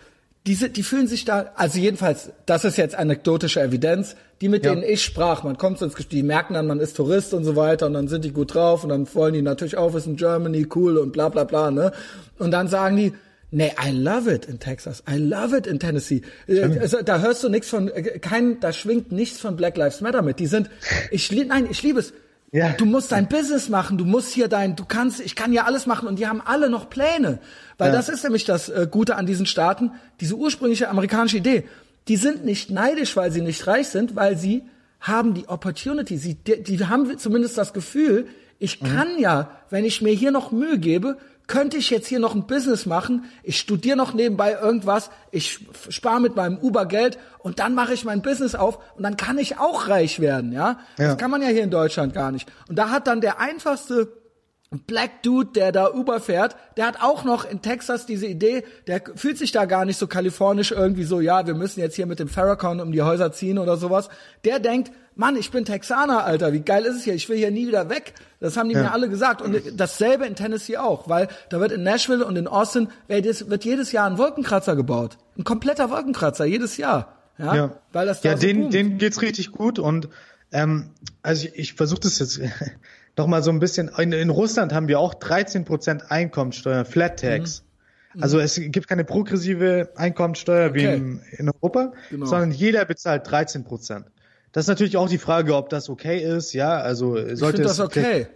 diese, 0.46 0.70
die 0.70 0.84
fühlen 0.84 1.08
sich 1.08 1.26
da, 1.26 1.52
also 1.56 1.80
jedenfalls, 1.80 2.32
das 2.46 2.66
ist 2.66 2.78
jetzt 2.78 2.96
anekdotische 2.96 3.62
Evidenz, 3.62 4.16
die 4.42 4.50
mit 4.50 4.66
ja. 4.66 4.72
denen 4.74 4.84
ich 4.84 5.04
sprach, 5.04 5.44
man 5.44 5.58
kommt 5.58 5.82
ins 5.82 5.94
Gespräch, 5.96 6.20
die 6.20 6.24
merken 6.24 6.54
dann, 6.54 6.66
man 6.68 6.80
ist 6.80 6.96
Tourist 6.96 7.34
und 7.34 7.44
so 7.44 7.56
weiter 7.56 7.88
und 7.88 7.94
dann 7.94 8.08
sind 8.08 8.24
die 8.24 8.32
gut 8.32 8.54
drauf 8.54 8.84
und 8.84 8.90
dann 8.90 9.08
wollen 9.14 9.34
die 9.34 9.42
natürlich 9.42 9.78
auch 9.78 9.94
wissen, 9.94 10.16
Germany, 10.16 10.68
cool 10.76 10.98
und 10.98 11.12
bla 11.12 11.30
bla 11.30 11.44
bla, 11.44 11.72
ne? 11.72 11.92
Und 12.38 12.52
dann 12.52 12.68
sagen 12.68 12.96
die, 12.96 13.14
Nee, 13.52 13.74
I 13.84 13.92
love 13.92 14.32
it 14.32 14.46
in 14.46 14.60
Texas. 14.60 15.04
I 15.10 15.18
love 15.18 15.58
it 15.58 15.66
in 15.66 15.80
Tennessee. 15.80 16.22
Also, 16.48 17.02
da 17.02 17.20
hörst 17.20 17.44
du 17.44 17.50
nichts 17.50 17.70
von, 17.70 17.88
äh, 17.90 18.20
kein, 18.20 18.60
da 18.60 18.72
schwingt 18.72 19.12
nichts 19.12 19.40
von 19.40 19.56
Black 19.56 19.76
Lives 19.76 20.02
Matter 20.02 20.22
mit. 20.22 20.40
Die 20.40 20.46
sind, 20.46 20.70
ich, 21.10 21.32
nein, 21.32 21.68
ich 21.70 21.82
liebe 21.82 22.00
es. 22.00 22.14
Ja. 22.52 22.74
Du 22.74 22.86
musst 22.86 23.12
dein 23.12 23.28
Business 23.28 23.70
machen, 23.70 23.98
du 23.98 24.06
musst 24.06 24.34
hier 24.34 24.48
dein, 24.48 24.76
du 24.76 24.84
kannst, 24.86 25.20
ich 25.20 25.36
kann 25.36 25.54
ja 25.54 25.66
alles 25.66 25.86
machen 25.86 26.08
und 26.08 26.18
die 26.18 26.28
haben 26.28 26.42
alle 26.44 26.70
noch 26.70 26.90
Pläne. 26.90 27.40
Weil 27.78 27.90
ja. 27.90 27.96
das 27.96 28.10
ist 28.10 28.24
nämlich 28.24 28.44
das 28.44 28.70
äh, 28.70 28.88
Gute 28.90 29.16
an 29.16 29.26
diesen 29.26 29.46
Staaten, 29.46 29.92
diese 30.20 30.36
ursprüngliche 30.36 30.90
amerikanische 30.90 31.38
Idee. 31.38 31.64
Die 32.08 32.18
sind 32.18 32.46
nicht 32.46 32.72
neidisch, 32.72 33.16
weil 33.16 33.32
sie 33.32 33.42
nicht 33.42 33.68
reich 33.68 33.90
sind, 33.90 34.16
weil 34.16 34.38
sie 34.38 34.64
haben 35.00 35.34
die 35.34 35.48
Opportunity, 35.48 36.18
sie, 36.18 36.36
die, 36.36 36.64
die 36.64 36.86
haben 36.86 37.18
zumindest 37.18 37.58
das 37.58 37.72
Gefühl, 37.72 38.28
ich 38.58 38.82
mhm. 38.82 38.88
kann 38.88 39.14
mhm. 39.14 39.20
ja, 39.20 39.52
wenn 39.70 39.86
ich 39.86 40.02
mir 40.02 40.14
hier 40.14 40.32
noch 40.32 40.52
Mühe 40.52 40.80
gebe, 40.80 41.18
könnte 41.50 41.78
ich 41.78 41.90
jetzt 41.90 42.08
hier 42.08 42.20
noch 42.20 42.36
ein 42.36 42.48
Business 42.48 42.86
machen, 42.86 43.26
ich 43.44 43.60
studiere 43.60 43.98
noch 43.98 44.14
nebenbei 44.14 44.54
irgendwas, 44.54 45.10
ich 45.32 45.66
spare 45.90 46.22
mit 46.22 46.36
meinem 46.36 46.58
Uber 46.58 46.86
Geld 46.86 47.18
und 47.40 47.60
dann 47.60 47.74
mache 47.74 47.94
ich 47.94 48.06
mein 48.06 48.22
Business 48.22 48.56
auf 48.56 48.80
und 48.96 49.04
dann 49.04 49.18
kann 49.18 49.38
ich 49.38 49.58
auch 49.58 49.90
reich 49.90 50.20
werden, 50.20 50.54
ja? 50.54 50.80
ja? 50.98 51.08
Das 51.08 51.18
kann 51.18 51.32
man 51.32 51.42
ja 51.42 51.50
hier 51.50 51.64
in 51.64 51.72
Deutschland 51.72 52.14
gar 52.14 52.32
nicht. 52.32 52.50
Und 52.70 52.78
da 52.78 52.92
hat 52.92 53.08
dann 53.08 53.20
der 53.20 53.40
einfachste 53.40 54.19
Black 54.72 55.24
Dude, 55.24 55.52
der 55.54 55.72
da 55.72 55.92
Uber 55.92 56.20
fährt, 56.20 56.56
der 56.78 56.86
hat 56.86 57.02
auch 57.02 57.24
noch 57.24 57.44
in 57.44 57.64
Texas 57.64 58.06
diese 58.06 58.28
Idee, 58.28 58.64
der 58.86 59.02
fühlt 59.16 59.40
sich 59.40 59.52
da 59.52 59.66
gar 59.66 59.84
nicht 59.84 59.98
so 59.98 60.06
kalifornisch 60.06 60.72
irgendwie 60.72 61.06
so, 61.06 61.20
ja, 61.20 61.48
wir 61.48 61.56
müssen 61.56 61.80
jetzt 61.80 61.96
hier 61.96 62.06
mit 62.06 62.20
dem 62.20 62.28
Farrakhan 62.28 62.80
um 62.80 62.92
die 62.92 63.02
Häuser 63.02 63.32
ziehen 63.32 63.58
oder 63.58 63.78
sowas. 63.78 64.10
Der 64.46 64.60
denkt, 64.60 64.92
Mann, 65.16 65.36
ich 65.36 65.50
bin 65.50 65.66
Texaner, 65.66 66.24
Alter, 66.24 66.54
wie 66.54 66.60
geil 66.60 66.86
ist 66.86 66.98
es 66.98 67.04
hier? 67.04 67.16
Ich 67.16 67.28
will 67.30 67.38
hier 67.38 67.50
nie 67.50 67.68
wieder 67.68 67.90
weg. 67.90 68.14
Das 68.40 68.58
haben 68.58 68.70
die 68.70 68.76
ja. 68.76 68.84
mir 68.84 68.92
alle 68.94 69.10
gesagt. 69.10 69.42
Und 69.42 69.60
dasselbe 69.76 70.26
in 70.26 70.36
Tennessee 70.36 70.78
auch, 70.78 71.10
weil 71.10 71.30
da 71.50 71.60
wird 71.60 71.72
in 71.72 71.82
Nashville 71.82 72.24
und 72.24 72.38
in 72.38 72.48
Austin 72.48 72.90
wird 73.08 73.66
jedes 73.66 73.92
Jahr 73.92 74.08
ein 74.08 74.20
Wolkenkratzer 74.20 74.76
gebaut. 74.76 75.18
Ein 75.38 75.44
kompletter 75.44 75.90
Wolkenkratzer, 75.90 76.46
jedes 76.46 76.78
Jahr. 76.78 77.18
Ja, 77.40 77.56
ja. 77.56 77.72
weil 77.92 78.06
das 78.06 78.22
da 78.22 78.30
Ja, 78.30 78.36
so 78.38 78.42
den, 78.42 78.62
boomt. 78.62 78.74
denen 78.74 78.98
geht's 78.98 79.22
richtig 79.22 79.52
gut 79.52 79.80
und 79.80 80.10
ähm, 80.52 80.92
also 81.22 81.48
ich, 81.48 81.56
ich 81.56 81.74
versuche 81.74 82.02
das 82.02 82.20
jetzt 82.20 82.40
noch 83.20 83.28
mal 83.28 83.44
so 83.44 83.52
ein 83.52 83.60
bisschen. 83.60 83.92
In, 83.98 84.14
in 84.14 84.30
Russland 84.30 84.74
haben 84.74 84.88
wir 84.88 85.00
auch 85.00 85.14
13% 85.14 86.08
Einkommensteuer, 86.08 86.86
Flat 86.86 87.20
Tax. 87.20 87.64
Mhm. 88.16 88.24
Also 88.24 88.40
es 88.40 88.56
gibt 88.56 88.88
keine 88.88 89.04
progressive 89.04 89.90
Einkommensteuer 89.96 90.70
okay. 90.70 90.80
wie 90.80 90.86
in, 90.86 91.22
in 91.38 91.50
Europa, 91.50 91.92
genau. 92.10 92.26
sondern 92.26 92.52
jeder 92.52 92.86
bezahlt 92.86 93.30
13 93.30 93.66
Prozent. 93.66 94.06
Das 94.52 94.64
ist 94.64 94.70
natürlich 94.70 94.98
auch 94.98 95.10
die 95.10 95.20
Frage, 95.20 95.56
ob 95.56 95.70
das 95.70 95.90
okay 95.90 96.20
ist. 96.20 96.54
Ja, 96.54 96.78
also 96.80 97.18
sollte 97.36 97.62
es 97.62 97.80
okay. 97.80 98.28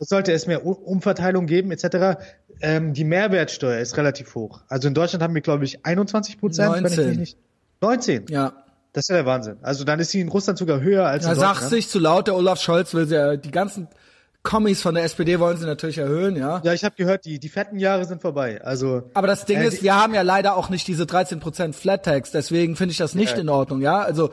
sollte 0.00 0.32
es 0.32 0.48
mehr 0.48 0.66
Umverteilung 0.66 1.46
geben 1.46 1.70
etc. 1.70 2.18
Ähm, 2.60 2.92
die 2.92 3.04
Mehrwertsteuer 3.04 3.78
ist 3.78 3.96
relativ 3.96 4.34
hoch. 4.34 4.62
Also 4.68 4.88
in 4.88 4.94
Deutschland 4.94 5.22
haben 5.22 5.34
wir 5.34 5.42
glaube 5.42 5.64
ich 5.64 5.84
21 5.84 6.40
Prozent. 6.40 6.82
19. 6.82 7.16
Nicht, 7.16 7.36
19. 7.82 8.24
Ja. 8.30 8.54
Das 8.92 9.04
ist 9.04 9.10
ja 9.10 9.16
der 9.16 9.26
Wahnsinn. 9.26 9.58
Also 9.62 9.84
dann 9.84 10.00
ist 10.00 10.10
sie 10.10 10.20
in 10.20 10.28
Russland 10.28 10.58
sogar 10.58 10.80
höher 10.80 11.06
als 11.06 11.24
ja, 11.24 11.32
in 11.32 11.38
Deutschland. 11.38 11.58
Sagt 11.58 11.70
sich 11.70 11.88
zu 11.88 12.00
laut, 12.00 12.26
der 12.26 12.34
Olaf 12.34 12.60
Scholz 12.60 12.94
will 12.94 13.06
ja 13.12 13.36
die 13.36 13.52
ganzen 13.52 13.86
Kommis 14.42 14.80
von 14.80 14.94
der 14.94 15.04
SPD 15.04 15.38
wollen 15.38 15.58
sie 15.58 15.66
natürlich 15.66 15.98
erhöhen, 15.98 16.36
ja. 16.36 16.62
Ja, 16.64 16.72
ich 16.72 16.82
habe 16.84 16.94
gehört, 16.96 17.26
die, 17.26 17.38
die 17.38 17.48
fetten 17.48 17.78
Jahre 17.78 18.06
sind 18.06 18.22
vorbei. 18.22 18.62
Also. 18.62 19.02
Aber 19.12 19.26
das 19.26 19.44
Ding 19.44 19.58
äh, 19.58 19.68
ist, 19.68 19.82
wir 19.82 19.94
haben 19.94 20.14
ja 20.14 20.22
leider 20.22 20.56
auch 20.56 20.70
nicht 20.70 20.88
diese 20.88 21.04
13% 21.04 21.74
Flat 21.74 22.04
Tax, 22.04 22.30
deswegen 22.30 22.76
finde 22.76 22.92
ich 22.92 22.98
das 22.98 23.14
nicht 23.14 23.34
ja. 23.34 23.40
in 23.40 23.48
Ordnung, 23.48 23.82
ja. 23.82 24.00
Also 24.00 24.30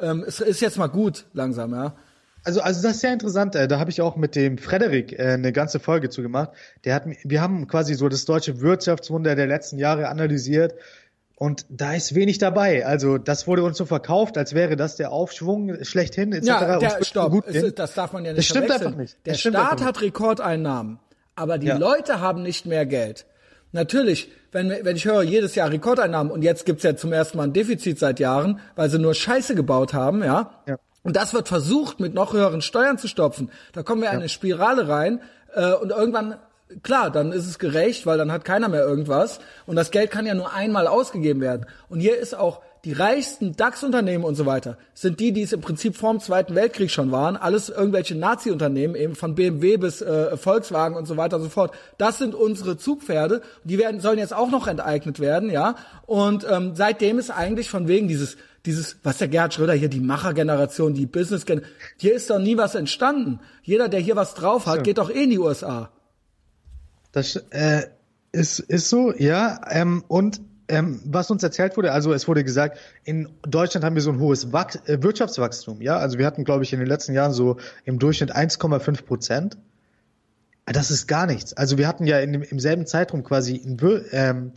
ähm, 0.00 0.24
es 0.26 0.40
ist 0.40 0.60
jetzt 0.60 0.78
mal 0.78 0.86
gut, 0.86 1.26
langsam, 1.34 1.74
ja. 1.74 1.94
Also, 2.42 2.62
also 2.62 2.82
das 2.82 2.92
ist 2.92 3.00
sehr 3.00 3.12
interessant. 3.12 3.54
Äh, 3.54 3.68
da 3.68 3.78
habe 3.78 3.90
ich 3.90 4.00
auch 4.00 4.16
mit 4.16 4.34
dem 4.34 4.56
Frederik 4.56 5.12
äh, 5.12 5.32
eine 5.32 5.52
ganze 5.52 5.78
Folge 5.78 6.08
zu 6.08 6.22
gemacht. 6.22 6.50
Der 6.84 6.94
hat, 6.94 7.04
wir 7.22 7.40
haben 7.42 7.66
quasi 7.66 7.94
so 7.94 8.08
das 8.08 8.24
deutsche 8.24 8.60
Wirtschaftswunder 8.60 9.34
der 9.34 9.46
letzten 9.46 9.78
Jahre 9.78 10.08
analysiert 10.08 10.74
und 11.42 11.64
da 11.70 11.94
ist 11.94 12.14
wenig 12.14 12.36
dabei. 12.36 12.84
Also 12.84 13.16
das 13.16 13.46
wurde 13.46 13.62
uns 13.64 13.78
so 13.78 13.86
verkauft, 13.86 14.36
als 14.36 14.52
wäre 14.52 14.76
das 14.76 14.96
der 14.96 15.10
Aufschwung 15.10 15.82
schlechthin 15.84 16.34
etc. 16.34 16.46
Ja, 16.46 16.78
der, 16.78 17.02
stopp, 17.02 17.30
gut 17.30 17.46
es, 17.46 17.74
das 17.74 17.94
darf 17.94 18.12
man 18.12 18.26
ja 18.26 18.34
nicht 18.34 18.40
Das 18.40 18.44
stimmt 18.44 18.70
einfach 18.70 18.94
nicht. 18.94 19.16
Der 19.24 19.32
Staat 19.32 19.82
hat 19.82 20.02
Rekordeinnahmen, 20.02 20.98
aber 21.36 21.56
die 21.56 21.68
ja. 21.68 21.78
Leute 21.78 22.20
haben 22.20 22.42
nicht 22.42 22.66
mehr 22.66 22.84
Geld. 22.84 23.24
Natürlich, 23.72 24.30
wenn, 24.52 24.68
wenn 24.68 24.96
ich 24.96 25.06
höre, 25.06 25.22
jedes 25.22 25.54
Jahr 25.54 25.70
Rekordeinnahmen 25.70 26.30
und 26.30 26.42
jetzt 26.42 26.66
gibt's 26.66 26.82
ja 26.82 26.94
zum 26.94 27.10
ersten 27.10 27.38
Mal 27.38 27.44
ein 27.44 27.54
Defizit 27.54 27.98
seit 27.98 28.20
Jahren, 28.20 28.60
weil 28.76 28.90
sie 28.90 28.98
nur 28.98 29.14
Scheiße 29.14 29.54
gebaut 29.54 29.94
haben, 29.94 30.22
ja. 30.22 30.62
ja. 30.68 30.76
Und 31.02 31.16
das 31.16 31.32
wird 31.32 31.48
versucht, 31.48 32.00
mit 32.00 32.12
noch 32.12 32.34
höheren 32.34 32.60
Steuern 32.60 32.98
zu 32.98 33.08
stopfen. 33.08 33.50
Da 33.72 33.82
kommen 33.82 34.02
wir 34.02 34.10
in 34.10 34.18
eine 34.18 34.28
Spirale 34.28 34.88
rein 34.88 35.22
äh, 35.54 35.72
und 35.72 35.88
irgendwann 35.88 36.36
klar, 36.82 37.10
dann 37.10 37.32
ist 37.32 37.46
es 37.46 37.58
gerecht, 37.58 38.06
weil 38.06 38.18
dann 38.18 38.32
hat 38.32 38.44
keiner 38.44 38.68
mehr 38.68 38.82
irgendwas. 38.82 39.40
Und 39.66 39.76
das 39.76 39.90
Geld 39.90 40.10
kann 40.10 40.26
ja 40.26 40.34
nur 40.34 40.52
einmal 40.52 40.86
ausgegeben 40.86 41.40
werden. 41.40 41.66
Und 41.88 42.00
hier 42.00 42.18
ist 42.18 42.34
auch 42.36 42.60
die 42.84 42.92
reichsten 42.92 43.56
DAX-Unternehmen 43.56 44.24
und 44.24 44.36
so 44.36 44.46
weiter, 44.46 44.78
sind 44.94 45.20
die, 45.20 45.32
die 45.32 45.42
es 45.42 45.52
im 45.52 45.60
Prinzip 45.60 45.96
vor 45.96 46.12
dem 46.12 46.20
Zweiten 46.20 46.54
Weltkrieg 46.54 46.90
schon 46.90 47.12
waren. 47.12 47.36
Alles 47.36 47.68
irgendwelche 47.68 48.14
Nazi-Unternehmen, 48.14 48.94
eben 48.94 49.14
von 49.16 49.34
BMW 49.34 49.76
bis 49.76 50.00
äh, 50.00 50.36
Volkswagen 50.38 50.96
und 50.96 51.06
so 51.06 51.18
weiter 51.18 51.36
und 51.36 51.42
so 51.42 51.50
fort. 51.50 51.72
Das 51.98 52.16
sind 52.16 52.34
unsere 52.34 52.78
Zugpferde. 52.78 53.42
Die 53.64 53.78
werden, 53.78 54.00
sollen 54.00 54.18
jetzt 54.18 54.34
auch 54.34 54.50
noch 54.50 54.66
enteignet 54.66 55.20
werden, 55.20 55.50
ja. 55.50 55.74
Und 56.06 56.46
ähm, 56.50 56.72
seitdem 56.74 57.18
ist 57.18 57.30
eigentlich 57.30 57.68
von 57.68 57.86
wegen 57.86 58.08
dieses 58.08 58.36
dieses, 58.66 58.98
was 59.02 59.16
der 59.16 59.28
Gerhard 59.28 59.54
Schröder 59.54 59.72
hier, 59.72 59.88
die 59.88 60.00
Machergeneration, 60.00 60.92
die 60.92 61.06
business 61.06 61.46
-Gen 61.46 61.62
hier 61.96 62.14
ist 62.14 62.28
doch 62.28 62.38
nie 62.38 62.58
was 62.58 62.74
entstanden. 62.74 63.40
Jeder, 63.62 63.88
der 63.88 64.00
hier 64.00 64.16
was 64.16 64.34
drauf 64.34 64.66
hat, 64.66 64.84
geht 64.84 64.98
doch 64.98 65.08
eh 65.08 65.24
in 65.24 65.30
die 65.30 65.38
USA. 65.38 65.90
Das 67.12 67.36
äh, 67.50 67.86
ist, 68.32 68.60
ist 68.60 68.88
so, 68.88 69.12
ja. 69.14 69.60
Ähm, 69.70 70.04
und 70.08 70.40
ähm, 70.68 71.00
was 71.04 71.30
uns 71.30 71.42
erzählt 71.42 71.76
wurde, 71.76 71.92
also 71.92 72.12
es 72.12 72.28
wurde 72.28 72.44
gesagt, 72.44 72.78
in 73.04 73.28
Deutschland 73.42 73.84
haben 73.84 73.96
wir 73.96 74.02
so 74.02 74.12
ein 74.12 74.20
hohes 74.20 74.52
Wach 74.52 74.76
äh, 74.86 75.02
Wirtschaftswachstum, 75.02 75.82
ja. 75.82 75.96
Also 75.96 76.18
wir 76.18 76.26
hatten, 76.26 76.44
glaube 76.44 76.64
ich, 76.64 76.72
in 76.72 76.78
den 76.78 76.88
letzten 76.88 77.12
Jahren 77.12 77.32
so 77.32 77.56
im 77.84 77.98
Durchschnitt 77.98 78.34
1,5 78.34 79.04
Prozent. 79.04 79.58
Das 80.66 80.92
ist 80.92 81.08
gar 81.08 81.26
nichts. 81.26 81.52
Also 81.52 81.78
wir 81.78 81.88
hatten 81.88 82.06
ja 82.06 82.20
in 82.20 82.32
dem, 82.32 82.42
im 82.42 82.60
selben 82.60 82.86
Zeitraum 82.86 83.24
quasi 83.24 83.56
ein, 83.56 83.78
ähm, 84.12 84.52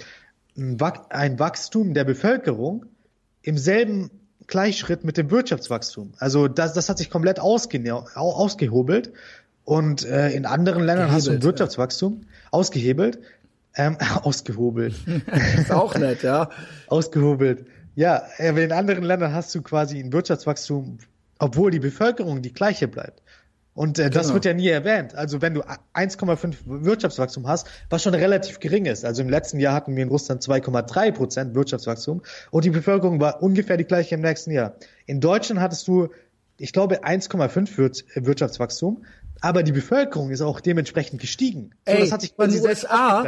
ein 1.10 1.40
Wachstum 1.40 1.96
der 1.96 2.04
Bevölkerung 2.04 2.86
im 3.42 3.58
selben 3.58 4.12
Gleichschritt 4.46 5.04
mit 5.04 5.18
dem 5.18 5.32
Wirtschaftswachstum. 5.32 6.14
Also 6.20 6.48
das, 6.48 6.74
das 6.74 6.90
hat 6.90 6.98
sich 6.98 7.10
komplett 7.10 7.40
ausge 7.40 7.82
ausgehobelt. 8.16 9.14
Und 9.66 10.06
äh, 10.06 10.32
in 10.32 10.46
anderen 10.46 10.84
Ländern 10.84 11.08
Gehebelt, 11.08 11.16
hast 11.16 11.28
du 11.28 11.32
ein 11.32 11.44
Wirtschaftswachstum 11.44 12.22
ja. 12.22 12.28
ausgehebelt, 12.52 13.20
ähm, 13.76 13.98
ausgehobelt. 14.24 14.96
ist 15.58 15.72
auch 15.72 15.96
nett, 15.96 16.24
ja. 16.24 16.50
ausgehobelt. 16.88 17.66
Ja, 17.96 18.24
in 18.40 18.72
anderen 18.72 19.04
Ländern 19.04 19.34
hast 19.34 19.54
du 19.54 19.62
quasi 19.62 20.00
ein 20.00 20.12
Wirtschaftswachstum, 20.12 20.98
obwohl 21.38 21.70
die 21.72 21.80
Bevölkerung 21.80 22.42
die 22.42 22.52
gleiche 22.52 22.88
bleibt. 22.88 23.22
Und 23.76 23.98
äh, 23.98 24.10
das 24.10 24.24
genau. 24.24 24.34
wird 24.36 24.46
ja 24.46 24.54
nie 24.54 24.68
erwähnt. 24.68 25.16
Also 25.16 25.42
wenn 25.42 25.54
du 25.54 25.62
1,5 25.62 26.56
Wirtschaftswachstum 26.66 27.48
hast, 27.48 27.68
was 27.90 28.04
schon 28.04 28.14
relativ 28.14 28.60
gering 28.60 28.86
ist. 28.86 29.04
Also 29.06 29.22
im 29.22 29.30
letzten 29.30 29.60
Jahr 29.60 29.74
hatten 29.74 29.96
wir 29.96 30.04
in 30.04 30.10
Russland 30.10 30.44
2,3 30.44 31.12
Prozent 31.12 31.56
Wirtschaftswachstum 31.56 32.22
und 32.52 32.66
die 32.66 32.70
Bevölkerung 32.70 33.20
war 33.20 33.42
ungefähr 33.42 33.78
die 33.78 33.86
gleiche 33.86 34.16
im 34.16 34.22
nächsten 34.22 34.52
Jahr. 34.52 34.76
In 35.06 35.22
Deutschland 35.22 35.60
hattest 35.60 35.88
du 35.88 36.10
ich 36.58 36.72
glaube, 36.72 37.04
1,5 37.04 38.26
Wirtschaftswachstum, 38.26 39.06
aber 39.42 39.64
die 39.64 39.72
Bevölkerung 39.72 40.30
ist 40.32 40.42
auch 40.42 40.60
dementsprechend 40.60 41.20
gestiegen. 41.20 41.72
So, 41.86 41.94
Ey, 41.94 42.00
das 42.02 42.12
hat 42.12 42.22
sich 42.22 42.34
in 42.38 42.52
den 42.52 42.62
USA, 42.62 43.24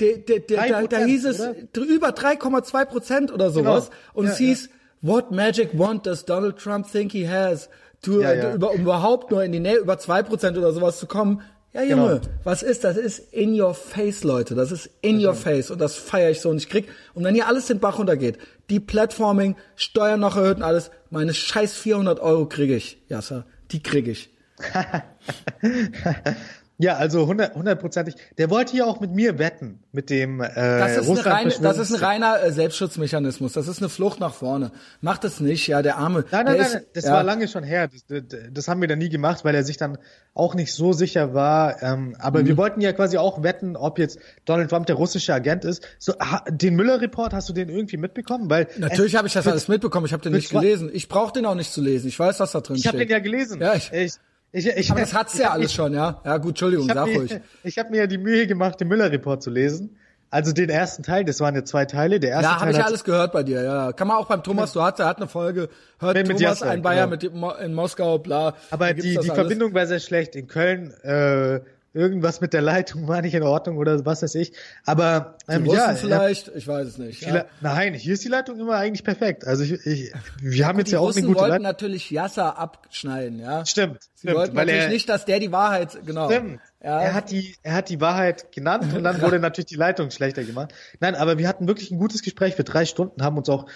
de, 0.00 0.18
de, 0.18 0.40
de, 0.40 0.56
da, 0.56 0.82
da 0.82 0.98
hieß 0.98 1.24
es 1.24 1.40
oder? 1.40 1.54
über 1.86 2.08
3,2 2.08 2.84
Prozent 2.84 3.32
oder 3.32 3.50
sowas. 3.50 3.90
Genau. 3.90 4.00
Und 4.14 4.26
ja, 4.26 4.32
es 4.32 4.38
hieß, 4.38 4.66
ja. 4.66 5.08
what 5.08 5.30
magic 5.30 5.78
wand 5.78 6.06
does 6.06 6.24
Donald 6.24 6.58
Trump 6.58 6.90
think 6.90 7.12
he 7.12 7.28
has? 7.28 7.68
To, 8.02 8.20
ja, 8.20 8.34
ja. 8.34 8.54
Über, 8.54 8.72
um 8.72 8.82
überhaupt 8.82 9.30
nur 9.30 9.42
in 9.42 9.52
die 9.52 9.60
Nähe 9.60 9.76
über 9.76 9.98
2 9.98 10.24
Prozent 10.24 10.58
oder 10.58 10.72
sowas 10.72 10.98
zu 10.98 11.06
kommen. 11.06 11.40
Ja, 11.72 11.82
Junge, 11.82 12.20
genau. 12.20 12.34
was 12.44 12.62
ist 12.62 12.84
das? 12.84 12.96
ist 12.96 13.32
in 13.32 13.60
your 13.60 13.74
face, 13.74 14.22
Leute. 14.22 14.54
Das 14.54 14.70
ist 14.70 14.90
in 15.00 15.16
das 15.16 15.24
your 15.24 15.34
face 15.34 15.70
und 15.70 15.80
das 15.80 15.96
feiere 15.96 16.30
ich 16.30 16.40
so 16.40 16.50
und 16.50 16.58
ich 16.58 16.68
krieg. 16.68 16.88
Und 17.14 17.24
wenn 17.24 17.34
hier 17.34 17.48
alles 17.48 17.66
den 17.66 17.80
Bach 17.80 17.98
runtergeht, 17.98 18.38
die 18.70 18.78
Platforming, 18.78 19.56
Steuern 19.74 20.20
noch 20.20 20.36
erhöht 20.36 20.58
und 20.58 20.62
alles, 20.62 20.90
meine 21.10 21.34
scheiß 21.34 21.74
400 21.76 22.20
Euro 22.20 22.46
kriege 22.46 22.76
ich, 22.76 22.98
Jasser. 23.08 23.46
Die 23.72 23.82
kriege 23.82 24.10
ich. 24.10 24.33
Ja, 26.76 26.96
also 26.96 27.28
hundertprozentig. 27.28 28.16
Der 28.36 28.50
wollte 28.50 28.72
hier 28.72 28.88
auch 28.88 28.98
mit 28.98 29.12
mir 29.12 29.38
wetten, 29.38 29.78
mit 29.92 30.10
dem 30.10 30.40
äh, 30.40 30.48
das 30.54 30.96
ist, 30.96 31.06
Russland 31.06 31.28
reine, 31.28 31.54
das 31.62 31.78
ist 31.78 31.94
ein 31.94 32.00
reiner 32.00 32.42
äh, 32.42 32.50
Selbstschutzmechanismus. 32.50 33.52
Das 33.52 33.68
ist 33.68 33.78
eine 33.78 33.88
Flucht 33.88 34.18
nach 34.18 34.34
vorne. 34.34 34.72
Macht 35.00 35.22
das 35.22 35.38
nicht, 35.38 35.68
ja, 35.68 35.82
der 35.82 35.98
Arme. 35.98 36.24
Nein, 36.32 36.46
nein, 36.46 36.56
nein, 36.56 36.66
ist, 36.66 36.86
das 36.94 37.04
ja. 37.04 37.12
war 37.12 37.22
lange 37.22 37.46
schon 37.46 37.62
her. 37.62 37.86
Das, 37.86 38.04
das, 38.06 38.40
das, 38.50 38.66
haben 38.66 38.80
wir 38.80 38.88
dann 38.88 38.98
nie 38.98 39.08
gemacht, 39.08 39.44
weil 39.44 39.54
er 39.54 39.62
sich 39.62 39.76
dann 39.76 39.98
auch 40.34 40.56
nicht 40.56 40.74
so 40.74 40.92
sicher 40.92 41.32
war. 41.32 41.80
Ähm, 41.80 42.16
aber 42.18 42.40
mhm. 42.40 42.46
wir 42.46 42.56
wollten 42.56 42.80
ja 42.80 42.92
quasi 42.92 43.18
auch 43.18 43.44
wetten, 43.44 43.76
ob 43.76 44.00
jetzt 44.00 44.18
Donald 44.44 44.68
Trump 44.68 44.86
der 44.86 44.96
russische 44.96 45.32
Agent 45.32 45.64
ist. 45.64 45.86
So, 46.00 46.14
ha, 46.18 46.42
den 46.50 46.74
Müller-Report, 46.74 47.34
hast 47.34 47.48
du 47.48 47.52
den 47.52 47.68
irgendwie 47.68 47.98
mitbekommen? 47.98 48.50
Weil 48.50 48.66
Natürlich 48.78 49.14
habe 49.14 49.28
ich 49.28 49.32
das 49.32 49.46
alles 49.46 49.68
mitbekommen. 49.68 50.06
Ich 50.06 50.12
habe 50.12 50.24
den 50.24 50.32
nicht 50.32 50.50
gelesen. 50.50 50.90
Ich 50.92 51.08
brauche 51.08 51.32
den 51.32 51.46
auch 51.46 51.54
nicht 51.54 51.72
zu 51.72 51.80
lesen. 51.80 52.08
Ich 52.08 52.18
weiß, 52.18 52.40
was 52.40 52.50
da 52.50 52.62
drin 52.62 52.74
ich 52.74 52.82
steht. 52.82 52.94
Ich 52.94 53.00
habe 53.00 53.06
den 53.06 53.12
ja 53.12 53.18
gelesen. 53.20 53.60
Ja, 53.60 53.74
ich, 53.74 53.92
ich 53.92 54.14
ich, 54.54 54.66
ich, 54.68 54.90
Aber 54.90 55.00
das 55.00 55.12
hat's 55.12 55.36
ja 55.36 55.50
alles 55.50 55.72
schon, 55.72 55.92
ja? 55.94 56.20
Ja, 56.24 56.36
gut, 56.36 56.50
Entschuldigung, 56.50 56.86
sag 56.86 57.06
mir, 57.06 57.16
ruhig. 57.16 57.40
Ich 57.64 57.76
habe 57.76 57.90
mir 57.90 57.98
ja 57.98 58.06
die 58.06 58.18
Mühe 58.18 58.46
gemacht, 58.46 58.80
den 58.80 58.86
Müller-Report 58.86 59.42
zu 59.42 59.50
lesen. 59.50 59.96
Also 60.30 60.52
den 60.52 60.68
ersten 60.68 61.02
Teil, 61.02 61.24
das 61.24 61.40
waren 61.40 61.54
ja 61.54 61.64
zwei 61.64 61.84
Teile. 61.84 62.20
Der 62.20 62.30
erste 62.30 62.44
ja, 62.44 62.60
habe 62.60 62.70
ich 62.70 62.76
ja 62.76 62.84
alles 62.84 63.04
gehört 63.04 63.32
bei 63.32 63.42
dir. 63.42 63.62
Ja, 63.62 63.92
kann 63.92 64.08
man 64.08 64.16
auch 64.16 64.26
beim 64.26 64.42
Thomas. 64.42 64.72
Du 64.72 64.80
hast, 64.80 64.98
er 65.00 65.06
hat 65.06 65.16
eine 65.16 65.28
Folge. 65.28 65.68
Hört 65.98 66.16
mit 66.16 66.26
Thomas 66.26 66.40
Jasser, 66.40 66.70
ein 66.70 66.82
Bayer 66.82 67.08
genau. 67.08 67.50
mit 67.52 67.60
in 67.60 67.74
Moskau, 67.74 68.18
bla. 68.18 68.54
Aber 68.70 68.92
die 68.94 69.16
die 69.16 69.30
Verbindung 69.30 69.74
war 69.74 69.86
sehr 69.86 70.00
schlecht. 70.00 70.34
In 70.36 70.46
Köln 70.46 70.92
äh, 71.02 71.60
irgendwas 71.94 72.40
mit 72.40 72.52
der 72.52 72.60
Leitung 72.60 73.06
war 73.08 73.22
nicht 73.22 73.34
in 73.34 73.44
Ordnung 73.44 73.78
oder 73.78 74.04
was 74.04 74.22
weiß 74.22 74.34
ich. 74.34 74.52
Aber 74.84 75.38
ähm, 75.48 75.64
ja, 75.64 75.94
vielleicht, 75.94 76.48
ich 76.54 76.66
weiß 76.66 76.88
es 76.88 76.98
nicht. 76.98 77.22
Ja. 77.22 77.46
Nein, 77.60 77.94
hier 77.94 78.14
ist 78.14 78.24
die 78.24 78.28
Leitung 78.28 78.58
immer 78.58 78.74
eigentlich 78.74 79.04
perfekt. 79.04 79.46
Also 79.46 79.62
ich, 79.62 79.72
ich 79.86 80.12
wir 80.40 80.66
haben 80.66 80.78
jetzt 80.78 80.90
ja 80.90 80.98
auch 80.98 81.06
Russen 81.06 81.18
eine 81.18 81.28
gute 81.28 81.40
wollten 81.40 81.50
Leitung. 81.52 81.62
natürlich 81.62 82.10
Yasser 82.10 82.58
abschneiden, 82.58 83.38
ja. 83.38 83.64
Stimmt. 83.64 84.02
Sie 84.14 84.28
stimmt, 84.28 84.36
wollten 84.36 84.56
natürlich 84.56 84.82
er, 84.82 84.88
nicht, 84.88 85.08
dass 85.08 85.24
der 85.24 85.38
die 85.38 85.52
Wahrheit 85.52 85.98
genau. 86.04 86.28
Stimmt. 86.30 86.60
Ja. 86.82 87.00
Er 87.00 87.14
hat 87.14 87.30
die, 87.30 87.54
er 87.62 87.74
hat 87.74 87.88
die 87.88 88.00
Wahrheit 88.00 88.52
genannt 88.52 88.92
und 88.94 89.04
dann 89.04 89.20
wurde 89.22 89.38
natürlich 89.38 89.66
die 89.66 89.76
Leitung 89.76 90.10
schlechter 90.10 90.44
gemacht. 90.44 90.74
Nein, 91.00 91.14
aber 91.14 91.38
wir 91.38 91.48
hatten 91.48 91.66
wirklich 91.68 91.90
ein 91.90 91.98
gutes 91.98 92.22
Gespräch 92.22 92.56
für 92.56 92.64
drei 92.64 92.84
Stunden, 92.84 93.22
haben 93.22 93.38
uns 93.38 93.48
auch 93.48 93.66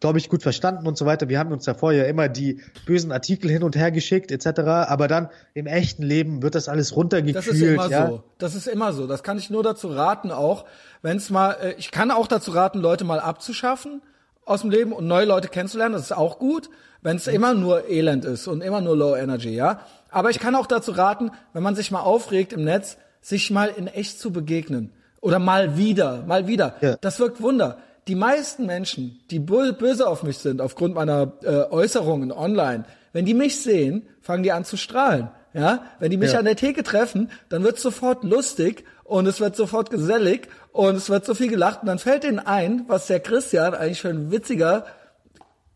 glaube 0.00 0.18
ich, 0.18 0.28
gut 0.28 0.42
verstanden 0.42 0.86
und 0.86 0.96
so 0.96 1.06
weiter. 1.06 1.28
Wir 1.28 1.38
haben 1.38 1.52
uns 1.52 1.66
ja 1.66 1.74
immer 2.04 2.28
die 2.28 2.60
bösen 2.86 3.10
Artikel 3.12 3.50
hin 3.50 3.62
und 3.62 3.76
her 3.76 3.90
geschickt 3.90 4.30
etc. 4.30 4.60
Aber 4.60 5.08
dann 5.08 5.28
im 5.54 5.66
echten 5.66 6.02
Leben 6.02 6.42
wird 6.42 6.54
das 6.54 6.68
alles 6.68 6.94
runtergekühlt. 6.94 7.36
Das 7.36 7.46
ist 7.46 7.60
immer 7.60 7.90
ja? 7.90 8.06
so. 8.08 8.22
Das 8.38 8.54
ist 8.54 8.68
immer 8.68 8.92
so. 8.92 9.06
Das 9.06 9.22
kann 9.22 9.38
ich 9.38 9.50
nur 9.50 9.62
dazu 9.62 9.88
raten 9.88 10.30
auch, 10.30 10.64
wenn 11.02 11.16
es 11.16 11.30
mal, 11.30 11.52
äh, 11.62 11.74
ich 11.78 11.90
kann 11.90 12.10
auch 12.10 12.26
dazu 12.26 12.52
raten, 12.52 12.80
Leute 12.80 13.04
mal 13.04 13.20
abzuschaffen 13.20 14.02
aus 14.44 14.62
dem 14.62 14.70
Leben 14.70 14.92
und 14.92 15.06
neue 15.06 15.26
Leute 15.26 15.48
kennenzulernen. 15.48 15.94
Das 15.94 16.02
ist 16.02 16.12
auch 16.12 16.38
gut, 16.38 16.70
wenn 17.02 17.16
es 17.16 17.26
mhm. 17.26 17.34
immer 17.34 17.54
nur 17.54 17.88
Elend 17.88 18.24
ist 18.24 18.46
und 18.46 18.62
immer 18.62 18.80
nur 18.80 18.96
Low 18.96 19.16
Energy, 19.16 19.50
ja. 19.50 19.80
Aber 20.10 20.30
ich 20.30 20.38
kann 20.38 20.54
auch 20.54 20.66
dazu 20.66 20.92
raten, 20.92 21.30
wenn 21.52 21.62
man 21.62 21.74
sich 21.74 21.90
mal 21.90 22.00
aufregt 22.00 22.52
im 22.52 22.64
Netz, 22.64 22.96
sich 23.20 23.50
mal 23.50 23.70
in 23.76 23.88
echt 23.88 24.20
zu 24.20 24.32
begegnen. 24.32 24.92
Oder 25.20 25.38
mal 25.40 25.76
wieder, 25.76 26.22
mal 26.26 26.46
wieder. 26.46 26.76
Ja. 26.80 26.96
Das 27.00 27.18
wirkt 27.18 27.42
Wunder 27.42 27.78
die 28.08 28.14
meisten 28.14 28.66
Menschen, 28.66 29.20
die 29.30 29.38
böse 29.38 30.08
auf 30.08 30.22
mich 30.22 30.38
sind 30.38 30.60
aufgrund 30.60 30.94
meiner 30.94 31.32
äh, 31.42 31.70
Äußerungen 31.70 32.32
online, 32.32 32.84
wenn 33.12 33.26
die 33.26 33.34
mich 33.34 33.60
sehen, 33.60 34.08
fangen 34.22 34.42
die 34.42 34.52
an 34.52 34.64
zu 34.64 34.76
strahlen. 34.76 35.28
Ja, 35.54 35.84
wenn 35.98 36.10
die 36.10 36.18
mich 36.18 36.32
ja. 36.32 36.38
an 36.38 36.44
der 36.44 36.56
Theke 36.56 36.82
treffen, 36.82 37.30
dann 37.48 37.64
wird 37.64 37.78
sofort 37.78 38.22
lustig 38.22 38.84
und 39.04 39.26
es 39.26 39.40
wird 39.40 39.56
sofort 39.56 39.90
gesellig 39.90 40.48
und 40.72 40.96
es 40.96 41.08
wird 41.08 41.24
so 41.24 41.34
viel 41.34 41.48
gelacht 41.48 41.80
und 41.80 41.86
dann 41.86 41.98
fällt 41.98 42.24
ihnen 42.24 42.38
ein, 42.38 42.84
was 42.86 43.06
der 43.06 43.20
Christian 43.20 43.74
eigentlich 43.74 44.02
für 44.02 44.10
ein 44.10 44.30
witziger, 44.30 44.84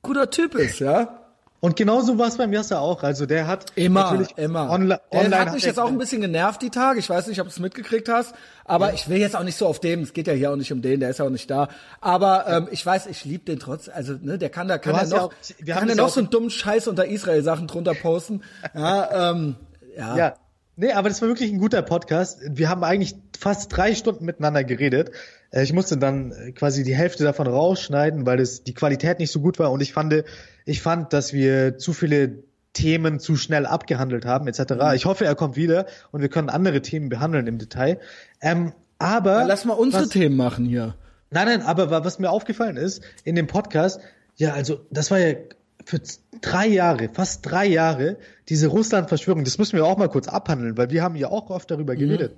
guter 0.02 0.30
Typ 0.30 0.54
ist, 0.54 0.78
ja. 0.78 1.21
Und 1.64 1.76
genauso 1.76 2.18
war 2.18 2.26
es 2.26 2.38
beim 2.38 2.52
Jasser 2.52 2.80
auch. 2.80 3.04
Also 3.04 3.24
der 3.24 3.46
hat 3.46 3.70
immer, 3.76 4.26
immer. 4.34 4.68
Online. 4.68 4.98
Der 5.12 5.38
hat 5.38 5.54
mich 5.54 5.62
jetzt 5.62 5.78
auch 5.78 5.86
ein 5.86 5.96
bisschen 5.96 6.20
genervt 6.20 6.60
die 6.60 6.70
Tage. 6.70 6.98
Ich 6.98 7.08
weiß 7.08 7.28
nicht, 7.28 7.40
ob 7.40 7.46
du 7.46 7.50
es 7.50 7.60
mitgekriegt 7.60 8.08
hast, 8.08 8.34
aber 8.64 8.88
ja. 8.88 8.94
ich 8.94 9.08
will 9.08 9.18
jetzt 9.18 9.36
auch 9.36 9.44
nicht 9.44 9.56
so 9.56 9.68
auf 9.68 9.78
dem. 9.78 10.02
Es 10.02 10.12
geht 10.12 10.26
ja 10.26 10.32
hier 10.32 10.50
auch 10.50 10.56
nicht 10.56 10.72
um 10.72 10.82
den, 10.82 10.98
der 10.98 11.10
ist 11.10 11.20
ja 11.20 11.24
auch 11.24 11.30
nicht 11.30 11.48
da. 11.48 11.68
Aber 12.00 12.48
ähm, 12.48 12.68
ich 12.72 12.84
weiß, 12.84 13.06
ich 13.06 13.24
liebe 13.24 13.44
den 13.44 13.60
trotz. 13.60 13.88
Also 13.88 14.14
ne, 14.20 14.38
der 14.38 14.50
kann 14.50 14.66
da 14.66 14.78
kann 14.78 14.96
er 14.96 15.06
noch, 15.06 15.16
ja 15.16 15.22
auch, 15.22 15.32
kann 15.78 15.88
er 15.88 15.94
noch 15.94 16.08
so 16.08 16.18
einen 16.18 16.30
dummen 16.30 16.50
Scheiß 16.50 16.88
unter 16.88 17.06
Israel 17.06 17.44
Sachen 17.44 17.68
drunter 17.68 17.94
posten. 17.94 18.42
ja, 18.74 19.30
ähm, 19.30 19.54
ja. 19.96 20.16
ja. 20.16 20.34
Nee, 20.74 20.90
aber 20.90 21.10
das 21.10 21.22
war 21.22 21.28
wirklich 21.28 21.52
ein 21.52 21.60
guter 21.60 21.82
Podcast. 21.82 22.40
Wir 22.44 22.70
haben 22.70 22.82
eigentlich 22.82 23.14
fast 23.38 23.76
drei 23.76 23.94
Stunden 23.94 24.24
miteinander 24.24 24.64
geredet. 24.64 25.12
Äh, 25.52 25.62
ich 25.62 25.72
musste 25.72 25.96
dann 25.96 26.32
äh, 26.32 26.50
quasi 26.50 26.82
die 26.82 26.96
Hälfte 26.96 27.22
davon 27.22 27.46
rausschneiden, 27.46 28.26
weil 28.26 28.40
es 28.40 28.64
die 28.64 28.74
Qualität 28.74 29.20
nicht 29.20 29.30
so 29.30 29.38
gut 29.38 29.60
war. 29.60 29.70
Und 29.70 29.80
ich 29.80 29.92
fand, 29.92 30.24
ich 30.64 30.82
fand, 30.82 31.12
dass 31.12 31.32
wir 31.32 31.78
zu 31.78 31.92
viele 31.92 32.42
Themen 32.72 33.20
zu 33.20 33.36
schnell 33.36 33.66
abgehandelt 33.66 34.24
haben, 34.24 34.46
etc. 34.46 34.74
Mhm. 34.74 34.94
Ich 34.94 35.04
hoffe, 35.04 35.24
er 35.24 35.34
kommt 35.34 35.56
wieder 35.56 35.86
und 36.10 36.22
wir 36.22 36.28
können 36.28 36.48
andere 36.48 36.80
Themen 36.82 37.08
behandeln 37.08 37.46
im 37.46 37.58
Detail. 37.58 38.00
Ähm, 38.40 38.72
aber 38.98 39.40
ja, 39.40 39.46
lass 39.46 39.64
mal 39.64 39.74
unsere 39.74 40.04
was, 40.04 40.10
Themen 40.10 40.36
machen 40.36 40.64
hier. 40.64 40.94
Nein, 41.30 41.46
nein, 41.46 41.62
aber 41.62 41.90
was 42.04 42.18
mir 42.18 42.30
aufgefallen 42.30 42.76
ist 42.76 43.02
in 43.24 43.34
dem 43.34 43.46
Podcast, 43.46 44.00
ja, 44.36 44.52
also 44.52 44.86
das 44.90 45.10
war 45.10 45.18
ja 45.18 45.34
für 45.84 46.00
drei 46.40 46.66
Jahre, 46.66 47.08
fast 47.12 47.44
drei 47.44 47.66
Jahre, 47.66 48.16
diese 48.48 48.68
Russland-Verschwörung, 48.68 49.44
das 49.44 49.58
müssen 49.58 49.76
wir 49.76 49.84
auch 49.84 49.96
mal 49.96 50.08
kurz 50.08 50.28
abhandeln, 50.28 50.76
weil 50.76 50.90
wir 50.90 51.02
haben 51.02 51.16
ja 51.16 51.28
auch 51.28 51.50
oft 51.50 51.70
darüber 51.70 51.94
mhm. 51.94 51.98
geredet. 51.98 52.36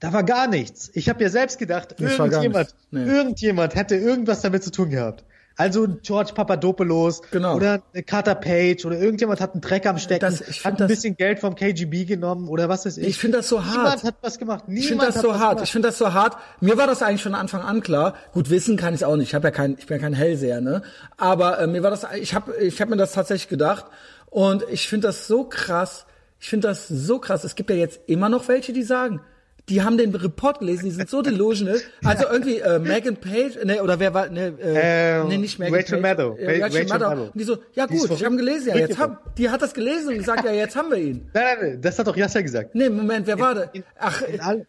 Da 0.00 0.12
war 0.12 0.24
gar 0.24 0.48
nichts. 0.48 0.90
Ich 0.94 1.08
habe 1.08 1.22
ja 1.22 1.30
selbst 1.30 1.58
gedacht, 1.58 1.94
das 1.98 2.18
irgendjemand, 2.18 2.74
nee. 2.90 3.04
irgendjemand 3.04 3.74
hätte 3.74 3.94
irgendwas 3.94 4.42
damit 4.42 4.62
zu 4.64 4.70
tun 4.70 4.90
gehabt. 4.90 5.24
Also 5.56 5.86
George 6.02 6.32
Papadopoulos 6.34 7.22
genau. 7.30 7.54
oder 7.54 7.80
Carter 8.06 8.34
Page 8.34 8.84
oder 8.84 8.98
irgendjemand 8.98 9.40
hat 9.40 9.52
einen 9.52 9.60
Dreck 9.60 9.86
am 9.86 9.98
Stecken, 9.98 10.20
das, 10.20 10.64
hat 10.64 10.80
ein 10.82 10.88
bisschen 10.88 11.16
Geld 11.16 11.38
vom 11.38 11.54
KGB 11.54 12.06
genommen 12.06 12.48
oder 12.48 12.68
was 12.68 12.86
weiß 12.86 12.96
ich. 12.98 13.06
Ich 13.06 13.18
finde 13.18 13.38
das 13.38 13.48
so 13.48 13.64
hart. 13.64 13.76
Niemand 13.76 14.04
hat 14.04 14.14
was 14.20 14.38
gemacht. 14.38 14.64
Niemand 14.66 14.82
ich 14.82 14.88
finde 14.88 15.06
das 15.06 15.20
so 15.20 15.34
hart. 15.34 15.50
Gemacht. 15.50 15.64
Ich 15.64 15.72
finde 15.72 15.88
das 15.88 15.98
so 15.98 16.12
hart. 16.12 16.36
Mir 16.60 16.76
war 16.76 16.88
das 16.88 17.02
eigentlich 17.02 17.22
von 17.22 17.36
Anfang 17.36 17.62
an 17.62 17.82
klar. 17.82 18.14
Gut, 18.32 18.50
wissen 18.50 18.76
kann 18.76 18.94
ich 18.94 19.04
auch 19.04 19.16
nicht. 19.16 19.28
Ich 19.28 19.34
habe 19.34 19.46
ja 19.46 19.52
kein, 19.52 19.76
ich 19.78 19.86
bin 19.86 19.98
ja 19.98 20.02
kein 20.02 20.12
Hellseher, 20.12 20.60
ne? 20.60 20.82
Aber 21.16 21.60
äh, 21.60 21.68
mir 21.68 21.84
war 21.84 21.90
das, 21.90 22.04
ich 22.18 22.34
habe, 22.34 22.56
ich 22.56 22.80
habe 22.80 22.90
mir 22.90 22.96
das 22.96 23.12
tatsächlich 23.12 23.48
gedacht 23.48 23.84
und 24.26 24.64
ich 24.70 24.88
finde 24.88 25.06
das 25.06 25.28
so 25.28 25.44
krass. 25.44 26.06
Ich 26.40 26.48
finde 26.48 26.66
das 26.66 26.88
so 26.88 27.20
krass. 27.20 27.44
Es 27.44 27.54
gibt 27.54 27.70
ja 27.70 27.76
jetzt 27.76 28.00
immer 28.06 28.28
noch 28.28 28.48
welche, 28.48 28.72
die 28.72 28.82
sagen, 28.82 29.20
die 29.68 29.82
haben 29.82 29.96
den 29.96 30.14
Report 30.14 30.58
gelesen, 30.58 30.84
die 30.84 30.90
sind 30.90 31.08
so 31.08 31.22
delusional. 31.22 31.80
Also 32.04 32.26
irgendwie 32.28 32.58
äh, 32.58 32.78
Megan 32.78 33.16
Page, 33.16 33.64
ne, 33.64 33.82
oder 33.82 33.98
wer 33.98 34.12
war, 34.12 34.28
ne, 34.28 34.54
äh, 34.60 35.20
ähm, 35.20 35.28
nee, 35.28 35.38
nicht 35.38 35.58
Megan 35.58 35.74
Rachel 35.74 36.00
Page. 36.00 36.02
Maddow. 36.02 36.36
Äh, 36.36 36.62
Rachel, 36.62 36.62
Rachel 36.62 36.86
Maddow. 36.86 37.08
Maddow. 37.08 37.22
Und 37.24 37.34
die 37.34 37.44
so, 37.44 37.58
ja 37.72 37.86
gut, 37.86 38.10
ich 38.10 38.24
habe 38.24 38.36
gelesen, 38.36 38.68
ja, 38.68 38.76
jetzt 38.76 38.98
haben, 38.98 39.16
die 39.38 39.48
hat 39.48 39.62
das 39.62 39.72
gelesen 39.72 40.08
und 40.08 40.18
gesagt, 40.18 40.44
ja, 40.44 40.52
jetzt 40.52 40.76
haben 40.76 40.90
wir 40.90 40.98
ihn. 40.98 41.30
Nein, 41.32 41.44
nein, 41.44 41.56
nein, 41.60 41.80
das 41.80 41.98
hat 41.98 42.06
doch 42.06 42.16
Jasser 42.16 42.42
gesagt. 42.42 42.74
Nee, 42.74 42.90
Moment, 42.90 43.26
wer 43.26 43.36
in, 43.36 43.40
war 43.40 43.54
da? 43.54 43.70
Ach, 43.98 44.22
in, 44.22 44.40
all, 44.40 44.66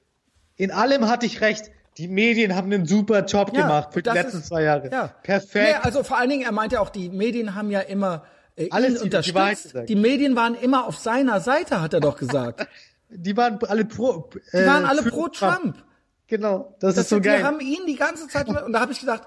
in 0.56 0.72
allem 0.72 1.10
hatte 1.10 1.26
ich 1.26 1.42
recht. 1.42 1.72
Die 1.98 2.08
Medien 2.10 2.56
haben 2.56 2.72
einen 2.72 2.86
super 2.86 3.24
Job 3.24 3.52
ja, 3.54 3.62
gemacht 3.62 3.94
für 3.94 4.02
die 4.02 4.10
letzten 4.10 4.40
ist, 4.40 4.48
zwei 4.48 4.64
Jahre. 4.64 4.90
Ja. 4.92 5.16
Perfekt. 5.24 5.66
Nee, 5.66 5.76
also 5.82 6.04
vor 6.04 6.18
allen 6.18 6.30
Dingen, 6.30 6.44
er 6.44 6.52
meinte 6.52 6.82
auch, 6.82 6.90
die 6.90 7.10
Medien 7.10 7.56
haben 7.56 7.72
ja 7.72 7.80
immer 7.80 8.26
äh, 8.58 8.70
Alles 8.70 9.00
ihn 9.00 9.04
unterstützt. 9.04 9.74
Die, 9.74 9.86
die 9.86 9.96
Medien 9.96 10.36
waren 10.36 10.56
immer 10.56 10.88
auf 10.88 10.98
seiner 10.98 11.40
Seite, 11.40 11.82
hat 11.82 11.94
er 11.94 12.02
doch 12.02 12.18
gesagt. 12.18 12.68
Die 13.10 13.38
waren 13.38 13.60
alle 13.64 13.86
pro. 13.86 14.30
Äh, 14.52 14.62
die 14.62 14.68
waren 14.68 14.86
alle 14.86 15.04
pro 15.04 15.28
Trump. 15.28 15.62
Trump. 15.62 15.84
Genau, 16.28 16.76
das, 16.80 16.96
das 16.96 17.06
ist 17.06 17.10
so 17.10 17.22
geil. 17.22 17.40
Wir 17.40 17.46
haben 17.46 17.60
ihn 17.60 17.86
die 17.86 17.96
ganze 17.96 18.28
Zeit 18.28 18.48
und 18.48 18.74
da 18.74 18.80
habe 18.80 18.92
ich 18.92 19.00
gedacht, 19.00 19.24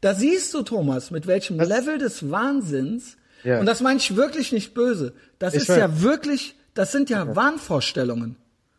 da 0.00 0.14
siehst 0.14 0.52
du 0.54 0.62
Thomas, 0.62 1.10
mit 1.10 1.26
welchem 1.26 1.58
das 1.58 1.68
Level 1.68 1.98
des 1.98 2.30
Wahnsinns. 2.30 3.16
Ja. 3.44 3.60
Und 3.60 3.66
das 3.66 3.80
meine 3.80 3.98
ich 3.98 4.16
wirklich 4.16 4.52
nicht 4.52 4.74
böse. 4.74 5.14
Das 5.38 5.54
ich 5.54 5.62
ist 5.62 5.68
weiß. 5.68 5.78
ja 5.78 6.02
wirklich, 6.02 6.56
das 6.74 6.92
sind 6.92 7.08
ja, 7.08 7.24
ja. 7.24 7.36
Wahnvorstellungen. 7.36 8.36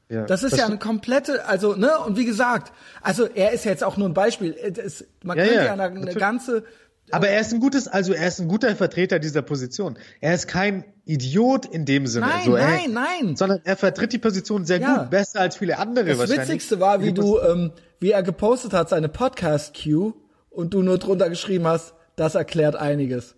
Ja, 0.10 0.26
das 0.26 0.44
ist 0.44 0.52
das 0.52 0.60
ja 0.60 0.66
eine 0.66 0.78
komplette, 0.78 1.46
also 1.46 1.74
ne 1.76 1.98
und 2.00 2.18
wie 2.18 2.26
gesagt, 2.26 2.74
also 3.02 3.26
er 3.26 3.54
ist 3.54 3.64
jetzt 3.64 3.82
auch 3.82 3.96
nur 3.96 4.10
ein 4.10 4.14
Beispiel. 4.14 4.54
Es, 4.54 5.06
man 5.24 5.38
ja, 5.38 5.46
könnte 5.46 5.66
ja, 5.66 5.74
eine, 5.74 5.84
eine 5.84 6.14
ganze 6.16 6.66
aber 7.12 7.30
er 7.30 7.42
ist 7.42 7.54
ein 7.54 7.60
gutes, 7.60 7.88
also 7.88 8.14
er 8.14 8.28
ist 8.28 8.40
ein 8.40 8.48
guter 8.48 8.76
Vertreter 8.76 9.20
dieser 9.20 9.42
Position. 9.42 9.98
Er 10.20 10.34
ist 10.34 10.48
kein 10.48 10.84
Idiot 11.06 11.66
in 11.66 11.86
dem 11.86 12.08
Sinne. 12.08 12.28
Nein, 12.28 12.46
so, 12.46 12.56
er, 12.56 12.68
nein, 12.68 12.94
nein. 12.94 13.36
Sondern 13.36 13.62
er 13.64 13.78
vertritt 13.78 14.14
die 14.14 14.18
Position 14.18 14.66
sehr 14.66 14.80
ja. 14.80 14.98
gut, 14.98 15.10
besser 15.10 15.42
als 15.42 15.58
viele 15.58 15.78
andere 15.78 16.06
das 16.06 16.18
wahrscheinlich. 16.18 16.40
Das 16.40 16.48
Witzigste 16.50 16.80
war, 16.80 17.02
wie 17.02 17.14
du, 17.14 17.40
ähm, 17.40 17.72
wie 18.00 18.12
er 18.12 18.24
gepostet 18.24 18.74
hat, 18.74 18.90
seine 18.90 19.10
Podcast-Queue 19.10 20.14
und 20.50 20.74
du 20.74 20.82
nur 20.82 20.98
drunter 20.98 21.30
geschrieben 21.30 21.68
hast, 21.68 21.94
das 22.16 22.36
erklärt 22.36 22.76
einiges. 22.76 23.36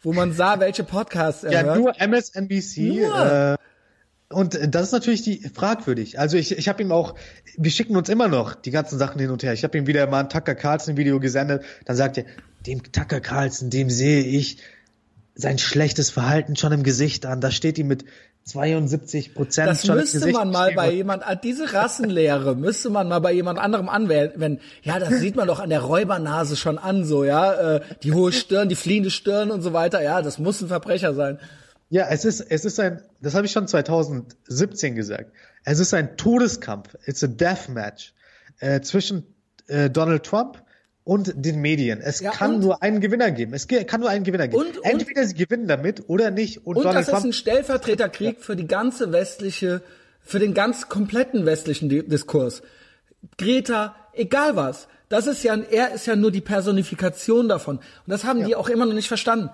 wo 0.00 0.12
man 0.12 0.32
sah, 0.32 0.60
welche 0.60 0.84
Podcasts 0.84 1.44
er 1.44 1.52
ja, 1.52 1.62
hört. 1.62 1.78
nur 1.78 1.94
MSNBC. 1.98 3.06
Nur? 3.06 3.54
Äh, 3.54 3.56
und 4.34 4.58
das 4.74 4.88
ist 4.88 4.92
natürlich 4.92 5.22
die 5.22 5.48
fragwürdig. 5.54 6.18
Also 6.18 6.36
ich, 6.36 6.56
ich 6.56 6.68
habe 6.68 6.82
ihm 6.82 6.92
auch, 6.92 7.14
wir 7.56 7.70
schicken 7.70 7.96
uns 7.96 8.08
immer 8.08 8.28
noch 8.28 8.54
die 8.54 8.70
ganzen 8.70 8.98
Sachen 8.98 9.20
hin 9.20 9.30
und 9.30 9.42
her. 9.42 9.52
Ich 9.52 9.64
habe 9.64 9.78
ihm 9.78 9.86
wieder 9.86 10.06
mal 10.06 10.20
ein 10.20 10.28
Tucker 10.28 10.54
Carlson 10.54 10.96
Video 10.96 11.20
gesendet. 11.20 11.62
Dann 11.84 11.96
sagt 11.96 12.18
er, 12.18 12.24
dem 12.66 12.82
Tucker 12.82 13.20
Carlson, 13.20 13.70
dem 13.70 13.90
sehe 13.90 14.22
ich 14.24 14.58
sein 15.34 15.58
schlechtes 15.58 16.10
Verhalten 16.10 16.56
schon 16.56 16.72
im 16.72 16.82
Gesicht 16.82 17.26
an. 17.26 17.40
Da 17.40 17.50
steht 17.50 17.78
ihm 17.78 17.88
mit 17.88 18.04
72 18.44 19.34
Prozent 19.34 19.68
Das 19.68 19.86
schon 19.86 19.96
müsste 19.96 20.30
man 20.30 20.50
mal 20.50 20.72
bei 20.74 20.92
jemand, 20.92 21.26
ah, 21.26 21.34
diese 21.34 21.72
Rassenlehre 21.72 22.54
müsste 22.54 22.90
man 22.90 23.08
mal 23.08 23.20
bei 23.20 23.32
jemand 23.32 23.58
anderem 23.58 23.88
anwenden. 23.88 24.60
Ja, 24.82 24.98
das 24.98 25.18
sieht 25.20 25.34
man 25.34 25.48
doch 25.48 25.60
an 25.60 25.70
der 25.70 25.80
Räubernase 25.80 26.56
schon 26.56 26.76
an, 26.76 27.04
so, 27.04 27.24
ja, 27.24 27.76
äh, 27.76 27.80
die 28.02 28.12
hohe 28.12 28.32
Stirn, 28.32 28.68
die 28.68 28.74
fliehende 28.74 29.10
Stirn 29.10 29.50
und 29.50 29.62
so 29.62 29.72
weiter. 29.72 30.02
Ja, 30.02 30.20
das 30.20 30.38
muss 30.38 30.60
ein 30.60 30.68
Verbrecher 30.68 31.14
sein. 31.14 31.38
Ja, 31.90 32.06
es 32.10 32.24
ist, 32.24 32.40
es 32.40 32.64
ist 32.64 32.80
ein, 32.80 33.02
das 33.20 33.34
habe 33.34 33.46
ich 33.46 33.52
schon 33.52 33.68
2017 33.68 34.94
gesagt. 34.94 35.32
Es 35.64 35.78
ist 35.78 35.94
ein 35.94 36.16
Todeskampf. 36.16 36.96
It's 37.06 37.22
a 37.22 37.26
deathmatch 37.26 38.12
äh, 38.58 38.80
zwischen 38.80 39.24
äh, 39.68 39.90
Donald 39.90 40.24
Trump 40.24 40.62
und 41.04 41.32
den 41.36 41.60
Medien. 41.60 42.00
Es 42.00 42.20
Ja, 42.20 42.30
kann 42.30 42.54
und- 42.56 42.60
nur 42.62 42.82
einen 42.82 43.00
Gewinner 43.00 43.30
geben. 43.30 43.52
Es 43.54 43.68
kann 43.68 44.00
nur 44.00 44.08
einen 44.10 44.24
Gewinner 44.24 44.48
geben. 44.48 44.62
Und- 44.62 44.78
und- 44.78 44.84
Entweder 44.84 45.24
sie 45.26 45.34
gewinnen 45.34 45.68
damit 45.68 46.08
oder 46.08 46.30
nicht. 46.30 46.58
Und, 46.66 46.76
Und 46.76 46.84
Donald 46.84 46.96
das 46.96 47.08
ist 47.08 47.12
Trump 47.12 47.24
ein 47.26 47.32
Stellvertreterkrieg 47.32 48.40
für 48.40 48.56
die 48.56 48.66
ganze 48.66 49.12
westliche, 49.12 49.82
für 50.20 50.38
den 50.38 50.54
ganz 50.54 50.88
kompletten 50.88 51.44
westlichen 51.46 51.88
Di- 51.90 52.06
Diskurs. 52.08 52.62
Greta, 53.38 53.94
egal 54.14 54.56
was. 54.56 54.88
Das 55.08 55.26
ist 55.26 55.42
ja, 55.42 55.54
er 55.56 55.92
ist 55.94 56.06
ja 56.06 56.16
nur 56.16 56.32
die 56.32 56.40
Personifikation 56.40 57.48
davon. 57.48 57.76
Und 57.76 57.84
das 58.06 58.24
haben 58.24 58.44
die 58.44 58.56
auch 58.56 58.68
immer 58.68 58.86
noch 58.86 58.94
nicht 58.94 59.08
verstanden. 59.08 59.50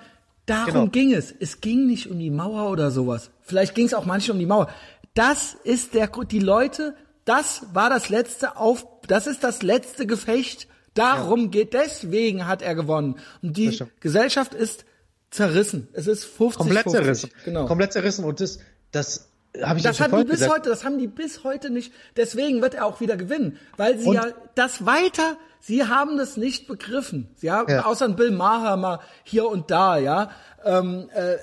Darum 0.46 0.66
Genau. 0.72 0.86
ging 0.88 1.12
es. 1.12 1.32
Es 1.38 1.60
ging 1.60 1.86
nicht 1.86 2.10
um 2.10 2.18
die 2.18 2.30
Mauer 2.30 2.70
oder 2.70 2.90
sowas. 2.90 3.30
Vielleicht 3.42 3.74
ging 3.74 3.86
es 3.86 3.94
auch 3.94 4.04
manchmal 4.04 4.34
um 4.34 4.40
die 4.40 4.46
Mauer. 4.46 4.68
Das 5.14 5.56
ist 5.64 5.94
der 5.94 6.08
Grund. 6.08 6.32
Die 6.32 6.38
Leute, 6.40 6.94
das 7.24 7.66
war 7.72 7.90
das 7.90 8.08
letzte 8.08 8.56
auf, 8.56 8.86
das 9.06 9.26
ist 9.26 9.44
das 9.44 9.62
letzte 9.62 10.06
Gefecht. 10.06 10.66
Darum 10.94 11.50
geht, 11.50 11.72
deswegen 11.72 12.46
hat 12.46 12.62
er 12.62 12.74
gewonnen. 12.74 13.16
Und 13.42 13.56
die. 13.56 13.78
Gesellschaft 14.00 14.54
ist 14.54 14.84
zerrissen. 15.30 15.88
Es 15.92 16.06
ist 16.08 16.24
50 16.24 16.58
komplett 16.58 16.82
50. 16.84 17.00
zerrissen. 17.00 17.30
Genau. 17.44 17.66
Komplett 17.66 17.92
zerrissen. 17.92 18.24
Und 18.24 18.40
das, 18.40 18.58
das 18.90 19.29
habe 19.62 19.78
ich 19.78 19.84
Das 19.84 20.00
haben 20.00 20.16
die 20.16 20.24
bis 20.24 20.40
gesagt. 20.40 20.52
heute, 20.52 20.68
das 20.70 20.84
haben 20.84 20.98
die 20.98 21.06
bis 21.08 21.44
heute 21.44 21.70
nicht. 21.70 21.92
Deswegen 22.16 22.62
wird 22.62 22.74
er 22.74 22.86
auch 22.86 23.00
wieder 23.00 23.16
gewinnen, 23.16 23.56
weil 23.76 23.98
sie 23.98 24.06
Und- 24.08 24.14
ja 24.14 24.26
das 24.54 24.86
weiter, 24.86 25.36
sie 25.60 25.84
haben 25.84 26.16
das 26.18 26.36
nicht 26.36 26.66
begriffen. 26.68 27.28
Sie 27.36 27.50
haben, 27.50 27.70
Ja. 27.72 27.84
außer 27.86 28.04
ein 28.04 28.16
Bill 28.16 28.30
Maher 28.30 28.76
mal 28.76 29.00
hier 29.24 29.48
und 29.48 29.70
da, 29.70 29.98
ja, 29.98 30.30
ähm, 30.64 31.08
äh, 31.14 31.36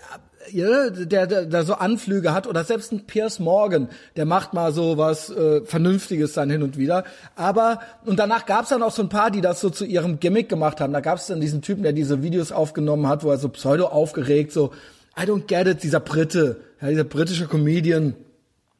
ja, 0.51 0.89
der, 0.89 1.27
der, 1.27 1.45
der 1.45 1.63
so 1.63 1.73
Anflüge 1.73 2.31
hat 2.33 2.47
oder 2.47 2.63
selbst 2.63 2.93
ein 2.93 3.05
Piers 3.05 3.39
Morgan, 3.39 3.89
der 4.15 4.25
macht 4.25 4.53
mal 4.53 4.71
so 4.71 4.97
was 4.97 5.29
äh, 5.29 5.65
Vernünftiges 5.65 6.31
dann 6.33 6.49
hin 6.49 6.63
und 6.63 6.77
wieder. 6.77 7.03
Aber 7.35 7.81
und 8.05 8.17
danach 8.17 8.45
gab's 8.45 8.69
dann 8.69 8.81
auch 8.81 8.93
so 8.93 9.01
ein 9.01 9.09
paar, 9.09 9.29
die 9.29 9.41
das 9.41 9.59
so 9.59 9.69
zu 9.69 9.83
ihrem 9.83 10.21
Gimmick 10.21 10.47
gemacht 10.47 10.79
haben. 10.79 10.93
Da 10.93 11.01
gab's 11.01 11.27
dann 11.27 11.41
diesen 11.41 11.61
Typen, 11.61 11.83
der 11.83 11.91
diese 11.91 12.23
Videos 12.23 12.53
aufgenommen 12.53 13.07
hat, 13.07 13.25
wo 13.25 13.31
er 13.31 13.37
so 13.37 13.49
pseudo 13.49 13.87
aufgeregt 13.87 14.53
so 14.53 14.71
I 15.19 15.23
don't 15.25 15.47
get 15.47 15.67
it, 15.67 15.83
dieser 15.83 15.99
Brite, 15.99 16.57
ja, 16.81 16.89
dieser 16.89 17.03
britische 17.03 17.47
Comedian. 17.47 18.15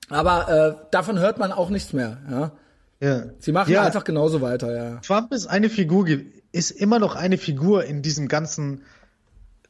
Aber 0.09 0.49
äh, 0.80 0.88
davon 0.91 1.19
hört 1.19 1.38
man 1.38 1.51
auch 1.51 1.69
nichts 1.69 1.93
mehr. 1.93 2.18
Ja, 2.30 2.51
Ja. 3.01 3.23
sie 3.39 3.51
machen 3.51 3.73
ja, 3.73 3.84
einfach 3.84 4.03
genauso 4.03 4.41
weiter. 4.41 4.76
Ja. 4.76 4.95
Trump 5.01 5.34
ist 5.34 5.47
eine 5.47 5.69
Figur, 5.69 6.07
ist 6.51 6.72
immer 6.72 6.99
noch 6.99 7.15
eine 7.15 7.38
Figur 7.38 7.84
in 7.85 8.01
diesem 8.01 8.27
ganzen 8.27 8.84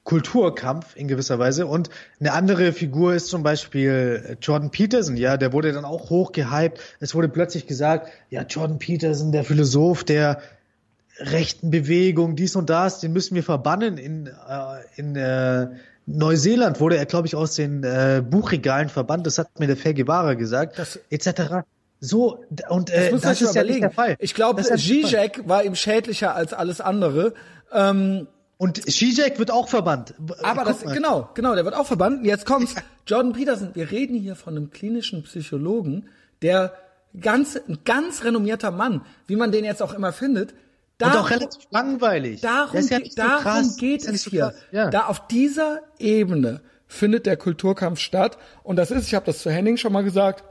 Kulturkampf 0.04 0.96
in 0.96 1.08
gewisser 1.08 1.38
Weise. 1.38 1.68
Und 1.68 1.90
eine 2.20 2.32
andere 2.32 2.72
Figur 2.72 3.14
ist 3.14 3.28
zum 3.28 3.44
Beispiel 3.44 4.38
Jordan 4.42 4.72
Peterson, 4.72 5.18
ja, 5.18 5.36
der 5.36 5.52
wurde 5.52 5.74
dann 5.74 5.84
auch 5.84 6.10
hochgehypt. 6.10 6.80
Es 7.00 7.14
wurde 7.14 7.28
plötzlich 7.28 7.68
gesagt, 7.68 8.10
ja, 8.30 8.44
Jordan 8.44 8.80
Peterson, 8.80 9.32
der 9.32 9.44
Philosoph 9.44 10.04
der 10.06 10.42
rechten 11.20 11.72
Bewegung, 11.72 12.36
dies 12.36 12.56
und 12.56 12.70
das, 12.70 13.00
den 13.00 13.12
müssen 13.12 13.36
wir 13.36 13.44
verbannen. 13.44 13.98
In, 13.98 14.28
äh, 14.28 14.32
in 14.96 15.16
äh, 15.16 15.68
Neuseeland 16.08 16.80
wurde 16.80 16.98
er, 16.98 17.06
glaube 17.06 17.28
ich, 17.28 17.36
aus 17.36 17.56
den 17.56 17.84
äh, 17.84 18.24
Buchregalen 18.28 18.90
verbannt. 18.90 19.28
Das 19.28 19.38
hat 19.38 19.60
mir 19.60 19.68
der 19.68 19.78
Fair 19.78 19.94
Guevara 19.94 20.34
gesagt, 20.34 20.80
Das- 20.80 21.00
etc. 21.10 21.64
So, 22.00 22.44
und 22.70 22.90
äh, 22.90 23.12
Das 23.12 23.22
das 23.22 23.42
ist 23.42 23.56
ja 23.56 23.64
nicht 23.64 23.82
der 23.82 23.92
Fall. 23.92 24.16
Ich 24.20 24.34
glaube. 24.34 24.64
Zizek 24.64 25.48
war 25.48 25.64
ihm 25.64 25.76
schädlicher 25.76 26.34
als 26.36 26.54
alles 26.54 26.80
andere. 26.80 27.34
Ähm, 27.74 28.28
Und 28.58 28.90
Zizek 28.90 29.38
wird 29.38 29.52
auch 29.52 29.68
verbannt. 29.68 30.14
aber 30.44 30.64
Guck 30.64 30.66
das, 30.66 30.86
mal. 30.86 30.94
genau, 30.94 31.30
genau, 31.34 31.56
der 31.56 31.66
wird 31.66 31.76
auch 31.76 31.88
verbannt. 31.88 32.26
Jetzt 32.26 32.46
kommt's. 32.46 32.76
Jordan 33.06 33.34
Peterson, 33.34 33.72
wir 33.74 33.92
reden 33.92 34.16
hier 34.18 34.36
von 34.36 34.56
einem 34.56 34.70
klinischen 34.72 35.24
Psychologen, 35.24 36.06
der 36.42 36.74
ganz, 37.20 37.56
ein 37.68 37.80
ganz 37.84 38.24
renommierter 38.24 38.72
Mann, 38.72 39.02
wie 39.28 39.36
man 39.36 39.52
den 39.52 39.66
jetzt 39.66 39.82
auch 39.82 39.94
immer 39.94 40.14
findet. 40.14 40.54
Und 41.00 41.14
Da- 41.14 41.22
auch 41.22 41.30
relativ 41.30 41.62
langweilig. 41.70 42.42
Darum, 42.42 42.76
ja 42.76 42.82
so 42.82 43.16
darum 43.16 43.42
krass. 43.44 43.78
geht 43.78 44.04
ja 44.04 44.12
es 44.12 44.24
so 44.24 44.32
hier. 44.32 44.54
Ja. 44.72 44.90
Da 44.90 45.06
auf 45.06 45.28
dieser 45.28 45.82
Ebene 46.00 46.62
findet 46.88 47.26
der 47.26 47.38
Kulturkampf 47.38 48.00
statt. 48.00 48.38
Und 48.64 48.78
das 48.78 48.90
ist, 48.92 49.06
ich 49.08 49.14
habe 49.16 49.26
das 49.26 49.40
zu 49.44 49.52
Henning 49.52 49.78
schon 49.78 49.94
mal 49.94 50.04
gesagt, 50.04 50.44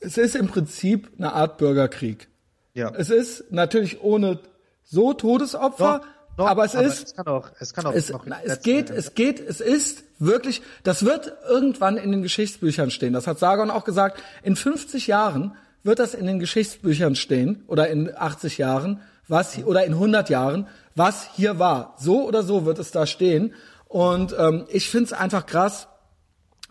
es 0.00 0.18
ist 0.18 0.34
im 0.36 0.48
Prinzip 0.48 1.10
eine 1.18 1.32
Art 1.32 1.58
Bürgerkrieg. 1.58 2.28
ja. 2.74 2.90
Es 2.96 3.08
ist 3.10 3.50
natürlich 3.52 4.02
ohne 4.02 4.40
so 4.84 5.12
Todesopfer, 5.14 6.00
Doch, 6.00 6.06
doch, 6.36 6.46
aber 6.48 6.64
es 6.64 6.74
ist 6.74 7.06
es 7.08 7.14
kann 7.14 7.26
auch, 7.26 7.50
es 7.60 7.72
kann 7.72 7.86
auch 7.86 7.92
es, 7.94 8.10
noch 8.10 8.26
na, 8.26 8.36
es 8.44 8.60
geht, 8.62 8.90
Endes. 8.90 9.06
es 9.06 9.14
geht, 9.14 9.40
es 9.40 9.60
ist 9.60 10.02
wirklich, 10.18 10.60
das 10.82 11.04
wird 11.04 11.32
irgendwann 11.48 11.96
in 11.96 12.10
den 12.10 12.22
Geschichtsbüchern 12.22 12.90
stehen. 12.90 13.12
Das 13.12 13.26
hat 13.26 13.38
Sargon 13.38 13.70
auch 13.70 13.84
gesagt. 13.84 14.22
In 14.42 14.56
50 14.56 15.06
Jahren 15.06 15.54
wird 15.84 15.98
das 15.98 16.14
in 16.14 16.26
den 16.26 16.38
Geschichtsbüchern 16.38 17.14
stehen 17.16 17.62
oder 17.66 17.88
in 17.88 18.14
80 18.14 18.58
Jahren, 18.58 19.00
was 19.28 19.54
hier- 19.54 19.66
oder 19.66 19.84
in 19.84 19.94
100 19.94 20.28
Jahren, 20.30 20.66
was 20.94 21.26
hier 21.34 21.58
war. 21.58 21.96
So 21.98 22.26
oder 22.26 22.42
so 22.42 22.64
wird 22.66 22.78
es 22.78 22.90
da 22.90 23.06
stehen. 23.06 23.54
Und 23.88 24.34
ähm, 24.38 24.66
ich 24.68 24.88
finde 24.88 25.06
es 25.06 25.12
einfach 25.12 25.46
krass, 25.46 25.88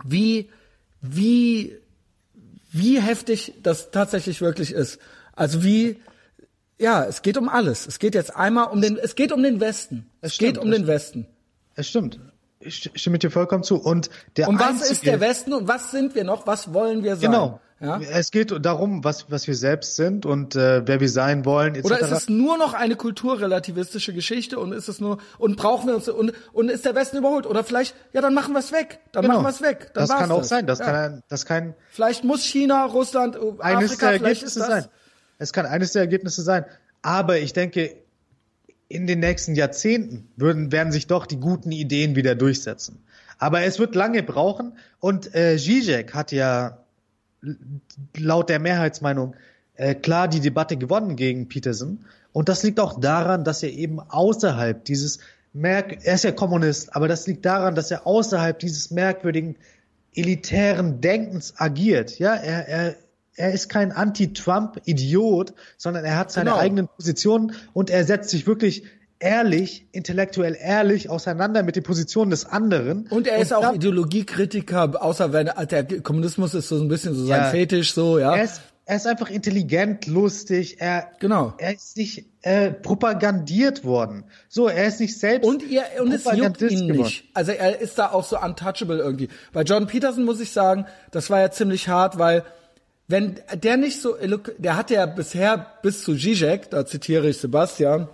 wie 0.03 0.49
wie 1.02 1.78
wie 2.72 3.02
heftig 3.02 3.53
das 3.64 3.91
tatsächlich 3.91 4.41
wirklich 4.41 4.72
ist. 4.72 4.99
Also 5.34 5.64
wie 5.64 5.99
ja, 6.80 7.03
es 7.03 7.22
geht 7.22 7.38
um 7.38 7.48
alles. 7.49 7.86
Es 7.86 7.99
geht 7.99 8.15
jetzt 8.15 8.36
einmal 8.36 8.68
um 8.68 8.82
den, 8.82 8.98
es 8.98 9.15
geht 9.15 9.32
um 9.32 9.44
den 9.44 9.60
Westen. 9.60 10.10
Es, 10.22 10.30
Es 10.30 10.36
stimmt, 10.36 10.53
geht 10.56 10.64
um 10.64 10.72
es 10.72 10.78
den 10.78 10.88
Westen. 10.88 11.28
Es 11.76 11.88
stimmt. 11.90 12.19
Ich 12.60 12.76
st- 12.76 12.98
stimme 12.98 13.19
dir 13.19 13.30
vollkommen 13.30 13.64
zu. 13.64 13.76
Und 13.80 14.10
der 14.38 14.48
Und 14.49 14.60
was 14.60 14.69
einzige, 14.69 14.91
ist 14.94 15.06
der 15.06 15.19
Westen 15.19 15.53
und 15.53 15.68
was 15.68 15.91
sind 15.91 16.15
wir 16.15 16.23
noch? 16.23 16.48
Was 16.48 16.73
wollen 16.73 17.03
wir 17.03 17.15
sein? 17.18 17.32
Genau. 17.32 17.60
Ja? 17.82 17.99
Es 17.99 18.30
geht 18.30 18.53
darum, 18.64 19.03
was, 19.03 19.32
was 19.32 19.48
wir 19.48 19.56
selbst 19.56 19.95
sind 19.95 20.26
und 20.26 20.56
äh, 20.56 20.86
wer 20.86 20.99
wir 20.99 21.10
sein 21.10 21.45
wollen, 21.45 21.74
etc. 21.74 21.86
Oder 21.86 21.99
ist 21.99 22.12
es 22.12 22.30
nur 22.30 22.58
noch 22.58 22.74
eine 22.74 22.95
kulturrelativistische 22.95 24.14
Geschichte 24.14 24.60
und 24.60 24.72
ist 24.72 24.88
es 24.88 25.02
nur 25.02 25.18
und 25.40 25.58
brauchen 25.58 25.88
wir 25.88 25.95
uns 25.95 26.08
und 26.08 26.32
und 26.53 26.70
ist 26.70 26.86
der 26.86 26.94
Westen 26.94 27.18
überholt 27.18 27.48
oder 27.48 27.64
vielleicht 27.64 27.95
ja 28.14 28.22
dann 28.22 28.36
machen 28.36 28.53
wir 28.53 28.60
es 28.60 28.72
weg, 28.72 28.99
dann 29.12 29.24
genau. 29.24 29.41
machen 29.41 29.45
wir 29.45 29.49
es 29.49 29.62
weg, 29.62 29.91
dann 29.95 30.08
das 30.08 30.16
kann 30.16 30.32
auch 30.32 30.40
das. 30.40 30.49
sein. 30.49 30.68
Das 30.68 30.78
ja. 30.80 30.86
kann, 30.86 31.24
das 31.28 31.45
kann 31.45 31.74
vielleicht 31.90 32.24
muss 32.24 32.44
China, 32.44 32.86
Russland, 32.86 33.36
eines 33.60 33.91
Afrika, 33.91 34.12
der 34.12 34.20
vielleicht 34.20 34.44
ist 34.44 34.58
Ergebnisse 34.58 34.84
sein. 34.84 34.86
Es 35.40 35.53
kann 35.53 35.66
eines 35.66 35.94
der 35.94 36.03
Ergebnisse 36.03 36.44
sein. 36.44 36.66
Aber 37.02 37.40
ich 37.40 37.53
denke, 37.53 37.95
in 38.88 39.08
den 39.08 39.20
nächsten 39.20 39.56
Jahrzehnten 39.56 40.30
würden, 40.36 40.72
werden 40.72 40.91
sich 40.91 41.08
doch 41.08 41.26
die 41.26 41.40
guten 41.40 41.72
Ideen 41.72 42.16
wieder 42.16 42.36
durchsetzen. 42.36 43.03
Aber 43.40 43.64
es 43.64 43.80
wird 43.80 43.95
lange 43.95 44.22
brauchen. 44.22 44.78
Und 44.99 45.34
äh, 45.34 45.58
Zizek 45.58 46.14
hat 46.14 46.32
ja 46.32 46.81
laut 48.18 48.50
der 48.50 48.60
Mehrheitsmeinung 48.60 49.36
äh, 49.76 49.96
klar 49.96 50.28
die 50.28 50.40
Debatte 50.40 50.78
gewonnen 50.78 51.16
gegen 51.16 51.48
Peterson. 51.48 52.06
Und 52.34 52.50
das 52.50 52.64
liegt 52.64 52.80
auch 52.80 53.00
daran, 53.00 53.44
dass 53.44 53.64
er 53.64 53.72
eben 53.72 54.00
außerhalb 54.00 54.84
dieses 54.86 55.20
Merk 55.54 56.06
er 56.06 56.16
ist 56.16 56.24
ja 56.24 56.32
Kommunist, 56.32 56.96
aber 56.96 57.10
das 57.10 57.28
liegt 57.28 57.46
daran, 57.46 57.76
dass 57.76 57.92
er 57.92 58.08
außerhalb 58.08 58.58
dieses 58.58 58.90
merkwürdigen 58.90 59.58
elitären 60.14 61.02
Denkens 61.02 61.56
agiert. 61.58 62.20
Ja, 62.20 62.36
er, 62.36 62.68
er, 62.68 62.96
er 63.36 63.52
ist 63.52 63.68
kein 63.68 63.92
Anti-Trump-Idiot, 63.92 65.54
sondern 65.78 66.06
er 66.06 66.18
hat 66.18 66.32
seine 66.32 66.52
Genau. 66.52 66.62
eigenen 66.62 66.88
Positionen 66.88 67.54
und 67.74 67.90
er 67.90 68.06
setzt 68.06 68.30
sich 68.30 68.48
wirklich 68.48 68.84
ehrlich, 69.22 69.85
intellektuell 69.91 70.57
ehrlich 70.60 71.10
auseinander 71.10 71.64
mit 71.64 71.76
den 71.77 71.84
Positionen 71.84 72.31
des 72.31 72.45
anderen. 72.45 73.07
Und 73.10 73.27
er 73.27 73.38
ist 73.38 73.53
auch 73.53 73.61
da- 73.61 73.73
Ideologiekritiker, 73.73 75.02
außer 75.02 75.31
wenn 75.34 75.49
der 75.69 76.02
Kommunismus 76.02 76.53
ist 76.53 76.68
so 76.68 76.76
ein 76.81 76.88
bisschen 76.88 77.14
so 77.15 77.26
sein 77.26 77.41
Ja. 77.41 77.49
Fetisch, 77.49 77.93
so 77.93 78.19
ja. 78.19 78.35
Er 78.35 78.43
ist, 78.43 78.61
er 78.85 78.95
ist 78.98 79.07
einfach 79.07 79.30
intelligent, 79.30 80.07
lustig, 80.07 80.77
er, 80.81 81.07
Genau. 81.19 81.53
er 81.60 81.73
ist 81.76 81.95
nicht 81.98 82.26
äh, 82.41 82.72
propagandiert 82.72 83.85
worden. 83.85 84.23
So, 84.49 84.68
er 84.68 84.85
ist 84.88 84.99
nicht 84.99 85.18
selbst 85.19 85.48
Und 85.48 85.64
ihr 85.64 85.84
und 86.02 86.11
es 86.11 86.26
juckt 86.26 86.61
ihn 86.64 86.88
geworden. 86.88 86.98
nicht. 87.03 87.26
Also 87.35 87.52
er 87.52 87.80
ist 87.80 87.98
da 87.99 88.11
auch 88.11 88.23
so 88.26 88.39
untouchable 88.39 88.98
irgendwie. 88.98 89.30
Bei 89.53 89.61
Jordan 89.61 89.88
Peterson 89.88 90.26
muss 90.26 90.39
ich 90.41 90.52
sagen, 90.52 90.85
das 91.11 91.30
war 91.30 91.39
ja 91.39 91.52
ziemlich 91.52 91.88
hart, 91.88 92.18
weil 92.18 92.43
wenn 93.07 93.35
der 93.61 93.77
nicht 93.77 94.02
so, 94.02 94.15
der 94.57 94.77
hatte 94.77 94.95
ja 94.95 95.06
bisher 95.06 95.68
bis 95.84 96.02
zu 96.03 96.15
Zizek, 96.15 96.69
da 96.72 96.85
zitiere 96.85 97.27
ich 97.30 97.38
Sebastian, 97.38 98.07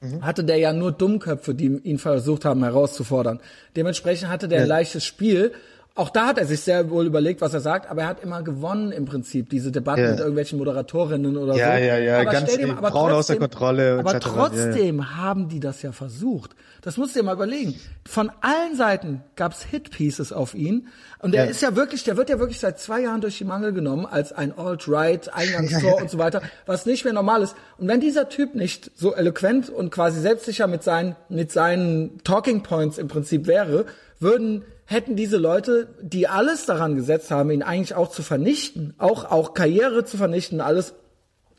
mhm. 0.00 0.24
hatte 0.24 0.44
der 0.44 0.58
ja 0.58 0.72
nur 0.72 0.92
Dummköpfe, 0.92 1.54
die 1.54 1.66
ihn 1.66 1.98
versucht 1.98 2.44
haben 2.44 2.62
herauszufordern. 2.62 3.40
Dementsprechend 3.76 4.30
hatte 4.30 4.48
der 4.48 4.58
ja. 4.58 4.64
ein 4.64 4.68
leichtes 4.68 5.04
Spiel 5.04 5.52
auch 5.98 6.10
da 6.10 6.26
hat 6.28 6.38
er 6.38 6.46
sich 6.46 6.60
sehr 6.60 6.90
wohl 6.90 7.06
überlegt, 7.06 7.40
was 7.40 7.52
er 7.52 7.60
sagt, 7.60 7.90
aber 7.90 8.02
er 8.02 8.06
hat 8.06 8.22
immer 8.22 8.44
gewonnen 8.44 8.92
im 8.92 9.04
Prinzip, 9.04 9.50
diese 9.50 9.72
Debatten 9.72 10.02
ja. 10.02 10.10
mit 10.10 10.20
irgendwelchen 10.20 10.56
Moderatorinnen 10.58 11.36
oder 11.36 11.56
ja, 11.56 11.66
so. 11.66 11.72
Ja, 11.72 11.78
ja, 11.78 11.98
ja, 11.98 12.24
ganz 12.24 12.56
dir, 12.56 12.70
aber 12.70 12.92
Frauen 12.92 13.12
außer 13.12 13.34
Kontrolle. 13.34 13.98
Aber 13.98 14.20
trotzdem 14.20 14.98
ja, 14.98 15.02
ja. 15.02 15.16
haben 15.16 15.48
die 15.48 15.58
das 15.58 15.82
ja 15.82 15.90
versucht. 15.90 16.54
Das 16.82 16.98
musst 16.98 17.16
du 17.16 17.18
dir 17.18 17.24
mal 17.24 17.34
überlegen. 17.34 17.74
Von 18.06 18.30
allen 18.42 18.76
Seiten 18.76 19.24
gab's 19.34 19.64
Hitpieces 19.64 20.32
auf 20.32 20.54
ihn. 20.54 20.86
Und 21.18 21.32
der 21.32 21.50
ist 21.50 21.62
ja 21.62 21.74
wirklich, 21.74 22.04
der 22.04 22.16
wird 22.16 22.30
ja 22.30 22.38
wirklich 22.38 22.60
seit 22.60 22.78
zwei 22.78 23.00
Jahren 23.00 23.20
durch 23.20 23.36
die 23.38 23.44
Mangel 23.44 23.72
genommen 23.72 24.06
als 24.06 24.32
ein 24.32 24.56
Alt-Right, 24.56 25.34
Eingangstor 25.34 25.96
und 26.00 26.08
so 26.10 26.18
weiter, 26.18 26.42
was 26.64 26.86
nicht 26.86 27.04
mehr 27.04 27.12
normal 27.12 27.42
ist. 27.42 27.56
Und 27.76 27.88
wenn 27.88 27.98
dieser 27.98 28.28
Typ 28.28 28.54
nicht 28.54 28.92
so 28.94 29.16
eloquent 29.16 29.68
und 29.68 29.90
quasi 29.90 30.20
selbstsicher 30.20 30.68
mit 30.68 30.84
seinen, 30.84 31.16
mit 31.28 31.50
seinen 31.50 32.22
Talking 32.22 32.62
Points 32.62 32.98
im 32.98 33.08
Prinzip 33.08 33.48
wäre, 33.48 33.86
würden 34.20 34.62
hätten 34.90 35.16
diese 35.16 35.36
Leute, 35.36 35.94
die 36.00 36.28
alles 36.28 36.64
daran 36.64 36.96
gesetzt 36.96 37.30
haben, 37.30 37.50
ihn 37.50 37.62
eigentlich 37.62 37.94
auch 37.94 38.08
zu 38.08 38.22
vernichten, 38.22 38.94
auch, 38.96 39.26
auch 39.26 39.52
Karriere 39.52 40.06
zu 40.06 40.16
vernichten, 40.16 40.62
alles, 40.62 40.94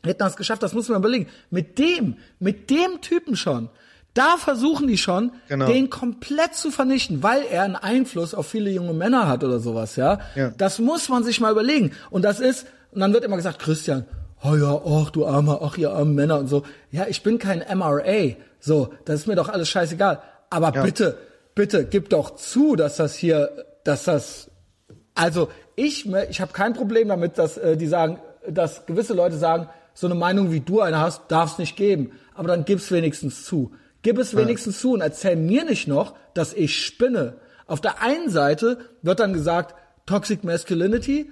hätten 0.02 0.18
das 0.18 0.36
geschafft, 0.36 0.64
das 0.64 0.72
muss 0.72 0.88
man 0.88 0.98
überlegen. 0.98 1.28
Mit 1.48 1.78
dem, 1.78 2.16
mit 2.40 2.70
dem 2.70 3.00
Typen 3.00 3.36
schon, 3.36 3.68
da 4.14 4.36
versuchen 4.36 4.88
die 4.88 4.98
schon, 4.98 5.30
genau. 5.48 5.68
den 5.68 5.90
komplett 5.90 6.56
zu 6.56 6.72
vernichten, 6.72 7.22
weil 7.22 7.44
er 7.48 7.62
einen 7.62 7.76
Einfluss 7.76 8.34
auf 8.34 8.48
viele 8.48 8.68
junge 8.72 8.94
Männer 8.94 9.28
hat 9.28 9.44
oder 9.44 9.60
sowas, 9.60 9.94
ja? 9.94 10.18
ja. 10.34 10.52
Das 10.58 10.80
muss 10.80 11.08
man 11.08 11.22
sich 11.22 11.40
mal 11.40 11.52
überlegen. 11.52 11.92
Und 12.10 12.22
das 12.22 12.40
ist, 12.40 12.66
und 12.90 13.00
dann 13.00 13.12
wird 13.12 13.22
immer 13.22 13.36
gesagt, 13.36 13.60
Christian, 13.60 14.06
oh 14.42 14.56
ja, 14.56 14.82
ach 14.84 15.10
du 15.10 15.24
armer, 15.24 15.60
ach 15.62 15.78
ihr 15.78 15.92
armen 15.92 16.16
Männer 16.16 16.40
und 16.40 16.48
so. 16.48 16.64
Ja, 16.90 17.06
ich 17.06 17.22
bin 17.22 17.38
kein 17.38 17.60
MRA. 17.78 18.34
So, 18.58 18.92
das 19.04 19.20
ist 19.20 19.26
mir 19.28 19.36
doch 19.36 19.48
alles 19.48 19.68
scheißegal. 19.68 20.20
Aber 20.50 20.74
ja. 20.74 20.82
bitte, 20.82 21.16
bitte 21.60 21.84
gib 21.84 22.08
doch 22.08 22.36
zu, 22.36 22.74
dass 22.74 22.96
das 22.96 23.14
hier, 23.14 23.66
dass 23.84 24.04
das, 24.04 24.50
also 25.14 25.50
ich, 25.76 26.10
ich 26.30 26.40
habe 26.40 26.54
kein 26.54 26.72
Problem 26.72 27.08
damit, 27.08 27.36
dass 27.36 27.58
äh, 27.58 27.76
die 27.76 27.86
sagen, 27.86 28.18
dass 28.48 28.86
gewisse 28.86 29.12
Leute 29.12 29.36
sagen, 29.36 29.68
so 29.92 30.06
eine 30.06 30.14
Meinung 30.14 30.52
wie 30.52 30.60
du 30.60 30.80
eine 30.80 30.98
hast, 30.98 31.24
darf 31.28 31.52
es 31.52 31.58
nicht 31.58 31.76
geben. 31.76 32.12
Aber 32.32 32.48
dann 32.48 32.64
gib's 32.64 32.90
wenigstens 32.90 33.44
zu. 33.44 33.72
Gib 34.00 34.16
es 34.16 34.34
wenigstens 34.34 34.76
ja. 34.76 34.80
zu 34.80 34.92
und 34.94 35.02
erzähl 35.02 35.36
mir 35.36 35.66
nicht 35.66 35.86
noch, 35.86 36.14
dass 36.32 36.54
ich 36.54 36.82
spinne. 36.82 37.34
Auf 37.66 37.82
der 37.82 38.00
einen 38.00 38.30
Seite 38.30 38.78
wird 39.02 39.20
dann 39.20 39.34
gesagt, 39.34 39.74
Toxic 40.06 40.42
Masculinity, 40.44 41.30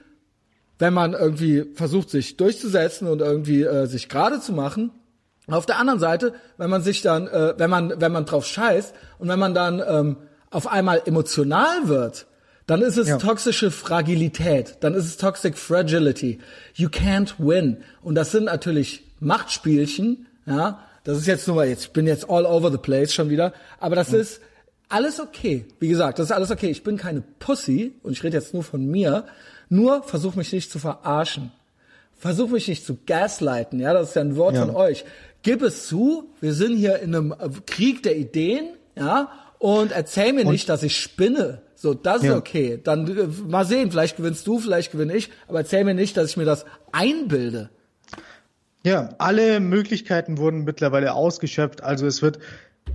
wenn 0.79 0.93
man 0.93 1.15
irgendwie 1.15 1.73
versucht, 1.73 2.11
sich 2.11 2.37
durchzusetzen 2.37 3.09
und 3.09 3.23
irgendwie 3.23 3.63
äh, 3.63 3.87
sich 3.87 4.11
gerade 4.11 4.41
zu 4.41 4.53
machen. 4.53 4.91
Auf 5.51 5.67
der 5.67 5.79
anderen 5.79 5.99
Seite, 5.99 6.35
wenn 6.57 6.71
man 6.71 6.83
sich 6.83 7.03
dann, 7.03 7.27
äh, 7.27 7.55
wenn 7.57 7.71
man, 7.71 8.01
wenn 8.01 8.13
man 8.13 8.27
drauf 8.27 8.47
scheißt 8.47 8.95
und 9.19 9.29
wenn 9.29 9.39
man 9.39 9.55
dann 9.55 9.83
ähm, 9.87 10.17
auf 10.51 10.67
einmal 10.67 11.03
emotional 11.07 11.89
wird, 11.89 12.27
dann 12.67 12.83
ist 12.83 12.99
es 12.99 13.09
ja. 13.09 13.17
toxische 13.17 13.71
Fragilität, 13.71 14.77
dann 14.81 14.93
ist 14.93 15.07
es 15.07 15.17
Toxic 15.17 15.57
Fragility. 15.57 16.39
You 16.75 16.89
can't 16.89 17.35
win. 17.39 17.79
Und 18.03 18.15
das 18.15 18.31
sind 18.31 18.45
natürlich 18.45 19.05
Machtspielchen, 19.21 20.27
ja. 20.47 20.85
Das 21.05 21.17
ist 21.17 21.27
jetzt 21.27 21.47
nur 21.47 21.57
mal, 21.57 21.67
jetzt, 21.67 21.85
ich 21.85 21.91
bin 21.93 22.07
jetzt 22.07 22.29
all 22.29 22.45
over 22.45 22.71
the 22.71 22.77
place 22.77 23.15
schon 23.15 23.31
wieder, 23.31 23.55
aber 23.81 23.97
das 23.97 24.11
mhm. 24.11 24.21
ist 24.21 24.43
alles 24.91 25.21
okay. 25.21 25.65
Wie 25.81 25.89
gesagt, 25.89 26.19
das 26.19 26.27
ist 26.27 26.33
alles 26.33 26.51
okay. 26.51 26.69
Ich 26.69 26.83
bin 26.83 26.99
keine 26.99 27.23
Pussy 27.39 27.95
und 28.03 28.13
ich 28.13 28.23
rede 28.23 28.37
jetzt 28.37 28.53
nur 28.53 28.63
von 28.63 28.87
mir. 28.87 29.25
Nur 29.71 30.03
versuch 30.03 30.35
mich 30.35 30.53
nicht 30.53 30.71
zu 30.71 30.79
verarschen. 30.79 31.53
Versuch 32.19 32.51
mich 32.51 32.69
nicht 32.69 32.85
zu 32.85 32.99
gaslighten, 33.07 33.79
ja, 33.79 33.93
das 33.93 34.09
ist 34.09 34.17
ja 34.17 34.23
ein 34.23 34.37
Wort 34.37 34.57
ja. 34.57 34.67
von 34.67 34.75
euch 34.75 35.05
gib 35.43 35.63
es 35.63 35.87
zu, 35.87 36.31
wir 36.41 36.55
sind 36.55 36.77
hier 36.77 36.99
in 37.01 37.15
einem 37.15 37.35
Krieg 37.67 38.03
der 38.03 38.17
Ideen, 38.17 38.69
ja, 38.97 39.31
und 39.59 39.93
erzähl 39.93 40.33
mir 40.33 40.47
und 40.47 40.53
nicht, 40.53 40.69
dass 40.69 40.83
ich 40.83 40.97
spinne. 40.97 41.63
So, 41.75 41.95
das 41.95 42.23
ist 42.23 42.29
ja. 42.29 42.37
okay. 42.37 42.81
Dann 42.83 43.07
äh, 43.17 43.27
mal 43.47 43.65
sehen, 43.65 43.91
vielleicht 43.91 44.17
gewinnst 44.17 44.47
du, 44.47 44.59
vielleicht 44.59 44.93
gewinne 44.93 45.15
ich, 45.15 45.31
aber 45.47 45.59
erzähl 45.59 45.85
mir 45.85 45.95
nicht, 45.95 46.17
dass 46.17 46.31
ich 46.31 46.37
mir 46.37 46.45
das 46.45 46.65
einbilde. 46.93 47.71
Ja, 48.85 49.11
alle 49.19 49.61
Möglichkeiten 49.61 50.39
wurden 50.39 50.65
mittlerweile 50.65 51.13
ausgeschöpft. 51.13 51.83
Also 51.83 52.07
es 52.07 52.23
wird 52.23 52.39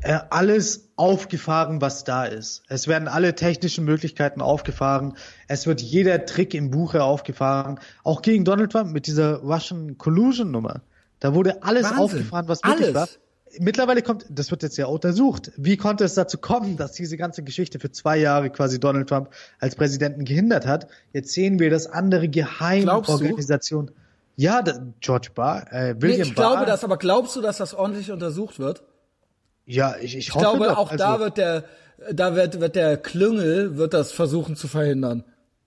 äh, 0.02 0.20
alles 0.30 0.90
aufgefahren, 0.96 1.82
was 1.82 2.04
da 2.04 2.26
ist. 2.26 2.64
Es 2.68 2.88
werden 2.88 3.08
alle 3.08 3.36
technischen 3.36 3.86
Möglichkeiten 3.86 4.42
aufgefahren. 4.42 5.16
Es 5.48 5.68
wird 5.68 5.82
jeder 5.82 6.26
Trick 6.26 6.54
im 6.54 6.72
Buche 6.72 7.04
aufgefahren. 7.04 7.80
Auch 8.04 8.22
gegen 8.22 8.44
Donald 8.44 8.72
Trump 8.72 8.92
mit 8.92 9.08
dieser 9.08 9.38
Russian 9.38 9.98
Collusion 9.98 10.52
Nummer. 10.52 10.82
Da 11.24 11.34
wurde 11.34 11.64
alles 11.64 11.86
Wahnsinn. 11.86 12.00
aufgefahren, 12.00 12.50
was 12.50 12.62
möglich 12.66 12.88
alles. 12.88 12.96
war. 12.96 13.08
Mittlerweile 13.58 14.02
kommt, 14.02 14.26
das 14.30 14.52
wird 14.52 14.62
jetzt 14.62 14.76
ja 14.78 14.88
untersucht. 14.88 15.54
Wie 15.56 15.78
konnte 15.78 16.04
es 16.04 16.16
dazu 16.16 16.38
kommen, 16.38 16.76
dass 16.76 16.92
diese 16.92 17.16
ganze 17.16 17.44
Geschichte 17.44 17.80
für 17.80 17.90
zwei 17.92 18.18
Jahre 18.18 18.50
quasi 18.50 18.78
Donald 18.78 19.08
Trump 19.08 19.30
als 19.58 19.76
Präsidenten 19.76 20.26
gehindert 20.26 20.68
hat? 20.68 20.88
Jetzt 21.14 21.32
sehen 21.32 21.60
wir, 21.60 21.70
dass 21.70 21.88
andere 21.88 22.28
Geheimorganisationen. 22.28 23.92
Ja, 24.36 24.62
da, 24.62 24.86
George 25.00 25.30
Barr, 25.34 25.72
äh, 25.72 25.96
William 25.98 26.02
nee, 26.02 26.12
ich 26.24 26.36
Barr. 26.36 26.46
Ich 26.46 26.56
glaube 26.56 26.66
das, 26.66 26.84
aber 26.84 26.98
glaubst 26.98 27.38
du, 27.38 27.42
dass 27.42 27.56
das 27.56 27.74
ordentlich 27.74 28.12
untersucht 28.12 28.60
wird? 28.60 28.84
Ja, 29.66 29.96
ich, 30.02 30.18
ich, 30.18 30.28
ich 30.28 30.36
hoffe 30.36 30.58
glaube, 30.58 30.66
doch. 30.66 30.78
auch 30.78 30.92
also, 30.92 31.02
da 31.02 31.20
wird 31.22 31.38
der, 31.38 31.64
da 32.12 32.36
wird, 32.36 32.60
wird 32.60 32.76
der 32.76 32.98
Klüngel, 32.98 33.78
wird 33.78 33.94
das 33.94 34.12
versuchen 34.12 34.58
zu 34.58 34.68
verhindern. 34.68 35.24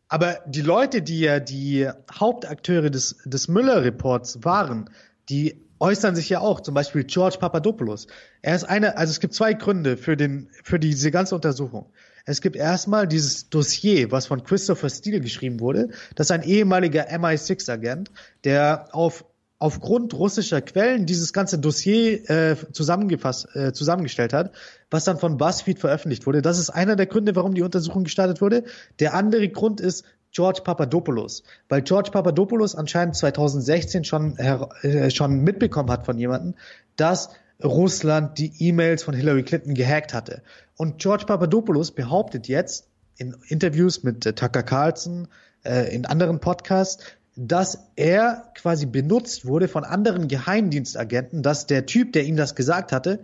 Aber 0.08 0.36
die 0.46 0.60
Leute, 0.60 1.00
die 1.00 1.20
ja 1.20 1.40
die 1.40 1.88
Hauptakteure 2.12 2.90
des, 2.90 3.16
des 3.24 3.48
Müller-Reports 3.48 4.44
waren, 4.44 4.90
die 5.28 5.62
äußern 5.78 6.16
sich 6.16 6.28
ja 6.28 6.40
auch, 6.40 6.60
zum 6.60 6.74
Beispiel 6.74 7.04
George 7.04 7.36
Papadopoulos. 7.38 8.06
Er 8.42 8.56
ist 8.56 8.64
einer, 8.64 8.96
also 8.96 9.10
es 9.10 9.20
gibt 9.20 9.34
zwei 9.34 9.52
Gründe 9.54 9.96
für 9.96 10.16
den, 10.16 10.48
für 10.62 10.78
diese 10.78 11.10
ganze 11.10 11.34
Untersuchung. 11.34 11.90
Es 12.24 12.40
gibt 12.40 12.56
erstmal 12.56 13.06
dieses 13.06 13.50
Dossier, 13.50 14.10
was 14.10 14.26
von 14.26 14.42
Christopher 14.42 14.90
Steele 14.90 15.20
geschrieben 15.20 15.60
wurde. 15.60 15.90
Das 16.16 16.28
ist 16.28 16.30
ein 16.32 16.42
ehemaliger 16.42 17.08
MI6-Agent, 17.08 18.10
der 18.44 18.88
auf 18.92 19.24
aufgrund 19.58 20.12
russischer 20.12 20.60
Quellen 20.60 21.06
dieses 21.06 21.32
ganze 21.32 21.58
Dossier 21.58 22.28
äh, 22.28 22.56
zusammengefasst, 22.72 23.48
äh, 23.54 23.72
zusammengestellt 23.72 24.34
hat, 24.34 24.52
was 24.90 25.04
dann 25.04 25.18
von 25.18 25.38
BuzzFeed 25.38 25.78
veröffentlicht 25.78 26.26
wurde. 26.26 26.42
Das 26.42 26.58
ist 26.58 26.68
einer 26.68 26.94
der 26.94 27.06
Gründe, 27.06 27.34
warum 27.36 27.54
die 27.54 27.62
Untersuchung 27.62 28.04
gestartet 28.04 28.42
wurde. 28.42 28.64
Der 29.00 29.14
andere 29.14 29.48
Grund 29.48 29.80
ist, 29.80 30.04
George 30.32 30.60
Papadopoulos, 30.64 31.42
weil 31.68 31.82
George 31.82 32.10
Papadopoulos 32.10 32.74
anscheinend 32.74 33.16
2016 33.16 34.04
schon, 34.04 34.36
äh, 34.36 35.10
schon 35.10 35.40
mitbekommen 35.40 35.90
hat 35.90 36.04
von 36.04 36.18
jemandem, 36.18 36.54
dass 36.96 37.30
Russland 37.62 38.38
die 38.38 38.52
E-Mails 38.58 39.02
von 39.02 39.14
Hillary 39.14 39.42
Clinton 39.42 39.74
gehackt 39.74 40.12
hatte. 40.12 40.42
Und 40.76 40.98
George 40.98 41.24
Papadopoulos 41.24 41.90
behauptet 41.92 42.48
jetzt 42.48 42.88
in 43.16 43.34
Interviews 43.48 44.02
mit 44.02 44.26
äh, 44.26 44.34
Tucker 44.34 44.62
Carlson, 44.62 45.28
äh, 45.64 45.94
in 45.94 46.06
anderen 46.06 46.40
Podcasts, 46.40 47.02
dass 47.34 47.90
er 47.96 48.50
quasi 48.54 48.86
benutzt 48.86 49.46
wurde 49.46 49.68
von 49.68 49.84
anderen 49.84 50.28
Geheimdienstagenten, 50.28 51.42
dass 51.42 51.66
der 51.66 51.86
Typ, 51.86 52.12
der 52.12 52.24
ihm 52.24 52.36
das 52.36 52.54
gesagt 52.54 52.92
hatte, 52.92 53.20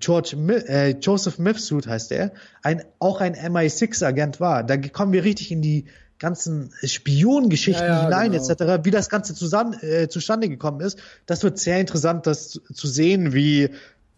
George 0.00 0.36
äh, 0.66 0.96
Joseph 1.00 1.38
Mifsud 1.38 1.86
heißt 1.86 2.10
er, 2.10 2.32
ein, 2.62 2.82
auch 2.98 3.20
ein 3.20 3.36
MI6-Agent 3.36 4.40
war. 4.40 4.64
Da 4.64 4.76
kommen 4.76 5.12
wir 5.12 5.22
richtig 5.22 5.52
in 5.52 5.62
die 5.62 5.86
ganzen 6.18 6.72
Spiongeschichten 6.82 7.86
ja, 7.86 7.94
ja, 7.94 8.04
hinein 8.04 8.32
genau. 8.32 8.48
etc., 8.48 8.84
wie 8.84 8.90
das 8.90 9.08
Ganze 9.08 9.34
zusammen, 9.34 9.74
äh, 9.80 10.08
zustande 10.08 10.48
gekommen 10.48 10.80
ist. 10.80 10.98
Das 11.26 11.42
wird 11.42 11.58
sehr 11.58 11.78
interessant, 11.80 12.26
das 12.26 12.48
zu, 12.48 12.60
zu 12.72 12.86
sehen, 12.86 13.32
wie 13.32 13.70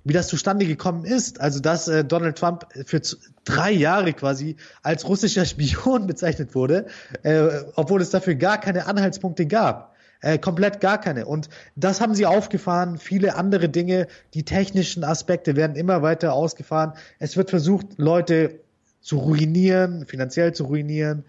wie 0.04 0.14
das 0.14 0.28
zustande 0.28 0.66
gekommen 0.66 1.04
ist. 1.04 1.40
Also 1.40 1.60
dass 1.60 1.86
äh, 1.86 2.04
Donald 2.04 2.38
Trump 2.38 2.66
für 2.86 3.00
drei 3.44 3.70
Jahre 3.70 4.12
quasi 4.14 4.56
als 4.82 5.06
russischer 5.06 5.44
Spion 5.44 6.06
bezeichnet 6.06 6.54
wurde, 6.54 6.86
äh, 7.22 7.48
obwohl 7.74 8.00
es 8.00 8.10
dafür 8.10 8.34
gar 8.34 8.58
keine 8.58 8.86
Anhaltspunkte 8.86 9.46
gab. 9.46 9.94
Äh, 10.20 10.38
komplett 10.38 10.80
gar 10.80 10.98
keine. 10.98 11.26
Und 11.26 11.48
das 11.76 12.00
haben 12.00 12.14
sie 12.14 12.26
aufgefahren. 12.26 12.98
Viele 12.98 13.36
andere 13.36 13.68
Dinge, 13.68 14.08
die 14.34 14.44
technischen 14.44 15.04
Aspekte 15.04 15.54
werden 15.54 15.76
immer 15.76 16.02
weiter 16.02 16.32
ausgefahren. 16.32 16.94
Es 17.20 17.36
wird 17.36 17.50
versucht, 17.50 17.86
Leute 17.98 18.60
zu 19.00 19.18
ruinieren, 19.18 20.06
finanziell 20.06 20.52
zu 20.54 20.64
ruinieren. 20.64 21.24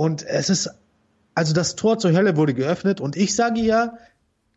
Und 0.00 0.26
es 0.26 0.48
ist, 0.48 0.70
also 1.34 1.52
das 1.52 1.76
Tor 1.76 1.98
zur 1.98 2.12
Hölle 2.14 2.34
wurde 2.34 2.54
geöffnet 2.54 3.02
und 3.02 3.16
ich 3.16 3.36
sage 3.36 3.60
ja, 3.60 3.98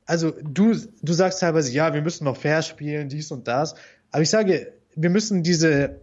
also 0.06 0.32
du, 0.42 0.74
du 1.02 1.12
sagst 1.12 1.42
teilweise, 1.42 1.70
ja, 1.74 1.94
wir 1.94 2.02
müssen 2.02 2.24
noch 2.24 2.38
fair 2.38 2.62
spielen, 2.62 3.10
dies 3.10 3.30
und 3.30 3.46
das. 3.46 3.76
Aber 4.10 4.22
ich 4.22 4.30
sage, 4.30 4.72
wir 4.96 5.10
müssen 5.10 5.44
diese 5.44 6.00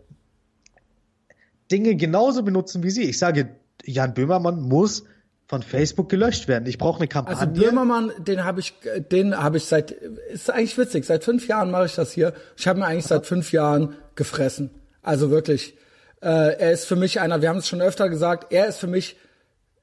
Dinge 1.73 1.95
genauso 1.95 2.43
benutzen 2.43 2.83
wie 2.83 2.91
sie. 2.91 3.05
Ich 3.05 3.19
sage, 3.19 3.57
Jan 3.83 4.13
Böhmermann 4.13 4.61
muss 4.61 5.05
von 5.49 5.63
Facebook 5.63 6.11
gelöscht 6.11 6.47
werden. 6.47 6.67
Ich 6.67 6.77
brauche 6.77 6.99
eine 6.99 7.09
Kampagne. 7.09 7.41
Also 7.41 7.51
Böhmermann, 7.51 8.13
den 8.19 8.45
habe 8.45 8.61
ich, 8.61 8.75
den 9.11 9.35
habe 9.35 9.57
ich 9.57 9.65
seit, 9.65 9.91
ist 9.91 10.51
eigentlich 10.51 10.77
witzig. 10.77 11.07
Seit 11.07 11.25
fünf 11.25 11.49
Jahren 11.49 11.71
mache 11.71 11.87
ich 11.87 11.95
das 11.95 12.13
hier. 12.13 12.35
Ich 12.59 12.69
habe 12.69 12.81
mir 12.81 12.85
eigentlich 12.85 13.07
seit 13.07 13.25
fünf 13.25 13.53
Jahren 13.53 13.95
gefressen. 14.17 14.69
Also 15.01 15.31
wirklich. 15.31 15.79
Äh, 16.21 16.59
er 16.59 16.73
ist 16.73 16.85
für 16.85 16.97
mich 16.97 17.23
einer. 17.23 17.41
Wir 17.41 17.49
haben 17.49 17.57
es 17.57 17.69
schon 17.69 17.81
öfter 17.81 18.11
gesagt. 18.11 18.53
Er 18.53 18.67
ist 18.67 18.77
für 18.77 18.87
mich 18.87 19.17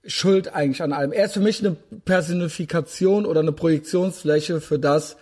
schuld 0.07 0.55
eigentlich 0.55 0.81
an 0.81 0.93
allem. 0.93 1.11
Er 1.11 1.25
ist 1.25 1.33
für 1.33 1.41
mich 1.41 1.59
eine 1.59 1.75
Personifikation 2.05 3.25
oder 3.25 3.41
eine 3.41 3.51
Projektionsfläche 3.51 4.61
für 4.61 4.79
das, 4.79 5.17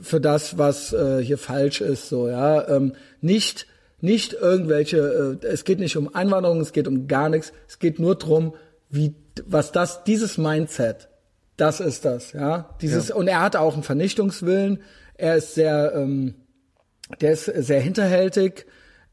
für 0.00 0.20
das, 0.20 0.58
was 0.58 0.92
äh, 0.92 1.22
hier 1.22 1.38
falsch 1.38 1.80
ist, 1.80 2.08
so 2.08 2.28
ja, 2.28 2.66
ähm, 2.68 2.94
nicht 3.20 3.66
nicht 4.00 4.34
irgendwelche, 4.34 5.38
äh, 5.42 5.46
es 5.46 5.64
geht 5.64 5.78
nicht 5.78 5.96
um 5.96 6.14
Einwanderung, 6.14 6.60
es 6.60 6.72
geht 6.72 6.88
um 6.88 7.06
gar 7.08 7.30
nichts, 7.30 7.54
es 7.66 7.78
geht 7.78 7.98
nur 7.98 8.16
drum, 8.16 8.54
wie 8.90 9.14
was 9.46 9.72
das 9.72 10.04
dieses 10.04 10.36
Mindset, 10.36 11.08
das 11.56 11.80
ist 11.80 12.04
das, 12.04 12.32
ja, 12.32 12.76
dieses 12.82 13.08
ja. 13.08 13.14
und 13.14 13.28
er 13.28 13.40
hat 13.40 13.56
auch 13.56 13.74
einen 13.74 13.82
Vernichtungswillen, 13.82 14.82
er 15.14 15.36
ist 15.36 15.54
sehr, 15.54 15.92
ähm, 15.94 16.34
der 17.20 17.32
ist 17.32 17.46
sehr 17.46 17.80
hinterhältig, 17.80 18.66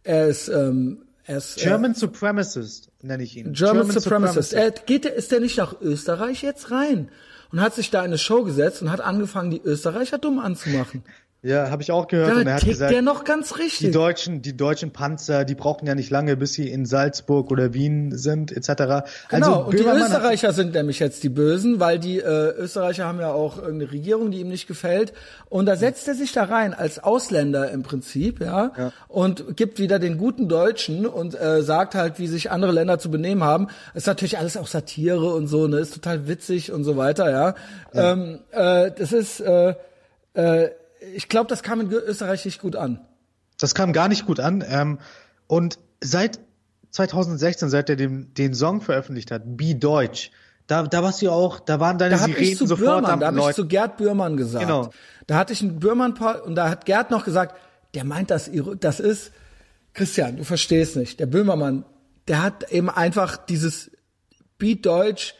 er 0.03 0.27
ist 0.27 0.49
ähm, 0.49 1.05
er 1.25 1.37
ist, 1.37 1.57
äh, 1.57 1.65
German 1.65 1.91
äh, 1.91 1.95
Supremacist 1.95 2.89
nenne 3.01 3.23
ich 3.23 3.37
ihn. 3.37 3.53
German, 3.53 3.87
German 3.87 3.99
Supremacist. 3.99 4.49
Supremacist. 4.51 4.53
Er 4.53 4.85
geht, 4.85 5.05
ist 5.05 5.31
der 5.31 5.39
nicht 5.39 5.57
nach 5.57 5.79
Österreich 5.81 6.41
jetzt 6.41 6.71
rein 6.71 7.09
und 7.51 7.61
hat 7.61 7.75
sich 7.75 7.89
da 7.89 8.01
eine 8.01 8.17
Show 8.17 8.43
gesetzt 8.43 8.81
und 8.81 8.91
hat 8.91 9.01
angefangen, 9.01 9.51
die 9.51 9.61
Österreicher 9.61 10.17
dumm 10.17 10.39
anzumachen. 10.39 11.03
Ja, 11.43 11.71
habe 11.71 11.81
ich 11.81 11.91
auch 11.91 12.07
gehört. 12.07 12.29
Da 12.29 12.39
und 12.39 12.45
er 12.45 12.53
hat 12.53 12.65
gesagt, 12.65 12.91
der 12.91 13.01
noch 13.01 13.23
ganz 13.23 13.57
richtig. 13.57 13.87
Die 13.87 13.91
deutschen, 13.91 14.43
die 14.43 14.55
deutschen 14.55 14.91
Panzer, 14.91 15.43
die 15.43 15.55
brauchen 15.55 15.87
ja 15.87 15.95
nicht 15.95 16.11
lange, 16.11 16.37
bis 16.37 16.53
sie 16.53 16.69
in 16.69 16.85
Salzburg 16.85 17.49
oder 17.49 17.73
Wien 17.73 18.15
sind, 18.15 18.51
etc. 18.51 18.67
Genau. 18.67 19.03
Also, 19.29 19.53
und 19.65 19.79
die 19.79 19.83
Österreicher 19.83 20.53
sind 20.53 20.75
nämlich 20.75 20.99
jetzt 20.99 21.23
die 21.23 21.29
Bösen, 21.29 21.79
weil 21.79 21.97
die 21.97 22.19
äh, 22.19 22.51
Österreicher 22.59 23.05
haben 23.05 23.19
ja 23.19 23.31
auch 23.31 23.57
irgendeine 23.57 23.91
Regierung, 23.91 24.29
die 24.29 24.41
ihm 24.41 24.49
nicht 24.49 24.67
gefällt. 24.67 25.13
Und 25.49 25.65
da 25.65 25.75
setzt 25.77 26.07
er 26.07 26.13
sich 26.13 26.31
da 26.31 26.43
rein 26.43 26.75
als 26.75 26.99
Ausländer 26.99 27.71
im 27.71 27.81
Prinzip, 27.81 28.39
ja, 28.39 28.71
ja. 28.77 28.93
und 29.07 29.57
gibt 29.57 29.79
wieder 29.79 29.97
den 29.97 30.19
guten 30.19 30.47
Deutschen 30.47 31.07
und 31.07 31.33
äh, 31.33 31.63
sagt 31.63 31.95
halt, 31.95 32.19
wie 32.19 32.27
sich 32.27 32.51
andere 32.51 32.71
Länder 32.71 32.99
zu 32.99 33.09
benehmen 33.09 33.43
haben. 33.43 33.67
ist 33.95 34.05
natürlich 34.05 34.37
alles 34.37 34.57
auch 34.57 34.67
Satire 34.67 35.33
und 35.33 35.47
so, 35.47 35.65
ne, 35.65 35.79
ist 35.79 35.95
total 35.95 36.27
witzig 36.27 36.71
und 36.71 36.83
so 36.83 36.97
weiter, 36.97 37.31
ja. 37.31 37.55
ja. 37.93 38.11
Ähm, 38.11 38.39
äh, 38.51 38.91
das 38.91 39.11
ist 39.11 39.39
äh, 39.39 39.73
äh, 40.35 40.69
ich 41.15 41.29
glaube, 41.29 41.47
das 41.47 41.63
kam 41.63 41.81
in 41.81 41.91
Österreich 41.91 42.45
nicht 42.45 42.61
gut 42.61 42.75
an. 42.75 42.99
Das 43.59 43.75
kam 43.75 43.93
gar 43.93 44.07
nicht 44.07 44.25
gut 44.25 44.39
an. 44.39 44.63
Ähm, 44.67 44.99
und 45.47 45.79
seit 46.01 46.39
2016, 46.91 47.69
seit 47.69 47.89
er 47.89 47.95
den, 47.95 48.33
den 48.33 48.53
Song 48.53 48.81
veröffentlicht 48.81 49.31
hat, 49.31 49.43
Be 49.57 49.75
Deutsch, 49.75 50.31
da, 50.67 50.83
da 50.83 51.03
warst 51.03 51.21
du 51.21 51.29
auch, 51.31 51.59
da 51.59 51.79
waren 51.79 51.97
deine 51.97 52.15
da 52.15 52.23
Sirenen 52.23 52.55
zu 52.55 52.65
sofort 52.65 53.01
Bürmann, 53.01 53.19
Da 53.19 53.27
habe 53.27 53.49
ich 53.49 53.55
zu 53.55 53.67
Gerd 53.67 53.97
Bührmann 53.97 54.37
gesagt. 54.37 54.65
Genau. 54.65 54.89
Da 55.27 55.35
hatte 55.35 55.53
ich 55.53 55.61
einen 55.61 55.79
Bührmann 55.79 56.13
und 56.13 56.55
da 56.55 56.69
hat 56.69 56.85
Gerd 56.85 57.11
noch 57.11 57.25
gesagt, 57.25 57.55
der 57.93 58.05
meint 58.05 58.31
das, 58.31 58.49
das 58.79 58.99
ist, 58.99 59.31
Christian, 59.93 60.37
du 60.37 60.43
verstehst 60.43 60.95
nicht. 60.95 61.19
Der 61.19 61.25
Böhmermann, 61.25 61.83
der 62.27 62.41
hat 62.41 62.71
eben 62.71 62.89
einfach 62.89 63.37
dieses 63.37 63.91
Beat 64.57 64.85
Deutsch 64.85 65.35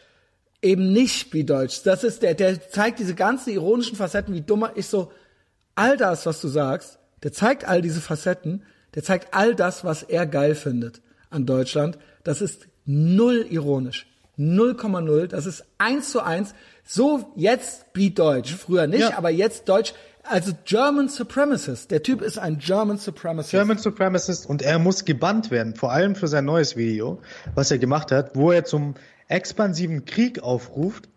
eben 0.60 0.92
nicht 0.92 1.30
Beat 1.30 1.48
Deutsch. 1.48 1.82
Das 1.84 2.04
ist 2.04 2.22
der, 2.22 2.34
der 2.34 2.68
zeigt 2.70 2.98
diese 2.98 3.14
ganzen 3.14 3.50
ironischen 3.50 3.96
Facetten, 3.96 4.34
wie 4.34 4.42
dummer 4.42 4.72
ich 4.74 4.86
so, 4.86 5.12
all 5.74 5.96
das, 5.96 6.26
was 6.26 6.40
du 6.40 6.48
sagst, 6.48 6.98
der 7.22 7.32
zeigt 7.32 7.66
all 7.66 7.82
diese 7.82 8.00
Facetten, 8.00 8.64
der 8.94 9.02
zeigt 9.02 9.34
all 9.34 9.54
das, 9.54 9.84
was 9.84 10.02
er 10.02 10.26
geil 10.26 10.54
findet 10.54 11.00
an 11.30 11.46
Deutschland. 11.46 11.98
Das 12.24 12.40
ist 12.40 12.66
null 12.84 13.46
ironisch. 13.48 14.06
0,0. 14.38 15.26
Das 15.26 15.46
ist 15.46 15.64
eins 15.78 16.10
zu 16.10 16.20
eins. 16.20 16.54
So 16.84 17.32
jetzt 17.36 17.92
Beat 17.92 18.18
Deutsch. 18.18 18.54
Früher 18.54 18.86
nicht, 18.86 19.00
ja. 19.00 19.16
aber 19.16 19.30
jetzt 19.30 19.68
Deutsch. 19.68 19.94
Also 20.24 20.52
German 20.64 21.08
Supremacist. 21.08 21.90
Der 21.90 22.02
Typ 22.02 22.22
ist 22.22 22.38
ein 22.38 22.58
German 22.58 22.98
Supremacist. 22.98 23.50
German 23.50 23.78
Supremacist 23.78 24.46
und 24.46 24.62
er 24.62 24.78
muss 24.78 25.04
gebannt 25.04 25.50
werden, 25.50 25.74
vor 25.74 25.90
allem 25.90 26.14
für 26.14 26.28
sein 26.28 26.44
neues 26.44 26.76
Video, 26.76 27.20
was 27.54 27.72
er 27.72 27.78
gemacht 27.78 28.12
hat, 28.12 28.36
wo 28.36 28.52
er 28.52 28.64
zum 28.64 28.94
expansiven 29.26 30.04
Krieg 30.04 30.40
aufruft 30.40 31.08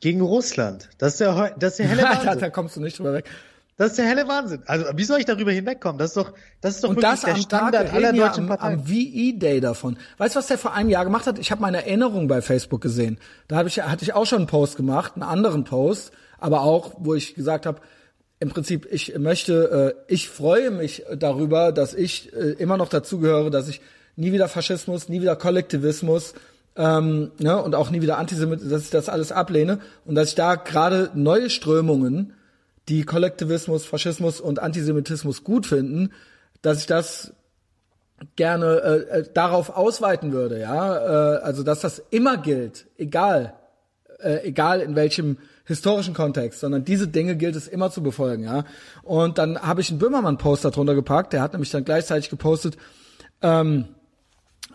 gegen 0.00 0.20
Russland. 0.20 0.88
Das 0.98 1.14
ist 1.14 1.20
der, 1.20 1.56
das 1.58 1.72
ist 1.72 1.78
der 1.80 1.88
helle 1.88 2.02
da, 2.24 2.34
da 2.36 2.50
kommst 2.50 2.76
du 2.76 2.80
nicht 2.80 2.98
drüber 2.98 3.12
weg. 3.12 3.28
Das 3.76 3.90
ist 3.90 3.98
der 3.98 4.06
helle 4.06 4.28
Wahnsinn. 4.28 4.62
Also 4.66 4.84
wie 4.94 5.04
soll 5.04 5.18
ich 5.18 5.24
darüber 5.24 5.50
hinwegkommen? 5.50 5.98
Das 5.98 6.10
ist 6.10 6.16
doch, 6.16 6.32
das 6.60 6.76
ist 6.76 6.84
doch 6.84 6.90
und 6.90 6.96
wirklich 6.96 7.20
das 7.20 7.22
der 7.22 7.36
Standard 7.36 7.92
aller 7.92 8.12
deutschen 8.12 8.44
am, 8.44 8.48
Parteien. 8.48 8.78
Am 8.78 8.88
VE 8.88 9.32
Day 9.36 9.60
davon. 9.60 9.96
Weißt 10.18 10.34
du, 10.34 10.38
was 10.38 10.46
der 10.46 10.58
vor 10.58 10.74
einem 10.74 10.90
Jahr 10.90 11.04
gemacht 11.04 11.26
hat? 11.26 11.38
Ich 11.40 11.50
habe 11.50 11.60
meine 11.60 11.78
Erinnerung 11.78 12.28
bei 12.28 12.40
Facebook 12.40 12.80
gesehen. 12.80 13.18
Da 13.48 13.56
hab 13.56 13.66
ich, 13.66 13.80
hatte 13.82 14.04
ich 14.04 14.14
auch 14.14 14.26
schon 14.26 14.38
einen 14.38 14.46
Post 14.46 14.76
gemacht, 14.76 15.14
einen 15.14 15.24
anderen 15.24 15.64
Post, 15.64 16.12
aber 16.38 16.62
auch, 16.62 16.92
wo 16.98 17.14
ich 17.14 17.34
gesagt 17.34 17.66
habe, 17.66 17.80
im 18.38 18.50
Prinzip, 18.50 18.86
ich 18.90 19.16
möchte, 19.18 19.96
äh, 20.08 20.12
ich 20.12 20.28
freue 20.28 20.70
mich 20.70 21.04
darüber, 21.16 21.72
dass 21.72 21.94
ich 21.94 22.32
äh, 22.32 22.50
immer 22.52 22.76
noch 22.76 22.88
dazugehöre, 22.88 23.50
dass 23.50 23.68
ich 23.68 23.80
nie 24.16 24.32
wieder 24.32 24.48
Faschismus, 24.48 25.08
nie 25.08 25.20
wieder 25.20 25.34
Kollektivismus 25.34 26.34
ähm, 26.76 27.32
ne, 27.38 27.60
und 27.60 27.74
auch 27.74 27.90
nie 27.90 28.02
wieder 28.02 28.18
Antisemitismus, 28.18 28.70
dass 28.70 28.84
ich 28.84 28.90
das 28.90 29.08
alles 29.08 29.32
ablehne 29.32 29.80
und 30.04 30.14
dass 30.14 30.28
ich 30.28 30.34
da 30.34 30.56
gerade 30.56 31.10
neue 31.14 31.50
Strömungen 31.50 32.34
die 32.88 33.04
Kollektivismus, 33.04 33.84
Faschismus 33.84 34.40
und 34.40 34.60
Antisemitismus 34.60 35.44
gut 35.44 35.66
finden, 35.66 36.12
dass 36.62 36.78
ich 36.78 36.86
das 36.86 37.32
gerne 38.36 38.66
äh, 38.66 39.18
äh, 39.18 39.24
darauf 39.32 39.70
ausweiten 39.70 40.32
würde, 40.32 40.60
ja, 40.60 41.36
äh, 41.36 41.42
also 41.42 41.62
dass 41.62 41.80
das 41.80 42.02
immer 42.10 42.36
gilt, 42.36 42.86
egal, 42.96 43.54
äh, 44.20 44.46
egal 44.46 44.80
in 44.80 44.94
welchem 44.94 45.38
historischen 45.64 46.14
Kontext, 46.14 46.60
sondern 46.60 46.84
diese 46.84 47.08
Dinge 47.08 47.36
gilt 47.36 47.56
es 47.56 47.68
immer 47.68 47.90
zu 47.90 48.02
befolgen, 48.02 48.44
ja. 48.44 48.64
Und 49.02 49.38
dann 49.38 49.60
habe 49.60 49.80
ich 49.80 49.90
einen 49.90 49.98
Böhmermann-Poster 49.98 50.70
drunter 50.70 50.94
gepackt, 50.94 51.32
der 51.32 51.42
hat 51.42 51.52
nämlich 51.52 51.70
dann 51.70 51.84
gleichzeitig 51.84 52.30
gepostet, 52.30 52.76
ähm, 53.42 53.86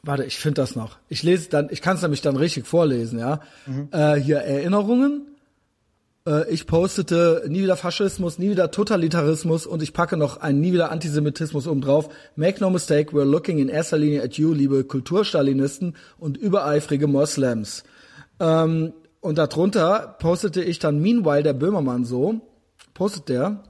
warte, 0.04 0.26
ich 0.26 0.38
finde 0.38 0.62
das 0.62 0.76
noch. 0.76 0.98
Ich 1.08 1.24
lese 1.24 1.50
dann, 1.50 1.70
ich 1.72 1.82
kann 1.82 1.96
es 1.96 2.02
nämlich 2.02 2.22
dann 2.22 2.36
richtig 2.36 2.68
vorlesen, 2.68 3.20
ja. 3.20 3.42
Mhm. 3.66 3.90
Äh, 3.92 4.16
hier 4.16 4.40
Erinnerungen, 4.40 5.28
äh, 6.30 6.50
ich 6.50 6.68
postete 6.68 7.44
nie 7.48 7.64
wieder 7.64 7.76
Faschismus, 7.76 8.38
nie 8.38 8.52
wieder 8.52 8.72
Totalitarismus 8.72 9.66
und 9.66 9.82
ich 9.82 9.94
packe 9.94 10.16
noch 10.16 10.38
ein 10.38 10.60
nie 10.60 10.72
wieder 10.72 10.92
Antisemitismus 10.92 11.68
oben 11.68 11.82
drauf. 11.82 12.10
Make 12.36 12.62
no 12.62 12.70
mistake, 12.70 13.12
we're 13.12 13.24
looking 13.26 13.58
in 13.58 13.70
erster 13.70 13.98
Linie 13.98 14.24
at 14.24 14.36
you, 14.36 14.54
liebe 14.54 14.84
Kulturstalinisten 14.84 15.96
und 16.20 16.38
übereifrige 16.38 17.08
Moslems. 17.08 17.84
Ähm, 18.40 18.94
und 19.22 19.38
darunter 19.38 20.16
postete 20.20 20.64
ich 20.64 20.80
dann 20.80 21.02
Meanwhile 21.02 21.44
der 21.44 21.54
Böhmermann 21.54 22.06
so, 22.06 22.40
postet 22.94 23.28
der, 23.30 23.64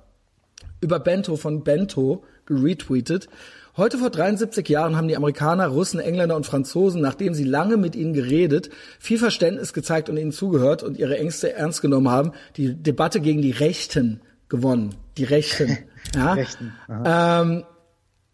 über 0.81 0.99
Bento 0.99 1.37
von 1.37 1.63
Bento 1.63 2.23
geretweetet. 2.45 3.29
Heute 3.77 3.97
vor 3.97 4.09
73 4.09 4.67
Jahren 4.67 4.95
haben 4.97 5.07
die 5.07 5.15
Amerikaner, 5.15 5.67
Russen, 5.67 5.99
Engländer 5.99 6.35
und 6.35 6.45
Franzosen, 6.45 7.01
nachdem 7.01 7.33
sie 7.33 7.43
lange 7.43 7.77
mit 7.77 7.95
ihnen 7.95 8.13
geredet, 8.13 8.69
viel 8.99 9.17
Verständnis 9.17 9.73
gezeigt 9.73 10.09
und 10.09 10.17
ihnen 10.17 10.31
zugehört 10.31 10.83
und 10.83 10.97
ihre 10.97 11.17
Ängste 11.17 11.53
ernst 11.53 11.81
genommen 11.81 12.09
haben, 12.09 12.33
die 12.57 12.73
Debatte 12.75 13.21
gegen 13.21 13.41
die 13.41 13.51
Rechten 13.51 14.21
gewonnen. 14.49 14.95
Die 15.17 15.25
Rechten. 15.25 15.77
Ja. 16.15 16.33
Rechten. 16.33 16.73
Ähm, 17.05 17.63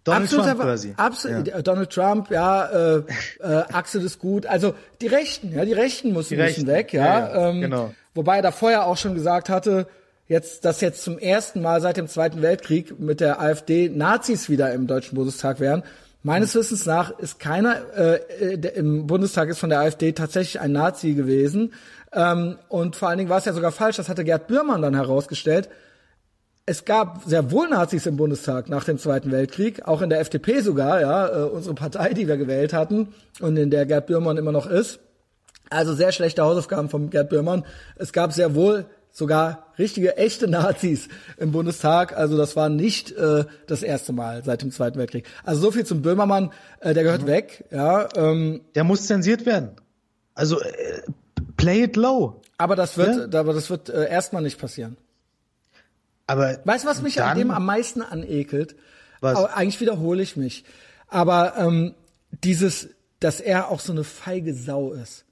Donald 0.05 0.29
Trump 0.29 0.61
quasi. 0.61 0.93
Absolut, 0.95 1.47
ja. 1.47 1.61
Donald 1.61 1.89
Trump, 1.89 2.29
ja, 2.29 2.65
äh, 2.67 3.03
äh, 3.39 3.63
Axel 3.73 4.03
ist 4.03 4.19
gut. 4.19 4.45
Also 4.45 4.75
die 5.01 5.07
Rechten, 5.07 5.51
ja, 5.51 5.65
die 5.65 5.73
Rechten 5.73 6.13
müssen, 6.13 6.35
die 6.35 6.41
Rechten. 6.41 6.61
müssen 6.61 6.73
weg, 6.73 6.93
ja. 6.93 7.05
ja, 7.05 7.19
ja 7.19 7.49
ähm, 7.49 7.61
genau. 7.61 7.93
Wobei 8.13 8.37
er 8.37 8.43
da 8.43 8.51
vorher 8.51 8.85
auch 8.85 8.97
schon 8.97 9.15
gesagt 9.15 9.49
hatte, 9.49 9.87
jetzt, 10.27 10.65
dass 10.65 10.81
jetzt 10.81 11.03
zum 11.03 11.18
ersten 11.18 11.61
Mal 11.61 11.81
seit 11.81 11.97
dem 11.97 12.07
Zweiten 12.07 12.41
Weltkrieg 12.41 12.99
mit 12.99 13.19
der 13.19 13.41
AfD 13.41 13.89
Nazis 13.89 14.49
wieder 14.49 14.73
im 14.73 14.88
Deutschen 14.88 15.15
Bundestag 15.15 15.60
wären. 15.60 15.84
Meines 16.23 16.56
Wissens 16.56 16.88
nach 16.88 17.19
ist 17.19 17.39
keiner 17.39 17.95
äh, 17.95 18.57
der, 18.57 18.76
im 18.76 19.06
Bundestag 19.06 19.49
ist 19.49 19.60
von 19.60 19.69
der 19.69 19.81
AfD 19.81 20.11
tatsächlich 20.14 20.60
ein 20.60 20.72
Nazi 20.72 21.14
gewesen. 21.14 21.73
Ähm, 22.11 22.57
und 22.68 22.95
vor 22.95 23.10
allen 23.10 23.19
Dingen 23.19 23.30
war 23.30 23.38
es 23.38 23.45
ja 23.45 23.53
sogar 23.53 23.72
falsch, 23.72 23.97
das 23.97 24.10
hatte 24.10 24.23
Gerd 24.23 24.47
Bührmann 24.47 24.81
dann 24.81 24.95
herausgestellt. 24.95 25.69
Es 26.65 26.84
gab 26.84 27.23
sehr 27.26 27.52
wohl 27.52 27.69
Nazis 27.69 28.07
im 28.07 28.18
Bundestag 28.18 28.69
nach 28.69 28.85
dem 28.85 28.97
Zweiten 28.97 29.31
Weltkrieg, 29.31 29.88
auch 29.88 30.02
in 30.02 30.10
der 30.10 30.19
FDP 30.19 30.61
sogar, 30.61 30.99
ja, 30.99 31.27
äh, 31.27 31.43
unsere 31.43 31.76
Partei, 31.76 32.14
die 32.14 32.27
wir 32.27 32.38
gewählt 32.38 32.73
hatten 32.73 33.14
und 33.39 33.56
in 33.56 33.69
der 33.69 33.85
Gerd 33.85 34.07
Bührmann 34.07 34.38
immer 34.38 34.52
noch 34.52 34.65
ist. 34.65 34.99
Also 35.69 35.93
sehr 35.93 36.11
schlechte 36.11 36.41
Hausaufgaben 36.41 36.89
von 36.89 37.11
Gerd 37.11 37.30
Bührmann. 37.30 37.65
Es 37.97 38.14
gab 38.14 38.34
sehr 38.34 38.56
wohl 38.56 38.85
sogar 39.15 39.71
richtige, 39.79 40.17
echte 40.17 40.47
Nazis 40.49 41.07
im 41.37 41.53
Bundestag. 41.53 42.17
Also 42.17 42.37
das 42.37 42.57
war 42.57 42.67
nicht 42.67 43.13
äh, 43.13 43.45
das 43.65 43.81
erste 43.81 44.11
Mal 44.11 44.43
seit 44.43 44.61
dem 44.61 44.71
Zweiten 44.71 44.99
Weltkrieg. 44.99 45.25
Also 45.45 45.61
so 45.61 45.71
viel 45.71 45.85
zum 45.85 46.01
Böhmermann, 46.01 46.51
äh, 46.81 46.93
der 46.93 47.03
gehört 47.03 47.21
mhm. 47.21 47.27
weg. 47.27 47.63
Ja, 47.71 48.09
ähm, 48.15 48.61
der 48.75 48.83
muss 48.83 49.07
zensiert 49.07 49.45
werden. 49.45 49.71
Also 50.33 50.59
äh, 50.59 51.01
play 51.55 51.83
it 51.83 51.95
low. 51.95 52.41
Aber 52.57 52.75
das 52.75 52.97
wird, 52.97 53.33
ja? 53.33 53.39
aber 53.39 53.53
das 53.53 53.69
wird 53.69 53.87
äh, 53.87 54.09
erstmal 54.09 54.41
nicht 54.41 54.59
passieren. 54.59 54.97
Aber 56.27 56.59
weißt 56.65 56.83
du, 56.83 56.89
was 56.89 57.01
mich 57.01 57.21
an 57.21 57.37
dem 57.37 57.51
am 57.51 57.65
meisten 57.65 58.01
anekelt? 58.01 58.75
Was? 59.21 59.37
Aber 59.37 59.55
eigentlich 59.55 59.79
wiederhole 59.79 60.23
ich 60.23 60.35
mich. 60.35 60.65
Aber 61.07 61.55
ähm, 61.57 61.95
dieses, 62.43 62.89
dass 63.21 63.39
er 63.39 63.69
auch 63.69 63.79
so 63.79 63.93
eine 63.93 64.03
feige 64.03 64.53
Sau 64.53 64.91
ist. 64.91 65.23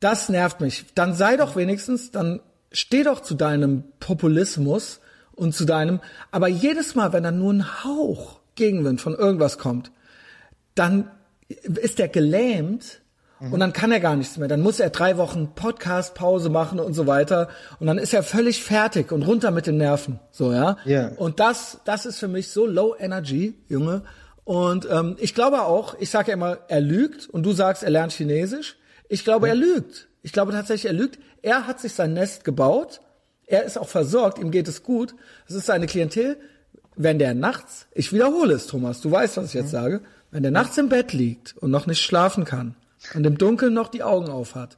Das 0.00 0.30
nervt 0.30 0.62
mich. 0.62 0.86
Dann 0.94 1.12
sei 1.12 1.36
doch 1.36 1.56
wenigstens, 1.56 2.10
dann 2.10 2.40
steh 2.72 3.02
doch 3.02 3.20
zu 3.20 3.34
deinem 3.34 3.84
Populismus 4.00 5.00
und 5.32 5.54
zu 5.54 5.64
deinem, 5.64 6.00
aber 6.30 6.48
jedes 6.48 6.94
Mal, 6.94 7.12
wenn 7.12 7.22
dann 7.22 7.38
nur 7.38 7.52
ein 7.52 7.84
Hauch 7.84 8.40
Gegenwind 8.54 9.00
von 9.00 9.14
irgendwas 9.14 9.58
kommt, 9.58 9.92
dann 10.74 11.10
ist 11.48 11.98
der 11.98 12.08
gelähmt 12.08 13.00
Mhm. 13.40 13.52
Und 13.52 13.60
dann 13.60 13.72
kann 13.72 13.92
er 13.92 14.00
gar 14.00 14.16
nichts 14.16 14.36
mehr. 14.36 14.48
Dann 14.48 14.60
muss 14.60 14.80
er 14.80 14.90
drei 14.90 15.16
Wochen 15.16 15.52
Podcast-Pause 15.54 16.48
machen 16.48 16.80
und 16.80 16.94
so 16.94 17.06
weiter. 17.06 17.48
Und 17.78 17.86
dann 17.86 17.98
ist 17.98 18.12
er 18.12 18.22
völlig 18.22 18.62
fertig 18.62 19.12
und 19.12 19.22
runter 19.22 19.50
mit 19.50 19.66
den 19.66 19.76
Nerven. 19.76 20.20
So, 20.30 20.52
ja. 20.52 20.76
Ja. 20.84 21.08
Und 21.16 21.40
das, 21.40 21.78
das 21.84 22.06
ist 22.06 22.18
für 22.18 22.28
mich 22.28 22.50
so 22.50 22.66
low 22.66 22.94
energy, 22.98 23.54
Junge. 23.68 24.02
Und 24.44 24.88
ähm, 24.90 25.16
ich 25.18 25.34
glaube 25.34 25.62
auch, 25.62 25.94
ich 25.98 26.10
sage 26.10 26.28
ja 26.28 26.34
immer, 26.34 26.58
er 26.68 26.80
lügt 26.80 27.28
und 27.28 27.44
du 27.44 27.52
sagst, 27.52 27.82
er 27.82 27.90
lernt 27.90 28.12
Chinesisch. 28.12 28.76
Ich 29.08 29.24
glaube, 29.24 29.48
er 29.48 29.54
lügt. 29.54 30.07
Ich 30.22 30.32
glaube 30.32 30.52
tatsächlich, 30.52 30.86
er 30.90 30.92
lügt. 30.98 31.18
Er 31.42 31.66
hat 31.66 31.80
sich 31.80 31.92
sein 31.92 32.12
Nest 32.12 32.44
gebaut. 32.44 33.00
Er 33.46 33.64
ist 33.64 33.78
auch 33.78 33.88
versorgt, 33.88 34.38
ihm 34.38 34.50
geht 34.50 34.68
es 34.68 34.82
gut. 34.82 35.14
Das 35.46 35.56
ist 35.56 35.66
seine 35.66 35.86
Klientel. 35.86 36.36
Wenn 36.96 37.18
der 37.18 37.32
nachts, 37.34 37.86
ich 37.92 38.12
wiederhole 38.12 38.54
es, 38.54 38.66
Thomas, 38.66 39.00
du 39.00 39.10
weißt, 39.10 39.36
was 39.36 39.46
ich 39.46 39.54
jetzt 39.54 39.70
sage, 39.70 40.00
wenn 40.32 40.42
der 40.42 40.50
nachts 40.52 40.76
im 40.78 40.88
Bett 40.88 41.12
liegt 41.12 41.56
und 41.56 41.70
noch 41.70 41.86
nicht 41.86 42.00
schlafen 42.02 42.44
kann 42.44 42.74
und 43.14 43.24
im 43.24 43.38
Dunkeln 43.38 43.72
noch 43.72 43.88
die 43.88 44.02
Augen 44.02 44.28
auf 44.28 44.54
hat, 44.56 44.76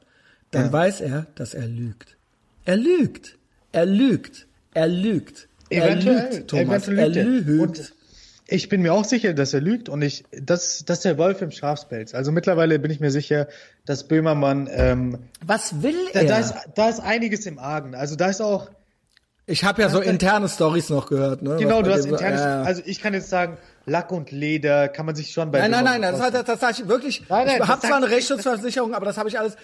dann 0.51 0.65
Ja. 0.67 0.71
weiß 0.71 1.01
er, 1.01 1.25
dass 1.35 1.53
er 1.55 1.67
lügt. 1.67 2.15
Er 2.63 2.77
lügt. 2.77 3.37
Er 3.71 3.85
lügt. 3.87 4.45
Er 4.75 4.87
lügt. 4.87 5.47
Er 5.69 5.87
Eventuell, 5.87 6.33
lügt, 6.35 6.47
Thomas. 6.49 6.87
eventuell 6.87 6.99
Er 6.99 7.09
lügt 7.25 7.47
er. 7.47 7.53
lügt. 7.53 7.61
Und 7.79 7.93
ich 8.51 8.67
bin 8.69 8.81
mir 8.81 8.93
auch 8.93 9.05
sicher, 9.05 9.33
dass 9.33 9.53
er 9.53 9.61
lügt 9.61 9.87
und 9.89 10.01
ich, 10.01 10.25
das, 10.31 10.83
das 10.85 10.97
ist 10.99 11.05
der 11.05 11.17
Wolf 11.17 11.41
im 11.41 11.51
Schafspelz. 11.51 12.13
Also 12.13 12.31
mittlerweile 12.31 12.77
bin 12.79 12.91
ich 12.91 12.99
mir 12.99 13.09
sicher, 13.11 13.47
dass 13.85 14.07
Böhmermann, 14.07 14.69
ähm, 14.71 15.17
Was 15.45 15.81
will 15.81 15.95
da, 16.13 16.19
er? 16.19 16.25
da, 16.27 16.37
ist, 16.39 16.53
da 16.75 16.89
ist 16.89 16.99
einiges 16.99 17.45
im 17.45 17.57
Argen. 17.59 17.95
Also 17.95 18.15
da 18.15 18.27
ist 18.27 18.41
auch, 18.41 18.69
ich 19.47 19.63
habe 19.63 19.81
ja 19.81 19.89
so 19.89 19.99
interne 20.01 20.49
Stories 20.49 20.89
noch 20.89 21.07
gehört. 21.07 21.41
Ne? 21.41 21.55
genau, 21.57 21.79
Was 21.79 21.83
du 21.85 21.93
hast 21.93 22.03
dem 22.05 22.17
so- 22.17 22.23
ja. 22.23 22.61
also 22.63 22.81
ich 22.85 23.01
kann 23.01 23.13
jetzt 23.13 23.29
sagen, 23.29 23.57
Lack 23.85 24.11
und 24.11 24.31
Leder 24.31 24.87
kann 24.89 25.05
man 25.07 25.15
sich 25.15 25.31
schon 25.31 25.49
bei 25.51 25.59
Nein, 25.59 25.71
nein, 25.71 25.83
nein, 25.83 26.01
Böhmermann 26.01 26.19
das, 26.19 26.27
hat, 26.27 26.33
das, 26.35 26.43
das 26.45 26.59
sag 26.59 26.79
ich 26.79 26.87
wirklich. 26.87 27.23
Nein, 27.29 27.47
nein, 27.47 27.61
ich 27.61 27.67
habe 27.67 27.81
sag 27.81 27.87
zwar 27.89 27.97
eine 27.97 28.05
ich. 28.07 28.11
Rechtsschutzversicherung, 28.13 28.93
aber 28.93 29.05
das 29.05 29.17
habe 29.17 29.27
ich 29.29 29.39
alles. 29.39 29.55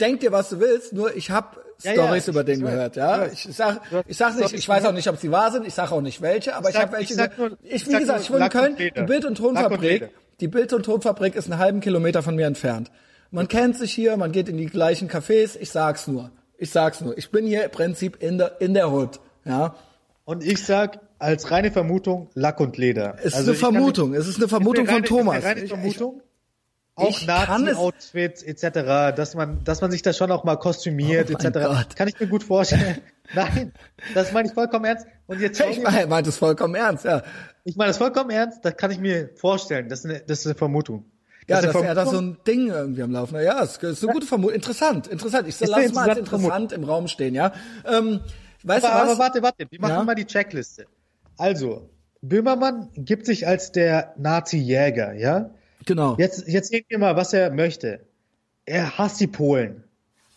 Denk 0.00 0.20
dir, 0.20 0.30
was 0.30 0.50
du 0.50 0.60
willst. 0.60 0.92
Nur 0.92 1.16
ich 1.16 1.30
habe 1.30 1.56
Ja, 1.82 1.92
ja, 1.92 2.02
Stories 2.02 2.22
ich- 2.24 2.28
über 2.28 2.44
den 2.44 2.58
ich 2.60 2.64
gehört. 2.66 2.92
ich 2.96 3.02
Ja, 3.02 3.20
weiß. 3.20 3.32
ich 3.46 3.56
sag, 3.56 3.80
ich 4.06 4.16
sag 4.16 4.36
nicht, 4.36 4.52
ich 4.52 4.68
weiß 4.68 4.84
auch 4.84 4.92
nicht, 4.92 5.08
ob 5.08 5.16
sie 5.16 5.30
wahr 5.30 5.50
sind. 5.50 5.66
Ich 5.66 5.72
sage 5.74 5.92
auch 5.92 6.00
nicht 6.02 6.20
welche, 6.20 6.54
aber 6.54 6.68
ich, 6.68 6.74
sag- 6.74 6.82
habe 6.82 6.92
welche. 6.98 7.12
ich 7.12 7.16
sag 7.16 7.38
nur- 7.38 7.56
ich, 7.62 7.72
ich 7.74 7.86
wie 7.86 7.90
sag 7.92 8.00
gesagt, 8.00 8.20
ich 8.20 8.30
wohne 8.30 8.44
in 8.44 8.50
Köln. 8.50 8.76
Die 8.76 8.90
Bild- 9.02 9.24
und 9.24 9.36
Tonfabrik. 9.36 10.10
Die 10.40 10.48
Bild- 10.48 10.72
und 10.72 10.84
Tonfabrik 10.84 11.34
ist 11.34 11.50
einen 11.50 11.58
halben 11.58 11.80
Kilometer 11.80 12.22
von 12.22 12.36
mir 12.36 12.46
entfernt. 12.46 12.90
Man 13.30 13.48
kennt 13.48 13.76
sich 13.78 13.92
hier, 13.94 14.16
man 14.18 14.32
geht 14.32 14.48
in 14.50 14.58
die 14.58 14.66
gleichen 14.66 15.08
Cafés. 15.08 15.56
Ich 15.58 15.70
sag's 15.70 16.06
nur. 16.06 16.30
Ich 16.58 16.70
sag's 16.70 17.00
nur. 17.00 17.16
Ich 17.16 17.30
bin 17.30 17.46
hier 17.46 17.64
im 17.64 17.70
Prinzip 17.70 18.22
in 18.22 18.36
der 18.38 18.60
in 18.60 18.74
der 18.74 18.92
Hood. 18.92 19.18
Ja, 19.46 19.74
Und 20.24 20.44
ich 20.44 20.62
sag 20.64 21.00
als 21.22 21.50
reine 21.50 21.70
Vermutung 21.70 22.28
Lack 22.34 22.60
und 22.60 22.76
Leder. 22.76 23.14
es 23.18 23.26
ist 23.26 23.34
Also 23.34 23.50
eine 23.50 23.54
ich 23.54 23.60
Vermutung. 23.60 24.10
mich- 24.10 24.20
Es 24.20 24.26
ist 24.28 24.36
eine 24.36 24.44
ist 24.44 24.50
Vermutung 24.50 24.86
eine 24.88 24.96
reine, 24.96 25.06
von 25.06 25.18
Thomas. 25.18 25.38
Ist 25.38 25.44
eine 25.44 25.48
reine 25.54 25.60
Ich- 25.60 25.64
ich- 25.64 25.70
Vermutung. 25.96 26.22
auch 26.94 27.08
ich 27.20 27.26
kann 27.26 27.66
es- 27.66 27.74
Nazi-Outfits 27.76 28.42
etc., 28.42 29.12
dass 29.16 29.34
man, 29.34 29.64
dass 29.64 29.80
man 29.80 29.90
sich 29.90 30.02
da 30.02 30.12
schon 30.12 30.30
auch 30.30 30.44
mal 30.44 30.56
kostümiert 30.56 31.30
Oh 31.30 31.34
etc. 31.34 31.66
Gott. 31.66 31.96
Kann 31.96 32.08
ich 32.08 32.18
mir 32.20 32.26
gut 32.26 32.42
vorstellen. 32.44 32.98
Nein, 33.34 33.72
das 34.14 34.32
meine 34.32 34.48
ich 34.48 34.54
vollkommen 34.54 34.84
ernst. 34.84 35.06
Und 35.26 35.40
jetzt 35.40 35.58
Ich 35.60 35.82
meine, 35.82 36.06
meint 36.06 36.26
es 36.26 36.36
vollkommen 36.36 36.74
ernst, 36.74 37.04
ja. 37.06 37.22
ich 37.64 37.76
meine 37.76 37.88
das 37.90 37.96
vollkommen 37.98 38.30
ernst. 38.30 38.64
Das 38.64 38.76
kann 38.76 38.90
ich 38.90 38.98
mir 38.98 39.30
vorstellen. 39.36 39.88
Das 39.88 40.00
ist 40.00 40.04
eine, 40.06 40.20
das 40.20 40.40
ist 40.40 40.46
eine 40.46 40.54
Vermutung. 40.54 41.06
Ja, 41.48 41.58
ist 41.58 41.66
dass 41.68 41.76
eine 41.76 41.86
er 41.86 41.94
da 41.94 42.04
so 42.04 42.12
Vermutung. 42.12 42.36
ein 42.40 42.44
Ding 42.44 42.68
irgendwie 42.68 43.02
am 43.02 43.10
Laufen 43.10 43.36
hat. 43.36 43.44
Ja, 43.44 43.60
ist, 43.60 43.82
ist 43.82 44.04
eine 44.04 44.12
gute 44.12 44.26
Vermutung. 44.26 44.54
Interessant, 44.54 45.06
interessant. 45.08 45.48
Ich 45.48 45.60
eine 45.62 45.70
lass 45.70 45.92
mal 45.92 46.08
als 46.10 46.18
interessant 46.18 46.72
im 46.72 46.84
Raum 46.84 47.08
stehen, 47.08 47.34
ja. 47.34 47.52
Ähm, 47.90 48.20
weißt 48.64 48.84
aber, 48.84 48.94
du 48.94 49.00
was? 49.02 49.10
aber 49.10 49.18
warte, 49.18 49.42
warte. 49.42 49.66
Wir 49.70 49.80
machen 49.80 49.90
Ja? 49.92 50.04
mal 50.04 50.14
die 50.14 50.26
Checkliste. 50.26 50.86
Also, 51.36 51.90
Böhmermann 52.20 52.88
gibt 52.94 53.26
sich 53.26 53.46
als 53.46 53.72
der 53.72 54.14
Nazi-Jäger, 54.16 55.14
ja? 55.14 55.50
genau. 55.84 56.16
Jetzt, 56.18 56.46
jetzt 56.46 56.70
sehen 56.70 56.84
wir 56.88 56.98
mal, 56.98 57.16
was 57.16 57.32
er 57.32 57.50
möchte. 57.50 58.00
Er 58.64 58.98
hasst 58.98 59.20
die 59.20 59.26
Polen. 59.26 59.84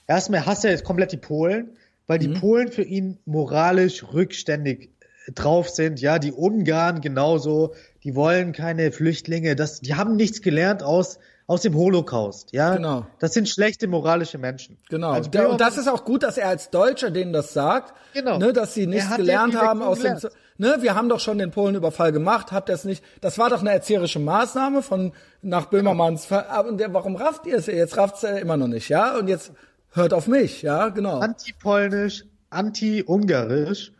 Erstmal 0.07 0.45
hasst 0.45 0.65
er 0.65 0.71
jetzt 0.71 0.83
komplett 0.83 1.11
die 1.11 1.17
Polen, 1.17 1.77
weil 2.07 2.19
die 2.19 2.27
Polen 2.27 2.71
für 2.71 2.83
ihn 2.83 3.17
moralisch 3.25 4.03
rückständig 4.13 4.89
äh, 5.27 5.31
drauf 5.31 5.69
sind. 5.69 6.01
Ja, 6.01 6.19
die 6.19 6.31
Ungarn 6.31 7.01
genauso. 7.01 7.73
Die 8.03 8.15
wollen 8.15 8.51
keine 8.51 8.91
Flüchtlinge. 8.91 9.55
Das, 9.55 9.81
die 9.81 9.95
haben 9.95 10.15
nichts 10.15 10.41
gelernt 10.41 10.83
aus, 10.83 11.19
aus 11.47 11.61
dem 11.61 11.75
Holocaust. 11.75 12.51
Ja, 12.53 12.75
Genau. 12.75 13.05
Das 13.19 13.33
sind 13.33 13.47
schlechte 13.47 13.87
moralische 13.87 14.37
Menschen. 14.37 14.77
Genau. 14.89 15.11
Also 15.11 15.29
Der, 15.29 15.49
und 15.49 15.61
das 15.61 15.77
ist 15.77 15.87
auch 15.87 16.03
gut, 16.03 16.23
dass 16.23 16.37
er 16.37 16.49
als 16.49 16.69
Deutscher 16.71 17.11
denen 17.11 17.33
das 17.33 17.53
sagt, 17.53 17.93
Genau. 18.13 18.37
ne, 18.39 18.51
dass 18.51 18.73
sie 18.73 18.87
nichts 18.87 19.11
Er 19.11 19.17
gelernt 19.17 19.53
ja 19.53 19.61
haben 19.61 19.81
aus 19.83 19.99
dem, 19.99 20.13
Lektion 20.13 20.31
ne, 20.57 20.77
wir 20.79 20.95
haben 20.95 21.09
doch 21.09 21.19
schon 21.19 21.37
den 21.37 21.51
Polenüberfall 21.51 22.11
gemacht, 22.11 22.51
habt 22.51 22.69
ihr 22.69 22.75
es 22.75 22.83
nicht? 22.83 23.03
Das 23.21 23.37
war 23.37 23.49
doch 23.49 23.61
eine 23.61 23.71
erzieherische 23.71 24.19
Maßnahme 24.19 24.81
von 24.81 25.11
nach 25.41 25.67
Böhmermanns. 25.67 26.31
Aber 26.31 26.71
der, 26.71 26.93
warum 26.93 27.15
rafft 27.15 27.45
ihr 27.45 27.57
es? 27.57 27.67
Jetzt 27.67 27.97
rafft's 27.97 28.23
äh, 28.23 28.39
immer 28.39 28.57
noch 28.57 28.67
nicht, 28.67 28.89
ja? 28.89 29.17
Und 29.17 29.27
jetzt 29.27 29.51
hört 29.93 30.13
auf 30.13 30.27
mich, 30.27 30.61
ja, 30.61 30.89
genau. 30.89 31.19
Anti-polnisch, 31.19 32.25
anti-ungarisch. 32.49 33.91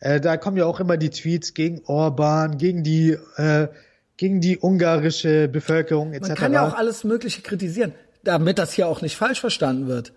Äh, 0.00 0.20
da 0.20 0.36
kommen 0.36 0.56
ja 0.56 0.66
auch 0.66 0.80
immer 0.80 0.96
die 0.96 1.10
Tweets 1.10 1.54
gegen 1.54 1.82
Orban, 1.86 2.58
gegen 2.58 2.82
die, 2.82 3.18
äh, 3.36 3.68
gegen 4.24 4.40
die 4.40 4.58
ungarische 4.58 5.48
Bevölkerung 5.48 6.14
etc. 6.14 6.28
Man 6.28 6.36
kann 6.38 6.52
ja 6.54 6.66
auch 6.66 6.72
alles 6.72 7.04
Mögliche 7.04 7.42
kritisieren, 7.42 7.92
damit 8.22 8.58
das 8.58 8.72
hier 8.72 8.88
auch 8.88 9.02
nicht 9.02 9.16
falsch 9.16 9.38
verstanden 9.38 9.86
wird. 9.86 10.14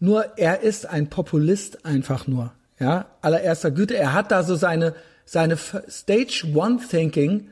Nur 0.00 0.36
er 0.36 0.62
ist 0.62 0.86
ein 0.86 1.08
Populist 1.08 1.86
einfach 1.86 2.26
nur, 2.26 2.52
ja, 2.80 3.06
allererster 3.20 3.70
Güte. 3.70 3.96
Er 3.96 4.12
hat 4.12 4.32
da 4.32 4.42
so 4.42 4.56
seine 4.56 4.96
seine 5.24 5.56
Stage 5.56 6.48
One 6.52 6.80
Thinking, 6.90 7.50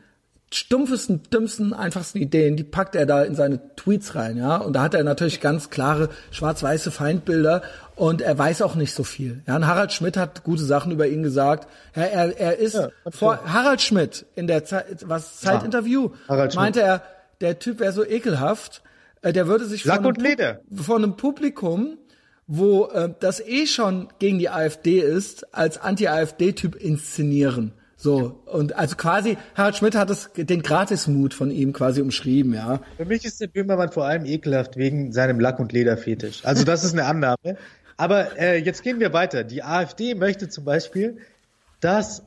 stumpfesten, 0.55 1.23
dümmsten, 1.33 1.73
einfachsten 1.73 2.19
Ideen, 2.19 2.57
die 2.57 2.65
packt 2.65 2.95
er 2.95 3.07
da 3.07 3.23
in 3.23 3.35
seine 3.35 3.75
Tweets 3.77 4.15
rein, 4.15 4.37
ja. 4.37 4.57
Und 4.57 4.75
da 4.75 4.83
hat 4.83 4.95
er 4.95 5.05
natürlich 5.05 5.41
ganz 5.41 5.71
klare 5.71 6.09
schwarz-weiße 6.31 6.91
Feindbilder 6.91 7.63
und 7.97 8.21
er 8.21 8.37
weiß 8.39 8.63
auch 8.63 8.75
nicht 8.75 8.95
so 8.95 9.05
viel. 9.05 9.43
Ja, 9.47 9.57
und 9.57 9.67
Harald 9.67 9.93
Schmidt 9.93 10.17
hat 10.17 10.45
gute 10.45 10.65
Sachen 10.65 10.93
über 10.93 11.07
ihn 11.07 11.23
gesagt. 11.23 11.69
Ja, 11.95 12.03
er, 12.03 12.39
er 12.39 12.59
ist 12.59 12.75
Ja, 12.75 12.89
vor 13.11 13.41
Harald 13.45 13.81
Schmidt 13.81 14.27
in 14.35 14.47
der 14.47 14.65
Zeit, 14.65 15.05
was 15.07 15.41
Zeitinterview 15.41 16.11
Harald 16.29 16.53
Schmidt. 16.53 16.63
meinte 16.63 16.83
er, 16.83 17.03
der 17.41 17.59
Typ 17.59 17.81
wäre 17.81 17.93
so 17.93 18.05
ekelhaft, 18.05 18.83
äh, 19.23 19.33
der 19.33 19.47
würde 19.47 19.65
sich 19.65 19.85
von 19.85 20.05
einem, 20.05 20.59
von 20.75 21.03
einem 21.03 21.17
Publikum, 21.17 21.99
wo 22.47 22.87
äh, 22.87 23.13
das 23.21 23.41
eh 23.41 23.67
schon 23.67 24.09
gegen 24.19 24.39
die 24.39 24.51
AfD 24.51 24.99
ist, 24.99 25.55
als 25.55 25.79
Anti-AfD-Typ 25.79 26.75
inszenieren. 26.75 27.73
So, 28.03 28.43
und 28.47 28.75
also 28.75 28.97
quasi, 28.97 29.39
Harald 29.55 29.77
Schmidt 29.77 29.95
hat 29.95 30.11
es, 30.11 30.31
den 30.35 30.63
Gratismut 30.63 31.35
von 31.35 31.53
ihm 31.53 31.73
quasi 31.73 32.01
umschrieben, 32.01 32.53
ja. 32.53 32.81
Für 32.97 33.05
mich 33.05 33.25
ist 33.25 33.41
der 33.41 33.47
Böhmermann 33.47 33.93
vor 33.93 34.05
allem 34.05 34.25
ekelhaft 34.25 34.77
wegen 34.77 35.13
seinem 35.13 35.39
Lack- 35.39 35.61
und 35.61 35.71
Lederfetisch. 35.71 36.45
Also 36.45 36.65
das 36.65 36.83
ist 36.83 36.95
eine 36.95 37.05
Annahme. 37.05 37.57
Aber 37.97 38.37
äh, 38.37 38.57
jetzt 38.57 38.83
gehen 38.83 38.99
wir 38.99 39.13
weiter. 39.13 39.45
Die 39.45 39.63
AfD 39.63 40.17
möchte 40.17 40.49
zum 40.49 40.65
Beispiel, 40.65 41.19
dass 41.79 42.25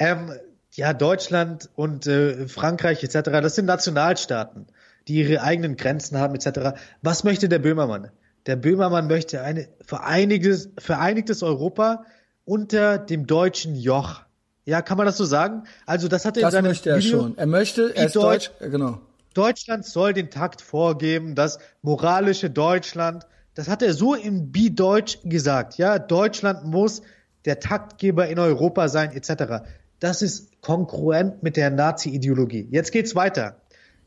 ähm, 0.00 0.32
ja 0.72 0.92
Deutschland 0.94 1.70
und 1.76 2.08
äh, 2.08 2.48
Frankreich 2.48 3.04
etc. 3.04 3.30
Das 3.30 3.54
sind 3.54 3.66
Nationalstaaten, 3.66 4.66
die 5.06 5.20
ihre 5.20 5.42
eigenen 5.42 5.76
Grenzen 5.76 6.18
haben 6.18 6.34
etc. 6.34 6.76
Was 7.02 7.22
möchte 7.22 7.48
der 7.48 7.60
Böhmermann? 7.60 8.10
Der 8.46 8.56
Böhmermann 8.56 9.06
möchte 9.06 9.42
ein 9.42 9.68
vereinigtes, 9.80 10.70
vereinigtes 10.76 11.44
Europa 11.44 12.04
unter 12.44 12.98
dem 12.98 13.28
deutschen 13.28 13.76
Joch. 13.76 14.22
Ja, 14.68 14.82
kann 14.82 14.98
man 14.98 15.06
das 15.06 15.16
so 15.16 15.24
sagen? 15.24 15.62
Also 15.86 16.08
das 16.08 16.26
hat 16.26 16.36
er 16.36 16.40
in 16.40 16.44
Das 16.44 16.52
seinem 16.52 16.66
möchte 16.66 16.90
er 16.90 16.98
Video, 16.98 17.20
schon. 17.20 17.38
Er 17.38 17.46
möchte, 17.46 17.96
er 17.96 18.04
ist 18.06 18.16
deutsch, 18.16 18.50
Deutsch- 18.60 18.70
genau. 18.70 19.00
Deutschland 19.32 19.86
soll 19.86 20.12
den 20.12 20.28
Takt 20.28 20.60
vorgeben, 20.60 21.34
das 21.34 21.58
moralische 21.80 22.50
Deutschland. 22.50 23.26
Das 23.54 23.66
hat 23.68 23.80
er 23.80 23.94
so 23.94 24.14
im 24.14 24.52
Bi-Deutsch 24.52 25.20
gesagt. 25.24 25.78
Ja, 25.78 25.98
Deutschland 25.98 26.64
muss 26.64 27.00
der 27.46 27.60
Taktgeber 27.60 28.28
in 28.28 28.38
Europa 28.38 28.88
sein, 28.88 29.10
etc. 29.12 29.64
Das 30.00 30.20
ist 30.20 30.60
konkurrent 30.60 31.42
mit 31.42 31.56
der 31.56 31.70
Nazi-Ideologie. 31.70 32.68
Jetzt 32.70 32.92
geht's 32.92 33.14
weiter. 33.14 33.62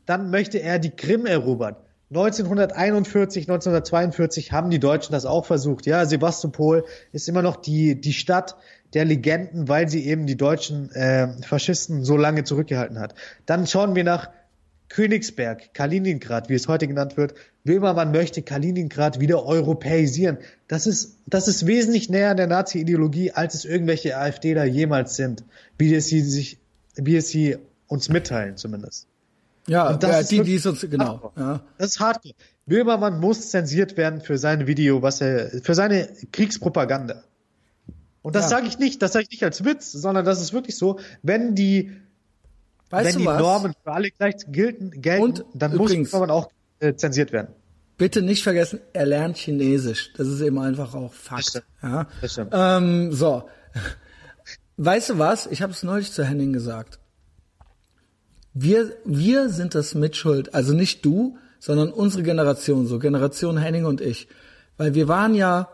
Dann 0.06 0.30
möchte 0.30 0.58
er 0.58 0.78
die 0.78 0.90
Krim 0.90 1.26
erobern. 1.26 1.74
1941, 2.10 3.48
1942 3.48 4.52
haben 4.52 4.70
die 4.70 4.78
Deutschen 4.78 5.12
das 5.12 5.26
auch 5.26 5.44
versucht. 5.44 5.86
Ja, 5.86 6.04
Sevastopol 6.06 6.84
ist 7.10 7.28
immer 7.28 7.42
noch 7.42 7.56
die, 7.56 8.00
die 8.00 8.12
Stadt 8.12 8.54
der 8.94 9.04
Legenden, 9.04 9.68
weil 9.68 9.88
sie 9.88 10.06
eben 10.06 10.26
die 10.26 10.36
deutschen 10.36 10.90
äh, 10.92 11.28
Faschisten 11.42 12.04
so 12.04 12.16
lange 12.16 12.44
zurückgehalten 12.44 12.98
hat. 12.98 13.14
Dann 13.46 13.66
schauen 13.66 13.94
wir 13.94 14.04
nach 14.04 14.30
Königsberg, 14.88 15.72
Kaliningrad, 15.72 16.50
wie 16.50 16.54
es 16.54 16.68
heute 16.68 16.86
genannt 16.86 17.16
wird. 17.16 17.34
Böhmermann 17.64 18.12
möchte 18.12 18.42
Kaliningrad 18.42 19.20
wieder 19.20 19.44
europäisieren. 19.46 20.36
Das 20.68 20.86
ist, 20.86 21.16
das 21.26 21.48
ist 21.48 21.66
wesentlich 21.66 22.10
näher 22.10 22.30
an 22.30 22.36
der 22.36 22.46
Nazi-Ideologie, 22.46 23.32
als 23.32 23.54
es 23.54 23.64
irgendwelche 23.64 24.18
AfDler 24.18 24.64
jemals 24.64 25.16
sind, 25.16 25.44
wie 25.78 25.94
es 25.94 26.06
sie 26.06 26.20
sich, 26.20 26.58
wie 26.94 27.16
es 27.16 27.28
sie 27.28 27.56
uns 27.86 28.10
mitteilen 28.10 28.58
zumindest. 28.58 29.06
Ja, 29.66 29.94
das 29.94 30.10
ja 30.10 30.18
ist 30.18 30.30
die, 30.30 30.36
die 30.36 30.40
wirklich 30.40 30.62
sonst, 30.62 30.90
genau. 30.90 31.32
Ja. 31.36 31.62
Das 31.78 31.90
ist 31.92 32.00
hardcore. 32.00 32.34
Böhmermann 32.66 33.18
muss 33.18 33.50
zensiert 33.50 33.96
werden 33.96 34.20
für 34.20 34.38
sein 34.38 34.66
Video, 34.66 35.02
was 35.02 35.20
er, 35.20 35.50
für 35.62 35.74
seine 35.74 36.08
Kriegspropaganda. 36.32 37.24
Und 38.22 38.34
das 38.36 38.44
Ja. 38.44 38.58
sage 38.58 38.68
ich 38.68 38.78
nicht, 38.78 39.02
das 39.02 39.12
sage 39.12 39.24
ich 39.24 39.30
nicht 39.30 39.42
als 39.44 39.64
Witz, 39.64 39.92
sondern 39.92 40.24
das 40.24 40.40
ist 40.40 40.52
wirklich 40.52 40.76
so, 40.76 40.98
wenn 41.22 41.54
die, 41.54 41.92
Weißt 42.90 43.14
wenn 43.14 43.18
die 43.20 43.26
was? 43.26 43.40
Normen 43.40 43.72
für 43.82 43.92
alle 43.92 44.10
gleich 44.10 44.36
gelten, 44.48 44.90
gelten 45.02 45.22
Und 45.22 45.44
dann 45.54 45.72
übrigens- 45.72 46.12
muss 46.12 46.20
Böhmermann 46.20 46.30
auch 46.30 46.50
äh, 46.80 46.94
zensiert 46.94 47.32
werden. 47.32 47.48
bitte 47.96 48.22
nicht 48.22 48.42
vergessen, 48.42 48.80
er 48.92 49.06
lernt 49.06 49.36
Chinesisch. 49.36 50.12
Das 50.16 50.26
ist 50.28 50.40
eben 50.40 50.58
einfach 50.58 50.94
auch 50.94 51.12
Fakt. 51.12 51.62
Ja? 51.82 52.06
Ähm, 52.52 53.12
so. 53.12 53.44
Weißt 54.76 55.10
du 55.10 55.18
was? 55.18 55.46
Ich 55.46 55.62
habe 55.62 55.72
es 55.72 55.82
neulich 55.84 56.10
zu 56.12 56.24
Henning 56.24 56.52
gesagt. 56.52 56.98
Wir, 58.54 58.92
wir 59.04 59.48
sind 59.48 59.74
das 59.74 59.94
Mitschuld. 59.94 60.54
Also 60.54 60.74
nicht 60.74 61.04
du, 61.04 61.38
sondern 61.58 61.90
unsere 61.92 62.22
Generation, 62.22 62.86
so 62.86 62.98
Generation 62.98 63.56
Henning 63.56 63.84
und 63.84 64.00
ich. 64.00 64.28
Weil 64.76 64.94
wir 64.94 65.08
waren 65.08 65.34
ja, 65.34 65.68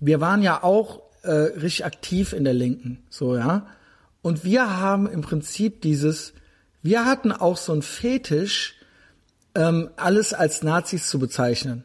wir 0.00 0.20
waren 0.20 0.42
ja 0.42 0.62
auch 0.62 1.01
äh, 1.22 1.30
richtig 1.30 1.84
aktiv 1.84 2.32
in 2.32 2.44
der 2.44 2.54
Linken, 2.54 3.02
so 3.10 3.36
ja. 3.36 3.66
Und 4.22 4.44
wir 4.44 4.78
haben 4.78 5.08
im 5.08 5.20
Prinzip 5.20 5.82
dieses, 5.82 6.32
wir 6.82 7.04
hatten 7.04 7.32
auch 7.32 7.56
so 7.56 7.72
ein 7.72 7.82
Fetisch, 7.82 8.74
ähm, 9.54 9.90
alles 9.96 10.32
als 10.32 10.62
Nazis 10.62 11.08
zu 11.08 11.18
bezeichnen. 11.18 11.84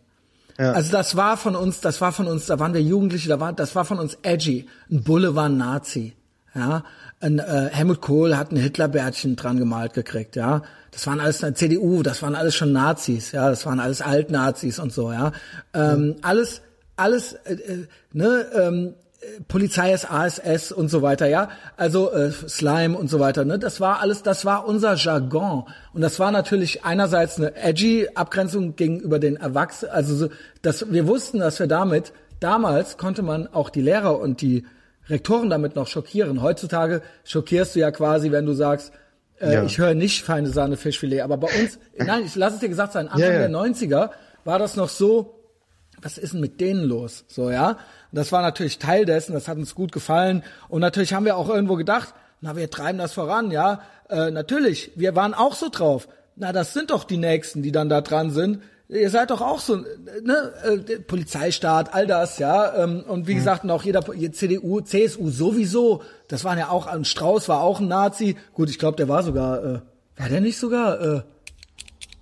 Ja. 0.57 0.72
Also 0.72 0.91
das 0.91 1.16
war 1.16 1.38
von 1.38 1.56
uns, 1.56 1.82
das 1.82 2.01
war 2.01 2.11
von 2.11 2.27
uns, 2.27 2.48
da 2.48 2.59
waren 2.59 2.74
wir 2.74 2.82
Jugendliche, 2.82 3.30
da 3.30 3.40
war, 3.40 3.53
das 3.53 3.75
war 3.75 3.85
von 3.85 3.99
uns 3.99 4.17
edgy. 4.24 4.67
Ein 4.90 5.03
Bulle 5.03 5.35
war 5.35 5.49
ein 5.49 5.57
Nazi. 5.57 6.14
Ja, 6.56 6.83
ein, 7.19 7.38
äh, 7.38 7.69
Helmut 7.72 8.01
Kohl 8.01 8.35
hat 8.35 8.51
ein 8.51 8.57
Hitlerbärtchen 8.57 9.35
dran 9.35 9.57
gemalt 9.57 9.93
gekriegt, 9.93 10.35
ja. 10.35 10.64
Das 10.90 11.06
waren 11.06 11.19
alles 11.19 11.43
eine 11.43 11.53
CDU, 11.53 12.01
das 12.01 12.24
waren 12.24 12.33
alles 12.33 12.56
schon 12.56 12.72
Nazis, 12.72 13.32
ja, 13.32 13.49
das 13.49 13.66
waren 13.67 13.80
alles 13.80 14.01
Altnazis 14.01 14.80
und 14.80 14.91
so, 14.91 15.11
ja. 15.11 15.33
Ähm, 15.75 15.99
mhm. 15.99 16.16
Alles, 16.24 16.61
alles, 16.95 17.33
äh, 17.33 17.53
äh, 17.53 17.88
ne, 18.11 18.48
ähm, 18.56 18.93
Polizei 19.48 19.94
ist 19.94 20.12
ASS 20.12 20.72
und 20.72 20.90
so 20.90 21.02
weiter, 21.02 21.28
ja. 21.28 21.50
Also 21.76 22.12
äh, 22.12 22.32
Slime 22.32 22.98
und 22.98 23.10
so 23.10 23.20
weiter, 23.20 23.46
ne? 23.46 23.58
Das 23.58 23.82
war 23.82 24.00
alles, 24.00 24.22
das 24.22 24.46
war 24.46 24.68
unser 24.68 24.96
Jargon. 24.96 25.66
Und 25.94 26.02
das 26.02 26.20
war 26.20 26.32
natürlich 26.32 26.86
einerseits 26.86 27.38
eine 27.38 27.56
edgy 27.56 28.10
Abgrenzung 28.14 28.76
gegenüber 28.76 29.18
den 29.20 29.36
Erwachsenen. 29.36 29.92
Also 29.92 30.16
so, 30.16 30.30
dass 30.62 30.92
wir 30.92 31.08
wussten, 31.08 31.40
dass 31.40 31.60
wir 31.60 31.68
damit, 31.68 32.14
damals 32.40 32.98
konnte 32.98 33.24
man 33.24 33.48
auch 33.48 33.70
die 33.72 33.82
Lehrer 33.82 34.20
und 34.20 34.42
die 34.42 34.66
Rektoren 35.10 35.50
damit 35.50 35.76
noch 35.76 35.88
schockieren. 35.88 36.42
Heutzutage 36.42 37.02
schockierst 37.24 37.76
du 37.76 37.80
ja 37.80 37.92
quasi, 37.92 38.32
wenn 38.32 38.46
du 38.46 38.54
sagst, 38.54 38.92
äh, 39.40 39.54
ja. 39.54 39.64
ich 39.64 39.80
höre 39.80 39.96
nicht 39.96 40.24
feine 40.24 40.50
Sahne 40.50 40.78
Fischfilet. 40.78 41.22
Aber 41.22 41.38
bei 41.38 41.48
uns, 41.60 41.80
nein, 41.98 42.24
ich 42.26 42.36
lass 42.36 42.54
es 42.54 42.60
dir 42.60 42.70
gesagt 42.70 42.94
sein, 42.94 43.08
Anfang 43.08 43.22
ja, 43.22 43.42
ja. 43.42 43.48
der 43.48 43.50
90er 43.50 44.10
war 44.44 44.60
das 44.60 44.76
noch 44.76 44.90
so, 44.90 45.34
was 46.02 46.18
ist 46.18 46.34
denn 46.34 46.42
mit 46.42 46.62
denen 46.62 46.84
los? 46.84 47.26
So, 47.28 47.50
ja. 47.50 47.78
Und 48.11 48.16
das 48.18 48.32
war 48.32 48.42
natürlich 48.42 48.80
Teil 48.80 49.06
dessen, 49.06 49.34
das 49.34 49.48
hat 49.48 49.58
uns 49.58 49.76
gut 49.76 49.92
gefallen. 49.92 50.44
Und 50.69 50.82
natürlich 50.82 51.14
haben 51.14 51.26
wir 51.26 51.38
auch 51.38 51.50
irgendwo 51.50 51.76
gedacht, 51.76 52.14
na, 52.42 52.56
wir 52.56 52.69
treiben 52.69 52.98
das 52.98 53.14
voran, 53.14 53.52
ja. 53.52 53.82
Äh, 54.10 54.32
natürlich, 54.32 54.92
wir 54.95 55.16
waren 55.16 55.34
auch 55.34 55.56
so 55.56 55.69
drauf. 55.69 56.08
Na, 56.36 56.53
das 56.53 56.74
sind 56.74 56.92
doch 56.92 57.03
die 57.03 57.18
Nächsten, 57.18 57.64
die 57.64 57.72
dann 57.72 57.90
da 57.90 58.02
dran 58.02 58.32
sind. 58.32 58.61
Ihr 58.90 59.10
seid 59.10 59.32
doch 59.32 59.42
auch 59.42 59.60
so, 59.60 59.76
ne, 59.76 60.53
äh, 60.64 61.00
Polizeistaat, 61.00 61.94
all 61.94 62.08
das, 62.08 62.38
ja. 62.38 62.84
Ähm, 62.84 63.03
und 63.08 63.27
wie 63.27 63.34
mhm. 63.34 63.38
gesagt, 63.38 63.69
auch 63.69 63.84
jeder 63.84 64.03
CDU, 64.32 64.82
CSU 64.82 65.30
sowieso. 65.30 66.03
Das 66.27 66.44
waren 66.44 66.58
ja 66.58 66.69
auch, 66.69 66.88
ein 66.88 67.06
Strauß 67.06 67.50
war 67.50 67.61
auch 67.61 67.80
ein 67.80 67.88
Nazi. 67.88 68.38
Gut, 68.53 68.69
ich 68.69 68.80
glaube, 68.80 68.95
der 68.95 69.10
war 69.10 69.24
sogar, 69.24 69.64
äh, 69.64 69.80
war 70.16 70.30
der 70.30 70.42
nicht 70.42 70.58
sogar, 70.58 71.02
äh, 71.02 71.22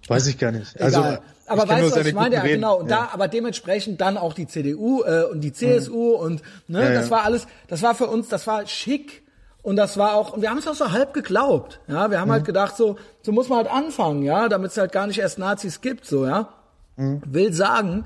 Weiß 0.07 0.27
ich 0.27 0.37
gar 0.37 0.51
nicht. 0.51 0.79
Also, 0.79 0.99
Egal. 0.99 1.21
Aber 1.47 1.67
weißt 1.67 1.95
du, 1.95 1.99
was 1.99 2.07
ich 2.07 2.13
meine? 2.13 2.35
Ja, 2.35 2.43
genau. 2.43 2.79
Und 2.79 2.89
ja. 2.89 2.97
da, 2.97 3.09
aber 3.13 3.27
dementsprechend 3.27 4.01
dann 4.01 4.17
auch 4.17 4.33
die 4.33 4.47
CDU 4.47 5.03
äh, 5.03 5.23
und 5.25 5.41
die 5.41 5.53
CSU 5.53 6.15
mhm. 6.15 6.23
und 6.23 6.41
ne, 6.67 6.83
ja, 6.83 6.93
das 6.93 7.11
war 7.11 7.23
alles, 7.23 7.47
das 7.67 7.81
war 7.83 7.95
für 7.95 8.07
uns, 8.07 8.29
das 8.29 8.47
war 8.47 8.65
schick. 8.67 9.23
Und 9.61 9.77
das 9.77 9.97
war 9.97 10.13
auch, 10.13 10.33
und 10.33 10.43
wir 10.43 10.51
haben 10.51 10.59
es 10.59 10.67
auch 10.67 10.75
so 10.75 10.91
halb 10.91 11.15
geglaubt. 11.15 11.79
Ja, 11.87 12.11
wir 12.11 12.19
haben 12.19 12.27
mhm. 12.27 12.33
halt 12.33 12.45
gedacht, 12.45 12.77
so, 12.77 12.97
so 13.23 13.31
muss 13.31 13.49
man 13.49 13.57
halt 13.57 13.71
anfangen, 13.71 14.21
ja, 14.21 14.47
damit 14.47 14.69
es 14.69 14.77
halt 14.77 14.91
gar 14.91 15.07
nicht 15.07 15.17
erst 15.17 15.39
Nazis 15.39 15.81
gibt, 15.81 16.05
so, 16.05 16.27
ja. 16.27 16.49
Mhm. 16.97 17.23
Will 17.25 17.51
sagen, 17.51 18.05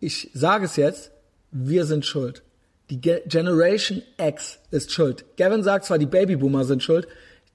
ich 0.00 0.28
sage 0.34 0.64
es 0.64 0.74
jetzt, 0.74 1.12
wir 1.52 1.84
sind 1.86 2.04
schuld. 2.04 2.42
Die 2.90 3.00
Ge 3.00 3.22
Generation 3.26 4.02
X 4.18 4.58
ist 4.72 4.92
schuld. 4.92 5.24
Gavin 5.36 5.62
sagt 5.62 5.84
zwar, 5.84 5.98
die 5.98 6.06
Babyboomer 6.06 6.64
sind 6.64 6.82
schuld, 6.82 7.06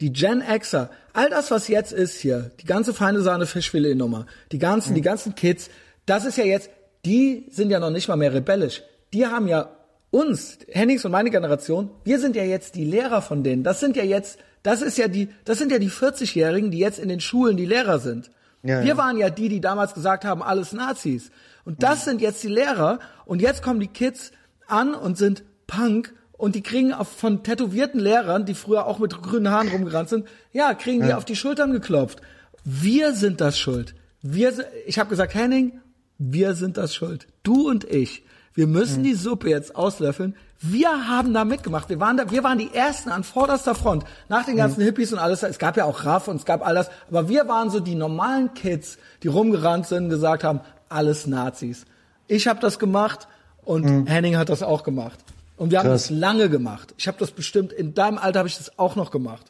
die 0.02 0.12
Gen 0.12 0.42
Xer, 0.42 0.90
all 1.14 1.30
das, 1.30 1.52
was 1.52 1.68
jetzt 1.68 1.94
ist 1.94 2.20
hier, 2.20 2.52
die 2.60 2.66
ganze 2.66 2.94
feine 2.94 3.22
Sahne 3.22 3.46
Fischfilet-Nummer, 3.46 4.26
die 4.52 4.58
ganzen, 4.58 4.92
mhm. 4.92 4.96
die 4.96 5.02
ganzen 5.02 5.36
Kids, 5.36 5.70
das 6.06 6.26
ist 6.26 6.38
ja 6.38 6.44
jetzt, 6.44 6.70
die 7.06 7.46
sind 7.52 7.70
ja 7.70 7.80
noch 7.80 7.92
nicht 7.92 8.08
mal 8.08 8.18
mehr 8.18 8.34
rebellisch. 8.34 8.84
Die 9.14 9.28
haben 9.28 9.48
ja 9.48 9.70
uns, 10.10 10.58
Hennings 10.68 11.06
und 11.06 11.12
meine 11.12 11.30
Generation, 11.30 11.92
wir 12.04 12.20
sind 12.20 12.36
ja 12.36 12.44
jetzt 12.44 12.76
die 12.76 12.84
Lehrer 12.84 13.22
von 13.22 13.44
denen. 13.44 13.64
Das 13.64 13.80
sind 13.80 13.96
ja 13.96 14.04
jetzt, 14.04 14.40
das 14.64 14.82
ist 14.82 14.98
ja 14.98 15.08
die, 15.08 15.30
das 15.46 15.60
sind 15.60 15.72
ja 15.72 15.80
die 15.80 15.90
40-Jährigen, 15.90 16.72
die 16.72 16.80
jetzt 16.80 17.00
in 17.00 17.08
den 17.08 17.20
Schulen 17.20 17.56
die 17.56 17.66
Lehrer 17.66 18.00
sind. 18.00 18.32
Ja, 18.64 18.82
wir 18.82 18.90
ja. 18.90 18.98
waren 18.98 19.18
ja 19.18 19.30
die, 19.30 19.50
die 19.50 19.62
damals 19.62 19.94
gesagt 19.94 20.26
haben, 20.26 20.42
alles 20.42 20.74
Nazis. 20.74 21.32
Und 21.64 21.84
das 21.84 22.02
mhm. 22.02 22.10
sind 22.10 22.22
jetzt 22.22 22.44
die 22.44 22.48
Lehrer. 22.48 23.00
Und 23.26 23.42
jetzt 23.42 23.64
kommen 23.64 23.80
die 23.80 23.88
Kids 23.88 24.32
an 24.68 24.94
und 24.94 25.18
sind 25.18 25.44
Punk 25.68 26.14
und 26.42 26.56
die 26.56 26.64
kriegen 26.64 26.92
auf, 26.92 27.08
von 27.08 27.44
tätowierten 27.44 28.00
Lehrern, 28.00 28.45
die 28.45 28.56
früher 28.56 28.88
auch 28.88 28.98
mit 28.98 29.22
grünen 29.22 29.52
Haaren 29.52 29.68
rumgerannt 29.68 30.10
sind, 30.10 30.28
ja, 30.52 30.74
kriegen 30.74 31.02
ja. 31.02 31.08
die 31.08 31.14
auf 31.14 31.24
die 31.24 31.36
Schultern 31.36 31.72
geklopft. 31.72 32.20
Wir 32.64 33.14
sind 33.14 33.42
das 33.42 33.60
schuld. 33.60 33.94
Wir, 34.24 34.52
ich 34.88 34.98
habe 34.98 35.11
gesagt, 35.11 35.36
Henning, 35.36 35.80
wir 36.18 36.56
sind 36.56 36.78
das 36.78 36.95
schuld. 36.95 37.28
Du 37.44 37.70
und 37.70 37.84
ich. 37.84 38.24
Wir 38.56 38.66
müssen 38.66 39.02
mhm. 39.02 39.03
die 39.03 39.14
Suppe 39.14 39.50
jetzt 39.50 39.76
auslöffeln. 39.76 40.36
Wir 40.60 41.08
haben 41.08 41.32
da 41.32 41.45
mitgemacht. 41.45 41.90
Wir 41.90 42.00
waren 42.00 42.18
da, 42.18 42.32
wir 42.32 42.44
waren 42.44 42.58
die 42.58 42.74
ersten 42.74 43.10
an 43.10 43.24
vorderster 43.24 43.76
Front. 43.76 44.03
Nach 44.28 44.44
den 44.44 44.58
ganzen 44.58 44.80
mhm. 44.82 44.86
Hippies 44.86 45.14
und 45.14 45.20
alles. 45.20 45.44
Es 45.44 45.60
gab 45.60 45.78
ja 45.78 45.86
auch 45.86 46.06
Raff 46.06 46.28
und 46.28 46.38
es 46.38 46.45
gab 46.45 46.66
all 46.66 46.74
das. 46.74 46.90
Aber 47.08 47.30
wir 47.30 47.48
waren 47.48 47.70
so 47.70 47.80
die 47.80 47.95
normalen 47.95 48.56
Kids, 48.56 48.98
die 49.22 49.28
rumgerannt 49.28 49.86
sind 49.86 50.06
und 50.06 50.10
gesagt 50.10 50.44
haben, 50.44 50.61
alles 50.90 51.28
Nazis. 51.28 51.86
Ich 52.28 52.48
habe 52.48 52.60
das 52.60 52.80
gemacht 52.80 53.28
und 53.64 53.86
mhm. 53.86 54.08
Henning 54.08 54.38
hat 54.38 54.50
das 54.50 54.64
auch 54.64 54.84
gemacht. 54.84 55.20
Und 55.61 55.69
wir 55.69 55.77
haben 55.77 55.90
Krass. 55.90 56.07
das 56.07 56.09
lange 56.09 56.49
gemacht. 56.49 56.95
Ich 56.98 57.07
habe 57.07 57.19
das 57.19 57.30
bestimmt, 57.30 57.72
in 57.72 57.93
deinem 57.93 58.17
Alter 58.17 58.40
habe 58.40 58.49
ich 58.49 58.57
das 58.57 58.80
auch 58.80 58.95
noch 58.95 59.11
gemacht. 59.11 59.45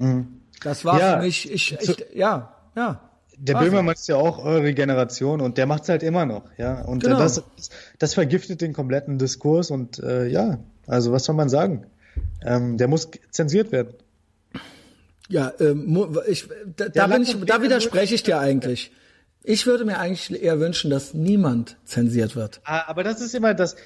Mhm. 0.00 0.40
Das 0.64 0.84
war 0.84 0.98
ja, 0.98 1.12
für 1.12 1.22
mich, 1.22 1.48
ich, 1.48 1.78
ich, 1.80 2.06
ja, 2.12 2.56
ja. 2.74 3.08
Der 3.38 3.54
Böhmermann 3.58 3.94
ist 3.94 4.08
ja 4.08 4.16
auch 4.16 4.44
eure 4.44 4.74
Generation 4.74 5.40
und 5.40 5.56
der 5.56 5.66
macht's 5.66 5.88
halt 5.88 6.02
immer 6.02 6.26
noch, 6.26 6.42
ja. 6.56 6.82
Und 6.82 7.04
genau. 7.04 7.20
das, 7.20 7.40
das 8.00 8.14
vergiftet 8.14 8.62
den 8.62 8.72
kompletten 8.72 9.16
Diskurs 9.16 9.70
und 9.70 10.00
äh, 10.00 10.26
ja, 10.26 10.58
also 10.88 11.12
was 11.12 11.22
soll 11.22 11.36
man 11.36 11.48
sagen? 11.48 11.86
Ähm, 12.44 12.76
der 12.76 12.88
muss 12.88 13.08
zensiert 13.30 13.70
werden. 13.70 13.94
Ja, 15.28 15.52
ähm, 15.60 16.18
ich, 16.26 16.48
da, 16.74 16.88
da, 16.88 17.06
bin 17.06 17.22
ich, 17.22 17.36
da 17.44 17.62
widerspreche 17.62 18.16
ich 18.16 18.24
dir 18.24 18.40
eigentlich. 18.40 18.90
Ich 19.44 19.66
würde 19.66 19.84
mir 19.84 20.00
eigentlich 20.00 20.42
eher 20.42 20.58
wünschen, 20.58 20.90
dass 20.90 21.14
niemand 21.14 21.76
zensiert 21.84 22.34
wird. 22.34 22.60
Ah, 22.64 22.88
aber 22.88 23.04
das 23.04 23.20
ist 23.20 23.36
immer 23.36 23.54
das, 23.54 23.76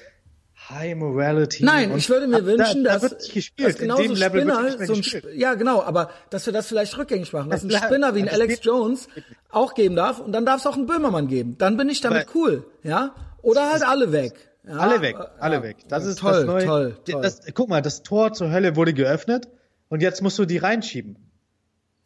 High 0.69 0.95
Morality. 0.95 1.63
Nein, 1.63 1.95
ich 1.97 2.09
würde 2.09 2.27
mir 2.27 2.45
wünschen, 2.45 2.83
da, 2.83 2.93
dass, 2.93 3.01
da 3.01 3.09
wird 3.11 3.33
gespielt. 3.33 3.69
dass 3.69 3.77
genau 3.77 3.97
so 3.97 4.15
Spinner, 4.15 4.85
so 4.85 4.93
ein, 4.93 4.99
Sp 5.01 5.25
ja 5.33 5.55
genau, 5.55 5.81
aber 5.81 6.11
dass 6.29 6.45
wir 6.45 6.53
das 6.53 6.67
vielleicht 6.67 6.95
rückgängig 6.97 7.33
machen, 7.33 7.49
dass 7.49 7.63
ein 7.63 7.71
Spinner 7.71 8.13
wie 8.13 8.21
ein 8.21 8.29
Alex 8.29 8.59
Jones 8.63 9.07
auch 9.49 9.73
geben 9.73 9.95
darf 9.95 10.19
und 10.19 10.31
dann 10.31 10.45
darf 10.45 10.59
es 10.59 10.67
auch 10.67 10.75
einen 10.75 10.85
Böhmermann 10.85 11.27
geben. 11.27 11.57
Dann 11.57 11.75
bin 11.75 11.89
ich 11.89 12.01
damit 12.01 12.27
cool, 12.35 12.65
ja? 12.83 13.15
Oder 13.41 13.71
halt 13.71 13.83
alle 13.83 14.11
weg. 14.11 14.33
Ja? 14.67 14.77
Alle 14.77 15.01
weg, 15.01 15.15
alle 15.39 15.55
ja. 15.55 15.63
weg. 15.63 15.77
Das 15.87 16.05
ist 16.05 16.19
toll, 16.19 16.33
das 16.33 16.45
neue. 16.45 16.65
Toll, 16.65 16.97
toll. 17.09 17.21
Das, 17.23 17.41
guck 17.55 17.69
mal, 17.69 17.81
das 17.81 18.03
Tor 18.03 18.33
zur 18.33 18.51
Hölle 18.51 18.75
wurde 18.75 18.93
geöffnet 18.93 19.47
und 19.87 20.01
jetzt 20.01 20.21
musst 20.21 20.37
du 20.37 20.45
die 20.45 20.57
reinschieben. 20.57 21.17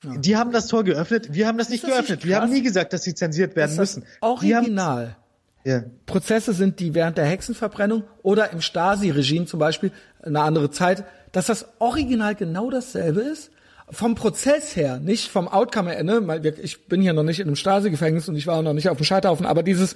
Ja. 0.06 0.18
Die 0.18 0.38
haben 0.38 0.52
das 0.52 0.68
Tor 0.68 0.84
geöffnet, 0.84 1.34
wir 1.34 1.48
haben 1.48 1.58
das 1.58 1.70
nicht 1.70 1.84
das 1.84 1.92
geöffnet. 1.92 2.20
Nicht 2.20 2.28
wir 2.28 2.40
haben 2.40 2.52
nie 2.52 2.62
gesagt, 2.62 2.94
dass 2.94 3.04
sie 3.04 3.14
zensiert 3.14 3.56
werden 3.58 3.76
müssen. 3.76 4.06
Original. 4.22 5.18
Ja. 5.66 5.84
Prozesse 6.06 6.54
sind, 6.54 6.80
die 6.80 6.94
während 6.94 7.18
der 7.18 7.26
Hexenverbrennung 7.26 8.04
oder 8.22 8.52
im 8.52 8.62
Stasi-Regime 8.62 9.46
zum 9.46 9.60
Beispiel, 9.60 9.92
eine 10.22 10.42
andere 10.42 10.72
Zeit, 10.72 11.06
dass 11.32 11.48
das 11.48 11.68
Original 11.80 12.36
genau 12.36 12.70
dasselbe 12.70 13.22
ist. 13.22 13.52
Vom 13.90 14.16
Prozess 14.16 14.76
her, 14.76 15.00
nicht 15.00 15.30
vom 15.30 15.48
Outcome 15.48 15.92
her, 15.92 16.04
ne? 16.04 16.42
Ich 16.62 16.88
bin 16.88 17.02
hier 17.02 17.14
noch 17.14 17.24
nicht 17.24 17.40
in 17.40 17.48
einem 17.48 17.56
Stasi-Gefängnis 17.56 18.30
und 18.30 18.36
ich 18.36 18.48
war 18.48 18.62
noch 18.62 18.74
nicht 18.74 18.90
auf 18.90 18.98
dem 18.98 19.04
Scheiterhaufen, 19.04 19.46
aber 19.46 19.62
dieses, 19.62 19.96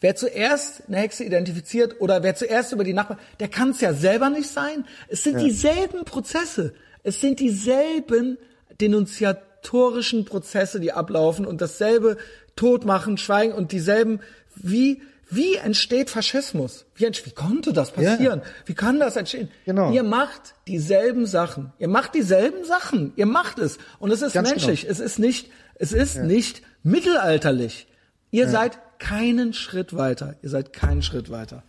wer 0.00 0.16
zuerst 0.16 0.82
eine 0.88 0.98
Hexe 0.98 1.24
identifiziert 1.24 2.00
oder 2.00 2.22
wer 2.22 2.34
zuerst 2.34 2.72
über 2.72 2.84
die 2.84 2.94
Nachbarn, 2.94 3.18
der 3.38 3.48
kann 3.48 3.70
es 3.70 3.80
ja 3.80 3.92
selber 3.92 4.30
nicht 4.30 4.48
sein. 4.48 4.86
Es 5.08 5.22
sind 5.22 5.34
ja. 5.34 5.44
dieselben 5.44 6.04
Prozesse. 6.04 6.72
Es 7.02 7.20
sind 7.20 7.38
dieselben 7.38 8.38
denunziatorischen 8.80 10.24
Prozesse, 10.24 10.80
die 10.80 10.92
ablaufen 10.92 11.46
und 11.46 11.60
dasselbe 11.60 12.16
Todmachen, 12.56 13.18
Schweigen 13.18 13.52
und 13.52 13.72
dieselben, 13.72 14.20
wie, 14.54 15.02
wie 15.30 15.56
entsteht 15.56 16.10
Faschismus? 16.10 16.86
Wie, 16.94 17.04
wie 17.06 17.30
konnte 17.30 17.72
das 17.72 17.90
passieren? 17.90 18.40
Ja. 18.40 18.50
Wie 18.66 18.74
kann 18.74 19.00
das 19.00 19.16
entstehen? 19.16 19.48
Genau. 19.64 19.92
Ihr 19.92 20.02
macht 20.02 20.54
dieselben 20.68 21.26
Sachen. 21.26 21.72
Ihr 21.78 21.88
macht 21.88 22.14
dieselben 22.14 22.64
Sachen. 22.64 23.12
Ihr 23.16 23.26
macht 23.26 23.58
es. 23.58 23.78
Und 23.98 24.10
es 24.10 24.22
ist 24.22 24.32
Ganz 24.34 24.50
menschlich. 24.50 24.82
Genau. 24.82 24.92
Es 24.92 25.00
ist 25.00 25.18
nicht, 25.18 25.50
es 25.74 25.92
ist 25.92 26.16
ja. 26.16 26.22
nicht 26.22 26.62
mittelalterlich. 26.82 27.88
Ihr 28.30 28.44
ja. 28.44 28.50
seid 28.50 28.78
keinen 28.98 29.52
Schritt 29.52 29.96
weiter. 29.96 30.36
Ihr 30.42 30.50
seid 30.50 30.72
keinen 30.72 31.02
Schritt 31.02 31.30
weiter. 31.30 31.62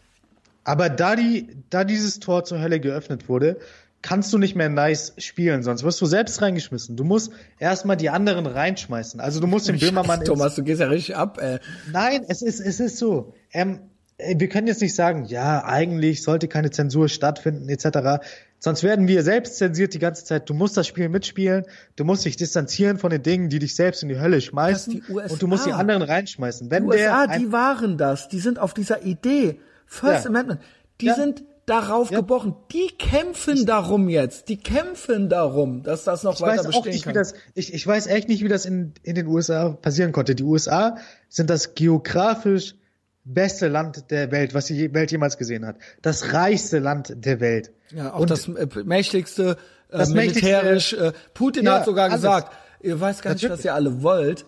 Aber 0.63 0.89
da 0.89 1.15
die, 1.15 1.63
da 1.69 1.83
dieses 1.83 2.19
Tor 2.19 2.43
zur 2.43 2.59
Hölle 2.59 2.79
geöffnet 2.79 3.29
wurde, 3.29 3.57
kannst 4.05 4.31
du 4.31 4.37
nicht 4.37 4.55
mehr 4.55 4.69
nice 4.69 5.13
spielen, 5.17 5.63
sonst 5.63 5.83
wirst 5.83 5.99
du 5.99 6.05
selbst 6.05 6.39
reingeschmissen. 6.39 6.95
Du 6.95 7.03
musst 7.03 7.31
erstmal 7.57 7.97
die 7.97 8.11
anderen 8.11 8.45
reinschmeißen. 8.45 9.19
Also 9.19 9.39
du 9.39 9.47
musst 9.47 9.67
den 9.67 9.79
Böhmermann. 9.79 10.23
Thomas, 10.23 10.53
du 10.53 10.63
gehst 10.63 10.79
ja 10.79 10.87
richtig 10.87 11.15
ab, 11.15 11.39
ey. 11.41 11.57
Nein, 11.91 12.23
es 12.27 12.43
ist, 12.43 12.59
es 12.59 12.79
ist 12.79 12.97
so. 12.97 13.33
Ähm, 13.51 13.79
wir 14.19 14.47
können 14.47 14.67
jetzt 14.67 14.83
nicht 14.83 14.93
sagen, 14.93 15.25
ja, 15.25 15.65
eigentlich 15.65 16.21
sollte 16.21 16.47
keine 16.47 16.69
Zensur 16.69 17.09
stattfinden, 17.09 17.67
etc. 17.67 18.23
Sonst 18.59 18.83
werden 18.83 19.07
wir 19.07 19.23
selbst 19.23 19.57
zensiert 19.57 19.95
die 19.95 19.99
ganze 19.99 20.23
Zeit. 20.23 20.51
Du 20.51 20.53
musst 20.53 20.77
das 20.77 20.85
Spiel 20.85 21.09
mitspielen, 21.09 21.65
du 21.95 22.05
musst 22.05 22.25
dich 22.25 22.37
distanzieren 22.37 22.99
von 22.99 23.09
den 23.09 23.23
Dingen, 23.23 23.49
die 23.49 23.57
dich 23.57 23.75
selbst 23.75 24.03
in 24.03 24.09
die 24.09 24.19
Hölle 24.19 24.39
schmeißen 24.39 25.03
und 25.09 25.41
du 25.41 25.47
musst 25.47 25.65
die 25.65 25.73
anderen 25.73 26.03
reinschmeißen. 26.03 26.69
Wenn 26.69 26.83
die 26.83 26.89
USA, 26.89 27.25
der 27.25 27.39
die 27.39 27.51
waren 27.51 27.97
das, 27.97 28.29
die 28.29 28.39
sind 28.39 28.59
auf 28.59 28.75
dieser 28.75 29.03
Idee. 29.03 29.59
First 29.87 30.25
ja. 30.25 30.29
Amendment, 30.29 30.61
die 31.01 31.07
ja. 31.07 31.15
sind 31.15 31.43
darauf 31.65 32.11
ja. 32.11 32.19
gebrochen. 32.19 32.55
Die 32.71 32.87
kämpfen 32.97 33.57
ich, 33.57 33.65
darum 33.65 34.09
jetzt. 34.09 34.49
Die 34.49 34.57
kämpfen 34.57 35.29
darum, 35.29 35.83
dass 35.83 36.03
das 36.03 36.23
noch 36.23 36.39
weiter 36.41 36.63
bestehen 36.63 36.91
nicht, 36.91 37.05
kann. 37.05 37.13
Das, 37.13 37.33
ich, 37.53 37.73
ich 37.73 37.85
weiß 37.85 38.07
echt 38.07 38.27
nicht, 38.29 38.43
wie 38.43 38.47
das 38.47 38.65
in, 38.65 38.93
in 39.03 39.15
den 39.15 39.27
USA 39.27 39.69
passieren 39.69 40.11
konnte. 40.11 40.35
Die 40.35 40.43
USA 40.43 40.97
sind 41.29 41.49
das 41.49 41.75
geografisch 41.75 42.75
beste 43.23 43.67
Land 43.67 44.11
der 44.11 44.31
Welt, 44.31 44.53
was 44.53 44.65
die 44.65 44.93
Welt 44.93 45.11
jemals 45.11 45.37
gesehen 45.37 45.65
hat. 45.65 45.77
Das 46.01 46.33
reichste 46.33 46.79
Land 46.79 47.13
der 47.15 47.39
Welt. 47.39 47.71
Ja, 47.91 48.13
auch 48.13 48.19
Und 48.19 48.29
das 48.29 48.47
äh, 48.47 48.67
mächtigste, 48.83 49.57
äh, 49.89 49.97
das 49.97 50.09
militärisch. 50.09 50.93
Mächtigste, 50.93 51.17
äh, 51.17 51.29
Putin 51.33 51.65
ja, 51.65 51.79
hat 51.79 51.85
sogar 51.85 52.05
alles. 52.05 52.17
gesagt, 52.17 52.55
ihr 52.81 52.99
weiß 52.99 53.21
gar 53.21 53.33
nicht, 53.33 53.41
Natürlich. 53.41 53.59
was 53.59 53.65
ihr 53.65 53.73
alle 53.73 54.03
wollt. 54.03 54.45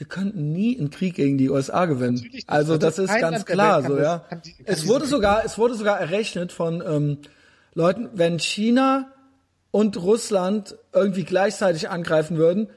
Wir 0.00 0.06
könnten 0.06 0.50
nie 0.50 0.78
einen 0.78 0.88
Krieg 0.88 1.14
gegen 1.14 1.36
die 1.36 1.50
USA 1.50 1.84
gewinnen. 1.84 2.26
Also 2.46 2.78
das 2.78 2.98
ist 2.98 3.14
ganz 3.20 3.44
klar 3.44 3.82
so, 3.82 3.98
ja. 3.98 4.24
Kann 4.30 4.40
die, 4.40 4.54
es 4.64 4.86
wurde 4.86 5.04
sogar, 5.04 5.44
es 5.44 5.58
wurde 5.58 5.74
sogar 5.74 6.00
errechnet 6.00 6.52
von 6.52 6.82
ähm, 6.86 7.18
Leuten, 7.74 8.08
wenn 8.14 8.38
China 8.38 9.12
und 9.70 9.98
Russland 9.98 10.74
irgendwie 10.94 11.24
gleichzeitig 11.24 11.90
angreifen 11.90 12.38
würden, 12.38 12.70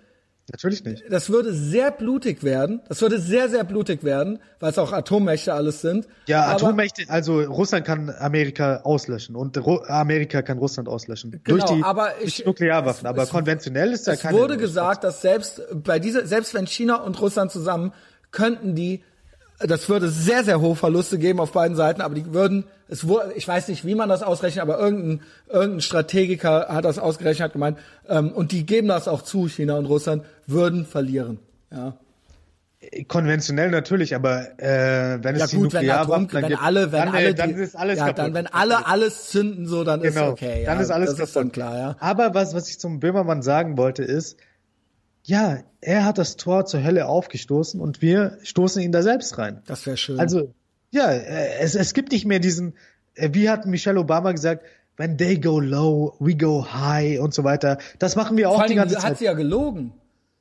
Natürlich 0.52 0.84
nicht. 0.84 1.04
Das 1.10 1.30
würde 1.30 1.54
sehr 1.54 1.90
blutig 1.92 2.44
werden. 2.44 2.82
Das 2.90 3.02
würde 3.02 3.18
sehr, 3.18 3.48
sehr 3.48 3.64
blutig 3.64 4.04
werden, 4.04 4.40
weil 4.60 4.72
es 4.72 4.78
auch 4.78 4.92
Atommächte 4.92 5.54
alles 5.54 5.80
sind. 5.80 6.06
Ja, 6.28 6.44
aber, 6.44 6.56
Atommächte, 6.56 7.04
also 7.08 7.40
Russland 7.42 7.86
kann 7.86 8.14
Amerika 8.20 8.82
auslöschen 8.84 9.38
und 9.38 9.58
Amerika 9.88 10.42
kann 10.42 10.58
Russland 10.58 10.90
auslöschen. 10.90 11.40
Genau, 11.44 11.58
durch 11.58 11.64
die, 11.64 11.84
aber 11.84 12.22
ich, 12.22 12.38
durch 12.38 12.46
Nuklearwaffen. 12.46 13.06
Es, 13.06 13.10
aber 13.10 13.24
es, 13.24 13.30
konventionell 13.30 13.94
ist 13.94 14.06
da 14.06 14.18
keine. 14.18 14.36
Es 14.36 14.44
wurde 14.44 14.58
gesagt, 14.58 15.06
dass 15.06 15.22
selbst 15.22 15.62
bei 15.72 16.00
dieser, 16.00 16.28
selbst 16.28 16.54
wenn 16.54 16.68
China 16.68 16.96
und 16.98 17.22
Russland 17.22 17.50
zusammen 17.50 17.94
könnten 18.32 18.76
die 18.76 19.02
das 19.67 19.90
würde 19.90 20.09
sehr, 20.09 20.43
sehr 20.43 20.59
hohe 20.61 20.75
Verluste 20.75 21.17
geben 21.17 21.40
auf 21.40 21.51
beiden 21.51 21.75
Seiten, 21.75 22.01
aber 22.01 22.16
die 22.16 22.33
würden, 22.33 22.66
es 22.88 23.08
wurde, 23.08 23.33
ich 23.35 23.48
weiß 23.48 23.67
nicht, 23.69 23.85
wie 23.85 23.95
man 23.95 24.09
das 24.09 24.24
ausrechnet, 24.24 24.61
aber 24.61 24.80
irgendein, 24.80 25.22
irgendein 25.50 25.82
Strategiker 25.82 26.67
hat 26.69 26.85
das 26.85 27.00
ausgerechnet, 27.00 27.45
hat 27.45 27.53
gemeint, 27.53 27.77
ähm, 28.08 28.32
und 28.32 28.51
die 28.51 28.66
geben 28.66 28.88
das 28.88 29.08
auch 29.08 29.22
zu, 29.22 29.48
China 29.48 29.77
und 29.77 29.85
Russland, 29.85 30.24
würden 30.48 30.85
verlieren. 30.85 31.40
Ja. 31.72 31.98
Konventionell 33.08 33.72
natürlich, 33.72 34.14
aber 34.14 34.59
äh, 34.59 35.17
wenn 35.24 35.38
ja, 35.38 35.45
es 35.45 35.51
gut, 35.51 35.72
die 35.72 35.77
Nuklearwaffen, 35.77 36.27
wenn, 36.33 36.43
wenn 36.43 36.56
alle, 36.56 36.92
wenn 36.92 37.00
dann, 37.00 37.16
alle, 37.16 37.30
äh, 37.30 37.33
dann 37.33 37.50
ist 37.51 37.75
alles 37.75 37.98
ja, 37.98 38.08
kaputt. 38.08 38.19
dann 38.19 38.33
wenn 38.33 38.48
alle 38.48 38.85
alles 38.85 39.30
zünden, 39.30 39.67
so 39.67 39.85
dann 39.85 40.01
genau, 40.01 40.27
ist 40.27 40.32
okay. 40.33 40.64
Ja, 40.64 40.74
dann 40.74 40.83
ist 40.83 40.92
alles 40.92 41.11
das 41.11 41.17
kaputt. 41.17 41.27
ist 41.30 41.35
dann 41.38 41.51
klar, 41.53 41.77
ja. 41.77 41.95
Aber 42.00 42.33
was 42.33 42.53
was 42.53 42.69
ich 42.69 42.80
zum 42.80 43.00
Böhmermann 43.00 43.42
sagen 43.42 43.77
wollte 43.77 44.03
ist, 44.03 44.38
ja, 45.24 45.60
er 45.82 46.06
hat 46.06 46.18
das 46.18 46.35
Tor 46.38 46.66
zur 46.66 46.84
Hölle 46.84 47.08
aufgestoßen 47.08 47.80
und 47.80 48.02
wir 48.02 48.38
stoßen 48.43 48.82
ihn 48.82 48.92
da 48.92 49.02
selbst 49.02 49.38
rein. 49.38 49.61
Das 49.66 49.85
wäre 49.85 49.98
schön. 49.98 50.19
Also, 50.19 50.53
ja, 50.92 51.11
äh, 51.11 51.60
es, 51.60 51.76
es 51.76 51.93
gibt 51.93 52.11
nicht 52.11 52.26
mehr 52.26 52.40
diesen, 52.40 52.74
äh, 53.16 53.30
wie 53.34 53.50
hat 53.50 53.66
Michelle 53.66 54.00
Obama 54.00 54.32
gesagt, 54.32 54.66
when 54.98 55.18
they 55.18 55.40
go 55.40 55.60
low, 55.60 56.16
we 56.19 56.35
go 56.35 56.66
high 56.72 57.19
und 57.19 57.34
so 57.34 57.43
weiter. 57.43 57.77
Das 58.00 58.16
machen 58.16 58.38
wir 58.38 58.50
auch 58.50 58.58
Vor 58.58 58.68
die 58.68 58.76
ganze 58.76 58.98
hat 58.98 59.02
Zeit. 59.02 59.18
sie 59.19 59.26
ja 59.26 59.34
gelogen. 59.34 59.93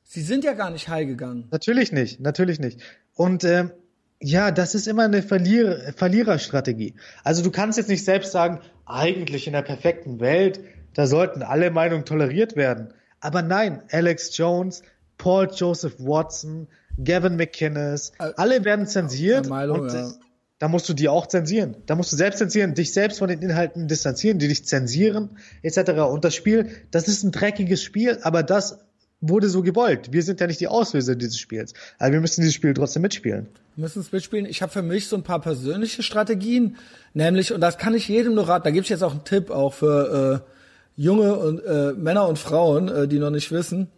Sie 0.03 0.21
sind 0.21 0.43
ja 0.43 0.53
gar 0.53 0.69
nicht 0.69 0.89
high 0.89 1.07
gegangen. 1.07 1.47
Natürlich 1.51 1.91
nicht, 1.91 2.19
natürlich 2.19 2.59
nicht. 2.59 2.81
Und 3.15 3.43
ähm, 3.45 3.71
ja, 4.19 4.51
das 4.51 4.75
ist 4.75 4.87
immer 4.87 5.03
eine 5.03 5.23
Verlier 5.23 5.93
Verliererstrategie. 5.95 6.95
Also 7.23 7.41
du 7.41 7.51
kannst 7.51 7.77
jetzt 7.77 7.89
nicht 7.89 8.05
selbst 8.05 8.31
sagen, 8.31 8.59
eigentlich 8.85 9.47
in 9.47 9.53
der 9.53 9.61
perfekten 9.61 10.19
Welt, 10.19 10.59
da 10.93 11.07
sollten 11.07 11.41
alle 11.41 11.71
Meinungen 11.71 12.05
toleriert 12.05 12.55
werden. 12.55 12.93
Aber 13.23 13.41
nein, 13.41 13.81
Alex 13.89 14.37
Jones, 14.37 14.83
Paul 15.17 15.49
Joseph 15.49 15.95
Watson, 15.97 16.67
Gavin 17.01 17.37
McInnes, 17.37 18.11
äh, 18.19 18.31
alle 18.35 18.65
werden 18.65 18.85
zensiert 18.85 19.49
Milo, 19.49 19.75
und 19.75 19.93
ja. 19.93 20.11
da 20.59 20.67
musst 20.67 20.89
du 20.89 20.93
die 20.93 21.07
auch 21.07 21.27
zensieren. 21.27 21.77
Da 21.85 21.95
musst 21.95 22.11
du 22.11 22.17
selbst 22.17 22.39
zensieren, 22.39 22.73
dich 22.73 22.91
selbst 22.91 23.19
von 23.19 23.29
den 23.29 23.41
Inhalten 23.41 23.87
distanzieren, 23.87 24.39
die 24.39 24.49
dich 24.49 24.65
zensieren, 24.65 25.37
etc. 25.61 25.91
Und 26.11 26.25
das 26.25 26.35
Spiel, 26.35 26.69
das 26.91 27.07
ist 27.07 27.23
ein 27.23 27.31
dreckiges 27.31 27.81
Spiel, 27.81 28.19
aber 28.23 28.43
das 28.43 28.79
wurde 29.21 29.47
so 29.47 29.61
gewollt. 29.63 30.11
Wir 30.11 30.21
sind 30.21 30.41
ja 30.41 30.47
nicht 30.47 30.59
die 30.59 30.67
Auslöser 30.67 31.15
dieses 31.15 31.39
Spiels. 31.39 31.73
Aber 31.99 32.11
wir 32.11 32.19
müssen 32.19 32.41
dieses 32.41 32.55
Spiel 32.55 32.73
trotzdem 32.73 33.03
mitspielen. 33.03 33.47
Wir 33.77 33.83
müssen 33.83 34.01
es 34.01 34.11
mitspielen. 34.11 34.45
Ich 34.45 34.61
habe 34.61 34.71
für 34.71 34.81
mich 34.81 35.07
so 35.07 35.15
ein 35.15 35.23
paar 35.23 35.39
persönliche 35.39 36.03
Strategien, 36.03 36.75
nämlich, 37.13 37.53
und 37.53 37.61
das 37.61 37.77
kann 37.77 37.93
ich 37.95 38.09
jedem 38.09 38.35
nur 38.35 38.49
raten, 38.49 38.65
da 38.65 38.71
gebe 38.71 38.83
ich 38.83 38.89
jetzt 38.89 39.01
auch 39.01 39.13
einen 39.13 39.23
Tipp 39.23 39.49
auch 39.49 39.73
für 39.73 40.43
äh, 40.45 40.52
junge 40.95 41.35
und, 41.35 41.59
äh, 41.59 41.93
Männer 41.93 42.27
und 42.27 42.39
Frauen, 42.39 42.87
äh, 42.87 43.07
die 43.07 43.19
noch 43.19 43.29
nicht 43.29 43.51
wissen. 43.51 43.89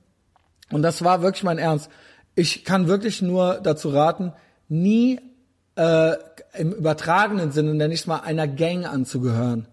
Und 0.72 0.82
das 0.82 1.04
war 1.04 1.22
wirklich 1.22 1.44
mein 1.44 1.58
Ernst. 1.58 1.90
Ich 2.36 2.66
kann 2.66 2.88
wirklich 2.88 3.22
nur 3.22 3.60
dazu 3.62 3.90
raten, 3.90 4.34
nie 4.68 5.20
äh, 5.76 6.14
im 6.58 6.72
übertragenen 6.72 7.52
Sinne, 7.52 7.74
nenne 7.74 7.94
ich 7.94 8.08
mal, 8.08 8.20
einer 8.20 8.48
Gang 8.48 8.86
anzugehören. 8.86 9.68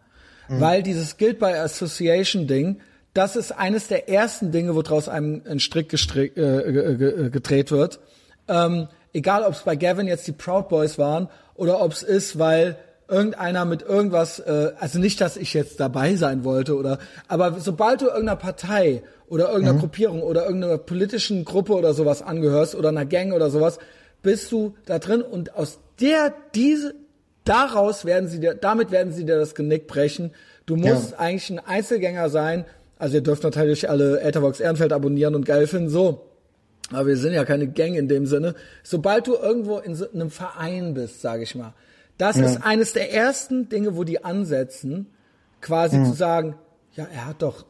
Mhm. 0.49 0.61
Weil 0.61 0.83
dieses 0.83 1.17
Guild 1.17 1.39
by 1.39 1.47
Association 1.47 2.47
Ding, 2.47 2.81
das 3.15 3.37
ist 3.37 3.53
eines 3.53 3.89
der 3.89 4.09
ersten 4.09 4.53
Dinge, 4.53 4.75
woraus 4.75 5.09
einem 5.09 5.43
ein 5.49 5.61
Strick 5.61 5.89
gestrick, 5.89 6.37
äh, 6.37 7.31
gedreht 7.31 7.71
wird. 7.71 8.01
Ähm, 8.49 8.89
egal, 9.13 9.45
ob 9.45 9.53
es 9.53 9.61
bei 9.61 9.77
Gavin 9.77 10.07
jetzt 10.07 10.27
die 10.27 10.33
Proud 10.33 10.69
Boys 10.69 10.99
waren 10.99 11.29
oder 11.55 11.81
ob 11.81 11.93
es 11.93 12.03
ist, 12.03 12.39
weil 12.39 12.77
irgendeiner 13.13 13.65
mit 13.65 13.83
irgendwas, 13.83 14.39
äh, 14.41 14.73
also 14.81 14.99
nicht, 14.99 15.21
dass 15.21 15.37
ich 15.37 15.53
jetzt 15.55 15.79
dabei 15.79 16.17
sein 16.17 16.45
wollte 16.45 16.77
oder, 16.77 16.99
aber 17.29 17.61
sobald 17.61 18.01
du 18.01 18.07
irgendeiner 18.07 18.37
Partei 18.37 19.03
oder 19.29 19.49
irgendeiner 19.49 19.75
mhm. 19.75 19.81
Gruppierung 19.81 20.23
oder 20.23 20.47
irgendeiner 20.47 20.79
politischen 20.79 21.45
Gruppe 21.45 21.75
oder 21.75 21.95
sowas 21.95 22.23
angehörst 22.23 22.75
oder 22.75 22.89
einer 22.89 23.05
Gang 23.05 23.33
oder 23.35 23.51
sowas, 23.51 23.79
bist 24.23 24.51
du 24.51 24.75
da 24.87 24.99
drin 24.99 25.21
und 25.21 25.55
aus 25.55 25.79
der, 26.01 26.33
diese, 26.55 26.95
daraus 27.45 28.05
werden 28.05 28.29
sie 28.29 28.41
dir, 28.41 28.55
damit 28.55 28.91
werden 28.91 29.13
sie 29.13 29.25
dir 29.25 29.37
das 29.37 29.55
Genick 29.55 29.87
brechen. 29.87 30.33
Du 30.67 30.77
musst 30.77 31.13
ja. 31.13 31.19
eigentlich 31.19 31.51
ein 31.51 31.59
Einzelgänger 31.59 32.31
sein. 32.31 32.65
Also 32.99 33.17
ihr 33.17 33.23
dürft 33.23 33.43
natürlich 33.43 33.91
alle 33.91 34.21
Etherbox 34.21 34.61
Ehrenfeld 34.61 34.93
abonnieren 34.93 35.35
und 35.35 35.45
geil 35.45 35.67
finden, 35.67 35.91
so. 35.91 36.29
Aber 36.91 37.07
wir 37.07 37.17
sind 37.17 37.33
ja 37.33 37.45
keine 37.45 37.69
Gang 37.69 37.97
in 37.97 38.07
dem 38.07 38.27
Sinne. 38.27 38.55
Sobald 38.83 39.27
du 39.27 39.35
irgendwo 39.35 39.79
in 39.79 39.95
so 39.95 40.11
einem 40.13 40.31
Verein 40.31 40.95
bist, 40.95 41.21
sage 41.21 41.43
ich 41.43 41.55
mal, 41.55 41.75
das 42.19 42.37
ja. 42.37 42.45
ist 42.45 42.65
eines 42.65 42.93
der 42.93 43.13
ersten 43.13 43.69
Dinge, 43.69 43.97
wo 43.97 44.05
die 44.05 44.25
ansetzen, 44.25 45.07
quasi 45.61 45.99
mhm. 45.99 46.07
zu 46.07 46.13
sagen, 46.13 46.55
ja, 46.95 47.07
er 47.13 47.27
hat 47.27 47.43
doch, 47.43 47.65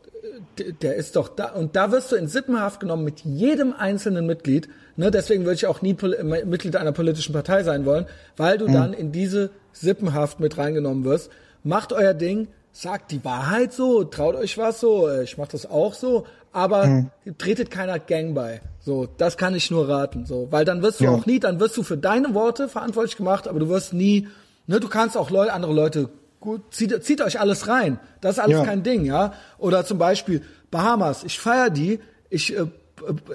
der 0.83 0.97
ist 0.97 1.17
doch 1.17 1.29
da. 1.29 1.53
Und 1.53 1.77
da 1.77 1.93
wirst 1.93 2.13
du 2.13 2.17
in 2.17 2.29
Sippenhaft 2.29 2.81
genommen 2.81 3.05
mit 3.05 3.21
jedem 3.21 3.73
einzelnen 3.73 4.27
Mitglied. 4.27 4.69
Ne, 4.97 5.11
deswegen 5.11 5.45
würde 5.45 5.55
ich 5.55 5.67
auch 5.67 5.83
nie 5.83 5.97
Mitglied 6.45 6.77
einer 6.77 6.93
politischen 6.93 7.33
Partei 7.33 7.63
sein 7.63 7.87
wollen, 7.87 8.07
weil 8.37 8.59
du 8.59 8.69
mhm. 8.69 8.73
dann 8.73 8.93
in 8.93 9.13
diese 9.13 9.51
Sippenhaft 9.73 10.41
mit 10.41 10.59
reingenommen 10.59 11.05
wirst. 11.05 11.31
Macht 11.65 11.93
euer 11.93 12.15
Ding, 12.15 12.49
sagt 12.73 13.13
die 13.13 13.25
Wahrheit 13.25 13.73
so, 13.73 14.05
traut 14.05 14.35
euch 14.35 14.59
was 14.59 14.81
so, 14.81 15.11
ich 15.21 15.37
mach 15.39 15.49
das 15.49 15.71
auch 15.71 15.95
so, 15.95 16.27
aber 16.53 16.87
mhm. 16.87 17.11
tretet 17.39 17.71
keiner 17.71 17.99
Gang 17.99 18.35
bei. 18.35 18.61
So, 18.81 19.07
das 19.07 19.37
kann 19.37 19.55
ich 19.55 19.71
nur 19.71 19.89
raten, 19.89 20.27
so, 20.27 20.49
weil 20.51 20.65
dann 20.65 20.83
wirst 20.83 21.01
du 21.01 21.05
ja. 21.05 21.11
auch 21.11 21.27
nie, 21.27 21.39
dann 21.39 21.61
wirst 21.61 21.77
du 21.77 21.83
für 21.83 21.97
deine 21.97 22.35
Worte 22.35 22.69
verantwortlich 22.69 23.17
gemacht, 23.17 23.47
aber 23.47 23.61
du 23.61 23.69
wirst 23.69 23.93
nie, 23.93 24.29
ne, 24.67 24.81
du 24.81 24.89
kannst 24.89 25.17
auch 25.17 25.31
Leute, 25.31 25.53
andere 25.53 25.73
Leute, 25.73 26.09
gut, 26.41 26.75
zieht, 26.75 27.05
zieht 27.05 27.23
euch 27.23 27.39
alles 27.39 27.69
rein. 27.69 28.01
Das 28.21 28.37
ist 28.37 28.43
alles 28.43 28.59
ja. 28.59 28.65
kein 28.65 28.83
Ding, 28.83 29.05
ja. 29.05 29.35
Oder 29.59 29.85
zum 29.85 29.99
Beispiel 29.99 30.43
Bahamas, 30.71 31.25
ich 31.25 31.39
feier 31.39 31.71
die, 31.71 32.01
ich, 32.31 32.57
äh, 32.57 32.67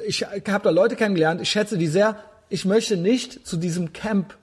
ich 0.06 0.24
habe 0.24 0.64
da 0.64 0.70
Leute 0.70 0.96
kennengelernt, 0.96 1.42
ich 1.42 1.50
schätze 1.50 1.78
die 1.78 1.88
sehr, 1.88 2.18
ich 2.50 2.66
möchte 2.66 2.98
nicht 2.98 3.48
zu 3.48 3.58
diesem 3.58 3.94
Camp 3.94 4.38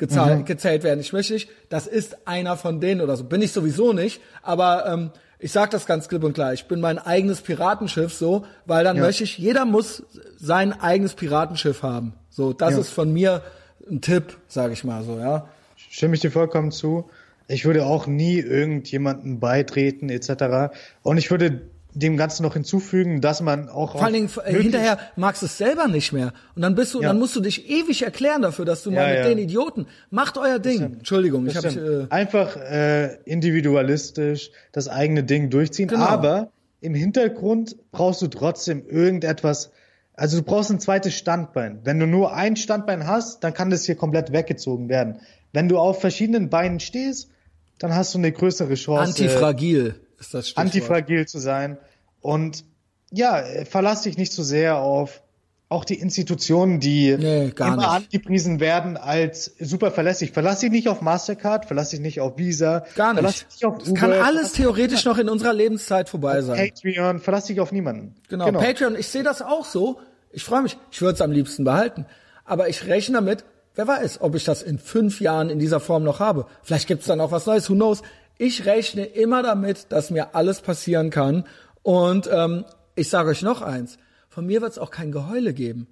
gezahlt, 0.00 0.40
mhm. 0.40 0.44
gezählt 0.46 0.82
werden. 0.82 0.98
Ich 0.98 1.12
möchte 1.12 1.34
nicht, 1.34 1.48
das 1.68 1.86
ist 1.86 2.26
einer 2.26 2.56
von 2.56 2.80
denen 2.80 3.00
oder 3.00 3.16
so. 3.16 3.22
Bin 3.22 3.40
ich 3.40 3.52
sowieso 3.52 3.92
nicht, 3.92 4.20
aber 4.42 4.86
ähm, 4.86 5.10
ich 5.38 5.52
sag 5.52 5.70
das 5.70 5.86
ganz 5.86 6.08
klipp 6.08 6.24
und 6.24 6.32
klar. 6.32 6.52
Ich 6.52 6.66
bin 6.66 6.80
mein 6.80 6.98
eigenes 6.98 7.40
Piratenschiff 7.40 8.12
so, 8.12 8.44
weil 8.66 8.82
dann 8.82 8.96
ja. 8.96 9.02
möchte 9.02 9.22
ich, 9.22 9.38
jeder 9.38 9.64
muss 9.64 10.02
sein 10.36 10.72
eigenes 10.72 11.14
Piratenschiff 11.14 11.84
haben. 11.84 12.14
So, 12.30 12.52
das 12.52 12.72
ja. 12.72 12.80
ist 12.80 12.90
von 12.90 13.12
mir 13.12 13.42
ein 13.88 14.00
Tipp, 14.00 14.36
sage 14.48 14.72
ich 14.72 14.82
mal 14.82 15.04
so, 15.04 15.18
ja. 15.18 15.46
Stimme 15.76 16.14
ich 16.14 16.20
dir 16.20 16.30
vollkommen 16.30 16.72
zu. 16.72 17.08
Ich 17.46 17.64
würde 17.64 17.84
auch 17.84 18.06
nie 18.06 18.38
irgendjemanden 18.38 19.40
beitreten 19.40 20.08
etc. 20.08 20.72
Und 21.02 21.18
ich 21.18 21.30
würde 21.30 21.62
dem 21.94 22.16
Ganzen 22.16 22.42
noch 22.42 22.54
hinzufügen, 22.54 23.20
dass 23.20 23.40
man 23.40 23.68
auch 23.68 23.92
vor 23.92 24.04
allen 24.04 24.14
Dingen 24.14 24.30
äh, 24.44 24.52
hinterher 24.52 24.98
magst 25.16 25.42
du 25.42 25.46
es 25.46 25.58
selber 25.58 25.88
nicht 25.88 26.12
mehr 26.12 26.32
und 26.54 26.62
dann 26.62 26.74
bist 26.74 26.94
du, 26.94 27.02
ja. 27.02 27.08
dann 27.08 27.18
musst 27.18 27.34
du 27.36 27.40
dich 27.40 27.68
ewig 27.68 28.02
erklären 28.02 28.42
dafür, 28.42 28.64
dass 28.64 28.82
du 28.82 28.90
ja, 28.90 29.00
mal 29.00 29.08
mit 29.08 29.18
ja. 29.18 29.28
den 29.28 29.38
Idioten 29.38 29.86
macht 30.10 30.38
euer 30.38 30.58
Ding. 30.58 30.82
Entschuldigung, 30.82 31.46
ich 31.46 31.56
habe 31.56 32.08
äh, 32.10 32.14
einfach 32.14 32.56
äh, 32.56 33.16
individualistisch 33.24 34.50
das 34.72 34.88
eigene 34.88 35.24
Ding 35.24 35.50
durchziehen, 35.50 35.88
genau. 35.88 36.04
aber 36.04 36.52
im 36.80 36.94
Hintergrund 36.94 37.76
brauchst 37.92 38.22
du 38.22 38.28
trotzdem 38.28 38.86
irgendetwas. 38.88 39.70
Also 40.14 40.38
du 40.38 40.42
brauchst 40.44 40.70
ein 40.70 40.80
zweites 40.80 41.14
Standbein. 41.14 41.80
Wenn 41.84 41.98
du 41.98 42.06
nur 42.06 42.34
ein 42.34 42.56
Standbein 42.56 43.06
hast, 43.06 43.42
dann 43.42 43.54
kann 43.54 43.70
das 43.70 43.84
hier 43.84 43.96
komplett 43.96 44.32
weggezogen 44.32 44.88
werden. 44.88 45.20
Wenn 45.52 45.68
du 45.68 45.78
auf 45.78 46.00
verschiedenen 46.00 46.50
Beinen 46.50 46.78
stehst, 46.78 47.30
dann 47.78 47.94
hast 47.94 48.14
du 48.14 48.18
eine 48.18 48.30
größere 48.30 48.74
Chance. 48.74 49.22
Antifragil 49.22 49.94
ist 50.20 50.34
das 50.34 50.48
Stichwort. 50.48 50.66
Antifragil 50.66 51.26
zu 51.26 51.38
sein. 51.38 51.78
Und 52.20 52.64
ja, 53.10 53.42
verlass 53.64 54.02
dich 54.02 54.16
nicht 54.16 54.32
zu 54.32 54.42
so 54.42 54.48
sehr 54.48 54.78
auf 54.78 55.22
auch 55.70 55.84
die 55.84 55.94
Institutionen, 55.94 56.80
die 56.80 57.16
nee, 57.16 57.52
immer 57.56 57.76
nicht. 57.76 57.88
angepriesen 57.88 58.58
werden 58.58 58.96
als 58.96 59.52
super 59.60 59.92
verlässlich. 59.92 60.32
Verlass 60.32 60.58
dich 60.58 60.70
nicht 60.72 60.88
auf 60.88 61.00
Mastercard, 61.00 61.64
verlass 61.64 61.90
dich 61.90 62.00
nicht 62.00 62.20
auf 62.20 62.36
Visa. 62.36 62.84
Gar 62.96 63.14
nicht. 63.14 63.20
Verlass 63.20 63.46
dich 63.46 63.64
auf 63.64 63.74
Uber, 63.76 63.84
das 63.84 63.94
kann 63.94 64.12
alles 64.12 64.52
theoretisch 64.52 65.04
noch 65.04 65.16
in 65.16 65.28
unserer 65.28 65.52
Lebenszeit 65.52 66.08
vorbei 66.08 66.42
sein. 66.42 66.56
Patreon, 66.56 67.20
verlass 67.20 67.44
dich 67.44 67.60
auf 67.60 67.70
niemanden. 67.70 68.16
Genau, 68.28 68.46
genau. 68.46 68.58
Patreon, 68.58 68.96
ich 68.96 69.06
sehe 69.06 69.22
das 69.22 69.42
auch 69.42 69.64
so. 69.64 70.00
Ich 70.32 70.42
freue 70.42 70.62
mich, 70.62 70.76
ich 70.90 71.00
würde 71.02 71.14
es 71.14 71.20
am 71.20 71.30
liebsten 71.30 71.62
behalten. 71.62 72.04
Aber 72.44 72.68
ich 72.68 72.88
rechne 72.88 73.14
damit, 73.18 73.44
wer 73.76 73.86
weiß, 73.86 74.22
ob 74.22 74.34
ich 74.34 74.42
das 74.42 74.62
in 74.62 74.80
fünf 74.80 75.20
Jahren 75.20 75.50
in 75.50 75.60
dieser 75.60 75.78
Form 75.78 76.02
noch 76.02 76.18
habe. 76.18 76.46
Vielleicht 76.64 76.88
gibt 76.88 77.02
es 77.02 77.06
dann 77.06 77.20
auch 77.20 77.30
was 77.30 77.46
Neues, 77.46 77.70
who 77.70 77.74
knows. 77.74 78.02
Ich 78.40 78.64
rechne 78.64 79.04
immer 79.04 79.42
damit, 79.42 79.86
dass 79.90 80.10
mir 80.10 80.34
alles 80.34 80.60
passieren 80.60 81.10
kann. 81.10 81.44
Und 81.82 82.28
ähm, 82.32 82.64
ich 82.94 83.08
sage 83.08 83.30
euch 83.30 83.42
noch 83.42 83.62
eins 83.62 83.98
von 84.30 84.46
mir 84.46 84.62
wird 84.62 84.72
es 84.72 84.78
auch 84.78 84.90
kein 84.90 85.12
Geheule 85.12 85.52
geben. 85.52 85.88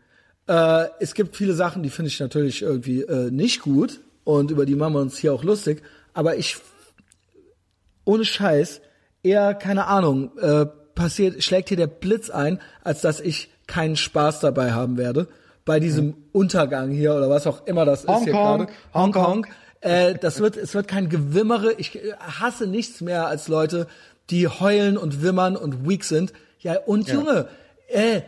Äh, 0.47 0.87
es 1.01 1.15
gibt 1.15 1.37
viele 1.37 1.53
Sachen, 1.53 1.83
die 1.83 1.91
finde 1.91 2.09
ich 2.09 2.21
natürlich 2.21 2.63
irgendwie 2.63 3.03
äh, 3.03 3.31
nicht 3.31 3.61
gut 3.61 4.01
und 4.25 4.51
über 4.51 4.65
die 4.65 4.77
machen 4.77 4.95
wir 4.95 5.01
uns 5.01 5.19
hier 5.19 5.35
auch 5.35 5.45
lustig. 5.45 5.83
Aber 6.15 6.37
ich, 6.37 6.57
ohne 8.05 8.25
Scheiß, 8.25 8.81
eher, 9.23 9.55
keine 9.55 9.87
Ahnung, 9.87 10.31
äh, 10.39 10.67
passiert, 10.95 11.43
schlägt 11.43 11.69
hier 11.69 11.77
der 11.77 11.89
Blitz 11.89 12.31
ein, 12.31 12.61
als 12.83 13.01
dass 13.03 13.21
ich 13.21 13.51
keinen 13.67 13.97
Spaß 13.97 14.41
dabei 14.41 14.73
haben 14.73 14.97
werde. 14.97 15.29
Bei 15.65 15.81
diesem 15.81 16.07
mhm. 16.07 16.17
Untergang 16.33 16.91
hier 16.91 17.15
oder 17.15 17.29
was 17.29 17.47
auch 17.47 17.67
immer 17.67 17.85
das 17.85 18.07
Hong 18.07 18.19
ist 18.19 18.25
hier 18.25 18.33
gerade. 18.33 18.69
Hongkong. 18.95 19.27
Hong 19.27 19.47
äh, 19.81 20.15
das 20.15 20.41
wird, 20.41 20.57
es 20.57 20.75
wird 20.75 20.89
kein 20.89 21.09
Gewimmere. 21.09 21.73
Ich 21.75 21.97
äh, 21.97 22.13
hasse 22.19 22.67
nichts 22.67 23.01
mehr 23.01 23.27
als 23.27 23.49
Leute, 23.49 23.87
die 24.31 24.49
heulen 24.49 24.97
und 24.97 25.23
wimmern 25.23 25.57
und 25.57 25.89
weak 25.89 26.05
sind. 26.05 26.33
Ja, 26.61 26.79
und 26.81 27.09
ja. 27.09 27.15
Junge, 27.15 27.49
äh, 27.89 28.23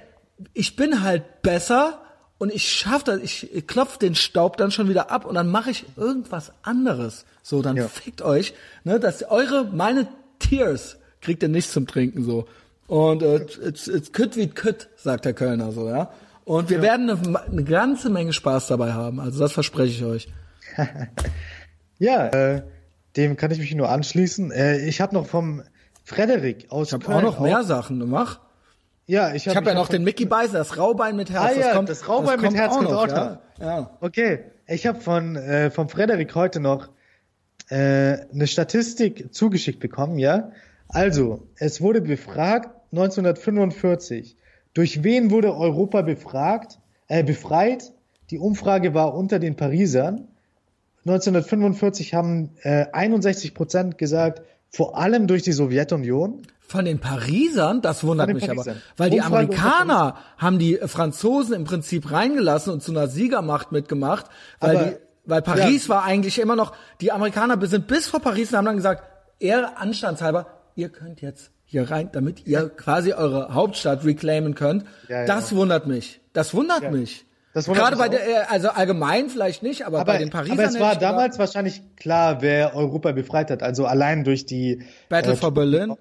ich 0.55 0.77
bin 0.77 1.03
halt 1.03 1.43
besser 1.43 2.01
und 2.39 2.53
ich 2.53 2.71
schaff 2.71 3.05
das, 3.05 3.21
ich 3.21 3.67
klopf 3.67 3.99
den 3.99 4.15
Staub 4.15 4.57
dann 4.57 4.71
schon 4.71 4.89
wieder 4.89 5.11
ab 5.11 5.27
und 5.27 5.35
dann 5.35 5.49
mache 5.51 5.71
ich 5.71 5.85
irgendwas 5.97 6.53
anderes. 6.63 7.25
So, 7.43 7.63
dann 7.63 7.77
ja. 7.77 7.89
fickt 7.89 8.23
euch, 8.23 8.55
ne, 8.85 8.99
dass 8.99 9.23
eure, 9.25 9.65
meine 9.65 10.09
Tears 10.39 10.97
kriegt 11.21 11.43
ihr 11.43 11.49
nicht 11.49 11.71
zum 11.71 11.87
Trinken 11.87 12.25
so. 12.25 12.47
Und 12.87 13.23
äh, 13.23 13.37
it's, 13.37 13.89
it's 13.89 14.13
kütt 14.13 14.37
wie 14.37 14.49
kütt, 14.49 14.89
sagt 14.97 15.25
der 15.25 15.35
Kölner 15.35 15.71
so, 15.73 15.89
ja. 15.89 16.11
Und 16.45 16.71
wir 16.71 16.79
ja. 16.79 16.83
werden 16.83 17.11
eine, 17.11 17.45
eine, 17.45 17.65
ganze 17.65 18.11
Menge 18.11 18.33
Spaß 18.33 18.69
dabei 18.69 18.93
haben. 18.93 19.21
Also 19.21 19.39
das 19.39 19.53
verspreche 19.53 19.93
ich 19.93 20.05
euch. 20.05 20.29
ja, 21.99 22.27
äh, 22.29 22.63
dem 23.17 23.37
kann 23.37 23.51
ich 23.51 23.59
mich 23.59 23.75
nur 23.75 23.89
anschließen. 23.89 24.51
Äh, 24.53 24.79
ich 24.87 25.01
habe 25.01 25.15
noch 25.15 25.27
vom 25.27 25.63
Frederik 26.05 26.67
aus 26.71 26.89
Ich 26.89 26.93
habe 26.95 27.15
auch 27.15 27.23
noch 27.23 27.41
mehr 27.41 27.63
Sachen, 27.63 27.99
gemacht. 27.99 28.41
Ja, 29.07 29.35
ich 29.35 29.49
habe 29.49 29.57
hab 29.57 29.67
ja 29.67 29.75
noch 29.75 29.89
den 29.89 30.05
Mickey 30.05 30.25
Beißer, 30.25 30.59
das 30.59 30.79
Raubein 30.79 31.17
mit 31.17 31.31
Herz. 31.31 31.53
Ah, 31.57 31.59
ja, 31.59 31.67
das, 31.67 31.75
kommt, 31.75 31.89
das 31.89 32.09
Raubein 32.09 32.41
das 32.41 32.51
mit 32.51 32.55
Herz 32.55 32.75
kommt 32.75 32.93
auch 32.93 33.07
noch. 33.09 33.17
Ja? 33.17 33.41
ja. 33.59 33.91
Okay, 34.01 34.45
ich 34.69 34.87
habe 34.87 35.01
von 35.01 35.35
äh, 35.35 35.71
vom 35.71 35.89
Frederik 35.89 36.35
heute 36.37 36.61
noch 36.61 36.89
äh, 37.71 38.19
eine 38.33 38.47
Statistik 38.47 39.35
zugeschickt 39.35 39.81
bekommen, 39.81 40.19
ja. 40.19 40.53
Also, 40.87 41.49
es 41.57 41.81
wurde 41.81 42.01
befragt 42.01 42.71
1945. 42.93 44.37
Durch 44.75 45.03
wen 45.03 45.31
wurde 45.31 45.57
Europa 45.57 46.03
befragt, 46.03 46.79
äh, 47.09 47.25
befreit? 47.25 47.93
Die 48.31 48.39
Umfrage 48.39 48.95
war 48.95 49.15
unter 49.15 49.39
den 49.39 49.57
Parisern. 49.57 50.29
1945 51.07 52.15
haben 52.15 52.51
äh, 52.63 52.87
61 52.93 53.55
Prozent 53.55 53.99
gesagt, 53.99 54.43
vor 54.71 54.97
allem 54.97 55.27
durch 55.27 55.43
die 55.43 55.53
Sowjetunion. 55.53 56.43
Von 56.61 56.85
den 56.85 57.01
Parisern? 57.01 57.83
Das 57.83 58.05
wundert 58.05 58.33
mich 58.33 58.47
Parisern. 58.47 58.77
aber. 58.77 58.81
Weil 58.97 59.11
die 59.11 59.21
Amerikaner 59.21 60.17
haben 60.39 60.59
die 60.59 60.79
Franzosen 60.85 61.55
im 61.55 61.65
Prinzip 61.65 62.13
reingelassen 62.13 62.73
und 62.73 62.83
zu 62.83 62.93
einer 62.93 63.09
Siegermacht 63.09 63.73
mitgemacht, 63.73 64.27
weil 64.61 64.77
aber, 64.77 64.87
die, 64.87 64.97
weil 65.25 65.43
Paris 65.43 65.89
ja. 65.89 65.95
war 65.97 66.05
eigentlich 66.05 66.39
immer 66.39 66.55
noch, 66.55 66.73
die 67.01 67.11
Amerikaner 67.11 67.59
sind 67.67 67.89
bis 67.89 68.07
vor 68.07 68.21
Paris 68.21 68.51
und 68.51 68.59
haben 68.59 68.67
dann 68.67 68.77
gesagt, 68.77 69.03
eher 69.41 69.81
anstandshalber, 69.81 70.47
ihr 70.77 70.91
könnt 70.91 71.21
jetzt 71.21 71.51
hier 71.65 71.91
rein, 71.91 72.11
damit 72.13 72.47
ihr 72.47 72.69
quasi 72.69 73.13
eure 73.13 73.55
Hauptstadt 73.55 74.05
reclaimen 74.05 74.55
könnt. 74.55 74.85
Ja, 75.09 75.21
ja. 75.21 75.27
Das 75.27 75.55
wundert 75.55 75.87
mich. 75.87 76.21
Das 76.33 76.55
wundert 76.55 76.93
mich. 76.93 77.25
Das 77.53 77.67
Gerade 77.67 77.97
bei 77.97 78.09
der, 78.09 78.21
äh, 78.21 78.35
also 78.49 78.69
allgemein 78.69 79.29
vielleicht 79.29 79.63
nicht, 79.63 79.85
aber, 79.85 80.01
aber 80.01 80.13
bei 80.13 80.19
den 80.19 80.31
Parisern. 80.31 80.59
Aber 80.59 80.69
es 80.69 80.79
war 80.79 80.97
damals 80.97 81.39
wahrscheinlich 81.39 81.83
klar, 81.97 82.43
wer 82.43 82.77
Europa 82.77 83.11
befreit 83.13 83.51
hat. 83.51 83.63
Also 83.63 83.87
allein 83.87 84.23
durch 84.23 84.47
die 84.47 84.83
Battle 85.09 85.33
äh, 85.33 85.37
for 85.37 85.53
Berlin. 85.53 85.95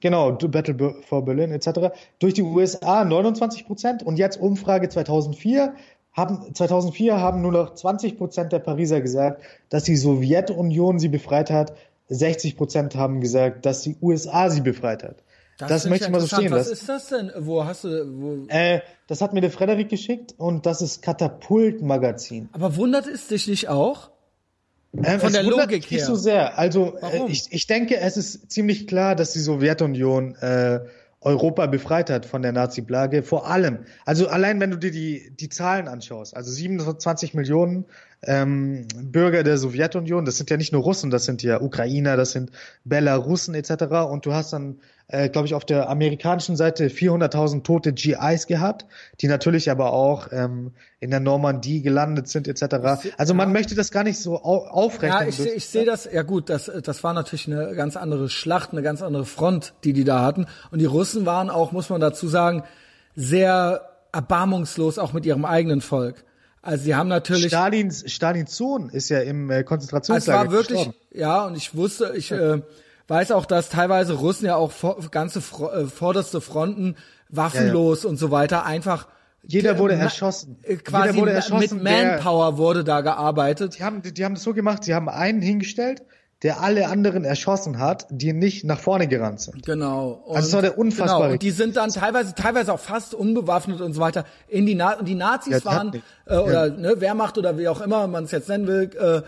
Genau, 0.00 0.30
Battle 0.30 0.94
for 1.02 1.24
Berlin 1.24 1.50
etc. 1.50 1.92
Durch 2.20 2.34
die 2.34 2.42
USA 2.42 3.04
29 3.04 3.66
Prozent 3.66 4.02
und 4.04 4.16
jetzt 4.16 4.38
Umfrage 4.38 4.88
2004 4.88 5.74
haben 6.12 6.54
2004 6.54 7.20
haben 7.20 7.42
nur 7.42 7.52
noch 7.52 7.74
20 7.74 8.16
Prozent 8.16 8.52
der 8.52 8.60
Pariser 8.60 9.00
gesagt, 9.00 9.42
dass 9.70 9.84
die 9.84 9.96
Sowjetunion 9.96 11.00
sie 11.00 11.08
befreit 11.08 11.50
hat. 11.50 11.72
60 12.08 12.56
Prozent 12.56 12.94
haben 12.94 13.20
gesagt, 13.20 13.66
dass 13.66 13.82
die 13.82 13.96
USA 14.00 14.48
sie 14.50 14.60
befreit 14.60 15.02
hat. 15.02 15.16
Das, 15.58 15.68
das 15.68 15.86
möchte 15.86 16.06
ich 16.06 16.10
mal 16.12 16.20
so 16.20 16.28
stehen. 16.28 16.52
Was 16.52 16.68
ist 16.68 16.88
das 16.88 17.08
denn? 17.08 17.32
Wo 17.36 17.64
hast 17.64 17.82
du? 17.82 18.06
Wo? 18.20 18.46
Äh, 18.46 18.80
das 19.08 19.20
hat 19.20 19.32
mir 19.32 19.40
der 19.40 19.50
Frederik 19.50 19.88
geschickt 19.88 20.34
und 20.38 20.66
das 20.66 20.82
ist 20.82 21.02
Katapult 21.02 21.82
Magazin. 21.82 22.48
Aber 22.52 22.76
wundert 22.76 23.08
es 23.08 23.26
dich 23.26 23.48
nicht 23.48 23.68
auch? 23.68 24.10
Ähm, 25.02 25.20
Von 25.20 25.32
der 25.32 25.42
Logik 25.42 25.90
her. 25.90 25.98
Nicht 25.98 26.06
so 26.06 26.14
sehr. 26.14 26.58
Also 26.58 26.96
äh, 26.98 27.26
ich, 27.28 27.48
ich 27.50 27.66
denke, 27.66 27.98
es 27.98 28.16
ist 28.16 28.50
ziemlich 28.50 28.86
klar, 28.86 29.16
dass 29.16 29.32
die 29.32 29.40
Sowjetunion 29.40 30.36
äh, 30.36 30.80
Europa 31.20 31.66
befreit 31.66 32.10
hat 32.10 32.24
von 32.24 32.42
der 32.42 32.52
Nazi-Plage. 32.52 33.24
Vor 33.24 33.48
allem, 33.48 33.80
also 34.04 34.28
allein 34.28 34.60
wenn 34.60 34.70
du 34.70 34.76
dir 34.76 34.92
die, 34.92 35.32
die 35.38 35.48
Zahlen 35.48 35.88
anschaust, 35.88 36.36
also 36.36 36.52
27 36.52 37.34
Millionen 37.34 37.86
ähm, 38.22 38.86
Bürger 38.96 39.42
der 39.42 39.58
Sowjetunion, 39.58 40.24
das 40.24 40.36
sind 40.36 40.48
ja 40.48 40.56
nicht 40.56 40.72
nur 40.72 40.82
Russen, 40.82 41.10
das 41.10 41.24
sind 41.24 41.42
ja 41.42 41.60
Ukrainer, 41.60 42.16
das 42.16 42.30
sind 42.30 42.52
Belarussen 42.84 43.54
etc. 43.54 43.84
Und 44.08 44.26
du 44.26 44.32
hast 44.32 44.52
dann 44.52 44.80
äh, 45.08 45.30
glaube 45.30 45.46
ich, 45.46 45.54
auf 45.54 45.64
der 45.64 45.88
amerikanischen 45.88 46.56
Seite 46.56 46.88
400.000 46.88 47.62
tote 47.62 47.92
GIs 47.92 48.46
gehabt, 48.46 48.86
die 49.20 49.26
natürlich 49.26 49.70
aber 49.70 49.92
auch 49.92 50.28
ähm, 50.32 50.72
in 51.00 51.10
der 51.10 51.20
Normandie 51.20 51.80
gelandet 51.80 52.28
sind 52.28 52.46
etc. 52.46 53.08
Also 53.16 53.32
man 53.32 53.50
möchte 53.52 53.74
das 53.74 53.90
gar 53.90 54.04
nicht 54.04 54.18
so 54.18 54.36
au 54.36 54.66
aufrechnen. 54.66 55.22
Ja, 55.22 55.26
ich, 55.26 55.40
ich 55.40 55.66
sehe 55.66 55.86
das, 55.86 56.08
ja 56.12 56.22
gut, 56.22 56.50
das, 56.50 56.70
das 56.84 57.02
war 57.02 57.14
natürlich 57.14 57.46
eine 57.46 57.74
ganz 57.74 57.96
andere 57.96 58.28
Schlacht, 58.28 58.72
eine 58.72 58.82
ganz 58.82 59.00
andere 59.00 59.24
Front, 59.24 59.72
die 59.84 59.94
die 59.94 60.04
da 60.04 60.22
hatten. 60.22 60.46
Und 60.70 60.80
die 60.80 60.84
Russen 60.84 61.24
waren 61.24 61.48
auch, 61.48 61.72
muss 61.72 61.88
man 61.88 62.00
dazu 62.00 62.28
sagen, 62.28 62.64
sehr 63.16 63.88
erbarmungslos 64.12 64.98
auch 64.98 65.14
mit 65.14 65.24
ihrem 65.24 65.44
eigenen 65.46 65.80
Volk. 65.80 66.24
Also 66.60 66.84
sie 66.84 66.94
haben 66.94 67.08
natürlich 67.08 67.46
Stalins 67.46 68.04
Stalins 68.12 68.56
Sohn 68.56 68.90
ist 68.90 69.08
ja 69.08 69.20
im 69.20 69.50
äh, 69.50 69.62
Konzentrationslager. 69.64 70.40
Es 70.40 70.46
war 70.46 70.52
wirklich 70.52 70.78
gestorben. 70.78 70.98
ja 71.12 71.46
und 71.46 71.56
ich 71.56 71.74
wusste 71.74 72.12
ich 72.14 72.30
äh, 72.32 72.60
weiß 73.08 73.32
auch, 73.32 73.46
dass 73.46 73.68
teilweise 73.68 74.14
Russen 74.14 74.46
ja 74.46 74.56
auch 74.56 74.70
vor, 74.70 74.98
ganze 75.10 75.40
äh, 75.40 75.86
vorderste 75.86 76.40
Fronten 76.40 76.96
waffenlos 77.28 78.02
ja, 78.02 78.06
ja. 78.06 78.10
und 78.10 78.16
so 78.16 78.30
weiter 78.30 78.64
einfach 78.64 79.08
jeder 79.42 79.78
wurde 79.78 79.94
erschossen. 79.94 80.58
Äh, 80.62 80.76
quasi 80.76 81.18
wurde 81.18 81.32
erschossen, 81.32 81.82
mit 81.82 81.84
Manpower 81.84 82.58
wurde 82.58 82.84
da 82.84 83.00
gearbeitet. 83.00 83.78
Die 83.78 83.84
haben, 83.84 84.02
die, 84.02 84.12
die 84.12 84.24
haben 84.24 84.34
das 84.34 84.42
so 84.42 84.52
gemacht, 84.52 84.84
sie 84.84 84.94
haben 84.94 85.08
einen 85.08 85.40
hingestellt, 85.40 86.02
der 86.42 86.60
alle 86.60 86.88
anderen 86.88 87.24
erschossen 87.24 87.78
hat, 87.78 88.06
die 88.10 88.32
nicht 88.32 88.64
nach 88.64 88.78
vorne 88.78 89.08
gerannt 89.08 89.40
sind. 89.40 89.64
Genau. 89.64 90.22
Und, 90.26 90.36
also 90.36 90.48
es 90.48 90.54
war 90.54 90.62
der 90.62 90.78
unfassbare. 90.78 91.20
Genau. 91.22 91.32
Und 91.32 91.42
die 91.42 91.50
sind 91.50 91.76
dann 91.76 91.90
teilweise, 91.90 92.34
teilweise 92.34 92.72
auch 92.72 92.80
fast 92.80 93.14
unbewaffnet 93.14 93.80
und 93.80 93.94
so 93.94 94.00
weiter 94.00 94.24
in 94.48 94.66
die 94.66 94.74
Na 94.74 94.98
und 94.98 95.08
die 95.08 95.14
Nazis 95.14 95.64
ja, 95.64 95.64
waren 95.64 96.02
äh, 96.26 96.36
oder 96.36 96.66
ja. 96.66 96.76
ne, 96.76 97.00
Wehrmacht 97.00 97.38
oder 97.38 97.56
wie 97.58 97.68
auch 97.68 97.80
immer 97.80 98.06
man 98.06 98.24
es 98.24 98.32
jetzt 98.32 98.48
nennen 98.48 98.66
will. 98.66 98.90
Äh, 98.98 99.22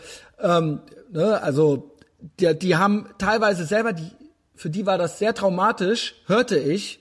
ähm, 0.47 0.81
ne, 1.11 1.43
also 1.43 1.90
die, 2.39 2.59
die 2.59 2.77
haben 2.77 3.07
teilweise 3.19 3.65
selber, 3.65 3.93
die, 3.93 4.11
für 4.55 4.71
die 4.71 4.87
war 4.87 4.99
das 4.99 5.19
sehr 5.19 5.35
traumatisch, 5.35 6.15
hörte 6.27 6.59
ich, 6.59 7.01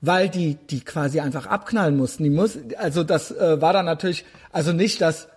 weil 0.00 0.28
die, 0.28 0.54
die 0.54 0.80
quasi 0.80 1.20
einfach 1.20 1.46
abknallen 1.46 1.96
mussten. 1.96 2.24
Die 2.24 2.30
muss, 2.30 2.58
also 2.76 3.04
das 3.04 3.30
äh, 3.30 3.60
war 3.60 3.72
dann 3.72 3.86
natürlich, 3.86 4.24
also 4.52 4.72
nicht, 4.72 5.00
dass 5.00 5.28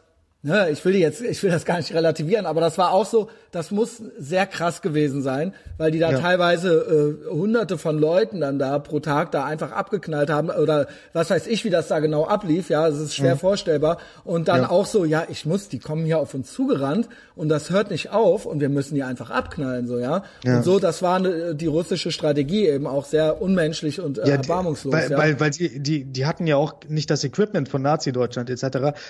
ne, 0.42 0.69
ich 0.69 0.84
will 0.85 0.95
jetzt, 0.95 1.22
ich 1.22 1.43
will 1.43 1.51
das 1.51 1.66
gar 1.66 1.77
nicht 1.77 1.93
relativieren, 1.93 2.45
aber 2.45 2.61
das 2.61 2.77
war 2.77 2.92
auch 2.92 3.06
so, 3.06 3.30
das 3.51 3.72
muss 3.72 4.01
sehr 4.18 4.45
krass 4.45 4.82
gewesen 4.82 5.22
sein, 5.22 5.53
weil 5.77 5.92
die 5.92 6.00
da 6.00 6.11
ja. 6.11 6.19
teilweise 6.19 7.18
äh, 7.27 7.30
hunderte 7.30 7.77
von 7.77 8.00
Leuten 8.00 8.40
dann 8.40 8.59
da 8.59 8.80
pro 8.80 9.00
Tag 9.00 9.32
da 9.32 9.45
einfach 9.45 9.72
abgeknallt 9.72 10.30
haben 10.30 10.50
oder 10.50 10.88
was 11.14 11.30
weiß 11.30 11.48
ich, 11.48 11.66
wie 11.66 11.69
das 11.69 11.88
da 11.88 12.00
genau 12.00 12.26
ablief, 12.26 12.69
ja, 12.69 12.90
das 12.90 13.00
ist 13.00 13.16
schwer 13.16 13.35
mhm. 13.35 13.40
vorstellbar 13.40 13.98
und 14.24 14.48
dann 14.48 14.61
ja. 14.64 14.69
auch 14.69 14.85
so, 14.85 15.03
ja, 15.03 15.26
ich 15.30 15.45
muss, 15.45 15.68
die 15.68 15.80
kommen 15.80 16.06
hier 16.06 16.19
auf 16.19 16.34
uns 16.34 16.53
zugerannt 16.53 17.09
und 17.35 17.50
das 17.50 17.69
hört 17.69 17.92
nicht 17.92 18.11
auf 18.11 18.45
und 18.45 18.61
wir 18.61 18.69
müssen 18.69 18.95
die 18.95 19.03
einfach 19.03 19.32
abknallen, 19.32 19.88
so, 19.88 19.98
ja. 19.98 20.24
ja. 20.43 20.58
Und 20.58 20.64
so, 20.64 20.80
das 20.80 21.01
war 21.01 21.18
eine, 21.18 21.56
die 21.56 21.68
russische 21.68 22.11
Strategie 22.11 22.68
eben 22.68 22.88
auch 22.88 23.06
sehr 23.06 23.42
unmenschlich 23.42 24.00
und 24.00 24.18
äh, 24.18 24.30
erbarmungslos. 24.30 24.93
Weil, 24.93 25.09
weil, 25.09 25.40
weil 25.40 25.53
sie, 25.53 25.82
die, 25.82 26.06
die 26.06 26.26
hatten 26.26 26.48
ja 26.48 26.56
auch 26.56 26.76
nicht 26.88 27.09
das 27.09 27.24
Equipment 27.24 27.68
von 27.68 27.82
Nazi-Deutschland 27.82 28.50
etc. 28.50 28.61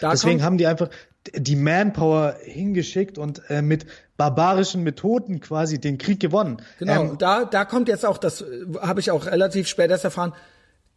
Da 0.02 0.12
Deswegen 0.12 0.44
haben 0.44 0.58
die 0.58 0.66
einfach 0.66 0.90
die 1.34 1.56
Manpower 1.56 2.38
hingeschickt 2.44 3.18
und 3.18 3.42
äh, 3.50 3.62
mit 3.62 3.86
barbarischen 4.18 4.84
Methoden 4.84 5.40
quasi 5.40 5.80
den 5.80 5.98
Krieg 5.98 6.20
gewonnen. 6.20 6.62
Genau, 6.80 7.04
ähm, 7.04 7.18
da, 7.18 7.46
da 7.46 7.66
kommt 7.66 7.88
jetzt 7.88 8.06
auch, 8.06 8.18
das 8.18 8.42
äh, 8.42 8.46
habe 8.82 9.00
ich 9.00 9.12
auch 9.12 9.26
relativ 9.26 9.68
spät 9.68 9.92
erst 9.92 10.06
erfahren, 10.06 10.34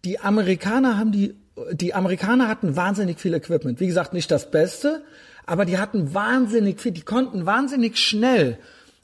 die 0.05 0.19
Amerikaner 0.19 0.99
haben 0.99 1.13
die, 1.13 1.37
die 1.73 1.95
Amerikaner 1.95 2.49
hatten 2.49 2.77
wahnsinnig 2.77 3.21
viel 3.21 3.35
Equipment. 3.35 3.79
Wie 3.79 3.87
gesagt, 3.87 4.13
nicht 4.13 4.31
das 4.31 4.51
Beste, 4.51 5.03
aber 5.47 5.65
die 5.65 5.79
hatten 5.79 6.15
wahnsinnig 6.15 6.81
viel, 6.81 6.93
die 6.93 7.03
konnten 7.03 7.47
wahnsinnig 7.47 7.99
schnell 7.99 8.59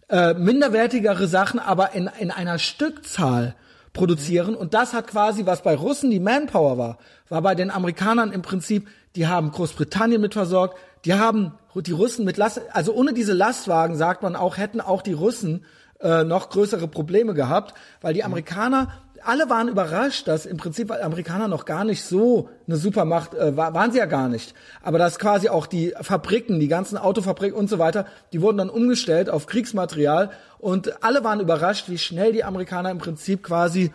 äh, 0.09 0.35
minderwertigere 0.35 1.29
Sachen, 1.29 1.61
aber 1.61 1.95
in, 1.95 2.11
in 2.19 2.31
einer 2.31 2.59
Stückzahl 2.59 3.55
produzieren. 3.93 4.55
Und 4.55 4.75
das 4.75 4.93
hat 4.93 5.09
quasi, 5.09 5.47
was 5.47 5.63
bei 5.63 5.75
Russen 5.75 6.11
die 6.11 6.21
Manpower 6.21 6.79
war, 6.79 6.99
war 7.29 7.43
bei 7.43 7.55
den 7.55 7.71
Amerikanern 7.71 8.33
im 8.33 8.43
Prinzip, 8.43 8.89
die 9.19 9.27
haben 9.27 9.51
Großbritannien 9.51 10.21
mit 10.21 10.35
versorgt, 10.35 10.79
die 11.05 11.15
haben 11.15 11.53
die 11.75 11.91
Russen 11.93 12.25
mit 12.25 12.37
Last, 12.37 12.61
also 12.73 12.93
ohne 12.93 13.13
diese 13.13 13.33
Lastwagen, 13.33 13.97
sagt 13.97 14.23
man 14.23 14.37
auch, 14.37 14.57
hätten 14.57 14.81
auch 14.81 15.03
die 15.03 15.13
Russen 15.13 15.65
äh, 16.01 16.23
noch 16.23 16.51
größere 16.51 16.87
Probleme 16.87 17.35
gehabt, 17.35 17.75
weil 18.01 18.15
die 18.15 18.23
Amerikaner, 18.23 18.93
alle 19.25 19.51
waren 19.51 19.67
überrascht, 19.67 20.29
dass 20.29 20.47
im 20.47 20.57
Prinzip 20.57 20.93
Amerikaner 20.93 21.49
noch 21.49 21.65
gar 21.65 21.85
nicht 21.85 22.05
so 22.05 22.49
eine 22.69 22.77
Supermacht, 22.77 23.35
äh, 23.35 23.57
waren 23.57 23.91
sie 23.91 23.99
ja 23.99 24.07
gar 24.07 24.29
nicht. 24.29 24.55
Aber 24.83 24.99
dass 24.99 25.19
quasi 25.19 25.49
auch 25.49 25.67
die 25.67 25.95
Fabriken, 26.01 26.61
die 26.61 26.69
ganzen 26.69 26.97
Autofabriken 26.97 27.59
und 27.59 27.69
so 27.69 27.81
weiter, 27.81 28.07
die 28.33 28.41
wurden 28.41 28.59
dann 28.59 28.71
umgestellt 28.71 29.31
auf 29.31 29.47
Kriegsmaterial. 29.47 30.31
Und 30.59 31.03
alle 31.03 31.25
waren 31.25 31.41
überrascht, 31.41 31.89
wie 31.89 31.99
schnell 31.99 32.33
die 32.33 32.45
Amerikaner 32.45 32.93
im 32.93 32.99
Prinzip 32.99 33.43
quasi 33.43 33.91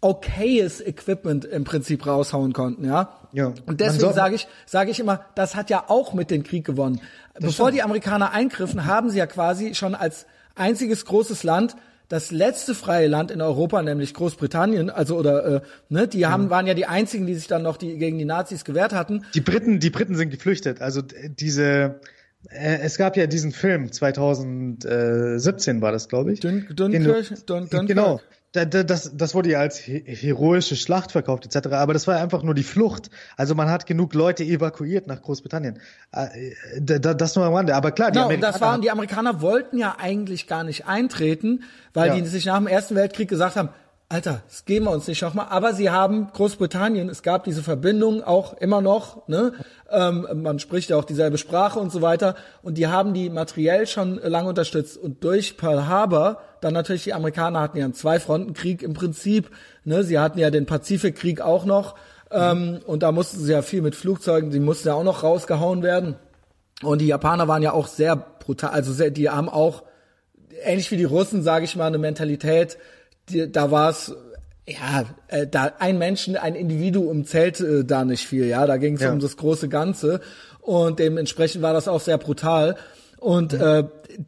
okayes 0.00 0.80
Equipment 0.80 1.44
im 1.44 1.64
Prinzip 1.64 2.06
raushauen 2.06 2.52
konnten, 2.52 2.84
ja. 2.84 3.16
Ja. 3.32 3.52
Und 3.66 3.80
deswegen 3.80 4.12
sage 4.12 4.34
ich, 4.34 4.48
sage 4.66 4.90
ich 4.90 4.98
immer, 4.98 5.24
das 5.34 5.54
hat 5.54 5.70
ja 5.70 5.84
auch 5.88 6.14
mit 6.14 6.30
dem 6.30 6.42
Krieg 6.42 6.64
gewonnen. 6.64 7.00
Bevor 7.34 7.66
stimmt. 7.66 7.74
die 7.74 7.82
Amerikaner 7.82 8.32
eingriffen, 8.32 8.86
haben 8.86 9.10
sie 9.10 9.18
ja 9.18 9.26
quasi 9.26 9.74
schon 9.74 9.94
als 9.94 10.26
einziges 10.56 11.04
großes 11.04 11.44
Land 11.44 11.76
das 12.08 12.32
letzte 12.32 12.74
freie 12.74 13.06
Land 13.06 13.30
in 13.30 13.40
Europa, 13.40 13.80
nämlich 13.82 14.14
Großbritannien, 14.14 14.90
also 14.90 15.16
oder 15.16 15.44
äh, 15.44 15.60
ne, 15.90 16.08
die 16.08 16.26
haben 16.26 16.46
mhm. 16.46 16.50
waren 16.50 16.66
ja 16.66 16.74
die 16.74 16.86
einzigen, 16.86 17.24
die 17.26 17.36
sich 17.36 17.46
dann 17.46 17.62
noch 17.62 17.76
die 17.76 17.98
gegen 17.98 18.18
die 18.18 18.24
Nazis 18.24 18.64
gewehrt 18.64 18.92
hatten. 18.92 19.24
Die 19.32 19.40
Briten, 19.40 19.78
die 19.78 19.90
Briten 19.90 20.16
sind 20.16 20.30
geflüchtet. 20.30 20.80
Also 20.80 21.02
diese 21.02 22.00
äh, 22.48 22.78
es 22.82 22.98
gab 22.98 23.16
ja 23.16 23.28
diesen 23.28 23.52
Film 23.52 23.92
2017 23.92 25.80
war 25.80 25.92
das, 25.92 26.08
glaube 26.08 26.32
ich. 26.32 26.40
Dün 26.40 26.66
Dunkirk, 26.74 27.46
Dun 27.46 27.68
Dunkirk. 27.70 27.86
Genau 27.86 28.20
das, 28.52 29.16
das 29.16 29.34
wurde 29.34 29.50
ja 29.50 29.60
als 29.60 29.78
heroische 29.78 30.74
Schlacht 30.74 31.12
verkauft 31.12 31.46
etc. 31.46 31.68
Aber 31.68 31.92
das 31.92 32.08
war 32.08 32.16
einfach 32.16 32.42
nur 32.42 32.54
die 32.54 32.64
Flucht. 32.64 33.10
Also 33.36 33.54
man 33.54 33.70
hat 33.70 33.86
genug 33.86 34.12
Leute 34.12 34.42
evakuiert 34.42 35.06
nach 35.06 35.22
Großbritannien. 35.22 35.78
Äh, 36.10 36.28
das 36.80 37.36
nur 37.36 37.44
am 37.44 37.54
Rande. 37.54 37.76
Aber 37.76 37.92
klar, 37.92 38.10
die 38.10 38.14
genau, 38.14 38.24
Amerikaner. 38.24 38.52
Das 38.52 38.60
waren, 38.60 38.80
die 38.80 38.90
Amerikaner 38.90 39.40
wollten 39.40 39.78
ja 39.78 39.96
eigentlich 39.98 40.48
gar 40.48 40.64
nicht 40.64 40.86
eintreten, 40.86 41.62
weil 41.94 42.08
ja. 42.08 42.14
die 42.16 42.26
sich 42.26 42.46
nach 42.46 42.58
dem 42.58 42.66
Ersten 42.66 42.96
Weltkrieg 42.96 43.28
gesagt 43.28 43.54
haben, 43.54 43.68
Alter, 44.12 44.42
das 44.48 44.64
geben 44.64 44.86
wir 44.86 44.90
uns 44.90 45.06
nicht 45.06 45.22
nochmal. 45.22 45.46
Aber 45.50 45.72
sie 45.72 45.90
haben 45.90 46.32
Großbritannien, 46.32 47.08
es 47.08 47.22
gab 47.22 47.44
diese 47.44 47.62
Verbindung 47.62 48.24
auch 48.24 48.54
immer 48.54 48.80
noch, 48.80 49.28
ne? 49.28 49.52
Ähm, 49.88 50.26
man 50.42 50.58
spricht 50.58 50.90
ja 50.90 50.96
auch 50.96 51.04
dieselbe 51.04 51.38
Sprache 51.38 51.78
und 51.78 51.92
so 51.92 52.02
weiter. 52.02 52.34
Und 52.62 52.76
die 52.76 52.88
haben 52.88 53.14
die 53.14 53.30
materiell 53.30 53.86
schon 53.86 54.16
lange 54.16 54.48
unterstützt. 54.48 54.96
Und 54.96 55.22
durch 55.22 55.56
Pearl 55.56 55.86
Harbor, 55.86 56.42
dann 56.60 56.74
natürlich 56.74 57.04
die 57.04 57.14
Amerikaner 57.14 57.60
hatten 57.60 57.78
ja 57.78 57.84
einen 57.84 57.94
Zwei-Fronten-Krieg 57.94 58.82
im 58.82 58.94
Prinzip. 58.94 59.50
Ne? 59.84 60.04
Sie 60.04 60.18
hatten 60.18 60.38
ja 60.38 60.50
den 60.50 60.66
Pazifikkrieg 60.66 61.40
auch 61.40 61.64
noch. 61.64 61.96
Ähm, 62.30 62.80
und 62.86 63.02
da 63.02 63.12
mussten 63.12 63.40
sie 63.40 63.52
ja 63.52 63.62
viel 63.62 63.82
mit 63.82 63.94
Flugzeugen, 63.94 64.50
die 64.50 64.60
mussten 64.60 64.88
ja 64.88 64.94
auch 64.94 65.04
noch 65.04 65.22
rausgehauen 65.22 65.82
werden. 65.82 66.16
Und 66.82 67.00
die 67.00 67.06
Japaner 67.06 67.48
waren 67.48 67.62
ja 67.62 67.72
auch 67.72 67.86
sehr 67.86 68.16
brutal, 68.16 68.70
also 68.70 68.92
sehr, 68.92 69.10
die 69.10 69.28
haben 69.28 69.48
auch, 69.48 69.82
ähnlich 70.62 70.90
wie 70.90 70.96
die 70.96 71.04
Russen, 71.04 71.42
sage 71.42 71.64
ich 71.64 71.76
mal, 71.76 71.86
eine 71.86 71.98
Mentalität, 71.98 72.78
die, 73.28 73.50
da 73.50 73.70
war 73.70 73.90
es 73.90 74.14
ja, 74.66 75.04
äh, 75.28 75.46
da 75.46 75.72
ein 75.78 75.98
Menschen, 75.98 76.36
ein 76.36 76.54
Individuum 76.54 77.24
zählt 77.24 77.60
äh, 77.60 77.84
da 77.84 78.04
nicht 78.04 78.26
viel, 78.26 78.46
ja, 78.46 78.66
da 78.66 78.76
ging 78.76 78.94
es 78.94 79.02
ja. 79.02 79.12
um 79.12 79.20
das 79.20 79.36
große 79.36 79.68
Ganze 79.68 80.20
und 80.60 80.98
dementsprechend 80.98 81.62
war 81.62 81.72
das 81.72 81.88
auch 81.88 82.00
sehr 82.00 82.18
brutal 82.18 82.76
und 83.18 83.52
mhm. 83.52 83.60
äh, 83.60 83.84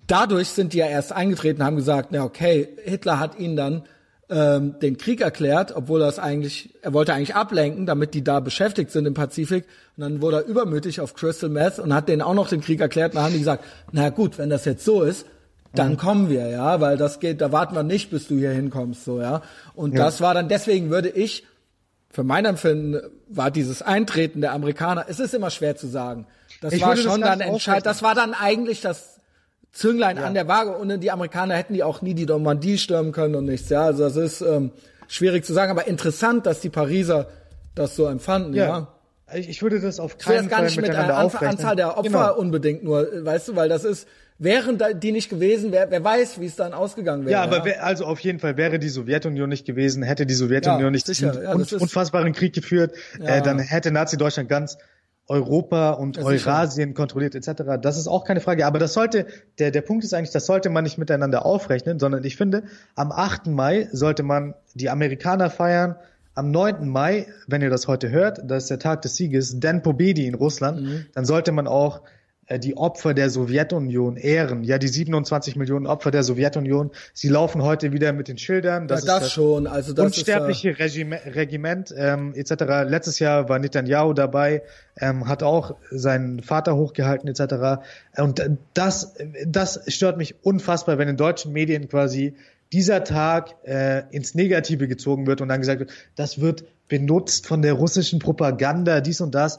dadurch 0.06 0.48
sind 0.48 0.72
die 0.72 0.78
ja 0.78 0.86
erst 0.86 1.12
eingetreten, 1.12 1.64
haben 1.64 1.76
gesagt, 1.76 2.08
na 2.12 2.24
okay, 2.24 2.68
Hitler 2.84 3.18
hat 3.18 3.38
ihnen 3.38 3.56
dann 3.56 3.82
ähm, 4.30 4.78
den 4.80 4.96
Krieg 4.96 5.20
erklärt, 5.20 5.74
obwohl 5.74 6.00
er 6.02 6.08
es 6.08 6.18
eigentlich, 6.18 6.74
er 6.82 6.92
wollte 6.92 7.12
eigentlich 7.12 7.34
ablenken, 7.34 7.86
damit 7.86 8.14
die 8.14 8.24
da 8.24 8.40
beschäftigt 8.40 8.90
sind 8.90 9.06
im 9.06 9.14
Pazifik. 9.14 9.64
Und 9.96 10.02
dann 10.02 10.22
wurde 10.22 10.38
er 10.38 10.46
übermütig 10.46 11.00
auf 11.00 11.14
Crystal 11.14 11.50
Meth 11.50 11.78
und 11.78 11.92
hat 11.92 12.08
denen 12.08 12.22
auch 12.22 12.34
noch 12.34 12.48
den 12.48 12.62
Krieg 12.62 12.80
erklärt. 12.80 13.12
Und 13.12 13.16
dann 13.16 13.24
haben 13.24 13.32
die 13.32 13.40
gesagt, 13.40 13.64
na 13.92 14.08
gut, 14.08 14.38
wenn 14.38 14.48
das 14.48 14.64
jetzt 14.64 14.84
so 14.84 15.02
ist, 15.02 15.26
dann 15.74 15.92
mhm. 15.92 15.96
kommen 15.96 16.30
wir, 16.30 16.48
ja, 16.48 16.80
weil 16.80 16.96
das 16.96 17.20
geht, 17.20 17.40
da 17.40 17.52
warten 17.52 17.74
wir 17.74 17.82
nicht, 17.82 18.10
bis 18.10 18.28
du 18.28 18.36
hier 18.36 18.50
hinkommst, 18.50 19.04
so, 19.04 19.20
ja. 19.20 19.42
Und 19.74 19.94
ja. 19.94 20.04
das 20.04 20.20
war 20.20 20.34
dann, 20.34 20.48
deswegen 20.48 20.90
würde 20.90 21.08
ich, 21.08 21.46
für 22.10 22.24
mein 22.24 22.44
Empfinden, 22.44 23.00
war 23.28 23.50
dieses 23.50 23.80
Eintreten 23.80 24.42
der 24.42 24.52
Amerikaner, 24.52 25.06
es 25.08 25.18
ist 25.18 25.32
immer 25.32 25.50
schwer 25.50 25.76
zu 25.76 25.86
sagen. 25.86 26.26
Das 26.60 26.74
ich 26.74 26.82
war 26.82 26.96
schon 26.96 27.22
dann 27.22 27.40
entscheidend, 27.40 27.86
das 27.86 28.02
war 28.02 28.14
dann 28.14 28.34
eigentlich 28.34 28.82
das 28.82 29.11
Zünglein 29.72 30.18
ja. 30.18 30.24
an 30.24 30.34
der 30.34 30.48
Waage 30.48 30.72
und 30.72 31.00
die 31.00 31.10
Amerikaner 31.10 31.54
hätten 31.54 31.74
die 31.74 31.82
auch 31.82 32.02
nie 32.02 32.14
die 32.14 32.26
Normandie 32.26 32.78
stürmen 32.78 33.12
können 33.12 33.34
und 33.34 33.46
nichts, 33.46 33.68
ja. 33.70 33.82
Also 33.82 34.04
das 34.04 34.16
ist 34.16 34.40
ähm, 34.42 34.70
schwierig 35.08 35.44
zu 35.44 35.52
sagen, 35.52 35.70
aber 35.70 35.86
interessant, 35.86 36.46
dass 36.46 36.60
die 36.60 36.68
Pariser 36.68 37.28
das 37.74 37.96
so 37.96 38.06
empfanden, 38.06 38.54
ja. 38.54 38.66
ja. 38.66 38.88
Ich 39.34 39.62
würde 39.62 39.80
das 39.80 39.98
auf 39.98 40.18
keinen 40.18 40.50
Fall 40.50 40.64
nicht 40.64 40.76
mit 40.76 40.88
der 40.88 41.16
Anzahl 41.16 41.74
der 41.74 41.96
Opfer 41.96 42.02
genau. 42.02 42.36
unbedingt 42.36 42.84
nur, 42.84 43.08
weißt 43.24 43.48
du, 43.48 43.56
weil 43.56 43.70
das 43.70 43.84
ist, 43.84 44.06
Wären 44.42 44.76
die 44.96 45.12
nicht 45.12 45.30
gewesen, 45.30 45.70
wer, 45.70 45.88
wer 45.92 46.02
weiß, 46.02 46.40
wie 46.40 46.46
es 46.46 46.56
dann 46.56 46.72
ausgegangen 46.72 47.24
wäre. 47.24 47.32
Ja, 47.32 47.42
aber 47.42 47.58
ja? 47.58 47.64
Wär, 47.64 47.84
also 47.84 48.06
auf 48.06 48.18
jeden 48.18 48.40
Fall 48.40 48.56
wäre 48.56 48.80
die 48.80 48.88
Sowjetunion 48.88 49.48
nicht 49.48 49.64
gewesen, 49.64 50.02
hätte 50.02 50.26
die 50.26 50.34
Sowjetunion 50.34 50.82
ja, 50.82 50.90
nicht 50.90 51.06
sicher, 51.06 51.30
diesen 51.30 51.44
ja, 51.44 51.54
un 51.54 51.62
unfassbaren 51.62 52.32
Krieg 52.32 52.52
geführt, 52.52 52.92
äh, 53.20 53.40
dann 53.40 53.60
hätte 53.60 53.92
Nazi-Deutschland 53.92 54.48
ganz 54.48 54.78
Europa 55.28 55.90
und 55.90 56.18
Eurasien 56.18 56.94
kontrolliert 56.94 57.34
etc. 57.34 57.62
Das 57.80 57.96
ist 57.96 58.08
auch 58.08 58.24
keine 58.24 58.40
Frage. 58.40 58.66
Aber 58.66 58.78
das 58.78 58.92
sollte, 58.92 59.26
der, 59.58 59.70
der 59.70 59.80
Punkt 59.82 60.04
ist 60.04 60.14
eigentlich, 60.14 60.32
das 60.32 60.46
sollte 60.46 60.68
man 60.68 60.84
nicht 60.84 60.98
miteinander 60.98 61.46
aufrechnen, 61.46 61.98
sondern 61.98 62.24
ich 62.24 62.36
finde, 62.36 62.64
am 62.96 63.12
8. 63.12 63.46
Mai 63.46 63.88
sollte 63.92 64.22
man 64.22 64.54
die 64.74 64.90
Amerikaner 64.90 65.48
feiern, 65.48 65.96
am 66.34 66.50
9. 66.50 66.88
Mai, 66.88 67.26
wenn 67.46 67.62
ihr 67.62 67.70
das 67.70 67.88
heute 67.88 68.10
hört, 68.10 68.40
das 68.44 68.64
ist 68.64 68.70
der 68.70 68.78
Tag 68.78 69.02
des 69.02 69.16
Sieges, 69.16 69.60
Den 69.60 69.82
Pobedi 69.82 70.26
in 70.26 70.34
Russland, 70.34 70.80
mhm. 70.80 71.06
dann 71.14 71.24
sollte 71.24 71.52
man 71.52 71.66
auch 71.66 72.00
die 72.50 72.76
Opfer 72.76 73.14
der 73.14 73.30
Sowjetunion 73.30 74.16
ehren. 74.16 74.64
Ja, 74.64 74.78
die 74.78 74.88
27 74.88 75.56
Millionen 75.56 75.86
Opfer 75.86 76.10
der 76.10 76.22
Sowjetunion, 76.22 76.90
sie 77.12 77.28
laufen 77.28 77.62
heute 77.62 77.92
wieder 77.92 78.12
mit 78.12 78.28
den 78.28 78.38
Schildern. 78.38 78.88
Das, 78.88 79.04
ja, 79.04 79.14
das, 79.14 79.28
ist 79.28 79.32
schon. 79.32 79.66
Also 79.66 79.92
das 79.92 80.06
unsterbliche 80.06 80.70
ist, 80.70 80.78
Regime, 80.80 81.20
Regiment 81.24 81.94
ähm, 81.96 82.34
etc. 82.34 82.64
Letztes 82.88 83.18
Jahr 83.20 83.48
war 83.48 83.58
Netanyahu 83.58 84.12
dabei, 84.12 84.62
ähm, 85.00 85.28
hat 85.28 85.42
auch 85.42 85.76
seinen 85.90 86.42
Vater 86.42 86.76
hochgehalten 86.76 87.28
etc. 87.28 87.82
Und 88.16 88.42
das, 88.74 89.14
das 89.46 89.80
stört 89.86 90.16
mich 90.16 90.34
unfassbar, 90.42 90.98
wenn 90.98 91.08
in 91.08 91.16
deutschen 91.16 91.52
Medien 91.52 91.88
quasi 91.88 92.34
dieser 92.72 93.04
Tag 93.04 93.54
äh, 93.64 94.02
ins 94.10 94.34
Negative 94.34 94.88
gezogen 94.88 95.26
wird 95.26 95.40
und 95.40 95.48
dann 95.48 95.60
gesagt 95.60 95.80
wird, 95.80 95.92
das 96.16 96.40
wird 96.40 96.64
benutzt 96.88 97.46
von 97.46 97.62
der 97.62 97.74
russischen 97.74 98.18
Propaganda, 98.18 99.00
dies 99.00 99.20
und 99.20 99.34
das 99.34 99.58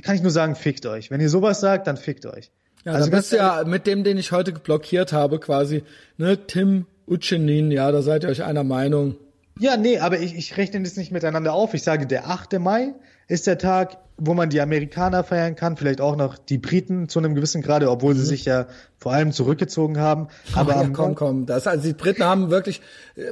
kann 0.00 0.14
ich 0.14 0.22
nur 0.22 0.30
sagen, 0.30 0.54
fickt 0.54 0.86
euch. 0.86 1.10
Wenn 1.10 1.20
ihr 1.20 1.28
sowas 1.28 1.60
sagt, 1.60 1.86
dann 1.86 1.96
fickt 1.96 2.26
euch. 2.26 2.50
Ja, 2.84 2.92
also 2.92 3.10
da 3.10 3.16
bist 3.16 3.32
du 3.32 3.36
ja 3.36 3.64
mit 3.64 3.86
dem, 3.86 4.04
den 4.04 4.18
ich 4.18 4.32
heute 4.32 4.52
blockiert 4.52 5.12
habe, 5.12 5.38
quasi, 5.38 5.84
ne, 6.16 6.46
Tim 6.46 6.86
Uchenin, 7.06 7.70
ja, 7.70 7.92
da 7.92 8.02
seid 8.02 8.24
ihr 8.24 8.30
euch 8.30 8.42
einer 8.42 8.64
Meinung. 8.64 9.16
Ja, 9.58 9.76
nee, 9.76 9.98
aber 9.98 10.18
ich, 10.18 10.34
ich 10.34 10.56
rechne 10.56 10.82
das 10.82 10.96
nicht 10.96 11.12
miteinander 11.12 11.52
auf. 11.52 11.74
Ich 11.74 11.82
sage, 11.82 12.06
der 12.06 12.28
8. 12.28 12.58
Mai 12.58 12.94
ist 13.28 13.46
der 13.46 13.58
Tag, 13.58 13.98
wo 14.16 14.34
man 14.34 14.50
die 14.50 14.60
Amerikaner 14.60 15.24
feiern 15.24 15.56
kann, 15.56 15.76
vielleicht 15.76 16.00
auch 16.00 16.16
noch 16.16 16.38
die 16.38 16.58
Briten 16.58 17.08
zu 17.08 17.18
einem 17.18 17.34
gewissen 17.34 17.62
Grade, 17.62 17.90
obwohl 17.90 18.14
mhm. 18.14 18.18
sie 18.18 18.26
sich 18.26 18.44
ja 18.44 18.66
vor 18.98 19.12
allem 19.12 19.32
zurückgezogen 19.32 19.98
haben. 19.98 20.28
Aber 20.54 20.74
ja, 20.74 20.88
komm, 20.92 21.14
komm, 21.14 21.46
das 21.46 21.66
also 21.66 21.86
die 21.86 21.92
Briten 21.92 22.24
haben 22.24 22.50
wirklich, 22.50 22.80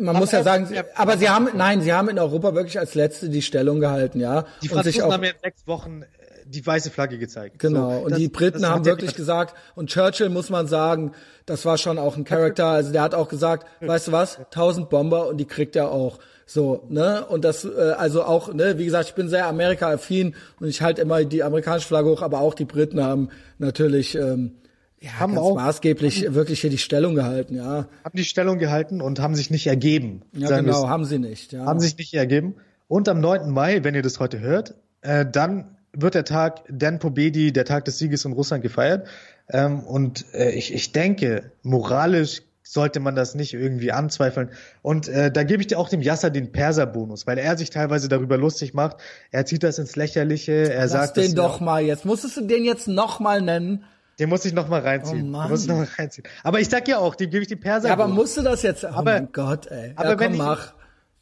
man 0.01 0.17
muss 0.17 0.33
ja 0.33 0.43
sagen, 0.43 0.69
aber 0.95 1.17
sie 1.17 1.29
haben, 1.29 1.49
nein, 1.55 1.81
sie 1.81 1.93
haben 1.93 2.09
in 2.09 2.19
Europa 2.19 2.55
wirklich 2.55 2.79
als 2.79 2.95
letzte 2.95 3.29
die 3.29 3.43
Stellung 3.43 3.81
gehalten, 3.81 4.21
ja. 4.21 4.47
Die 4.63 4.69
Franzosen 4.69 5.13
haben 5.13 5.25
jetzt 5.25 5.43
sechs 5.43 5.67
Wochen 5.67 6.03
die 6.51 6.67
weiße 6.67 6.91
Flagge 6.91 7.19
gezeigt. 7.19 7.59
Genau. 7.59 7.91
So, 7.91 7.99
und 8.05 8.11
das, 8.11 8.19
die 8.19 8.29
Briten 8.29 8.67
haben 8.67 8.85
wirklich 8.85 9.15
gesagt, 9.15 9.55
und 9.75 9.91
Churchill 9.91 10.29
muss 10.29 10.51
man 10.51 10.67
sagen, 10.67 11.13
das 11.47 11.65
war 11.65 11.79
schon 11.79 11.99
auch 11.99 12.17
ein 12.17 12.25
Charakter. 12.25 12.67
Also 12.67 12.93
der 12.93 13.03
hat 13.03 13.15
auch 13.15 13.29
gesagt, 13.29 13.67
weißt 13.81 14.09
du 14.09 14.13
was, 14.13 14.39
1000 14.39 14.91
Bomber 14.91 15.29
und 15.29 15.39
die 15.39 15.47
kriegt 15.47 15.77
er 15.77 15.91
auch. 15.91 16.19
So, 16.47 16.85
ne? 16.89 17.25
Und 17.27 17.45
das, 17.45 17.65
äh, 17.65 17.95
also 17.97 18.25
auch, 18.25 18.53
ne, 18.53 18.77
wie 18.79 18.85
gesagt, 18.85 19.09
ich 19.09 19.15
bin 19.15 19.29
sehr 19.29 19.47
Amerika-affin 19.47 20.35
und 20.59 20.69
ich 20.69 20.83
halte 20.83 21.01
immer 21.01 21.25
die 21.25 21.43
amerikanische 21.43 21.87
Flagge 21.87 22.11
hoch, 22.11 22.23
aber 22.23 22.41
auch 22.41 22.55
die 22.55 22.65
Briten 22.65 23.03
haben 23.03 23.29
natürlich 23.59 24.17
ähm, 24.17 24.57
ja, 25.01 25.19
haben 25.19 25.39
auch 25.39 25.55
maßgeblich 25.55 26.27
haben, 26.27 26.35
wirklich 26.35 26.61
hier 26.61 26.69
die 26.69 26.79
Stellung 26.79 27.15
gehalten, 27.15 27.57
ja. 27.57 27.89
Haben 28.05 28.17
die 28.17 28.25
Stellung 28.25 28.59
gehalten 28.59 29.01
und 29.01 29.19
haben 29.21 29.35
sich 29.35 29.51
nicht 29.51 29.67
ergeben. 29.67 30.23
Ja, 30.33 30.61
genau, 30.61 30.89
haben 30.89 31.07
sie 31.07 31.19
nicht, 31.19 31.53
ja. 31.53 31.65
Haben 31.65 31.81
sich 31.81 31.97
nicht 31.97 32.13
ergeben. 32.13 32.57
Und 32.87 33.09
am 33.09 33.21
9. 33.21 33.51
Mai, 33.51 33.83
wenn 33.83 33.95
ihr 33.95 34.03
das 34.03 34.21
heute 34.21 34.41
hört, 34.41 34.75
äh, 35.01 35.25
dann 35.25 35.77
wird 35.93 36.15
der 36.15 36.25
Tag 36.25 36.63
Dan 36.69 36.99
Pobedi, 36.99 37.53
der 37.53 37.65
Tag 37.65 37.85
des 37.85 37.99
Sieges 37.99 38.25
in 38.25 38.33
Russland 38.33 38.63
gefeiert. 38.63 39.07
Ähm, 39.49 39.81
und 39.81 40.27
äh, 40.35 40.51
ich, 40.51 40.73
ich 40.73 40.93
denke, 40.93 41.53
moralisch 41.63 42.43
sollte 42.63 43.01
man 43.01 43.17
das 43.17 43.35
nicht 43.35 43.53
irgendwie 43.53 43.91
anzweifeln. 43.91 44.51
Und 44.81 45.09
äh, 45.09 45.33
da 45.33 45.43
gebe 45.43 45.61
ich 45.61 45.67
dir 45.67 45.79
auch 45.79 45.89
dem 45.89 46.03
Yasser 46.03 46.31
den 46.31 46.53
Perser-Bonus, 46.53 47.27
weil 47.27 47.37
er 47.37 47.59
sich 47.59 47.71
teilweise 47.71 48.09
darüber 48.09 48.37
lustig 48.37 48.75
macht. 48.75 48.99
Er 49.33 49.45
zieht 49.45 49.65
das 49.65 49.81
ins 49.81 49.97
Lächerliche. 49.97 50.73
Er 50.73 50.83
Lass 50.83 50.93
sagt 50.93 51.17
den 51.17 51.35
doch 51.35 51.59
mal 51.59 51.83
jetzt. 51.83 52.05
Musstest 52.05 52.37
du 52.37 52.43
den 52.43 52.65
jetzt 52.65 52.87
noch 52.87 53.19
mal 53.19 53.43
nennen? 53.43 53.85
Den 54.21 54.29
muss 54.29 54.45
ich 54.45 54.53
noch 54.53 54.69
mal 54.69 54.83
reinziehen. 54.83 55.29
Oh 55.29 55.31
Mann. 55.31 55.47
Den 55.47 55.51
muss 55.51 55.63
ich 55.63 55.69
noch 55.69 55.79
mal 55.79 55.89
reinziehen. 55.99 56.29
Aber 56.45 56.61
ich 56.61 56.69
sag 56.69 56.87
ja 56.87 56.99
auch, 56.99 57.17
dem 57.17 57.31
gebe 57.31 57.43
ich 57.43 57.49
den 57.49 57.59
Perser. 57.59 57.89
Ja, 57.89 57.95
aber 57.95 58.07
musst 58.07 58.37
du 58.37 58.43
das 58.43 58.63
jetzt? 58.63 58.85
Oh 58.85 58.89
aber, 58.89 59.15
mein 59.15 59.33
Gott, 59.33 59.67
ey. 59.67 59.93
Aber 59.97 60.11
ja, 60.11 60.15
komm, 60.15 60.39
wenn, 60.39 60.53
ich, 60.53 60.59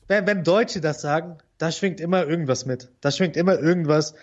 wenn, 0.08 0.26
wenn 0.26 0.44
Deutsche 0.44 0.82
das 0.82 1.00
sagen, 1.00 1.38
da 1.56 1.72
schwingt 1.72 2.00
immer 2.00 2.26
irgendwas 2.26 2.66
mit. 2.66 2.90
Da 3.00 3.10
schwingt 3.10 3.38
immer 3.38 3.58
irgendwas. 3.58 4.14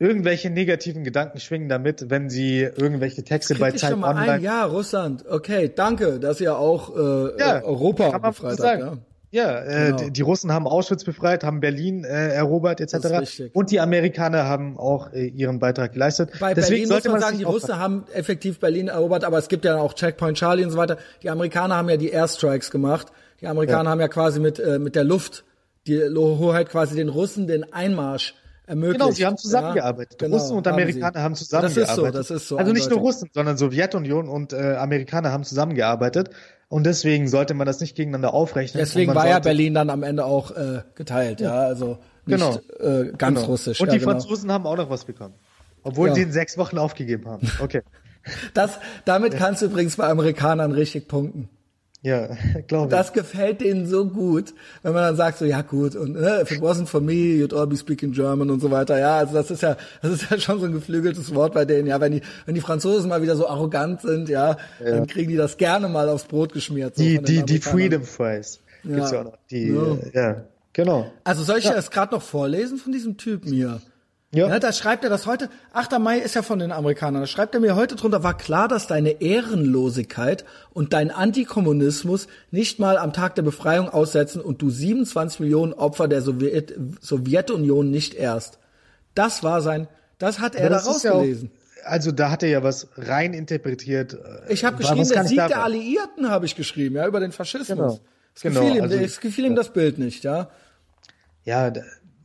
Irgendwelche 0.00 0.48
negativen 0.48 1.04
Gedanken 1.04 1.40
schwingen 1.40 1.68
damit, 1.68 2.08
wenn 2.08 2.30
sie 2.30 2.60
irgendwelche 2.60 3.22
Texte 3.22 3.54
bei 3.56 3.70
Zeit 3.72 3.92
Online. 3.92 4.32
Ein. 4.32 4.42
Ja, 4.42 4.64
Russland. 4.64 5.26
Okay, 5.28 5.70
danke, 5.72 6.18
dass 6.18 6.40
ihr 6.40 6.56
auch 6.56 6.96
äh, 6.96 7.38
ja, 7.38 7.62
Europa 7.62 8.16
befreit 8.16 8.58
habt. 8.60 8.80
Ja. 8.80 8.96
Ja, 9.32 9.60
äh, 9.60 9.84
genau. 9.86 9.96
die, 9.98 10.10
die, 10.10 10.22
Russen 10.22 10.52
haben 10.52 10.66
Auschwitz 10.66 11.04
befreit, 11.04 11.44
haben 11.44 11.60
Berlin 11.60 12.02
äh, 12.04 12.30
erobert 12.30 12.80
etc. 12.80 13.50
Und 13.52 13.70
die 13.70 13.78
Amerikaner 13.78 14.44
haben 14.44 14.76
auch 14.76 15.12
äh, 15.12 15.26
ihren 15.26 15.60
Beitrag 15.60 15.92
geleistet. 15.92 16.30
Bei 16.40 16.52
Deswegen 16.52 16.70
Berlin 16.70 16.88
sollte 16.88 17.10
muss 17.10 17.12
man 17.12 17.20
sagen, 17.20 17.38
die 17.38 17.44
Russen 17.44 17.78
haben 17.78 18.04
effektiv 18.12 18.58
Berlin 18.58 18.88
erobert, 18.88 19.22
aber 19.22 19.38
es 19.38 19.48
gibt 19.48 19.64
ja 19.64 19.76
auch 19.76 19.94
Checkpoint 19.94 20.36
Charlie 20.36 20.64
und 20.64 20.70
so 20.70 20.78
weiter. 20.78 20.96
Die 21.22 21.30
Amerikaner 21.30 21.76
haben 21.76 21.88
ja 21.88 21.96
die 21.96 22.08
Airstrikes 22.08 22.72
gemacht. 22.72 23.08
Die 23.40 23.46
Amerikaner 23.46 23.84
ja. 23.84 23.90
haben 23.90 24.00
ja 24.00 24.08
quasi 24.08 24.40
mit 24.40 24.58
äh, 24.58 24.78
mit 24.80 24.96
der 24.96 25.04
Luft 25.04 25.44
die 25.86 26.00
Hoheit 26.02 26.68
quasi 26.68 26.96
den 26.96 27.08
Russen 27.08 27.46
den 27.46 27.72
Einmarsch 27.72 28.34
ermöglicht. 28.70 29.00
Genau, 29.00 29.12
sie 29.12 29.26
haben 29.26 29.36
zusammengearbeitet. 29.36 30.20
Ja, 30.20 30.26
genau, 30.26 30.38
Russen 30.38 30.56
und 30.56 30.66
Amerikaner 30.66 31.18
haben, 31.18 31.24
haben 31.24 31.34
zusammengearbeitet. 31.34 32.14
Das 32.14 32.30
ist 32.30 32.30
so, 32.30 32.34
das 32.36 32.42
ist 32.42 32.48
so. 32.48 32.56
Also 32.56 32.72
nicht 32.72 32.88
nur 32.88 33.00
Russen, 33.00 33.28
sondern 33.34 33.56
Sowjetunion 33.56 34.28
und 34.28 34.52
äh, 34.52 34.76
Amerikaner 34.76 35.32
haben 35.32 35.44
zusammengearbeitet. 35.44 36.30
Und 36.68 36.84
deswegen 36.84 37.26
sollte 37.28 37.52
man 37.54 37.66
das 37.66 37.80
nicht 37.80 37.96
gegeneinander 37.96 38.32
aufrechnen. 38.32 38.80
Deswegen 38.80 39.14
war 39.14 39.28
ja 39.28 39.40
Berlin 39.40 39.74
dann 39.74 39.90
am 39.90 40.04
Ende 40.04 40.24
auch 40.24 40.52
äh, 40.52 40.82
geteilt, 40.94 41.40
ja, 41.40 41.52
also 41.52 41.98
nicht 42.26 42.38
genau. 42.38 42.60
äh, 42.78 43.10
ganz 43.18 43.40
genau. 43.40 43.50
russisch. 43.50 43.80
Und 43.80 43.88
ja, 43.88 43.94
die 43.94 43.98
genau. 43.98 44.12
Franzosen 44.12 44.52
haben 44.52 44.66
auch 44.66 44.76
noch 44.76 44.88
was 44.88 45.04
bekommen. 45.04 45.34
Obwohl 45.82 46.08
ja. 46.08 46.14
sie 46.14 46.22
in 46.22 46.32
sechs 46.32 46.56
Wochen 46.58 46.78
aufgegeben 46.78 47.26
haben. 47.26 47.50
Okay. 47.60 47.82
das, 48.54 48.78
damit 49.04 49.36
kannst 49.36 49.62
du 49.62 49.66
übrigens 49.66 49.96
bei 49.96 50.06
Amerikanern 50.08 50.72
richtig 50.72 51.08
punkten. 51.08 51.48
Ja, 52.02 52.28
glaube 52.66 52.86
ich. 52.86 52.90
Das 52.90 53.12
gefällt 53.12 53.60
denen 53.60 53.86
so 53.86 54.06
gut, 54.06 54.54
wenn 54.82 54.94
man 54.94 55.02
dann 55.02 55.16
sagt 55.16 55.38
so, 55.38 55.44
ja 55.44 55.60
gut, 55.62 55.96
und 55.96 56.12
ne, 56.12 56.40
if 56.42 56.50
it 56.50 56.60
wasn't 56.60 56.86
for 56.86 57.00
me, 57.00 57.12
you'd 57.12 57.54
all 57.54 57.66
be 57.66 57.76
speaking 57.76 58.12
German 58.12 58.50
und 58.50 58.60
so 58.60 58.70
weiter. 58.70 58.98
Ja, 58.98 59.18
also 59.18 59.34
das 59.34 59.50
ist 59.50 59.62
ja, 59.62 59.76
das 60.00 60.12
ist 60.12 60.30
ja 60.30 60.38
schon 60.38 60.60
so 60.60 60.66
ein 60.66 60.72
geflügeltes 60.72 61.34
Wort 61.34 61.52
bei 61.52 61.64
denen. 61.64 61.86
Ja, 61.86 62.00
wenn 62.00 62.12
die, 62.12 62.22
wenn 62.46 62.54
die 62.54 62.62
Franzosen 62.62 63.08
mal 63.08 63.22
wieder 63.22 63.36
so 63.36 63.48
arrogant 63.48 64.00
sind, 64.00 64.28
ja, 64.28 64.56
ja. 64.82 64.90
dann 64.90 65.06
kriegen 65.06 65.30
die 65.30 65.36
das 65.36 65.58
gerne 65.58 65.88
mal 65.88 66.08
aufs 66.08 66.24
Brot 66.24 66.52
geschmiert. 66.52 66.96
So 66.96 67.02
die, 67.02 67.20
die, 67.20 67.42
die 67.44 67.58
Freedom 67.58 68.02
Fries. 68.02 68.60
Gibt's 68.82 69.10
ja. 69.10 69.20
auch 69.20 69.24
noch. 69.24 69.38
Die, 69.50 69.68
ja. 69.68 69.98
ja, 70.14 70.44
genau. 70.72 71.10
Also 71.24 71.42
soll 71.42 71.58
ich 71.58 71.64
ja. 71.64 71.74
das 71.74 71.90
gerade 71.90 72.14
noch 72.14 72.22
vorlesen 72.22 72.78
von 72.78 72.92
diesem 72.92 73.18
Typen 73.18 73.52
hier? 73.52 73.80
Ja. 74.32 74.48
ja. 74.48 74.58
Da 74.60 74.72
schreibt 74.72 75.02
er 75.02 75.10
das 75.10 75.26
heute, 75.26 75.48
8. 75.72 75.98
Mai 75.98 76.18
ist 76.18 76.36
ja 76.36 76.42
von 76.42 76.60
den 76.60 76.70
Amerikanern, 76.70 77.22
da 77.22 77.26
schreibt 77.26 77.54
er 77.54 77.60
mir 77.60 77.74
heute 77.74 77.96
drunter, 77.96 78.22
war 78.22 78.36
klar, 78.36 78.68
dass 78.68 78.86
deine 78.86 79.20
Ehrenlosigkeit 79.20 80.44
und 80.72 80.92
dein 80.92 81.10
Antikommunismus 81.10 82.28
nicht 82.52 82.78
mal 82.78 82.96
am 82.96 83.12
Tag 83.12 83.34
der 83.34 83.42
Befreiung 83.42 83.88
aussetzen 83.88 84.40
und 84.40 84.62
du 84.62 84.70
27 84.70 85.40
Millionen 85.40 85.72
Opfer 85.72 86.06
der 86.06 86.22
Sowjet 86.22 86.74
Sowjetunion 87.00 87.90
nicht 87.90 88.14
erst. 88.14 88.58
Das 89.14 89.42
war 89.42 89.62
sein, 89.62 89.88
das 90.18 90.38
hat 90.38 90.54
er 90.54 90.70
da 90.70 90.78
rausgelesen. 90.78 91.50
Ja 91.52 91.60
also 91.84 92.12
da 92.12 92.30
hat 92.30 92.42
er 92.42 92.50
ja 92.50 92.62
was 92.62 92.88
rein 92.96 93.32
interpretiert. 93.32 94.18
Ich 94.48 94.64
habe 94.64 94.76
geschrieben, 94.76 95.08
der 95.08 95.24
Sieg 95.24 95.38
der 95.38 95.64
Alliierten 95.64 96.30
habe 96.30 96.46
ich 96.46 96.54
geschrieben, 96.54 96.96
ja, 96.96 97.06
über 97.06 97.20
den 97.20 97.32
Faschismus. 97.32 97.68
Genau. 97.68 98.00
Es 98.34 98.42
gefiel, 98.42 98.60
genau, 98.60 98.74
ihm, 98.74 98.82
also, 98.82 98.96
es 98.96 99.20
gefiel 99.20 99.44
ihm 99.46 99.56
das 99.56 99.72
Bild 99.72 99.98
nicht, 99.98 100.22
ja. 100.22 100.50
Ja, 101.44 101.72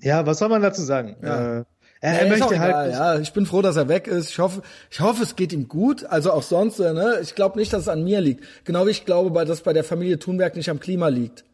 ja, 0.01 0.25
was 0.25 0.39
soll 0.39 0.49
man 0.49 0.61
dazu 0.61 0.83
sagen? 0.83 1.15
Ja. 1.21 1.59
Äh, 1.59 1.63
er, 2.05 2.21
er 2.21 2.29
möchte 2.29 2.59
halt. 2.59 2.93
ja, 2.93 3.19
ich 3.19 3.33
bin 3.33 3.45
froh, 3.45 3.61
dass 3.61 3.75
er 3.75 3.87
weg 3.87 4.07
ist. 4.07 4.29
Ich 4.29 4.39
hoffe, 4.39 4.61
ich 4.91 4.99
hoffe, 4.99 5.23
es 5.23 5.35
geht 5.35 5.51
ihm 5.53 5.67
gut. 5.67 6.05
Also 6.05 6.31
auch 6.31 6.43
sonst, 6.43 6.79
äh, 6.79 6.93
ne? 6.93 7.19
Ich 7.21 7.35
glaube 7.35 7.57
nicht, 7.57 7.73
dass 7.73 7.81
es 7.81 7.87
an 7.87 8.03
mir 8.03 8.21
liegt. 8.21 8.43
Genau 8.63 8.85
wie 8.85 8.91
ich 8.91 9.05
glaube, 9.05 9.43
dass 9.45 9.61
bei 9.61 9.73
der 9.73 9.83
Familie 9.83 10.19
Thunberg 10.19 10.55
nicht 10.55 10.69
am 10.69 10.79
Klima 10.79 11.07
liegt. 11.07 11.45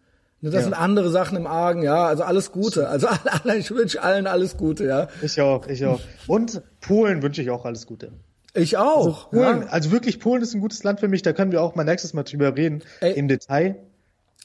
Ne, 0.41 0.49
das 0.49 0.61
ja. 0.61 0.63
sind 0.63 0.73
andere 0.73 1.09
Sachen 1.09 1.37
im 1.37 1.47
Argen, 1.47 1.83
ja. 1.83 2.05
Also 2.05 2.23
alles 2.23 2.51
Gute. 2.51 2.89
Also 2.89 3.07
ich 3.57 3.71
wünsche 3.71 4.01
allen 4.01 4.27
alles 4.27 4.57
Gute, 4.57 4.85
ja. 4.85 5.07
Ich 5.21 5.39
auch, 5.39 5.67
ich 5.67 5.85
auch. 5.85 6.01
Und 6.27 6.61
Polen 6.81 7.21
wünsche 7.21 7.41
ich 7.41 7.49
auch 7.49 7.63
alles 7.63 7.85
Gute. 7.85 8.11
Ich 8.53 8.75
auch. 8.75 9.29
Also, 9.31 9.43
Polen, 9.45 9.61
ja. 9.61 9.67
also 9.67 9.91
wirklich, 9.91 10.19
Polen 10.19 10.41
ist 10.41 10.53
ein 10.53 10.59
gutes 10.59 10.83
Land 10.83 10.99
für 10.99 11.07
mich. 11.07 11.21
Da 11.21 11.31
können 11.31 11.51
wir 11.51 11.61
auch 11.61 11.75
mal 11.75 11.85
nächstes 11.85 12.13
Mal 12.13 12.23
drüber 12.23 12.55
reden 12.55 12.83
Ey, 12.99 13.13
im 13.13 13.27
Detail. 13.27 13.77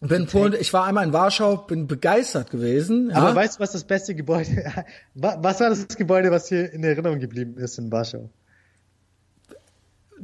Bin 0.03 0.27
Polen, 0.27 0.55
ich 0.59 0.75
war 0.75 0.85
einmal 0.85 1.07
in 1.07 1.13
Warschau, 1.15 1.57
bin 1.57 1.87
begeistert 1.87 2.51
gewesen. 2.51 3.11
Ja? 3.11 3.17
Aber 3.17 3.35
weißt 3.35 3.57
du, 3.57 3.61
was 3.61 3.73
das 3.73 3.85
beste 3.85 4.15
Gebäude, 4.15 4.73
was 5.15 5.61
war 5.61 5.71
das 5.71 5.89
Gebäude, 5.89 6.31
was 6.31 6.49
hier 6.49 6.71
in 6.71 6.85
Erinnerung 6.85 7.19
geblieben 7.19 7.57
ist 7.57 7.79
in 7.79 7.91
Warschau? 7.91 8.29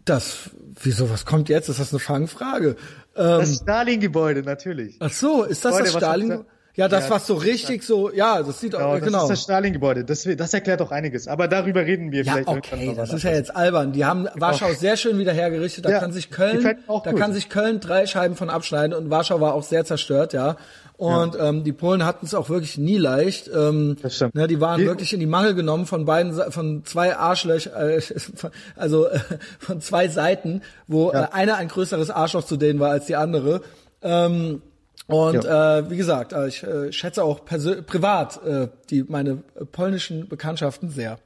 Das, 0.05 0.51
wieso, 0.83 1.11
was 1.11 1.25
kommt 1.25 1.49
jetzt? 1.49 1.69
Ist 1.69 1.81
das 1.81 1.93
eine 1.93 2.01
Fangfrage? 2.01 2.77
Ähm, 3.17 3.39
das 3.41 3.57
Stalin-Gebäude, 3.57 4.43
natürlich. 4.43 4.97
Ach 5.01 5.13
so, 5.13 5.45
ist 5.45 5.65
das 5.65 5.77
Gebäude, 5.77 5.93
das 5.93 6.03
Stalin? 6.03 6.45
Ja, 6.75 6.89
das 6.89 7.05
ja, 7.05 7.11
war 7.11 7.21
so 7.21 7.35
richtig 7.35 7.83
so, 7.83 8.11
ja, 8.11 8.43
das 8.43 8.61
sieht 8.61 8.75
auch, 8.75 8.99
genau. 8.99 9.13
Das 9.13 9.23
ist 9.25 9.31
das 9.31 9.43
Stalin-Gebäude, 9.43 10.05
das, 10.05 10.27
das 10.37 10.55
erklärt 10.55 10.81
doch 10.81 10.91
einiges. 10.91 11.29
Aber 11.29 11.47
darüber 11.47 11.83
reden 11.83 12.13
wir 12.13 12.23
ja, 12.23 12.33
vielleicht 12.33 12.49
okay, 12.49 12.95
das 12.97 13.13
ist 13.13 13.25
ja 13.25 13.33
jetzt 13.33 13.55
albern. 13.55 13.93
Die 13.93 14.07
haben 14.07 14.27
Warschau 14.35 14.67
auch. 14.67 14.75
sehr 14.75 14.97
schön 14.97 15.19
wieder 15.19 15.35
hergerichtet. 15.35 15.85
Da 15.85 15.91
ja, 15.91 16.01
kann 16.01 16.13
sich 16.13 16.31
Köln, 16.31 16.63
da 16.63 16.73
gut. 17.01 17.17
kann 17.17 17.35
sich 17.35 17.51
Köln 17.51 17.81
drei 17.81 18.07
Scheiben 18.07 18.37
von 18.37 18.49
abschneiden 18.49 18.97
und 18.97 19.11
Warschau 19.11 19.41
war 19.41 19.53
auch 19.53 19.65
sehr 19.65 19.85
zerstört, 19.85 20.33
ja. 20.33 20.57
Und 20.97 21.35
ja. 21.35 21.49
ähm, 21.49 21.65
die 21.65 21.73
Polen 21.73 22.07
hatten 22.07 22.25
es 22.27 22.33
auch 22.33 22.49
wirklich 22.49 22.79
nie 22.79 22.97
leicht. 22.97 23.51
Ähm, 23.53 23.97
das 24.01 24.17
stimmt. 24.17 24.35
Ne, 24.35 24.47
die 24.47 24.61
waren 24.61 24.81
die, 24.81 24.87
wirklich 24.87 25.13
in 25.13 25.21
die 25.21 25.27
Mangel 25.27 25.55
genommen 25.55 25.85
von 25.85 26.05
beiden, 26.05 26.33
von 26.53 26.85
zwei 26.85 27.17
Arschlöch, 27.17 27.67
äh, 27.67 28.01
also 28.77 29.09
äh, 29.09 29.19
von 29.59 29.81
zwei 29.83 30.09
Seiten, 30.09 30.63
wo 30.87 31.13
ja. 31.13 31.25
äh, 31.25 31.29
einer 31.33 31.57
ein 31.57 31.69
größeres 31.69 32.11
Arschloch 32.11 32.45
zu 32.45 32.57
denen 32.57 32.81
war 32.81 32.91
als 32.91 33.07
die 33.07 33.17
andere. 33.17 33.63
Ähm, 34.01 34.63
und 35.07 35.45
ja. 35.45 35.79
äh, 35.79 35.91
wie 35.91 35.97
gesagt, 35.97 36.33
äh, 36.33 36.49
ich 36.49 36.63
äh, 36.63 36.93
schätze 36.93 37.25
auch 37.25 37.45
privat 37.45 38.45
äh, 38.45 38.69
die 38.91 39.03
meine 39.03 39.37
polnischen 39.73 40.29
Bekanntschaften 40.29 40.91
sehr. 40.91 41.19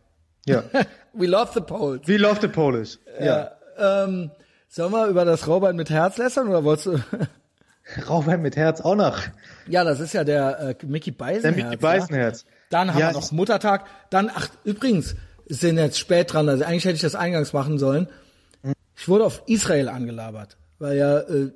Ja. 0.47 0.65
We 1.13 1.27
love 1.27 1.51
the 1.55 1.61
Poles. 1.61 2.07
We 2.07 2.17
love 2.17 2.39
the 2.41 2.49
Polish. 2.49 2.99
Ja. 3.21 3.51
ja. 3.79 4.05
Ähm, 4.05 4.31
sollen 4.69 4.93
wir 4.93 5.07
über 5.07 5.25
das 5.25 5.47
Raubein 5.47 5.77
mit 5.77 5.91
Herz 5.91 6.17
lästern 6.17 6.49
oder 6.49 6.65
wolltest 6.65 6.87
du? 6.87 6.99
Raubein 8.09 8.43
mit 8.43 8.57
Herz 8.57 8.81
auch 8.81 8.97
noch. 8.97 9.19
Ja, 9.69 9.85
das 9.85 10.01
ist 10.01 10.13
ja 10.13 10.25
der 10.25 10.59
äh, 10.59 10.87
Mickey 10.87 11.11
Beisenherz. 11.11 11.57
Der 11.57 11.65
Mickey 11.65 11.77
Beisenherz. 11.77 12.43
Ja? 12.43 12.51
Dann 12.71 12.93
haben 12.93 13.01
ja, 13.01 13.09
wir 13.09 13.13
noch 13.13 13.31
Muttertag. 13.31 13.87
Dann, 14.11 14.31
ach, 14.35 14.49
übrigens, 14.65 15.15
sind 15.47 15.79
jetzt 15.79 15.99
spät 15.99 16.33
dran, 16.33 16.49
also 16.49 16.65
eigentlich 16.65 16.85
hätte 16.85 16.97
ich 16.97 17.03
das 17.03 17.15
eingangs 17.15 17.53
machen 17.53 17.79
sollen. 17.79 18.09
Ich 18.97 19.09
wurde 19.09 19.25
auf 19.25 19.43
Israel 19.47 19.89
angelabert, 19.89 20.57
weil 20.79 20.97
ja 20.97 21.19
äh, 21.21 21.53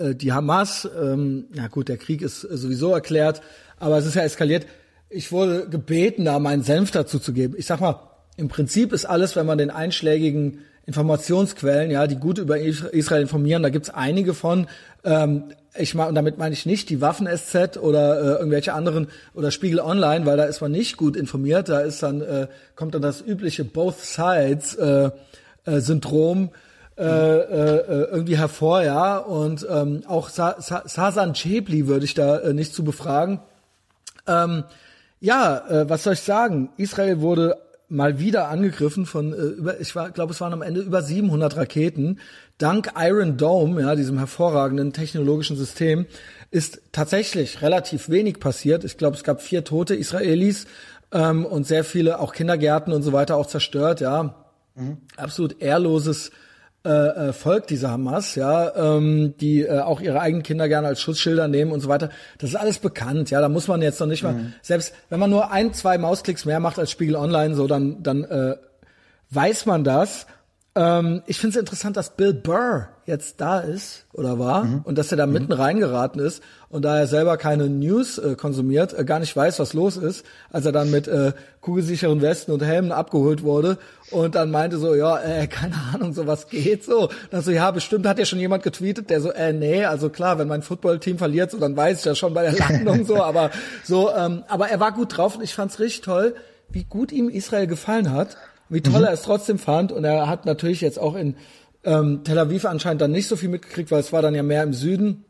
äh, 0.00 0.14
die 0.14 0.32
Hamas, 0.32 0.88
ähm, 1.00 1.46
ja 1.54 1.68
gut, 1.68 1.88
der 1.88 1.98
Krieg 1.98 2.22
ist 2.22 2.40
sowieso 2.40 2.92
erklärt, 2.92 3.42
aber 3.78 3.98
es 3.98 4.06
ist 4.06 4.14
ja 4.14 4.22
eskaliert. 4.22 4.66
Ich 5.08 5.32
wurde 5.32 5.68
gebeten, 5.68 6.24
da 6.24 6.38
meinen 6.38 6.62
Senf 6.62 6.90
dazu 6.90 7.18
zu 7.18 7.32
geben. 7.32 7.54
Ich 7.56 7.66
sag 7.66 7.80
mal, 7.80 8.00
im 8.36 8.48
Prinzip 8.48 8.92
ist 8.92 9.04
alles, 9.04 9.36
wenn 9.36 9.46
man 9.46 9.58
den 9.58 9.70
einschlägigen 9.70 10.60
Informationsquellen, 10.86 11.90
ja, 11.90 12.06
die 12.06 12.16
gut 12.16 12.38
über 12.38 12.58
Israel 12.58 13.22
informieren, 13.22 13.62
da 13.62 13.68
gibt's 13.68 13.90
einige 13.90 14.34
von. 14.34 14.66
Ähm, 15.04 15.52
ich 15.78 15.94
meine, 15.94 16.08
und 16.08 16.14
damit 16.14 16.38
meine 16.38 16.52
ich 16.52 16.66
nicht 16.66 16.90
die 16.90 17.00
Waffen-SZ 17.00 17.76
oder 17.76 18.20
äh, 18.20 18.38
irgendwelche 18.38 18.72
anderen 18.72 19.08
oder 19.34 19.50
Spiegel 19.50 19.78
Online, 19.80 20.26
weil 20.26 20.36
da 20.36 20.44
ist 20.44 20.60
man 20.60 20.72
nicht 20.72 20.96
gut 20.96 21.16
informiert. 21.16 21.68
Da 21.68 21.80
ist 21.80 22.02
dann 22.02 22.22
äh, 22.22 22.48
kommt 22.74 22.94
dann 22.94 23.02
das 23.02 23.20
übliche 23.20 23.64
Both 23.64 24.00
Sides 24.00 24.74
äh, 24.74 25.10
äh, 25.64 25.80
Syndrom 25.80 26.50
äh, 27.02 27.78
äh, 27.78 28.04
irgendwie 28.12 28.36
hervor, 28.36 28.82
ja. 28.82 29.18
Und 29.18 29.66
ähm, 29.68 30.02
auch 30.06 30.28
Sa 30.28 30.56
Sa 30.60 30.82
Sasan 30.86 31.34
Chebli 31.34 31.86
würde 31.86 32.04
ich 32.04 32.14
da 32.14 32.38
äh, 32.38 32.52
nicht 32.52 32.74
zu 32.74 32.84
befragen. 32.84 33.40
Ähm, 34.26 34.64
ja, 35.20 35.66
äh, 35.68 35.88
was 35.88 36.02
soll 36.02 36.14
ich 36.14 36.20
sagen? 36.20 36.70
Israel 36.76 37.20
wurde 37.20 37.56
mal 37.90 38.20
wieder 38.20 38.48
angegriffen 38.48 39.04
von 39.04 39.32
äh, 39.32 39.36
über 39.36 39.80
ich 39.80 39.94
war 39.96 40.10
glaube 40.10 40.32
es 40.32 40.40
waren 40.40 40.52
am 40.52 40.62
Ende 40.62 40.80
über 40.80 41.02
700 41.02 41.56
Raketen 41.56 42.20
dank 42.56 42.92
Iron 42.96 43.36
Dome 43.36 43.80
ja 43.80 43.96
diesem 43.96 44.16
hervorragenden 44.16 44.92
technologischen 44.92 45.56
System 45.56 46.06
ist 46.52 46.82
tatsächlich 46.92 47.62
relativ 47.62 48.08
wenig 48.08 48.38
passiert 48.38 48.84
ich 48.84 48.96
glaube 48.96 49.16
es 49.16 49.24
gab 49.24 49.42
vier 49.42 49.64
tote 49.64 49.96
Israelis 49.96 50.66
ähm, 51.10 51.44
und 51.44 51.66
sehr 51.66 51.82
viele 51.82 52.20
auch 52.20 52.32
Kindergärten 52.32 52.92
und 52.92 53.02
so 53.02 53.12
weiter 53.12 53.36
auch 53.36 53.46
zerstört 53.46 54.00
ja 54.00 54.36
mhm. 54.76 54.98
absolut 55.16 55.60
ehrloses 55.60 56.30
äh, 56.84 57.28
äh, 57.28 57.32
Volk 57.34 57.66
dieser 57.66 57.90
Hamas, 57.90 58.36
ja, 58.36 58.74
ähm, 58.74 59.34
die 59.38 59.62
äh, 59.62 59.80
auch 59.80 60.00
ihre 60.00 60.20
eigenen 60.20 60.42
Kinder 60.42 60.66
gerne 60.66 60.88
als 60.88 61.02
Schutzschilder 61.02 61.46
nehmen 61.46 61.72
und 61.72 61.80
so 61.80 61.88
weiter. 61.88 62.08
Das 62.38 62.50
ist 62.50 62.56
alles 62.56 62.78
bekannt, 62.78 63.30
ja. 63.30 63.40
Da 63.42 63.50
muss 63.50 63.68
man 63.68 63.82
jetzt 63.82 64.00
noch 64.00 64.06
nicht 64.06 64.22
mal, 64.22 64.32
mhm. 64.32 64.54
selbst 64.62 64.94
wenn 65.10 65.20
man 65.20 65.28
nur 65.28 65.50
ein, 65.50 65.74
zwei 65.74 65.98
Mausklicks 65.98 66.46
mehr 66.46 66.58
macht 66.58 66.78
als 66.78 66.90
Spiegel 66.90 67.16
Online, 67.16 67.54
so 67.54 67.66
dann 67.66 68.02
dann 68.02 68.24
äh, 68.24 68.56
weiß 69.30 69.66
man 69.66 69.84
das. 69.84 70.26
Ähm, 70.76 71.22
ich 71.26 71.40
finde 71.40 71.56
es 71.56 71.60
interessant, 71.60 71.96
dass 71.96 72.16
Bill 72.16 72.32
Burr 72.32 72.88
jetzt 73.04 73.40
da 73.40 73.58
ist 73.58 74.06
oder 74.12 74.38
war 74.38 74.64
mhm. 74.64 74.82
und 74.84 74.96
dass 74.96 75.10
er 75.10 75.16
da 75.16 75.26
mhm. 75.26 75.32
mitten 75.32 75.52
reingeraten 75.52 76.20
ist 76.20 76.44
und 76.68 76.84
da 76.84 76.96
er 76.96 77.08
selber 77.08 77.36
keine 77.38 77.68
News 77.68 78.18
äh, 78.18 78.36
konsumiert, 78.36 78.96
äh, 78.96 79.04
gar 79.04 79.18
nicht 79.18 79.34
weiß, 79.34 79.58
was 79.58 79.72
los 79.72 79.96
ist, 79.96 80.24
als 80.48 80.66
er 80.66 80.70
dann 80.70 80.92
mit 80.92 81.08
äh, 81.08 81.32
kugelsicheren 81.60 82.22
Westen 82.22 82.52
und 82.52 82.62
Helmen 82.62 82.92
abgeholt 82.92 83.42
wurde 83.42 83.78
und 84.12 84.36
dann 84.36 84.52
meinte 84.52 84.78
so, 84.78 84.94
ja, 84.94 85.18
äh, 85.18 85.48
keine 85.48 85.74
Ahnung, 85.92 86.12
so 86.12 86.28
was 86.28 86.46
geht 86.46 86.84
so. 86.84 87.08
Dann 87.32 87.42
so, 87.42 87.50
ja, 87.50 87.72
bestimmt 87.72 88.06
hat 88.06 88.20
ja 88.20 88.24
schon 88.24 88.38
jemand 88.38 88.62
getweetet, 88.62 89.10
der 89.10 89.20
so, 89.20 89.32
äh, 89.32 89.52
nee, 89.52 89.84
also 89.84 90.08
klar, 90.08 90.38
wenn 90.38 90.46
mein 90.46 90.62
Footballteam 90.62 91.18
verliert, 91.18 91.50
so 91.50 91.58
dann 91.58 91.76
weiß 91.76 91.98
ich 91.98 92.04
ja 92.04 92.14
schon 92.14 92.32
bei 92.32 92.48
der 92.48 92.56
Landung 92.56 93.04
so, 93.04 93.20
aber 93.20 93.50
so, 93.82 94.14
ähm, 94.14 94.44
aber 94.46 94.68
er 94.68 94.78
war 94.78 94.92
gut 94.92 95.16
drauf 95.16 95.34
und 95.34 95.42
ich 95.42 95.52
fand's 95.52 95.80
richtig 95.80 96.02
toll, 96.02 96.36
wie 96.68 96.84
gut 96.84 97.10
ihm 97.10 97.28
Israel 97.28 97.66
gefallen 97.66 98.12
hat 98.12 98.36
wie 98.70 98.80
toll 98.80 99.00
mhm. 99.00 99.06
er 99.06 99.12
es 99.12 99.22
trotzdem 99.22 99.58
fand. 99.58 99.92
Und 99.92 100.04
er 100.04 100.28
hat 100.28 100.46
natürlich 100.46 100.80
jetzt 100.80 100.98
auch 100.98 101.14
in 101.14 101.34
ähm, 101.84 102.22
Tel 102.24 102.38
Aviv 102.38 102.64
anscheinend 102.64 103.02
dann 103.02 103.12
nicht 103.12 103.28
so 103.28 103.36
viel 103.36 103.48
mitgekriegt, 103.48 103.90
weil 103.90 104.00
es 104.00 104.12
war 104.12 104.22
dann 104.22 104.34
ja 104.34 104.42
mehr 104.42 104.62
im 104.62 104.72
Süden. 104.72 105.24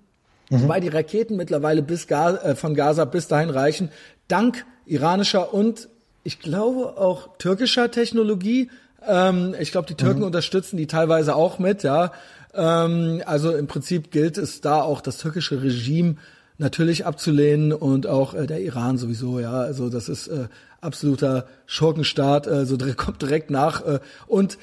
Mhm. 0.50 0.62
Wobei 0.62 0.80
die 0.80 0.88
Raketen 0.88 1.36
mittlerweile 1.36 1.82
bis 1.82 2.06
Ga 2.06 2.36
äh, 2.36 2.54
von 2.54 2.74
Gaza 2.74 3.04
bis 3.04 3.28
dahin 3.28 3.50
reichen, 3.50 3.90
dank 4.28 4.64
iranischer 4.86 5.54
und 5.54 5.88
ich 6.22 6.40
glaube 6.40 6.98
auch 6.98 7.36
türkischer 7.38 7.90
Technologie. 7.90 8.70
Ähm, 9.06 9.54
ich 9.58 9.72
glaube, 9.72 9.88
die 9.88 9.94
Türken 9.94 10.20
mhm. 10.20 10.26
unterstützen 10.26 10.76
die 10.76 10.86
teilweise 10.86 11.34
auch 11.34 11.58
mit, 11.58 11.82
ja. 11.82 12.12
Ähm, 12.52 13.22
also 13.24 13.54
im 13.54 13.68
Prinzip 13.68 14.10
gilt 14.10 14.36
es 14.36 14.60
da 14.60 14.82
auch 14.82 15.00
das 15.00 15.18
türkische 15.18 15.62
Regime 15.62 16.16
natürlich 16.58 17.06
abzulehnen 17.06 17.72
und 17.72 18.06
auch 18.06 18.34
äh, 18.34 18.46
der 18.46 18.60
Iran 18.60 18.98
sowieso, 18.98 19.40
ja. 19.40 19.52
Also 19.52 19.88
das 19.88 20.08
ist 20.08 20.26
äh, 20.28 20.48
absoluter 20.80 21.46
Schurkenstaat, 21.66 22.46
äh, 22.46 22.64
so 22.64 22.76
kommt 22.96 23.22
direkt 23.22 23.50
nach. 23.50 23.84
Äh, 23.84 24.00
und 24.26 24.58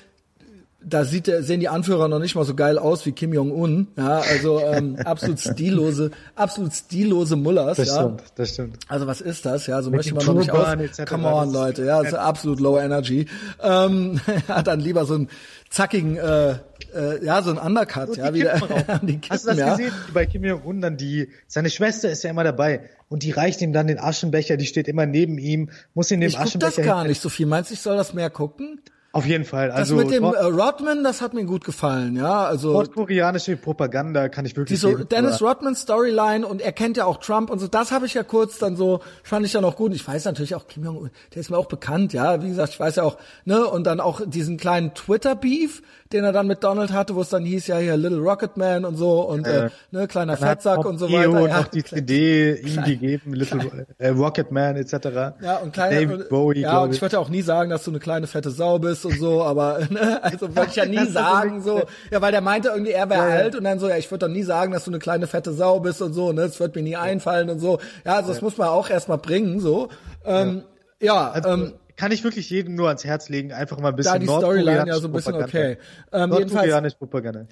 da 0.84 1.06
sieht 1.06 1.28
der, 1.28 1.42
sehen 1.42 1.60
die 1.60 1.70
Anführer 1.70 2.08
noch 2.08 2.20
nicht 2.20 2.36
mal 2.36 2.46
so 2.46 2.54
geil 2.54 2.78
aus 2.78 3.06
wie 3.06 3.12
Kim 3.12 3.34
Jong-un. 3.34 3.88
Ja, 3.98 4.20
also 4.20 4.60
ähm, 4.60 4.96
absolut 5.06 5.40
stillose, 5.40 6.12
absolut 6.36 6.74
stillose 6.74 7.36
Mullers. 7.36 7.78
Das 7.78 7.88
ja. 7.88 7.96
stimmt, 7.96 8.24
das 8.36 8.50
stimmt. 8.50 8.78
Also 8.88 9.08
was 9.08 9.20
ist 9.20 9.46
das? 9.46 9.66
Ja, 9.66 9.82
so 9.82 9.90
Mit 9.90 9.98
möchte 9.98 10.14
man 10.14 10.26
doch 10.26 10.34
nicht 10.36 10.52
aus. 10.52 11.08
Come 11.08 11.28
on, 11.28 11.52
Leute, 11.52 11.84
ja, 11.84 12.00
das 12.00 12.14
ist 12.14 12.18
absolut 12.18 12.60
low 12.60 12.78
energy. 12.80 13.26
Ähm, 13.62 14.22
hat 14.48 14.68
dann 14.68 14.80
lieber 14.80 15.06
so 15.06 15.16
einen 15.16 15.30
zackigen, 15.70 16.18
äh, 16.18 16.52
äh, 16.94 17.26
ja, 17.26 17.42
so 17.42 17.50
ein 17.50 17.58
Undercut, 17.58 18.16
ja, 18.16 18.34
wie 18.36 18.42
der, 18.42 18.60
die 19.02 19.18
Kippen, 19.18 19.30
Hast 19.30 19.46
du 19.46 19.50
das 19.50 19.58
ja. 19.58 19.76
gesehen? 19.76 19.92
Bei 20.14 20.28
Kim 20.28 20.44
Jong-un 20.44 20.80
dann 20.80 20.96
die, 20.96 21.30
seine 21.48 21.72
Schwester 21.72 22.10
ist 22.12 22.24
ja 22.24 22.30
immer 22.30 22.44
dabei 22.44 22.82
und 23.10 23.24
die 23.24 23.32
reicht 23.32 23.62
ihm 23.62 23.74
dann 23.74 23.88
den 23.88 24.00
Aschenbecher, 24.00 24.58
die 24.58 24.68
steht 24.68 24.88
immer 24.88 25.08
neben 25.08 25.40
ihm, 25.40 25.72
muss 25.96 26.12
ihn 26.12 26.22
dem 26.22 26.30
ich 26.30 26.38
Aschenbecher. 26.38 26.70
Ich 26.70 26.76
guck 26.76 26.86
das 26.86 26.86
gar 26.86 27.04
nicht 27.04 27.22
so 27.22 27.30
viel. 27.30 27.48
Meinst 27.48 27.72
du, 27.72 27.74
ich 27.74 27.82
soll 27.82 27.98
das 27.98 28.14
mehr 28.14 28.30
gucken? 28.30 28.80
Auf 29.18 29.26
jeden 29.26 29.46
Fall. 29.46 29.72
Also 29.72 29.96
das 29.96 30.06
mit 30.06 30.14
dem 30.14 30.24
äh, 30.24 30.28
Rodman, 30.28 31.04
das 31.04 31.22
hat 31.22 31.34
mir 31.34 31.44
gut 31.44 31.66
gefallen, 31.66 32.16
ja. 32.16 32.44
Also 32.44 32.74
nordkoreanische 32.74 33.58
Propaganda 33.58 34.30
kann 34.30 34.46
ich 34.46 34.56
wirklich. 34.56 34.80
so 34.80 34.96
Dennis 34.96 35.42
Rodman 35.42 35.76
Storyline 35.76 36.46
und 36.46 36.62
er 36.62 36.72
kennt 36.72 36.98
ja 36.98 37.06
auch 37.06 37.18
Trump 37.18 37.50
und 37.50 37.58
so. 37.58 37.68
Das 37.68 37.92
habe 37.92 38.06
ich 38.06 38.14
ja 38.14 38.22
kurz 38.22 38.60
dann 38.60 38.76
so 38.76 39.02
fand 39.24 39.44
ich 39.48 39.54
ja 39.54 39.62
noch 39.62 39.76
gut. 39.76 39.96
Ich 39.96 40.08
weiß 40.08 40.26
natürlich 40.26 40.54
auch 40.54 40.68
Kim 40.68 40.84
Jong, 40.84 40.98
Un, 40.98 41.10
der 41.34 41.40
ist 41.42 41.50
mir 41.50 41.58
auch 41.58 41.66
bekannt, 41.66 42.14
ja. 42.14 42.44
Wie 42.44 42.50
gesagt, 42.50 42.74
ich 42.74 42.80
weiß 42.80 42.98
ja 42.98 43.04
auch 43.04 43.18
ne 43.44 43.66
und 43.66 43.86
dann 43.86 44.00
auch 44.00 44.22
diesen 44.24 44.58
kleinen 44.58 44.94
Twitter 44.94 45.34
Beef, 45.36 45.82
den 46.14 46.24
er 46.24 46.32
dann 46.32 46.48
mit 46.48 46.64
Donald 46.64 46.92
hatte, 46.92 47.16
wo 47.16 47.22
es 47.22 47.30
dann 47.30 47.44
hieß 47.44 47.68
ja 47.68 47.78
hier 47.78 47.98
Little 47.98 48.20
Rocket 48.20 48.58
Man 48.58 48.86
und 48.86 48.96
so 48.96 49.22
und 49.22 49.46
äh, 49.46 49.66
äh 49.66 49.70
ne 49.92 50.08
kleiner 50.08 50.38
Fettsack 50.38 50.86
und 50.86 50.98
so 50.98 51.12
weiter. 51.12 51.32
Und 51.32 51.50
ja, 51.50 51.60
auch 51.60 51.68
die 51.68 51.84
CD 51.84 52.56
ihm 52.62 52.84
gegeben, 52.84 53.34
Little 53.34 53.86
äh, 53.98 54.10
Rocket 54.10 54.52
Man 54.52 54.76
etc. 54.76 54.94
Ja 55.42 55.58
und 55.58 55.74
kleiner 55.74 56.02
David 56.02 56.30
Bowie. 56.30 56.62
Ja 56.62 56.80
und 56.80 56.94
ich 56.94 57.02
würde 57.02 57.20
auch 57.20 57.30
nie 57.30 57.42
sagen, 57.42 57.70
dass 57.70 57.84
du 57.84 57.92
eine 57.92 58.00
kleine 58.00 58.28
fette 58.28 58.52
Sau 58.52 58.80
bist 58.80 59.06
und 59.06 59.20
so, 59.20 59.44
aber 59.44 59.80
ne, 59.90 60.24
also 60.24 60.56
würde 60.56 60.70
ich 60.70 60.76
ja 60.76 60.86
nie 60.86 61.06
sagen 61.12 61.62
so. 61.62 61.84
Ja, 62.12 62.22
weil 62.22 62.32
der 62.32 62.42
meinte 62.42 62.70
irgendwie, 62.70 62.92
er 62.92 63.10
wäre 63.10 63.22
alt 63.22 63.56
und 63.56 63.64
dann 63.64 63.80
so, 63.80 63.90
ja, 63.90 63.98
ich 63.98 64.10
würde 64.12 64.28
doch 64.28 64.34
nie 64.34 64.44
sagen, 64.44 64.72
dass 64.72 64.86
du 64.86 64.92
eine 64.92 65.00
kleine 65.00 65.28
fette 65.28 65.54
Sau 65.54 65.80
bist 65.80 66.02
und 66.02 66.14
so, 66.14 66.32
ne, 66.32 66.42
das 66.42 66.60
wird 66.60 66.76
mir 66.76 66.84
nie 66.84 66.96
einfallen 66.96 67.50
und 67.50 67.60
so. 67.60 67.80
Ja, 68.06 68.16
also 68.16 68.30
das 68.30 68.42
muss 68.42 68.58
man 68.58 68.70
auch 68.70 68.90
erstmal 68.90 69.18
bringen, 69.18 69.60
so. 69.60 69.90
Ähm, 70.26 70.64
ja, 71.00 71.30
also, 71.32 71.50
ähm, 71.50 71.74
kann 71.98 72.12
ich 72.12 72.24
wirklich 72.24 72.50
jedem 72.50 72.76
nur 72.76 72.88
ans 72.88 73.04
Herz 73.04 73.28
legen, 73.28 73.52
einfach 73.52 73.80
mal 73.80 73.90
ein 73.90 73.96
bisschen 73.96 74.14
Da 74.14 74.20
die 74.20 74.28
Storyline 74.28 74.88
ja 74.88 75.00
so 75.00 75.08
ein 75.08 75.12
bisschen 75.12 75.36
okay. 75.36 75.78
Ähm, 76.14 76.30
Nordkoreanisch 76.30 76.94
Propaganda. 76.96 77.48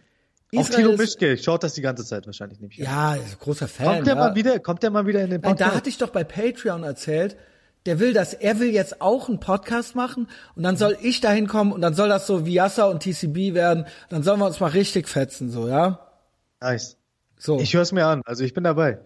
Auf 0.56 0.70
Kilo 0.70 0.96
Mischke 0.96 1.38
schaut 1.38 1.64
das 1.64 1.74
die 1.74 1.82
ganze 1.82 2.06
Zeit 2.06 2.26
wahrscheinlich 2.28 2.60
nämlich. 2.60 2.78
Ja, 2.78 3.18
großer 3.40 3.68
Fan. 3.68 3.88
Kommt 3.88 4.08
der 4.08 4.16
ja. 4.16 4.20
mal 4.20 4.36
wieder? 4.36 4.60
Kommt 4.60 4.84
der 4.84 4.92
mal 4.92 5.06
wieder 5.06 5.22
in 5.22 5.32
den 5.32 5.42
Podcast? 5.42 5.62
Da 5.62 5.76
hatte 5.76 5.90
ich 5.90 5.98
doch 5.98 6.10
bei 6.10 6.24
Patreon 6.24 6.84
erzählt, 6.84 7.36
der 7.86 8.00
will 8.00 8.14
das, 8.14 8.34
er 8.34 8.60
will 8.60 8.70
jetzt 8.70 9.02
auch 9.02 9.28
einen 9.28 9.40
Podcast 9.40 9.96
machen 9.96 10.28
und 10.56 10.64
dann 10.64 10.78
soll 10.78 10.98
ich 11.02 11.22
dahin 11.22 11.48
kommen 11.48 11.72
und 11.72 11.82
dann 11.82 11.94
soll 11.94 12.10
das 12.10 12.26
so 12.26 12.46
wie 12.46 12.54
Yassa 12.54 12.86
und 12.86 13.04
TCB 13.04 13.54
werden, 13.54 13.86
dann 14.10 14.24
sollen 14.24 14.40
wir 14.40 14.46
uns 14.46 14.60
mal 14.60 14.72
richtig 14.72 15.08
fetzen, 15.08 15.52
so, 15.52 15.68
ja? 15.68 16.00
Nice. 16.62 16.98
So. 17.38 17.60
Ich 17.60 17.74
höre 17.74 17.82
es 17.82 17.92
mir 17.92 18.06
an, 18.06 18.22
also 18.26 18.44
ich 18.44 18.54
bin 18.54 18.64
dabei. 18.64 19.00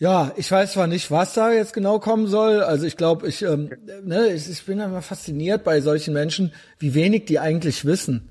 Ja, 0.00 0.32
ich 0.36 0.50
weiß 0.50 0.72
zwar 0.72 0.86
nicht, 0.86 1.10
was 1.10 1.34
da 1.34 1.52
jetzt 1.52 1.74
genau 1.74 1.98
kommen 1.98 2.26
soll. 2.26 2.62
Also 2.62 2.86
ich 2.86 2.96
glaube, 2.96 3.28
ich, 3.28 3.42
ähm, 3.42 3.70
ne, 4.02 4.28
ich, 4.28 4.48
ich 4.48 4.64
bin 4.64 4.80
immer 4.80 5.02
fasziniert 5.02 5.62
bei 5.62 5.82
solchen 5.82 6.14
Menschen, 6.14 6.54
wie 6.78 6.94
wenig 6.94 7.26
die 7.26 7.38
eigentlich 7.38 7.84
wissen. 7.84 8.30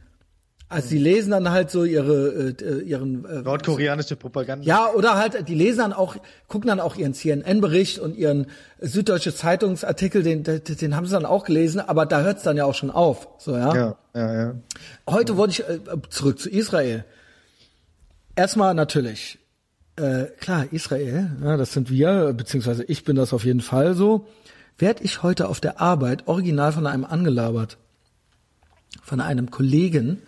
Also 0.68 0.90
die 0.90 0.98
lesen 0.98 1.30
dann 1.30 1.52
halt 1.52 1.70
so 1.70 1.84
ihre 1.84 2.56
äh, 2.60 2.82
ihren 2.82 3.24
äh, 3.26 3.42
nordkoreanische 3.44 4.16
Propaganda. 4.16 4.66
Ja, 4.66 4.92
oder 4.94 5.16
halt 5.16 5.48
die 5.48 5.54
lesen 5.54 5.80
dann 5.80 5.94
auch 5.94 6.16
gucken 6.48 6.70
dann 6.70 6.80
auch 6.80 6.96
ihren 6.96 7.14
CNN 7.14 7.62
Bericht 7.62 8.00
und 8.00 8.16
ihren 8.16 8.48
Süddeutsche 8.80 9.34
Zeitungsartikel, 9.34 10.24
den, 10.24 10.44
den 10.44 10.64
den 10.64 10.96
haben 10.96 11.06
sie 11.06 11.14
dann 11.14 11.26
auch 11.26 11.44
gelesen, 11.44 11.80
aber 11.80 12.08
da 12.08 12.22
hört's 12.22 12.42
dann 12.42 12.58
ja 12.58 12.66
auch 12.66 12.76
schon 12.76 12.90
auf, 12.90 13.28
so 13.38 13.56
ja. 13.56 13.76
Ja, 13.76 13.96
ja, 14.16 14.34
ja. 14.34 14.56
Heute 15.08 15.38
wollte 15.38 15.52
ich 15.52 15.60
äh, 15.70 15.80
zurück 16.10 16.40
zu 16.40 16.50
Israel. 16.50 17.06
Erstmal 18.36 18.74
natürlich 18.74 19.40
äh, 20.00 20.32
klar, 20.40 20.66
Israel, 20.72 21.30
ja, 21.44 21.58
das 21.58 21.74
sind 21.74 21.90
wir, 21.90 22.34
beziehungsweise 22.34 22.84
ich 22.86 23.04
bin 23.04 23.16
das 23.16 23.34
auf 23.34 23.46
jeden 23.46 23.62
Fall 23.62 23.94
so. 23.96 24.28
Werd 24.78 25.02
ich 25.02 25.24
heute 25.24 25.50
auf 25.50 25.60
der 25.60 25.82
Arbeit 25.82 26.28
original 26.28 26.72
von 26.72 26.88
einem 26.88 27.04
angelabert, 27.04 27.78
von 29.04 29.20
einem 29.20 29.52
Kollegen, 29.52 30.22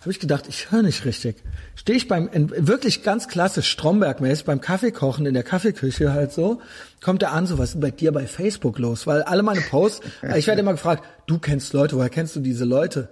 habe 0.00 0.12
ich 0.12 0.20
gedacht, 0.20 0.46
ich 0.48 0.70
höre 0.70 0.82
nicht 0.82 1.04
richtig. 1.04 1.36
Stehe 1.76 1.98
ich 1.98 2.08
beim, 2.08 2.30
wirklich 2.32 3.02
ganz 3.02 3.28
klassisch 3.28 3.70
Stromberg-mäßig 3.70 4.46
beim 4.46 4.62
Kaffeekochen 4.62 5.26
in 5.26 5.34
der 5.34 5.42
Kaffeeküche 5.42 6.14
halt 6.14 6.32
so, 6.32 6.62
kommt 7.02 7.22
er 7.22 7.32
an, 7.32 7.46
so, 7.46 7.58
was 7.58 7.74
ist 7.74 7.80
bei 7.80 7.90
dir 7.90 8.10
bei 8.10 8.26
Facebook 8.26 8.78
los? 8.78 9.06
Weil 9.06 9.22
alle 9.22 9.42
meine 9.42 9.60
Posts, 9.60 10.00
ich 10.36 10.46
werde 10.46 10.62
immer 10.62 10.72
gefragt, 10.72 11.04
du 11.26 11.38
kennst 11.38 11.74
Leute, 11.74 11.96
woher 11.96 12.08
kennst 12.08 12.34
du 12.34 12.40
diese 12.40 12.64
Leute? 12.64 13.10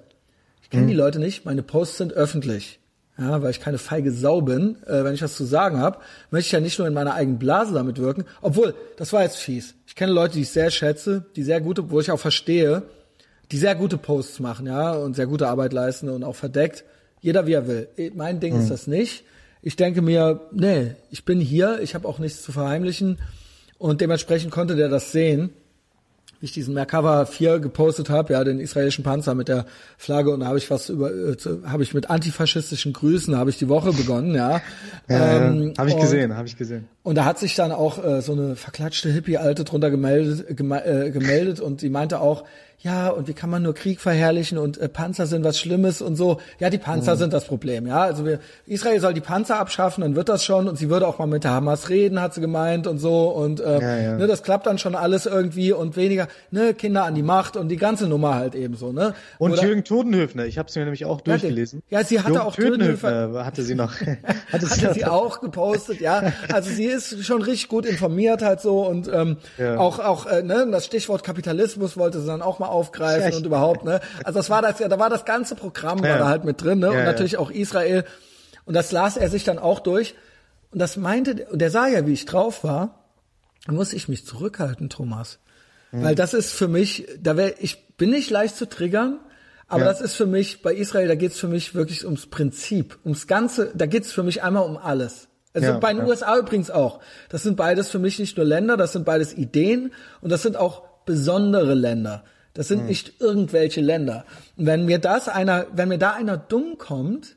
Ich 0.62 0.70
kenne 0.70 0.84
hm. 0.84 0.88
die 0.88 0.94
Leute 0.94 1.18
nicht, 1.18 1.44
meine 1.44 1.62
Posts 1.62 1.98
sind 1.98 2.12
öffentlich. 2.14 2.80
Ja, 3.18 3.42
weil 3.42 3.50
ich 3.50 3.60
keine 3.60 3.78
feige 3.78 4.12
Sau 4.12 4.40
bin, 4.42 4.76
äh, 4.86 5.02
wenn 5.02 5.12
ich 5.12 5.22
was 5.22 5.34
zu 5.34 5.44
sagen 5.44 5.78
habe, 5.78 5.98
möchte 6.30 6.46
ich 6.46 6.52
ja 6.52 6.60
nicht 6.60 6.78
nur 6.78 6.86
in 6.86 6.94
meiner 6.94 7.14
eigenen 7.14 7.38
Blase 7.38 7.74
damit 7.74 7.98
wirken. 7.98 8.24
Obwohl, 8.42 8.74
das 8.96 9.12
war 9.12 9.22
jetzt 9.22 9.38
fies. 9.38 9.74
Ich 9.88 9.96
kenne 9.96 10.12
Leute, 10.12 10.34
die 10.34 10.42
ich 10.42 10.50
sehr 10.50 10.70
schätze, 10.70 11.24
die 11.34 11.42
sehr 11.42 11.60
gute, 11.60 11.90
wo 11.90 11.98
ich 11.98 12.12
auch 12.12 12.20
verstehe, 12.20 12.82
die 13.50 13.58
sehr 13.58 13.74
gute 13.74 13.98
Posts 13.98 14.38
machen, 14.38 14.66
ja, 14.66 14.92
und 14.92 15.16
sehr 15.16 15.26
gute 15.26 15.48
Arbeit 15.48 15.72
leisten 15.72 16.08
und 16.08 16.22
auch 16.22 16.36
verdeckt. 16.36 16.84
Jeder 17.20 17.46
wie 17.48 17.54
er 17.54 17.66
will. 17.66 17.88
Mein 18.14 18.38
Ding 18.38 18.54
mhm. 18.54 18.60
ist 18.60 18.70
das 18.70 18.86
nicht. 18.86 19.24
Ich 19.62 19.74
denke 19.74 20.00
mir, 20.00 20.40
nee, 20.52 20.94
ich 21.10 21.24
bin 21.24 21.40
hier, 21.40 21.80
ich 21.80 21.96
habe 21.96 22.06
auch 22.06 22.20
nichts 22.20 22.42
zu 22.42 22.52
verheimlichen 22.52 23.18
und 23.78 24.00
dementsprechend 24.00 24.52
konnte 24.52 24.76
der 24.76 24.88
das 24.88 25.10
sehen 25.10 25.50
wie 26.40 26.46
ich 26.46 26.52
diesen 26.52 26.74
Merkava 26.74 27.26
4 27.26 27.58
gepostet 27.58 28.10
habe, 28.10 28.32
ja, 28.32 28.44
den 28.44 28.60
israelischen 28.60 29.04
Panzer 29.04 29.34
mit 29.34 29.48
der 29.48 29.66
Flagge 29.96 30.30
und 30.30 30.40
da 30.40 30.46
habe 30.46 30.58
ich 30.58 30.70
was 30.70 30.88
über 30.88 31.12
äh, 31.12 31.36
habe 31.66 31.82
ich 31.82 31.94
mit 31.94 32.10
antifaschistischen 32.10 32.92
Grüßen 32.92 33.36
habe 33.36 33.50
ich 33.50 33.58
die 33.58 33.68
Woche 33.68 33.92
begonnen, 33.92 34.34
ja. 34.34 34.60
ja 35.08 35.36
ähm, 35.38 35.74
habe 35.76 35.88
ich 35.88 35.94
und, 35.96 36.00
gesehen, 36.00 36.36
habe 36.36 36.46
ich 36.46 36.56
gesehen. 36.56 36.88
Und 37.02 37.16
da 37.16 37.24
hat 37.24 37.38
sich 37.38 37.54
dann 37.54 37.72
auch 37.72 38.04
äh, 38.04 38.22
so 38.22 38.32
eine 38.32 38.54
verklatschte 38.54 39.10
Hippie 39.10 39.38
alte 39.38 39.64
drunter 39.64 39.90
gemeldet 39.90 40.56
geme 40.56 40.84
äh, 40.84 41.10
gemeldet 41.10 41.60
und 41.60 41.82
die 41.82 41.88
meinte 41.88 42.20
auch, 42.20 42.44
ja, 42.80 43.08
und 43.08 43.26
wie 43.26 43.32
kann 43.32 43.50
man 43.50 43.64
nur 43.64 43.74
Krieg 43.74 44.00
verherrlichen 44.00 44.56
und 44.56 44.78
äh, 44.78 44.88
Panzer 44.88 45.26
sind 45.26 45.42
was 45.42 45.58
Schlimmes 45.58 46.00
und 46.00 46.14
so. 46.14 46.38
Ja, 46.60 46.70
die 46.70 46.78
Panzer 46.78 47.14
mhm. 47.14 47.18
sind 47.18 47.32
das 47.32 47.44
Problem, 47.44 47.88
ja. 47.88 48.02
Also 48.02 48.24
wir, 48.24 48.38
Israel 48.66 49.00
soll 49.00 49.14
die 49.14 49.20
Panzer 49.20 49.58
abschaffen, 49.58 50.02
dann 50.02 50.14
wird 50.14 50.28
das 50.28 50.44
schon 50.44 50.68
und 50.68 50.78
sie 50.78 50.88
würde 50.88 51.08
auch 51.08 51.18
mal 51.18 51.26
mit 51.26 51.42
der 51.42 51.50
Hamas 51.50 51.88
reden, 51.88 52.20
hat 52.20 52.34
sie 52.34 52.40
gemeint 52.40 52.86
und 52.86 52.98
so 52.98 53.30
und 53.30 53.58
äh, 53.58 53.80
ja, 53.80 53.98
ja. 53.98 54.16
Ne, 54.16 54.28
das 54.28 54.44
klappt 54.44 54.68
dann 54.68 54.78
schon 54.78 54.94
alles 54.94 55.26
irgendwie 55.26 55.72
und 55.72 55.96
weniger, 55.96 56.28
ne, 56.52 56.72
Kinder 56.72 57.02
an 57.02 57.16
die 57.16 57.24
Macht 57.24 57.56
und 57.56 57.68
die 57.68 57.78
ganze 57.78 58.06
Nummer 58.06 58.36
halt 58.36 58.54
eben 58.54 58.76
so, 58.76 58.92
ne. 58.92 59.12
Und 59.38 59.54
Oder, 59.54 59.64
Jürgen 59.64 59.82
Todenhöfner, 59.82 60.46
ich 60.46 60.56
habe 60.56 60.68
es 60.68 60.76
mir 60.76 60.82
nämlich 60.82 61.04
auch 61.04 61.20
durchgelesen. 61.20 61.82
Ja, 61.90 62.04
sie 62.04 62.20
hatte 62.20 62.34
Jürgen 62.34 62.46
auch 62.46 62.54
Todenhöfner, 62.54 63.44
hatte 63.44 63.62
sie 63.64 63.74
noch. 63.74 63.94
hatte 64.52 64.66
sie, 64.66 64.86
hatte 64.86 64.94
sie 64.94 65.04
auch 65.04 65.40
gepostet, 65.40 66.00
ja. 66.00 66.32
Also 66.52 66.70
sie 66.70 66.84
ist 66.84 67.24
schon 67.24 67.42
richtig 67.42 67.68
gut 67.68 67.86
informiert 67.86 68.40
halt 68.42 68.60
so 68.60 68.86
und 68.86 69.10
ähm, 69.12 69.38
ja. 69.58 69.78
auch 69.78 69.98
auch 69.98 70.26
äh, 70.26 70.44
ne, 70.44 70.68
das 70.70 70.86
Stichwort 70.86 71.24
Kapitalismus 71.24 71.96
wollte 71.96 72.20
sie 72.20 72.28
dann 72.28 72.40
auch 72.40 72.60
mal 72.60 72.67
aufgreifen 72.68 73.34
und 73.34 73.46
überhaupt, 73.46 73.84
ne? 73.84 74.00
Also 74.24 74.38
das 74.38 74.50
war 74.50 74.62
das 74.62 74.78
ja, 74.78 74.88
da 74.88 74.98
war 74.98 75.10
das 75.10 75.24
ganze 75.24 75.54
Programm 75.54 76.02
war 76.02 76.18
da 76.18 76.28
halt 76.28 76.44
mit 76.44 76.62
drin, 76.62 76.78
ne? 76.78 76.90
Und 76.90 77.04
natürlich 77.04 77.36
auch 77.36 77.50
Israel. 77.50 78.04
Und 78.64 78.74
das 78.74 78.92
las 78.92 79.16
er 79.16 79.30
sich 79.30 79.44
dann 79.44 79.58
auch 79.58 79.80
durch. 79.80 80.14
Und 80.70 80.78
das 80.78 80.96
meinte, 80.96 81.46
und 81.50 81.60
der 81.60 81.70
sah 81.70 81.88
ja, 81.88 82.06
wie 82.06 82.12
ich 82.12 82.26
drauf 82.26 82.64
war, 82.64 83.04
da 83.66 83.72
muss 83.72 83.92
ich 83.92 84.08
mich 84.08 84.26
zurückhalten, 84.26 84.90
Thomas. 84.90 85.38
Mhm. 85.92 86.02
Weil 86.02 86.14
das 86.14 86.34
ist 86.34 86.52
für 86.52 86.68
mich, 86.68 87.06
da 87.20 87.36
wäre, 87.36 87.54
ich 87.58 87.86
bin 87.96 88.10
nicht 88.10 88.30
leicht 88.30 88.56
zu 88.56 88.68
triggern, 88.68 89.20
aber 89.66 89.82
ja. 89.82 89.88
das 89.88 90.00
ist 90.00 90.14
für 90.14 90.26
mich, 90.26 90.62
bei 90.62 90.74
Israel, 90.74 91.08
da 91.08 91.14
geht's 91.14 91.38
für 91.38 91.48
mich 91.48 91.74
wirklich 91.74 92.04
ums 92.04 92.26
Prinzip, 92.26 92.98
ums 93.04 93.26
Ganze, 93.26 93.70
da 93.74 93.86
geht's 93.86 94.12
für 94.12 94.22
mich 94.22 94.42
einmal 94.42 94.64
um 94.64 94.76
alles. 94.76 95.28
Also 95.52 95.68
ja, 95.68 95.78
bei 95.78 95.92
den 95.92 96.02
ja. 96.02 96.06
USA 96.06 96.38
übrigens 96.38 96.70
auch. 96.70 97.00
Das 97.30 97.42
sind 97.42 97.56
beides 97.56 97.88
für 97.88 97.98
mich 97.98 98.18
nicht 98.18 98.36
nur 98.36 98.46
Länder, 98.46 98.76
das 98.76 98.92
sind 98.92 99.04
beides 99.04 99.34
Ideen 99.34 99.92
und 100.20 100.30
das 100.30 100.42
sind 100.42 100.56
auch 100.56 100.82
besondere 101.04 101.74
Länder. 101.74 102.24
Das 102.54 102.68
sind 102.68 102.82
mhm. 102.82 102.88
nicht 102.88 103.20
irgendwelche 103.20 103.80
Länder. 103.80 104.24
Und 104.56 104.66
wenn 104.66 104.84
mir 104.84 104.98
das 104.98 105.28
einer, 105.28 105.66
wenn 105.72 105.88
mir 105.88 105.98
da 105.98 106.12
einer 106.12 106.36
dumm 106.36 106.78
kommt, 106.78 107.36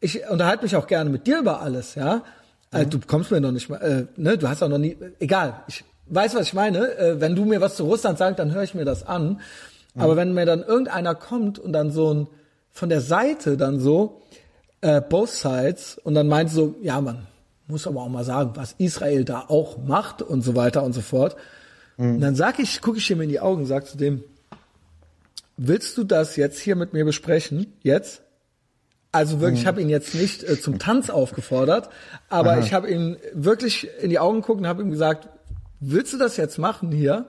ich 0.00 0.28
unterhalte 0.28 0.64
mich 0.64 0.76
auch 0.76 0.86
gerne 0.86 1.10
mit 1.10 1.26
dir 1.26 1.38
über 1.38 1.60
alles, 1.60 1.94
ja. 1.94 2.22
Also, 2.70 2.90
du 2.90 3.00
kommst 3.06 3.30
mir 3.30 3.40
noch 3.40 3.52
nicht 3.52 3.68
mal, 3.68 3.76
äh, 3.76 4.06
ne, 4.16 4.36
du 4.36 4.48
hast 4.48 4.62
auch 4.62 4.68
noch 4.68 4.78
nie, 4.78 4.96
egal, 5.20 5.62
ich 5.68 5.84
weiß, 6.06 6.34
was 6.34 6.48
ich 6.48 6.54
meine. 6.54 6.96
Äh, 6.96 7.20
wenn 7.20 7.36
du 7.36 7.44
mir 7.44 7.60
was 7.60 7.76
zu 7.76 7.84
Russland 7.84 8.18
sagst, 8.18 8.38
dann 8.38 8.52
höre 8.52 8.64
ich 8.64 8.74
mir 8.74 8.84
das 8.84 9.06
an. 9.06 9.40
Mhm. 9.94 10.02
Aber 10.02 10.16
wenn 10.16 10.34
mir 10.34 10.44
dann 10.44 10.62
irgendeiner 10.62 11.14
kommt 11.14 11.58
und 11.58 11.72
dann 11.72 11.90
so 11.90 12.12
ein, 12.12 12.26
von 12.70 12.88
der 12.88 13.00
Seite 13.00 13.56
dann 13.56 13.78
so, 13.78 14.22
äh, 14.80 15.00
both 15.00 15.30
sides, 15.30 15.98
und 16.02 16.14
dann 16.14 16.26
meint 16.26 16.50
so, 16.50 16.74
ja, 16.82 17.00
man 17.00 17.26
muss 17.68 17.86
aber 17.86 18.02
auch 18.02 18.08
mal 18.08 18.24
sagen, 18.24 18.50
was 18.54 18.74
Israel 18.78 19.24
da 19.24 19.44
auch 19.48 19.78
macht 19.78 20.20
und 20.20 20.42
so 20.42 20.54
weiter 20.56 20.82
und 20.82 20.92
so 20.92 21.00
fort. 21.00 21.36
Mhm. 21.96 22.16
Und 22.16 22.20
dann 22.20 22.34
sag 22.34 22.58
ich, 22.58 22.80
gucke 22.80 22.98
ich 22.98 23.10
ihm 23.10 23.20
in 23.20 23.28
die 23.28 23.40
Augen 23.40 23.62
und 23.62 23.66
sag 23.66 23.86
zu 23.86 23.96
dem, 23.96 24.24
willst 25.56 25.96
du 25.98 26.04
das 26.04 26.36
jetzt 26.36 26.58
hier 26.58 26.76
mit 26.76 26.92
mir 26.92 27.04
besprechen? 27.04 27.72
Jetzt? 27.82 28.22
Also 29.12 29.40
wirklich, 29.40 29.60
ich 29.60 29.66
habe 29.66 29.80
ihn 29.80 29.88
jetzt 29.88 30.14
nicht 30.14 30.42
äh, 30.42 30.60
zum 30.60 30.80
Tanz 30.80 31.08
aufgefordert, 31.08 31.88
aber 32.28 32.52
Aha. 32.52 32.60
ich 32.60 32.72
habe 32.72 32.90
ihn 32.90 33.16
wirklich 33.32 33.88
in 34.00 34.10
die 34.10 34.18
Augen 34.18 34.40
geguckt 34.40 34.60
und 34.60 34.66
habe 34.66 34.82
ihm 34.82 34.90
gesagt, 34.90 35.28
willst 35.78 36.12
du 36.12 36.18
das 36.18 36.36
jetzt 36.36 36.58
machen 36.58 36.90
hier? 36.90 37.26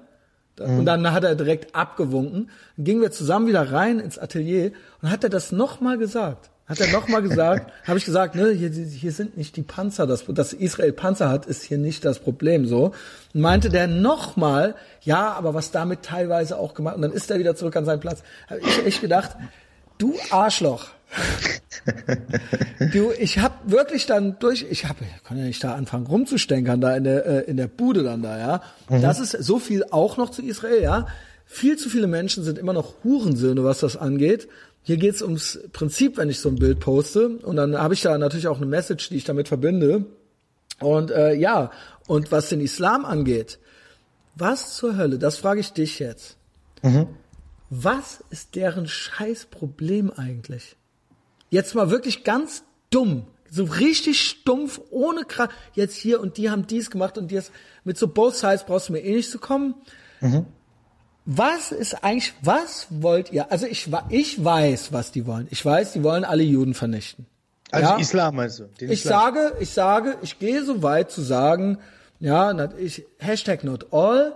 Mhm. 0.59 0.79
Und 0.79 0.85
dann 0.85 1.11
hat 1.11 1.23
er 1.23 1.35
direkt 1.35 1.75
abgewunken. 1.75 2.49
Dann 2.75 2.85
gingen 2.85 3.01
wir 3.01 3.11
zusammen 3.11 3.47
wieder 3.47 3.71
rein 3.71 3.99
ins 3.99 4.17
Atelier 4.17 4.71
und 5.01 5.11
hat 5.11 5.23
er 5.23 5.29
das 5.29 5.51
nochmal 5.51 5.97
gesagt. 5.97 6.49
Hat 6.67 6.79
er 6.79 6.91
nochmal 6.91 7.21
gesagt, 7.21 7.71
habe 7.87 7.97
ich 7.99 8.05
gesagt, 8.05 8.35
ne, 8.35 8.49
hier, 8.49 8.69
hier 8.69 9.11
sind 9.11 9.37
nicht 9.37 9.55
die 9.55 9.61
Panzer, 9.61 10.07
das, 10.07 10.25
dass 10.27 10.51
Israel 10.51 10.93
Panzer 10.93 11.29
hat, 11.29 11.45
ist 11.45 11.63
hier 11.63 11.77
nicht 11.77 12.03
das 12.03 12.19
Problem 12.19 12.65
so. 12.65 12.93
Und 13.33 13.41
meinte 13.41 13.69
der 13.69 13.87
nochmal, 13.87 14.75
ja, 15.01 15.33
aber 15.33 15.53
was 15.53 15.71
damit 15.71 16.01
teilweise 16.01 16.57
auch 16.57 16.73
gemacht, 16.73 16.95
und 16.95 17.03
dann 17.03 17.11
ist 17.11 17.29
er 17.29 17.37
wieder 17.37 17.55
zurück 17.55 17.75
an 17.75 17.85
seinen 17.85 17.99
Platz. 17.99 18.23
Habe 18.49 18.61
ich 18.61 18.85
echt 18.85 19.01
gedacht, 19.01 19.35
du 19.99 20.15
Arschloch. 20.31 20.87
du, 22.91 23.11
ich 23.11 23.37
habe 23.37 23.53
wirklich 23.65 24.07
dann 24.07 24.39
durch, 24.39 24.65
ich 24.69 24.85
habe, 24.85 25.05
kann 25.23 25.37
ja 25.37 25.45
nicht 25.45 25.63
da 25.63 25.75
anfangen 25.75 26.07
rumzustänkern 26.07 26.81
da 26.81 26.95
in 26.95 27.03
der 27.03 27.25
äh, 27.25 27.39
in 27.41 27.57
der 27.57 27.67
Bude 27.67 28.03
dann 28.03 28.23
da, 28.23 28.39
ja. 28.39 28.61
Mhm. 28.89 29.01
Das 29.03 29.19
ist 29.19 29.31
so 29.31 29.59
viel 29.59 29.85
auch 29.91 30.17
noch 30.17 30.31
zu 30.31 30.41
Israel, 30.41 30.81
ja. 30.81 31.07
Viel 31.45 31.77
zu 31.77 31.89
viele 31.89 32.07
Menschen 32.07 32.43
sind 32.43 32.57
immer 32.57 32.73
noch 32.73 33.03
Hurensöhne, 33.03 33.63
was 33.63 33.79
das 33.79 33.95
angeht. 33.95 34.47
Hier 34.87 34.97
geht's 34.97 35.23
ums 35.23 35.59
Prinzip, 35.73 36.17
wenn 36.17 36.29
ich 36.29 36.39
so 36.39 36.47
ein 36.47 36.57
Bild 36.57 36.79
poste. 36.79 37.29
Und 37.39 37.55
dann 37.55 37.75
habe 37.75 37.95
ich 37.95 38.03
da 38.03 38.15
natürlich 38.19 38.47
auch 38.47 38.57
eine 38.57 38.67
Message, 38.67 39.09
die 39.09 39.15
ich 39.15 39.23
damit 39.23 39.47
verbinde. 39.47 40.05
Und 40.79 41.09
äh, 41.09 41.33
ja, 41.33 41.71
und 42.05 42.31
was 42.31 42.49
den 42.49 42.61
Islam 42.61 43.03
angeht, 43.03 43.57
was 44.35 44.75
zur 44.75 44.95
Hölle, 44.95 45.17
das 45.17 45.37
frage 45.37 45.59
ich 45.59 45.73
dich 45.73 45.97
jetzt. 45.97 46.37
Mhm. 46.83 47.07
Was 47.71 48.23
ist 48.29 48.53
deren 48.53 48.87
Scheißproblem 48.87 50.11
eigentlich? 50.11 50.75
Jetzt 51.49 51.73
mal 51.73 51.89
wirklich 51.89 52.23
ganz 52.23 52.63
dumm, 52.91 53.25
so 53.49 53.63
richtig 53.63 54.21
stumpf, 54.21 54.79
ohne 54.91 55.23
Kraft. 55.23 55.55
Jetzt 55.73 55.95
hier 55.95 56.19
und 56.21 56.37
die 56.37 56.51
haben 56.51 56.67
dies 56.67 56.91
gemacht 56.91 57.17
und 57.17 57.31
die 57.31 57.35
jetzt 57.35 57.51
mit 57.85 57.97
so 57.97 58.07
Both 58.07 58.35
Sides 58.35 58.67
brauchst 58.67 58.89
du 58.89 58.93
mir 58.93 58.99
eh 58.99 59.15
nicht 59.15 59.31
zu 59.31 59.39
kommen. 59.39 59.73
Mhm. 60.21 60.45
Was 61.25 61.71
ist 61.71 62.03
eigentlich, 62.03 62.33
was 62.41 62.87
wollt 62.89 63.31
ihr? 63.31 63.51
Also 63.51 63.65
ich, 63.65 63.89
ich 64.09 64.43
weiß, 64.43 64.93
was 64.93 65.11
die 65.11 65.25
wollen. 65.25 65.47
Ich 65.49 65.65
weiß, 65.65 65.93
die 65.93 66.03
wollen 66.03 66.23
alle 66.23 66.43
Juden 66.43 66.75
vernichten. 66.75 67.25
Also 67.71 67.89
ja? 67.89 67.97
Islam? 67.97 68.37
Den 68.37 68.91
ich 68.91 69.03
Islam. 69.03 69.33
sage, 69.35 69.53
ich 69.59 69.69
sage, 69.71 70.17
ich 70.21 70.37
gehe 70.39 70.63
so 70.63 70.83
weit 70.83 71.11
zu 71.11 71.21
sagen, 71.21 71.79
ja, 72.19 72.69
ich, 72.77 73.05
Hashtag 73.17 73.63
not 73.63 73.91
all, 73.91 74.35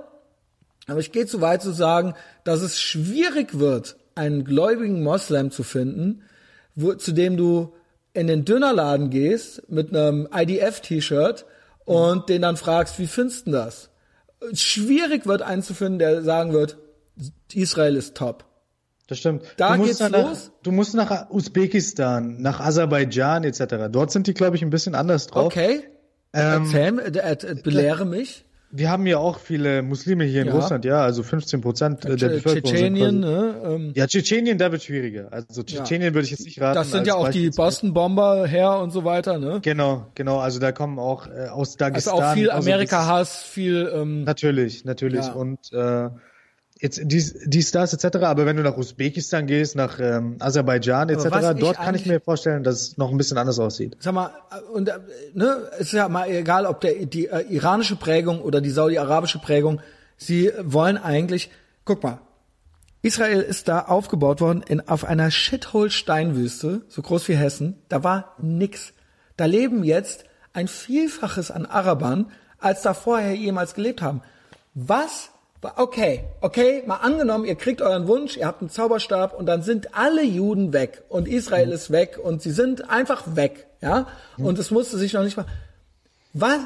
aber 0.88 1.00
ich 1.00 1.12
gehe 1.12 1.28
zu 1.28 1.42
weit 1.42 1.62
zu 1.62 1.72
sagen, 1.72 2.16
dass 2.44 2.62
es 2.62 2.80
schwierig 2.80 3.60
wird, 3.60 3.96
einen 4.16 4.44
gläubigen 4.44 5.04
Moslem 5.04 5.52
zu 5.52 5.64
finden, 5.64 6.24
wo, 6.76 6.94
zu 6.96 7.12
dem 7.12 7.38
du 7.38 7.74
in 8.14 8.28
den 8.28 8.44
Dönerladen 8.44 9.12
gehst 9.12 9.70
mit 9.70 9.96
einem 9.96 10.28
IDF-T-Shirt 10.34 11.46
und 11.86 12.30
den 12.30 12.42
dann 12.42 12.58
fragst, 12.58 13.00
wie 13.00 13.08
findest 13.08 13.48
du 13.48 13.52
das? 13.52 13.89
Schwierig 14.54 15.26
wird 15.26 15.42
einen 15.42 15.62
zu 15.62 15.74
finden, 15.74 16.00
der 16.00 16.22
sagen 16.24 16.54
wird, 16.54 16.78
Israel 17.54 17.96
ist 17.96 18.16
top. 18.16 18.46
Das 19.08 19.18
stimmt. 19.18 19.44
Da 19.58 19.76
du 19.76 19.84
geht's 19.84 20.00
nach, 20.00 20.12
los. 20.12 20.52
Du 20.62 20.72
musst 20.72 20.94
nach 20.94 21.32
Usbekistan, 21.32 22.42
nach 22.42 22.60
Aserbaidschan 22.60 23.44
etc. 23.44 23.88
Dort 23.90 24.12
sind 24.12 24.28
die, 24.28 24.36
glaube 24.36 24.56
ich, 24.56 24.62
ein 24.62 24.70
bisschen 24.70 24.94
anders 24.94 25.28
drauf. 25.28 25.48
Okay. 25.48 25.82
Ähm, 26.32 26.66
Erzähl, 26.66 27.00
äh, 27.00 27.32
äh, 27.32 27.56
belehre 27.56 28.06
mich. 28.06 28.46
Wir 28.72 28.92
haben 28.92 29.08
ja 29.08 29.18
auch 29.18 29.40
viele 29.40 29.82
Muslime 29.82 30.26
hier 30.26 30.44
in 30.44 30.48
ja. 30.48 30.54
Russland, 30.54 30.86
ja, 30.86 31.02
also 31.02 31.24
15 31.24 31.62
Prozent 31.62 32.04
der 32.04 32.12
Bevölkerung. 32.12 32.64
Tschetschenien, 32.64 33.20
ne? 33.20 33.56
Ähm, 33.66 33.94
ja, 33.96 34.06
Tschetschenien, 34.06 34.58
da 34.60 34.72
wird 34.72 34.84
schwieriger. 34.84 35.28
Also 35.32 35.64
Tschetschenien 35.64 36.12
ja. 36.12 36.14
würde 36.14 36.26
ich 36.26 36.32
jetzt 36.32 36.46
nicht 36.46 36.62
raten. 36.62 36.76
Das 36.76 36.92
sind 36.92 37.08
ja 37.08 37.16
auch 37.16 37.30
die 37.30 37.50
Boston-Bomber 37.50 38.46
her 38.46 38.78
und 38.80 38.92
so 38.92 39.04
weiter, 39.06 39.40
ne? 39.40 39.60
Genau, 39.64 40.08
genau. 40.14 40.40
Also 40.40 40.60
da 40.60 40.72
kommen 40.72 41.00
auch 41.00 41.28
äh, 41.28 41.48
aus 41.48 41.78
Dagestan. 41.78 42.14
Also 42.14 42.24
auch 42.24 42.34
viel 42.34 42.52
Amerika-Hass, 42.52 43.42
viel. 43.42 43.92
Ähm, 43.94 44.24
natürlich, 44.24 44.86
natürlich. 44.86 45.26
Ja. 45.26 45.34
Und 45.34 45.74
äh, 45.74 46.10
jetzt 46.80 47.02
dies, 47.04 47.36
dies, 47.46 47.72
das 47.72 47.94
etc. 47.94 48.18
Aber 48.24 48.46
wenn 48.46 48.56
du 48.56 48.64
nach 48.64 48.78
Usbekistan 48.78 49.48
gehst, 49.48 49.76
nach 49.76 50.00
ähm, 50.00 50.38
Aserbaidschan 50.40 51.10
etc., 51.10 51.54
dort 51.60 51.78
kann 51.78 51.96
ich 51.96 52.06
mir 52.06 52.20
vorstellen, 52.20 52.64
dass 52.64 52.82
es 52.82 52.98
noch 52.98 53.12
ein 53.12 53.18
bisschen 53.18 53.38
anders 53.38 53.60
aussieht. 53.60 53.98
Sag 54.00 54.14
mal, 54.14 54.32
und 54.74 54.90
äh, 54.90 55.00
ne, 55.34 55.70
ist 55.80 55.92
ja 55.92 56.08
mal 56.08 56.30
egal, 56.30 56.66
ob 56.66 56.82
der 56.82 57.06
die 57.06 57.28
äh, 57.28 57.42
iranische 57.50 57.98
Prägung 57.98 58.42
oder 58.42 58.62
die 58.62 58.72
saudi-arabische 58.72 59.40
Prägung, 59.40 59.82
sie 60.18 60.52
wollen 60.62 60.98
eigentlich, 60.98 61.52
guck 61.84 62.02
mal, 62.04 62.22
Israel 63.02 63.42
ist 63.42 63.68
da 63.70 63.82
aufgebaut 63.84 64.42
worden 64.42 64.64
in, 64.68 64.86
auf 64.88 65.06
einer 65.06 65.32
Shithole-Steinwüste, 65.32 66.82
so 66.88 67.02
groß 67.02 67.28
wie 67.30 67.36
Hessen. 67.36 67.82
Da 67.88 68.04
war 68.04 68.36
nix. 68.42 68.94
Da 69.38 69.46
leben 69.46 69.86
jetzt 69.86 70.26
ein 70.52 70.68
Vielfaches 70.68 71.50
an 71.50 71.66
Arabern, 71.66 72.32
als 72.58 72.82
da 72.82 72.94
vorher 72.94 73.34
jemals 73.36 73.74
gelebt 73.74 74.02
haben. 74.02 74.22
Was 74.74 75.30
Okay, 75.62 76.24
okay, 76.40 76.84
mal 76.86 76.98
angenommen, 76.98 77.44
ihr 77.44 77.56
kriegt 77.56 77.82
euren 77.82 78.08
Wunsch, 78.08 78.38
ihr 78.38 78.48
habt 78.48 78.62
einen 78.62 78.70
Zauberstab 78.70 79.38
und 79.38 79.46
dann 79.46 79.62
sind 79.62 79.94
alle 79.94 80.24
Juden 80.24 80.72
weg 80.72 81.04
und 81.10 81.28
Israel 81.28 81.68
mhm. 81.68 81.74
ist 81.74 81.92
weg 81.92 82.18
und 82.22 82.42
sie 82.42 82.52
sind 82.52 82.90
einfach 82.90 83.36
weg, 83.36 83.68
ja? 83.82 84.08
Mhm. 84.38 84.46
Und 84.46 84.60
es 84.60 84.72
musste 84.72 84.98
sich 84.98 85.12
noch 85.12 85.24
nicht 85.24 85.36
mal. 85.36 85.46
Was? 86.34 86.60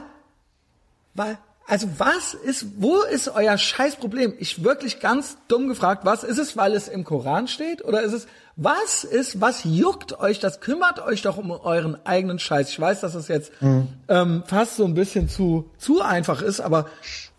Was? 1.16 1.38
Also 1.66 1.88
was 1.98 2.34
ist, 2.34 2.66
wo 2.78 3.02
ist 3.02 3.30
euer 3.30 3.58
Scheißproblem? 3.58 4.34
Ich 4.38 4.64
wirklich 4.64 5.00
ganz 5.00 5.38
dumm 5.48 5.70
gefragt, 5.70 6.04
was 6.04 6.24
ist 6.24 6.38
es, 6.38 6.58
weil 6.58 6.74
es 6.74 6.90
im 6.90 7.06
Koran 7.06 7.48
steht? 7.48 7.86
Oder 7.86 8.02
ist 8.02 8.12
es, 8.12 8.28
was 8.58 9.06
ist, 9.06 9.40
was 9.40 9.64
juckt 9.64 10.20
euch? 10.20 10.40
Das 10.40 10.60
kümmert 10.60 11.00
euch 11.00 11.22
doch 11.22 11.38
um 11.38 11.52
euren 11.52 11.98
eigenen 12.06 12.38
Scheiß. 12.38 12.70
Ich 12.70 12.80
weiß, 12.80 13.02
dass 13.02 13.14
das 13.14 13.30
jetzt 13.30 13.54
mhm. 13.62 13.88
ähm, 14.10 14.44
fast 14.46 14.76
so 14.76 14.84
ein 14.84 14.94
bisschen 14.94 15.30
zu, 15.30 15.72
zu 15.78 16.02
einfach 16.02 16.42
ist, 16.42 16.60
aber 16.60 16.88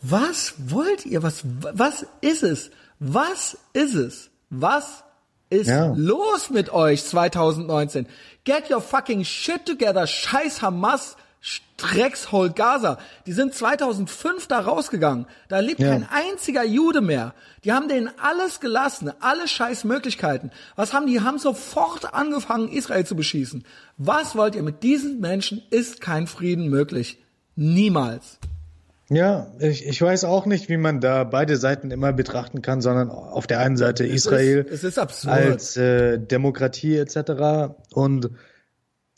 was 0.07 0.55
wollt 0.58 1.07
ihr? 1.07 1.23
Was, 1.23 1.42
was 1.44 2.07
ist 2.20 2.42
es? 2.42 2.70
Was 2.99 3.57
ist 3.73 3.94
es? 3.94 4.31
Was 4.50 5.05
ist 5.50 5.68
ja. 5.68 5.94
los 5.97 6.50
mit 6.50 6.70
euch 6.73 7.05
2019? 7.05 8.07
Get 8.44 8.70
your 8.70 8.81
fucking 8.81 9.24
shit 9.24 9.65
together. 9.65 10.07
Scheiß 10.07 10.62
Hamas. 10.62 11.16
Dreckshold 11.76 12.57
Gaza. 12.57 12.99
Die 13.26 13.33
sind 13.33 13.52
2005 13.52 14.47
da 14.47 14.60
rausgegangen. 14.60 15.26
Da 15.49 15.58
lebt 15.58 15.81
ja. 15.81 15.91
kein 15.91 16.08
einziger 16.08 16.65
Jude 16.65 17.00
mehr. 17.02 17.34
Die 17.65 17.73
haben 17.73 17.89
denen 17.89 18.10
alles 18.23 18.60
gelassen, 18.60 19.12
alle 19.20 19.47
scheiß 19.47 19.84
Möglichkeiten. 19.84 20.50
Was 20.76 20.94
haben 20.94 21.07
die? 21.07 21.20
Haben 21.20 21.39
sofort 21.39 22.15
angefangen, 22.15 22.68
Israel 22.68 23.05
zu 23.05 23.16
beschießen. 23.16 23.65
Was 23.99 24.36
wollt 24.36 24.55
ihr 24.55 24.62
mit 24.62 24.83
diesen 24.83 25.20
Menschen? 25.20 25.62
Ist 25.68 26.00
kein 26.00 26.26
Frieden 26.26 26.68
möglich. 26.68 27.18
Niemals. 27.57 28.39
Ja, 29.14 29.52
ich, 29.60 29.86
ich 29.86 30.02
weiß 30.02 30.24
auch 30.24 30.44
nicht, 30.46 30.68
wie 30.68 30.76
man 30.76 31.00
da 31.00 31.24
beide 31.24 31.56
Seiten 31.56 31.90
immer 31.90 32.12
betrachten 32.12 32.62
kann, 32.62 32.80
sondern 32.80 33.10
auf 33.10 33.46
der 33.46 33.60
einen 33.60 33.76
Seite 33.76 34.04
Israel 34.04 34.66
es 34.68 34.82
ist, 34.82 34.98
es 34.98 35.18
ist 35.22 35.26
als 35.28 35.76
äh, 35.76 36.18
Demokratie 36.18 36.96
etc. 36.96 37.74
Und 37.92 38.30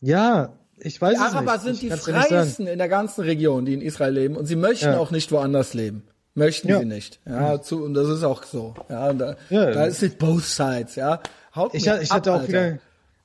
ja, 0.01 0.53
ich 0.79 1.01
weiß 1.01 1.15
die 1.15 1.25
es 1.25 1.35
Araber 1.35 1.53
nicht. 1.53 1.81
sind 1.81 1.83
die 1.83 1.91
freiesten 1.91 2.67
in 2.67 2.79
der 2.79 2.89
ganzen 2.89 3.23
Region, 3.23 3.65
die 3.65 3.75
in 3.75 3.81
Israel 3.81 4.13
leben, 4.13 4.37
und 4.37 4.47
sie 4.47 4.57
möchten 4.57 4.87
ja. 4.87 4.99
auch 4.99 5.11
nicht 5.11 5.33
woanders 5.33 5.73
leben. 5.73 6.05
Möchten 6.35 6.69
ja. 6.69 6.81
sie 6.81 6.85
nicht. 6.85 7.21
Ja, 7.25 7.63
zu, 7.63 7.83
und 7.83 7.95
das 7.95 8.09
ist 8.09 8.23
auch 8.23 8.43
so. 8.43 8.75
Ja, 8.91 9.15
da, 9.15 9.37
da 9.49 9.85
ist 9.87 10.03
it 10.03 10.19
both 10.19 10.45
sides. 10.45 10.95
Ja, 10.97 11.21
Haut 11.55 11.75
ich, 11.75 11.87
ich 11.87 12.11
hatte 12.11 12.33
ab, 12.33 12.43
auch 12.43 12.49
wieder 12.49 12.79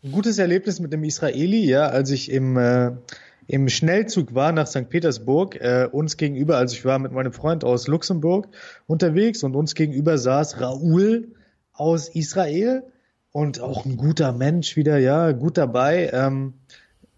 ein 0.03 0.11
gutes 0.11 0.37
Erlebnis 0.37 0.79
mit 0.79 0.93
dem 0.93 1.03
Israeli, 1.03 1.65
ja, 1.65 1.87
als 1.87 2.09
ich 2.11 2.31
im 2.31 2.57
äh, 2.57 2.91
im 3.51 3.67
Schnellzug 3.67 4.33
war 4.33 4.53
nach 4.53 4.65
St. 4.65 4.87
Petersburg, 4.87 5.57
äh, 5.59 5.85
uns 5.91 6.15
gegenüber, 6.15 6.55
also 6.55 6.73
ich 6.73 6.85
war 6.85 6.99
mit 6.99 7.11
meinem 7.11 7.33
Freund 7.33 7.65
aus 7.65 7.85
Luxemburg 7.87 8.47
unterwegs 8.87 9.43
und 9.43 9.57
uns 9.57 9.75
gegenüber 9.75 10.17
saß 10.17 10.61
Raoul 10.61 11.33
aus 11.73 12.07
Israel 12.07 12.83
und 13.33 13.59
auch 13.59 13.85
ein 13.85 13.97
guter 13.97 14.31
Mensch 14.31 14.77
wieder, 14.77 14.99
ja, 14.99 15.33
gut 15.33 15.57
dabei. 15.57 16.11
Ähm, 16.13 16.53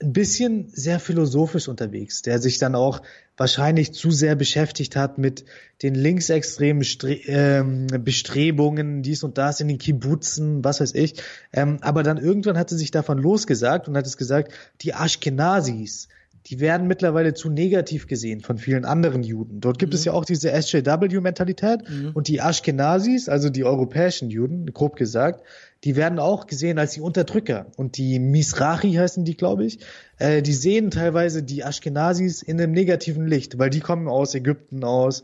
ein 0.02 0.12
bisschen 0.12 0.70
sehr 0.70 1.00
philosophisch 1.00 1.68
unterwegs, 1.68 2.24
der 2.24 2.40
sich 2.40 2.58
dann 2.58 2.74
auch 2.74 3.03
wahrscheinlich 3.38 3.94
zu 3.94 4.10
sehr 4.10 4.36
beschäftigt 4.36 4.95
hat 4.95 5.20
mit 5.20 5.45
den 5.84 5.94
linksextremen 5.94 6.84
Stre 6.84 7.14
ähm, 7.14 7.86
Bestrebungen, 8.03 9.03
dies 9.03 9.24
und 9.24 9.38
das 9.38 9.60
in 9.60 9.68
den 9.68 9.78
Kibbutzen, 9.78 10.64
was 10.64 10.82
weiß 10.82 10.95
ich. 10.95 11.14
Ähm, 11.53 11.78
aber 11.82 12.02
dann 12.02 12.18
irgendwann 12.18 12.58
hat 12.58 12.72
er 12.72 12.78
sich 12.80 12.90
davon 12.90 13.20
losgesagt 13.20 13.88
und 13.88 13.95
hat 13.95 14.08
es 14.08 14.18
gesagt, 14.18 14.52
die 14.82 14.94
Ashkenazis, 14.94 16.08
die 16.48 16.60
werden 16.60 16.88
mittlerweile 16.88 17.34
zu 17.34 17.50
negativ 17.50 18.08
gesehen 18.08 18.42
von 18.42 18.58
vielen 18.58 18.84
anderen 18.84 19.24
Juden. 19.24 19.62
Dort 19.62 19.80
gibt 19.80 19.94
mhm. 19.94 19.98
es 19.98 20.06
ja 20.06 20.14
auch 20.14 20.26
diese 20.26 20.50
SJW-Mentalität 20.50 21.90
mhm. 21.90 22.12
und 22.14 22.28
die 22.28 22.40
Ashkenazis, 22.40 23.30
also 23.30 23.50
die 23.50 23.64
europäischen 23.64 24.30
Juden, 24.30 24.66
grob 24.74 24.96
gesagt, 24.98 25.44
die 25.84 25.96
werden 25.96 26.20
auch 26.20 26.48
gesehen 26.48 26.80
als 26.80 26.94
die 26.94 27.02
Unterdrücker. 27.02 27.68
Und 27.78 27.98
die 27.98 28.20
Misrachi 28.20 28.94
heißen 28.94 29.26
die, 29.26 29.36
glaube 29.36 29.66
ich, 29.66 29.80
äh, 30.18 30.42
die 30.42 30.54
sehen 30.54 30.92
teilweise 30.92 31.44
die 31.44 31.64
Ashkenazis 31.64 32.42
in 32.42 32.60
einem 32.60 32.74
negativen 32.74 33.28
Licht, 33.28 33.58
weil 33.58 33.70
die 33.70 33.82
kommen 33.82 34.08
aus 34.08 34.36
Ägypten, 34.36 34.84
aus 34.84 35.24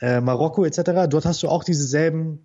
äh, 0.00 0.20
Marokko 0.20 0.64
etc. 0.64 1.08
Dort 1.08 1.24
hast 1.24 1.42
du 1.42 1.48
auch 1.48 1.64
dieselben, 1.64 2.44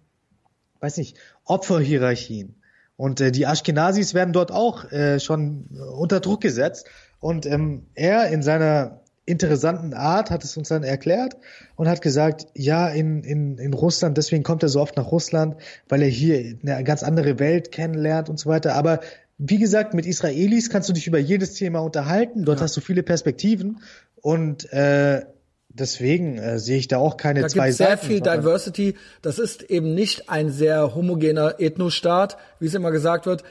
weiß 0.80 0.98
nicht, 0.98 1.18
Opferhierarchien. 1.44 2.56
Und 2.98 3.20
äh, 3.20 3.32
die 3.32 3.44
Ashkenazis 3.44 4.14
werden 4.14 4.34
dort 4.34 4.52
auch 4.52 4.90
äh, 4.92 5.20
schon 5.20 5.66
unter 5.98 6.20
Druck 6.20 6.42
gesetzt. 6.42 6.88
Und 7.26 7.48
ähm, 7.48 7.88
er 7.96 8.28
in 8.28 8.44
seiner 8.44 9.02
interessanten 9.26 9.96
Art 9.96 10.30
hat 10.30 10.44
es 10.44 10.56
uns 10.58 10.70
dann 10.70 10.84
erklärt 10.84 11.36
und 11.76 11.88
hat 11.88 12.04
gesagt, 12.04 12.46
ja, 12.54 12.88
in, 12.88 13.24
in, 13.24 13.58
in 13.58 13.74
Russland, 13.74 14.16
deswegen 14.16 14.44
kommt 14.44 14.62
er 14.62 14.70
so 14.70 14.80
oft 14.80 14.96
nach 14.96 15.12
Russland, 15.12 15.56
weil 15.90 16.04
er 16.04 16.08
hier 16.08 16.60
eine 16.62 16.84
ganz 16.84 17.02
andere 17.02 17.40
Welt 17.40 17.72
kennenlernt 17.72 18.30
und 18.30 18.38
so 18.38 18.48
weiter. 18.48 18.76
Aber 18.76 19.00
wie 19.40 19.58
gesagt, 19.58 19.96
mit 19.96 20.06
Israelis 20.06 20.70
kannst 20.70 20.88
du 20.88 20.94
dich 20.94 21.08
über 21.08 21.18
jedes 21.18 21.56
Thema 21.56 21.80
unterhalten. 21.80 22.46
Dort 22.46 22.60
ja. 22.60 22.66
hast 22.66 22.78
du 22.78 22.82
viele 22.82 23.02
Perspektiven 23.02 23.80
und 24.22 24.72
äh, 24.72 25.26
deswegen 25.70 26.38
äh, 26.38 26.60
sehe 26.60 26.78
ich 26.78 26.88
da 26.88 27.00
auch 27.00 27.18
keine 27.18 27.42
da 27.42 27.48
zwei 27.48 27.66
gibt's 27.66 27.78
Seiten. 27.80 28.02
sehr 28.02 28.08
viel 28.08 28.22
Diversity. 28.22 28.96
Das 29.24 29.40
ist 29.40 29.64
eben 29.64 29.96
nicht 29.96 30.30
ein 30.30 30.52
sehr 30.52 30.94
homogener 30.94 31.56
Ethnostaat, 31.60 32.38
wie 32.60 32.68
es 32.68 32.76
immer 32.76 32.92
gesagt 32.92 33.26
wird. 33.26 33.44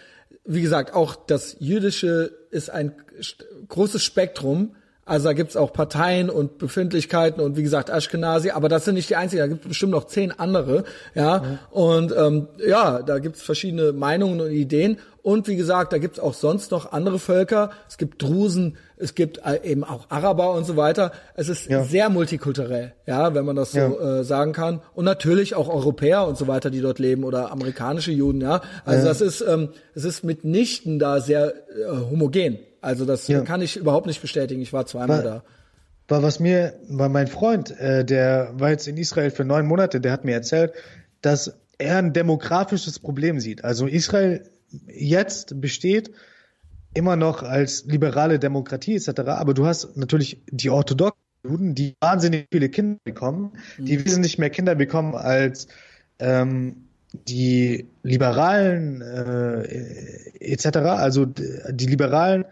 Wie 0.44 0.62
gesagt, 0.62 0.94
auch 0.94 1.16
das 1.16 1.56
Jüdische 1.58 2.32
ist 2.50 2.70
ein 2.70 2.92
großes 3.68 4.02
Spektrum 4.02 4.74
also 5.06 5.28
da 5.28 5.32
gibt's 5.34 5.56
auch 5.56 5.72
Parteien 5.72 6.30
und 6.30 6.56
Befindlichkeiten 6.56 7.42
und 7.42 7.56
wie 7.56 7.62
gesagt 7.62 7.90
Ashkenazi, 7.90 8.50
aber 8.50 8.70
das 8.70 8.86
sind 8.86 8.94
nicht 8.94 9.10
die 9.10 9.16
einzigen, 9.16 9.40
da 9.40 9.46
gibt's 9.46 9.68
bestimmt 9.68 9.92
noch 9.92 10.04
zehn 10.04 10.32
andere, 10.32 10.84
ja. 11.14 11.40
Mhm. 11.40 11.58
Und 11.70 12.14
ähm, 12.16 12.48
ja, 12.66 13.02
da 13.02 13.18
gibt's 13.18 13.42
verschiedene 13.42 13.92
Meinungen 13.92 14.40
und 14.40 14.50
Ideen. 14.50 14.98
Und 15.22 15.46
wie 15.46 15.56
gesagt, 15.56 15.92
da 15.92 15.98
gibt's 15.98 16.18
auch 16.18 16.34
sonst 16.34 16.70
noch 16.70 16.92
andere 16.92 17.18
Völker. 17.18 17.70
Es 17.88 17.98
gibt 17.98 18.22
Drusen, 18.22 18.76
es 18.96 19.14
gibt 19.14 19.38
äh, 19.44 19.60
eben 19.64 19.84
auch 19.84 20.10
Araber 20.10 20.52
und 20.52 20.64
so 20.64 20.76
weiter. 20.76 21.12
Es 21.34 21.48
ist 21.48 21.68
ja. 21.68 21.84
sehr 21.84 22.08
multikulturell, 22.10 22.92
ja, 23.06 23.34
wenn 23.34 23.44
man 23.44 23.56
das 23.56 23.72
so 23.72 23.78
ja. 23.78 24.20
äh, 24.20 24.24
sagen 24.24 24.52
kann. 24.52 24.80
Und 24.94 25.04
natürlich 25.04 25.54
auch 25.54 25.68
Europäer 25.68 26.26
und 26.26 26.38
so 26.38 26.46
weiter, 26.46 26.70
die 26.70 26.80
dort 26.80 26.98
leben 26.98 27.24
oder 27.24 27.50
amerikanische 27.50 28.12
Juden, 28.12 28.40
ja. 28.40 28.60
Also 28.84 29.02
ja. 29.02 29.08
das 29.08 29.20
ist, 29.20 29.40
ähm, 29.40 29.70
es 29.94 30.04
ist 30.04 30.24
mitnichten 30.24 30.98
da 30.98 31.20
sehr 31.20 31.54
äh, 31.54 31.88
homogen. 32.10 32.58
Also 32.80 33.06
das 33.06 33.26
kann 33.46 33.62
ich 33.62 33.78
überhaupt 33.78 34.06
nicht 34.06 34.20
bestätigen. 34.20 34.60
Ich 34.60 34.74
war 34.74 34.84
zweimal 34.84 35.24
war, 35.24 35.24
da. 35.24 35.44
War 36.08 36.22
was 36.22 36.38
mir, 36.38 36.74
war 36.88 37.08
mein 37.08 37.28
Freund, 37.28 37.70
äh, 37.80 38.04
der 38.04 38.52
war 38.58 38.70
jetzt 38.70 38.86
in 38.86 38.98
Israel 38.98 39.30
für 39.30 39.44
neun 39.44 39.66
Monate, 39.66 40.02
der 40.02 40.12
hat 40.12 40.26
mir 40.26 40.34
erzählt, 40.34 40.72
dass 41.22 41.54
er 41.78 41.96
ein 41.96 42.12
demografisches 42.12 42.98
Problem 42.98 43.40
sieht. 43.40 43.64
Also 43.64 43.86
Israel 43.86 44.42
jetzt 44.86 45.60
besteht 45.62 46.10
immer 46.94 47.16
noch 47.16 47.42
als 47.42 47.84
liberale 47.86 48.38
Demokratie 48.38 48.94
etc. 48.94 49.20
Aber 49.26 49.54
du 49.54 49.66
hast 49.66 49.96
natürlich 49.96 50.42
die 50.50 50.70
orthodoxen 50.70 51.20
Juden, 51.44 51.74
die 51.74 51.94
wahnsinnig 52.00 52.46
viele 52.50 52.68
Kinder 52.68 52.98
bekommen, 53.04 53.52
mhm. 53.78 53.84
die 53.84 54.04
wesentlich 54.04 54.38
mehr 54.38 54.50
Kinder 54.50 54.74
bekommen 54.74 55.14
als 55.14 55.68
ähm, 56.18 56.86
die 57.28 57.86
Liberalen 58.02 59.02
äh, 59.02 59.62
etc. 60.40 60.78
Also 60.78 61.26
die 61.26 61.86
Liberalen 61.86 62.44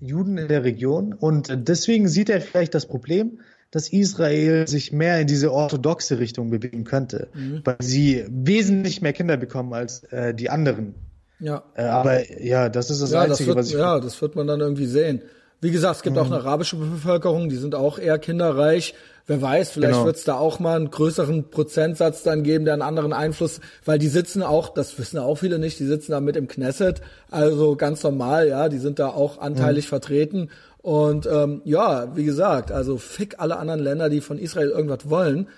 Juden 0.00 0.38
in 0.38 0.48
der 0.48 0.64
Region. 0.64 1.12
Und 1.14 1.68
deswegen 1.68 2.08
sieht 2.08 2.28
er 2.28 2.40
vielleicht 2.40 2.74
das 2.74 2.86
Problem, 2.86 3.40
dass 3.70 3.88
Israel 3.88 4.68
sich 4.68 4.92
mehr 4.92 5.20
in 5.20 5.26
diese 5.26 5.52
orthodoxe 5.52 6.18
Richtung 6.18 6.50
bewegen 6.50 6.84
könnte, 6.84 7.28
mhm. 7.34 7.62
weil 7.64 7.76
sie 7.80 8.24
wesentlich 8.28 9.02
mehr 9.02 9.12
Kinder 9.12 9.36
bekommen 9.36 9.72
als 9.72 10.04
äh, 10.04 10.32
die 10.32 10.50
anderen. 10.50 10.94
Ja. 11.40 11.62
Äh, 11.74 11.82
aber 11.84 12.42
ja, 12.42 12.68
das 12.68 12.90
ist 12.90 13.02
das 13.02 13.10
ja, 13.10 13.22
Einzige, 13.22 13.36
das 13.38 13.46
wird, 13.46 13.58
was 13.58 13.68
ich. 13.68 13.74
Ja, 13.74 14.00
das 14.00 14.20
wird 14.22 14.36
man 14.36 14.46
dann 14.46 14.60
irgendwie 14.60 14.86
sehen. 14.86 15.22
Wie 15.60 15.70
gesagt, 15.70 15.96
es 15.96 16.02
gibt 16.02 16.16
mhm. 16.16 16.22
auch 16.22 16.26
eine 16.26 16.36
arabische 16.36 16.76
Bevölkerung, 16.76 17.48
die 17.48 17.56
sind 17.56 17.74
auch 17.74 17.98
eher 17.98 18.18
kinderreich. 18.18 18.94
Wer 19.26 19.40
weiß, 19.40 19.70
vielleicht 19.70 19.94
genau. 19.94 20.04
wird 20.04 20.16
es 20.16 20.24
da 20.24 20.34
auch 20.34 20.60
mal 20.60 20.76
einen 20.76 20.90
größeren 20.90 21.48
Prozentsatz 21.48 22.22
dann 22.22 22.42
geben, 22.42 22.66
der 22.66 22.74
einen 22.74 22.82
anderen 22.82 23.14
Einfluss, 23.14 23.60
weil 23.86 23.98
die 23.98 24.08
sitzen 24.08 24.42
auch, 24.42 24.68
das 24.68 24.98
wissen 24.98 25.18
auch 25.18 25.36
viele 25.36 25.58
nicht, 25.58 25.78
die 25.78 25.86
sitzen 25.86 26.12
da 26.12 26.20
mit 26.20 26.36
im 26.36 26.46
Knesset, 26.46 27.00
also 27.30 27.76
ganz 27.76 28.02
normal, 28.02 28.48
ja, 28.48 28.68
die 28.68 28.76
sind 28.76 28.98
da 28.98 29.08
auch 29.08 29.38
anteilig 29.38 29.86
mhm. 29.86 29.88
vertreten. 29.88 30.50
Und 30.82 31.26
ähm, 31.26 31.62
ja, 31.64 32.14
wie 32.14 32.26
gesagt, 32.26 32.70
also 32.70 32.98
fick 32.98 33.36
alle 33.38 33.56
anderen 33.56 33.80
Länder, 33.80 34.10
die 34.10 34.20
von 34.20 34.38
Israel 34.38 34.68
irgendwas 34.68 35.08
wollen. 35.08 35.48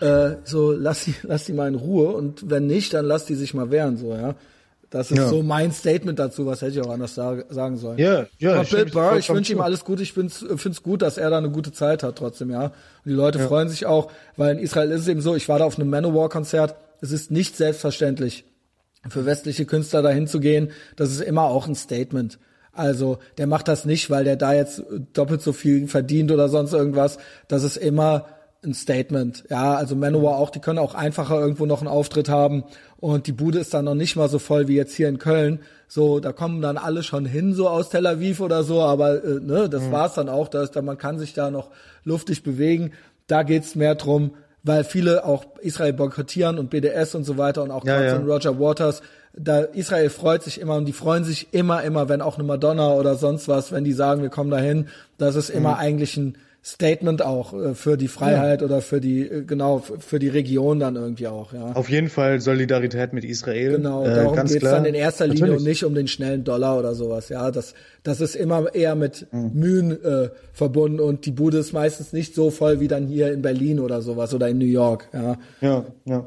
Äh, 0.00 0.32
so 0.44 0.72
lass 0.72 1.04
die, 1.04 1.14
lass 1.22 1.44
die 1.44 1.54
mal 1.54 1.68
in 1.68 1.76
Ruhe 1.76 2.08
und 2.08 2.50
wenn 2.50 2.66
nicht, 2.66 2.92
dann 2.92 3.06
lass 3.06 3.24
die 3.24 3.34
sich 3.34 3.54
mal 3.54 3.70
wehren, 3.70 3.96
so 3.96 4.12
ja. 4.12 4.34
Das 4.94 5.10
ist 5.10 5.18
ja. 5.18 5.28
so 5.28 5.42
mein 5.42 5.72
Statement 5.72 6.20
dazu, 6.20 6.46
was 6.46 6.62
hätte 6.62 6.78
ich 6.78 6.80
auch 6.80 6.92
anders 6.92 7.16
sagen 7.16 7.76
sollen. 7.78 7.98
Ja, 7.98 8.26
ja. 8.38 8.54
Aber 8.54 8.62
Bill 8.62 8.84
Burr, 8.84 9.16
ich 9.18 9.28
wünsche 9.28 9.52
ihm 9.52 9.60
alles 9.60 9.84
Gute. 9.84 10.04
Ich 10.04 10.12
finde 10.12 10.32
es 10.32 10.82
gut, 10.84 11.02
dass 11.02 11.18
er 11.18 11.30
da 11.30 11.38
eine 11.38 11.50
gute 11.50 11.72
Zeit 11.72 12.04
hat 12.04 12.16
trotzdem, 12.16 12.52
ja. 12.52 12.66
Und 12.66 12.72
die 13.04 13.10
Leute 13.10 13.40
ja. 13.40 13.48
freuen 13.48 13.68
sich 13.68 13.86
auch, 13.86 14.12
weil 14.36 14.56
in 14.56 14.62
Israel 14.62 14.92
ist 14.92 15.00
es 15.00 15.08
eben 15.08 15.20
so, 15.20 15.34
ich 15.34 15.48
war 15.48 15.58
da 15.58 15.64
auf 15.64 15.80
einem 15.80 15.90
Manowar-Konzert. 15.90 16.76
Es 17.00 17.10
ist 17.10 17.32
nicht 17.32 17.56
selbstverständlich, 17.56 18.44
für 19.08 19.26
westliche 19.26 19.66
Künstler 19.66 20.00
dahin 20.00 20.28
zu 20.28 20.38
gehen. 20.38 20.70
Das 20.94 21.10
ist 21.10 21.22
immer 21.22 21.42
auch 21.42 21.66
ein 21.66 21.74
Statement. 21.74 22.38
Also 22.70 23.18
der 23.36 23.48
macht 23.48 23.66
das 23.66 23.84
nicht, 23.84 24.10
weil 24.10 24.22
der 24.22 24.36
da 24.36 24.52
jetzt 24.52 24.80
doppelt 25.12 25.42
so 25.42 25.52
viel 25.52 25.88
verdient 25.88 26.30
oder 26.30 26.48
sonst 26.48 26.72
irgendwas. 26.72 27.18
Das 27.48 27.64
ist 27.64 27.78
immer 27.78 28.26
ein 28.64 28.74
Statement. 28.74 29.44
Ja, 29.50 29.74
also 29.74 29.96
Manowar 29.96 30.36
auch, 30.36 30.50
die 30.50 30.60
können 30.60 30.78
auch 30.78 30.94
einfacher 30.94 31.38
irgendwo 31.40 31.66
noch 31.66 31.80
einen 31.80 31.88
Auftritt 31.88 32.28
haben 32.28 32.64
und 33.04 33.26
die 33.26 33.32
Bude 33.32 33.58
ist 33.58 33.74
dann 33.74 33.84
noch 33.84 33.94
nicht 33.94 34.16
mal 34.16 34.28
so 34.28 34.38
voll 34.38 34.68
wie 34.68 34.76
jetzt 34.76 34.94
hier 34.94 35.08
in 35.08 35.18
Köln. 35.18 35.60
So, 35.88 36.20
da 36.20 36.32
kommen 36.32 36.62
dann 36.62 36.78
alle 36.78 37.02
schon 37.02 37.26
hin, 37.26 37.52
so 37.52 37.68
aus 37.68 37.90
Tel 37.90 38.06
Aviv 38.06 38.40
oder 38.40 38.64
so, 38.64 38.80
aber 38.80 39.22
äh, 39.22 39.40
ne, 39.40 39.68
das 39.68 39.82
mhm. 39.82 39.92
war's 39.92 40.14
dann 40.14 40.28
auch. 40.28 40.48
Da 40.48 40.62
ist, 40.62 40.74
da, 40.74 40.82
man 40.82 40.98
kann 40.98 41.18
sich 41.18 41.34
da 41.34 41.50
noch 41.50 41.68
luftig 42.04 42.42
bewegen. 42.42 42.92
Da 43.26 43.42
geht's 43.42 43.74
mehr 43.74 43.94
drum, 43.94 44.32
weil 44.62 44.84
viele 44.84 45.24
auch 45.24 45.44
Israel 45.60 45.92
boykottieren 45.92 46.58
und 46.58 46.70
BDS 46.70 47.14
und 47.14 47.24
so 47.24 47.36
weiter 47.36 47.62
und 47.62 47.70
auch 47.70 47.84
ja, 47.84 48.02
ja. 48.02 48.16
Roger 48.16 48.58
Waters. 48.58 49.02
Da 49.36 49.60
Israel 49.60 50.10
freut 50.10 50.42
sich 50.42 50.60
immer 50.60 50.76
und 50.76 50.86
die 50.86 50.92
freuen 50.92 51.24
sich 51.24 51.48
immer, 51.52 51.82
immer, 51.82 52.08
wenn 52.08 52.22
auch 52.22 52.36
eine 52.36 52.44
Madonna 52.44 52.94
oder 52.94 53.16
sonst 53.16 53.48
was, 53.48 53.70
wenn 53.72 53.84
die 53.84 53.92
sagen, 53.92 54.22
wir 54.22 54.30
kommen 54.30 54.50
dahin, 54.50 54.88
das 55.18 55.36
ist 55.36 55.50
immer 55.50 55.74
mhm. 55.74 55.80
eigentlich 55.80 56.16
ein 56.16 56.38
Statement 56.64 57.20
auch 57.20 57.52
äh, 57.52 57.74
für 57.74 57.98
die 57.98 58.08
Freiheit 58.08 58.62
ja. 58.62 58.66
oder 58.66 58.80
für 58.80 59.00
die 59.00 59.20
äh, 59.20 59.44
genau 59.44 59.80
für 59.80 60.18
die 60.18 60.28
Region 60.28 60.80
dann 60.80 60.96
irgendwie 60.96 61.28
auch 61.28 61.52
ja 61.52 61.72
auf 61.72 61.90
jeden 61.90 62.08
Fall 62.08 62.40
Solidarität 62.40 63.12
mit 63.12 63.22
Israel 63.22 63.72
genau 63.72 64.04
äh, 64.04 64.14
darum 64.14 64.38
äh, 64.38 64.42
geht 64.44 64.62
es 64.62 64.70
dann 64.70 64.86
in 64.86 64.94
erster 64.94 65.26
Linie 65.26 65.40
Natürlich. 65.42 65.60
und 65.60 65.68
nicht 65.68 65.84
um 65.84 65.94
den 65.94 66.08
schnellen 66.08 66.42
Dollar 66.42 66.78
oder 66.78 66.94
sowas 66.94 67.28
ja 67.28 67.50
das 67.50 67.74
das 68.02 68.22
ist 68.22 68.34
immer 68.34 68.74
eher 68.74 68.94
mit 68.94 69.26
mhm. 69.30 69.50
Mühen 69.52 70.04
äh, 70.04 70.30
verbunden 70.54 71.00
und 71.00 71.26
die 71.26 71.32
Bude 71.32 71.58
ist 71.58 71.74
meistens 71.74 72.14
nicht 72.14 72.34
so 72.34 72.50
voll 72.50 72.80
wie 72.80 72.88
dann 72.88 73.08
hier 73.08 73.30
in 73.30 73.42
Berlin 73.42 73.78
oder 73.78 74.00
sowas 74.00 74.32
oder 74.32 74.48
in 74.48 74.56
New 74.56 74.64
York 74.64 75.08
ja 75.12 75.36
ja 75.60 75.84
ja 76.06 76.24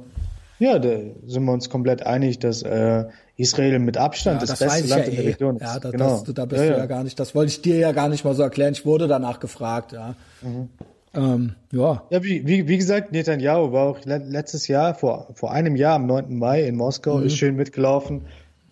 ja 0.60 0.78
da 0.78 1.00
sind 1.26 1.46
wir 1.46 1.52
uns 1.52 1.68
komplett 1.72 2.06
einig 2.06 2.38
dass 2.38 2.62
äh, 2.62 3.06
Israel 3.38 3.80
mit 3.80 3.98
Abstand 3.98 4.42
ja, 4.42 4.48
das, 4.48 4.60
das 4.60 4.68
beste 4.68 4.88
Land 4.90 5.04
ja 5.04 5.10
in 5.10 5.16
der 5.16 5.26
eh. 5.26 5.28
Region 5.30 5.56
ist. 5.58 5.62
Ja, 5.62 5.80
da, 5.80 5.92
genau. 5.92 6.24
das, 6.26 6.34
da 6.34 6.46
bist 6.46 6.64
ja, 6.64 6.72
du 6.72 6.78
ja 6.78 6.86
gar 6.88 7.04
nicht. 7.04 7.20
Das 7.20 7.36
wollte 7.36 7.52
ich 7.52 7.62
dir 7.62 7.78
ja 7.78 7.92
gar 7.92 8.10
nicht 8.10 8.26
mal 8.26 8.34
so 8.34 8.44
erklären. 8.44 8.74
Ich 8.74 8.86
wurde 8.86 9.08
danach 9.08 9.40
gefragt, 9.40 9.92
ja. 9.92 10.16
Mhm. 10.42 10.70
Ähm, 11.14 11.56
ja. 11.72 12.04
Ja, 12.10 12.24
wie, 12.24 12.46
wie, 12.48 12.68
wie 12.68 12.78
gesagt, 12.78 13.12
Netanyahu 13.12 13.72
war 13.72 13.86
auch 13.88 14.00
letztes 14.06 14.68
Jahr, 14.68 14.96
vor, 14.96 15.28
vor 15.34 15.52
einem 15.52 15.76
Jahr, 15.76 15.96
am 15.96 16.06
9. 16.08 16.38
Mai 16.38 16.64
in 16.64 16.76
Moskau, 16.76 17.18
mhm. 17.18 17.28
ist 17.28 17.38
schön 17.38 17.56
mitgelaufen. 17.56 18.26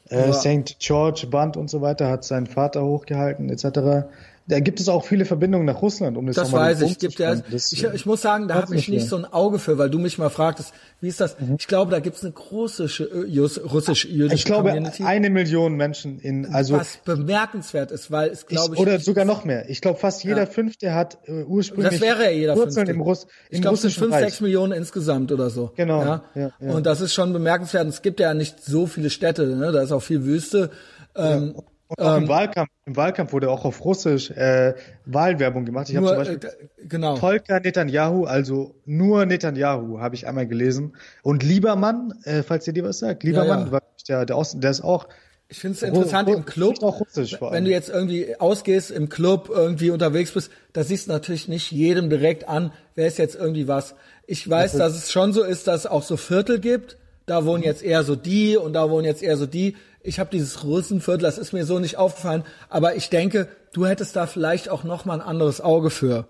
Äh, 0.09 0.33
St. 0.33 0.77
George 0.79 1.27
Band 1.29 1.57
und 1.57 1.69
so 1.69 1.81
weiter, 1.81 2.09
hat 2.09 2.23
seinen 2.23 2.45
Vater 2.45 2.83
hochgehalten, 2.83 3.49
etc. 3.49 4.07
Da 4.47 4.59
gibt 4.59 4.79
es 4.79 4.89
auch 4.89 5.03
viele 5.03 5.25
Verbindungen 5.25 5.65
nach 5.65 5.81
Russland, 5.81 6.17
um 6.17 6.27
das, 6.27 6.35
das 6.35 6.51
weiß 6.51 6.81
ich. 6.81 6.99
Gibt 6.99 7.17
ja, 7.17 7.33
ich, 7.51 7.83
ich 7.83 8.05
muss 8.05 8.21
sagen, 8.21 8.47
da 8.47 8.55
habe 8.55 8.75
ich 8.75 8.87
nicht 8.87 8.99
mehr. 8.99 9.09
so 9.09 9.15
ein 9.15 9.25
Auge 9.25 9.57
für, 9.57 9.79
weil 9.79 9.89
du 9.89 9.97
mich 9.97 10.19
mal 10.19 10.29
fragtest, 10.29 10.71
wie 11.01 11.07
ist 11.07 11.19
das? 11.19 11.39
Mhm. 11.39 11.55
Ich 11.57 11.67
glaube, 11.67 11.89
da 11.89 11.99
gibt 11.99 12.17
es 12.17 12.23
eine 12.23 12.31
große 12.31 12.83
äh, 12.83 13.39
russisch-jüdische 13.39 14.35
Ich 14.35 14.45
glaube, 14.45 14.69
Community. 14.69 15.03
eine 15.03 15.31
Million 15.31 15.75
Menschen 15.75 16.19
in, 16.19 16.45
also. 16.53 16.75
Was 16.75 16.97
bemerkenswert 17.03 17.91
ist, 17.91 18.11
weil 18.11 18.29
es 18.29 18.45
glaube 18.45 18.75
ich. 18.75 18.79
Oder 18.79 18.99
sogar 18.99 19.25
noch 19.25 19.45
mehr. 19.45 19.67
Ich 19.67 19.81
glaube, 19.81 19.97
fast 19.97 20.23
jeder 20.23 20.43
ja. 20.43 20.45
Fünfte 20.45 20.93
hat 20.93 21.17
äh, 21.25 21.41
ursprünglich. 21.43 21.93
Das 21.93 22.01
wäre 22.01 22.25
ja 22.25 22.29
jeder 22.29 22.55
Fünfte. 22.55 22.81
Im 22.81 23.01
Russ, 23.01 23.23
im 23.23 23.29
ich 23.49 23.61
glaube, 23.61 23.75
es 23.75 23.81
sind 23.81 23.95
fünf, 23.95 24.15
sechs 24.15 24.41
Millionen 24.41 24.73
insgesamt 24.73 25.31
oder 25.31 25.49
so. 25.49 25.71
Genau. 25.75 26.01
Ja? 26.01 26.23
Ja, 26.35 26.51
ja. 26.59 26.71
Und 26.71 26.85
das 26.85 27.01
ist 27.01 27.15
schon 27.15 27.33
bemerkenswert. 27.33 27.87
es 27.87 28.03
gibt 28.03 28.19
ja 28.19 28.35
nicht 28.35 28.63
so 28.63 28.85
viele 28.85 29.09
Städte, 29.09 29.47
ne? 29.47 29.71
da 29.71 29.81
ist 29.81 29.91
auch 29.91 30.03
viel 30.03 30.23
Wüste. 30.23 30.69
Ähm, 31.15 31.55
und 31.87 32.01
auch 32.01 32.17
ähm, 32.17 32.23
im 32.23 32.29
Wahlkampf, 32.29 32.69
im 32.85 32.95
Wahlkampf 32.95 33.33
wurde 33.33 33.49
auch 33.49 33.63
auf 33.65 33.83
Russisch 33.85 34.31
äh, 34.31 34.73
Wahlwerbung 35.05 35.65
gemacht. 35.65 35.89
Ich 35.89 35.95
habe 35.95 36.07
zum 36.07 36.17
Beispiel 36.17 36.39
äh, 36.43 36.87
genau. 36.87 37.15
Volker 37.15 37.59
Netanyahu, 37.59 38.25
also 38.25 38.75
nur 38.85 39.25
Netanyahu, 39.25 39.99
habe 39.99 40.15
ich 40.15 40.27
einmal 40.27 40.47
gelesen. 40.47 40.95
Und 41.21 41.43
Liebermann, 41.43 42.13
äh, 42.23 42.41
falls 42.43 42.65
ihr 42.67 42.73
dir 42.73 42.83
was 42.83 42.99
sagt, 42.99 43.23
Liebermann, 43.23 43.67
ja, 43.67 43.73
ja. 43.73 43.81
Der, 44.07 44.25
der, 44.25 44.37
Osten, 44.37 44.61
der 44.61 44.71
ist 44.71 44.81
auch 44.81 45.07
ich 45.47 45.59
finde 45.59 45.75
es 45.75 45.83
interessant 45.83 46.27
im 46.27 46.43
Club, 46.45 46.81
auch 46.81 47.01
Russisch 47.01 47.37
wenn 47.39 47.65
du 47.65 47.71
jetzt 47.71 47.89
irgendwie 47.89 48.35
ausgehst, 48.39 48.89
im 48.89 49.09
Club 49.09 49.51
irgendwie 49.53 49.91
unterwegs 49.91 50.31
bist, 50.31 50.49
da 50.73 50.83
siehst 50.83 51.07
du 51.07 51.11
natürlich 51.11 51.47
nicht 51.47 51.71
jedem 51.71 52.09
direkt 52.09 52.49
an, 52.49 52.73
wer 52.95 53.05
ist 53.05 53.19
jetzt 53.19 53.35
irgendwie 53.35 53.67
was. 53.67 53.93
Ich 54.25 54.49
weiß, 54.49 54.71
das 54.71 54.79
dass 54.79 55.03
es 55.03 55.11
schon 55.11 55.33
so 55.33 55.43
ist, 55.43 55.67
dass 55.67 55.81
es 55.81 55.85
auch 55.85 56.01
so 56.01 56.17
Viertel 56.17 56.59
gibt, 56.59 56.97
da 57.27 57.45
wohnen 57.45 57.63
jetzt 57.63 57.83
eher 57.83 58.03
so 58.03 58.15
die 58.15 58.57
und 58.57 58.73
da 58.73 58.89
wohnen 58.89 59.05
jetzt 59.05 59.21
eher 59.21 59.37
so 59.37 59.45
die 59.45 59.75
ich 60.05 60.19
habe 60.19 60.29
dieses 60.31 60.63
Russenviertel, 60.63 61.23
das 61.23 61.37
ist 61.37 61.53
mir 61.53 61.65
so 61.65 61.79
nicht 61.79 61.97
aufgefallen, 61.97 62.43
aber 62.69 62.95
ich 62.95 63.09
denke, 63.09 63.47
du 63.73 63.85
hättest 63.85 64.15
da 64.15 64.27
vielleicht 64.27 64.69
auch 64.69 64.83
noch 64.83 65.05
mal 65.05 65.15
ein 65.15 65.27
anderes 65.27 65.61
Auge 65.61 65.89
für. 65.89 66.27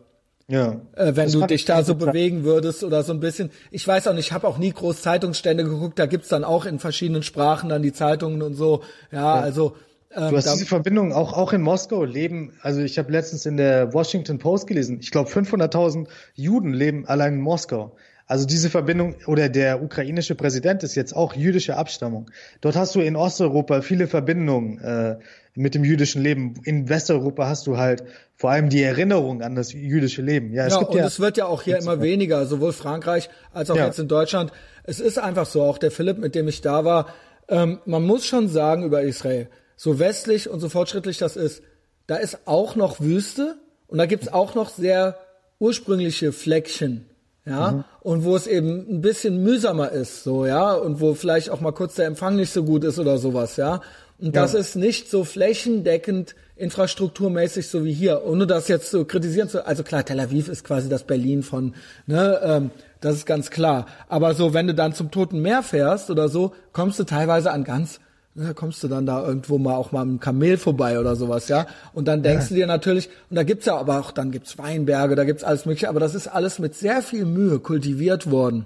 Ja. 0.48 0.80
Äh, 0.96 1.16
wenn 1.16 1.32
du 1.32 1.46
dich 1.48 1.66
da 1.66 1.84
so 1.84 1.96
bewegen 1.96 2.44
würdest 2.44 2.84
oder 2.84 3.02
so 3.04 3.14
ein 3.14 3.20
bisschen. 3.20 3.50
Ich 3.72 3.88
weiß 3.88 4.08
auch 4.08 4.14
nicht, 4.14 4.28
ich 4.28 4.32
habe 4.32 4.48
auch 4.48 4.60
nie 4.60 4.72
groß 4.72 5.02
Zeitungsstände 5.02 5.64
geguckt, 5.64 5.98
da 5.98 6.06
gibt's 6.06 6.30
dann 6.30 6.44
auch 6.44 6.66
in 6.66 6.80
verschiedenen 6.80 7.24
Sprachen 7.24 7.70
dann 7.70 7.82
die 7.82 7.94
Zeitungen 7.94 8.42
und 8.42 8.54
so. 8.54 8.84
Ja, 9.12 9.38
ja. 9.38 9.42
also 9.42 9.76
ähm, 10.16 10.30
Du 10.30 10.38
hast 10.38 10.54
diese 10.54 10.66
Verbindung 10.66 11.14
auch 11.14 11.34
auch 11.34 11.52
in 11.52 11.62
Moskau 11.62 12.04
leben. 12.04 12.54
Also 12.62 12.82
ich 12.82 13.00
habe 13.00 13.12
letztens 13.12 13.46
in 13.48 13.58
der 13.58 13.94
Washington 13.94 14.38
Post 14.38 14.68
gelesen. 14.68 15.00
Ich 15.02 15.10
glaube 15.10 15.30
500.000 15.30 16.08
Juden 16.36 16.74
leben 16.74 17.08
allein 17.08 17.36
in 17.36 17.42
Moskau. 17.42 17.96
Also 18.28 18.48
diese 18.48 18.72
Verbindung 18.72 19.16
oder 19.28 19.50
der 19.50 19.84
ukrainische 19.84 20.34
Präsident 20.34 20.82
ist 20.82 20.96
jetzt 20.96 21.16
auch 21.16 21.36
jüdische 21.36 21.78
Abstammung. 21.78 22.32
Dort 22.62 22.76
hast 22.76 22.96
du 22.96 23.00
in 23.00 23.16
Osteuropa 23.16 23.82
viele 23.82 24.08
Verbindungen 24.08 24.80
äh, 24.80 25.18
mit 25.54 25.76
dem 25.76 25.84
jüdischen 25.84 26.24
Leben. 26.24 26.56
In 26.64 26.90
Westeuropa 26.90 27.48
hast 27.48 27.68
du 27.68 27.78
halt 27.78 28.04
vor 28.36 28.50
allem 28.50 28.70
die 28.70 28.82
Erinnerung 28.82 29.44
an 29.44 29.54
das 29.54 29.74
jüdische 29.74 30.24
Leben. 30.24 30.54
Ja, 30.54 30.66
es 30.66 30.74
ja, 30.74 30.80
gibt 30.80 30.92
und 30.92 30.98
ja, 30.98 31.06
es 31.06 31.20
wird 31.20 31.38
ja 31.38 31.46
auch 31.46 31.62
hier 31.62 31.78
immer 31.78 32.02
weniger, 32.02 32.48
sowohl 32.48 32.74
Frankreich 32.74 33.30
als 33.54 33.70
auch 33.70 33.76
ja. 33.76 33.86
jetzt 33.86 34.00
in 34.00 34.08
Deutschland. 34.08 34.52
Es 34.84 35.00
ist 35.00 35.20
einfach 35.20 35.46
so, 35.46 35.62
auch 35.62 35.78
der 35.78 35.92
Philipp, 35.92 36.18
mit 36.18 36.34
dem 36.34 36.48
ich 36.48 36.62
da 36.62 36.84
war, 36.84 37.14
ähm, 37.48 37.80
man 37.86 38.04
muss 38.04 38.26
schon 38.26 38.50
sagen 38.50 38.84
über 38.84 39.04
Israel, 39.04 39.50
so 39.76 40.00
westlich 40.00 40.50
und 40.50 40.62
so 40.62 40.70
fortschrittlich 40.70 41.20
das 41.20 41.36
ist, 41.36 41.62
da 42.08 42.16
ist 42.16 42.40
auch 42.46 42.76
noch 42.76 43.00
Wüste 43.00 43.58
und 43.86 44.00
da 44.00 44.08
gibt's 44.08 44.30
auch 44.30 44.56
noch 44.56 44.70
sehr 44.70 45.16
ursprüngliche 45.60 46.32
Fleckchen 46.32 47.06
ja, 47.46 47.72
mhm. 47.72 47.84
Und 48.06 48.24
wo 48.24 48.36
es 48.36 48.46
eben 48.46 48.86
ein 48.88 49.02
bisschen 49.02 49.42
mühsamer 49.42 49.92
ist, 49.92 50.24
so, 50.24 50.46
ja, 50.46 50.74
und 50.74 51.02
wo 51.02 51.16
vielleicht 51.16 51.50
auch 51.50 51.60
mal 51.60 51.72
kurz 51.72 51.96
der 51.96 52.06
Empfang 52.06 52.36
nicht 52.36 52.54
so 52.54 52.64
gut 52.64 52.84
ist 52.84 53.00
oder 53.00 53.18
sowas, 53.18 53.58
ja. 53.58 53.82
Und 54.20 54.36
ja. 54.36 54.44
das 54.44 54.54
ist 54.54 54.76
nicht 54.76 55.10
so 55.10 55.24
flächendeckend 55.24 56.36
infrastrukturmäßig 56.56 57.68
so 57.68 57.84
wie 57.84 57.92
hier, 57.92 58.24
ohne 58.24 58.46
das 58.46 58.68
jetzt 58.68 58.92
zu 58.92 59.06
kritisieren 59.06 59.50
zu, 59.50 59.66
also 59.66 59.82
klar, 59.82 60.06
Tel 60.06 60.20
Aviv 60.20 60.50
ist 60.50 60.64
quasi 60.64 60.88
das 60.88 61.02
Berlin 61.02 61.42
von, 61.42 61.74
ne, 62.06 62.40
ähm, 62.44 62.70
das 63.02 63.16
ist 63.16 63.26
ganz 63.26 63.50
klar. 63.50 63.88
Aber 64.08 64.36
so, 64.36 64.54
wenn 64.54 64.68
du 64.68 64.76
dann 64.76 64.94
zum 64.94 65.10
Toten 65.10 65.42
Meer 65.42 65.64
fährst 65.64 66.12
oder 66.12 66.30
so, 66.30 66.54
kommst 66.74 67.00
du 67.00 67.06
teilweise 67.06 67.50
an 67.50 67.64
ganz 67.64 68.00
da 68.36 68.54
kommst 68.54 68.84
du 68.84 68.90
dann 68.90 69.06
da 69.06 69.26
irgendwo 69.26 69.58
mal 69.58 69.76
auch 69.76 69.94
mal 69.94 70.04
mit 70.04 70.12
einem 70.12 70.20
Kamel 70.20 70.58
vorbei 70.58 71.00
oder 71.00 71.16
sowas, 71.16 71.48
ja. 71.48 71.68
Und 71.94 72.08
dann 72.08 72.22
denkst 72.22 72.46
ja. 72.46 72.50
du 72.50 72.56
dir 72.56 72.68
natürlich, 72.68 73.10
und 73.30 73.38
da 73.38 73.44
gibt's 73.44 73.66
ja 73.66 73.78
aber 73.78 74.00
auch, 74.00 74.12
dann 74.12 74.32
gibt's 74.32 74.58
Weinberge, 74.58 75.16
da 75.16 75.24
gibt's 75.24 75.44
alles 75.44 75.66
mögliche, 75.66 75.88
aber 75.88 76.02
das 76.02 76.16
ist 76.16 76.28
alles 76.28 76.60
mit 76.60 76.76
sehr 76.76 77.02
viel 77.02 77.26
Mühe 77.26 77.60
kultiviert 77.60 78.30
worden. 78.30 78.66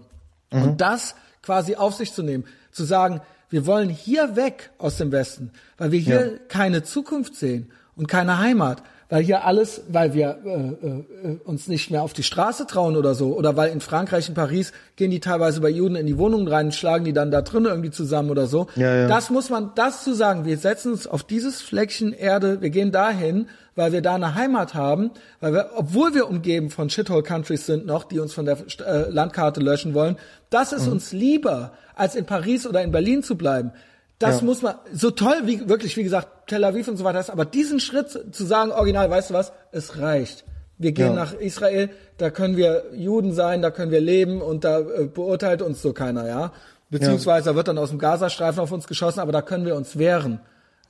Mhm. 0.51 0.63
Und 0.63 0.81
das 0.81 1.13
quasi 1.43 1.75
auf 1.75 1.93
sich 1.93 2.13
zu 2.13 2.23
nehmen, 2.23 2.45
zu 2.71 2.83
sagen, 2.83 3.21
wir 3.51 3.67
wollen 3.67 3.89
hier 3.89 4.35
weg 4.35 4.71
aus 4.79 4.97
dem 4.97 5.11
Westen, 5.11 5.51
weil 5.77 5.91
wir 5.91 5.99
hier 5.99 6.31
ja. 6.31 6.37
keine 6.47 6.83
Zukunft 6.83 7.35
sehen 7.35 7.71
und 7.95 8.07
keine 8.07 8.39
Heimat 8.39 8.81
weil 9.09 9.23
hier 9.23 9.43
alles, 9.43 9.81
weil 9.89 10.13
wir 10.13 10.37
äh, 10.45 11.27
äh, 11.27 11.37
uns 11.43 11.67
nicht 11.67 11.89
mehr 11.89 12.03
auf 12.03 12.13
die 12.13 12.21
Straße 12.21 12.67
trauen 12.67 12.95
oder 12.95 13.15
so, 13.15 13.35
oder 13.35 13.57
weil 13.57 13.71
in 13.71 13.81
Frankreich, 13.81 14.29
in 14.29 14.35
Paris 14.35 14.71
gehen 14.95 15.09
die 15.09 15.19
teilweise 15.19 15.61
bei 15.61 15.69
Juden 15.69 15.95
in 15.95 16.05
die 16.05 16.17
Wohnungen 16.17 16.47
rein 16.47 16.71
schlagen 16.71 17.05
die 17.05 17.13
dann 17.13 17.31
da 17.31 17.41
drin 17.41 17.65
irgendwie 17.65 17.89
zusammen 17.89 18.29
oder 18.29 18.45
so. 18.45 18.67
Ja, 18.75 18.95
ja. 18.95 19.07
Das 19.07 19.31
muss 19.31 19.49
man, 19.49 19.71
das 19.73 20.03
zu 20.03 20.13
sagen, 20.13 20.45
wir 20.45 20.57
setzen 20.57 20.91
uns 20.91 21.07
auf 21.07 21.23
dieses 21.23 21.61
Fleckchen 21.61 22.13
Erde, 22.13 22.61
wir 22.61 22.69
gehen 22.69 22.91
dahin, 22.91 23.47
weil 23.75 23.91
wir 23.93 24.01
da 24.01 24.15
eine 24.15 24.35
Heimat 24.35 24.75
haben, 24.75 25.11
weil 25.39 25.53
wir, 25.53 25.71
obwohl 25.75 26.13
wir 26.13 26.29
umgeben 26.29 26.69
von 26.69 26.89
Shithole 26.89 27.23
Countries 27.23 27.65
sind 27.65 27.87
noch, 27.87 28.03
die 28.03 28.19
uns 28.19 28.33
von 28.33 28.45
der 28.45 28.57
äh, 28.85 29.09
Landkarte 29.09 29.59
löschen 29.59 29.95
wollen, 29.95 30.17
das 30.51 30.71
ist 30.71 30.85
mhm. 30.85 30.93
uns 30.93 31.13
lieber, 31.13 31.71
als 31.95 32.15
in 32.15 32.25
Paris 32.25 32.67
oder 32.67 32.83
in 32.83 32.91
Berlin 32.91 33.23
zu 33.23 33.35
bleiben. 33.35 33.71
Das 34.19 34.41
ja. 34.41 34.45
muss 34.45 34.61
man, 34.61 34.75
so 34.93 35.11
toll 35.11 35.41
wie, 35.45 35.67
wirklich, 35.69 35.95
wie 35.95 36.03
gesagt, 36.03 36.47
Tel 36.47 36.63
Aviv 36.65 36.87
und 36.89 36.97
so 36.97 37.05
weiter 37.05 37.21
ist, 37.21 37.29
aber 37.29 37.45
diesen 37.45 37.79
Schritt 37.79 38.35
zu 38.35 38.45
sagen, 38.45 38.71
original, 38.71 39.09
weißt 39.09 39.29
du 39.29 39.33
was, 39.33 39.53
es 39.71 39.97
reicht. 39.97 40.43
Wir 40.77 40.91
gehen 40.91 41.07
ja. 41.07 41.13
nach 41.13 41.33
Israel, 41.33 41.89
da 42.17 42.29
können 42.29 42.57
wir 42.57 42.85
Juden 42.93 43.33
sein, 43.33 43.61
da 43.61 43.71
können 43.71 43.91
wir 43.91 44.01
leben 44.01 44.41
und 44.41 44.63
da 44.65 44.79
äh, 44.79 45.05
beurteilt 45.05 45.61
uns 45.61 45.81
so 45.81 45.93
keiner, 45.93 46.27
ja. 46.27 46.51
Beziehungsweise 46.89 47.47
ja. 47.47 47.51
da 47.53 47.55
wird 47.55 47.67
dann 47.69 47.77
aus 47.77 47.89
dem 47.89 47.99
Gazastreifen 47.99 48.59
auf 48.59 48.71
uns 48.71 48.87
geschossen, 48.87 49.19
aber 49.19 49.31
da 49.31 49.41
können 49.41 49.65
wir 49.65 49.75
uns 49.75 49.97
wehren. 49.97 50.39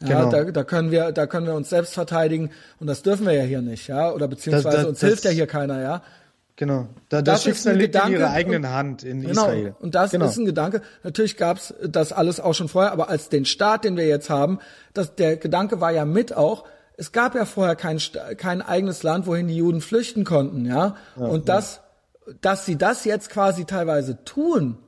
Ja, 0.01 0.21
genau. 0.21 0.31
da, 0.31 0.51
da 0.51 0.63
können 0.63 0.91
wir, 0.91 1.11
da 1.11 1.27
können 1.27 1.45
wir 1.45 1.55
uns 1.55 1.69
selbst 1.69 1.93
verteidigen 1.93 2.51
und 2.79 2.87
das 2.87 3.01
dürfen 3.01 3.25
wir 3.25 3.33
ja 3.33 3.43
hier 3.43 3.61
nicht, 3.61 3.87
ja, 3.87 4.11
oder 4.11 4.27
beziehungsweise 4.27 4.69
das, 4.69 4.75
das, 4.77 4.85
uns 4.85 4.99
hilft 5.01 5.25
ja 5.25 5.31
hier 5.31 5.47
keiner, 5.47 5.81
ja. 5.81 6.01
Genau. 6.59 6.89
Da, 7.07 7.21
das, 7.21 7.35
das 7.35 7.43
Schicksal 7.43 7.77
liegt 7.77 7.93
Gedanke, 7.93 8.15
in 8.15 8.19
ihrer 8.19 8.31
eigenen 8.31 8.65
und, 8.65 8.71
Hand 8.71 9.03
in 9.03 9.21
genau, 9.21 9.43
Israel. 9.43 9.75
Und 9.79 9.95
das 9.95 10.11
genau. 10.11 10.25
ist 10.25 10.35
ein 10.35 10.43
Gedanke. 10.43 10.81
Natürlich 11.03 11.37
gab's 11.37 11.73
das 11.81 12.11
alles 12.11 12.41
auch 12.41 12.53
schon 12.53 12.67
vorher, 12.67 12.91
aber 12.91 13.07
als 13.07 13.29
den 13.29 13.45
Staat, 13.45 13.85
den 13.85 13.95
wir 13.95 14.05
jetzt 14.05 14.29
haben, 14.29 14.59
das, 14.93 15.15
der 15.15 15.37
Gedanke 15.37 15.79
war 15.79 15.91
ja 15.91 16.03
mit 16.03 16.35
auch, 16.35 16.65
es 16.97 17.13
gab 17.13 17.33
ja 17.33 17.45
vorher 17.45 17.77
kein, 17.77 18.01
kein 18.35 18.61
eigenes 18.61 19.03
Land, 19.03 19.25
wohin 19.25 19.47
die 19.47 19.55
Juden 19.55 19.79
flüchten 19.79 20.25
konnten, 20.25 20.65
ja. 20.65 20.97
ja 21.15 21.25
und 21.27 21.47
das, 21.47 21.79
dass 22.41 22.65
sie 22.65 22.77
das 22.77 23.05
jetzt 23.05 23.29
quasi 23.29 23.63
teilweise 23.63 24.25
tun, 24.25 24.79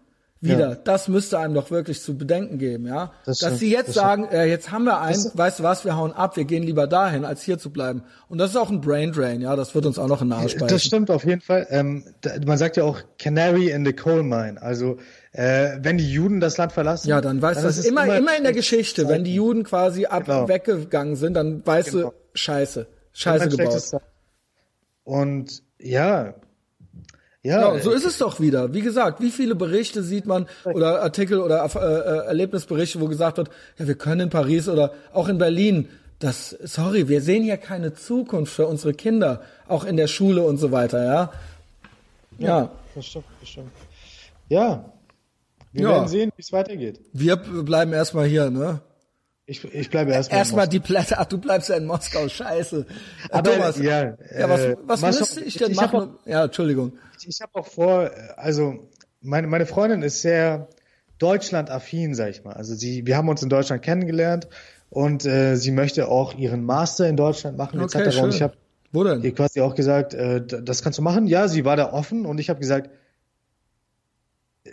wieder. 0.42 0.70
Ja. 0.70 0.76
Das 0.76 1.08
müsste 1.08 1.40
einem 1.40 1.54
doch 1.54 1.70
wirklich 1.70 2.02
zu 2.02 2.18
bedenken 2.18 2.58
geben, 2.58 2.88
ja. 2.88 3.14
Das 3.26 3.38
Dass 3.38 3.60
sie 3.60 3.72
jetzt 3.72 3.94
sagen, 3.94 4.28
äh, 4.32 4.46
jetzt 4.46 4.72
haben 4.72 4.86
wir 4.86 5.00
einen, 5.00 5.24
weißt 5.34 5.60
du 5.60 5.64
was, 5.64 5.86
wir 5.86 5.96
hauen 5.96 6.12
ab, 6.12 6.36
wir 6.36 6.46
gehen 6.46 6.64
lieber 6.64 6.88
dahin, 6.88 7.26
als 7.26 7.44
hier 7.44 7.60
zu 7.60 7.70
bleiben. 7.70 8.04
Und 8.28 8.40
das 8.40 8.52
ist 8.52 8.56
auch 8.56 8.72
ein 8.72 8.82
Brain 8.82 9.12
Drain, 9.12 9.42
ja. 9.42 9.56
Das 9.56 9.76
wird 9.76 9.86
uns 9.86 10.00
auch 10.00 10.08
noch 10.08 10.22
in 10.22 10.30
Nahe 10.30 10.50
speisen. 10.50 10.68
Das 10.68 10.84
stimmt 10.84 11.12
auf 11.12 11.24
jeden 11.24 11.42
Fall. 11.42 11.68
Ähm, 11.70 12.04
da, 12.22 12.32
man 12.46 12.58
sagt 12.58 12.78
ja 12.78 12.84
auch 12.84 13.00
Canary 13.20 13.70
in 13.70 13.86
the 13.86 13.94
Coal 13.94 14.24
Mine. 14.24 14.62
Also 14.62 14.98
äh, 15.32 15.78
wenn 15.80 15.98
die 15.98 16.12
Juden 16.12 16.40
das 16.40 16.58
Land 16.58 16.72
verlassen. 16.72 17.08
Ja, 17.08 17.22
dann 17.22 17.42
weißt 17.42 17.62
du 17.62 17.68
das 17.68 17.86
immer, 17.86 18.06
immer, 18.06 18.18
immer 18.18 18.38
in 18.38 18.44
der 18.44 18.54
Geschichte, 18.54 19.08
wenn 19.08 19.24
die 19.24 19.36
Juden 19.36 19.64
quasi 19.64 20.06
ab 20.06 20.26
genau. 20.26 20.48
weggegangen 20.48 21.16
sind, 21.16 21.36
dann 21.36 21.66
weißt 21.66 21.92
genau. 21.92 22.10
du, 22.10 22.16
Scheiße, 22.34 22.88
Scheiße 23.14 23.50
gebaut. 23.50 24.02
Und 25.04 25.64
ja, 25.80 26.36
ja, 27.44 27.74
ja, 27.74 27.80
so 27.80 27.92
ist 27.92 28.06
es 28.06 28.20
doch 28.20 28.40
wieder. 28.40 28.74
Wie 28.74 28.82
gesagt, 28.82 29.20
wie 29.20 29.32
viele 29.32 29.56
Berichte 29.56 30.04
sieht 30.04 30.28
man 30.28 30.48
oder 30.64 31.02
Artikel 31.02 31.40
oder 31.40 31.64
äh, 31.76 32.28
Erlebnisberichte, 32.28 33.02
wo 33.02 33.08
gesagt 33.08 33.38
wird, 33.38 33.50
ja, 33.80 33.88
wir 33.88 33.96
können 33.96 34.22
in 34.22 34.30
Paris 34.30 34.70
oder 34.70 34.94
auch 35.12 35.28
in 35.28 35.38
Berlin 35.38 35.90
das, 36.20 36.56
sorry, 36.64 37.08
wir 37.08 37.22
sehen 37.22 37.44
hier 37.44 37.58
keine 37.58 37.96
Zukunft 37.96 38.54
für 38.54 38.68
unsere 38.68 38.94
Kinder, 38.94 39.42
auch 39.68 39.84
in 39.86 39.98
der 39.98 40.06
Schule 40.06 40.44
und 40.44 40.58
so 40.58 40.72
weiter, 40.72 41.04
ja. 41.04 41.32
Ja, 42.38 42.48
ja. 42.48 42.72
das 42.94 43.06
stimmt, 43.08 43.26
das 43.40 43.50
stimmt. 43.50 43.72
Ja, 44.48 44.86
wir 45.74 45.82
ja. 45.82 45.90
werden 45.90 46.08
sehen, 46.08 46.32
wie 46.36 46.42
es 46.42 46.52
weitergeht. 46.52 47.00
Wir 47.12 47.38
bleiben 47.38 47.92
erstmal 47.94 48.28
hier, 48.28 48.52
ne? 48.52 48.82
Ich, 49.52 49.66
ich 49.66 49.90
bleibe 49.90 50.12
erstmal. 50.14 50.40
Erstmal 50.40 50.68
die 50.70 50.80
Plätze. 50.80 51.20
Ach, 51.20 51.26
du 51.26 51.38
bleibst 51.38 51.68
ja 51.68 51.76
in 51.76 51.86
Moskau. 51.86 52.30
Scheiße. 52.30 52.86
Aber 53.30 53.52
Thomas, 53.52 53.78
ja, 53.80 54.16
ja, 54.34 54.50
was, 54.50 54.62
äh, 54.62 54.78
was 54.86 55.02
müsste 55.02 55.42
ich 55.42 55.58
denn 55.58 55.72
ich 55.72 55.78
machen? 55.78 56.00
Auch, 56.00 56.26
ja, 56.26 56.46
Entschuldigung. 56.46 56.94
Ich, 57.20 57.28
ich 57.28 57.42
habe 57.42 57.56
auch 57.56 57.68
vor, 57.68 58.12
also 58.38 58.88
meine, 59.20 59.48
meine 59.48 59.66
Freundin 59.66 60.04
ist 60.04 60.22
sehr 60.22 60.70
Deutschland-affin, 61.18 62.16
sag 62.16 62.30
ich 62.30 62.46
mal. 62.46 62.54
Also 62.54 62.76
sie, 62.76 63.06
wir 63.06 63.18
haben 63.18 63.28
uns 63.28 63.44
in 63.44 63.50
Deutschland 63.50 63.82
kennengelernt 63.82 64.48
und 64.90 65.26
äh, 65.26 65.58
sie 65.58 65.72
möchte 65.72 66.08
auch 66.08 66.34
ihren 66.34 66.64
Master 66.64 67.10
in 67.10 67.18
Deutschland 67.18 67.58
machen 67.58 67.82
okay, 67.82 68.04
etc. 68.04 68.16
Schön. 68.16 68.24
Und 68.24 68.34
ich 68.34 68.42
habe 68.42 68.56
ihr 69.22 69.36
quasi 69.36 69.60
auch 69.60 69.76
gesagt, 69.76 70.14
äh, 70.14 70.42
das 70.46 70.82
kannst 70.82 70.98
du 70.98 71.04
machen. 71.04 71.28
Ja, 71.28 71.50
sie 71.50 71.66
war 71.66 71.76
da 71.76 71.92
offen 71.92 72.26
und 72.26 72.40
ich 72.40 72.50
habe 72.50 72.62
gesagt, 72.62 72.90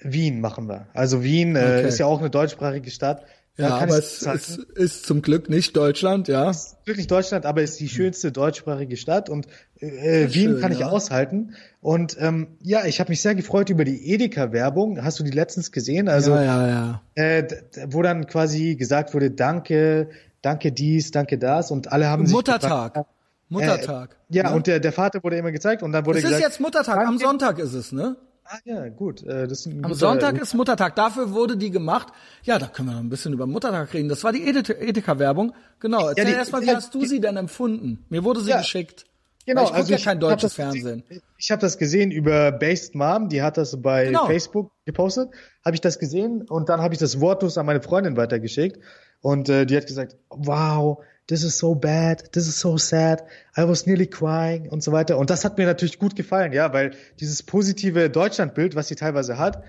Wien 0.03 0.41
machen 0.41 0.69
wir. 0.69 0.87
Also 0.95 1.25
Wien 1.25 1.57
äh, 1.57 1.59
okay. 1.59 1.89
ist 1.89 1.99
ja 1.99 2.07
auch 2.07 2.21
eine 2.21 2.31
deutschsprachige 2.31 2.93
Stadt. 2.93 3.25
Ja, 3.59 3.77
aber 3.79 3.99
es 3.99 4.23
ist, 4.23 4.57
ist, 4.57 5.05
zum 5.05 5.21
Glück 5.21 5.49
nicht 5.51 5.77
Deutschland, 5.77 6.29
ja. 6.29 6.49
Ist 6.49 6.77
wirklich 6.85 7.09
Deutschland, 7.09 7.45
aber 7.45 7.61
ist 7.61 7.81
die 7.81 7.89
schönste 7.89 8.31
deutschsprachige 8.31 8.97
Stadt 8.97 9.29
und 9.29 9.49
äh, 9.81 10.33
Wien 10.33 10.53
schön, 10.53 10.61
kann 10.61 10.71
ich 10.71 10.79
ja. 10.79 10.89
aushalten. 10.89 11.55
Und 11.81 12.17
ähm, 12.21 12.47
ja, 12.63 12.85
ich 12.87 13.01
habe 13.01 13.11
mich 13.11 13.21
sehr 13.21 13.35
gefreut 13.35 13.69
über 13.69 13.85
die 13.85 14.13
Edeka-Werbung. 14.13 15.03
Hast 15.03 15.19
du 15.19 15.25
die 15.25 15.33
letztens 15.33 15.73
gesehen? 15.73 16.09
Also, 16.09 16.37
ja, 16.37 16.43
ja, 16.45 16.69
ja. 16.69 17.03
Äh, 17.17 17.49
wo 17.89 18.01
dann 18.03 18.29
quasi 18.29 18.77
gesagt 18.77 19.13
wurde, 19.13 19.33
danke, 19.33 20.09
danke 20.41 20.71
dies, 20.71 21.11
danke 21.11 21.37
das 21.37 21.73
und 21.73 21.91
alle 21.91 22.07
haben 22.07 22.31
Muttertag. 22.31 22.63
sich 22.63 22.71
Muttertag. 22.71 23.07
Muttertag. 23.49 24.17
Äh, 24.31 24.37
ja, 24.37 24.51
ne? 24.51 24.55
und 24.55 24.69
der, 24.69 24.79
der 24.79 24.93
Vater 24.93 25.25
wurde 25.25 25.37
immer 25.37 25.51
gezeigt 25.51 25.83
und 25.83 25.91
dann 25.91 26.07
wurde 26.07 26.19
es 26.19 26.25
gesagt. 26.25 26.41
Es 26.41 26.47
ist 26.47 26.53
jetzt 26.53 26.61
Muttertag, 26.61 27.05
am 27.05 27.19
Sonntag 27.19 27.59
ist 27.59 27.75
es, 27.75 27.91
ne? 27.91 28.17
Ah 28.51 28.59
ja, 28.65 28.89
gut. 28.89 29.23
Äh, 29.25 29.47
das 29.47 29.61
ist 29.61 29.67
ein 29.67 29.85
Am 29.85 29.93
Sonntag 29.93 30.41
ist 30.41 30.55
Muttertag. 30.55 30.97
Dafür 30.97 31.33
wurde 31.33 31.59
die 31.59 31.71
gemacht. 31.71 32.09
Ja, 32.45 32.59
da 32.59 32.67
können 32.67 32.89
wir 32.89 32.95
noch 32.95 33.01
ein 33.01 33.11
bisschen 33.11 33.35
über 33.35 33.47
Muttertag 33.47 33.93
reden. 33.93 34.09
Das 34.09 34.25
war 34.25 34.33
die 34.33 34.43
Edeka-Werbung. 34.47 35.55
Genau. 35.81 36.09
Erzähl 36.09 36.31
ja, 36.31 36.39
erstmal, 36.39 36.63
wie 36.63 36.71
hast 36.71 36.95
du 36.95 37.05
sie 37.05 37.21
denn 37.21 37.37
empfunden? 37.37 38.07
Mir 38.09 38.25
wurde 38.25 38.41
sie 38.41 38.51
ja, 38.51 38.59
geschickt. 38.59 39.05
Genau. 39.45 39.65
ich 39.65 39.73
also 39.73 39.93
ja 39.93 39.99
kein 39.99 40.19
deutsches 40.19 40.55
Fernsehen. 40.55 41.05
Gesehen, 41.09 41.23
ich 41.37 41.51
habe 41.51 41.61
das 41.61 41.77
gesehen 41.77 42.11
über 42.11 42.53
Based 42.53 42.95
Mom. 42.95 43.29
Die 43.29 43.43
hat 43.43 43.59
das 43.59 43.81
bei 43.83 44.07
genau. 44.07 44.27
Facebook 44.27 44.71
gepostet. 44.87 45.31
Habe 45.65 45.75
ich 45.75 45.83
das 45.83 45.99
gesehen 45.99 46.43
und 46.43 46.71
dann 46.71 46.81
habe 46.81 46.95
ich 46.95 47.01
das 47.01 47.21
wortlos 47.21 47.59
an 47.59 47.67
meine 47.67 47.83
Freundin 47.83 48.17
weitergeschickt. 48.17 48.79
Und 49.21 49.49
äh, 49.49 49.67
die 49.67 49.77
hat 49.77 49.87
gesagt, 49.87 50.17
wow, 50.31 50.99
this 51.29 51.45
is 51.45 51.59
so 51.59 51.75
bad, 51.75 52.33
this 52.33 52.49
is 52.49 52.59
so 52.59 52.77
sad, 52.77 53.23
I 53.57 53.69
was 53.69 53.87
nearly 53.87 54.07
crying 54.07 54.69
und 54.69 54.83
so 54.83 54.93
weiter. 54.93 55.19
Und 55.19 55.31
das 55.31 55.45
hat 55.45 55.59
mir 55.59 55.67
natürlich 55.67 55.99
gut 55.99 56.17
gefallen, 56.17 56.53
ja, 56.53 56.73
weil 56.73 56.93
dieses 57.21 57.43
positive 57.43 58.11
Deutschlandbild, 58.11 58.75
was 58.75 58.89
sie 58.89 58.97
teilweise 58.97 59.39
hat, 59.39 59.63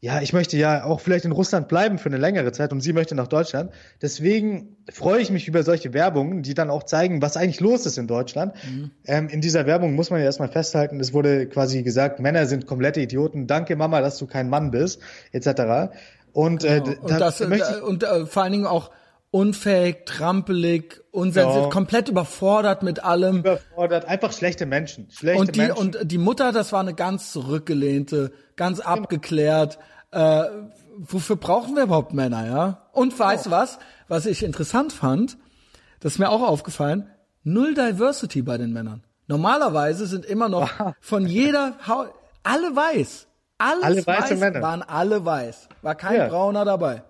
ja, 0.00 0.20
ich 0.20 0.34
möchte 0.34 0.58
ja 0.58 0.84
auch 0.84 1.00
vielleicht 1.00 1.24
in 1.24 1.32
Russland 1.32 1.68
bleiben 1.68 1.98
für 1.98 2.10
eine 2.10 2.18
längere 2.18 2.52
Zeit 2.52 2.70
und 2.70 2.80
sie 2.80 2.92
möchte 2.92 3.14
nach 3.14 3.28
Deutschland. 3.28 3.72
Deswegen 4.02 4.76
freue 4.92 5.22
ich 5.22 5.30
mich 5.30 5.48
über 5.48 5.62
solche 5.62 5.94
Werbungen, 5.94 6.42
die 6.42 6.52
dann 6.52 6.68
auch 6.68 6.82
zeigen, 6.82 7.22
was 7.22 7.36
eigentlich 7.36 7.60
los 7.60 7.86
ist 7.86 7.96
in 7.96 8.06
Deutschland. 8.06 8.54
Mhm. 8.64 8.90
Ähm, 9.06 9.28
in 9.28 9.40
dieser 9.40 9.64
Werbung 9.64 9.94
muss 9.94 10.10
man 10.10 10.20
ja 10.20 10.26
erstmal 10.26 10.48
festhalten, 10.48 11.00
es 11.00 11.14
wurde 11.14 11.48
quasi 11.48 11.82
gesagt, 11.82 12.20
Männer 12.20 12.46
sind 12.46 12.66
komplette 12.66 13.00
Idioten, 13.00 13.46
danke 13.46 13.74
Mama, 13.74 14.00
dass 14.00 14.18
du 14.18 14.26
kein 14.26 14.50
Mann 14.50 14.70
bist, 14.70 15.00
etc. 15.32 15.94
Und, 16.32 16.62
äh, 16.64 16.80
genau. 16.80 16.90
äh, 16.90 16.96
und, 17.00 17.20
das, 17.20 17.40
und, 17.40 17.82
und 17.82 18.02
äh, 18.02 18.26
vor 18.26 18.42
allen 18.42 18.52
Dingen 18.52 18.66
auch 18.66 18.90
unfähig, 19.36 20.06
trampelig, 20.06 21.04
unsensitiv, 21.10 21.64
ja. 21.64 21.68
komplett 21.68 22.08
überfordert 22.08 22.82
mit 22.82 23.04
allem. 23.04 23.40
Überfordert, 23.40 24.06
einfach 24.06 24.32
schlechte 24.32 24.64
Menschen. 24.64 25.10
Schlechte 25.10 25.40
und 25.40 25.56
die 25.56 25.60
Menschen. 25.60 25.78
und 25.78 25.98
die 26.10 26.16
Mutter, 26.16 26.52
das 26.52 26.72
war 26.72 26.80
eine 26.80 26.94
ganz 26.94 27.32
zurückgelehnte, 27.32 28.32
ganz 28.56 28.78
genau. 28.78 28.88
abgeklärt. 28.88 29.78
Äh, 30.10 30.44
wofür 30.96 31.36
brauchen 31.36 31.76
wir 31.76 31.82
überhaupt 31.82 32.14
Männer, 32.14 32.46
ja? 32.46 32.88
Und 32.92 33.18
weißt 33.18 33.46
du 33.46 33.50
was, 33.50 33.78
was 34.08 34.24
ich 34.24 34.42
interessant 34.42 34.94
fand, 34.94 35.36
das 36.00 36.14
ist 36.14 36.18
mir 36.18 36.30
auch 36.30 36.40
aufgefallen, 36.42 37.10
null 37.44 37.74
Diversity 37.74 38.40
bei 38.40 38.56
den 38.56 38.72
Männern. 38.72 39.04
Normalerweise 39.26 40.06
sind 40.06 40.24
immer 40.24 40.48
noch 40.48 40.70
von 41.00 41.26
jeder 41.26 41.74
ha 41.86 42.06
alle 42.42 42.74
weiß. 42.74 43.26
Alles 43.58 43.84
alle 43.84 44.06
weiß 44.06 44.38
Männer. 44.38 44.62
waren 44.62 44.82
alle 44.82 45.26
weiß. 45.26 45.68
War 45.82 45.94
kein 45.94 46.16
ja. 46.16 46.28
Brauner 46.28 46.64
dabei. 46.64 47.02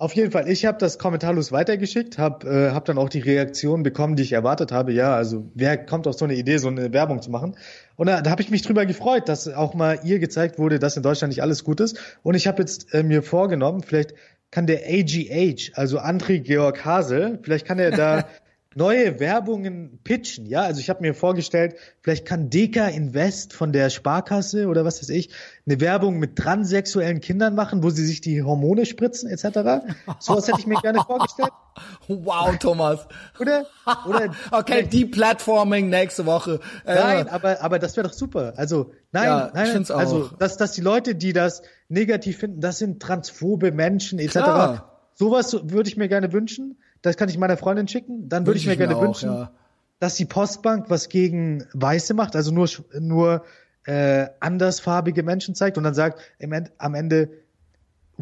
Auf 0.00 0.14
jeden 0.14 0.30
Fall, 0.30 0.48
ich 0.48 0.64
habe 0.64 0.78
das 0.78 0.98
kommentarlos 0.98 1.52
weitergeschickt, 1.52 2.16
habe 2.16 2.48
äh, 2.48 2.70
hab 2.70 2.86
dann 2.86 2.96
auch 2.96 3.10
die 3.10 3.20
Reaktion 3.20 3.82
bekommen, 3.82 4.16
die 4.16 4.22
ich 4.22 4.32
erwartet 4.32 4.72
habe. 4.72 4.94
Ja, 4.94 5.14
also 5.14 5.50
wer 5.54 5.76
kommt 5.76 6.06
auf 6.06 6.14
so 6.14 6.24
eine 6.24 6.36
Idee, 6.36 6.56
so 6.56 6.68
eine 6.68 6.94
Werbung 6.94 7.20
zu 7.20 7.30
machen? 7.30 7.54
Und 7.96 8.06
da, 8.06 8.22
da 8.22 8.30
habe 8.30 8.40
ich 8.40 8.50
mich 8.50 8.62
drüber 8.62 8.86
gefreut, 8.86 9.28
dass 9.28 9.46
auch 9.46 9.74
mal 9.74 10.00
ihr 10.02 10.18
gezeigt 10.18 10.58
wurde, 10.58 10.78
dass 10.78 10.96
in 10.96 11.02
Deutschland 11.02 11.32
nicht 11.32 11.42
alles 11.42 11.64
gut 11.64 11.80
ist. 11.80 11.98
Und 12.22 12.34
ich 12.34 12.46
habe 12.46 12.62
jetzt 12.62 12.94
äh, 12.94 13.02
mir 13.02 13.22
vorgenommen, 13.22 13.82
vielleicht 13.82 14.14
kann 14.50 14.66
der 14.66 14.86
AGH, 14.88 15.72
also 15.74 16.00
André 16.00 16.40
Georg 16.40 16.82
Hasel, 16.82 17.38
vielleicht 17.42 17.66
kann 17.66 17.78
er 17.78 17.90
da 17.90 18.24
neue 18.76 19.18
Werbungen 19.18 19.98
pitchen, 20.04 20.46
ja. 20.46 20.62
Also 20.62 20.80
ich 20.80 20.88
habe 20.90 21.00
mir 21.00 21.12
vorgestellt, 21.12 21.74
vielleicht 22.02 22.24
kann 22.24 22.50
Deka 22.50 22.86
Invest 22.86 23.52
von 23.52 23.72
der 23.72 23.90
Sparkasse 23.90 24.68
oder 24.68 24.84
was 24.84 25.02
weiß 25.02 25.08
ich 25.08 25.30
eine 25.66 25.80
Werbung 25.80 26.18
mit 26.18 26.36
transsexuellen 26.36 27.20
Kindern 27.20 27.54
machen, 27.56 27.82
wo 27.82 27.90
sie 27.90 28.06
sich 28.06 28.20
die 28.20 28.42
Hormone 28.42 28.86
spritzen 28.86 29.28
etc. 29.28 29.84
So 30.20 30.36
was 30.36 30.46
hätte 30.46 30.60
ich 30.60 30.66
mir 30.66 30.80
gerne 30.80 31.00
vorgestellt. 31.00 31.50
Wow, 32.08 32.58
Thomas. 32.58 33.06
Oder? 33.38 33.64
Oder 34.06 34.34
okay, 34.50 34.82
Deplatforming 34.82 35.88
nächste 35.88 36.26
Woche. 36.26 36.60
Äh, 36.84 36.94
nein, 36.96 37.28
aber 37.28 37.62
aber 37.62 37.78
das 37.78 37.96
wäre 37.96 38.06
doch 38.08 38.12
super. 38.12 38.54
Also 38.56 38.92
nein, 39.12 39.24
ja, 39.24 39.50
nein, 39.54 39.86
also 39.88 40.28
dass 40.38 40.56
dass 40.58 40.72
die 40.72 40.80
Leute, 40.80 41.14
die 41.14 41.32
das 41.32 41.62
negativ 41.88 42.38
finden, 42.38 42.60
das 42.60 42.78
sind 42.78 43.00
transphobe 43.00 43.72
Menschen 43.72 44.18
etc. 44.18 44.32
Klar. 44.32 45.10
Sowas 45.14 45.52
würde 45.62 45.88
ich 45.88 45.96
mir 45.96 46.08
gerne 46.08 46.32
wünschen. 46.32 46.76
Das 47.02 47.16
kann 47.16 47.28
ich 47.28 47.38
meiner 47.38 47.56
Freundin 47.56 47.88
schicken. 47.88 48.28
Dann 48.28 48.46
würde 48.46 48.58
ich 48.58 48.66
mir 48.66 48.76
gerne 48.76 48.96
auch, 48.96 49.02
wünschen, 49.02 49.30
ja. 49.30 49.50
dass 49.98 50.16
die 50.16 50.26
Postbank 50.26 50.90
was 50.90 51.08
gegen 51.08 51.64
Weiße 51.72 52.14
macht, 52.14 52.36
also 52.36 52.52
nur, 52.52 52.68
nur 52.98 53.44
äh, 53.84 54.26
andersfarbige 54.40 55.22
Menschen 55.22 55.54
zeigt 55.54 55.78
und 55.78 55.84
dann 55.84 55.94
sagt 55.94 56.20
End, 56.38 56.70
am 56.78 56.94
Ende 56.94 57.30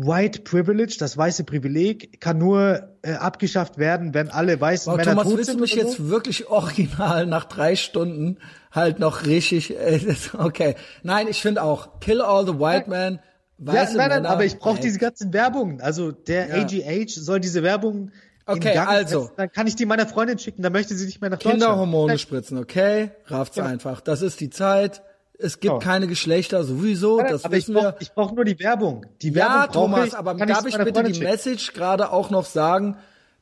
White 0.01 0.43
Privilege, 0.43 0.97
das 1.01 1.17
weiße 1.17 1.43
Privileg, 1.43 2.21
kann 2.21 2.39
nur 2.39 2.89
äh, 3.03 3.15
abgeschafft 3.15 3.79
werden, 3.79 4.15
wenn 4.15 4.31
alle 4.31 4.61
weißen 4.61 4.93
wow, 4.93 4.97
Männer 4.97 5.11
Thomas, 5.11 5.25
tot 5.25 5.37
willst 5.39 5.51
sind. 5.51 5.57
du 5.59 5.63
mich 5.63 5.75
jetzt 5.75 5.97
so? 5.97 6.09
wirklich 6.09 6.47
original 6.49 7.27
nach 7.27 7.47
drei 7.47 7.75
Stunden 7.75 8.39
halt 8.71 9.01
noch 9.01 9.27
richtig? 9.27 9.75
Äh, 9.79 10.15
okay, 10.35 10.77
nein, 11.03 11.27
ich 11.29 11.41
finde 11.43 11.63
auch 11.63 11.99
Kill 12.01 12.21
all 12.21 12.47
the 12.47 12.59
white 12.59 12.89
men. 12.89 13.19
Weiße 13.59 13.77
ja, 13.77 13.85
nein, 13.85 13.97
nein, 13.97 14.23
Männer, 14.23 14.31
aber 14.31 14.45
ich 14.45 14.59
brauche 14.59 14.79
diese 14.79 14.99
ganzen 14.99 15.33
Werbungen. 15.33 15.81
Also 15.81 16.13
der 16.13 16.49
ja. 16.49 16.63
AGH 16.63 17.09
soll 17.09 17.41
diese 17.41 17.65
Werbung 17.65 18.13
Okay, 18.49 18.75
Gang 18.75 18.89
also. 18.89 19.23
Setzen, 19.23 19.35
dann 19.37 19.53
kann 19.53 19.67
ich 19.67 19.77
die 19.77 19.85
meiner 19.85 20.07
Freundin 20.07 20.39
schicken, 20.39 20.63
dann 20.63 20.73
möchte 20.73 20.95
sie 20.95 21.05
nicht 21.05 21.21
mehr 21.21 21.29
nach 21.29 21.39
Kinderhormone 21.39 22.13
Deutschland. 22.15 22.21
spritzen, 22.21 22.59
okay? 22.59 23.11
Rafft's 23.27 23.57
ja. 23.57 23.67
einfach. 23.67 24.01
Das 24.01 24.23
ist 24.23 24.41
die 24.41 24.49
Zeit. 24.49 25.03
Es 25.41 25.61
gibt 25.61 25.75
oh. 25.75 25.79
keine 25.79 26.09
Geschlechter 26.09 26.65
sowieso, 26.65 27.21
das 27.21 27.45
aber 27.45 27.55
wissen 27.55 27.77
ich 27.77 27.83
brauch, 27.83 27.93
wir. 27.93 27.97
Ich 28.01 28.13
brauche 28.13 28.35
nur 28.35 28.45
die 28.45 28.59
Werbung. 28.59 29.07
Die 29.23 29.35
Werbung 29.35 29.57
ja, 29.57 29.67
Thomas, 29.69 30.07
ich, 30.09 30.15
aber 30.17 30.35
darf 30.35 30.67
ich 30.67 30.77
bitte 30.77 31.05
die 31.05 31.15
schicken? 31.15 31.29
Message 31.29 31.75
gerade 31.75 32.11
auch 32.11 32.31
noch 32.31 32.47
sagen, 32.47 32.97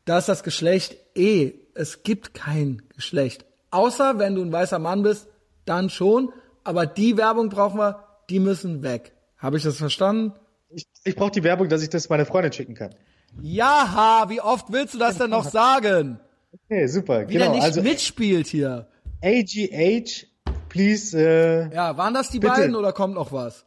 dass 0.04 0.26
das 0.26 0.42
Geschlecht 0.42 0.96
eh, 1.14 1.52
es 1.74 2.02
gibt 2.02 2.34
kein 2.34 2.82
Geschlecht. 2.94 3.46
Außer 3.70 4.18
wenn 4.18 4.34
du 4.34 4.42
ein 4.42 4.52
weißer 4.52 4.78
Mann 4.78 5.04
bist, 5.04 5.28
dann 5.64 5.88
schon. 5.88 6.32
Aber 6.64 6.84
die 6.84 7.16
Werbung 7.16 7.48
brauchen 7.48 7.78
wir, 7.78 8.04
die 8.28 8.40
müssen 8.40 8.82
weg. 8.82 9.12
Habe 9.38 9.56
ich 9.56 9.62
das 9.62 9.76
verstanden? 9.76 10.32
Ich, 10.68 10.86
ich 11.04 11.14
brauche 11.14 11.30
die 11.30 11.44
Werbung, 11.44 11.68
dass 11.68 11.82
ich 11.82 11.90
das 11.90 12.08
meiner 12.08 12.26
Freundin 12.26 12.52
schicken 12.52 12.74
kann. 12.74 12.94
Ja, 13.42 14.24
wie 14.28 14.40
oft 14.40 14.72
willst 14.72 14.94
du 14.94 14.98
das 14.98 15.18
denn 15.18 15.30
noch 15.30 15.48
sagen? 15.48 16.18
Okay, 16.52 16.86
super. 16.86 17.28
Wie 17.28 17.34
genau. 17.34 17.46
der 17.46 17.54
nicht 17.54 17.64
also, 17.64 17.82
mitspielt 17.82 18.46
hier. 18.46 18.88
AGH, 19.22 20.26
please. 20.68 21.18
Äh, 21.18 21.74
ja, 21.74 21.96
waren 21.96 22.14
das 22.14 22.30
die 22.30 22.38
bitte. 22.38 22.54
beiden 22.54 22.74
oder 22.74 22.92
kommt 22.92 23.14
noch 23.14 23.32
was? 23.32 23.64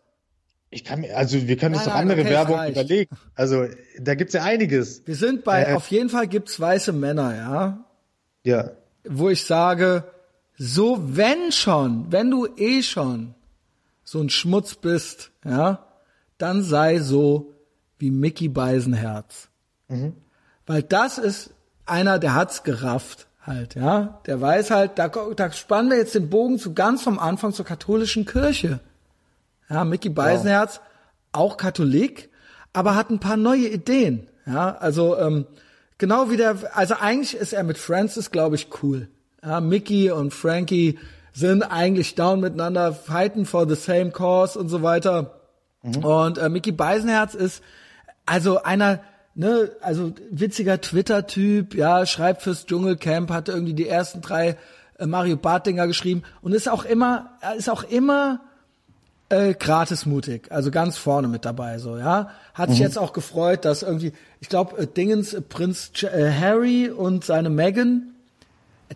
Ich 0.72 0.84
kann 0.84 1.02
mir, 1.02 1.18
also 1.18 1.48
wir 1.48 1.58
können 1.58 1.76
uns 1.76 1.86
doch 1.86 1.96
andere 1.96 2.22
okay, 2.22 2.30
Werbung 2.30 2.68
überlegen. 2.68 3.16
Also 3.34 3.66
da 4.00 4.14
gibt's 4.16 4.34
ja 4.34 4.44
einiges. 4.44 5.06
Wir 5.06 5.16
sind 5.16 5.44
bei, 5.44 5.64
äh, 5.64 5.74
auf 5.74 5.88
jeden 5.90 6.10
Fall 6.10 6.28
gibt's 6.28 6.60
weiße 6.60 6.94
Männer, 6.94 7.36
ja. 7.36 7.86
Ja. 8.44 8.72
Wo 9.08 9.30
ich 9.30 9.44
sage, 9.44 10.04
so 10.56 11.00
wenn 11.02 11.52
schon, 11.52 12.12
wenn 12.12 12.30
du 12.30 12.48
eh 12.58 12.84
schon 12.84 13.34
so 14.04 14.22
ein 14.22 14.30
Schmutz 14.30 14.76
bist, 14.76 15.32
ja, 15.44 15.88
dann 16.38 16.62
sei 16.62 17.00
so 17.00 17.54
wie 17.98 18.12
Mickey 18.12 18.48
Beisenherz. 18.48 19.49
Mhm. 19.90 20.14
Weil 20.66 20.84
das 20.84 21.18
ist 21.18 21.52
einer, 21.86 22.20
der 22.20 22.36
hat's 22.36 22.64
gerafft 22.64 23.28
halt, 23.50 23.76
ja. 23.76 24.20
Der 24.26 24.40
weiß 24.40 24.72
halt, 24.72 24.92
da, 24.98 25.08
da 25.08 25.52
spannen 25.52 25.90
wir 25.90 25.98
jetzt 25.98 26.16
den 26.16 26.30
Bogen 26.30 26.60
zu 26.60 26.74
ganz 26.74 27.02
vom 27.02 27.20
Anfang 27.20 27.52
zur 27.52 27.66
katholischen 27.66 28.26
Kirche. 28.26 28.80
Ja, 29.70 29.84
Mickey 29.84 30.10
Beisenherz, 30.10 30.78
wow. 30.78 31.42
auch 31.42 31.58
Katholik, 31.58 32.30
aber 32.74 32.96
hat 32.96 33.10
ein 33.10 33.20
paar 33.20 33.38
neue 33.38 33.68
Ideen. 33.68 34.28
Ja, 34.46 34.76
also 34.78 35.18
ähm, 35.18 35.46
genau 35.98 36.30
wie 36.30 36.38
der, 36.38 36.56
also 36.74 36.96
eigentlich 37.00 37.36
ist 37.36 37.54
er 37.54 37.64
mit 37.64 37.78
Francis, 37.78 38.32
glaube 38.32 38.56
ich, 38.56 38.70
cool. 38.82 39.10
Ja, 39.44 39.62
Mickey 39.62 40.12
und 40.12 40.34
Frankie 40.34 41.00
sind 41.34 41.64
eigentlich 41.64 42.16
down 42.16 42.40
miteinander, 42.40 42.94
fighten 42.94 43.46
for 43.46 43.68
the 43.68 43.76
same 43.76 44.12
cause 44.12 44.58
und 44.58 44.70
so 44.70 44.82
weiter. 44.82 45.40
Mhm. 45.84 46.04
Und 46.04 46.38
äh, 46.38 46.50
Mickey 46.50 46.72
Beisenherz 46.72 47.36
ist 47.36 47.64
also 48.26 48.64
einer, 48.64 49.00
ne, 49.40 49.72
also 49.82 50.12
witziger 50.30 50.82
Twitter-Typ, 50.82 51.74
ja, 51.74 52.06
schreibt 52.06 52.42
fürs 52.42 52.66
Dschungelcamp, 52.66 53.32
hat 53.32 53.48
irgendwie 53.48 53.74
die 53.74 53.88
ersten 53.88 54.20
drei 54.20 54.58
äh, 54.98 55.06
Mario 55.06 55.38
Bartinger 55.38 55.88
geschrieben 55.88 56.24
und 56.42 56.52
ist 56.52 56.68
auch 56.68 56.84
immer, 56.84 57.38
ist 57.58 57.70
auch 57.70 57.84
immer 57.84 58.42
äh, 59.30 59.54
gratismutig, 59.54 60.52
also 60.52 60.72
ganz 60.72 60.98
vorne 60.98 61.30
mit 61.30 61.46
dabei, 61.46 61.78
so, 61.78 61.98
ja. 61.98 62.32
Hat 62.54 62.68
mhm. 62.68 62.74
sich 62.74 62.82
jetzt 62.82 62.98
auch 62.98 63.14
gefreut, 63.14 63.64
dass 63.64 63.82
irgendwie, 63.82 64.12
ich 64.42 64.50
glaube, 64.50 64.78
äh, 64.78 64.88
Dingens, 64.88 65.34
äh, 65.34 65.40
Prinz 65.40 65.92
äh, 66.04 66.34
Harry 66.34 66.90
und 66.90 67.24
seine 67.24 67.50
Meghan, 67.50 68.14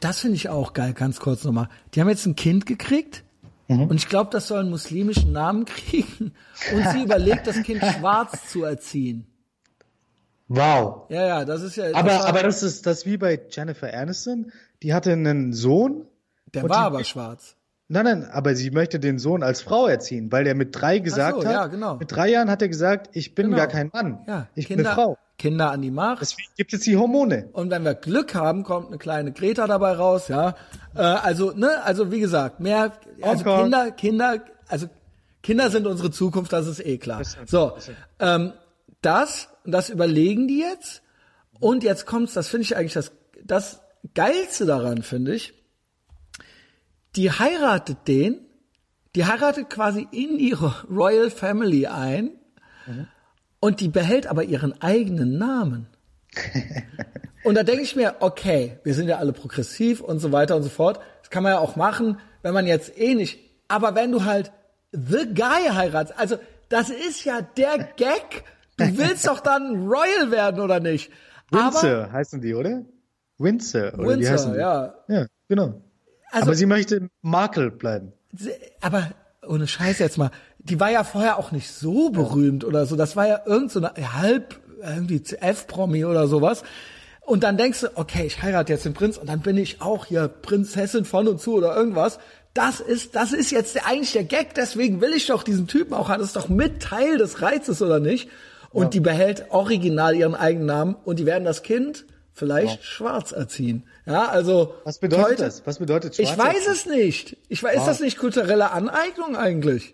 das 0.02 0.20
finde 0.20 0.36
ich 0.36 0.50
auch 0.50 0.74
geil, 0.74 0.92
ganz 0.92 1.22
kurz 1.22 1.46
nochmal. 1.46 1.70
Die 1.94 2.02
haben 2.02 2.10
jetzt 2.10 2.26
ein 2.26 2.36
Kind 2.36 2.66
gekriegt 2.66 3.24
mhm. 3.70 3.84
und 3.84 3.96
ich 3.96 4.10
glaube, 4.10 4.30
das 4.30 4.50
soll 4.50 4.60
einen 4.60 4.72
muslimischen 4.72 5.32
Namen 5.32 5.64
kriegen 5.66 6.34
und 6.76 6.90
sie 6.92 7.04
überlegt, 7.04 7.48
das 7.48 7.64
Kind 7.64 7.82
schwarz 7.82 8.50
zu 8.50 8.66
erziehen. 8.66 9.26
Wow. 10.48 11.06
Ja, 11.10 11.26
ja, 11.26 11.46
das 11.46 11.62
ist 11.62 11.76
ja. 11.76 11.86
Aber, 11.94 12.10
das 12.10 12.26
aber 12.26 12.44
das 12.44 12.64
ist 12.64 12.86
das 12.86 13.06
wie 13.06 13.18
bei 13.18 13.40
Jennifer 13.50 13.94
Aniston. 13.94 14.52
Die 14.82 14.94
hatte 14.94 15.12
einen 15.12 15.54
Sohn. 15.54 16.06
Der 16.54 16.68
war 16.70 16.86
aber 16.86 17.04
schwarz. 17.04 17.56
Nein, 17.90 18.06
nein, 18.06 18.30
aber 18.32 18.56
sie 18.56 18.72
möchte 18.72 19.00
den 19.00 19.20
Sohn 19.20 19.44
als 19.44 19.62
Frau 19.62 19.88
erziehen, 19.88 20.32
weil 20.32 20.46
der 20.46 20.56
mit 20.56 20.70
drei 20.72 21.00
gesagt 21.00 21.42
so, 21.42 21.48
hat, 21.48 21.54
ja, 21.54 21.68
genau. 21.68 21.98
mit 21.98 22.12
drei 22.12 22.30
Jahren 22.30 22.50
hat 22.50 22.62
er 22.62 22.70
gesagt, 22.70 23.10
ich 23.14 23.36
bin 23.36 23.48
genau. 23.48 23.58
gar 23.58 23.68
kein 23.68 23.92
Mann, 23.94 24.20
ja, 24.26 24.48
ich 24.56 24.68
Kinder, 24.68 24.84
bin 24.84 24.88
eine 24.88 24.96
Frau. 24.96 25.18
Kinder 25.38 25.72
an 25.72 25.82
die 25.82 25.92
Macht. 25.92 26.22
Deswegen 26.22 26.50
gibt 26.56 26.74
es 26.74 26.82
die 26.82 26.96
Hormone. 26.96 27.50
Und 27.52 27.70
wenn 27.70 27.84
wir 27.84 27.94
Glück 27.94 28.36
haben, 28.36 28.64
kommt 28.64 28.88
eine 28.88 28.98
kleine 28.98 29.32
Greta 29.32 29.68
dabei 29.68 29.94
raus, 29.94 30.28
ja. 30.30 30.56
Äh, 30.96 31.02
also, 31.02 31.52
ne, 31.52 31.84
also 31.84 32.12
wie 32.12 32.20
gesagt, 32.20 32.60
mehr, 32.62 32.94
also 33.22 33.46
okay. 33.46 33.62
Kinder, 33.64 33.92
Kinder, 33.92 34.42
also 34.70 34.88
Kinder 35.42 35.70
sind 35.70 35.86
unsere 35.86 36.10
Zukunft, 36.10 36.54
das 36.54 36.68
ist 36.68 36.84
eh 36.84 36.98
klar. 36.98 37.22
So, 37.46 37.78
ähm, 38.20 38.54
das, 39.06 39.50
das 39.66 39.90
überlegen 39.90 40.48
die 40.48 40.60
jetzt. 40.60 41.02
Und 41.60 41.84
jetzt 41.84 42.06
kommt's, 42.06 42.34
das 42.34 42.48
finde 42.48 42.64
ich 42.64 42.76
eigentlich 42.76 42.94
das, 42.94 43.12
das 43.44 43.82
Geilste 44.14 44.66
daran, 44.66 45.04
finde 45.04 45.36
ich. 45.36 45.54
Die 47.16 47.32
heiratet 47.32 48.08
den, 48.08 48.40
die 49.16 49.26
heiratet 49.26 49.70
quasi 49.70 50.08
in 50.12 50.40
ihre 50.40 50.84
Royal 50.90 51.30
Family 51.30 51.86
ein. 51.88 52.32
Mhm 52.88 53.08
und 53.64 53.80
die 53.80 53.88
behält 53.88 54.28
aber 54.28 54.44
ihren 54.44 54.82
eigenen 54.82 55.38
Namen. 55.38 55.88
und 57.46 57.56
da 57.56 57.64
denke 57.64 57.84
ich 57.84 57.96
mir, 57.96 58.16
okay, 58.20 58.78
wir 58.84 58.94
sind 58.94 59.08
ja 59.08 59.20
alle 59.20 59.32
progressiv 59.32 60.02
und 60.02 60.20
so 60.20 60.34
weiter 60.34 60.58
und 60.58 60.64
so 60.64 60.70
fort. 60.70 61.00
Das 61.22 61.30
kann 61.30 61.44
man 61.44 61.54
ja 61.54 61.60
auch 61.60 61.78
machen, 61.78 62.20
wenn 62.42 62.54
man 62.54 62.68
jetzt 62.68 63.00
eh 63.00 63.16
nicht. 63.16 63.40
Aber 63.70 63.96
wenn 63.96 64.12
du 64.12 64.26
halt 64.26 64.52
The 64.92 65.34
Guy 65.34 65.70
heiratst, 65.72 66.20
also 66.20 66.40
das 66.68 66.90
ist 66.90 67.24
ja 67.24 67.42
der 67.42 67.78
Gag. 67.96 68.44
Du 68.78 68.98
willst 68.98 69.28
doch 69.28 69.40
dann 69.40 69.88
Royal 69.88 70.32
werden 70.32 70.62
oder 70.62 70.80
nicht? 70.80 71.12
Windsor 71.52 72.12
heißen 72.12 72.42
die, 72.42 72.56
oder? 72.56 72.84
Windsor, 73.38 73.94
oder 73.94 74.08
Windsor, 74.08 74.20
wie 74.20 74.30
heißen 74.30 74.54
die? 74.54 74.60
ja. 74.60 74.94
Ja, 75.08 75.26
genau. 75.48 75.82
Also, 76.32 76.48
aber 76.48 76.56
sie 76.56 76.66
möchte 76.66 77.10
Markle 77.22 77.70
bleiben. 77.70 78.14
Aber 78.82 79.12
ohne 79.48 79.68
Scheiß 79.68 80.00
jetzt 80.00 80.18
mal, 80.18 80.32
die 80.60 80.80
war 80.80 80.90
ja 80.90 81.04
vorher 81.04 81.38
auch 81.38 81.52
nicht 81.52 81.70
so 81.72 82.10
berühmt 82.10 82.64
oder 82.64 82.86
so. 82.86 82.96
Das 82.96 83.16
war 83.16 83.28
ja 83.28 83.42
irgend 83.46 83.72
so 83.72 83.80
eine 83.80 84.14
halb 84.14 84.60
irgendwie 84.82 85.22
F-Promi 85.40 86.06
oder 86.06 86.28
sowas. 86.28 86.64
Und 87.22 87.44
dann 87.44 87.58
denkst 87.58 87.82
du, 87.82 87.88
okay, 87.96 88.26
ich 88.26 88.42
heirate 88.42 88.74
jetzt 88.74 88.86
den 88.86 88.94
Prinz 88.94 89.18
und 89.18 89.30
dann 89.30 89.42
bin 89.42 89.58
ich 89.58 89.82
auch 89.82 90.06
hier 90.06 90.28
Prinzessin 90.28 91.06
von 91.06 91.28
und 91.28 91.40
zu 91.40 91.54
oder 91.54 91.76
irgendwas. 91.76 92.20
Das 92.54 92.80
ist, 92.80 93.16
das 93.16 93.32
ist 93.32 93.52
jetzt 93.52 93.76
der, 93.76 93.88
eigentlich 93.88 94.12
der 94.12 94.26
Gag, 94.26 94.54
deswegen 94.56 95.02
will 95.02 95.14
ich 95.14 95.28
doch 95.28 95.44
diesen 95.44 95.68
Typen 95.68 95.94
auch 95.94 96.10
haben. 96.10 96.20
Das 96.20 96.28
ist 96.30 96.36
doch 96.36 96.50
mit 96.50 96.82
Teil 96.82 97.18
des 97.18 97.42
Reizes, 97.42 97.82
oder 97.82 98.00
nicht? 98.00 98.30
Und 98.74 98.86
ja. 98.86 98.90
die 98.90 99.00
behält 99.00 99.46
original 99.52 100.16
ihren 100.16 100.36
eigenen 100.36 100.66
Namen 100.66 100.96
und 101.06 101.20
die 101.20 101.26
werden 101.26 101.46
das 101.46 101.64
Kind 101.64 102.06
vielleicht 102.34 102.80
wow. 102.80 102.84
schwarz 102.84 103.32
erziehen. 103.32 103.84
Ja, 104.06 104.28
also. 104.28 104.76
Was 104.84 105.00
bedeutet 105.00 105.26
heute, 105.26 105.44
das? 105.44 105.62
Was 105.66 105.80
bedeutet 105.80 106.16
schwarz? 106.16 106.32
Ich 106.32 106.38
weiß 106.38 106.68
es 106.68 106.86
nicht. 106.86 107.38
Ich 107.50 107.64
weiß, 107.64 107.76
wow. 107.76 107.82
ist 107.82 107.88
das 107.88 108.00
nicht 108.00 108.18
kulturelle 108.18 108.72
Aneignung 108.72 109.38
eigentlich? 109.38 109.94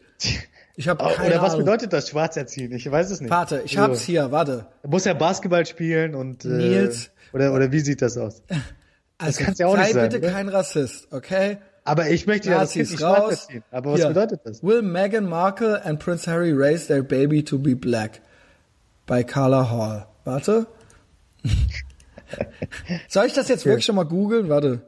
Ich 0.75 0.87
habe 0.87 1.03
keine 1.15 1.33
Oder 1.33 1.41
was 1.41 1.53
Ahnung. 1.53 1.65
bedeutet 1.65 1.93
das 1.93 2.09
schwarz 2.09 2.37
erziehen? 2.37 2.71
Ich 2.71 2.89
weiß 2.89 3.11
es 3.11 3.19
nicht. 3.19 3.29
Warte, 3.29 3.61
ich 3.65 3.77
also, 3.77 3.91
hab's 3.91 4.01
hier, 4.01 4.31
warte. 4.31 4.67
Muss 4.87 5.05
er 5.05 5.13
Basketball 5.13 5.65
spielen 5.65 6.15
und 6.15 6.45
äh, 6.45 6.47
Nils 6.47 7.11
oder 7.33 7.53
oder 7.53 7.71
wie 7.71 7.81
sieht 7.81 8.01
das 8.01 8.17
aus? 8.17 8.41
Also, 9.21 9.39
das 9.39 9.45
kann's 9.45 9.59
ja 9.59 9.67
auch 9.67 9.75
sei 9.75 9.81
nicht 9.81 9.93
sein, 9.95 10.09
bitte 10.09 10.25
oder? 10.25 10.31
kein 10.31 10.47
Rassist, 10.47 11.11
okay? 11.11 11.57
Aber 11.83 12.09
ich 12.09 12.25
möchte 12.25 12.51
ja 12.51 12.59
das 12.59 12.71
Kind 12.71 12.89
nicht 12.89 12.99
schwarz 13.01 13.31
erziehen. 13.31 13.63
Aber 13.69 13.91
was 13.91 13.99
hier. 13.99 14.07
bedeutet 14.07 14.39
das? 14.45 14.63
Will 14.63 14.81
Meghan 14.81 15.27
Markle 15.27 15.83
and 15.83 15.99
Prince 15.99 16.31
Harry 16.31 16.53
raise 16.53 16.87
their 16.87 17.03
baby 17.03 17.43
to 17.43 17.59
be 17.59 17.75
black? 17.75 18.21
Bei 19.09 19.23
Carla 19.23 19.71
Hall. 19.71 20.05
Warte. 20.23 20.67
Soll 23.07 23.25
ich 23.25 23.33
das 23.33 23.47
jetzt 23.47 23.65
wirklich 23.65 23.83
schon 23.83 23.95
mal 23.95 24.05
googeln? 24.05 24.49
Warte. 24.49 24.83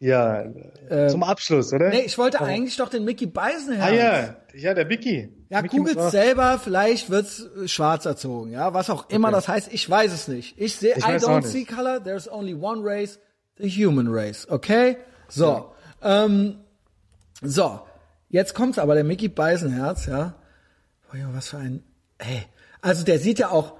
Ja, 0.00 0.42
ähm, 0.90 1.08
zum 1.08 1.22
Abschluss, 1.22 1.72
oder? 1.72 1.90
Nee, 1.90 2.00
ich 2.00 2.18
wollte 2.18 2.38
oh. 2.40 2.44
eigentlich 2.44 2.76
doch 2.78 2.88
den 2.88 3.04
Mickey 3.04 3.26
Beisenherz. 3.26 3.88
Ah 3.88 3.94
ja, 3.94 4.36
ja, 4.54 4.74
der 4.74 4.86
Mickey. 4.86 5.28
Ja, 5.50 5.62
Mickey 5.62 5.76
googelt 5.76 6.00
selber, 6.10 6.58
vielleicht 6.58 7.10
wird's 7.10 7.46
schwarz 7.66 8.06
erzogen, 8.06 8.50
ja, 8.50 8.74
was 8.74 8.90
auch 8.90 9.08
immer 9.08 9.28
okay. 9.28 9.36
das 9.36 9.46
heißt, 9.48 9.72
ich 9.72 9.88
weiß 9.88 10.12
es 10.12 10.26
nicht. 10.26 10.58
Ich 10.58 10.74
sehe, 10.74 10.96
I 10.96 11.18
don't 11.18 11.44
see 11.44 11.64
color, 11.64 12.02
there's 12.02 12.28
only 12.28 12.54
one 12.54 12.80
race, 12.82 13.20
the 13.58 13.68
human 13.68 14.08
race, 14.08 14.48
okay? 14.50 14.96
So, 15.28 15.72
ja. 16.02 16.24
ähm, 16.24 16.56
so, 17.42 17.82
jetzt 18.30 18.54
kommt's 18.54 18.78
aber, 18.78 18.94
der 18.94 19.04
Mickey 19.04 19.28
Beisenherz, 19.28 20.06
ja. 20.06 20.34
Oh 21.12 21.16
ja, 21.16 21.28
was 21.32 21.50
für 21.50 21.58
ein, 21.58 21.84
hey, 22.18 22.46
also 22.82 23.04
der 23.04 23.18
sieht 23.18 23.38
ja 23.38 23.50
auch 23.50 23.74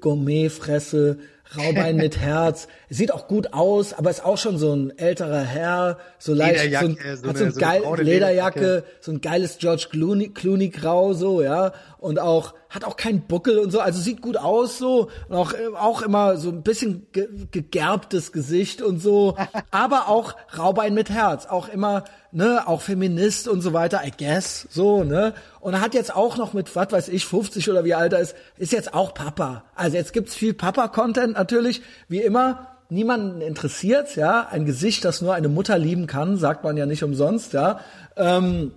Gourmetfresse, 0.00 1.18
Raubein 1.56 1.96
mit 1.96 2.16
Herz. 2.20 2.68
Sieht 2.88 3.12
auch 3.12 3.28
gut 3.28 3.52
aus, 3.52 3.92
aber 3.92 4.10
ist 4.10 4.24
auch 4.24 4.38
schon 4.38 4.58
so 4.58 4.72
ein 4.74 4.96
älterer 4.98 5.42
Herr, 5.42 5.98
so 6.18 6.34
leicht, 6.34 6.72
so 6.72 6.86
ein, 6.86 6.98
so 7.16 7.28
hat 7.28 7.38
so 7.38 7.44
ein 7.44 7.54
geil, 7.54 7.82
so 7.84 7.94
Lederjacke, 7.94 8.84
so 9.00 9.12
ein 9.12 9.20
geiles 9.20 9.58
George 9.58 9.88
Clooney, 9.90 10.28
Clooney 10.28 10.70
Grau, 10.70 11.12
so, 11.12 11.42
ja. 11.42 11.72
Und 11.98 12.18
auch, 12.18 12.54
hat 12.68 12.84
auch 12.84 12.96
keinen 12.96 13.22
Buckel 13.22 13.58
und 13.58 13.70
so, 13.70 13.80
also 13.80 14.00
sieht 14.00 14.22
gut 14.22 14.36
aus, 14.36 14.78
so. 14.78 15.08
Und 15.28 15.36
auch, 15.36 15.54
auch 15.76 16.02
immer 16.02 16.36
so 16.36 16.50
ein 16.50 16.62
bisschen 16.62 17.06
ge 17.12 17.28
gegerbtes 17.50 18.32
Gesicht 18.32 18.82
und 18.82 19.00
so. 19.00 19.36
aber 19.70 20.08
auch 20.08 20.34
Raubein 20.56 20.94
mit 20.94 21.10
Herz, 21.10 21.46
auch 21.46 21.68
immer, 21.68 22.04
ne, 22.32 22.66
auch 22.66 22.80
Feminist 22.80 23.48
und 23.48 23.60
so 23.60 23.72
weiter, 23.72 24.02
I 24.04 24.12
guess, 24.16 24.66
so, 24.70 25.04
ne. 25.04 25.34
Und 25.60 25.74
er 25.74 25.80
hat 25.80 25.94
jetzt 25.94 26.14
auch 26.14 26.36
noch 26.36 26.52
mit, 26.52 26.74
was 26.76 26.92
weiß 26.92 27.08
ich, 27.08 27.26
50 27.26 27.68
oder 27.70 27.84
wie 27.84 27.94
alt 27.94 28.12
er 28.12 28.20
ist, 28.20 28.34
ist 28.56 28.72
jetzt 28.72 28.94
auch 28.94 29.14
Papa. 29.14 29.64
Also 29.74 29.96
jetzt 29.96 30.12
gibt's 30.12 30.34
viel 30.34 30.54
Papa-Content 30.54 31.34
natürlich, 31.34 31.82
wie 32.08 32.20
immer. 32.20 32.68
Niemanden 32.88 33.40
interessiert, 33.40 34.16
ja. 34.16 34.48
Ein 34.48 34.64
Gesicht, 34.64 35.04
das 35.04 35.22
nur 35.22 35.34
eine 35.34 35.48
Mutter 35.48 35.78
lieben 35.78 36.06
kann, 36.06 36.36
sagt 36.36 36.64
man 36.64 36.76
ja 36.76 36.86
nicht 36.86 37.04
umsonst, 37.04 37.52
ja. 37.52 37.80
Ähm, 38.16 38.72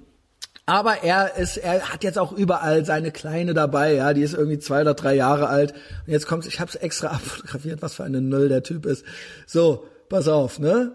aber 0.66 1.04
er 1.04 1.36
ist, 1.36 1.58
er 1.58 1.90
hat 1.90 2.04
jetzt 2.04 2.18
auch 2.18 2.32
überall 2.32 2.86
seine 2.86 3.12
Kleine 3.12 3.54
dabei, 3.54 3.96
ja, 3.96 4.14
die 4.14 4.22
ist 4.22 4.34
irgendwie 4.34 4.60
zwei 4.60 4.82
oder 4.82 4.94
drei 4.94 5.14
Jahre 5.14 5.50
alt. 5.50 5.74
Und 6.06 6.14
jetzt 6.14 6.28
kommt's, 6.28 6.48
ich 6.48 6.60
hab's 6.60 6.76
extra 6.76 7.08
abfotografiert, 7.12 7.82
was 7.82 7.96
für 7.96 8.04
eine 8.04 8.22
Null 8.22 8.50
der 8.50 8.64
Typ 8.64 8.86
ist. 8.86 9.04
So, 9.46 9.86
pass 10.10 10.28
auf, 10.28 10.60
ne? 10.60 10.94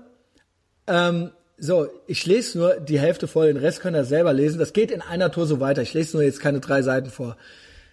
Ähm, 0.86 1.32
so, 1.58 1.88
ich 2.06 2.24
lese 2.24 2.58
nur 2.58 2.74
die 2.76 3.00
Hälfte 3.00 3.26
vor, 3.26 3.46
den 3.46 3.56
Rest 3.56 3.80
könnt 3.80 3.96
ihr 3.96 4.04
selber 4.04 4.32
lesen. 4.32 4.58
Das 4.58 4.72
geht 4.72 4.90
in 4.90 5.02
einer 5.02 5.32
Tour 5.32 5.46
so 5.46 5.58
weiter. 5.58 5.82
Ich 5.82 5.92
lese 5.92 6.16
nur 6.16 6.24
jetzt 6.24 6.40
keine 6.40 6.60
drei 6.60 6.82
Seiten 6.82 7.10
vor. 7.10 7.36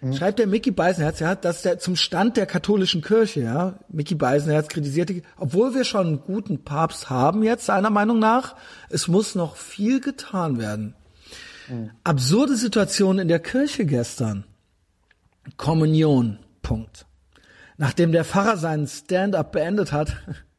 Mhm. 0.00 0.12
Schreibt 0.14 0.38
der 0.38 0.46
Mickey 0.46 0.70
Beisenherz, 0.70 1.20
ja, 1.20 1.34
dass 1.34 1.62
der 1.62 1.78
zum 1.78 1.96
Stand 1.96 2.36
der 2.36 2.46
katholischen 2.46 3.02
Kirche, 3.02 3.40
ja, 3.40 3.78
Mickey 3.88 4.14
Beisenherz 4.14 4.68
kritisierte, 4.68 5.22
obwohl 5.36 5.74
wir 5.74 5.84
schon 5.84 6.06
einen 6.06 6.20
guten 6.20 6.64
Papst 6.64 7.10
haben 7.10 7.42
jetzt, 7.42 7.66
seiner 7.66 7.90
Meinung 7.90 8.18
nach, 8.18 8.56
es 8.88 9.08
muss 9.08 9.34
noch 9.34 9.56
viel 9.56 10.00
getan 10.00 10.58
werden. 10.58 10.94
Mhm. 11.68 11.90
Absurde 12.04 12.56
Situation 12.56 13.18
in 13.18 13.28
der 13.28 13.40
Kirche 13.40 13.84
gestern. 13.84 14.44
Kommunion, 15.56 16.38
Punkt. 16.62 17.06
Nachdem 17.78 18.12
der 18.12 18.24
Pfarrer 18.24 18.56
seinen 18.56 18.86
Stand-up 18.86 19.52
beendet 19.52 19.92
hat, 19.92 20.16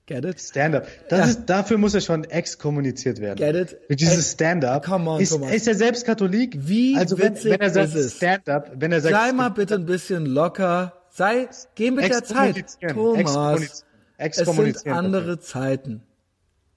Get 0.08 0.24
it? 0.24 0.40
Stand-up. 0.40 0.88
Das 1.10 1.20
ja. 1.20 1.26
ist, 1.26 1.46
dafür 1.48 1.78
muss 1.78 1.94
er 1.94 2.00
schon 2.00 2.24
exkommuniziert 2.24 3.20
werden. 3.20 3.38
Get 3.38 3.56
it? 3.56 3.90
Mit 3.90 4.00
dieses 4.00 4.32
Stand-up. 4.32 4.86
Come 4.86 5.10
on, 5.10 5.20
ist, 5.20 5.32
Thomas. 5.32 5.54
ist 5.54 5.68
er 5.68 5.76
selbst 5.76 6.06
Katholik? 6.06 6.58
Wie 6.62 6.96
also 6.96 7.20
wenn, 7.20 7.36
wenn 7.44 7.60
er 7.60 7.70
sagt 7.70 8.12
Stand-up, 8.12 8.72
wenn 8.76 8.94
er 8.94 9.02
sagt. 9.02 9.14
Sei 9.14 9.34
mal 9.34 9.50
bitte 9.50 9.76
ein 9.76 9.86
bisschen 9.86 10.26
locker. 10.26 10.94
Sei, 11.10 11.50
geh 11.76 11.92
mit 11.92 12.10
der 12.10 12.24
Zeit. 12.24 12.78
Thomas. 12.88 13.84
Es 14.18 14.36
sind 14.38 14.88
andere 14.88 15.40
Zeiten. 15.40 16.02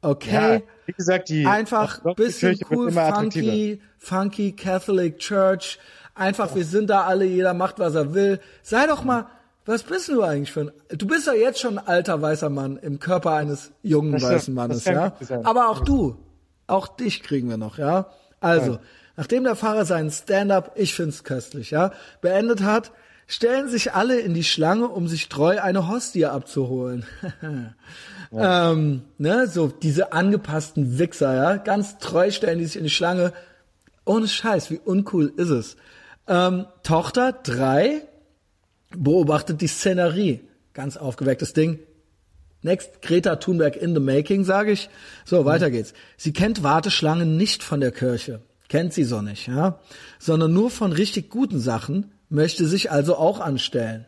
Okay? 0.02 0.55
Ja, 0.55 0.62
wie 0.86 0.92
gesagt, 0.92 1.28
die 1.28 1.47
einfach 1.47 2.00
bisschen 2.17 2.59
cool, 2.70 2.91
funky, 2.91 3.81
funky 3.99 4.52
Catholic 4.52 5.18
Church. 5.18 5.78
Einfach, 6.15 6.55
wir 6.55 6.65
sind 6.65 6.91
da 6.91 7.05
alle, 7.05 7.26
jeder 7.26 7.55
macht, 7.55 7.78
was 7.78 7.94
er 7.94 8.12
will. 8.12 8.41
Sei 8.62 8.86
doch 8.86 9.05
mal, 9.05 9.26
Was 9.70 9.84
bist 9.84 10.08
du 10.08 10.20
eigentlich 10.23 10.50
für 10.50 10.62
ein, 10.62 10.70
du 10.89 11.07
bist 11.07 11.28
ja 11.28 11.32
jetzt 11.32 11.60
schon 11.60 11.78
ein 11.78 11.86
alter 11.86 12.20
weißer 12.20 12.50
Mann 12.50 12.76
im 12.76 12.99
Körper 12.99 13.34
eines 13.34 13.70
jungen 13.84 14.10
das 14.10 14.23
weißen 14.24 14.52
Mannes, 14.52 14.84
ja? 14.84 15.15
Aber 15.44 15.68
auch 15.68 15.84
du, 15.84 16.16
auch 16.66 16.89
dich 16.89 17.23
kriegen 17.23 17.49
wir 17.49 17.57
noch, 17.57 17.78
ja? 17.78 18.10
Also, 18.40 18.73
ja. 18.73 18.81
nachdem 19.16 19.44
der 19.44 19.55
Fahrer 19.55 19.84
seinen 19.84 20.10
Stand-up, 20.10 20.73
ich 20.74 20.94
find's 20.94 21.23
köstlich, 21.23 21.70
ja, 21.70 21.92
beendet 22.20 22.65
hat, 22.65 22.90
stellen 23.28 23.68
sich 23.68 23.92
alle 23.92 24.18
in 24.18 24.34
die 24.34 24.42
Schlange, 24.42 24.89
um 24.89 25.07
sich 25.07 25.28
treu 25.28 25.60
eine 25.60 25.89
Hostie 25.89 26.26
abzuholen. 26.26 27.07
ja. 28.32 28.73
ähm, 28.73 29.02
ne, 29.18 29.47
so 29.47 29.68
diese 29.68 30.12
angepassten 30.12 30.99
Wichser, 30.99 31.32
ja, 31.32 31.57
ganz 31.58 31.99
treu 31.99 32.32
stellen 32.32 32.58
die 32.58 32.66
sich 32.66 32.76
in 32.76 32.84
die 32.84 32.90
Schlange. 32.90 33.32
Ohne 34.05 34.26
Scheiß, 34.26 34.68
wie 34.73 34.81
uncool 34.84 35.32
ist 35.36 35.50
es? 35.50 35.76
Ähm, 36.26 36.66
Tochter 36.82 37.32
drei 37.32 38.02
beobachtet 38.97 39.60
die 39.60 39.67
Szenerie. 39.67 40.41
Ganz 40.73 40.97
aufgewecktes 40.97 41.52
Ding. 41.52 41.81
Next, 42.62 43.01
Greta 43.02 43.36
Thunberg 43.36 43.77
in 43.77 43.94
the 43.94 44.01
making, 44.01 44.44
sage 44.44 44.73
ich. 44.73 44.91
So, 45.25 45.44
weiter 45.44 45.69
mhm. 45.69 45.73
geht's. 45.73 45.94
Sie 46.17 46.33
kennt 46.33 46.62
Warteschlangen 46.62 47.36
nicht 47.36 47.62
von 47.62 47.81
der 47.81 47.91
Kirche. 47.91 48.41
Kennt 48.69 48.93
sie 48.93 49.05
so 49.05 49.23
nicht, 49.23 49.49
ja? 49.49 49.81
Sondern 50.19 50.52
nur 50.52 50.70
von 50.70 50.93
richtig 50.93 51.31
guten 51.31 51.59
Sachen, 51.59 52.12
möchte 52.28 52.67
sich 52.67 52.91
also 52.91 53.17
auch 53.17 53.41
anstellen. 53.41 54.07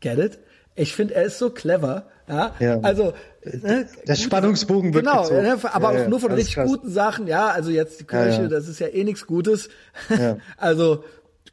Get 0.00 0.18
it? 0.18 0.38
Ich 0.74 0.92
finde, 0.94 1.14
er 1.14 1.24
ist 1.24 1.38
so 1.38 1.50
clever. 1.50 2.06
Ja, 2.26 2.54
ja. 2.58 2.80
also 2.80 3.12
ne, 3.44 3.86
der 4.08 4.14
Spannungsbogen 4.14 4.94
wird 4.94 5.04
genau, 5.04 5.22
gezogen. 5.22 5.42
Ne, 5.42 5.58
aber 5.62 5.94
ja, 5.94 6.04
auch 6.04 6.08
nur 6.08 6.20
von 6.20 6.32
richtig 6.32 6.54
krass. 6.54 6.68
guten 6.68 6.90
Sachen. 6.90 7.26
Ja, 7.26 7.48
also 7.48 7.70
jetzt 7.70 8.00
die 8.00 8.04
Kirche, 8.04 8.42
ja, 8.42 8.48
das 8.48 8.66
ist 8.66 8.80
ja 8.80 8.88
eh 8.88 9.04
nichts 9.04 9.26
Gutes. 9.26 9.68
also 10.56 11.04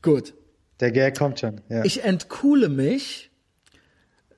gut. 0.02 0.34
Der 0.82 0.92
Gag 0.92 1.18
kommt 1.18 1.40
schon. 1.40 1.62
Ja. 1.70 1.84
Ich 1.86 2.04
entkuhle 2.04 2.68
mich. 2.70 3.30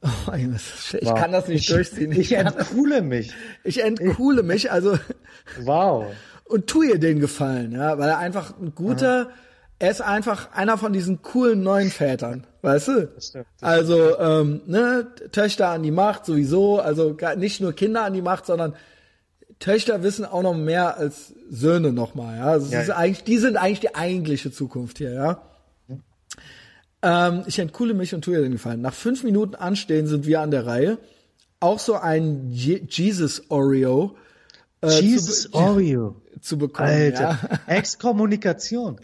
Oh, 0.02 0.34
ich 0.36 1.06
wow. 1.06 1.16
kann 1.16 1.32
das 1.32 1.48
nicht 1.48 1.70
ich, 1.70 1.74
durchziehen. 1.74 2.12
Ich, 2.12 2.20
ich 2.20 2.34
entkuhle 2.34 3.02
mich. 3.02 3.34
Ich 3.64 3.82
entkuhle 3.82 4.44
mich, 4.44 4.72
also. 4.72 5.00
Wow. 5.62 6.08
Und 6.44 6.68
tu 6.68 6.84
ihr 6.84 7.00
den 7.00 7.20
Gefallen, 7.20 7.72
ja, 7.72 7.98
weil 7.98 8.10
er 8.10 8.18
einfach 8.18 8.60
ein 8.60 8.76
guter. 8.76 9.28
Aha 9.28 9.34
er 9.84 9.92
ist 9.92 10.02
einfach 10.02 10.54
einer 10.54 10.78
von 10.78 10.94
diesen 10.94 11.22
coolen 11.22 11.62
neuen 11.62 11.90
Vätern, 11.90 12.48
weißt 12.62 12.88
du? 12.88 13.08
Das 13.08 13.28
stimmt, 13.28 13.48
das 13.60 13.70
also 13.70 14.18
ähm, 14.18 14.62
ne, 14.66 15.08
Töchter 15.34 15.70
an 15.70 15.84
die 15.84 15.92
Macht 15.92 16.26
sowieso, 16.26 16.80
also 16.80 17.18
nicht 17.36 17.60
nur 17.60 17.74
Kinder 17.74 18.04
an 18.06 18.14
die 18.14 18.22
Macht, 18.22 18.46
sondern 18.46 18.76
Töchter 19.60 20.02
wissen 20.02 20.24
auch 20.24 20.42
noch 20.42 20.56
mehr 20.56 20.98
als 20.98 21.34
Söhne 21.50 21.92
nochmal, 21.92 22.38
ja. 22.38 22.46
Also 22.46 22.72
ja, 22.72 22.80
ist 22.80 22.92
eigentlich, 22.92 23.26
die 23.26 23.38
sind 23.38 23.58
eigentlich 23.58 23.82
die 23.82 23.94
eigentliche 23.94 24.54
Zukunft 24.54 25.00
hier, 25.00 25.12
ja. 25.12 25.42
Ähm, 27.04 27.44
ich 27.46 27.60
entkuhle 27.60 27.94
mich 27.94 28.16
und 28.16 28.24
tue 28.24 28.36
dir 28.36 28.42
den 28.42 28.54
Gefallen. 28.54 28.82
Nach 28.82 28.94
fünf 28.94 29.24
Minuten 29.24 29.56
Anstehen 29.56 30.08
sind 30.08 30.26
wir 30.26 30.40
an 30.40 30.52
der 30.52 30.66
Reihe. 30.66 30.98
Auch 31.60 31.80
so 31.80 31.96
ein 31.96 32.50
Je 32.50 32.82
Jesus 32.90 33.44
Oreo. 33.50 34.16
Äh, 34.82 35.02
Jesus 35.02 35.44
zu 35.44 35.54
Oreo. 35.54 36.16
Zu 36.42 36.58
bekommen. 36.58 36.90
Alter. 36.90 37.40
Ja. 37.42 37.60
Exkommunikation. 37.68 39.00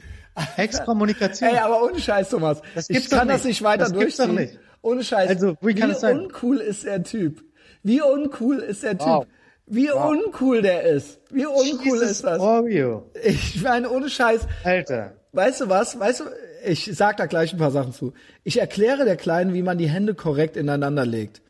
Exkommunikation. 0.57 1.49
Ey, 1.51 1.57
aber 1.57 1.83
ohne 1.83 1.99
Scheiß, 1.99 2.29
Thomas. 2.29 2.61
Das 2.75 2.87
gibt's 2.87 3.05
ich 3.05 3.09
kann 3.09 3.29
das 3.29 3.45
nicht 3.45 3.61
weiter 3.61 3.85
das 3.85 3.93
durchziehen. 3.93 4.27
Doch 4.27 4.41
nicht. 4.41 4.59
Ohne 4.81 5.03
Scheiß. 5.03 5.29
Also, 5.29 5.55
wie, 5.61 5.73
kann 5.73 5.89
wie 5.89 5.93
es 5.93 6.01
sein? 6.01 6.19
uncool 6.19 6.57
ist 6.57 6.83
der 6.83 7.03
Typ? 7.03 7.43
Wie 7.81 8.01
uncool 8.01 8.57
ist 8.57 8.83
der 8.83 8.97
Typ? 8.97 9.07
Wow. 9.07 9.27
Wie 9.67 9.87
wow. 9.87 10.09
uncool 10.09 10.61
der 10.61 10.83
ist. 10.83 11.19
Wie 11.29 11.45
uncool 11.45 11.83
Jesus 11.83 12.11
ist 12.11 12.23
das? 12.23 12.39
Oreo. 12.39 13.09
Ich 13.23 13.61
meine, 13.61 13.89
ohne 13.89 14.09
Scheiß. 14.09 14.41
Alter. 14.63 15.13
Weißt 15.31 15.61
du 15.61 15.69
was? 15.69 15.97
Weißt 15.97 16.21
du, 16.21 16.23
ich 16.65 16.89
sag 16.93 17.17
da 17.17 17.25
gleich 17.25 17.53
ein 17.53 17.59
paar 17.59 17.71
Sachen 17.71 17.93
zu. 17.93 18.13
Ich 18.43 18.59
erkläre 18.59 19.05
der 19.05 19.15
Kleinen, 19.15 19.53
wie 19.53 19.63
man 19.63 19.77
die 19.77 19.89
Hände 19.89 20.13
korrekt 20.13 20.57
ineinander 20.57 21.05
legt. 21.05 21.41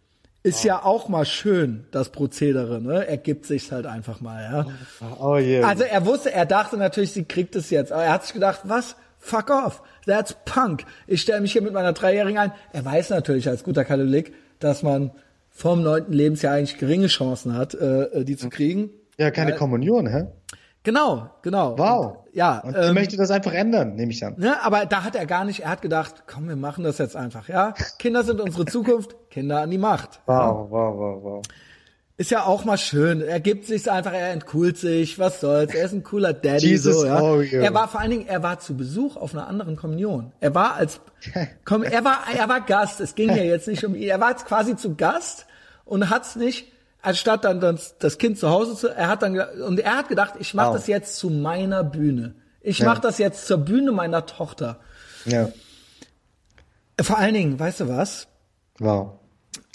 Ist 0.42 0.64
oh. 0.64 0.68
ja 0.68 0.84
auch 0.84 1.10
mal 1.10 1.26
schön, 1.26 1.86
das 1.92 2.12
Prozedere, 2.12 2.82
ne? 2.82 3.06
Er 3.06 3.18
gibt 3.18 3.46
sich 3.46 3.72
halt 3.72 3.86
einfach 3.86 4.22
mal, 4.22 4.42
ja. 4.42 4.66
Oh, 5.20 5.36
yeah. 5.36 5.68
Also 5.68 5.84
er 5.84 6.06
wusste, 6.06 6.32
er 6.32 6.46
dachte 6.46 6.78
natürlich, 6.78 7.12
sie 7.12 7.26
kriegt 7.26 7.56
es 7.58 7.70
jetzt. 7.70 7.92
Aber 7.92 8.04
er 8.04 8.14
hat 8.14 8.24
sich 8.24 8.34
gedacht, 8.34 8.62
was? 8.64 8.96
Fuck 9.18 9.50
off. 9.50 9.84
That's 10.06 10.36
punk. 10.46 10.86
Ich 11.08 11.22
stelle 11.22 11.42
mich 11.42 11.52
hier 11.52 11.62
mit 11.62 11.74
meiner 11.74 11.92
Dreijährigen 11.92 12.40
ein. 12.40 12.54
Er 12.72 12.86
weiß 12.86 13.10
natürlich 13.10 13.50
als 13.50 13.66
guter 13.66 13.84
Katholik, 13.84 14.34
dass 14.60 14.82
man 14.82 15.12
vom 15.50 15.84
neunten 15.84 16.14
Lebensjahr 16.14 16.54
eigentlich 16.54 16.78
geringe 16.78 17.08
Chancen 17.08 17.58
hat, 17.58 17.74
äh, 17.74 18.24
die 18.24 18.38
zu 18.38 18.50
kriegen. 18.50 18.92
Ja, 19.18 19.32
keine 19.32 19.52
Weil, 19.52 19.58
Kommunion, 19.58 20.08
hä? 20.08 20.28
Genau, 20.84 21.30
genau. 21.42 21.78
Wow. 21.78 22.06
Und, 22.26 22.36
ja. 22.36 22.60
Und 22.60 22.76
ähm, 22.76 22.94
möchte 22.94 23.18
das 23.18 23.32
einfach 23.32 23.52
ändern, 23.52 23.96
nehme 23.96 24.12
ich 24.12 24.26
an. 24.26 24.36
Ne, 24.38 24.62
aber 24.64 24.86
da 24.86 25.04
hat 25.04 25.16
er 25.16 25.26
gar 25.26 25.44
nicht, 25.44 25.62
er 25.62 25.70
hat 25.70 25.82
gedacht, 25.82 26.24
komm, 26.26 26.48
wir 26.48 26.56
machen 26.56 26.84
das 26.84 26.98
jetzt 26.98 27.16
einfach, 27.16 27.50
ja. 27.50 27.74
Kinder 27.98 28.24
sind 28.24 28.40
unsere 28.40 28.66
Zukunft, 28.66 29.16
Kinder 29.30 29.62
an 29.62 29.72
die 29.72 29.78
Macht. 29.78 30.22
Wow, 30.26 30.36
ja. 30.36 30.72
wow, 30.72 30.98
wow, 30.98 31.24
wow. 31.24 31.42
Ist 32.20 32.32
ja 32.32 32.44
auch 32.44 32.66
mal 32.66 32.78
schön. 32.78 33.22
Er 33.22 33.40
gibt 33.40 33.66
sich 33.66 33.90
einfach, 33.90 34.12
er 34.12 34.32
entkult 34.32 34.76
sich, 34.78 35.20
was 35.20 35.40
soll's. 35.40 35.74
Er 35.74 35.86
ist 35.86 35.94
ein 35.94 36.04
cooler 36.04 36.34
Daddy, 36.34 36.68
Jesus 36.68 37.00
so, 37.00 37.06
ja. 37.06 37.22
Oh, 37.22 37.40
yeah. 37.40 37.64
Er 37.64 37.74
war 37.74 37.88
vor 37.88 38.02
allen 38.02 38.12
Dingen, 38.12 38.28
er 38.28 38.44
war 38.44 38.60
zu 38.60 38.76
Besuch 38.76 39.16
auf 39.16 39.34
einer 39.34 39.48
anderen 39.48 39.78
Kommunion. 39.78 40.34
Er 40.42 40.54
war 40.54 40.74
als, 40.74 41.00
komm, 41.64 41.84
er 41.84 42.04
war, 42.04 42.24
er 42.38 42.50
war 42.50 42.60
Gast. 42.60 43.00
Es 43.00 43.16
ging 43.16 43.30
ja 43.30 43.44
jetzt 43.44 43.70
nicht 43.70 43.86
um 43.86 43.96
ihn. 43.96 44.10
Er 44.10 44.20
war 44.20 44.32
jetzt 44.32 44.46
quasi 44.46 44.76
zu 44.76 44.96
Gast 44.96 45.46
und 45.86 46.10
hat's 46.10 46.36
nicht, 46.36 46.74
anstatt 47.02 47.46
dann 47.46 47.60
das, 47.60 47.98
das 47.98 48.18
Kind 48.18 48.38
zu 48.38 48.50
Hause 48.50 48.76
zu, 48.76 48.88
er 48.90 49.08
hat 49.08 49.22
dann, 49.22 49.40
und 49.40 49.80
er 49.80 49.98
hat 49.98 50.10
gedacht, 50.10 50.34
ich 50.40 50.54
mache 50.54 50.70
wow. 50.70 50.76
das 50.76 50.88
jetzt 50.88 51.18
zu 51.18 51.30
meiner 51.30 51.84
Bühne. 51.84 52.36
Ich 52.62 52.80
ja. 52.80 52.86
mache 52.86 53.02
das 53.02 53.18
jetzt 53.18 53.48
zur 53.48 53.58
Bühne 53.60 53.92
meiner 53.92 54.26
Tochter. 54.26 54.80
Ja. 55.26 55.50
Vor 57.02 57.18
allen 57.18 57.34
Dingen, 57.34 57.60
weißt 57.60 57.82
du 57.82 57.88
was? 57.88 58.28
Wow. 58.80 59.20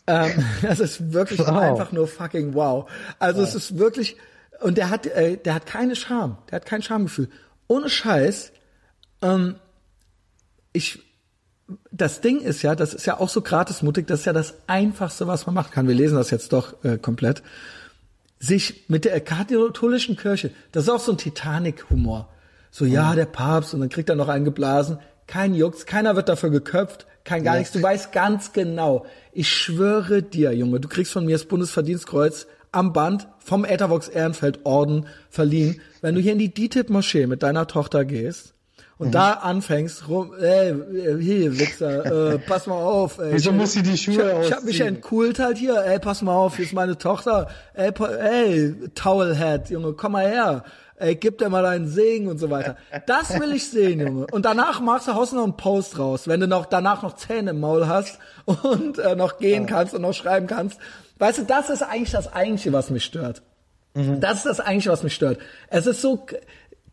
Ähm, 0.07 0.45
das 0.63 0.81
ist 0.81 1.13
wirklich 1.13 1.41
wow. 1.41 1.49
einfach 1.49 1.93
nur 1.93 2.07
fucking 2.07 2.55
wow. 2.55 2.91
Also 3.19 3.41
wow. 3.41 3.49
es 3.49 3.55
ist 3.55 3.79
wirklich, 3.79 4.17
und 4.61 4.77
der 4.77 4.91
hat, 4.91 5.07
äh, 5.07 5.37
der 5.37 5.55
hat 5.55 5.67
keine 5.67 5.97
Scham, 5.97 6.39
der 6.51 6.57
hat 6.57 6.67
kein 6.67 6.83
Schamgefühl. 6.83 7.29
Ohne 7.67 7.89
Scheiß, 7.89 8.53
ähm, 9.23 9.57
ich, 10.73 11.03
das 11.91 12.21
Ding 12.21 12.41
ist 12.41 12.63
ja, 12.63 12.75
das 12.75 12.93
ist 12.95 13.07
ja 13.07 13.19
auch 13.19 13.29
so 13.29 13.41
gratismutig, 13.41 14.07
das 14.07 14.21
ist 14.21 14.27
ja 14.27 14.33
das 14.33 14.55
Einfachste, 14.67 15.27
was 15.27 15.47
man 15.47 15.55
machen 15.55 15.73
kann. 15.73 15.89
Wir 15.89 15.95
lesen 15.95 16.17
das 16.17 16.31
jetzt 16.31 16.53
doch 16.53 16.75
äh, 16.85 16.99
komplett. 16.99 17.43
Sich 18.39 18.85
mit 18.89 19.05
der 19.05 19.21
katholischen 19.21 20.17
Kirche, 20.17 20.51
das 20.73 20.85
ist 20.85 20.91
auch 20.91 21.01
so 21.01 21.13
ein 21.13 21.19
Titanic-Humor. 21.19 22.29
So, 22.71 22.85
ja, 22.85 23.13
mhm. 23.13 23.17
der 23.17 23.27
Papst, 23.27 23.73
und 23.73 23.81
dann 23.81 23.89
kriegt 23.89 24.09
er 24.09 24.17
noch 24.17 24.29
einen 24.29 24.45
geblasen. 24.45 24.99
Kein 25.27 25.55
Jux, 25.55 25.87
keiner 25.87 26.17
wird 26.17 26.29
dafür 26.29 26.51
geköpft, 26.51 27.07
kein 27.23 27.45
gar 27.45 27.55
ja. 27.55 27.61
nichts. 27.61 27.73
Du 27.73 27.83
weißt 27.83 28.13
ganz 28.13 28.53
genau, 28.53 29.07
ich 29.33 29.49
schwöre 29.49 30.23
dir, 30.23 30.53
Junge, 30.53 30.81
du 30.81 30.89
kriegst 30.89 31.13
von 31.13 31.25
mir 31.25 31.37
das 31.37 31.47
Bundesverdienstkreuz 31.47 32.47
am 32.73 32.93
Band 32.93 33.29
vom 33.39 33.65
Ethervox 33.65 34.09
Ehrenfeld 34.09 34.61
Orden 34.65 35.07
verliehen, 35.31 35.81
wenn 36.03 36.15
du 36.17 36.21
hier 36.21 36.33
in 36.33 36.39
die 36.39 36.53
DITIB-Moschee 36.53 37.27
mit 37.27 37.43
deiner 37.43 37.67
Tochter 37.69 38.05
gehst 38.05 38.54
und 39.05 39.09
mhm. 39.09 39.13
da 39.13 39.33
anfängst, 39.35 40.09
rum, 40.09 40.33
ey, 40.41 40.75
hier, 41.21 41.59
Wichser, 41.59 42.33
äh, 42.33 42.39
pass 42.39 42.67
mal 42.67 42.75
auf, 42.75 43.19
ey. 43.19 43.35
Wieso 43.35 43.53
muss 43.53 43.73
sie 43.73 43.83
die 43.83 43.97
Schuhe 43.97 44.41
Ich, 44.41 44.49
ich 44.49 44.53
hab 44.53 44.65
mich 44.65 44.81
entkult 44.81 45.39
halt 45.39 45.59
hier, 45.59 45.85
ey, 45.85 45.99
pass 45.99 46.23
mal 46.23 46.35
auf, 46.35 46.57
hier 46.57 46.65
ist 46.65 46.73
meine 46.73 46.97
Tochter, 46.97 47.49
ey, 47.75 47.93
ey, 48.21 48.75
Towelhead, 48.95 49.71
Junge, 49.71 49.93
komm 49.93 50.13
mal 50.13 50.27
her 50.27 50.65
ey, 50.97 51.17
gib 51.17 51.39
dir 51.39 51.49
mal 51.49 51.67
einen 51.67 51.89
Segen 51.89 52.29
und 52.29 52.39
so 52.39 52.51
weiter. 52.51 52.77
Das 53.07 53.39
will 53.41 53.53
ich 53.53 53.69
sehen, 53.69 54.01
Junge. 54.01 54.27
Und 54.31 54.45
danach 54.45 54.81
machst 54.81 55.09
du, 55.09 55.15
haust 55.15 55.33
noch 55.33 55.43
einen 55.43 55.57
Post 55.57 55.99
raus, 55.99 56.29
wenn 56.29 56.41
du 56.41 56.47
noch 56.47 56.67
danach 56.67 57.03
noch 57.03 57.17
Zähne 57.17 57.51
im 57.51 57.61
Maul 57.61 57.89
hast 57.89 58.19
und 58.45 58.99
äh, 58.99 59.17
noch 59.17 59.39
gehen 59.39 59.67
kannst 59.67 59.95
und 59.95 60.03
noch 60.03 60.15
schreiben 60.15 60.47
kannst. 60.47 60.79
Weißt 61.19 61.39
du, 61.39 61.43
das 61.43 61.71
ist 61.71 61.83
eigentlich 61.83 62.13
das 62.13 62.33
Eigentliche, 62.33 62.73
was 62.73 62.91
mich 62.91 63.05
stört. 63.05 63.43
Mhm. 63.95 64.21
Das 64.21 64.39
ist 64.39 64.47
das 64.47 64.61
Eigentliche, 64.61 64.91
was 64.91 65.03
mich 65.03 65.15
stört. 65.15 65.39
Es 65.69 65.87
ist 65.87 66.01
so, 66.01 66.27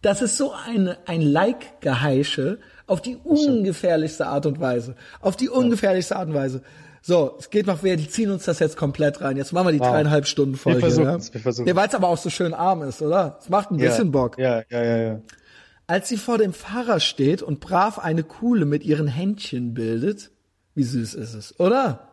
das 0.01 0.21
ist 0.21 0.37
so 0.37 0.51
ein, 0.51 0.95
ein 1.05 1.21
Like-Geheische 1.21 2.59
auf 2.87 3.01
die 3.01 3.17
ungefährlichste 3.17 4.27
Art 4.27 4.45
und 4.45 4.59
Weise. 4.59 4.95
Auf 5.21 5.35
die 5.35 5.49
ungefährlichste 5.49 6.15
Art 6.15 6.29
und 6.29 6.33
Weise. 6.33 6.61
So, 7.03 7.35
es 7.39 7.49
geht 7.49 7.65
noch, 7.65 7.83
wir 7.83 7.97
ziehen 8.09 8.29
uns 8.29 8.45
das 8.45 8.59
jetzt 8.59 8.77
komplett 8.77 9.21
rein. 9.21 9.37
Jetzt 9.37 9.53
machen 9.53 9.67
wir 9.67 9.71
die 9.71 9.79
wow. 9.79 9.89
dreieinhalb 9.89 10.27
Stunden 10.27 10.55
Folge. 10.55 10.79
Wir 10.79 10.91
versuchen 10.91 11.05
ja? 11.05 11.33
wir 11.33 11.41
versuchen 11.41 11.67
ja, 11.67 11.75
Weil 11.75 11.87
es 11.87 11.95
aber 11.95 12.09
auch 12.09 12.17
so 12.17 12.29
schön 12.29 12.53
arm 12.53 12.83
ist, 12.83 13.01
oder? 13.01 13.37
Es 13.41 13.49
macht 13.49 13.71
ein 13.71 13.79
ja, 13.79 13.89
bisschen 13.89 14.11
Bock. 14.11 14.37
Ja, 14.37 14.61
ja, 14.69 14.83
ja, 14.83 14.97
ja. 14.97 15.21
Als 15.87 16.09
sie 16.09 16.17
vor 16.17 16.37
dem 16.37 16.53
Pfarrer 16.53 16.99
steht 16.99 17.41
und 17.41 17.59
brav 17.59 17.97
eine 17.97 18.23
Kuhle 18.23 18.65
mit 18.65 18.83
ihren 18.83 19.07
Händchen 19.07 19.73
bildet, 19.73 20.31
wie 20.75 20.83
süß 20.83 21.15
ist 21.15 21.33
es, 21.33 21.59
oder? 21.59 22.07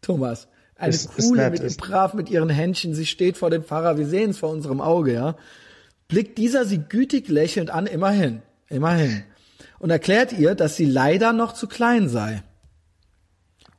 Thomas. 0.00 0.48
Eine 0.76 0.90
ist, 0.90 1.14
Kuhle 1.14 1.48
ist 1.50 1.62
mit 1.62 1.76
brav 1.76 2.14
mit 2.14 2.30
ihren 2.30 2.48
Händchen, 2.48 2.94
sie 2.94 3.06
steht 3.06 3.36
vor 3.36 3.50
dem 3.50 3.62
Pfarrer, 3.62 3.98
wir 3.98 4.06
sehen 4.06 4.30
es 4.30 4.38
vor 4.38 4.50
unserem 4.50 4.80
Auge, 4.80 5.12
ja. 5.12 5.36
Blickt 6.12 6.36
dieser 6.36 6.66
sie 6.66 6.76
gütig 6.76 7.28
lächelnd 7.28 7.70
an, 7.70 7.86
immerhin, 7.86 8.42
immerhin. 8.68 9.24
Und 9.78 9.88
erklärt 9.88 10.34
ihr, 10.34 10.54
dass 10.54 10.76
sie 10.76 10.84
leider 10.84 11.32
noch 11.32 11.54
zu 11.54 11.66
klein 11.66 12.10
sei. 12.10 12.42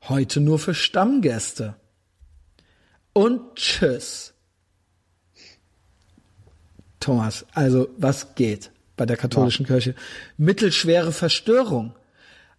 Heute 0.10 0.40
nur 0.40 0.58
für 0.58 0.74
Stammgäste. 0.74 1.76
Und 3.14 3.54
tschüss. 3.54 4.34
Thomas, 7.00 7.46
also 7.54 7.90
was 7.98 8.34
geht 8.34 8.72
bei 8.98 9.06
der 9.06 9.16
katholischen 9.18 9.68
wow. 9.68 9.74
Kirche? 9.74 9.94
Mittelschwere 10.36 11.12
Verstörung. 11.12 11.94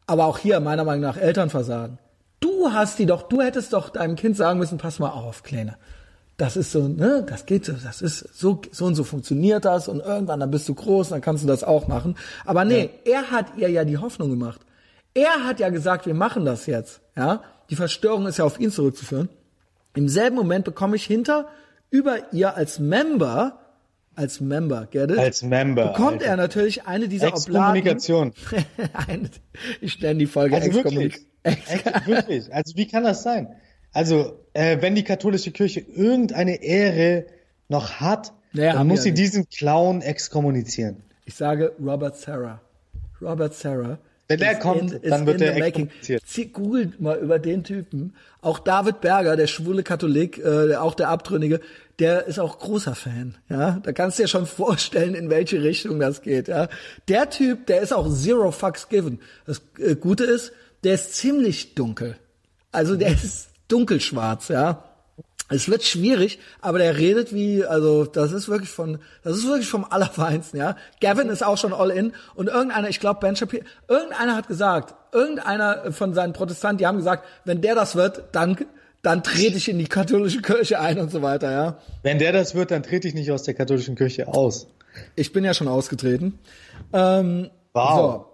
Aber 0.06 0.26
auch 0.26 0.38
hier, 0.38 0.60
meiner 0.60 0.84
Meinung 0.84 1.02
nach, 1.02 1.16
Elternversagen. 1.16 1.98
Du 2.38 2.70
hast 2.70 3.00
die 3.00 3.06
doch, 3.06 3.22
du 3.22 3.42
hättest 3.42 3.72
doch 3.72 3.90
deinem 3.90 4.14
Kind 4.14 4.36
sagen 4.36 4.60
müssen, 4.60 4.78
pass 4.78 5.00
mal 5.00 5.10
auf, 5.10 5.42
Kleine. 5.42 5.76
Das 6.36 6.56
ist 6.56 6.72
so, 6.72 6.88
ne, 6.88 7.24
das 7.28 7.46
geht 7.46 7.64
so, 7.64 7.72
das 7.72 8.02
ist 8.02 8.18
so, 8.18 8.60
so 8.72 8.86
und 8.86 8.96
so 8.96 9.04
funktioniert 9.04 9.64
das 9.64 9.86
und 9.86 10.00
irgendwann 10.00 10.40
dann 10.40 10.50
bist 10.50 10.68
du 10.68 10.74
groß, 10.74 11.10
dann 11.10 11.20
kannst 11.20 11.44
du 11.44 11.48
das 11.48 11.62
auch 11.62 11.86
machen. 11.86 12.16
Aber 12.44 12.64
nee, 12.64 12.90
ja. 13.04 13.12
er 13.12 13.30
hat 13.30 13.56
ihr 13.56 13.70
ja 13.70 13.84
die 13.84 13.98
Hoffnung 13.98 14.30
gemacht. 14.30 14.60
Er 15.14 15.44
hat 15.44 15.60
ja 15.60 15.68
gesagt, 15.68 16.06
wir 16.06 16.14
machen 16.14 16.44
das 16.44 16.66
jetzt, 16.66 17.00
ja. 17.16 17.42
Die 17.70 17.76
Verstörung 17.76 18.26
ist 18.26 18.38
ja 18.38 18.44
auf 18.44 18.58
ihn 18.58 18.70
zurückzuführen. 18.70 19.28
Im 19.94 20.08
selben 20.08 20.34
Moment 20.34 20.64
bekomme 20.64 20.96
ich 20.96 21.04
hinter, 21.04 21.48
über 21.90 22.32
ihr 22.32 22.56
als 22.56 22.80
Member, 22.80 23.60
als 24.16 24.40
Member, 24.40 24.88
get 24.90 25.10
it? 25.10 25.18
Als 25.18 25.42
Member. 25.42 25.92
Bekommt 25.92 26.14
Alter. 26.14 26.26
er 26.26 26.36
natürlich 26.36 26.86
eine 26.86 27.08
dieser 27.08 27.28
Exkommunikation. 27.28 28.32
eine, 29.08 29.30
ich 29.80 30.00
nenne 30.00 30.18
die 30.18 30.26
Folge 30.26 30.56
also 30.56 30.74
wirklich, 30.74 31.26
wirklich. 32.06 32.52
Also 32.52 32.76
wie 32.76 32.88
kann 32.88 33.04
das 33.04 33.22
sein? 33.22 33.54
Also, 33.92 34.43
äh, 34.54 34.78
wenn 34.80 34.94
die 34.94 35.04
katholische 35.04 35.50
Kirche 35.50 35.80
irgendeine 35.80 36.62
Ehre 36.62 37.26
noch 37.68 38.00
hat, 38.00 38.32
naja, 38.52 38.72
dann 38.72 38.86
muss 38.86 39.02
sie 39.02 39.10
ja 39.10 39.14
diesen 39.14 39.48
Clown 39.48 40.00
exkommunizieren. 40.00 41.02
Ich 41.26 41.34
sage 41.34 41.72
Robert 41.80 42.16
Sarah. 42.16 42.60
Robert 43.20 43.54
Sarah 43.54 43.98
wenn 44.28 44.38
der 44.38 44.58
kommt, 44.58 44.92
in, 44.92 45.10
dann 45.10 45.26
wird 45.26 45.40
er 45.40 45.56
exkommuniziert. 45.56 46.22
Googelt 46.52 47.00
mal 47.00 47.18
über 47.18 47.38
den 47.38 47.62
Typen. 47.62 48.14
Auch 48.40 48.58
David 48.58 49.00
Berger, 49.00 49.36
der 49.36 49.46
schwule 49.46 49.82
Katholik, 49.82 50.38
äh, 50.38 50.76
auch 50.76 50.94
der 50.94 51.08
Abtrünnige, 51.08 51.60
der 51.98 52.26
ist 52.26 52.38
auch 52.38 52.58
großer 52.58 52.94
Fan. 52.94 53.36
Ja, 53.50 53.80
da 53.82 53.92
kannst 53.92 54.18
du 54.18 54.22
dir 54.22 54.28
schon 54.28 54.46
vorstellen, 54.46 55.14
in 55.14 55.28
welche 55.28 55.62
Richtung 55.62 56.00
das 56.00 56.22
geht. 56.22 56.48
Ja, 56.48 56.68
der 57.08 57.28
Typ, 57.30 57.66
der 57.66 57.82
ist 57.82 57.92
auch 57.92 58.10
zero 58.10 58.50
fucks 58.50 58.88
given. 58.88 59.20
Das 59.46 59.60
äh, 59.78 59.94
Gute 59.94 60.24
ist, 60.24 60.52
der 60.84 60.94
ist 60.94 61.14
ziemlich 61.14 61.74
dunkel. 61.74 62.16
Also 62.72 62.96
der 62.96 63.12
ist 63.12 63.50
dunkelschwarz. 63.74 64.48
Ja, 64.48 64.84
es 65.50 65.68
wird 65.68 65.82
schwierig, 65.82 66.38
aber 66.62 66.78
der 66.78 66.96
redet 66.96 67.34
wie, 67.34 67.64
also 67.64 68.06
das 68.06 68.32
ist 68.32 68.48
wirklich 68.48 68.70
von, 68.70 68.98
das 69.22 69.36
ist 69.36 69.46
wirklich 69.46 69.68
vom 69.68 69.84
Allerfeinsten, 69.84 70.58
ja. 70.58 70.76
Gavin 71.02 71.28
ist 71.28 71.44
auch 71.44 71.58
schon 71.58 71.74
all 71.74 71.90
in 71.90 72.12
und 72.34 72.48
irgendeiner, 72.48 72.88
ich 72.88 72.98
glaube 72.98 73.20
Ben 73.20 73.36
Shapiro, 73.36 73.62
irgendeiner 73.86 74.36
hat 74.36 74.48
gesagt, 74.48 74.94
irgendeiner 75.12 75.92
von 75.92 76.14
seinen 76.14 76.32
Protestanten, 76.32 76.78
die 76.78 76.86
haben 76.86 76.96
gesagt, 76.96 77.24
wenn 77.44 77.60
der 77.60 77.74
das 77.74 77.94
wird, 77.94 78.24
dann 78.32 78.56
dann 79.02 79.22
trete 79.22 79.58
ich 79.58 79.68
in 79.68 79.78
die 79.78 79.86
katholische 79.86 80.40
Kirche 80.40 80.80
ein 80.80 80.98
und 80.98 81.10
so 81.10 81.20
weiter, 81.20 81.50
ja. 81.52 81.78
Wenn 82.02 82.18
der 82.18 82.32
das 82.32 82.54
wird, 82.54 82.70
dann 82.70 82.82
trete 82.82 83.06
ich 83.06 83.12
nicht 83.12 83.30
aus 83.30 83.42
der 83.42 83.52
katholischen 83.52 83.96
Kirche 83.96 84.28
aus. 84.28 84.66
Ich 85.14 85.32
bin 85.32 85.44
ja 85.44 85.52
schon 85.52 85.68
ausgetreten. 85.68 86.38
Ähm, 86.94 87.50
wow. 87.74 88.26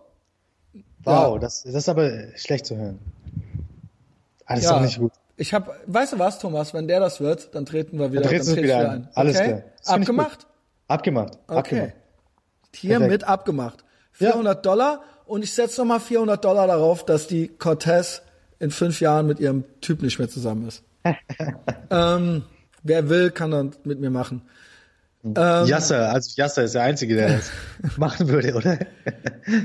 So. 0.72 0.80
Wow, 1.02 1.34
ja. 1.34 1.38
das, 1.40 1.64
das 1.64 1.74
ist 1.74 1.88
aber 1.88 2.36
schlecht 2.36 2.66
zu 2.66 2.76
hören. 2.76 3.00
Alles 4.46 4.64
ja. 4.64 4.74
doch 4.74 4.82
nicht 4.82 4.98
gut. 4.98 5.12
Ich 5.40 5.54
habe, 5.54 5.74
weißt 5.86 6.12
du 6.12 6.18
was, 6.18 6.38
Thomas, 6.38 6.74
wenn 6.74 6.86
der 6.86 7.00
das 7.00 7.18
wird, 7.18 7.54
dann 7.54 7.64
treten 7.64 7.98
wir 7.98 8.12
wieder, 8.12 8.20
dann, 8.20 8.30
dann 8.30 8.42
treten 8.42 8.56
wir 8.56 8.62
wieder 8.62 8.90
ein. 8.90 9.08
Alles 9.14 9.36
okay? 9.36 9.46
klar. 9.46 9.62
Abgemacht? 9.96 10.46
Abgemacht. 10.86 11.38
Okay. 11.46 11.56
Abgemacht. 11.58 11.92
Hiermit 12.76 13.24
abgemacht. 13.24 13.84
400 14.12 14.56
ja. 14.56 14.60
Dollar 14.60 15.00
und 15.24 15.42
ich 15.42 15.54
setze 15.54 15.80
nochmal 15.80 16.00
400 16.00 16.44
Dollar 16.44 16.66
darauf, 16.66 17.06
dass 17.06 17.26
die 17.26 17.48
Cortez 17.48 18.20
in 18.58 18.70
fünf 18.70 19.00
Jahren 19.00 19.26
mit 19.26 19.40
ihrem 19.40 19.64
Typ 19.80 20.02
nicht 20.02 20.18
mehr 20.18 20.28
zusammen 20.28 20.68
ist. 20.68 20.82
ähm, 21.90 22.42
wer 22.82 23.08
will, 23.08 23.30
kann 23.30 23.50
dann 23.50 23.70
mit 23.84 23.98
mir 23.98 24.10
machen. 24.10 24.42
Ähm, 25.24 25.34
Yasser, 25.66 26.12
also 26.12 26.32
Yasser 26.36 26.64
ist 26.64 26.74
der 26.74 26.82
Einzige, 26.82 27.14
der 27.14 27.38
das 27.38 27.50
machen 27.96 28.28
würde, 28.28 28.54
oder? 28.54 28.78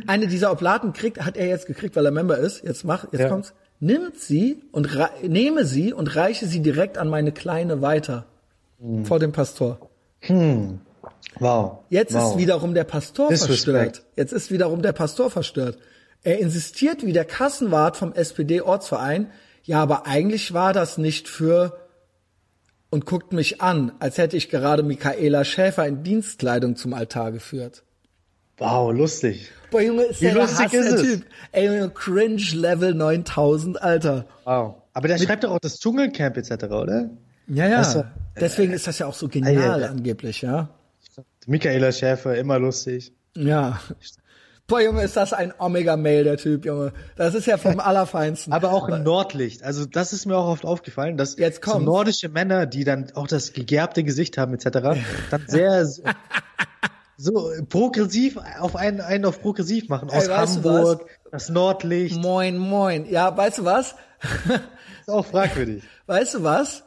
eine 0.08 0.28
dieser 0.28 0.54
Oblaten 0.54 0.94
kriegt, 0.94 1.26
hat 1.26 1.36
er 1.36 1.48
jetzt 1.48 1.66
gekriegt, 1.66 1.98
weil 1.98 2.06
er 2.06 2.12
Member 2.12 2.38
ist. 2.38 2.64
Jetzt 2.64 2.86
mach, 2.86 3.12
jetzt 3.12 3.22
ja. 3.22 3.28
kommt's 3.28 3.54
nimmt 3.80 4.18
sie 4.18 4.62
und 4.72 4.90
nehme 5.24 5.66
sie 5.66 5.94
und 5.94 6.16
reiche 6.16 6.48
sie 6.48 6.62
direkt 6.62 6.98
an 6.98 7.10
meine 7.10 7.32
Kleine 7.32 7.82
weiter 7.82 8.26
hm. 8.80 9.06
vor 9.06 9.20
dem 9.20 9.32
Pastor. 9.32 9.90
Hm. 10.22 10.80
Wow. 11.40 11.80
Jetzt 11.90 12.14
wow. 12.14 12.32
ist 12.32 12.38
wiederum 12.38 12.74
der 12.74 12.84
Pastor 12.84 13.32
verstört. 13.36 14.04
Jetzt 14.16 14.32
ist 14.32 14.52
wiederum 14.52 14.82
der 14.82 14.94
Pastor 14.94 15.30
verstört. 15.30 15.78
Er 16.24 16.40
insistiert 16.40 17.06
wie 17.06 17.14
der 17.14 17.26
Kassenwart 17.26 17.98
vom 17.98 18.14
SPD-Ortsverein, 18.14 19.30
ja, 19.64 19.82
aber 19.82 20.08
eigentlich 20.08 20.54
war 20.54 20.74
das 20.74 20.98
nicht 20.98 21.28
für 21.28 21.78
und 22.90 23.06
guckt 23.06 23.34
mich 23.34 23.62
an, 23.62 23.92
als 24.00 24.18
hätte 24.18 24.38
ich 24.38 24.50
gerade 24.50 24.84
Michaela 24.84 25.44
Schäfer 25.44 25.86
in 25.86 26.04
Dienstkleidung 26.04 26.76
zum 26.76 26.94
Altar 26.94 27.32
geführt. 27.32 27.84
Wow, 28.58 28.94
lustig. 28.94 29.52
Boah, 29.76 29.82
Junge, 29.82 30.04
ist 30.04 30.22
Wie 30.22 30.26
der 30.28 30.36
lustig 30.36 30.72
ist 30.72 30.90
der 30.90 31.02
Typ. 31.02 31.26
Ey, 31.52 31.66
Junge, 31.66 31.90
Cringe 31.90 32.42
Level 32.54 32.94
9000, 32.94 33.82
Alter. 33.82 34.26
Wow. 34.46 34.76
Aber 34.94 35.10
der 35.10 35.20
Mit 35.20 35.28
schreibt 35.28 35.44
doch 35.44 35.52
auch 35.52 35.60
das 35.60 35.82
Dschungelcamp 35.82 36.38
etc., 36.38 36.64
oder? 36.68 37.10
Ja, 37.48 37.68
ja. 37.68 37.78
Also, 37.80 38.06
Deswegen 38.40 38.72
ist 38.72 38.88
das 38.88 39.00
ja 39.00 39.06
auch 39.06 39.14
so 39.14 39.28
genial 39.28 39.82
äh, 39.82 39.88
angeblich, 39.88 40.44
ja. 40.44 40.70
Michaela 41.46 41.92
Schäfer, 41.92 42.38
immer 42.38 42.58
lustig. 42.58 43.12
Ja. 43.36 43.82
Boah, 44.66 44.80
Junge, 44.80 45.04
ist 45.04 45.18
das 45.18 45.34
ein 45.34 45.54
Omega-Mail, 45.58 46.24
der 46.24 46.38
Typ, 46.38 46.64
Junge. 46.64 46.94
Das 47.18 47.36
ist 47.36 47.46
ja 47.46 47.58
vom 47.58 47.78
Allerfeinsten. 47.82 48.54
Aber 48.54 48.72
auch 48.72 48.88
im 48.88 49.04
Nordlicht. 49.04 49.62
Also 49.62 49.86
das 49.86 50.14
ist 50.14 50.26
mir 50.26 50.38
auch 50.38 50.48
oft 50.48 50.64
aufgefallen, 50.64 51.18
dass 51.18 51.36
Jetzt 51.38 51.66
so 51.66 51.80
nordische 51.80 52.30
Männer, 52.30 52.66
die 52.66 52.86
dann 52.86 53.12
auch 53.14 53.28
das 53.28 53.52
gegerbte 53.52 54.06
Gesicht 54.06 54.38
haben 54.38 54.54
etc., 54.54 55.02
dann 55.32 55.44
sehr 55.48 55.86
so 57.18 57.52
progressiv 57.70 58.38
auf 58.60 58.76
einen, 58.76 59.02
einen 59.02 59.26
auf 59.26 59.42
progressiv 59.42 59.90
machen. 59.90 60.10
Aus 60.10 60.28
Ey, 60.28 60.36
Hamburg, 60.36 61.08
das 61.32 61.50
Nordlicht. 61.50 62.22
Moin, 62.22 62.58
moin. 62.58 63.10
Ja, 63.10 63.36
weißt 63.36 63.60
du 63.60 63.66
was? 63.66 63.96
ist 65.02 65.10
auch 65.10 65.26
fragwürdig. 65.26 65.84
Weißt 66.08 66.36
du 66.36 66.44
was? 66.44 66.84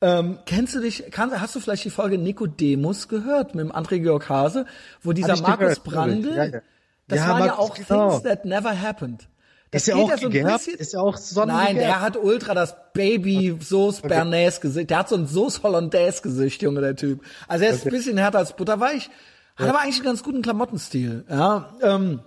Ähm, 0.00 0.38
kennst 0.44 0.74
du 0.74 0.80
dich, 0.80 1.10
kann, 1.10 1.40
hast 1.40 1.54
du 1.54 1.60
vielleicht 1.60 1.84
die 1.84 1.90
Folge 1.90 2.18
Nikodemus 2.18 3.08
gehört 3.08 3.54
mit 3.54 3.64
dem 3.64 3.72
André 3.72 4.00
Georg 4.00 4.28
Hase, 4.28 4.66
wo 5.02 5.12
dieser 5.12 5.36
Markus 5.40 5.58
gehört, 5.58 5.84
Brandl, 5.84 6.36
ja, 6.36 6.44
ja. 6.44 6.60
das 7.08 7.20
ja, 7.20 7.28
waren 7.28 7.46
ja 7.46 7.58
auch 7.58 7.74
genau. 7.74 8.10
Things 8.10 8.22
that 8.24 8.44
never 8.44 8.78
happened. 8.80 9.28
Das 9.70 9.82
ist 9.82 9.88
ja 9.88 9.96
auch 9.96 10.10
ja 10.10 10.18
so 10.18 10.30
gehabt, 10.30 10.66
ist 10.68 10.92
ja 10.92 11.00
auch 11.00 11.16
Sonnen 11.16 11.56
Nein, 11.56 11.76
der 11.76 12.00
hat 12.00 12.16
ultra 12.16 12.54
das 12.54 12.76
Baby 12.92 13.56
Sauce 13.60 13.98
okay. 13.98 14.08
Bernays 14.08 14.60
Gesicht. 14.60 14.90
Der 14.90 14.98
hat 14.98 15.08
so 15.08 15.16
ein 15.16 15.26
Sauce 15.26 15.62
Hollandaise 15.62 16.22
Gesicht, 16.22 16.62
Junge, 16.62 16.80
der 16.80 16.94
Typ. 16.94 17.24
Also 17.48 17.64
er 17.64 17.70
ist 17.72 17.80
okay. 17.80 17.88
ein 17.88 17.92
bisschen 17.92 18.18
härter 18.18 18.38
als 18.38 18.54
Butterweich, 18.54 19.10
hat 19.56 19.68
aber 19.68 19.80
eigentlich 19.80 19.96
einen 19.96 20.04
ganz 20.04 20.22
guten 20.22 20.42
Klamottenstil. 20.42 21.24
Ja, 21.28 21.76
ähm, 21.82 22.20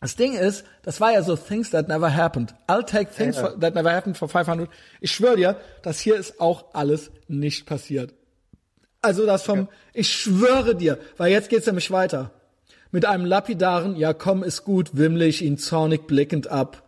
das 0.00 0.14
Ding 0.14 0.34
ist, 0.34 0.64
das 0.82 1.00
war 1.00 1.12
ja 1.12 1.22
so 1.22 1.34
Things 1.34 1.70
that 1.70 1.88
never 1.88 2.14
happened. 2.14 2.54
I'll 2.68 2.84
take 2.84 3.10
things 3.12 3.36
ja. 3.36 3.42
For, 3.42 3.60
that 3.60 3.74
never 3.74 3.92
happened 3.92 4.16
for 4.16 4.28
500. 4.28 4.68
Ich 5.00 5.10
schwöre 5.10 5.36
dir, 5.36 5.60
das 5.82 5.98
hier 5.98 6.16
ist 6.16 6.40
auch 6.40 6.66
alles 6.74 7.10
nicht 7.26 7.66
passiert. 7.66 8.14
Also 9.02 9.26
das 9.26 9.42
vom, 9.42 9.58
ja. 9.58 9.68
ich 9.94 10.12
schwöre 10.12 10.76
dir, 10.76 10.98
weil 11.16 11.32
jetzt 11.32 11.48
geht's 11.48 11.66
nämlich 11.66 11.90
weiter. 11.90 12.30
Mit 12.90 13.04
einem 13.04 13.24
lapidaren, 13.24 13.96
ja 13.96 14.12
komm, 14.12 14.42
ist 14.42 14.64
gut, 14.64 14.96
wimmle 14.96 15.26
ich 15.26 15.42
ihn 15.42 15.58
zornig 15.58 16.06
blickend 16.06 16.48
ab. 16.48 16.87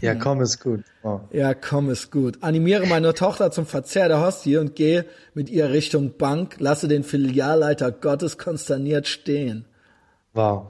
Ja, 0.00 0.14
komm, 0.14 0.40
ist 0.40 0.60
gut. 0.60 0.80
Oh. 1.02 1.20
Ja, 1.32 1.54
komm, 1.54 1.90
ist 1.90 2.10
gut. 2.10 2.38
Animiere 2.42 2.86
meine 2.86 3.14
Tochter 3.14 3.50
zum 3.50 3.66
Verzehr 3.66 4.08
der 4.08 4.20
Hostie 4.20 4.56
und 4.56 4.74
gehe 4.74 5.04
mit 5.34 5.48
ihr 5.48 5.70
Richtung 5.70 6.16
Bank, 6.16 6.56
lasse 6.58 6.88
den 6.88 7.04
Filialleiter 7.04 7.92
Gottes 7.92 8.38
konsterniert 8.38 9.06
stehen. 9.06 9.66
Wow. 10.34 10.68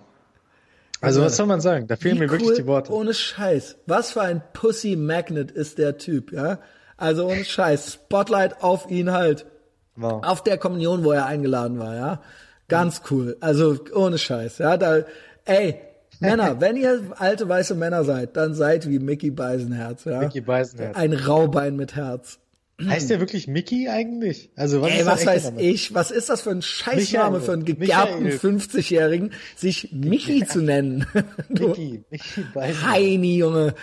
Also, 1.00 1.20
also 1.20 1.22
was 1.22 1.36
soll 1.36 1.46
man 1.46 1.60
sagen? 1.60 1.86
Da 1.86 1.96
fehlen 1.96 2.18
mir 2.18 2.26
cool, 2.26 2.32
wirklich 2.32 2.58
die 2.58 2.66
Worte. 2.66 2.92
Ohne 2.92 3.14
Scheiß. 3.14 3.76
Was 3.86 4.12
für 4.12 4.22
ein 4.22 4.42
Pussy 4.52 4.96
Magnet 4.96 5.50
ist 5.50 5.78
der 5.78 5.96
Typ, 5.96 6.32
ja? 6.32 6.58
Also 6.96 7.26
ohne 7.26 7.44
Scheiß. 7.44 7.94
Spotlight 7.94 8.62
auf 8.62 8.90
ihn 8.90 9.12
halt. 9.12 9.46
Wow. 9.96 10.22
Auf 10.24 10.42
der 10.42 10.58
Kommunion, 10.58 11.04
wo 11.04 11.12
er 11.12 11.24
eingeladen 11.26 11.78
war, 11.78 11.94
ja? 11.94 12.22
Ganz 12.68 13.02
cool. 13.10 13.36
Also 13.40 13.78
ohne 13.94 14.18
Scheiß, 14.18 14.58
ja? 14.58 14.76
Da, 14.76 15.04
ey, 15.46 15.80
Männer, 16.20 16.60
wenn 16.60 16.76
ihr 16.76 17.02
alte 17.16 17.48
weiße 17.48 17.74
Männer 17.74 18.04
seid, 18.04 18.36
dann 18.36 18.54
seid 18.54 18.88
wie 18.88 18.98
Mickey 18.98 19.30
Beisenherz, 19.30 20.04
ja. 20.04 20.20
Mickey 20.20 20.40
Beisenherz. 20.40 20.96
Ein 20.96 21.12
Raubein 21.12 21.76
mit 21.76 21.96
Herz. 21.96 22.38
Heißt 22.82 23.10
der 23.10 23.20
wirklich 23.20 23.46
Mickey 23.46 23.88
eigentlich? 23.88 24.50
Also 24.56 24.80
was 24.80 24.90
Ey, 24.90 25.04
was 25.04 25.26
weiß 25.26 25.44
damit? 25.44 25.60
ich? 25.60 25.92
Was 25.94 26.10
ist 26.10 26.30
das 26.30 26.40
für 26.42 26.50
ein 26.50 26.62
Scheißname 26.62 27.38
Michael, 27.38 27.40
für 27.40 27.52
einen 27.52 27.64
gegerbten 27.64 28.28
50-Jährigen, 28.28 29.32
sich 29.54 29.90
Mickey 29.92 30.46
zu 30.46 30.62
nennen? 30.62 31.06
Mickey, 31.48 32.04
Mickey 32.10 32.44
Beisenherz. 32.54 32.90
Heini, 32.90 33.36
Junge. 33.36 33.74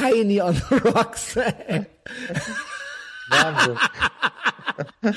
Heini 0.00 0.40
on 0.40 0.54
the 0.54 0.76
rocks. 0.76 1.36
Ey. 1.36 1.86
Wahnsinn. 3.30 3.78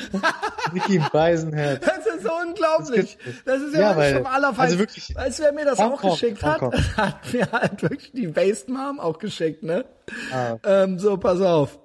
Mickey 0.74 1.00
Beisenherz. 1.12 1.86
Das 1.86 2.06
ist 2.16 2.24
so 2.24 2.32
unglaublich. 2.48 3.18
Das 3.46 3.62
ist 3.62 3.74
ja, 3.76 3.92
ja 3.92 3.98
weil, 3.98 4.16
vom 4.16 4.26
Allerfeinsten. 4.26 4.62
Also 4.62 4.80
wirklich. 4.80 5.16
Weißt 5.16 5.40
du, 5.40 5.44
wer 5.44 5.54
mir 5.54 5.66
das 5.66 5.80
Hong 5.80 5.94
auch 5.94 6.02
Kong, 6.02 6.12
geschickt 6.12 6.44
hat? 6.44 6.62
Hat 6.98 7.34
mir 7.34 7.52
halt 7.52 7.82
wirklich 7.84 8.12
die 8.12 8.28
Based 8.28 8.70
Mom 8.70 9.00
auch 9.00 9.20
geschickt, 9.20 9.64
ne? 9.64 9.86
Ah. 10.32 10.58
Ähm, 10.64 11.00
so, 11.00 11.18
pass 11.18 11.42
auf. 11.42 11.80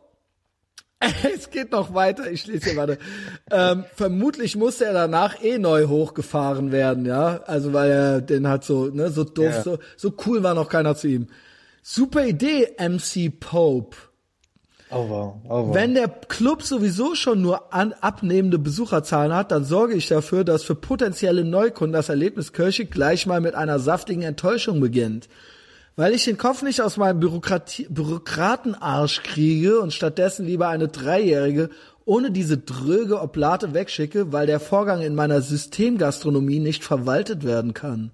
Es 1.35 1.51
geht 1.51 1.73
noch 1.73 1.95
weiter, 1.95 2.31
ich 2.31 2.47
lese 2.47 2.71
hier 2.71 2.77
warte. 2.77 2.99
ähm, 3.51 3.85
vermutlich 3.95 4.57
musste 4.57 4.87
er 4.87 4.95
danach 4.95 5.43
eh 5.43 5.59
neu 5.59 5.87
hochgefahren 5.87 6.73
werden, 6.73 7.05
ja. 7.05 7.43
Also 7.47 7.73
weil 7.75 7.91
er 7.91 8.21
den 8.23 8.49
hat 8.49 8.65
so, 8.65 8.87
ne, 8.87 9.11
so 9.11 9.25
doof, 9.25 9.45
ja. 9.45 9.63
so, 9.63 9.79
so 9.97 10.15
cool 10.27 10.43
war 10.43 10.55
noch 10.55 10.69
keiner 10.71 10.97
zu 10.97 11.09
ihm. 11.09 11.29
Super 11.83 12.27
Idee, 12.27 12.75
MC 12.79 13.39
Pope. 13.39 13.97
Oh 14.91 15.09
wow, 15.09 15.35
oh 15.49 15.67
wow. 15.67 15.75
Wenn 15.75 15.95
der 15.95 16.09
Club 16.09 16.63
sowieso 16.63 17.17
schon 17.17 17.43
nur 17.43 17.75
an, 17.75 17.93
abnehmende 18.01 18.59
Besucherzahlen 18.59 19.35
hat, 19.35 19.51
dann 19.51 19.65
sorge 19.65 19.95
ich 19.95 20.07
dafür, 20.07 20.45
dass 20.45 20.63
für 20.63 20.77
potenzielle 20.77 21.45
Neukunden 21.45 21.93
das 21.93 22.09
Erlebnis 22.09 22.53
Kirche 22.53 22.87
gleich 22.87 23.27
mal 23.27 23.41
mit 23.41 23.57
einer 23.57 23.81
saftigen 23.81 24.23
Enttäuschung 24.23 24.81
beginnt. 24.81 25.29
Weil 25.97 26.15
ich 26.15 26.25
den 26.25 26.37
Kopf 26.37 26.63
nicht 26.63 26.83
aus 26.83 26.99
meinem 26.99 27.21
Bürokratie 27.21 27.87
Bürokratenarsch 27.89 29.23
kriege 29.23 29.81
und 29.81 29.93
stattdessen 29.93 30.47
lieber 30.47 30.69
eine 30.69 30.89
Dreijährige 30.89 31.71
ohne 32.05 32.31
diese 32.31 32.57
dröge 32.57 33.21
Oblate 33.21 33.75
wegschicke, 33.75 34.33
weil 34.33 34.47
der 34.47 34.61
Vorgang 34.61 35.03
in 35.03 35.17
meiner 35.17 35.43
Systemgastronomie 35.43 36.61
nicht 36.61 36.85
verwaltet 36.85 37.43
werden 37.45 37.75
kann. 37.75 38.13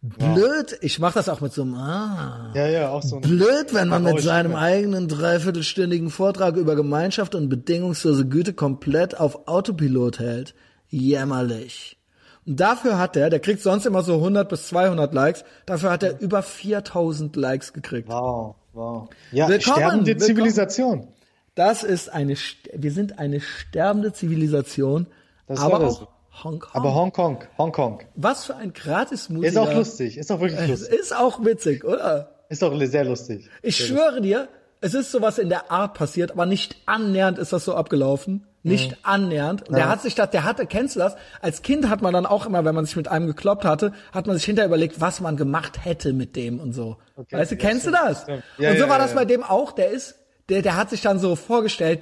Blöd, 0.00 0.78
ich 0.80 1.00
mache 1.00 1.14
das 1.14 1.28
auch 1.28 1.40
mit 1.40 1.52
so 1.52 1.62
einem 1.62 1.74
ah. 1.74 2.52
Ja, 2.54 2.68
ja, 2.68 2.88
auch 2.90 3.02
so 3.02 3.16
ein 3.16 3.22
Blöd, 3.22 3.74
wenn 3.74 3.88
man 3.88 4.04
mit 4.04 4.20
seinem 4.20 4.54
eigenen 4.54 5.08
dreiviertelstündigen 5.08 6.10
Vortrag 6.10 6.56
über 6.56 6.76
Gemeinschaft 6.76 7.34
und 7.34 7.48
bedingungslose 7.48 8.26
Güte 8.26 8.52
komplett 8.52 9.18
auf 9.18 9.48
Autopilot 9.48 10.20
hält. 10.20 10.54
Jämmerlich. 10.88 11.98
Und 12.46 12.60
dafür 12.60 12.96
hat 12.98 13.16
er, 13.16 13.28
der 13.28 13.40
kriegt 13.40 13.60
sonst 13.60 13.86
immer 13.86 14.02
so 14.02 14.14
100 14.14 14.48
bis 14.48 14.68
200 14.68 15.12
Likes, 15.12 15.44
dafür 15.66 15.90
hat 15.90 16.04
er 16.04 16.20
über 16.20 16.42
4000 16.42 17.34
Likes 17.34 17.72
gekriegt. 17.72 18.08
Wow, 18.08 18.54
wow. 18.72 19.08
Ja, 19.32 19.48
Willkommen, 19.48 19.78
sterbende 19.78 20.06
willkommen. 20.06 20.26
Zivilisation. 20.26 21.08
Das 21.56 21.82
ist 21.82 22.08
eine, 22.08 22.36
wir 22.72 22.92
sind 22.92 23.18
eine 23.18 23.40
sterbende 23.40 24.12
Zivilisation, 24.12 25.08
Das 25.48 25.58
aber 25.58 25.72
war 25.72 25.80
das. 25.80 26.06
Hongkong. 26.44 26.70
Aber 26.74 26.94
Hongkong, 26.94 27.44
Hongkong. 27.56 28.00
Was 28.14 28.44
für 28.44 28.56
ein 28.56 28.72
gratis 28.72 29.28
Ist 29.28 29.58
auch 29.58 29.72
lustig, 29.72 30.16
ist 30.16 30.30
auch 30.30 30.40
wirklich 30.40 30.68
lustig. 30.68 30.98
ist 30.98 31.16
auch 31.16 31.44
witzig, 31.44 31.84
oder? 31.84 32.30
Ist 32.48 32.64
auch 32.64 32.78
sehr 32.80 33.04
lustig. 33.04 33.48
Ich 33.62 33.76
schwöre 33.76 34.20
dir, 34.20 34.48
es 34.80 34.94
ist 34.94 35.10
sowas 35.10 35.38
in 35.38 35.48
der 35.48 35.70
Art 35.70 35.94
passiert, 35.94 36.32
aber 36.32 36.46
nicht 36.46 36.76
annähernd 36.86 37.38
ist 37.38 37.52
das 37.52 37.64
so 37.64 37.74
abgelaufen. 37.74 38.44
Nicht 38.64 38.98
annähernd. 39.02 39.68
Und 39.68 39.76
der 39.76 39.88
hat 39.88 40.02
sich 40.02 40.14
das, 40.14 40.30
der 40.30 40.44
hatte, 40.44 40.66
kennst 40.66 40.96
du 40.96 41.00
das? 41.00 41.16
Als 41.40 41.62
Kind 41.62 41.88
hat 41.88 42.02
man 42.02 42.12
dann 42.12 42.26
auch 42.26 42.44
immer, 42.44 42.64
wenn 42.64 42.74
man 42.74 42.84
sich 42.84 42.96
mit 42.96 43.08
einem 43.08 43.26
gekloppt 43.26 43.64
hatte, 43.64 43.92
hat 44.12 44.26
man 44.26 44.36
sich 44.36 44.44
hinterher 44.44 44.68
überlegt, 44.68 45.00
was 45.00 45.20
man 45.20 45.36
gemacht 45.36 45.84
hätte 45.84 46.12
mit 46.12 46.36
dem 46.36 46.60
und 46.60 46.72
so. 46.72 46.96
weißt 47.30 47.52
du, 47.52 47.54
ja, 47.54 47.60
kennst 47.60 47.82
stimmt, 47.82 47.96
du 47.96 48.06
das? 48.06 48.26
Ja, 48.58 48.70
und 48.70 48.76
so 48.76 48.84
ja, 48.84 48.88
war 48.88 48.98
ja, 48.98 49.02
das 49.04 49.10
ja. 49.10 49.16
bei 49.16 49.24
dem 49.24 49.42
auch. 49.42 49.72
Der 49.72 49.90
ist, 49.90 50.16
der, 50.48 50.62
der 50.62 50.76
hat 50.76 50.90
sich 50.90 51.00
dann 51.00 51.18
so 51.18 51.36
vorgestellt, 51.36 52.00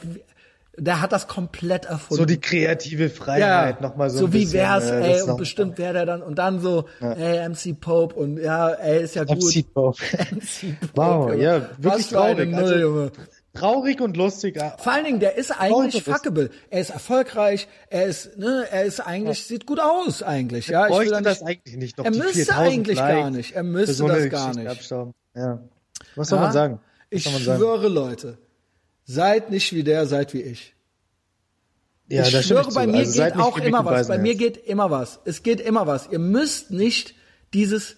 der 0.79 1.01
hat 1.01 1.13
das 1.13 1.27
komplett 1.29 1.87
erfunden. 1.87 2.23
So 2.23 2.25
die 2.27 2.41
kreative 2.41 3.09
Freiheit 3.11 3.81
nochmal 3.81 4.11
so, 4.11 4.19
so 4.19 4.27
ein 4.27 4.33
wie 4.33 4.41
bisschen, 4.45 4.61
wär's, 4.61 4.85
äh, 4.85 5.15
ey, 5.15 5.23
und 5.23 5.37
bestimmt 5.37 5.79
wäre 5.79 5.93
der 5.95 6.07
dann, 6.07 6.23
und 6.23 6.37
dann 6.39 6.61
so, 6.61 6.85
ey, 7.01 7.49
MC 7.49 7.81
Pope, 7.81 8.15
und 8.15 8.39
ja, 8.39 8.71
ey, 8.71 9.03
ist 9.05 9.15
ja 9.15 9.25
gut. 9.25 9.43
MC 9.43 9.73
Pope. 9.73 10.03
MC 10.33 10.79
Pope, 10.81 10.93
Wow, 10.95 11.31
Junge. 11.33 11.43
ja, 11.43 11.69
wirklich 11.79 12.09
traurig. 12.09 12.51
Null, 12.51 12.63
Also- 12.63 12.75
Junge. 12.77 13.13
Traurig 13.55 14.03
und 14.03 14.19
lustig. 14.19 14.59
Vor 14.77 14.93
allen 14.93 15.07
Dingen, 15.07 15.19
der 15.21 15.39
ist 15.39 15.51
eigentlich 15.51 16.03
fuckable. 16.03 16.51
Er 16.69 16.81
ist 16.83 16.91
erfolgreich, 16.91 17.69
er 17.89 18.05
ist, 18.05 18.37
ne, 18.37 18.67
er 18.71 18.85
ist 18.85 19.01
eigentlich, 19.01 19.45
sieht 19.47 19.65
gut 19.65 19.81
aus 19.81 20.23
eigentlich, 20.23 20.67
ja. 20.69 20.89
Ich 20.89 20.99
will 20.99 21.23
das 21.23 21.41
nicht, 21.41 21.49
eigentlich 21.65 21.77
nicht 21.79 21.97
noch. 21.97 22.05
er 22.05 22.11
müsste 22.11 22.33
4000 22.45 22.59
eigentlich 22.69 22.99
Likes 22.99 23.15
gar 23.23 23.31
nicht, 23.31 23.53
er 23.55 23.63
müsste 23.63 23.95
so 23.95 24.09
das 24.09 24.29
gar 24.29 24.49
Geschichte 24.49 24.59
nicht. 24.61 24.69
abstauben. 24.71 25.15
Ja. 25.35 25.59
Was 26.17 26.29
soll 26.29 26.39
Ja? 26.39 26.45
man 26.45 26.53
sagen? 26.53 26.81
Was 27.11 27.25
Ich 27.27 27.43
schwöre, 27.45 27.89
Leute, 27.89 28.37
seid 29.07 29.51
nicht 29.51 29.73
wie 29.73 29.85
der, 29.85 30.07
seid 30.07 30.35
wie 30.35 30.43
ich. 30.43 30.75
Ja, 32.09 32.27
ich 32.27 32.47
schwöre, 32.47 32.71
bei 32.73 32.87
mir 32.87 32.99
Also 32.99 33.23
geht 33.23 33.37
auch 33.37 33.59
immer 33.59 33.85
was. 33.85 34.09
Bei 34.09 34.19
mir 34.19 34.35
geht 34.35 34.57
immer 34.57 34.91
was. 34.91 35.21
Es 35.25 35.43
geht 35.43 35.61
immer 35.61 35.87
was. 35.87 36.09
Ihr 36.11 36.19
müsst 36.19 36.71
nicht 36.71 37.15
dieses, 37.53 37.97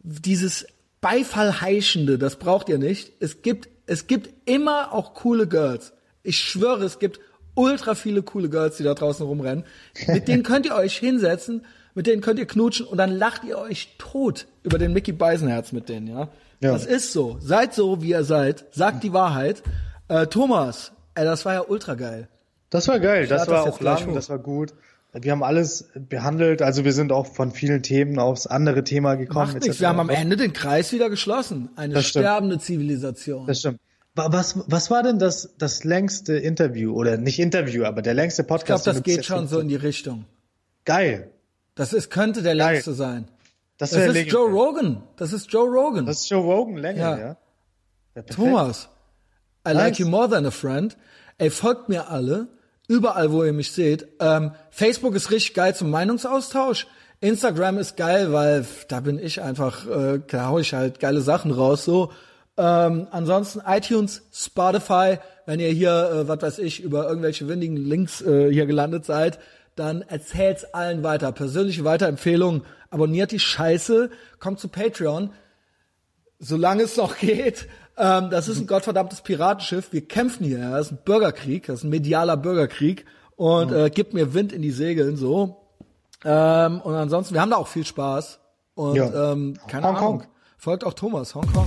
dieses 0.00 0.66
Beifallheischende, 1.00 2.18
das 2.18 2.36
braucht 2.36 2.68
ihr 2.68 2.78
nicht. 2.78 3.12
Es 3.20 3.40
gibt, 3.42 3.68
es 3.86 4.06
gibt 4.06 4.30
immer 4.46 4.92
auch 4.92 5.14
coole 5.14 5.46
Girls. 5.46 5.92
Ich 6.22 6.38
schwöre, 6.38 6.84
es 6.84 6.98
gibt 6.98 7.20
ultra 7.54 7.94
viele 7.94 8.22
coole 8.22 8.50
Girls, 8.50 8.76
die 8.76 8.82
da 8.82 8.94
draußen 8.94 9.24
rumrennen. 9.24 9.64
Mit 10.06 10.28
denen 10.28 10.42
könnt 10.42 10.66
ihr 10.66 10.74
euch 10.74 10.98
hinsetzen, 10.98 11.64
mit 11.94 12.06
denen 12.06 12.20
könnt 12.20 12.38
ihr 12.38 12.46
knutschen 12.46 12.86
und 12.86 12.98
dann 12.98 13.10
lacht 13.10 13.44
ihr 13.44 13.58
euch 13.58 13.96
tot 13.96 14.46
über 14.62 14.78
den 14.78 14.92
Mickey 14.92 15.12
Beisenherz 15.12 15.72
mit 15.72 15.88
denen, 15.88 16.08
ja. 16.08 16.28
Ja. 16.62 16.72
Das 16.72 16.84
ist 16.84 17.14
so. 17.14 17.38
Seid 17.40 17.72
so, 17.72 18.02
wie 18.02 18.10
ihr 18.10 18.24
seid. 18.24 18.66
Sagt 18.72 19.02
die 19.02 19.14
Wahrheit. 19.14 19.62
Äh, 20.10 20.26
Thomas, 20.26 20.92
ey, 21.14 21.24
das 21.24 21.44
war 21.44 21.54
ja 21.54 21.64
ultra 21.66 21.94
geil. 21.94 22.28
Das 22.68 22.86
war 22.88 22.98
geil, 23.00 23.26
das 23.26 23.48
war 23.48 23.64
das 23.64 23.74
auch 23.74 23.80
lang, 23.80 24.14
das 24.14 24.28
war 24.28 24.38
gut. 24.38 24.74
Wir 25.12 25.32
haben 25.32 25.42
alles 25.42 25.88
behandelt, 25.94 26.62
also 26.62 26.84
wir 26.84 26.92
sind 26.92 27.10
auch 27.10 27.26
von 27.26 27.50
vielen 27.50 27.82
Themen 27.82 28.18
aufs 28.20 28.46
andere 28.46 28.84
Thema 28.84 29.16
gekommen. 29.16 29.52
Macht 29.54 29.62
nichts. 29.62 29.80
Wir 29.80 29.88
haben 29.88 29.98
am 29.98 30.08
Ende 30.08 30.36
den 30.36 30.52
Kreis 30.52 30.92
wieder 30.92 31.10
geschlossen. 31.10 31.68
Eine 31.74 32.00
sterbende 32.02 32.58
Zivilisation. 32.58 33.46
Das 33.46 33.58
stimmt. 33.58 33.80
Wa- 34.14 34.28
Was, 34.30 34.56
was 34.68 34.90
war 34.90 35.02
denn 35.02 35.18
das, 35.18 35.54
das 35.58 35.82
längste 35.84 36.34
Interview 36.36 36.92
oder 36.94 37.16
nicht 37.16 37.38
Interview, 37.40 37.84
aber 37.84 38.02
der 38.02 38.14
längste 38.14 38.42
ich 38.42 38.46
glaube, 38.48 38.60
Podcast? 38.60 38.86
das 38.86 39.02
geht 39.02 39.24
schon 39.24 39.48
so 39.48 39.58
in 39.58 39.66
die 39.68 39.76
Richtung. 39.76 40.26
Geil. 40.84 41.30
Das 41.74 41.92
ist, 41.92 42.10
könnte 42.10 42.42
der 42.42 42.54
Geil. 42.56 42.74
längste 42.74 42.94
sein. 42.94 43.26
Das, 43.78 43.90
Das 43.90 44.00
ist 44.00 44.12
legendär. 44.12 44.32
Joe 44.32 44.50
Rogan. 44.50 45.02
Das 45.16 45.32
ist 45.32 45.50
Joe 45.52 45.68
Rogan. 45.68 46.06
Das 46.06 46.18
ist 46.20 46.28
Joe 46.30 46.42
Rogan 46.42 46.76
länger, 46.76 47.18
Ja. 47.18 47.36
ja. 48.14 48.22
Thomas, 48.22 48.88
I 49.66 49.72
like 49.72 49.92
Nice. 49.92 49.98
you 49.98 50.06
more 50.06 50.28
than 50.28 50.46
a 50.46 50.50
friend. 50.50 50.96
Ey, 51.38 51.50
folgt 51.50 51.88
mir 51.88 52.10
alle, 52.10 52.48
überall, 52.88 53.32
wo 53.32 53.44
ihr 53.44 53.52
mich 53.52 53.72
seht. 53.72 54.06
Ähm, 54.20 54.52
Facebook 54.70 55.14
ist 55.14 55.30
richtig 55.30 55.54
geil 55.54 55.74
zum 55.74 55.90
Meinungsaustausch. 55.90 56.86
Instagram 57.20 57.78
ist 57.78 57.96
geil, 57.96 58.32
weil 58.32 58.64
da 58.88 59.00
bin 59.00 59.18
ich 59.18 59.42
einfach, 59.42 59.86
äh, 59.86 60.20
da 60.26 60.46
hau 60.46 60.58
ich 60.58 60.72
halt 60.72 61.00
geile 61.00 61.20
Sachen 61.20 61.50
raus. 61.50 61.84
So. 61.84 62.12
Ähm, 62.56 63.06
ansonsten 63.10 63.60
iTunes, 63.66 64.22
Spotify, 64.32 65.18
wenn 65.46 65.60
ihr 65.60 65.70
hier, 65.70 66.10
äh, 66.10 66.28
was 66.28 66.42
weiß 66.42 66.58
ich, 66.58 66.82
über 66.82 67.08
irgendwelche 67.08 67.46
windigen 67.48 67.76
Links 67.76 68.22
äh, 68.22 68.50
hier 68.50 68.66
gelandet 68.66 69.04
seid, 69.04 69.38
dann 69.76 70.02
erzählt's 70.02 70.64
allen 70.74 71.02
weiter. 71.02 71.32
Persönliche 71.32 71.84
Weiterempfehlungen, 71.84 72.62
abonniert 72.90 73.30
die 73.32 73.38
Scheiße, 73.38 74.10
kommt 74.38 74.58
zu 74.58 74.68
Patreon 74.68 75.30
solange 76.40 76.82
es 76.82 76.96
noch 76.96 77.18
geht. 77.18 77.68
Ähm, 78.00 78.30
das 78.30 78.48
ist 78.48 78.58
ein 78.58 78.66
gottverdammtes 78.66 79.20
Piratenschiff. 79.20 79.92
Wir 79.92 80.06
kämpfen 80.06 80.44
hier. 80.46 80.58
Das 80.70 80.86
ist 80.86 80.92
ein 80.92 80.98
Bürgerkrieg. 81.04 81.66
Das 81.66 81.80
ist 81.80 81.84
ein 81.84 81.90
medialer 81.90 82.36
Bürgerkrieg. 82.36 83.04
Und 83.36 83.72
äh, 83.72 83.90
gibt 83.90 84.14
mir 84.14 84.32
Wind 84.34 84.52
in 84.52 84.62
die 84.62 84.70
Segeln 84.70 85.16
so. 85.16 85.56
Ähm, 86.24 86.80
und 86.80 86.94
ansonsten, 86.94 87.34
wir 87.34 87.40
haben 87.40 87.50
da 87.50 87.56
auch 87.56 87.68
viel 87.68 87.84
Spaß. 87.84 88.40
Und 88.74 88.96
Ja. 88.96 89.32
ähm, 89.32 89.58
keine 89.66 89.86
Hongkong. 89.88 90.06
Ahnung. 90.20 90.24
Folgt 90.58 90.84
auch 90.84 90.94
Thomas, 90.94 91.34
Hongkong. 91.34 91.66